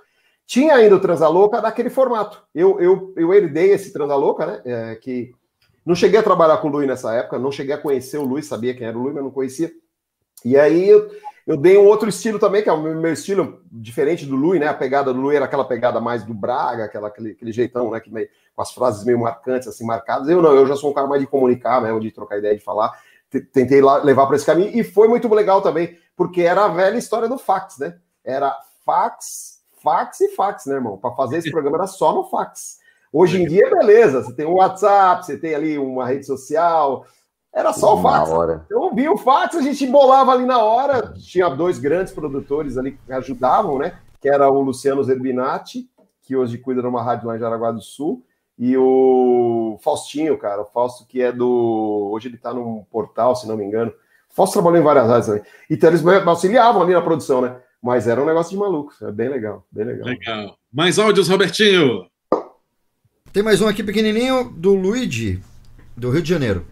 Tinha 0.46 0.76
ainda 0.76 0.96
o 0.96 1.00
Transalouca 1.00 1.62
daquele 1.62 1.90
formato. 1.90 2.44
Eu, 2.54 2.80
eu, 2.82 3.14
eu 3.16 3.34
herdei 3.34 3.72
esse 3.72 3.94
Transalouca, 3.94 4.46
né? 4.46 4.62
É, 4.66 4.96
que 4.96 5.32
não 5.86 5.96
cheguei 5.96 6.20
a 6.20 6.24
trabalhar 6.24 6.58
com 6.58 6.68
o 6.68 6.72
Luiz 6.72 6.88
nessa 6.88 7.14
época, 7.14 7.40
não 7.40 7.52
cheguei 7.52 7.74
a 7.74 7.78
conhecer 7.78 8.18
o 8.18 8.26
Luiz, 8.26 8.46
sabia 8.46 8.74
quem 8.74 8.86
era 8.86 8.98
o 8.98 9.02
Luiz, 9.02 9.16
mas 9.16 9.24
não 9.24 9.32
conhecia. 9.32 9.72
E 10.44 10.58
aí 10.58 10.90
eu, 10.90 11.10
eu 11.50 11.58
dei 11.58 11.80
um 11.80 11.88
outro 11.88 12.08
estilo 12.08 12.38
também, 12.38 12.62
que 12.62 12.70
é 12.70 12.72
o 12.72 12.80
meu, 12.80 13.12
estilo 13.12 13.64
diferente 13.72 14.24
do 14.24 14.36
Luiz, 14.36 14.60
né? 14.60 14.68
A 14.68 14.74
pegada 14.74 15.12
do 15.12 15.20
Luiz 15.20 15.36
era 15.36 15.46
aquela 15.46 15.66
pegada 15.66 16.00
mais 16.00 16.24
do 16.24 16.32
Braga, 16.32 16.86
aquela, 16.86 17.08
aquele, 17.08 17.32
aquele 17.32 17.52
jeitão, 17.52 17.90
né? 17.90 18.00
Que 18.00 18.14
meio, 18.14 18.30
com 18.56 18.62
as 18.62 18.72
frases 18.72 19.04
meio 19.04 19.18
marcantes, 19.18 19.68
assim, 19.68 19.84
marcadas. 19.84 20.30
Eu 20.30 20.44
não, 20.44 20.54
eu 20.54 20.68
já 20.68 20.76
sou 20.76 20.92
um 20.92 20.94
cara 20.94 21.08
mais 21.08 21.20
de 21.20 21.26
comunicar 21.26 21.82
mesmo, 21.82 22.00
de 22.00 22.12
trocar 22.12 22.38
ideia, 22.38 22.56
de 22.56 22.64
falar. 22.64 22.96
Tentei 23.52 23.82
lá, 23.82 23.98
levar 23.98 24.28
para 24.28 24.36
esse 24.36 24.46
caminho 24.46 24.70
e 24.80 24.84
foi 24.84 25.08
muito 25.08 25.28
legal 25.34 25.60
também, 25.60 25.98
porque 26.16 26.44
era 26.44 26.66
a 26.66 26.68
velha 26.68 27.00
história 27.00 27.28
do 27.28 27.40
fax, 27.40 27.80
né? 27.80 27.98
Era 28.24 28.56
fax, 28.86 29.64
fax 29.82 30.22
e 30.22 30.36
fax, 30.36 30.68
né, 30.68 30.76
irmão? 30.76 31.00
Para 31.00 31.16
fazer 31.16 31.38
esse 31.38 31.50
programa 31.50 31.78
era 31.78 31.88
só 31.88 32.14
no 32.14 32.26
fax. 32.26 32.78
Hoje 33.12 33.42
em 33.42 33.48
dia, 33.48 33.68
beleza, 33.72 34.22
você 34.22 34.34
tem 34.34 34.46
o 34.46 34.58
WhatsApp, 34.58 35.26
você 35.26 35.36
tem 35.36 35.56
ali 35.56 35.80
uma 35.80 36.06
rede 36.06 36.28
social, 36.28 37.08
era 37.54 37.74
só 37.74 37.96
o 37.96 38.02
fax. 38.02 38.30
Hora. 38.30 38.66
Eu 38.70 38.94
vi 38.94 39.10
o 39.10 39.18
fax, 39.18 39.56
a 39.56 39.62
gente 39.62 39.86
bolava 39.88 40.32
ali 40.32 40.46
na 40.46 40.64
hora. 40.64 41.14
Tinha 41.18 41.50
dois 41.50 41.80
grandes 41.80 42.14
produtores 42.14 42.78
ali 42.78 42.94
que 42.94 43.12
ajudavam, 43.12 43.80
né? 43.80 44.00
Que 44.22 44.30
era 44.30 44.50
o 44.50 44.62
Luciano 44.62 45.04
Zerbinati, 45.04 45.90
que 46.22 46.36
hoje 46.36 46.58
cuida 46.58 46.82
de 46.82 46.88
uma 46.88 47.02
rádio 47.02 47.28
lá 47.28 47.36
em 47.36 47.40
Jaraguá 47.40 47.72
do 47.72 47.82
Sul, 47.82 48.24
e 48.58 48.76
o 48.78 49.80
Faustinho, 49.82 50.38
cara, 50.38 50.62
o 50.62 50.66
Fausto 50.66 51.08
que 51.08 51.22
é 51.22 51.32
do. 51.32 52.10
Hoje 52.14 52.28
ele 52.28 52.38
tá 52.38 52.54
num 52.54 52.84
portal, 52.92 53.36
se 53.36 53.48
não 53.48 53.56
me 53.56 53.64
engano. 53.64 53.92
O 54.30 54.34
Fausto 54.34 54.54
trabalhou 54.54 54.80
em 54.80 54.84
várias 54.84 55.08
rádios 55.08 55.28
também. 55.28 55.44
Então 55.70 55.90
eles 55.90 56.06
auxiliavam 56.06 56.82
ali 56.82 56.94
na 56.94 57.02
produção, 57.02 57.42
né? 57.42 57.56
Mas 57.82 58.08
era 58.08 58.22
um 58.22 58.26
negócio 58.26 58.52
de 58.52 58.58
maluco. 58.58 58.94
É 59.02 59.12
bem 59.12 59.30
legal, 59.30 59.66
bem 59.72 59.86
legal. 59.86 60.06
Legal. 60.06 60.58
Mais 60.72 61.00
áudios, 61.00 61.30
Robertinho. 61.30 62.06
Tem 63.32 63.42
mais 63.42 63.62
um 63.62 63.68
aqui 63.68 63.82
pequenininho 63.82 64.52
do 64.52 64.76
Luigi, 64.76 65.42
do 65.96 66.12
Rio 66.12 66.22
de 66.22 66.30
Janeiro. 66.30 66.66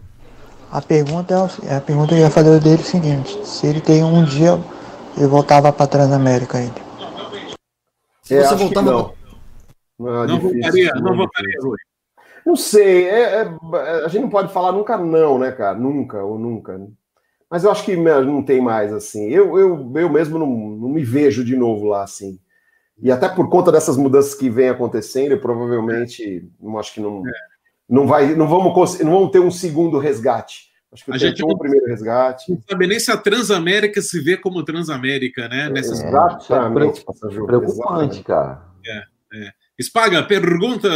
A 0.70 0.82
pergunta 0.82 1.34
é 1.64 1.76
a 1.76 1.80
pergunta 1.80 2.08
que 2.08 2.14
eu 2.14 2.18
ia 2.18 2.30
fazer 2.30 2.60
dele 2.60 2.76
é 2.76 2.80
o 2.80 2.84
seguinte: 2.84 3.46
se 3.46 3.66
ele 3.66 3.80
tem 3.80 4.04
um 4.04 4.24
dia 4.24 4.58
ele 5.16 5.26
voltava 5.26 5.72
para 5.72 5.86
Transamérica 5.86 6.58
ele. 6.58 6.72
Se 8.22 8.40
você 8.40 8.54
voltava 8.54 9.12
Ah, 10.00 10.26
não 10.26 10.38
votaria, 10.38 10.92
não 10.94 11.16
votaria, 11.16 11.58
Rui. 11.62 11.78
Não 12.46 12.56
sei, 12.56 13.08
é, 13.08 13.42
é, 13.42 14.04
a 14.04 14.08
gente 14.08 14.22
não 14.22 14.30
pode 14.30 14.52
falar 14.52 14.72
nunca 14.72 14.96
não, 14.96 15.38
né, 15.38 15.52
cara? 15.52 15.76
Nunca 15.76 16.22
ou 16.22 16.38
nunca. 16.38 16.80
Mas 17.50 17.64
eu 17.64 17.70
acho 17.70 17.84
que 17.84 17.96
não 17.96 18.42
tem 18.42 18.60
mais 18.60 18.92
assim. 18.92 19.28
Eu, 19.28 19.58
eu, 19.58 19.92
eu 19.96 20.08
mesmo 20.08 20.38
não, 20.38 20.46
não 20.46 20.88
me 20.88 21.02
vejo 21.02 21.44
de 21.44 21.56
novo 21.56 21.86
lá 21.86 22.02
assim. 22.02 22.38
E 23.00 23.10
até 23.10 23.28
por 23.28 23.48
conta 23.48 23.72
dessas 23.72 23.96
mudanças 23.96 24.34
que 24.34 24.50
vem 24.50 24.68
acontecendo, 24.68 25.32
eu 25.32 25.40
provavelmente 25.40 26.48
não 26.60 26.78
acho 26.78 26.94
que 26.94 27.00
não, 27.00 27.22
é. 27.26 27.30
Não 27.88 28.06
vai, 28.06 28.34
não 28.34 28.46
vamos, 28.46 28.98
não 29.00 29.12
vamos 29.12 29.30
ter 29.30 29.40
um 29.40 29.50
segundo 29.50 29.98
resgate. 29.98 30.68
Acho 30.92 31.04
que 31.04 31.12
a 31.12 31.18
gente 31.18 31.44
um 31.44 31.56
primeiro 31.56 31.86
resgate. 31.86 32.50
Não 32.50 32.60
sabe 32.68 32.86
nem 32.86 32.98
se 32.98 33.10
a 33.10 33.16
Transamérica 33.16 34.00
se 34.00 34.20
vê 34.20 34.36
como 34.36 34.64
Transamérica, 34.64 35.48
né? 35.48 35.68
Nessas... 35.68 36.02
Exatamente. 36.02 37.04
Preocupante, 37.46 38.22
cara. 38.22 38.62
É, 38.86 38.98
é. 39.34 39.52
Spaga, 39.80 40.22
pergunta, 40.22 40.88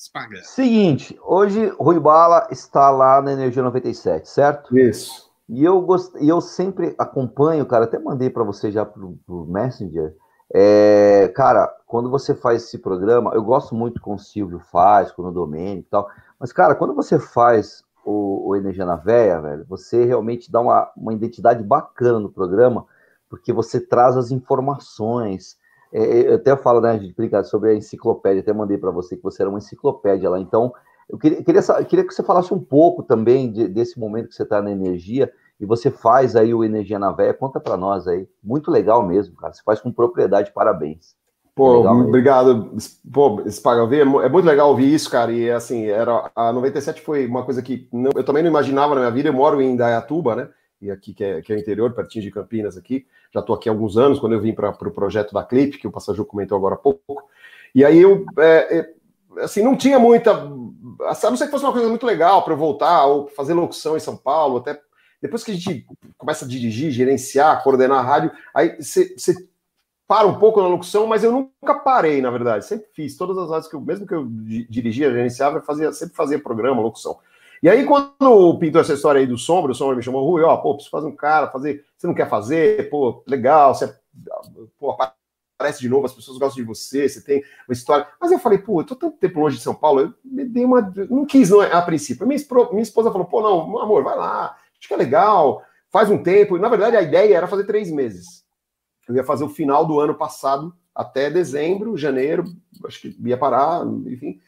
Spaga. 0.00 0.42
Seguinte, 0.42 1.16
hoje 1.22 1.72
Rui 1.78 2.00
Bala 2.00 2.48
está 2.50 2.90
lá 2.90 3.22
na 3.22 3.32
Energia 3.32 3.62
97, 3.62 4.28
certo? 4.28 4.76
Isso. 4.76 5.30
E 5.48 5.64
eu, 5.64 5.80
gost... 5.80 6.12
e 6.20 6.28
eu 6.28 6.40
sempre 6.40 6.94
acompanho, 6.98 7.64
cara, 7.66 7.84
até 7.84 7.98
mandei 7.98 8.28
para 8.28 8.42
você 8.42 8.72
já 8.72 8.84
pro, 8.84 9.16
pro 9.24 9.46
Messenger. 9.46 10.12
É, 10.52 11.30
cara, 11.36 11.72
quando 11.86 12.10
você 12.10 12.34
faz 12.34 12.64
esse 12.64 12.78
programa, 12.78 13.32
eu 13.34 13.42
gosto 13.42 13.74
muito 13.74 14.00
com 14.00 14.14
o 14.14 14.18
Silvio 14.18 14.60
faz, 14.72 15.12
com 15.12 15.22
o 15.22 15.32
Domênico 15.32 15.86
e 15.86 15.90
tal, 15.90 16.08
mas, 16.38 16.52
cara, 16.52 16.74
quando 16.74 16.94
você 16.94 17.18
faz 17.18 17.82
o, 18.04 18.50
o 18.50 18.56
Energia 18.56 18.84
na 18.84 18.96
Véia, 18.96 19.40
velho, 19.40 19.64
você 19.68 20.04
realmente 20.04 20.50
dá 20.50 20.60
uma, 20.60 20.90
uma 20.96 21.12
identidade 21.12 21.62
bacana 21.62 22.20
no 22.20 22.30
programa, 22.30 22.86
porque 23.28 23.52
você 23.52 23.80
traz 23.80 24.16
as 24.16 24.30
informações, 24.30 25.56
é, 25.92 26.02
é, 26.02 26.30
eu 26.30 26.34
até 26.36 26.56
falo, 26.56 26.80
né, 26.80 26.98
de 26.98 27.12
brincar 27.12 27.44
sobre 27.44 27.70
a 27.70 27.74
enciclopédia, 27.74 28.42
até 28.42 28.52
mandei 28.52 28.78
para 28.78 28.90
você 28.90 29.16
que 29.16 29.22
você 29.22 29.42
era 29.42 29.48
uma 29.48 29.58
enciclopédia 29.58 30.30
lá. 30.30 30.38
Então, 30.38 30.72
eu 31.08 31.18
queria, 31.18 31.42
queria, 31.42 31.62
queria 31.84 32.06
que 32.06 32.12
você 32.12 32.22
falasse 32.22 32.52
um 32.52 32.60
pouco 32.60 33.02
também 33.02 33.50
de, 33.50 33.68
desse 33.68 33.98
momento 33.98 34.28
que 34.28 34.34
você 34.34 34.42
está 34.42 34.60
na 34.60 34.70
energia 34.70 35.32
e 35.58 35.64
você 35.64 35.90
faz 35.90 36.36
aí 36.36 36.52
o 36.52 36.64
Energia 36.64 36.98
na 36.98 37.12
Véia. 37.12 37.32
Conta 37.32 37.58
para 37.60 37.76
nós 37.76 38.06
aí. 38.06 38.28
Muito 38.42 38.70
legal 38.70 39.06
mesmo, 39.06 39.34
cara. 39.36 39.52
Você 39.52 39.62
faz 39.62 39.80
com 39.80 39.92
propriedade, 39.92 40.52
parabéns. 40.52 41.16
Pô, 41.56 41.78
legal, 41.78 42.00
obrigado. 42.00 42.76
Pô, 43.12 43.42
Spagavi, 43.50 44.00
é 44.00 44.04
muito 44.04 44.44
legal 44.44 44.68
ouvir 44.68 44.94
isso, 44.94 45.10
cara. 45.10 45.32
E 45.32 45.50
assim, 45.50 45.86
era, 45.86 46.30
a 46.36 46.52
97 46.52 47.00
foi 47.00 47.26
uma 47.26 47.44
coisa 47.44 47.60
que 47.62 47.88
não, 47.92 48.10
eu 48.14 48.22
também 48.22 48.42
não 48.42 48.50
imaginava 48.50 48.94
na 48.94 49.00
minha 49.00 49.10
vida. 49.10 49.30
Eu 49.30 49.32
moro 49.32 49.60
em 49.60 49.74
Dayatuba, 49.74 50.36
né? 50.36 50.48
E 50.80 50.90
aqui 50.90 51.14
que 51.14 51.24
é, 51.24 51.40
que 51.40 51.52
é 51.52 51.56
o 51.56 51.58
interior, 51.58 51.92
pertinho 51.94 52.22
de 52.22 52.30
Campinas 52.30 52.76
aqui 52.76 53.06
já 53.36 53.40
estou 53.40 53.54
aqui 53.54 53.68
há 53.68 53.72
alguns 53.72 53.98
anos, 53.98 54.18
quando 54.18 54.32
eu 54.32 54.40
vim 54.40 54.54
para 54.54 54.70
o 54.70 54.76
pro 54.76 54.90
projeto 54.90 55.32
da 55.32 55.44
Clip, 55.44 55.78
que 55.78 55.86
o 55.86 55.90
Passaju 55.90 56.24
comentou 56.24 56.56
agora 56.56 56.74
há 56.74 56.78
pouco. 56.78 57.28
E 57.74 57.84
aí 57.84 57.98
eu, 57.98 58.24
é, 58.38 58.78
é, 58.78 59.42
assim, 59.42 59.62
não 59.62 59.76
tinha 59.76 59.98
muita. 59.98 60.32
A 60.32 61.30
não 61.30 61.36
ser 61.36 61.44
que 61.44 61.50
fosse 61.50 61.64
uma 61.64 61.72
coisa 61.72 61.88
muito 61.88 62.06
legal 62.06 62.42
para 62.42 62.54
eu 62.54 62.58
voltar 62.58 63.04
ou 63.04 63.28
fazer 63.28 63.52
locução 63.52 63.96
em 63.96 64.00
São 64.00 64.16
Paulo, 64.16 64.58
até 64.58 64.80
depois 65.20 65.44
que 65.44 65.50
a 65.50 65.54
gente 65.54 65.86
começa 66.16 66.44
a 66.44 66.48
dirigir, 66.48 66.90
gerenciar, 66.90 67.62
coordenar 67.62 67.98
a 67.98 68.02
rádio, 68.02 68.30
aí 68.54 68.76
você 68.80 69.34
para 70.08 70.26
um 70.26 70.38
pouco 70.38 70.62
na 70.62 70.68
locução, 70.68 71.06
mas 71.06 71.24
eu 71.24 71.32
nunca 71.32 71.74
parei, 71.74 72.20
na 72.20 72.30
verdade. 72.30 72.64
Sempre 72.64 72.86
fiz 72.94 73.16
todas 73.16 73.36
as 73.38 73.50
rádios 73.50 73.68
que 73.68 73.74
eu, 73.74 73.80
mesmo 73.80 74.06
que 74.06 74.14
eu 74.14 74.26
dirigia, 74.68 75.10
gerenciava, 75.10 75.60
fazia, 75.60 75.92
sempre 75.92 76.14
fazia 76.14 76.38
programa, 76.38 76.80
locução. 76.80 77.18
E 77.62 77.68
aí, 77.68 77.84
quando 77.84 78.58
pintou 78.58 78.80
essa 78.80 78.92
história 78.92 79.20
aí 79.20 79.26
do 79.26 79.38
Sombra, 79.38 79.72
o 79.72 79.74
Sombra 79.74 79.96
me 79.96 80.02
chamou, 80.02 80.28
Rui, 80.28 80.42
ó, 80.42 80.56
pô, 80.58 80.74
preciso 80.74 80.90
fazer 80.90 81.06
um 81.06 81.16
cara, 81.16 81.50
fazer, 81.50 81.84
você 81.96 82.06
não 82.06 82.14
quer 82.14 82.28
fazer, 82.28 82.88
pô, 82.90 83.22
legal, 83.26 83.74
você, 83.74 83.92
pô, 84.78 84.96
aparece 85.56 85.80
de 85.80 85.88
novo, 85.88 86.06
as 86.06 86.12
pessoas 86.12 86.38
gostam 86.38 86.62
de 86.62 86.68
você, 86.68 87.08
você 87.08 87.20
tem 87.20 87.42
uma 87.66 87.72
história. 87.72 88.06
Mas 88.20 88.30
eu 88.30 88.38
falei, 88.38 88.58
pô, 88.58 88.80
eu 88.80 88.84
tô 88.84 88.94
tanto 88.94 89.16
tempo 89.16 89.40
longe 89.40 89.56
de 89.56 89.62
São 89.62 89.74
Paulo, 89.74 90.00
eu 90.02 90.14
me 90.24 90.44
dei 90.44 90.64
uma. 90.64 90.82
Não 91.10 91.24
quis, 91.24 91.50
não, 91.50 91.60
a 91.60 91.82
princípio. 91.82 92.26
Minha, 92.26 92.40
minha 92.70 92.82
esposa 92.82 93.10
falou, 93.10 93.26
pô, 93.26 93.40
não, 93.40 93.80
amor, 93.80 94.04
vai 94.04 94.16
lá, 94.16 94.56
acho 94.78 94.86
que 94.86 94.94
é 94.94 94.96
legal, 94.96 95.64
faz 95.90 96.10
um 96.10 96.22
tempo. 96.22 96.56
E, 96.56 96.60
na 96.60 96.68
verdade, 96.68 96.96
a 96.96 97.02
ideia 97.02 97.36
era 97.36 97.48
fazer 97.48 97.64
três 97.64 97.90
meses. 97.90 98.45
Eu 99.08 99.14
ia 99.14 99.24
fazer 99.24 99.44
o 99.44 99.48
final 99.48 99.86
do 99.86 100.00
ano 100.00 100.14
passado 100.14 100.74
até 100.94 101.30
dezembro, 101.30 101.96
janeiro, 101.96 102.44
acho 102.84 103.00
que 103.00 103.16
ia 103.24 103.36
parar, 103.36 103.86
enfim. 104.06 104.40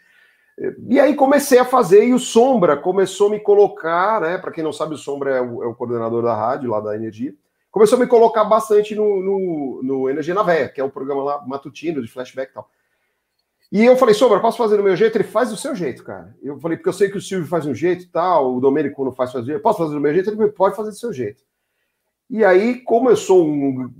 E 0.89 0.99
aí 0.99 1.15
comecei 1.15 1.59
a 1.59 1.65
fazer, 1.65 2.07
e 2.07 2.13
o 2.13 2.19
Sombra 2.19 2.77
começou 2.77 3.29
a 3.29 3.31
me 3.31 3.39
colocar, 3.39 4.21
né? 4.21 4.39
Para 4.39 4.51
quem 4.51 4.65
não 4.65 4.73
sabe, 4.73 4.95
o 4.95 4.99
Sombra 4.99 5.37
é 5.37 5.41
o, 5.41 5.63
é 5.63 5.67
o, 5.67 5.75
coordenador 5.75 6.23
da 6.23 6.35
rádio, 6.35 6.71
lá 6.71 6.81
da 6.81 6.97
Energia. 6.97 7.33
Começou 7.71 7.97
a 7.97 8.01
me 8.01 8.09
colocar 8.09 8.45
bastante 8.45 8.95
no, 8.95 9.23
no, 9.23 9.81
no 9.85 10.11
Energia 10.11 10.35
na 10.35 10.43
Véia, 10.43 10.69
que 10.69 10.81
é 10.81 10.85
o 10.85 10.91
programa 10.91 11.23
lá 11.23 11.45
matutino 11.47 12.03
de 12.03 12.09
flashback 12.09 12.51
e 12.51 12.55
tal. 12.55 12.69
E 13.71 13.85
eu 13.85 13.97
falei, 13.97 14.15
Sombra, 14.15 14.41
posso 14.41 14.57
fazer 14.57 14.79
do 14.79 14.83
meu 14.83 14.97
jeito? 14.97 15.17
Ele 15.17 15.25
faz 15.25 15.51
do 15.51 15.57
seu 15.57 15.77
jeito, 15.77 16.03
cara. 16.03 16.35
Eu 16.43 16.59
falei, 16.59 16.77
porque 16.77 16.89
eu 16.89 16.95
sei 16.95 17.11
que 17.11 17.19
o 17.19 17.21
Silvio 17.21 17.47
faz 17.47 17.67
um 17.67 17.75
jeito 17.75 18.05
e 18.05 18.09
tal, 18.09 18.57
o 18.57 18.61
Domênico 18.61 19.05
não 19.05 19.13
faz 19.13 19.31
jeito. 19.31 19.61
Posso 19.61 19.79
fazer 19.79 19.95
do 19.95 20.01
meu 20.01 20.13
jeito? 20.13 20.31
Ele 20.31 20.49
pode 20.49 20.75
fazer 20.75 20.91
do 20.91 20.97
seu 20.97 21.13
jeito. 21.13 21.45
E 22.31 22.45
aí, 22.45 22.81
como 22.81 23.09
eu 23.09 23.17
sou 23.17 23.47
um 23.47 23.91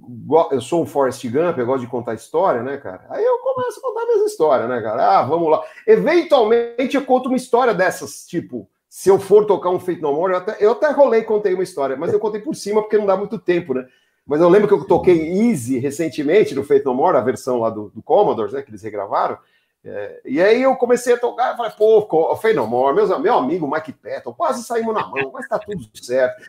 eu 0.51 0.61
sou 0.61 0.83
um 0.83 0.87
Forrest 0.87 1.25
Gump, 1.29 1.59
eu 1.59 1.65
gosto 1.65 1.81
de 1.81 1.91
contar 1.91 2.15
história, 2.15 2.63
né, 2.63 2.77
cara? 2.77 3.07
Aí 3.09 3.25
eu 3.25 3.39
começo 3.39 3.79
a 3.79 3.83
contar 3.83 4.05
minhas 4.05 4.31
histórias, 4.31 4.69
né, 4.69 4.83
cara? 4.83 5.19
Ah, 5.19 5.23
vamos 5.23 5.51
lá. 5.51 5.65
Eventualmente 5.87 6.95
eu 6.95 7.05
conto 7.05 7.29
uma 7.29 7.37
história 7.37 7.73
dessas, 7.73 8.27
tipo, 8.27 8.69
se 8.89 9.09
eu 9.09 9.19
for 9.19 9.47
tocar 9.47 9.71
um 9.71 9.81
Feito 9.81 10.03
No 10.03 10.13
More, 10.13 10.33
eu 10.33 10.39
até, 10.39 10.57
eu 10.61 10.73
até 10.73 10.91
rolei 10.91 11.21
e 11.21 11.25
contei 11.25 11.55
uma 11.55 11.63
história, 11.63 11.97
mas 11.97 12.13
eu 12.13 12.21
contei 12.21 12.41
por 12.41 12.55
cima 12.55 12.83
porque 12.83 12.99
não 12.99 13.07
dá 13.07 13.17
muito 13.17 13.39
tempo, 13.39 13.73
né? 13.73 13.87
Mas 14.27 14.43
eu 14.43 14.49
lembro 14.51 14.69
que 14.69 14.75
eu 14.75 14.85
toquei 14.85 15.17
Easy 15.17 15.79
recentemente 15.79 16.55
no 16.55 16.63
Feito 16.63 16.85
No 16.85 16.95
More, 16.95 17.17
a 17.17 17.23
versão 17.23 17.61
lá 17.61 17.71
do, 17.71 17.89
do 17.89 18.03
Commodores, 18.03 18.53
né, 18.53 18.61
que 18.61 18.71
eles 18.71 18.83
regravaram. 18.83 19.39
É, 19.83 20.21
e 20.25 20.43
aí 20.43 20.63
eu 20.63 20.77
comecei 20.77 21.15
a 21.15 21.19
tocar, 21.19 21.57
falei, 21.57 21.73
pô, 21.73 22.37
Feito 22.37 22.57
No 22.57 22.67
More, 22.67 22.95
meus, 22.95 23.09
meu 23.21 23.39
amigo 23.39 23.71
Mike 23.71 23.93
Patton, 23.93 24.35
quase 24.35 24.63
saímos 24.65 24.95
na 24.95 25.07
mão, 25.07 25.31
mas 25.33 25.49
tá 25.49 25.59
tudo 25.59 25.89
certo. 25.95 26.43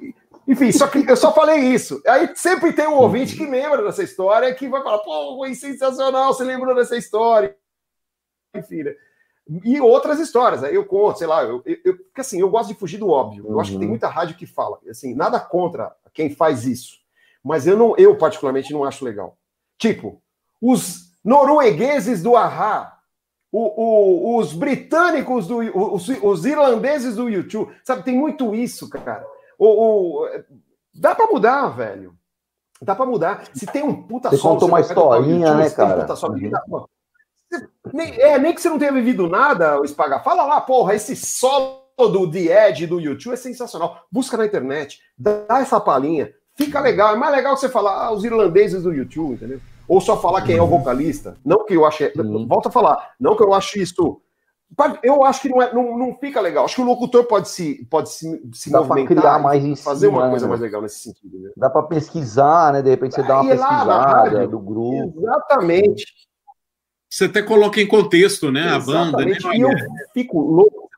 E, 0.00 0.14
enfim, 0.46 0.70
só 0.70 0.86
que 0.86 0.98
eu 1.08 1.16
só 1.16 1.32
falei 1.32 1.58
isso. 1.58 2.00
Aí 2.06 2.30
sempre 2.36 2.72
tem 2.72 2.86
um 2.86 2.98
ouvinte 2.98 3.36
que 3.36 3.46
lembra 3.46 3.82
dessa 3.82 4.02
história 4.02 4.54
que 4.54 4.68
vai 4.68 4.82
falar, 4.82 4.98
pô, 4.98 5.36
foi 5.36 5.54
sensacional, 5.54 6.32
você 6.32 6.44
lembrou 6.44 6.74
dessa 6.74 6.96
história. 6.96 7.56
Enfim, 8.54 8.84
né? 8.84 8.94
E 9.64 9.80
outras 9.80 10.18
histórias, 10.18 10.64
aí 10.64 10.74
eu 10.74 10.84
conto, 10.84 11.18
sei 11.18 11.26
lá, 11.26 11.44
eu, 11.44 11.62
eu, 11.64 11.96
porque 11.96 12.20
assim, 12.20 12.40
eu 12.40 12.48
gosto 12.48 12.68
de 12.68 12.78
fugir 12.78 12.98
do 12.98 13.08
óbvio. 13.08 13.44
Eu 13.46 13.52
uhum. 13.52 13.60
acho 13.60 13.70
que 13.72 13.76
tem 13.76 13.86
uhum. 13.86 13.92
muita 13.92 14.08
rádio 14.08 14.36
que 14.36 14.46
fala, 14.46 14.78
assim, 14.88 15.14
nada 15.14 15.38
contra 15.38 15.94
quem 16.12 16.30
faz 16.30 16.64
isso. 16.64 16.98
Mas 17.44 17.66
eu 17.66 17.76
não, 17.76 17.94
eu 17.96 18.16
particularmente 18.16 18.72
não 18.72 18.82
acho 18.82 19.04
legal. 19.04 19.36
Tipo, 19.78 20.20
os 20.60 21.12
noruegueses 21.24 22.22
do 22.22 22.34
Ahá, 22.34 22.98
o, 23.52 24.34
o, 24.34 24.38
os 24.38 24.52
britânicos 24.52 25.46
do 25.46 25.58
os, 25.58 26.08
os 26.08 26.44
irlandeses 26.44 27.14
do 27.14 27.28
YouTube, 27.28 27.72
sabe, 27.84 28.02
tem 28.02 28.16
muito 28.16 28.54
isso, 28.54 28.88
cara. 28.88 29.24
O, 29.58 30.24
o, 30.24 30.28
dá 30.94 31.14
para 31.14 31.26
mudar, 31.26 31.68
velho. 31.68 32.14
Dá 32.80 32.94
para 32.94 33.06
mudar. 33.06 33.44
Se 33.54 33.66
tem 33.66 33.82
um 33.82 34.02
puta 34.02 34.30
Você 34.30 34.38
conta 34.38 34.66
uma 34.66 34.80
historinha, 34.80 35.54
né, 35.54 35.70
cara? 35.70 36.14
Solo, 36.14 36.34
uhum. 36.34 36.86
nem, 37.92 38.20
é, 38.20 38.38
nem 38.38 38.54
que 38.54 38.60
você 38.60 38.68
não 38.68 38.78
tenha 38.78 38.92
vivido 38.92 39.28
nada, 39.28 39.80
o 39.80 39.86
Spaga. 39.86 40.20
Fala 40.20 40.44
lá, 40.44 40.60
porra, 40.60 40.94
esse 40.94 41.16
solo 41.16 41.86
do 41.96 42.30
The 42.30 42.68
Edge 42.68 42.86
do 42.86 43.00
YouTube 43.00 43.32
é 43.32 43.36
sensacional. 43.36 44.04
Busca 44.12 44.36
na 44.36 44.44
internet, 44.44 45.00
dá 45.16 45.46
essa 45.60 45.80
palhinha. 45.80 46.30
Fica 46.54 46.80
legal. 46.80 47.14
É 47.14 47.16
mais 47.16 47.34
legal 47.34 47.54
que 47.54 47.60
você 47.60 47.68
falar 47.68 48.06
ah, 48.06 48.12
os 48.12 48.24
irlandeses 48.24 48.82
do 48.82 48.92
YouTube, 48.92 49.34
entendeu? 49.34 49.60
Ou 49.88 50.00
só 50.00 50.20
falar 50.20 50.42
quem 50.42 50.56
é 50.56 50.62
o 50.62 50.66
vocalista. 50.66 51.36
Não 51.44 51.64
que 51.64 51.74
eu 51.74 51.86
ache. 51.86 52.12
Volta 52.48 52.68
a 52.68 52.72
falar. 52.72 53.12
Não 53.20 53.36
que 53.36 53.42
eu 53.42 53.54
acho 53.54 53.78
isso 53.78 54.20
eu 55.02 55.24
acho 55.24 55.42
que 55.42 55.48
não, 55.48 55.62
é, 55.62 55.72
não, 55.72 55.96
não 55.96 56.14
fica 56.16 56.40
legal. 56.40 56.64
Acho 56.64 56.76
que 56.76 56.80
o 56.80 56.84
locutor 56.84 57.24
pode 57.24 57.48
se, 57.48 57.84
pode 57.86 58.10
se, 58.10 58.42
se 58.52 58.70
Dá 58.70 58.80
movimentar, 58.80 59.16
criar 59.16 59.38
mais 59.38 59.64
em 59.64 59.76
fazer 59.76 60.06
cima, 60.06 60.18
uma 60.18 60.30
coisa 60.30 60.46
né? 60.46 60.50
mais 60.50 60.60
legal 60.60 60.82
nesse 60.82 61.00
sentido. 61.00 61.38
Né? 61.38 61.50
Dá 61.56 61.70
para 61.70 61.84
pesquisar, 61.84 62.72
né? 62.72 62.82
De 62.82 62.90
repente 62.90 63.14
você 63.14 63.22
dá 63.22 63.40
uma 63.40 63.50
pesquisada 63.50 63.94
rádio, 63.94 64.48
do 64.48 64.58
grupo. 64.58 65.20
Exatamente. 65.20 66.04
Você 67.08 67.24
até 67.24 67.42
coloca 67.42 67.80
em 67.80 67.86
contexto, 67.86 68.50
né? 68.50 68.76
Exatamente. 68.76 69.46
A 69.46 69.50
banda. 69.50 69.50
Né? 69.50 69.56
E 69.56 69.60
eu 69.60 69.70
fico 70.12 70.40
louco. 70.40 70.90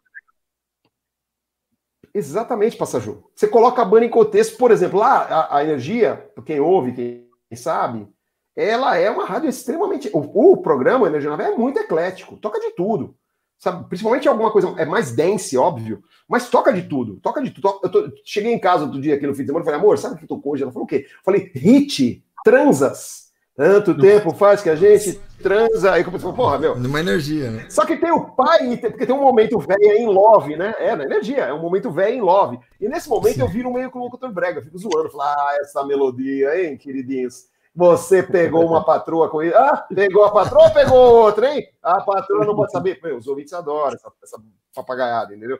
Exatamente, 2.12 2.76
Passaju. 2.76 3.22
Você 3.34 3.46
coloca 3.46 3.80
a 3.80 3.84
banda 3.84 4.06
em 4.06 4.10
contexto, 4.10 4.56
por 4.56 4.72
exemplo, 4.72 4.98
lá 4.98 5.18
a, 5.18 5.58
a 5.58 5.62
energia, 5.62 6.28
quem 6.44 6.58
ouve, 6.58 6.92
quem 6.92 7.56
sabe, 7.56 8.08
ela 8.56 8.96
é 8.96 9.08
uma 9.08 9.24
rádio 9.24 9.48
extremamente. 9.48 10.10
O, 10.12 10.52
o 10.52 10.56
programa 10.56 11.06
Energia 11.06 11.30
Nave 11.30 11.44
é 11.44 11.56
muito 11.56 11.78
eclético, 11.78 12.36
toca 12.38 12.58
de 12.58 12.70
tudo 12.74 13.14
sabe? 13.58 13.88
Principalmente 13.88 14.28
alguma 14.28 14.50
coisa 14.50 14.74
é 14.78 14.84
mais 14.84 15.12
dense, 15.12 15.56
óbvio, 15.56 16.02
mas 16.28 16.48
toca 16.48 16.72
de 16.72 16.82
tudo, 16.82 17.16
toca 17.16 17.42
de 17.42 17.50
tudo. 17.50 17.80
Eu 17.82 17.90
tô, 17.90 18.12
cheguei 18.24 18.52
em 18.52 18.58
casa 18.58 18.84
outro 18.84 19.00
dia 19.00 19.14
aqui 19.14 19.26
no 19.26 19.34
fim 19.34 19.42
de 19.42 19.48
semana 19.48 19.64
e 19.64 19.66
falei, 19.66 19.80
amor, 19.80 19.98
sabe 19.98 20.14
o 20.14 20.18
que 20.18 20.26
tocou 20.26 20.52
hoje? 20.52 20.62
Ela 20.62 20.72
falou 20.72 20.84
o 20.84 20.88
quê? 20.88 21.06
Eu 21.08 21.24
falei, 21.24 21.50
hit, 21.54 22.24
transas. 22.44 23.28
Tanto 23.58 23.98
tempo 23.98 24.32
faz 24.32 24.62
que 24.62 24.70
a 24.70 24.76
gente 24.76 25.20
transa. 25.42 25.92
Aí 25.92 26.02
eu 26.04 26.12
pensei, 26.12 26.32
porra, 26.32 26.58
meu. 26.58 26.78
Numa 26.78 27.00
energia, 27.00 27.50
né? 27.50 27.66
Só 27.68 27.84
que 27.84 27.96
tem 27.96 28.12
o 28.12 28.26
pai, 28.26 28.76
porque 28.76 29.04
tem 29.04 29.12
um 29.12 29.20
momento 29.20 29.58
velho 29.58 29.82
em 29.82 30.06
love, 30.06 30.54
né? 30.54 30.72
É, 30.78 30.94
na 30.94 31.02
energia, 31.02 31.38
é 31.38 31.52
um 31.52 31.60
momento 31.60 31.90
velho 31.90 32.14
em 32.14 32.20
love. 32.20 32.56
E 32.80 32.88
nesse 32.88 33.08
momento 33.08 33.34
Sim. 33.34 33.40
eu 33.40 33.48
viro 33.48 33.72
meio 33.72 33.90
com 33.90 33.98
o 33.98 34.02
locutor 34.04 34.32
brega, 34.32 34.62
fico 34.62 34.78
zoando, 34.78 35.10
falo, 35.10 35.22
ah, 35.22 35.56
essa 35.60 35.84
melodia, 35.84 36.62
hein, 36.62 36.76
queridinhos. 36.76 37.46
Você 37.74 38.22
pegou 38.22 38.66
uma 38.66 38.84
patroa 38.84 39.28
com 39.28 39.42
ele. 39.42 39.54
Ah, 39.54 39.76
pegou 39.94 40.24
a 40.24 40.32
patroa 40.32 40.64
ou 40.64 40.72
pegou 40.72 40.98
outra, 40.98 41.54
hein? 41.54 41.68
A 41.82 42.00
patroa 42.00 42.44
não 42.44 42.56
pode 42.56 42.72
saber. 42.72 42.98
Meu, 43.02 43.16
os 43.16 43.26
ouvintes 43.26 43.52
adoram 43.52 43.94
essa, 43.94 44.12
essa 44.22 44.42
papagaiada, 44.74 45.34
entendeu? 45.34 45.58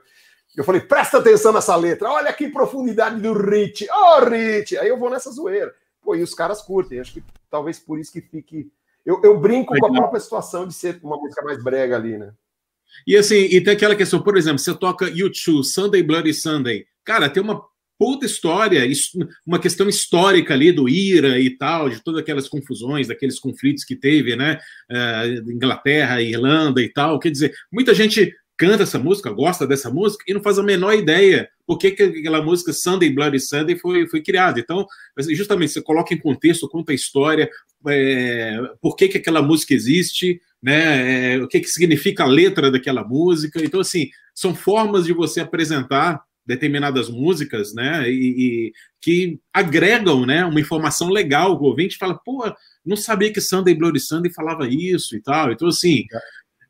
Eu 0.56 0.64
falei, 0.64 0.80
presta 0.80 1.18
atenção 1.18 1.52
nessa 1.52 1.76
letra, 1.76 2.10
olha 2.10 2.32
que 2.32 2.48
profundidade 2.48 3.20
do 3.20 3.32
Rich, 3.32 3.86
oh 3.93 4.24
Rich, 4.24 4.76
aí 4.76 4.89
eu 4.89 4.98
vou 4.98 5.10
nessa 5.10 5.30
zoeira. 5.30 5.72
Pô, 6.02 6.16
e 6.16 6.22
os 6.22 6.35
caras 6.35 6.62
curtem, 6.62 7.01
acho 7.01 7.12
que 7.12 7.22
talvez 7.51 7.78
por 7.78 7.98
isso 7.98 8.12
que 8.12 8.20
fique. 8.20 8.70
Eu, 9.05 9.20
eu 9.22 9.39
brinco 9.39 9.72
Legal. 9.74 9.89
com 9.89 9.94
a 9.94 9.98
própria 10.01 10.20
situação 10.20 10.66
de 10.66 10.74
ser 10.74 10.98
uma 11.02 11.16
música 11.16 11.43
mais 11.44 11.62
brega 11.62 11.97
ali, 11.97 12.18
né? 12.18 12.32
E 13.06 13.16
assim, 13.16 13.36
e 13.36 13.62
tem 13.62 13.74
aquela 13.74 13.94
questão, 13.94 14.20
por 14.20 14.36
exemplo, 14.36 14.59
você 14.59 14.74
toca 14.74 15.09
YouTube, 15.09 15.64
Sunday 15.64 16.02
Bloody 16.02 16.35
Sunday, 16.35 16.86
cara, 17.05 17.28
tem 17.28 17.43
uma 17.43 17.64
puta 17.99 18.25
história, 18.27 18.89
uma 19.45 19.59
questão 19.59 19.89
histórica 19.89 20.55
ali 20.55 20.70
do 20.70 20.89
IRA 20.89 21.41
e 21.41 21.51
tal, 21.51 21.91
de 21.91 22.03
todas 22.03 22.20
aquelas 22.20 22.49
confusões, 22.49 23.09
daqueles 23.09 23.41
conflitos 23.41 23.85
que 23.85 23.97
teve, 23.97 24.37
né? 24.37 24.59
Uh, 24.91 25.51
Inglaterra, 25.51 26.23
Irlanda 26.23 26.81
e 26.81 26.89
tal. 26.89 27.19
Quer 27.19 27.31
dizer, 27.31 27.53
muita 27.73 27.93
gente 27.93 28.33
canta 28.57 28.83
essa 28.83 28.99
música, 28.99 29.31
gosta 29.31 29.66
dessa 29.66 29.91
música 29.91 30.25
e 30.27 30.35
não 30.35 30.43
faz 30.43 30.59
a 30.59 30.62
menor 30.62 30.93
ideia 30.93 31.49
por 31.66 31.79
que, 31.79 31.91
que 31.91 32.03
aquela 32.03 32.43
música 32.43 32.73
Sunday 32.73 33.11
Bloody 33.11 33.39
Sunday 33.39 33.79
foi, 33.79 34.09
foi 34.09 34.23
criada. 34.23 34.59
Então, 34.59 34.87
justamente, 35.31 35.73
você 35.73 35.83
coloca 35.83 36.15
em 36.15 36.19
contexto, 36.19 36.69
conta 36.69 36.93
a 36.93 36.95
história, 36.95 37.49
é, 37.87 38.59
por 38.81 38.97
que, 38.97 39.09
que 39.09 39.19
aquela 39.19 39.43
música 39.43 39.75
existe, 39.75 40.41
né, 40.62 41.35
é, 41.35 41.39
o 41.43 41.47
que, 41.47 41.61
que 41.61 41.69
significa 41.69 42.25
a 42.25 42.27
letra 42.27 42.70
daquela 42.70 43.05
música. 43.05 43.62
Então, 43.62 43.81
assim, 43.81 44.09
são 44.35 44.55
formas 44.55 45.05
de 45.05 45.12
você 45.12 45.41
apresentar 45.41 46.20
determinadas 46.49 47.11
músicas, 47.11 47.75
né, 47.75 48.11
e, 48.11 48.15
e, 48.15 48.73
que 49.03 49.39
agregam, 49.53 50.25
né, 50.25 50.47
uma 50.47 50.59
informação 50.59 51.11
legal. 51.11 51.55
O 51.55 51.65
ouvinte 51.65 51.99
fala, 51.99 52.19
pô, 52.19 52.43
não 52.85 52.97
sabia 52.97 53.31
que 53.31 53.41
Sunday 53.41 53.75
Bloody 53.75 54.01
Sunday 54.01 54.33
falava 54.33 54.66
isso 54.66 55.15
e 55.15 55.20
tal. 55.20 55.53
Então, 55.53 55.69
assim, 55.69 56.07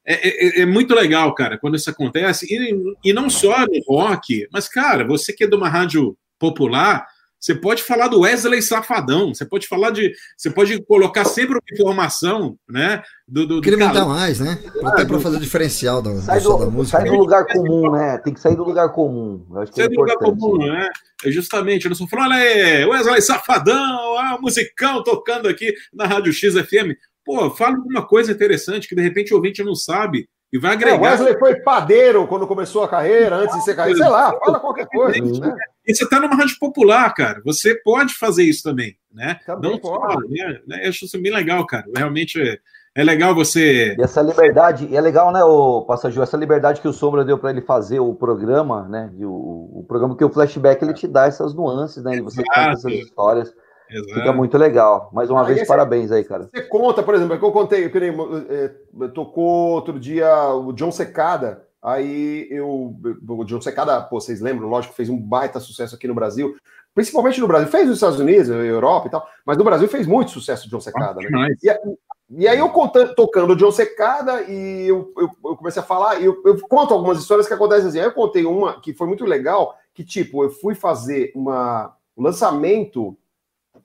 é, 0.04 0.58
é, 0.58 0.60
é, 0.62 0.66
muito 0.66 0.92
legal, 0.94 1.32
cara, 1.32 1.56
quando 1.56 1.76
isso 1.76 1.88
acontece. 1.88 2.44
E, 2.50 3.08
e 3.08 3.12
não 3.12 3.30
só 3.30 3.60
no 3.60 3.80
rock, 3.86 4.48
mas, 4.52 4.68
cara, 4.68 5.06
você 5.06 5.32
que 5.32 5.44
é 5.44 5.46
de 5.46 5.54
uma 5.54 5.68
rádio 5.68 6.18
popular, 6.40 7.06
você 7.40 7.54
pode 7.54 7.82
falar 7.82 8.08
do 8.08 8.20
Wesley 8.20 8.60
Safadão, 8.60 9.34
você 9.34 9.44
pode 9.44 9.66
falar 9.66 9.90
de. 9.90 10.12
Você 10.36 10.50
pode 10.50 10.82
colocar 10.84 11.24
sempre 11.24 11.54
uma 11.54 11.62
informação, 11.72 12.58
né? 12.68 13.02
Do, 13.26 13.46
do, 13.46 13.58
Incrementar 13.58 14.06
mais, 14.06 14.40
né? 14.40 14.58
Até 14.84 15.04
para 15.04 15.20
fazer 15.20 15.38
diferencial 15.38 16.02
da, 16.02 16.14
sai 16.20 16.40
do, 16.40 16.56
da 16.58 16.66
música. 16.66 16.98
Sai 16.98 17.08
do 17.08 17.16
lugar 17.16 17.46
comum, 17.46 17.92
né? 17.92 18.18
Tem 18.18 18.34
que 18.34 18.40
sair 18.40 18.56
do 18.56 18.64
lugar 18.64 18.88
comum. 18.90 19.44
sai 19.72 19.86
é 19.86 19.88
do 19.88 20.00
lugar 20.00 20.16
comum, 20.16 20.58
né? 20.58 20.88
É 21.24 21.30
justamente, 21.30 21.84
eu 21.84 21.90
não 21.90 21.96
sou 21.96 22.08
falando, 22.08 22.32
olha 22.32 22.88
Wesley 22.88 23.22
Safadão, 23.22 24.18
ah, 24.18 24.38
musicão 24.40 25.02
tocando 25.02 25.48
aqui 25.48 25.72
na 25.92 26.06
Rádio 26.06 26.32
XFM 26.32 26.96
pô, 27.28 27.50
fala 27.50 27.76
alguma 27.76 28.06
coisa 28.06 28.32
interessante 28.32 28.88
que 28.88 28.94
de 28.94 29.02
repente 29.02 29.34
o 29.34 29.36
ouvinte 29.36 29.62
não 29.62 29.74
sabe 29.74 30.26
e 30.52 30.58
vai 30.58 30.72
agregar. 30.72 30.96
É, 30.96 31.10
Wesley 31.10 31.38
foi 31.38 31.56
padeiro 31.60 32.26
quando 32.26 32.46
começou 32.46 32.82
a 32.82 32.88
carreira, 32.88 33.36
antes 33.36 33.56
de 33.56 33.64
ser 33.64 33.76
carreira, 33.76 33.98
sei 33.98 34.08
lá, 34.08 34.32
fala 34.38 34.60
qualquer 34.60 34.86
coisa. 34.86 35.20
Né? 35.20 35.56
E 35.86 35.94
você 35.94 36.04
está 36.04 36.18
numa 36.18 36.36
rádio 36.36 36.58
popular, 36.58 37.12
cara, 37.14 37.42
você 37.44 37.74
pode 37.74 38.14
fazer 38.14 38.44
isso 38.44 38.62
também, 38.62 38.96
né? 39.12 39.38
Também 39.46 39.72
não 39.72 39.78
pode. 39.78 40.14
Só, 40.14 40.20
né? 40.66 40.84
Eu 40.84 40.88
acho 40.88 41.04
isso 41.04 41.20
bem 41.20 41.32
legal, 41.32 41.66
cara. 41.66 41.84
Realmente 41.94 42.40
é, 42.40 42.58
é 42.94 43.04
legal 43.04 43.34
você. 43.34 43.94
E 43.98 44.02
essa 44.02 44.22
liberdade, 44.22 44.86
e 44.90 44.96
é 44.96 45.00
legal, 45.00 45.30
né, 45.32 45.44
o 45.44 45.82
passageiro, 45.82 46.22
essa 46.22 46.36
liberdade 46.36 46.80
que 46.80 46.88
o 46.88 46.92
Sombra 46.92 47.24
deu 47.24 47.38
para 47.38 47.50
ele 47.50 47.60
fazer 47.60 48.00
o 48.00 48.14
programa, 48.14 48.88
né? 48.88 49.10
O, 49.20 49.80
o, 49.80 49.84
programa 49.86 50.16
que 50.16 50.24
o 50.24 50.30
flashback 50.30 50.82
ele 50.82 50.94
te 50.94 51.06
dá 51.06 51.26
essas 51.26 51.54
nuances, 51.54 52.02
né? 52.02 52.16
E 52.16 52.20
você 52.22 52.42
conta 52.42 52.70
essas 52.70 52.92
histórias. 52.92 53.54
Exato. 53.90 54.14
Fica 54.14 54.32
muito 54.32 54.58
legal. 54.58 55.10
Mais 55.12 55.30
uma 55.30 55.44
vez, 55.44 55.66
parabéns 55.66 56.12
aí, 56.12 56.24
cara. 56.24 56.44
Você 56.44 56.62
conta, 56.62 57.02
por 57.02 57.14
exemplo, 57.14 57.34
é 57.34 57.38
que 57.38 57.44
eu 57.44 57.52
contei, 57.52 57.84
eu, 57.84 59.04
é, 59.04 59.08
tocou 59.08 59.70
outro 59.70 59.98
dia 59.98 60.28
o 60.54 60.72
John 60.72 60.90
Secada. 60.90 61.66
Aí 61.82 62.46
eu. 62.50 62.94
O 63.28 63.44
John 63.44 63.60
Secada, 63.60 64.00
pô, 64.02 64.20
vocês 64.20 64.40
lembram, 64.40 64.68
lógico, 64.68 64.94
fez 64.94 65.08
um 65.08 65.18
baita 65.18 65.60
sucesso 65.60 65.94
aqui 65.94 66.08
no 66.08 66.14
Brasil. 66.14 66.56
Principalmente 66.94 67.40
no 67.40 67.46
Brasil. 67.46 67.68
Fez 67.68 67.86
nos 67.86 67.96
Estados 67.96 68.18
Unidos, 68.18 68.48
Europa 68.48 69.06
e 69.06 69.10
tal. 69.10 69.26
Mas 69.44 69.56
no 69.56 69.64
Brasil 69.64 69.88
fez 69.88 70.06
muito 70.06 70.32
sucesso 70.32 70.66
o 70.66 70.70
John 70.70 70.80
Secada, 70.80 71.20
ah, 71.24 71.30
né? 71.30 71.54
E, 71.62 72.42
e, 72.42 72.48
aí 72.48 72.58
eu 72.58 72.68
contando, 72.70 73.14
tocando 73.14 73.52
o 73.52 73.56
John 73.56 73.70
Secada 73.70 74.42
e 74.42 74.88
eu, 74.88 75.12
eu, 75.16 75.30
eu 75.44 75.56
comecei 75.56 75.80
a 75.80 75.84
falar, 75.84 76.20
e 76.20 76.24
eu, 76.24 76.42
eu, 76.44 76.58
conto 76.68 76.92
algumas 76.92 77.18
histórias 77.18 77.46
que 77.46 77.54
acontecem 77.54 77.88
assim. 77.88 78.00
Aí 78.00 78.06
eu 78.06 78.12
contei 78.12 78.44
uma 78.44 78.80
que 78.80 78.92
foi 78.92 79.06
muito 79.06 79.24
legal, 79.24 79.76
que 79.94 80.04
tipo, 80.04 80.42
eu 80.42 80.50
fui 80.50 80.74
fazer 80.74 81.30
uma, 81.34 81.94
um 82.16 82.22
lançamento 82.22 83.16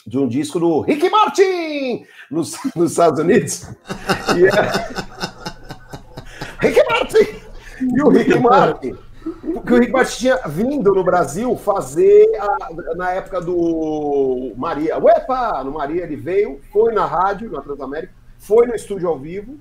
de 0.05 0.17
um 0.17 0.27
disco 0.27 0.59
do 0.59 0.81
Rick 0.81 1.09
Martin 1.09 2.05
nos, 2.29 2.57
nos 2.75 2.91
Estados 2.91 3.19
Unidos. 3.19 3.69
E 4.37 4.45
é... 4.45 4.49
Rick 6.59 6.83
Martin! 6.89 7.43
E 7.81 8.01
o 8.01 8.09
Rick 8.09 8.39
Martin, 8.39 8.95
porque 9.53 9.73
o 9.73 9.79
Rick 9.79 9.91
Martin 9.91 10.17
tinha 10.17 10.37
vindo 10.47 10.93
no 10.93 11.03
Brasil 11.03 11.55
fazer 11.57 12.25
a, 12.39 12.95
na 12.95 13.11
época 13.11 13.41
do 13.41 14.53
Maria. 14.55 14.97
Uepa! 14.97 15.63
No 15.63 15.71
Maria 15.71 16.03
ele 16.03 16.15
veio, 16.15 16.59
foi 16.71 16.93
na 16.93 17.05
rádio, 17.05 17.51
na 17.51 17.61
Transamérica, 17.61 18.13
foi 18.39 18.67
no 18.67 18.75
estúdio 18.75 19.09
ao 19.09 19.17
vivo 19.17 19.57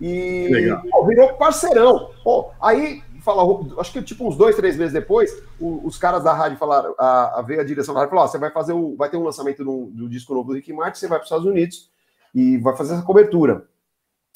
e 0.00 0.50
pô, 0.90 1.06
virou 1.06 1.34
parceirão. 1.34 2.10
Pô, 2.24 2.50
aí 2.60 3.02
fala, 3.22 3.42
acho 3.78 3.92
que 3.92 4.02
tipo 4.02 4.26
uns 4.26 4.36
dois, 4.36 4.56
três 4.56 4.76
meses 4.76 4.92
depois, 4.92 5.42
o, 5.60 5.86
os 5.86 5.96
caras 5.98 6.22
da 6.24 6.32
rádio 6.32 6.58
falaram, 6.58 6.94
a, 6.98 7.38
a 7.38 7.40
a 7.40 7.64
direção 7.64 7.94
da 7.94 8.00
rádio 8.00 8.14
falou: 8.14 8.28
você 8.28 8.38
vai 8.38 8.50
fazer 8.50 8.72
o, 8.72 8.96
vai 8.96 9.08
ter 9.08 9.16
um 9.16 9.24
lançamento 9.24 9.64
do, 9.64 9.86
do 9.86 10.08
disco 10.08 10.34
novo 10.34 10.48
do 10.48 10.54
Rick 10.54 10.72
Martin, 10.72 10.98
você 10.98 11.08
vai 11.08 11.18
para 11.18 11.24
os 11.24 11.28
Estados 11.28 11.46
Unidos 11.46 11.90
e 12.34 12.58
vai 12.58 12.76
fazer 12.76 12.94
essa 12.94 13.02
cobertura. 13.02 13.66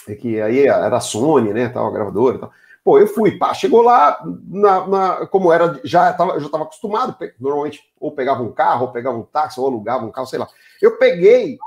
É 0.09 0.15
que 0.15 0.41
aí 0.41 0.67
era 0.67 0.97
a 0.97 1.01
Sony, 1.01 1.53
né, 1.53 1.69
tal, 1.69 1.89
a 1.89 1.91
gravadora 1.91 2.37
e 2.37 2.41
tal. 2.41 2.53
Pô, 2.85 3.01
eu 3.01 3.09
fui, 3.09 3.37
pá, 3.37 3.53
chegou 3.53 3.83
lá, 3.83 4.23
na, 4.47 4.87
na, 4.87 5.27
como 5.27 5.53
era, 5.53 5.81
já 5.83 6.13
estava 6.13 6.39
já 6.39 6.49
tava 6.49 6.63
acostumado, 6.63 7.17
normalmente 7.41 7.83
ou 7.99 8.13
pegava 8.13 8.45
um 8.45 8.53
carro, 8.53 8.87
ou 8.87 8.93
pegava 8.93 9.19
um 9.19 9.25
táxi, 9.25 9.59
ou 9.59 9.67
alugava 9.67 10.07
um 10.07 10.13
carro, 10.13 10.29
sei 10.29 10.39
lá. 10.39 10.49
Eu 10.81 10.97
peguei, 10.97 11.59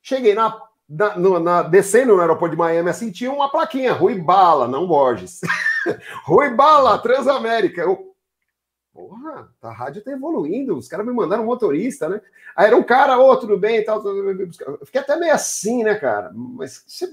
cheguei 0.00 0.34
na 0.34 0.56
na, 0.88 1.16
na, 1.40 1.62
descendo 1.62 2.14
no 2.14 2.20
aeroporto 2.20 2.54
de 2.54 2.58
Miami, 2.58 2.90
assim, 2.90 3.10
tinha 3.10 3.32
uma 3.32 3.50
plaquinha, 3.50 3.92
Rui 3.92 4.18
Bala, 4.18 4.68
não 4.68 4.86
Borges. 4.86 5.40
Rui 6.24 6.50
Bala, 6.50 6.98
Transamérica. 6.98 7.82
Eu, 7.82 8.14
porra, 8.92 9.48
a 9.62 9.72
rádio 9.72 10.02
tá 10.02 10.12
evoluindo, 10.12 10.76
os 10.76 10.88
caras 10.88 11.06
me 11.06 11.12
mandaram 11.12 11.42
um 11.42 11.46
motorista, 11.46 12.08
né? 12.08 12.20
Aí 12.54 12.66
era 12.66 12.76
um 12.76 12.82
cara, 12.82 13.18
ô, 13.18 13.30
oh, 13.30 13.36
tudo 13.36 13.58
bem 13.58 13.78
e 13.78 13.82
tal. 13.82 14.02
Eu 14.04 14.84
fiquei 14.84 15.00
até 15.00 15.16
meio 15.16 15.32
assim, 15.32 15.82
né, 15.82 15.94
cara? 15.94 16.30
Mas 16.34 16.84
você, 16.86 17.08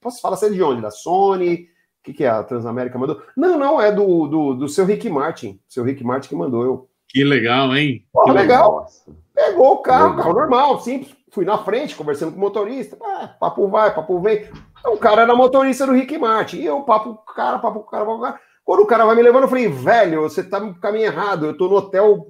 posso 0.00 0.20
falar, 0.20 0.36
você 0.36 0.46
é 0.46 0.50
de 0.50 0.62
onde? 0.62 0.80
Da 0.80 0.90
Sony? 0.90 1.68
O 2.00 2.04
que, 2.04 2.12
que 2.12 2.24
é 2.24 2.28
a 2.28 2.44
Transamérica 2.44 2.96
mandou? 2.96 3.20
Não, 3.36 3.58
não, 3.58 3.80
é 3.80 3.90
do, 3.90 4.28
do, 4.28 4.54
do 4.54 4.68
seu 4.68 4.84
Rick 4.84 5.10
Martin. 5.10 5.58
Seu 5.66 5.82
Rick 5.82 6.04
Martin 6.04 6.28
que 6.28 6.36
mandou 6.36 6.64
eu. 6.64 6.88
Que 7.08 7.24
legal, 7.24 7.74
hein? 7.74 8.06
Porra, 8.12 8.26
que 8.26 8.38
legal. 8.38 8.70
legal. 8.70 8.92
Pegou 9.34 9.72
o 9.72 9.78
carro, 9.78 10.10
legal. 10.10 10.16
carro 10.22 10.38
normal, 10.38 10.80
simples 10.80 11.16
fui 11.36 11.44
na 11.44 11.58
frente, 11.58 11.94
conversando 11.94 12.32
com 12.32 12.38
o 12.38 12.40
motorista, 12.40 12.96
ah, 13.02 13.28
papo 13.38 13.68
vai, 13.68 13.94
papo 13.94 14.18
vem. 14.20 14.48
O 14.86 14.96
cara 14.96 15.20
era 15.22 15.36
motorista 15.36 15.84
do 15.84 15.92
Rick 15.92 16.16
Martin, 16.16 16.56
e 16.56 16.64
eu, 16.64 16.80
papo 16.80 17.14
cara, 17.34 17.58
papo 17.58 17.80
cara, 17.80 18.06
papo 18.06 18.22
cara. 18.22 18.40
Quando 18.64 18.82
o 18.82 18.86
cara 18.86 19.04
vai 19.04 19.14
me 19.14 19.22
levando, 19.22 19.42
eu 19.42 19.48
falei, 19.48 19.68
velho, 19.68 20.22
você 20.22 20.42
tá 20.42 20.58
no 20.58 20.74
caminho 20.80 21.04
errado, 21.04 21.44
eu 21.44 21.56
tô 21.56 21.68
no 21.68 21.76
hotel 21.76 22.28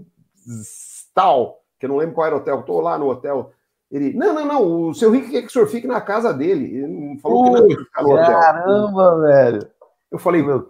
tal, 1.14 1.60
que 1.78 1.86
eu 1.86 1.90
não 1.90 1.96
lembro 1.96 2.16
qual 2.16 2.26
era 2.26 2.34
o 2.34 2.38
hotel, 2.38 2.56
eu 2.56 2.62
tô 2.64 2.80
lá 2.80 2.98
no 2.98 3.08
hotel. 3.08 3.52
Ele, 3.92 4.12
não, 4.12 4.34
não, 4.34 4.44
não, 4.44 4.88
o 4.88 4.94
seu 4.94 5.12
Rick 5.12 5.30
quer 5.30 5.42
que 5.42 5.46
o 5.46 5.50
senhor 5.50 5.68
fique 5.68 5.86
na 5.86 6.00
casa 6.00 6.34
dele. 6.34 6.64
Ele 6.78 6.86
não 6.88 7.18
falou 7.20 7.44
que 7.44 7.50
não 7.60 7.70
ia 7.70 7.78
ficar 7.78 8.02
no 8.02 8.12
hotel. 8.12 8.40
Caramba, 8.40 9.20
velho. 9.20 9.68
Eu 10.10 10.18
falei, 10.18 10.42
meu, 10.42 10.68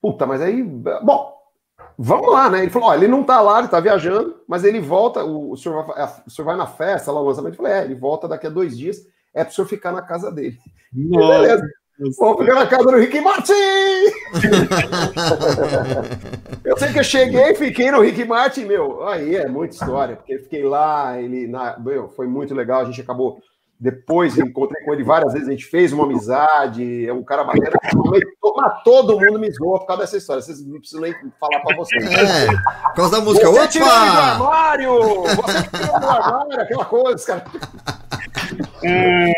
puta, 0.00 0.24
mas 0.24 0.40
aí, 0.40 0.62
bom, 0.62 1.35
Vamos 1.98 2.30
lá, 2.30 2.50
né? 2.50 2.62
Ele 2.62 2.70
falou: 2.70 2.90
ó, 2.90 2.94
ele 2.94 3.08
não 3.08 3.22
tá 3.22 3.40
lá, 3.40 3.58
ele 3.58 3.68
tá 3.68 3.80
viajando, 3.80 4.36
mas 4.46 4.64
ele 4.64 4.80
volta. 4.80 5.24
O, 5.24 5.52
o, 5.52 5.56
senhor, 5.56 5.86
vai, 5.86 6.04
o 6.26 6.30
senhor 6.30 6.46
vai 6.46 6.56
na 6.56 6.66
festa, 6.66 7.10
lá 7.10 7.20
no 7.20 7.26
lançamento. 7.26 7.54
Eu 7.54 7.56
falei: 7.56 7.72
é, 7.72 7.84
ele 7.84 7.94
volta 7.94 8.28
daqui 8.28 8.46
a 8.46 8.50
dois 8.50 8.76
dias, 8.76 8.98
é 9.34 9.42
pro 9.42 9.54
senhor 9.54 9.66
ficar 9.66 9.92
na 9.92 10.02
casa 10.02 10.30
dele. 10.30 10.58
Nossa. 10.92 11.40
Beleza. 11.40 11.66
Vou 12.18 12.36
ficar 12.36 12.56
na 12.56 12.66
casa 12.66 12.84
do 12.84 12.98
Rick 12.98 13.18
Martin! 13.22 13.54
eu 16.62 16.76
sei 16.76 16.92
que 16.92 16.98
eu 16.98 17.04
cheguei, 17.04 17.54
fiquei 17.54 17.90
no 17.90 18.02
Rick 18.02 18.22
Martin, 18.26 18.66
meu. 18.66 19.08
Aí 19.08 19.34
é 19.34 19.48
muita 19.48 19.76
história, 19.76 20.14
porque 20.14 20.34
eu 20.34 20.42
fiquei 20.42 20.62
lá, 20.62 21.18
ele. 21.18 21.46
Na, 21.46 21.78
meu, 21.78 22.10
foi 22.10 22.26
muito 22.26 22.54
legal, 22.54 22.82
a 22.82 22.84
gente 22.84 23.00
acabou 23.00 23.40
depois 23.78 24.38
encontrei 24.38 24.82
com 24.84 24.94
ele 24.94 25.04
várias 25.04 25.34
vezes, 25.34 25.48
a 25.48 25.50
gente 25.50 25.66
fez 25.66 25.92
uma 25.92 26.04
amizade, 26.04 27.06
é 27.06 27.12
um 27.12 27.22
cara 27.22 27.44
bacana. 27.44 27.78
Mas 28.56 28.82
todo 28.82 29.20
mundo 29.20 29.38
me 29.38 29.50
zoou 29.52 29.78
por 29.78 29.86
causa 29.86 30.02
dessa 30.02 30.16
história. 30.16 30.40
Vocês 30.40 30.64
não 30.64 30.78
precisam 30.78 31.02
nem 31.02 31.14
falar 31.38 31.60
para 31.60 31.76
vocês. 31.76 32.04
É, 32.04 32.46
por 32.46 32.94
causa 32.94 33.18
da 33.18 33.20
música. 33.20 33.46
Você 33.48 33.58
Opa! 33.58 33.68
tirou 33.68 33.88
do 33.88 33.94
armário! 33.94 34.90
Você 35.22 35.62
tirou 35.62 36.00
do 36.00 36.06
armário, 36.06 36.60
aquela 36.62 36.84
coisa, 36.86 37.26
cara. 37.26 37.44
É, 38.82 39.32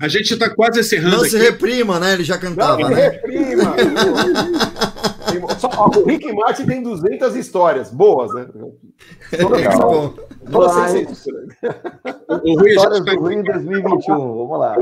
a 0.00 0.08
gente 0.08 0.32
está 0.32 0.48
quase 0.48 0.80
encerrando. 0.80 1.16
Não 1.16 1.20
aqui. 1.20 1.30
se 1.30 1.38
reprima, 1.38 2.00
né? 2.00 2.14
Ele 2.14 2.24
já 2.24 2.38
cantava. 2.38 2.78
Não 2.78 2.88
se 2.88 2.94
né? 2.94 3.08
reprima. 3.08 3.74
Só, 5.58 5.68
o 5.68 6.04
Rick 6.06 6.32
Martin 6.32 6.64
tem 6.64 6.82
200 6.82 7.36
histórias 7.36 7.90
boas, 7.90 8.32
né? 8.32 8.46
Legal. 9.32 10.14
Mas, 10.50 11.26
O, 12.28 12.52
o 12.52 12.58
Rui, 12.58 12.70
Histórias 12.70 13.04
do 13.04 13.20
Rui 13.20 13.34
em 13.34 13.42
2021, 13.42 14.16
vamos 14.16 14.58
lá. 14.58 14.76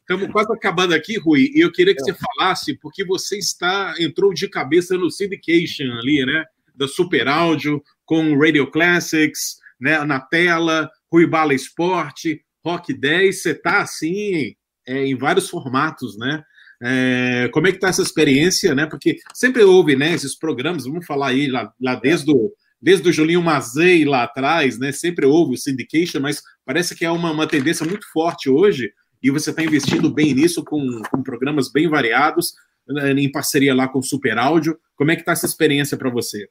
Estamos 0.00 0.32
quase 0.32 0.52
acabando 0.52 0.94
aqui, 0.94 1.18
Rui, 1.18 1.50
e 1.54 1.60
eu 1.60 1.70
queria 1.70 1.94
que 1.94 2.02
é. 2.02 2.04
você 2.04 2.14
falasse, 2.14 2.74
porque 2.78 3.04
você 3.04 3.38
está 3.38 3.94
entrou 3.98 4.32
de 4.34 4.48
cabeça 4.48 4.96
no 4.96 5.10
syndication 5.10 5.84
ali, 5.98 6.24
né? 6.26 6.44
Da 6.74 6.88
Super 6.88 7.28
Áudio, 7.28 7.82
com 8.04 8.38
Radio 8.38 8.70
Classics, 8.70 9.58
né? 9.80 10.02
Na 10.04 10.20
tela, 10.20 10.90
Rui 11.10 11.26
Bala 11.26 11.54
Esporte, 11.54 12.42
Rock 12.64 12.92
10, 12.92 13.42
você 13.42 13.50
está 13.52 13.82
assim 13.82 14.54
é, 14.86 15.06
em 15.06 15.16
vários 15.16 15.48
formatos, 15.48 16.18
né? 16.18 16.42
É, 16.84 17.48
como 17.52 17.68
é 17.68 17.70
que 17.70 17.76
está 17.76 17.88
essa 17.88 18.02
experiência, 18.02 18.74
né? 18.74 18.86
Porque 18.86 19.18
sempre 19.32 19.62
houve, 19.62 19.94
né? 19.94 20.12
Esses 20.12 20.36
programas, 20.36 20.84
vamos 20.84 21.06
falar 21.06 21.28
aí 21.28 21.46
lá, 21.46 21.72
lá 21.80 21.94
desde 21.94 22.32
o 22.32 22.52
desde 22.82 23.08
o 23.08 23.12
Julinho 23.12 23.40
Mazei 23.40 24.04
lá 24.04 24.24
atrás, 24.24 24.78
né? 24.78 24.90
Sempre 24.90 25.24
houve 25.24 25.54
o 25.54 25.58
syndication, 25.58 26.20
mas 26.20 26.42
parece 26.64 26.96
que 26.96 27.04
é 27.04 27.10
uma, 27.10 27.30
uma 27.30 27.46
tendência 27.46 27.86
muito 27.86 28.10
forte 28.12 28.50
hoje 28.50 28.92
e 29.22 29.30
você 29.30 29.50
está 29.50 29.62
investindo 29.62 30.12
bem 30.12 30.34
nisso 30.34 30.64
com, 30.64 31.00
com 31.08 31.22
programas 31.22 31.70
bem 31.70 31.88
variados, 31.88 32.54
né, 32.88 33.12
em 33.12 33.30
parceria 33.30 33.72
lá 33.72 33.86
com 33.86 34.00
o 34.00 34.02
Super 34.02 34.36
Áudio. 34.36 34.76
Como 34.96 35.12
é 35.12 35.14
que 35.14 35.22
está 35.22 35.30
essa 35.30 35.46
experiência 35.46 35.96
para 35.96 36.10
você? 36.10 36.48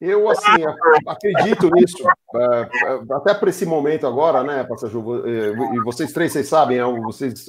Eu, 0.00 0.28
assim, 0.30 0.64
acredito 1.06 1.70
nisso, 1.74 1.98
é, 2.34 2.68
é, 2.84 3.00
até 3.12 3.34
para 3.34 3.50
esse 3.50 3.66
momento 3.66 4.06
agora, 4.06 4.42
né, 4.42 4.64
Passaju, 4.64 5.26
é, 5.26 5.50
e 5.76 5.80
vocês 5.84 6.10
três, 6.10 6.32
vocês 6.32 6.48
sabem, 6.48 6.80
vocês 7.02 7.44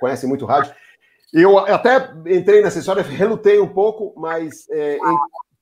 conhecem 0.00 0.28
muito 0.28 0.44
rádio, 0.44 0.74
eu 1.32 1.56
até 1.58 2.12
entrei 2.26 2.60
nessa 2.60 2.80
história, 2.80 3.04
relutei 3.04 3.60
um 3.60 3.68
pouco, 3.68 4.12
mas 4.20 4.68
é, 4.70 4.98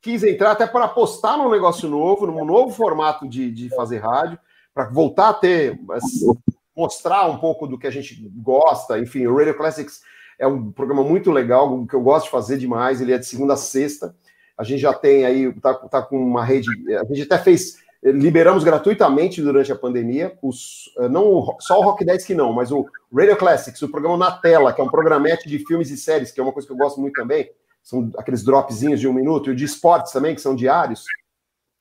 quis 0.01 0.23
entrar 0.23 0.53
até 0.53 0.67
para 0.67 0.87
apostar 0.87 1.37
num 1.37 1.51
negócio 1.51 1.89
novo, 1.89 2.27
num 2.27 2.45
novo 2.45 2.75
formato 2.75 3.29
de, 3.29 3.51
de 3.51 3.69
fazer 3.71 3.99
rádio, 3.99 4.39
para 4.75 4.85
voltar 4.85 5.29
a 5.29 5.35
ter, 5.35 5.79
mostrar 6.77 7.29
um 7.29 7.39
pouco 7.39 7.67
do 7.67 7.79
que 7.79 7.87
a 7.87 7.91
gente 7.91 8.15
gosta. 8.37 8.99
Enfim, 8.99 9.27
o 9.27 9.37
Radio 9.37 9.57
Classics 9.57 10.01
é 10.39 10.47
um 10.47 10.73
programa 10.73 11.05
muito 11.05 11.31
legal, 11.31 11.87
que 11.87 11.95
eu 11.95 12.01
gosto 12.01 12.27
de 12.27 12.31
fazer 12.31 12.57
demais. 12.57 13.01
Ele 13.01 13.13
é 13.13 13.19
de 13.19 13.27
segunda 13.27 13.55
a 13.55 13.59
sexta. 13.59 14.15
A 14.57 14.65
gente 14.65 14.81
já 14.81 14.93
tem 14.93 15.25
aí, 15.25 15.53
tá, 15.61 15.75
tá 15.75 16.03
com 16.03 16.17
uma 16.17 16.45
rede. 16.45 16.69
A 16.97 17.05
gente 17.05 17.23
até 17.23 17.39
fez, 17.39 17.79
liberamos 18.03 18.65
gratuitamente 18.65 19.43
durante 19.43 19.71
a 19.73 19.77
pandemia, 19.77 20.37
os, 20.43 20.91
não 21.11 21.57
só 21.59 21.79
o 21.79 21.83
Rock 21.83 22.05
10 22.05 22.25
que 22.25 22.35
não, 22.35 22.53
mas 22.53 22.71
o 22.71 22.87
Radio 23.15 23.37
Classics, 23.37 23.83
o 23.83 23.91
programa 23.91 24.17
na 24.17 24.31
tela, 24.31 24.73
que 24.73 24.81
é 24.81 24.85
um 24.85 24.91
programete 24.91 25.49
de 25.49 25.59
filmes 25.59 25.91
e 25.91 25.97
séries, 25.97 26.31
que 26.31 26.41
é 26.41 26.43
uma 26.43 26.53
coisa 26.53 26.67
que 26.67 26.73
eu 26.73 26.79
gosto 26.79 27.01
muito 27.01 27.15
também 27.15 27.51
são 27.83 28.11
aqueles 28.17 28.43
dropzinhos 28.45 29.01
de 29.01 29.09
um 29.09 29.13
minuto, 29.13 29.49
e 29.49 29.53
o 29.53 29.57
de 29.57 29.65
esportes 29.65 30.13
também, 30.13 30.35
que 30.35 30.41
são 30.41 30.55
diários. 30.55 31.05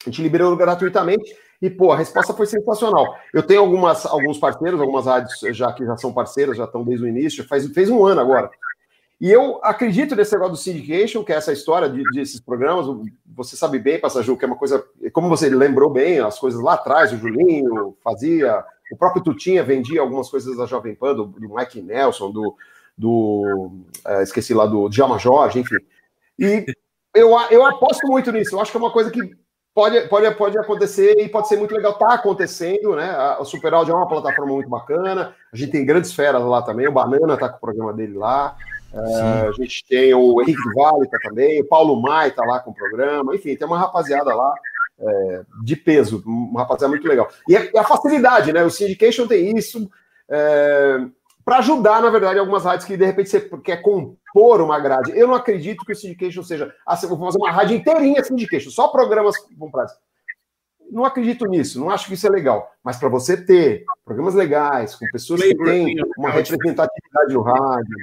A 0.06 0.10
gente 0.10 0.22
liberou 0.22 0.56
gratuitamente 0.56 1.36
e, 1.62 1.70
pô, 1.70 1.92
a 1.92 1.98
resposta 1.98 2.34
foi 2.34 2.46
sensacional. 2.46 3.16
Eu 3.34 3.44
tenho 3.44 3.60
algumas, 3.62 4.06
alguns 4.06 4.38
parceiros, 4.38 4.80
algumas 4.80 5.06
rádios 5.06 5.40
já 5.52 5.72
que 5.74 5.86
já 5.86 5.98
são 5.98 6.14
parceiros, 6.14 6.58
já 6.58 6.64
estão 6.64 6.84
desde 6.84 7.06
o 7.06 7.08
início, 7.08 7.48
faz, 7.48 7.68
fez 7.68 7.90
um 7.90 8.06
ano 8.06 8.22
agora. 8.22 8.50
E 9.20 9.30
eu 9.30 9.60
acredito 9.62 10.16
nesse 10.16 10.32
negócio 10.32 10.54
do 10.54 10.58
syndication, 10.58 11.26
que 11.26 11.34
é 11.34 11.36
essa 11.36 11.52
história 11.52 11.90
de, 11.90 12.02
desses 12.14 12.40
programas. 12.40 12.86
Você 13.36 13.58
sabe 13.58 13.78
bem, 13.78 14.00
Passaju, 14.00 14.38
que 14.38 14.46
é 14.46 14.48
uma 14.48 14.56
coisa. 14.56 14.82
Como 15.12 15.28
você 15.28 15.50
lembrou 15.50 15.90
bem, 15.90 16.20
as 16.20 16.40
coisas 16.40 16.62
lá 16.62 16.76
atrás, 16.76 17.12
o 17.12 17.18
Julinho 17.18 17.98
fazia, 18.02 18.64
o 18.90 18.96
próprio 18.96 19.22
Tutinha 19.22 19.62
vendia 19.62 20.00
algumas 20.00 20.30
coisas 20.30 20.56
da 20.56 20.66
Jovem 20.66 20.96
Pan, 20.96 21.14
do, 21.14 21.26
do 21.26 21.54
Mike 21.54 21.82
Nelson, 21.82 22.32
do, 22.32 22.56
do 23.00 23.72
é, 24.06 24.22
esqueci 24.24 24.54
lá 24.54 24.66
do 24.66 24.90
Djalma 24.90 25.18
Jorge, 25.18 25.60
enfim. 25.60 25.78
E 26.38 26.66
eu, 27.16 27.30
eu 27.50 27.66
aposto 27.66 28.06
muito 28.08 28.32
nisso. 28.32 28.56
Eu 28.56 28.62
acho 28.62 28.72
que 28.72 28.78
é 28.78 28.80
uma 28.80 28.92
coisa 28.92 29.10
que 29.10 29.22
pode, 29.74 30.02
pode, 30.10 30.36
pode 30.36 30.58
acontecer 30.58 31.16
e 31.18 31.30
pode 31.30 31.48
ser 31.48 31.58
muito 31.58 31.74
legal. 31.74 31.94
Está 31.94 32.14
acontecendo, 32.14 32.96
né? 32.96 33.10
A, 33.10 33.44
Super 33.46 33.74
Audio 33.74 33.94
é 33.94 33.98
uma 33.98 34.08
plataforma 34.08 34.54
muito 34.54 34.70
bacana. 34.70 35.34
A 35.52 35.56
gente 35.56 35.72
tem 35.72 35.86
grandes 35.86 36.14
feras 36.14 36.44
lá 36.44 36.62
também. 36.62 36.88
O 36.88 36.92
Banana 36.92 37.36
está 37.36 37.48
com 37.48 37.58
o 37.58 37.62
programa 37.62 37.94
dele 37.94 38.18
lá. 38.18 38.58
É, 38.94 39.48
a 39.48 39.52
gente 39.54 39.86
tem 39.88 40.14
o 40.14 40.42
Henrique 40.42 40.74
Vale 40.76 41.08
tá 41.08 41.18
também. 41.24 41.62
O 41.62 41.68
Paulo 41.68 42.02
Mai 42.02 42.30
está 42.30 42.44
lá 42.44 42.60
com 42.60 42.72
o 42.72 42.76
programa. 42.76 43.34
Enfim, 43.34 43.56
tem 43.56 43.68
uma 43.68 43.80
rapaziada 43.80 44.36
lá. 44.36 44.54
É, 45.02 45.42
de 45.64 45.78
peso, 45.78 46.22
uma 46.26 46.62
rapaziada 46.62 46.90
muito 46.90 47.08
legal. 47.08 47.30
E 47.48 47.56
a, 47.56 47.70
a 47.78 47.84
facilidade, 47.86 48.52
né? 48.52 48.62
O 48.64 48.70
Syndication 48.70 49.26
tem 49.26 49.58
isso. 49.58 49.90
É, 50.28 51.00
para 51.50 51.58
ajudar, 51.58 52.00
na 52.00 52.12
verdade, 52.12 52.38
algumas 52.38 52.64
rádios 52.64 52.86
que 52.86 52.96
de 52.96 53.04
repente 53.04 53.32
você 53.32 53.42
quer 53.64 53.78
compor 53.78 54.62
uma 54.62 54.80
grade. 54.80 55.18
Eu 55.18 55.28
não 55.28 55.34
acredito 55.34 55.84
que 55.84 55.94
o 55.94 55.96
syndication 55.96 56.44
seja, 56.44 56.72
ah, 56.86 56.96
vou 57.08 57.18
fazer 57.18 57.40
uma 57.40 57.50
rádio 57.50 57.76
inteirinha 57.76 58.24
syndication, 58.24 58.70
só 58.70 58.88
programas 58.90 59.36
comprados. 59.58 59.92
Não 60.92 61.04
acredito 61.04 61.48
nisso, 61.48 61.80
não 61.80 61.90
acho 61.90 62.06
que 62.06 62.14
isso 62.14 62.28
é 62.28 62.30
legal. 62.30 62.72
Mas 62.84 62.98
para 62.98 63.10
você 63.10 63.36
ter 63.36 63.84
programas 64.06 64.36
legais, 64.36 64.94
com 64.96 65.08
pessoas 65.08 65.42
que 65.42 65.56
têm 65.56 65.96
uma 66.16 66.30
representatividade 66.30 67.34
no 67.34 67.42
rádio, 67.42 67.98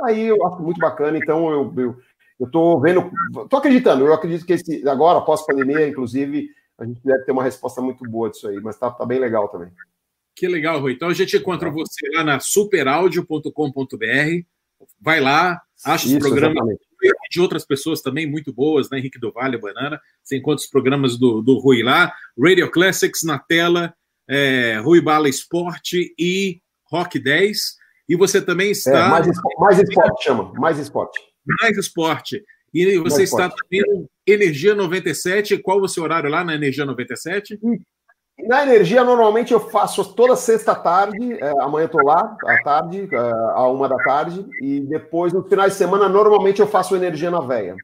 aí 0.00 0.26
eu 0.26 0.44
acho 0.44 0.60
muito 0.62 0.80
bacana. 0.80 1.16
Então 1.16 1.48
eu, 1.48 1.72
eu, 1.76 1.96
eu 2.40 2.50
tô 2.50 2.80
vendo, 2.80 3.08
tô 3.48 3.56
acreditando, 3.56 4.04
eu 4.04 4.12
acredito 4.12 4.44
que 4.44 4.54
esse, 4.54 4.88
agora, 4.88 5.20
após 5.20 5.46
pandemia, 5.46 5.86
inclusive, 5.86 6.48
a 6.76 6.84
gente 6.84 7.00
deve 7.04 7.22
ter 7.24 7.30
uma 7.30 7.44
resposta 7.44 7.80
muito 7.80 8.02
boa 8.02 8.28
disso 8.30 8.48
aí, 8.48 8.60
mas 8.60 8.76
tá, 8.76 8.90
tá 8.90 9.06
bem 9.06 9.20
legal 9.20 9.46
também. 9.46 9.70
Que 10.34 10.48
legal, 10.48 10.80
Rui. 10.80 10.92
Então 10.92 11.08
a 11.08 11.14
gente 11.14 11.36
encontra 11.36 11.70
você 11.70 12.08
lá 12.14 12.24
na 12.24 12.40
superaudio.com.br. 12.40 14.46
Vai 15.00 15.20
lá, 15.20 15.60
acha 15.84 16.06
os 16.06 16.18
programas 16.18 16.56
exatamente. 16.56 16.80
de 17.30 17.40
outras 17.40 17.64
pessoas 17.64 18.00
também 18.00 18.26
muito 18.26 18.52
boas, 18.52 18.90
né? 18.90 18.98
Henrique 18.98 19.18
do 19.18 19.32
Vale, 19.32 19.58
Banana. 19.58 20.00
Você 20.22 20.36
encontra 20.36 20.64
os 20.64 20.70
programas 20.70 21.18
do, 21.18 21.40
do 21.40 21.58
Rui 21.58 21.82
lá. 21.82 22.12
Radio 22.38 22.70
Classics 22.70 23.22
na 23.22 23.38
tela, 23.38 23.94
é, 24.28 24.78
Rui 24.78 25.00
Bala 25.00 25.28
Esporte 25.28 26.14
e 26.18 26.60
Rock 26.90 27.18
10. 27.18 27.76
E 28.08 28.16
você 28.16 28.40
também 28.40 28.68
é, 28.68 28.72
está. 28.72 29.06
É, 29.06 29.08
mais, 29.08 29.26
mais 29.58 29.78
esporte, 29.78 30.24
chama. 30.24 30.52
Mais 30.54 30.78
esporte. 30.78 31.20
Mais 31.44 31.76
esporte. 31.76 32.44
E 32.74 32.98
você 32.98 33.18
mais 33.18 33.30
está 33.30 33.46
esporte. 33.46 33.62
também 33.62 33.82
no 33.86 34.08
Energia 34.26 34.74
97. 34.74 35.58
Qual 35.58 35.80
o 35.80 35.88
seu 35.88 36.02
horário 36.02 36.30
lá 36.30 36.44
na 36.44 36.54
Energia 36.54 36.84
97? 36.84 37.58
Na 38.48 38.62
energia, 38.62 39.04
normalmente 39.04 39.52
eu 39.52 39.60
faço 39.60 40.14
toda 40.14 40.34
sexta 40.34 40.74
tarde, 40.74 41.34
é, 41.34 41.50
amanhã 41.60 41.86
tô 41.86 41.98
lá, 42.02 42.36
à 42.44 42.62
tarde, 42.62 43.08
é, 43.12 43.16
a 43.54 43.68
uma 43.68 43.88
da 43.88 43.96
tarde, 43.96 44.44
e 44.60 44.80
depois, 44.80 45.32
no 45.32 45.44
final 45.44 45.68
de 45.68 45.74
semana, 45.74 46.08
normalmente 46.08 46.60
eu 46.60 46.66
faço 46.66 46.96
energia 46.96 47.30
na 47.30 47.40
veia. 47.40 47.76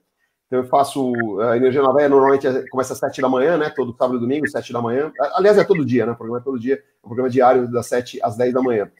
Então 0.47 0.60
eu 0.60 0.66
faço 0.66 1.12
a 1.40 1.55
é, 1.55 1.56
energia 1.59 1.82
na 1.82 1.93
veia, 1.93 2.09
normalmente 2.09 2.47
é, 2.47 2.64
começa 2.70 2.93
às 2.93 2.98
sete 2.98 3.20
da 3.20 3.28
manhã, 3.28 3.56
né? 3.56 3.70
Todo 3.74 3.94
sábado 3.97 4.16
e 4.16 4.20
domingo, 4.20 4.48
sete 4.48 4.72
da 4.72 4.80
manhã. 4.82 5.12
Aliás, 5.35 5.59
é 5.59 5.64
todo 5.64 5.85
dia, 5.85 6.06
né? 6.06 6.12
O 6.12 6.16
programa 6.16 6.40
é 6.40 6.43
todo 6.43 6.59
dia, 6.59 6.74
é 6.74 6.78
um 7.05 7.09
programa 7.09 7.30
diário 7.30 7.70
das 7.70 7.86
sete 7.86 8.18
às 8.22 8.36
dez 8.36 8.52
da 8.52 8.62
manhã. 8.62 8.90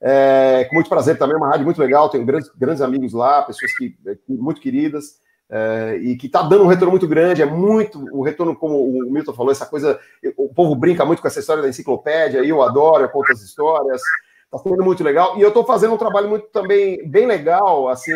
É, 0.00 0.66
com 0.68 0.76
muito 0.76 0.88
prazer 0.88 1.18
também, 1.18 1.34
é 1.34 1.38
uma 1.38 1.48
rádio 1.48 1.64
muito 1.64 1.80
legal, 1.80 2.08
tenho 2.08 2.24
grandes, 2.24 2.48
grandes 2.56 2.80
amigos 2.80 3.12
lá, 3.12 3.42
pessoas 3.42 3.72
que, 3.76 3.96
muito 4.28 4.60
queridas. 4.60 5.18
É, 5.50 5.96
e 6.02 6.16
que 6.16 6.26
está 6.26 6.42
dando 6.42 6.64
um 6.64 6.66
retorno 6.66 6.90
muito 6.90 7.08
grande, 7.08 7.40
é 7.40 7.46
muito 7.46 8.04
o 8.12 8.22
retorno, 8.22 8.54
como 8.54 8.84
o 8.84 9.10
Milton 9.10 9.32
falou, 9.32 9.50
essa 9.50 9.64
coisa, 9.64 9.98
o 10.36 10.52
povo 10.52 10.74
brinca 10.74 11.06
muito 11.06 11.22
com 11.22 11.28
essa 11.28 11.40
história 11.40 11.62
da 11.62 11.68
enciclopédia, 11.70 12.44
eu 12.44 12.62
adoro, 12.62 13.04
eu 13.04 13.08
conto 13.08 13.32
as 13.32 13.40
histórias, 13.40 14.02
está 14.44 14.58
sendo 14.58 14.84
muito 14.84 15.02
legal, 15.02 15.38
e 15.38 15.40
eu 15.40 15.48
estou 15.48 15.64
fazendo 15.64 15.94
um 15.94 15.98
trabalho 15.98 16.28
muito 16.28 16.48
também 16.48 17.08
bem 17.08 17.26
legal, 17.26 17.88
assim, 17.88 18.12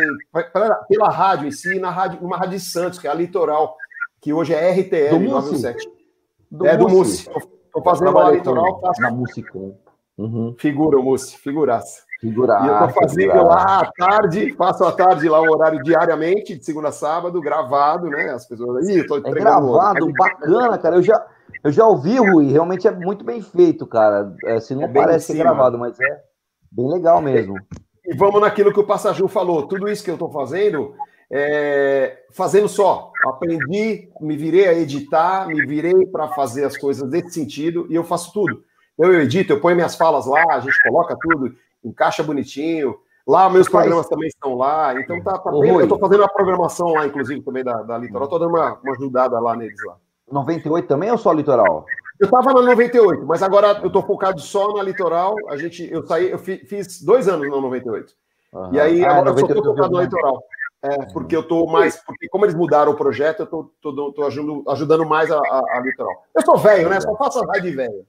pela 0.88 1.09
rádio 1.09 1.48
em 1.48 1.52
si, 1.52 1.78
na 1.78 1.90
rádio, 1.90 2.18
uma 2.20 2.36
rádio 2.36 2.59
de 2.59 2.60
Santos, 2.60 2.98
que 2.98 3.06
é 3.06 3.10
a 3.10 3.14
Litoral, 3.14 3.78
que 4.20 4.32
hoje 4.32 4.52
é 4.52 4.70
RTL 4.70 5.18
97. 5.18 5.90
Do 6.50 6.66
é 6.66 6.76
do 6.76 6.86
Mussi. 6.86 7.30
Estou 7.30 7.82
fazendo 7.82 8.18
a 8.18 8.30
Litoral, 8.30 8.78
faço... 8.78 9.00
Na 9.00 9.10
música. 9.10 9.59
Uhum. 10.18 10.54
Figura, 10.59 10.98
o 10.98 11.02
Mussi, 11.02 11.38
figuraça. 11.38 12.02
Figurar, 12.22 12.64
e 12.64 12.68
eu 12.68 12.78
tô 12.78 12.88
fazendo 13.00 13.32
figurar. 13.32 13.44
lá 13.44 13.80
à 13.80 13.92
tarde, 13.98 14.52
faço 14.52 14.84
à 14.84 14.92
tarde 14.92 15.28
lá 15.28 15.40
o 15.40 15.50
horário 15.50 15.82
diariamente, 15.82 16.56
de 16.56 16.64
segunda 16.64 16.90
a 16.90 16.92
sábado, 16.92 17.40
gravado, 17.40 18.08
né? 18.08 18.30
As 18.30 18.46
pessoas. 18.46 18.88
Ih, 18.88 19.04
tô 19.04 19.16
é 19.16 19.20
gravado, 19.22 20.08
bacana, 20.12 20.78
cara. 20.78 20.94
Eu 20.94 21.02
já, 21.02 21.26
eu 21.64 21.72
já 21.72 21.84
ouvi, 21.84 22.16
Rui, 22.18 22.52
realmente 22.52 22.86
é 22.86 22.92
muito 22.92 23.24
bem 23.24 23.42
feito, 23.42 23.84
cara. 23.88 24.32
É, 24.44 24.60
se 24.60 24.72
não 24.72 24.84
é 24.84 24.88
parece 24.88 25.34
gravado, 25.34 25.76
mas 25.76 25.98
é 25.98 26.20
bem 26.70 26.88
legal 26.92 27.20
mesmo. 27.20 27.56
E, 28.06 28.14
vamos 28.14 28.40
naquilo 28.40 28.72
que 28.72 28.78
o 28.78 28.86
Passaju 28.86 29.26
falou. 29.26 29.66
Tudo 29.66 29.88
isso 29.88 30.04
que 30.04 30.10
eu 30.12 30.16
tô 30.16 30.30
fazendo, 30.30 30.94
é, 31.28 32.18
fazendo 32.30 32.68
só. 32.68 33.10
Aprendi, 33.26 34.08
me 34.20 34.36
virei 34.36 34.68
a 34.68 34.74
editar, 34.74 35.48
me 35.48 35.66
virei 35.66 36.06
para 36.06 36.28
fazer 36.28 36.64
as 36.64 36.76
coisas 36.76 37.10
desse 37.10 37.32
sentido 37.32 37.84
e 37.90 37.96
eu 37.96 38.04
faço 38.04 38.32
tudo. 38.32 38.62
Eu 38.96 39.12
edito, 39.20 39.52
eu 39.52 39.60
ponho 39.60 39.74
minhas 39.74 39.96
falas 39.96 40.24
lá, 40.24 40.44
a 40.50 40.60
gente 40.60 40.80
coloca 40.84 41.16
tudo 41.20 41.52
encaixa 41.84 42.22
bonitinho. 42.22 42.94
Lá, 43.26 43.48
meus 43.48 43.68
programas 43.68 44.09
também 44.09 44.28
estão 44.28 44.56
lá. 44.56 44.94
Então 45.00 45.20
tá, 45.22 45.38
tá 45.38 45.50
bem. 45.52 45.70
Eu 45.70 45.88
tô 45.88 45.98
fazendo 45.98 46.20
uma 46.20 46.28
programação 46.28 46.88
lá, 46.88 47.06
inclusive, 47.06 47.40
também 47.42 47.62
da, 47.62 47.82
da 47.82 47.98
Litoral. 47.98 48.28
Tô 48.28 48.38
dando 48.38 48.50
uma, 48.50 48.74
uma 48.82 48.92
ajudada 48.92 49.38
lá 49.38 49.56
neles 49.56 49.78
lá. 49.86 49.96
98 50.30 50.88
também 50.88 51.10
ou 51.10 51.18
só 51.18 51.32
Litoral? 51.32 51.84
Eu 52.18 52.30
tava 52.30 52.52
na 52.52 52.62
98, 52.62 53.26
mas 53.26 53.42
agora 53.42 53.80
eu 53.82 53.90
tô 53.90 54.02
focado 54.02 54.40
só 54.40 54.72
na 54.74 54.82
Litoral. 54.82 55.34
A 55.48 55.56
gente, 55.56 55.90
eu 55.90 56.06
saí, 56.06 56.30
eu 56.30 56.38
fiz 56.38 57.02
dois 57.02 57.28
anos 57.28 57.48
na 57.48 57.60
98. 57.60 58.12
Uhum. 58.52 58.74
E 58.74 58.80
aí 58.80 59.04
ah, 59.04 59.12
agora 59.12 59.30
eu 59.30 59.38
só 59.38 59.46
tô 59.46 59.64
focado 59.64 59.92
na 59.92 60.02
Litoral. 60.02 60.42
É, 60.84 61.12
porque 61.12 61.36
eu 61.36 61.46
tô 61.46 61.66
mais. 61.66 62.02
Porque 62.04 62.28
como 62.28 62.44
eles 62.44 62.56
mudaram 62.56 62.90
o 62.90 62.96
projeto, 62.96 63.40
eu 63.40 63.46
tô, 63.46 63.70
tô, 63.80 64.12
tô 64.12 64.24
ajudando, 64.24 64.64
ajudando 64.68 65.06
mais 65.06 65.30
a, 65.30 65.38
a, 65.38 65.62
a 65.76 65.80
Litoral. 65.80 66.24
Eu 66.34 66.42
sou 66.42 66.56
velho, 66.56 66.88
né? 66.88 67.00
Só 67.00 67.14
faço 67.16 67.40
a 67.40 67.46
rádio 67.46 67.76
velho. 67.76 68.04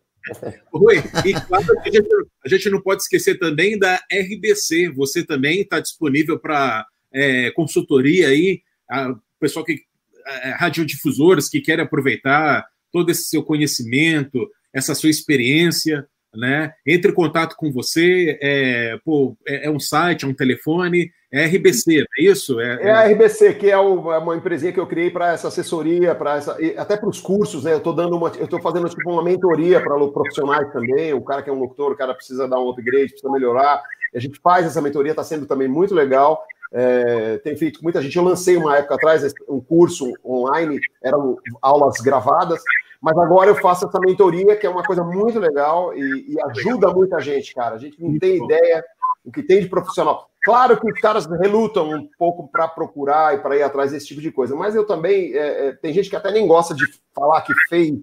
Rui, 0.74 0.98
e 1.26 1.34
claro, 1.34 1.66
a 1.80 1.90
gente, 1.90 2.10
a 2.46 2.50
gente 2.50 2.70
não 2.70 2.82
pode 2.82 3.02
esquecer 3.02 3.38
também 3.38 3.78
da 3.78 4.00
RBC. 4.12 4.90
Você 4.90 5.24
também 5.24 5.62
está 5.62 5.80
disponível 5.80 6.40
para 6.40 6.86
é, 7.12 7.52
consultoria 7.52 8.28
aí, 8.30 8.62
a, 8.90 9.14
pessoal 9.40 9.66
que. 9.66 9.82
A, 10.26 10.56
radiodifusores 10.58 11.50
que 11.50 11.60
querem 11.60 11.84
aproveitar 11.84 12.66
todo 12.92 13.10
esse 13.10 13.24
seu 13.24 13.44
conhecimento, 13.44 14.50
essa 14.72 14.96
sua 14.96 15.10
experiência 15.10 16.08
né? 16.36 16.74
Entre 16.86 17.12
em 17.12 17.14
contato 17.14 17.56
com 17.56 17.72
você, 17.72 18.38
é, 18.42 19.00
pô, 19.06 19.38
é, 19.48 19.68
é, 19.68 19.70
um 19.70 19.80
site, 19.80 20.26
é 20.26 20.28
um 20.28 20.34
telefone, 20.34 21.12
é 21.32 21.46
RBC, 21.46 21.98
não 21.98 22.06
é 22.18 22.22
isso? 22.22 22.60
É, 22.60 22.84
é 22.84 22.92
a 22.92 23.08
RBC, 23.08 23.56
que 23.56 23.70
é, 23.70 23.78
o, 23.78 24.12
é, 24.12 24.18
uma 24.18 24.36
empresinha 24.36 24.72
que 24.72 24.80
eu 24.80 24.88
criei 24.88 25.10
para 25.10 25.34
essa 25.34 25.48
assessoria, 25.48 26.14
para 26.14 26.38
essa, 26.38 26.58
até 26.78 26.96
para 26.98 27.10
os 27.10 27.20
cursos, 27.20 27.64
né? 27.64 27.74
Eu 27.74 27.78
estou 27.78 27.94
dando 27.94 28.16
uma, 28.16 28.32
eu 28.38 28.46
estou 28.46 28.62
fazendo 28.62 28.90
tipo 28.90 29.10
uma 29.12 29.24
mentoria 29.24 29.82
para 29.82 29.96
profissionais 30.10 30.72
também. 30.72 31.14
O 31.14 31.22
cara 31.22 31.42
que 31.42 31.50
é 31.50 31.54
um 31.54 31.60
locutor, 31.60 31.92
o 31.92 31.98
cara 31.98 32.14
precisa 32.14 32.48
dar 32.48 32.60
um 32.60 32.70
upgrade, 32.70 33.10
precisa 33.10 33.32
melhorar. 33.32 33.82
A 34.14 34.20
gente 34.20 34.40
faz 34.40 34.66
essa 34.66 34.82
mentoria, 34.82 35.12
está 35.12 35.24
sendo 35.24 35.46
também 35.46 35.68
muito 35.68 35.96
legal. 35.96 36.44
É, 36.72 37.38
tem 37.40 37.56
feito 37.56 37.80
com 37.80 37.84
muita 37.84 38.02
gente. 38.02 38.16
Eu 38.16 38.24
lancei 38.24 38.58
uma 38.58 38.78
época 38.78 38.96
atrás 38.96 39.34
um 39.48 39.60
curso 39.60 40.12
online, 40.26 40.80
eram 41.04 41.38
aulas 41.62 42.00
gravadas, 42.02 42.62
mas 43.04 43.18
agora 43.18 43.50
eu 43.50 43.56
faço 43.56 43.86
essa 43.86 44.00
mentoria, 44.00 44.56
que 44.56 44.66
é 44.66 44.70
uma 44.70 44.82
coisa 44.82 45.04
muito 45.04 45.38
legal 45.38 45.94
e, 45.94 46.26
e 46.30 46.42
ajuda 46.52 46.88
muita 46.88 47.20
gente, 47.20 47.54
cara. 47.54 47.76
A 47.76 47.78
gente 47.78 48.02
não 48.02 48.18
tem 48.18 48.42
ideia 48.42 48.82
o 49.26 49.30
que 49.30 49.44
tem 49.44 49.60
de 49.60 49.68
profissional. 49.68 50.30
Claro 50.42 50.80
que 50.80 50.90
os 50.90 51.02
caras 51.02 51.26
relutam 51.26 51.90
um 51.90 52.08
pouco 52.18 52.48
para 52.48 52.66
procurar 52.66 53.36
e 53.36 53.40
para 53.40 53.58
ir 53.58 53.64
atrás 53.64 53.92
desse 53.92 54.08
tipo 54.08 54.22
de 54.22 54.32
coisa, 54.32 54.56
mas 54.56 54.74
eu 54.74 54.88
também. 54.88 55.34
É, 55.34 55.68
é, 55.68 55.72
tem 55.74 55.92
gente 55.92 56.10
que 56.10 56.16
até 56.16 56.32
nem 56.32 56.48
gosta 56.48 56.74
de 56.74 56.86
falar 57.14 57.42
que 57.42 57.52
fez 57.68 57.94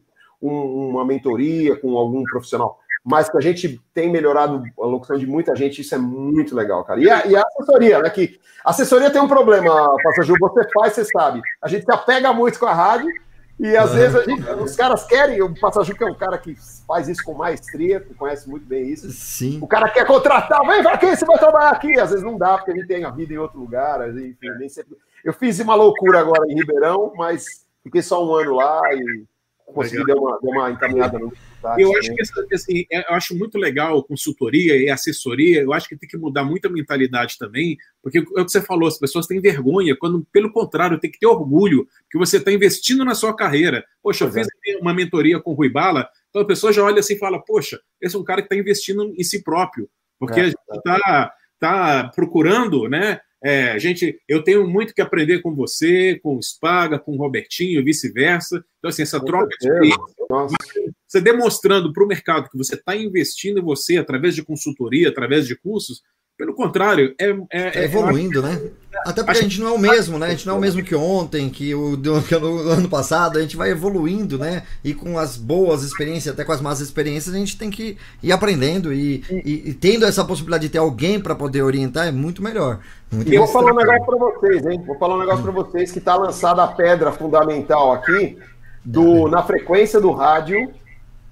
um, 0.41 0.91
uma 0.91 1.05
mentoria 1.05 1.77
com 1.77 1.97
algum 1.97 2.23
profissional, 2.25 2.79
mas 3.03 3.31
que 3.31 3.39
a 3.39 3.41
gente 3.41 3.81
tem 3.95 4.11
melhorado 4.11 4.63
a 4.79 4.85
locução 4.85 5.17
de 5.17 5.27
muita 5.27 5.57
gente, 5.57 5.81
isso 5.81 5.95
é 5.95 5.99
muito 5.99 6.55
legal, 6.55 6.85
cara. 6.85 7.01
E 7.01 7.09
a, 7.09 7.27
e 7.27 7.35
a 7.35 7.43
assessoria, 7.43 8.03
né? 8.03 8.11
Que 8.11 8.39
assessoria 8.63 9.11
tem 9.11 9.23
um 9.23 9.29
problema, 9.29 9.97
Pastor 10.05 10.25
Gil, 10.27 10.37
você 10.39 10.69
faz, 10.75 10.93
você 10.93 11.07
sabe. 11.07 11.41
A 11.63 11.69
gente 11.69 11.87
se 11.87 11.93
apega 11.93 12.35
muito 12.35 12.59
com 12.59 12.67
a 12.67 12.75
rádio 12.75 13.11
e 13.63 13.77
às 13.77 13.93
vezes 13.93 14.25
gente, 14.25 14.43
os 14.43 14.75
caras 14.75 15.05
querem, 15.05 15.43
o 15.43 15.55
Passajuca 15.55 15.99
que 15.99 16.05
é 16.05 16.07
um 16.07 16.15
cara 16.15 16.39
que 16.39 16.57
faz 16.87 17.09
isso 17.09 17.23
com 17.23 17.35
maestria, 17.35 18.01
que 18.01 18.15
conhece 18.15 18.49
muito 18.49 18.65
bem 18.65 18.89
isso. 18.89 19.11
Sim. 19.11 19.59
O 19.61 19.67
cara 19.67 19.91
quer 19.91 20.07
contratar, 20.07 20.67
vem, 20.67 20.83
vai 20.83 20.95
aqui, 20.95 21.15
você 21.15 21.27
vai 21.27 21.39
trabalhar 21.39 21.71
aqui. 21.71 22.01
Às 22.01 22.11
vezes 22.11 22.25
não 22.25 22.39
dá, 22.39 22.57
porque 22.57 22.71
a 22.71 22.75
gente 22.75 22.87
tem 22.87 23.05
a 23.05 23.11
vida 23.11 23.35
em 23.35 23.37
outro 23.37 23.61
lugar. 23.61 24.09
Enfim, 24.09 24.49
nem 24.59 24.69
sempre... 24.69 24.97
Eu 25.23 25.35
fiz 25.35 25.61
uma 25.61 25.75
loucura 25.75 26.21
agora 26.21 26.51
em 26.51 26.55
Ribeirão, 26.55 27.13
mas 27.15 27.67
fiquei 27.85 28.01
só 28.01 28.27
um 28.27 28.35
ano 28.35 28.55
lá 28.55 28.81
e 28.95 29.25
consegui 29.67 30.07
dar 30.07 30.17
uma, 30.17 30.39
dar 30.41 30.51
uma 30.51 30.71
encaminhada 30.71 31.19
no 31.19 31.31
eu 31.79 31.97
acho 31.97 32.15
que 32.15 32.55
assim, 32.55 32.87
é, 32.91 33.11
eu 33.11 33.15
acho 33.15 33.37
muito 33.37 33.59
legal 33.59 34.03
consultoria 34.05 34.77
e 34.77 34.89
assessoria. 34.89 35.63
Eu 35.63 35.73
acho 35.73 35.89
que 35.89 35.97
tem 35.97 36.09
que 36.09 36.17
mudar 36.17 36.45
muito 36.45 36.67
a 36.67 36.71
mentalidade 36.71 37.37
também, 37.39 37.77
porque 38.03 38.19
é 38.19 38.21
o 38.21 38.45
que 38.45 38.51
você 38.51 38.61
falou, 38.61 38.89
as 38.89 38.99
pessoas 38.99 39.27
têm 39.27 39.41
vergonha, 39.41 39.97
quando, 39.97 40.27
pelo 40.33 40.53
contrário, 40.53 40.99
tem 40.99 41.11
que 41.11 41.19
ter 41.19 41.27
orgulho 41.27 41.87
que 42.11 42.19
você 42.19 42.39
está 42.39 42.51
investindo 42.53 43.05
na 43.05 43.15
sua 43.15 43.35
carreira. 43.35 43.85
Poxa, 44.03 44.25
eu 44.25 44.33
fiz 44.33 44.47
é. 44.67 44.77
uma 44.79 44.95
mentoria 44.95 45.41
com 45.41 45.51
o 45.53 45.55
Rui 45.55 45.69
Bala, 45.69 46.09
então 46.29 46.43
a 46.43 46.47
pessoa 46.47 46.73
já 46.73 46.83
olha 46.83 47.01
assim 47.01 47.15
e 47.15 47.19
fala: 47.19 47.43
Poxa, 47.43 47.81
esse 48.01 48.17
é 48.17 48.19
um 48.19 48.25
cara 48.25 48.43
que 48.43 48.47
está 48.47 48.57
investindo 48.57 49.13
em 49.17 49.23
si 49.23 49.43
próprio, 49.43 49.89
porque 50.19 50.41
é, 50.41 50.43
a 50.43 50.47
gente 50.47 50.57
está 50.75 51.35
tá 51.59 52.11
procurando, 52.15 52.89
né? 52.89 53.21
É, 53.43 53.79
gente, 53.79 54.21
eu 54.29 54.43
tenho 54.45 54.69
muito 54.69 54.95
que 54.95 55.01
aprender 55.01 55.41
com 55.41 55.55
você, 55.55 56.19
com 56.23 56.37
o 56.37 56.43
Spaga, 56.43 56.99
com 56.99 57.13
o 57.13 57.17
Robertinho, 57.17 57.85
vice-versa. 57.85 58.63
Então, 58.79 58.91
assim, 58.91 59.03
essa 59.03 59.25
troca 59.25 59.57
de 59.61 59.69
você 61.09 61.21
demonstrando 61.21 61.93
para 61.93 62.05
o 62.05 62.07
mercado 62.07 62.49
que 62.49 62.59
você 62.59 62.75
está 62.75 62.95
investindo 62.95 63.59
em 63.59 63.65
você 63.65 63.97
através 63.97 64.35
de 64.35 64.45
consultoria, 64.45 65.09
através 65.09 65.47
de 65.47 65.57
cursos, 65.57 66.03
pelo 66.41 66.55
contrário, 66.55 67.15
é. 67.19 67.29
É, 67.53 67.81
é 67.81 67.85
evoluindo, 67.85 68.41
né? 68.41 68.59
Até 69.05 69.23
porque 69.23 69.39
a 69.41 69.43
gente 69.43 69.61
não 69.61 69.69
é 69.69 69.73
o 69.73 69.79
mesmo, 69.79 70.19
né? 70.19 70.29
A 70.29 70.31
gente 70.31 70.47
não 70.47 70.55
é 70.55 70.57
o 70.57 70.61
mesmo 70.61 70.83
que 70.83 70.95
ontem, 70.95 71.51
que 71.51 71.75
o 71.75 71.97
do, 72.01 72.23
que 72.23 72.35
no 72.35 72.71
ano 72.71 72.89
passado, 72.89 73.37
a 73.37 73.43
gente 73.43 73.59
vai 73.59 73.69
evoluindo, 73.69 74.39
né? 74.39 74.63
E 74.83 74.95
com 74.95 75.19
as 75.19 75.37
boas 75.37 75.83
experiências, 75.83 76.33
até 76.33 76.43
com 76.43 76.53
as 76.53 76.63
más 76.63 76.81
experiências, 76.81 77.35
a 77.35 77.39
gente 77.39 77.59
tem 77.59 77.69
que 77.69 77.99
ir 78.23 78.33
aprendendo 78.33 78.91
e, 78.91 79.23
e, 79.31 79.69
e 79.69 79.75
tendo 79.75 80.07
essa 80.07 80.25
possibilidade 80.25 80.63
de 80.63 80.71
ter 80.71 80.79
alguém 80.79 81.21
para 81.21 81.35
poder 81.35 81.61
orientar 81.61 82.09
é 82.09 82.11
muito 82.11 82.43
melhor. 82.43 82.79
Muito 83.13 83.31
e 83.31 83.35
eu 83.35 83.45
vou 83.45 83.53
falar 83.53 83.73
um 83.73 83.77
negócio 83.77 84.07
para 84.07 84.17
vocês, 84.17 84.65
hein? 84.65 84.83
Vou 84.87 84.99
falar 84.99 85.17
um 85.17 85.21
negócio 85.21 85.43
para 85.43 85.53
vocês 85.53 85.93
que 85.93 85.99
está 85.99 86.17
lançada 86.17 86.65
a 86.65 86.69
pedra 86.69 87.13
fundamental 87.13 87.93
aqui 87.93 88.39
do 88.83 89.29
na 89.29 89.43
frequência 89.43 90.01
do 90.01 90.11
rádio 90.11 90.73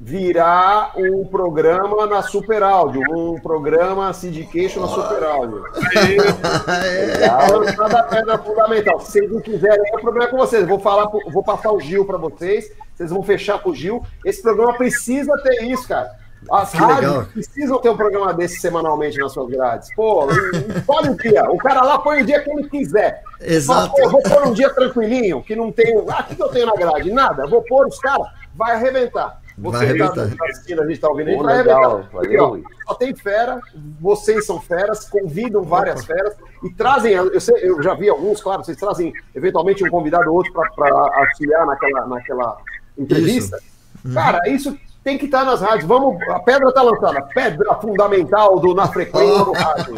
virá 0.00 0.92
um 0.96 1.24
programa 1.24 2.06
na 2.06 2.22
Super 2.22 2.62
Áudio, 2.62 3.02
um 3.10 3.40
programa 3.40 4.12
syndication 4.12 4.80
na 4.80 4.88
Super 4.88 5.24
Áudio. 5.24 5.64
É. 5.98 7.88
da 7.88 8.02
pedra 8.04 8.38
fundamental. 8.38 9.00
Se 9.00 9.12
vocês 9.12 9.30
não 9.30 9.40
quiserem, 9.40 9.80
o 9.94 10.00
problema 10.00 10.26
é 10.26 10.30
com 10.30 10.36
vocês. 10.36 10.66
Vou 10.66 10.78
falar, 10.78 11.08
vou 11.30 11.42
passar 11.42 11.72
o 11.72 11.80
Gil 11.80 12.04
para 12.04 12.16
vocês. 12.16 12.70
Vocês 12.94 13.10
vão 13.10 13.22
fechar 13.22 13.60
com 13.60 13.70
o 13.70 13.74
Gil. 13.74 14.02
Esse 14.24 14.40
programa 14.40 14.74
precisa 14.74 15.36
ter 15.42 15.64
isso, 15.64 15.88
cara. 15.88 16.10
As 16.50 16.70
que 16.70 16.76
rádios 16.76 17.10
legal. 17.10 17.26
precisam 17.32 17.78
ter 17.78 17.90
um 17.90 17.96
programa 17.96 18.32
desse 18.32 18.60
semanalmente 18.60 19.18
nas 19.18 19.32
suas 19.32 19.50
grades. 19.50 19.92
Pô, 19.96 20.28
escolhe 20.76 21.10
um 21.10 21.16
dia. 21.16 21.50
O 21.50 21.58
cara 21.58 21.82
lá 21.82 21.98
põe 21.98 22.22
o 22.22 22.26
dia 22.26 22.40
que 22.40 22.50
ele 22.50 22.68
quiser. 22.68 23.22
Exato. 23.40 23.96
Fala, 23.96 24.08
vou 24.08 24.22
pôr 24.22 24.46
um 24.46 24.52
dia 24.52 24.70
tranquilinho, 24.70 25.42
que 25.42 25.56
não 25.56 25.72
tem. 25.72 25.96
Ah, 26.08 26.24
o 26.30 26.34
que 26.34 26.40
eu 26.40 26.48
tenho 26.48 26.66
na 26.66 26.74
grade? 26.74 27.10
Nada. 27.10 27.46
Vou 27.48 27.62
pôr 27.62 27.88
os 27.88 27.98
caras, 27.98 28.28
vai 28.54 28.74
arrebentar. 28.76 29.40
Você 29.60 29.98
vai 29.98 30.14
tá 30.14 30.22
assistindo, 30.50 30.82
a 30.82 30.84
gente 30.84 30.94
está 30.94 31.08
ouvindo, 31.08 31.30
gente 31.30 31.42
vai 31.42 31.54
arrebentar. 31.54 32.08
Valeu, 32.12 32.62
só 32.86 32.94
tem 32.94 33.14
fera, 33.14 33.60
vocês 34.00 34.46
são 34.46 34.60
feras, 34.60 35.08
convidam 35.08 35.62
várias 35.62 36.04
feras 36.04 36.34
e 36.62 36.70
trazem, 36.70 37.12
eu, 37.12 37.40
sei, 37.40 37.56
eu 37.62 37.82
já 37.82 37.94
vi 37.94 38.08
alguns, 38.08 38.40
claro, 38.40 38.64
vocês 38.64 38.76
trazem 38.76 39.12
eventualmente 39.34 39.84
um 39.84 39.90
convidado 39.90 40.30
ou 40.30 40.36
outro 40.36 40.52
para 40.52 41.20
auxiliar 41.20 41.66
naquela, 41.66 42.06
naquela 42.06 42.56
entrevista. 42.96 43.58
Isso. 44.04 44.14
Cara, 44.14 44.48
isso 44.48 44.78
tem 45.02 45.16
que 45.16 45.24
estar 45.24 45.44
nas 45.44 45.60
rádios. 45.60 45.84
Vamos, 45.84 46.20
a 46.28 46.38
pedra 46.40 46.68
está 46.68 46.82
lançada. 46.82 47.22
Pedra 47.34 47.74
fundamental 47.76 48.60
do 48.60 48.74
Na 48.74 48.88
Frequência 48.88 49.44
do 49.44 49.52
rádio. 49.52 49.96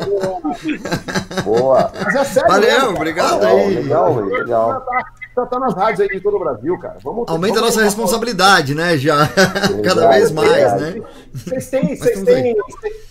Boa. 1.44 1.90
Mas 2.04 2.14
é 2.14 2.24
sério. 2.24 2.48
Valeu, 2.48 2.80
mesmo, 2.80 2.96
obrigado 2.96 3.44
aí. 3.44 3.74
Legal, 3.74 4.14
legal. 4.14 4.86
Tá, 5.34 5.46
tá, 5.46 5.60
nas 5.60 5.74
rádios 5.74 6.00
aí 6.00 6.08
de 6.08 6.20
todo 6.20 6.36
o 6.36 6.40
Brasil, 6.40 6.76
cara. 6.78 6.98
Vamos, 7.04 7.28
Aumenta 7.28 7.54
vamos 7.54 7.58
a 7.58 7.66
nossa 7.66 7.84
responsabilidade, 7.84 8.74
né? 8.74 8.96
Já. 8.96 9.28
Cada 9.84 10.08
vez 10.08 10.32
mais, 10.32 10.80
né? 10.80 11.02
Vocês 11.32 11.70
têm, 11.70 11.96
vocês 11.96 12.24
têm, 12.24 12.56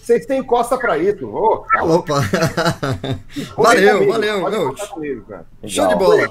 vocês 0.01 0.25
têm 0.25 0.43
costa 0.43 0.77
para 0.77 0.97
isso. 0.97 1.25
Oh, 1.25 1.63
Opa! 1.95 2.21
valeu, 3.55 4.07
valeu. 4.07 4.49
Meu. 4.49 4.75
Comigo, 4.75 5.33
Show 5.65 5.87
de 5.87 5.95
bola. 5.95 6.29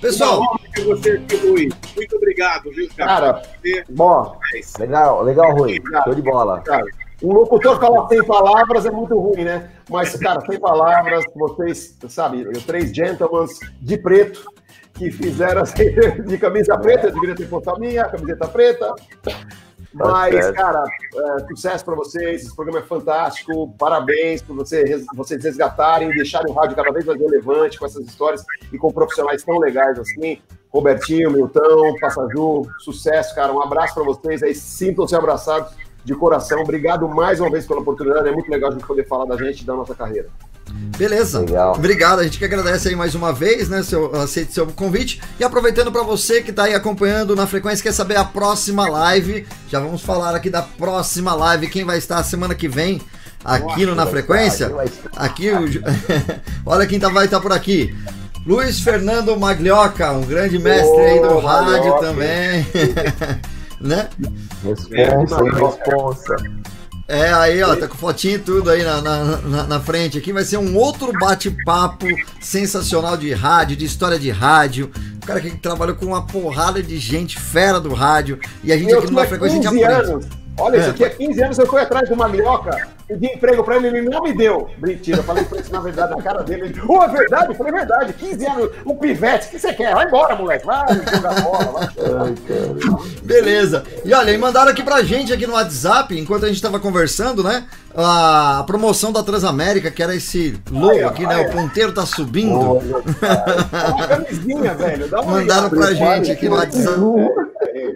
Pessoal, 0.00 0.40
você, 0.84 1.20
Rui. 1.42 1.68
Muito 1.96 2.16
obrigado, 2.16 2.70
viu, 2.70 2.88
cara? 2.96 3.32
cara 3.32 3.42
bom, 3.90 4.38
legal, 4.78 5.22
legal, 5.24 5.56
Rui. 5.56 5.82
Show 6.04 6.14
de 6.14 6.22
bola. 6.22 6.60
Cara, 6.60 6.84
um 7.20 7.32
locutor 7.32 7.80
falar 7.80 8.06
sem 8.06 8.24
palavras 8.24 8.86
é 8.86 8.90
muito 8.92 9.18
ruim, 9.18 9.42
né? 9.42 9.68
Mas, 9.90 10.14
cara, 10.14 10.40
sem 10.42 10.60
palavras, 10.60 11.24
vocês, 11.34 11.96
sabe, 12.08 12.44
três 12.62 12.94
gentlemen 12.94 13.48
de 13.80 13.98
preto 13.98 14.58
que 14.98 15.10
fizeram 15.10 15.62
assim, 15.62 15.84
de 16.26 16.36
camisa 16.36 16.76
preta, 16.76 17.06
eu 17.06 17.12
deveria 17.12 17.36
ter 17.36 17.48
posto 17.48 17.70
a 17.70 17.78
minha, 17.78 18.04
camiseta 18.04 18.48
preta. 18.48 18.94
Mas, 19.94 20.50
cara, 20.50 20.84
é, 21.14 21.46
sucesso 21.46 21.84
para 21.84 21.94
vocês. 21.94 22.42
Esse 22.42 22.54
programa 22.54 22.80
é 22.80 22.82
fantástico. 22.82 23.74
Parabéns 23.78 24.42
por 24.42 24.54
você, 24.54 25.02
vocês 25.14 25.42
resgatarem, 25.42 26.10
deixarem 26.10 26.52
o 26.52 26.54
rádio 26.54 26.76
cada 26.76 26.92
vez 26.92 27.06
mais 27.06 27.18
relevante 27.18 27.78
com 27.78 27.86
essas 27.86 28.06
histórias 28.06 28.44
e 28.72 28.76
com 28.76 28.92
profissionais 28.92 29.42
tão 29.42 29.58
legais 29.58 29.98
assim. 29.98 30.40
Robertinho, 30.70 31.30
Milton, 31.30 31.94
Passaju, 32.00 32.62
sucesso, 32.80 33.34
cara. 33.34 33.52
Um 33.52 33.62
abraço 33.62 33.94
para 33.94 34.04
vocês 34.04 34.42
aí. 34.42 34.54
Sintam-se 34.54 35.16
abraçados 35.16 35.72
de 36.08 36.14
coração. 36.14 36.62
Obrigado 36.62 37.06
mais 37.06 37.38
uma 37.38 37.50
vez 37.50 37.66
pela 37.66 37.80
oportunidade. 37.80 38.26
É 38.26 38.32
muito 38.32 38.50
legal 38.50 38.70
a 38.70 38.72
gente 38.72 38.86
poder 38.86 39.06
falar 39.06 39.26
da 39.26 39.36
gente 39.36 39.60
e 39.60 39.64
da 39.64 39.74
nossa 39.74 39.94
carreira. 39.94 40.28
Beleza. 40.96 41.40
Legal. 41.40 41.74
Obrigado. 41.74 42.20
A 42.20 42.24
gente 42.24 42.38
que 42.38 42.44
agradece 42.46 42.88
aí 42.88 42.96
mais 42.96 43.14
uma 43.14 43.30
vez, 43.30 43.68
né? 43.68 43.82
Seu, 43.82 44.14
aceite 44.16 44.54
seu 44.54 44.66
convite. 44.68 45.20
E 45.38 45.44
aproveitando 45.44 45.92
para 45.92 46.02
você 46.02 46.42
que 46.42 46.50
está 46.50 46.64
aí 46.64 46.74
acompanhando 46.74 47.36
na 47.36 47.46
frequência, 47.46 47.82
quer 47.82 47.92
saber 47.92 48.16
a 48.16 48.24
próxima 48.24 48.88
live. 48.88 49.46
Já 49.68 49.80
vamos 49.80 50.00
falar 50.00 50.34
aqui 50.34 50.48
da 50.48 50.62
próxima 50.62 51.34
live. 51.34 51.68
Quem 51.68 51.84
vai 51.84 51.98
estar 51.98 52.22
semana 52.22 52.54
que 52.54 52.68
vem 52.68 53.02
aqui 53.44 53.84
no 53.84 53.94
Na 53.94 54.06
Frequência? 54.06 54.72
Aqui, 55.14 55.50
o... 55.50 55.66
olha 56.64 56.86
quem 56.86 56.98
tá, 56.98 57.10
vai 57.10 57.26
estar 57.26 57.40
por 57.40 57.52
aqui. 57.52 57.94
Luiz 58.46 58.80
Fernando 58.80 59.38
Maglioca, 59.38 60.10
um 60.12 60.22
grande 60.22 60.58
mestre 60.58 61.00
aí 61.00 61.20
do 61.20 61.38
rádio 61.38 61.98
também. 62.00 62.66
né? 63.80 64.08
Responsa, 64.62 65.42
responsa. 65.44 66.36
É, 67.06 67.32
aí, 67.32 67.62
ó, 67.62 67.74
tá 67.74 67.88
com 67.88 67.96
fotinho 67.96 68.34
e 68.34 68.38
tudo 68.38 68.68
aí 68.68 68.84
na, 68.84 69.00
na, 69.00 69.62
na, 69.64 69.80
frente 69.80 70.18
aqui. 70.18 70.30
Vai 70.30 70.44
ser 70.44 70.58
um 70.58 70.76
outro 70.76 71.10
bate-papo 71.18 72.06
sensacional 72.38 73.16
de 73.16 73.32
rádio, 73.32 73.76
de 73.76 73.86
história 73.86 74.18
de 74.18 74.30
rádio. 74.30 74.90
O 75.22 75.26
cara 75.26 75.40
que 75.40 75.50
trabalhou 75.56 75.96
com 75.96 76.04
uma 76.04 76.26
porrada 76.26 76.82
de 76.82 76.98
gente 76.98 77.40
fera 77.40 77.80
do 77.80 77.94
rádio. 77.94 78.38
E 78.62 78.70
a 78.70 78.76
gente 78.76 78.90
eu 78.90 78.98
aqui 78.98 79.06
numa 79.10 79.24
frequência 79.24 79.58
a 79.58 79.62
gente 79.62 79.82
aprende. 79.82 80.10
Anos. 80.10 80.26
Olha, 80.58 80.76
isso 80.76 80.90
aqui 80.90 81.04
é 81.04 81.08
15 81.08 81.42
anos, 81.42 81.58
eu 81.58 81.66
fui 81.66 81.80
atrás 81.80 82.08
de 82.08 82.14
uma 82.14 82.28
minhoca, 82.28 82.88
pedi 83.08 83.26
emprego 83.26 83.64
pra 83.64 83.76
ele, 83.76 83.88
ele 83.88 84.02
não 84.02 84.22
me 84.22 84.34
deu. 84.34 84.68
Mentira, 84.78 85.18
eu 85.18 85.24
falei 85.24 85.42
pra 85.44 85.58
isso 85.58 85.72
na 85.72 85.80
verdade, 85.80 86.14
na 86.14 86.22
cara 86.22 86.42
dele. 86.42 86.66
Ele, 86.66 86.82
oh, 86.86 87.02
é 87.02 87.08
verdade? 87.08 87.48
Eu 87.48 87.54
falei, 87.54 87.72
é 87.72 87.76
verdade, 87.76 88.12
15 88.12 88.46
anos, 88.46 88.70
um 88.84 88.94
pivete, 88.94 89.46
o 89.48 89.50
que 89.50 89.58
você 89.58 89.72
quer? 89.72 89.94
Vai 89.94 90.06
embora, 90.06 90.36
moleque, 90.36 90.66
vai 90.66 90.86
jogar 91.12 91.40
bola, 91.40 91.72
vai. 91.72 92.34
Beleza. 93.22 93.84
E 94.04 94.12
olha, 94.12 94.30
e 94.30 94.38
mandaram 94.38 94.70
aqui 94.70 94.82
pra 94.82 95.02
gente 95.02 95.32
aqui 95.32 95.46
no 95.46 95.54
WhatsApp, 95.54 96.18
enquanto 96.18 96.44
a 96.44 96.48
gente 96.48 96.60
tava 96.60 96.78
conversando, 96.78 97.42
né? 97.42 97.66
A 97.96 98.62
promoção 98.66 99.10
da 99.10 99.22
Transamérica, 99.22 99.90
que 99.90 100.02
era 100.02 100.14
esse 100.14 100.60
logo 100.70 101.06
aqui, 101.06 101.26
né? 101.26 101.48
O 101.48 101.52
ponteiro 101.52 101.92
tá 101.92 102.04
subindo. 102.04 102.78
Dá 103.20 103.94
uma 103.94 104.06
camisinha, 104.06 104.74
velho. 104.74 105.08
Dá 105.08 105.20
uma 105.22 105.38
Mandaram 105.38 105.70
pra 105.70 105.94
gente 105.94 106.30
aqui 106.30 106.48
no 106.48 106.56
WhatsApp. 106.56 107.00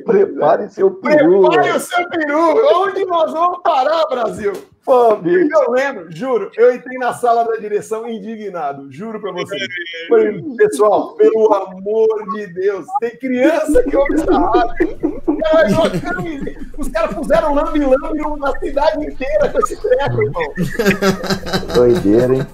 Prepare 0.05 0.69
seu 0.71 0.91
peru. 0.91 1.51
Prepare 1.51 1.77
o 1.77 1.81
seu 1.81 2.09
peru! 2.09 2.83
Onde 2.83 3.05
nós 3.05 3.31
vamos 3.31 3.61
parar, 3.63 4.05
Brasil? 4.07 4.53
Família. 4.85 5.49
Eu 5.53 5.71
lembro, 5.71 6.07
juro, 6.11 6.51
eu 6.57 6.75
entrei 6.75 6.99
na 6.99 7.15
sala 7.15 7.45
da 7.45 7.55
direção 7.57 8.09
indignado, 8.09 8.91
juro 8.91 9.21
pra 9.21 9.31
vocês. 9.31 9.63
Falei, 10.09 10.43
pessoal, 10.57 11.15
pelo 11.15 11.53
amor 11.55 12.09
de 12.35 12.49
Deus, 12.49 12.87
tem 13.01 13.17
criança 13.17 13.83
que 13.85 13.97
ouve 13.97 14.15
essa 14.15 14.39
rádio. 14.39 15.23
Os 16.77 16.89
caras 16.89 17.15
puseram 17.15 17.55
lambi-lambi 17.55 18.41
na 18.41 18.59
cidade 18.59 19.07
inteira 19.07 19.49
com 19.49 19.59
esse 19.61 19.81
treco, 19.81 20.23
irmão. 20.23 20.53
Doideira, 21.75 22.35
hein? 22.35 22.47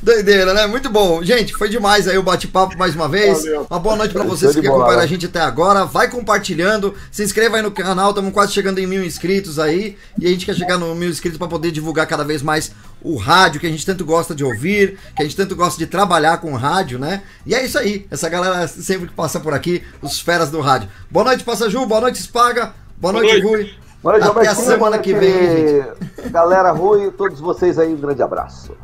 Doideira, 0.00 0.54
né? 0.54 0.66
Muito 0.66 0.88
bom. 0.88 1.22
Gente, 1.24 1.52
foi 1.54 1.68
demais 1.68 2.06
aí 2.06 2.16
o 2.16 2.22
bate-papo 2.22 2.78
mais 2.78 2.94
uma 2.94 3.08
vez. 3.08 3.42
Valeu. 3.42 3.66
Uma 3.68 3.78
boa 3.80 3.96
noite 3.96 4.12
pra 4.12 4.22
Show 4.22 4.30
vocês 4.30 4.54
que 4.54 4.66
acompanharam 4.66 5.02
a 5.02 5.06
gente 5.06 5.26
até 5.26 5.40
agora. 5.40 5.84
Vai 5.84 6.08
compartilhando, 6.08 6.94
se 7.10 7.24
inscreva 7.24 7.56
aí 7.56 7.62
no 7.62 7.72
canal, 7.72 8.10
estamos 8.10 8.32
quase 8.32 8.52
chegando 8.52 8.78
em 8.78 8.86
mil 8.86 9.04
inscritos 9.04 9.58
aí. 9.58 9.96
E 10.18 10.26
a 10.26 10.30
gente 10.30 10.46
quer 10.46 10.54
chegar 10.54 10.78
no 10.78 10.94
mil 10.94 11.10
inscritos 11.10 11.36
pra 11.36 11.48
poder 11.48 11.72
divulgar 11.72 12.06
cada 12.06 12.24
vez 12.24 12.42
mais 12.42 12.70
o 13.02 13.16
rádio, 13.16 13.60
que 13.60 13.66
a 13.66 13.70
gente 13.70 13.84
tanto 13.84 14.04
gosta 14.04 14.34
de 14.34 14.44
ouvir, 14.44 14.98
que 15.16 15.22
a 15.22 15.24
gente 15.24 15.36
tanto 15.36 15.56
gosta 15.56 15.78
de 15.78 15.86
trabalhar 15.86 16.38
com 16.38 16.54
rádio, 16.54 16.98
né? 16.98 17.22
E 17.44 17.54
é 17.54 17.64
isso 17.64 17.78
aí, 17.78 18.06
essa 18.10 18.28
galera 18.28 18.66
sempre 18.66 19.08
que 19.08 19.14
passa 19.14 19.38
por 19.38 19.54
aqui, 19.54 19.82
os 20.02 20.20
feras 20.20 20.50
do 20.50 20.60
rádio. 20.60 20.88
Boa 21.10 21.24
noite, 21.24 21.44
Passaju, 21.44 21.86
boa 21.86 22.00
noite, 22.00 22.20
Spaga, 22.20 22.72
boa 22.96 23.12
noite, 23.12 23.40
noite. 23.40 23.46
Rui. 23.46 23.74
Boa 24.02 24.18
noite, 24.18 24.30
Até 24.30 24.48
a 24.48 24.54
semana 24.54 24.78
boa 24.78 24.98
que 24.98 25.12
vem, 25.12 25.32
gente. 25.32 26.30
Galera 26.30 26.70
Rui, 26.72 27.10
todos 27.10 27.40
vocês 27.40 27.78
aí, 27.78 27.92
um 27.92 27.96
grande 27.96 28.22
abraço. 28.22 28.76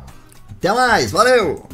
Até 0.57 0.71
mais, 0.71 1.11
valeu! 1.11 1.67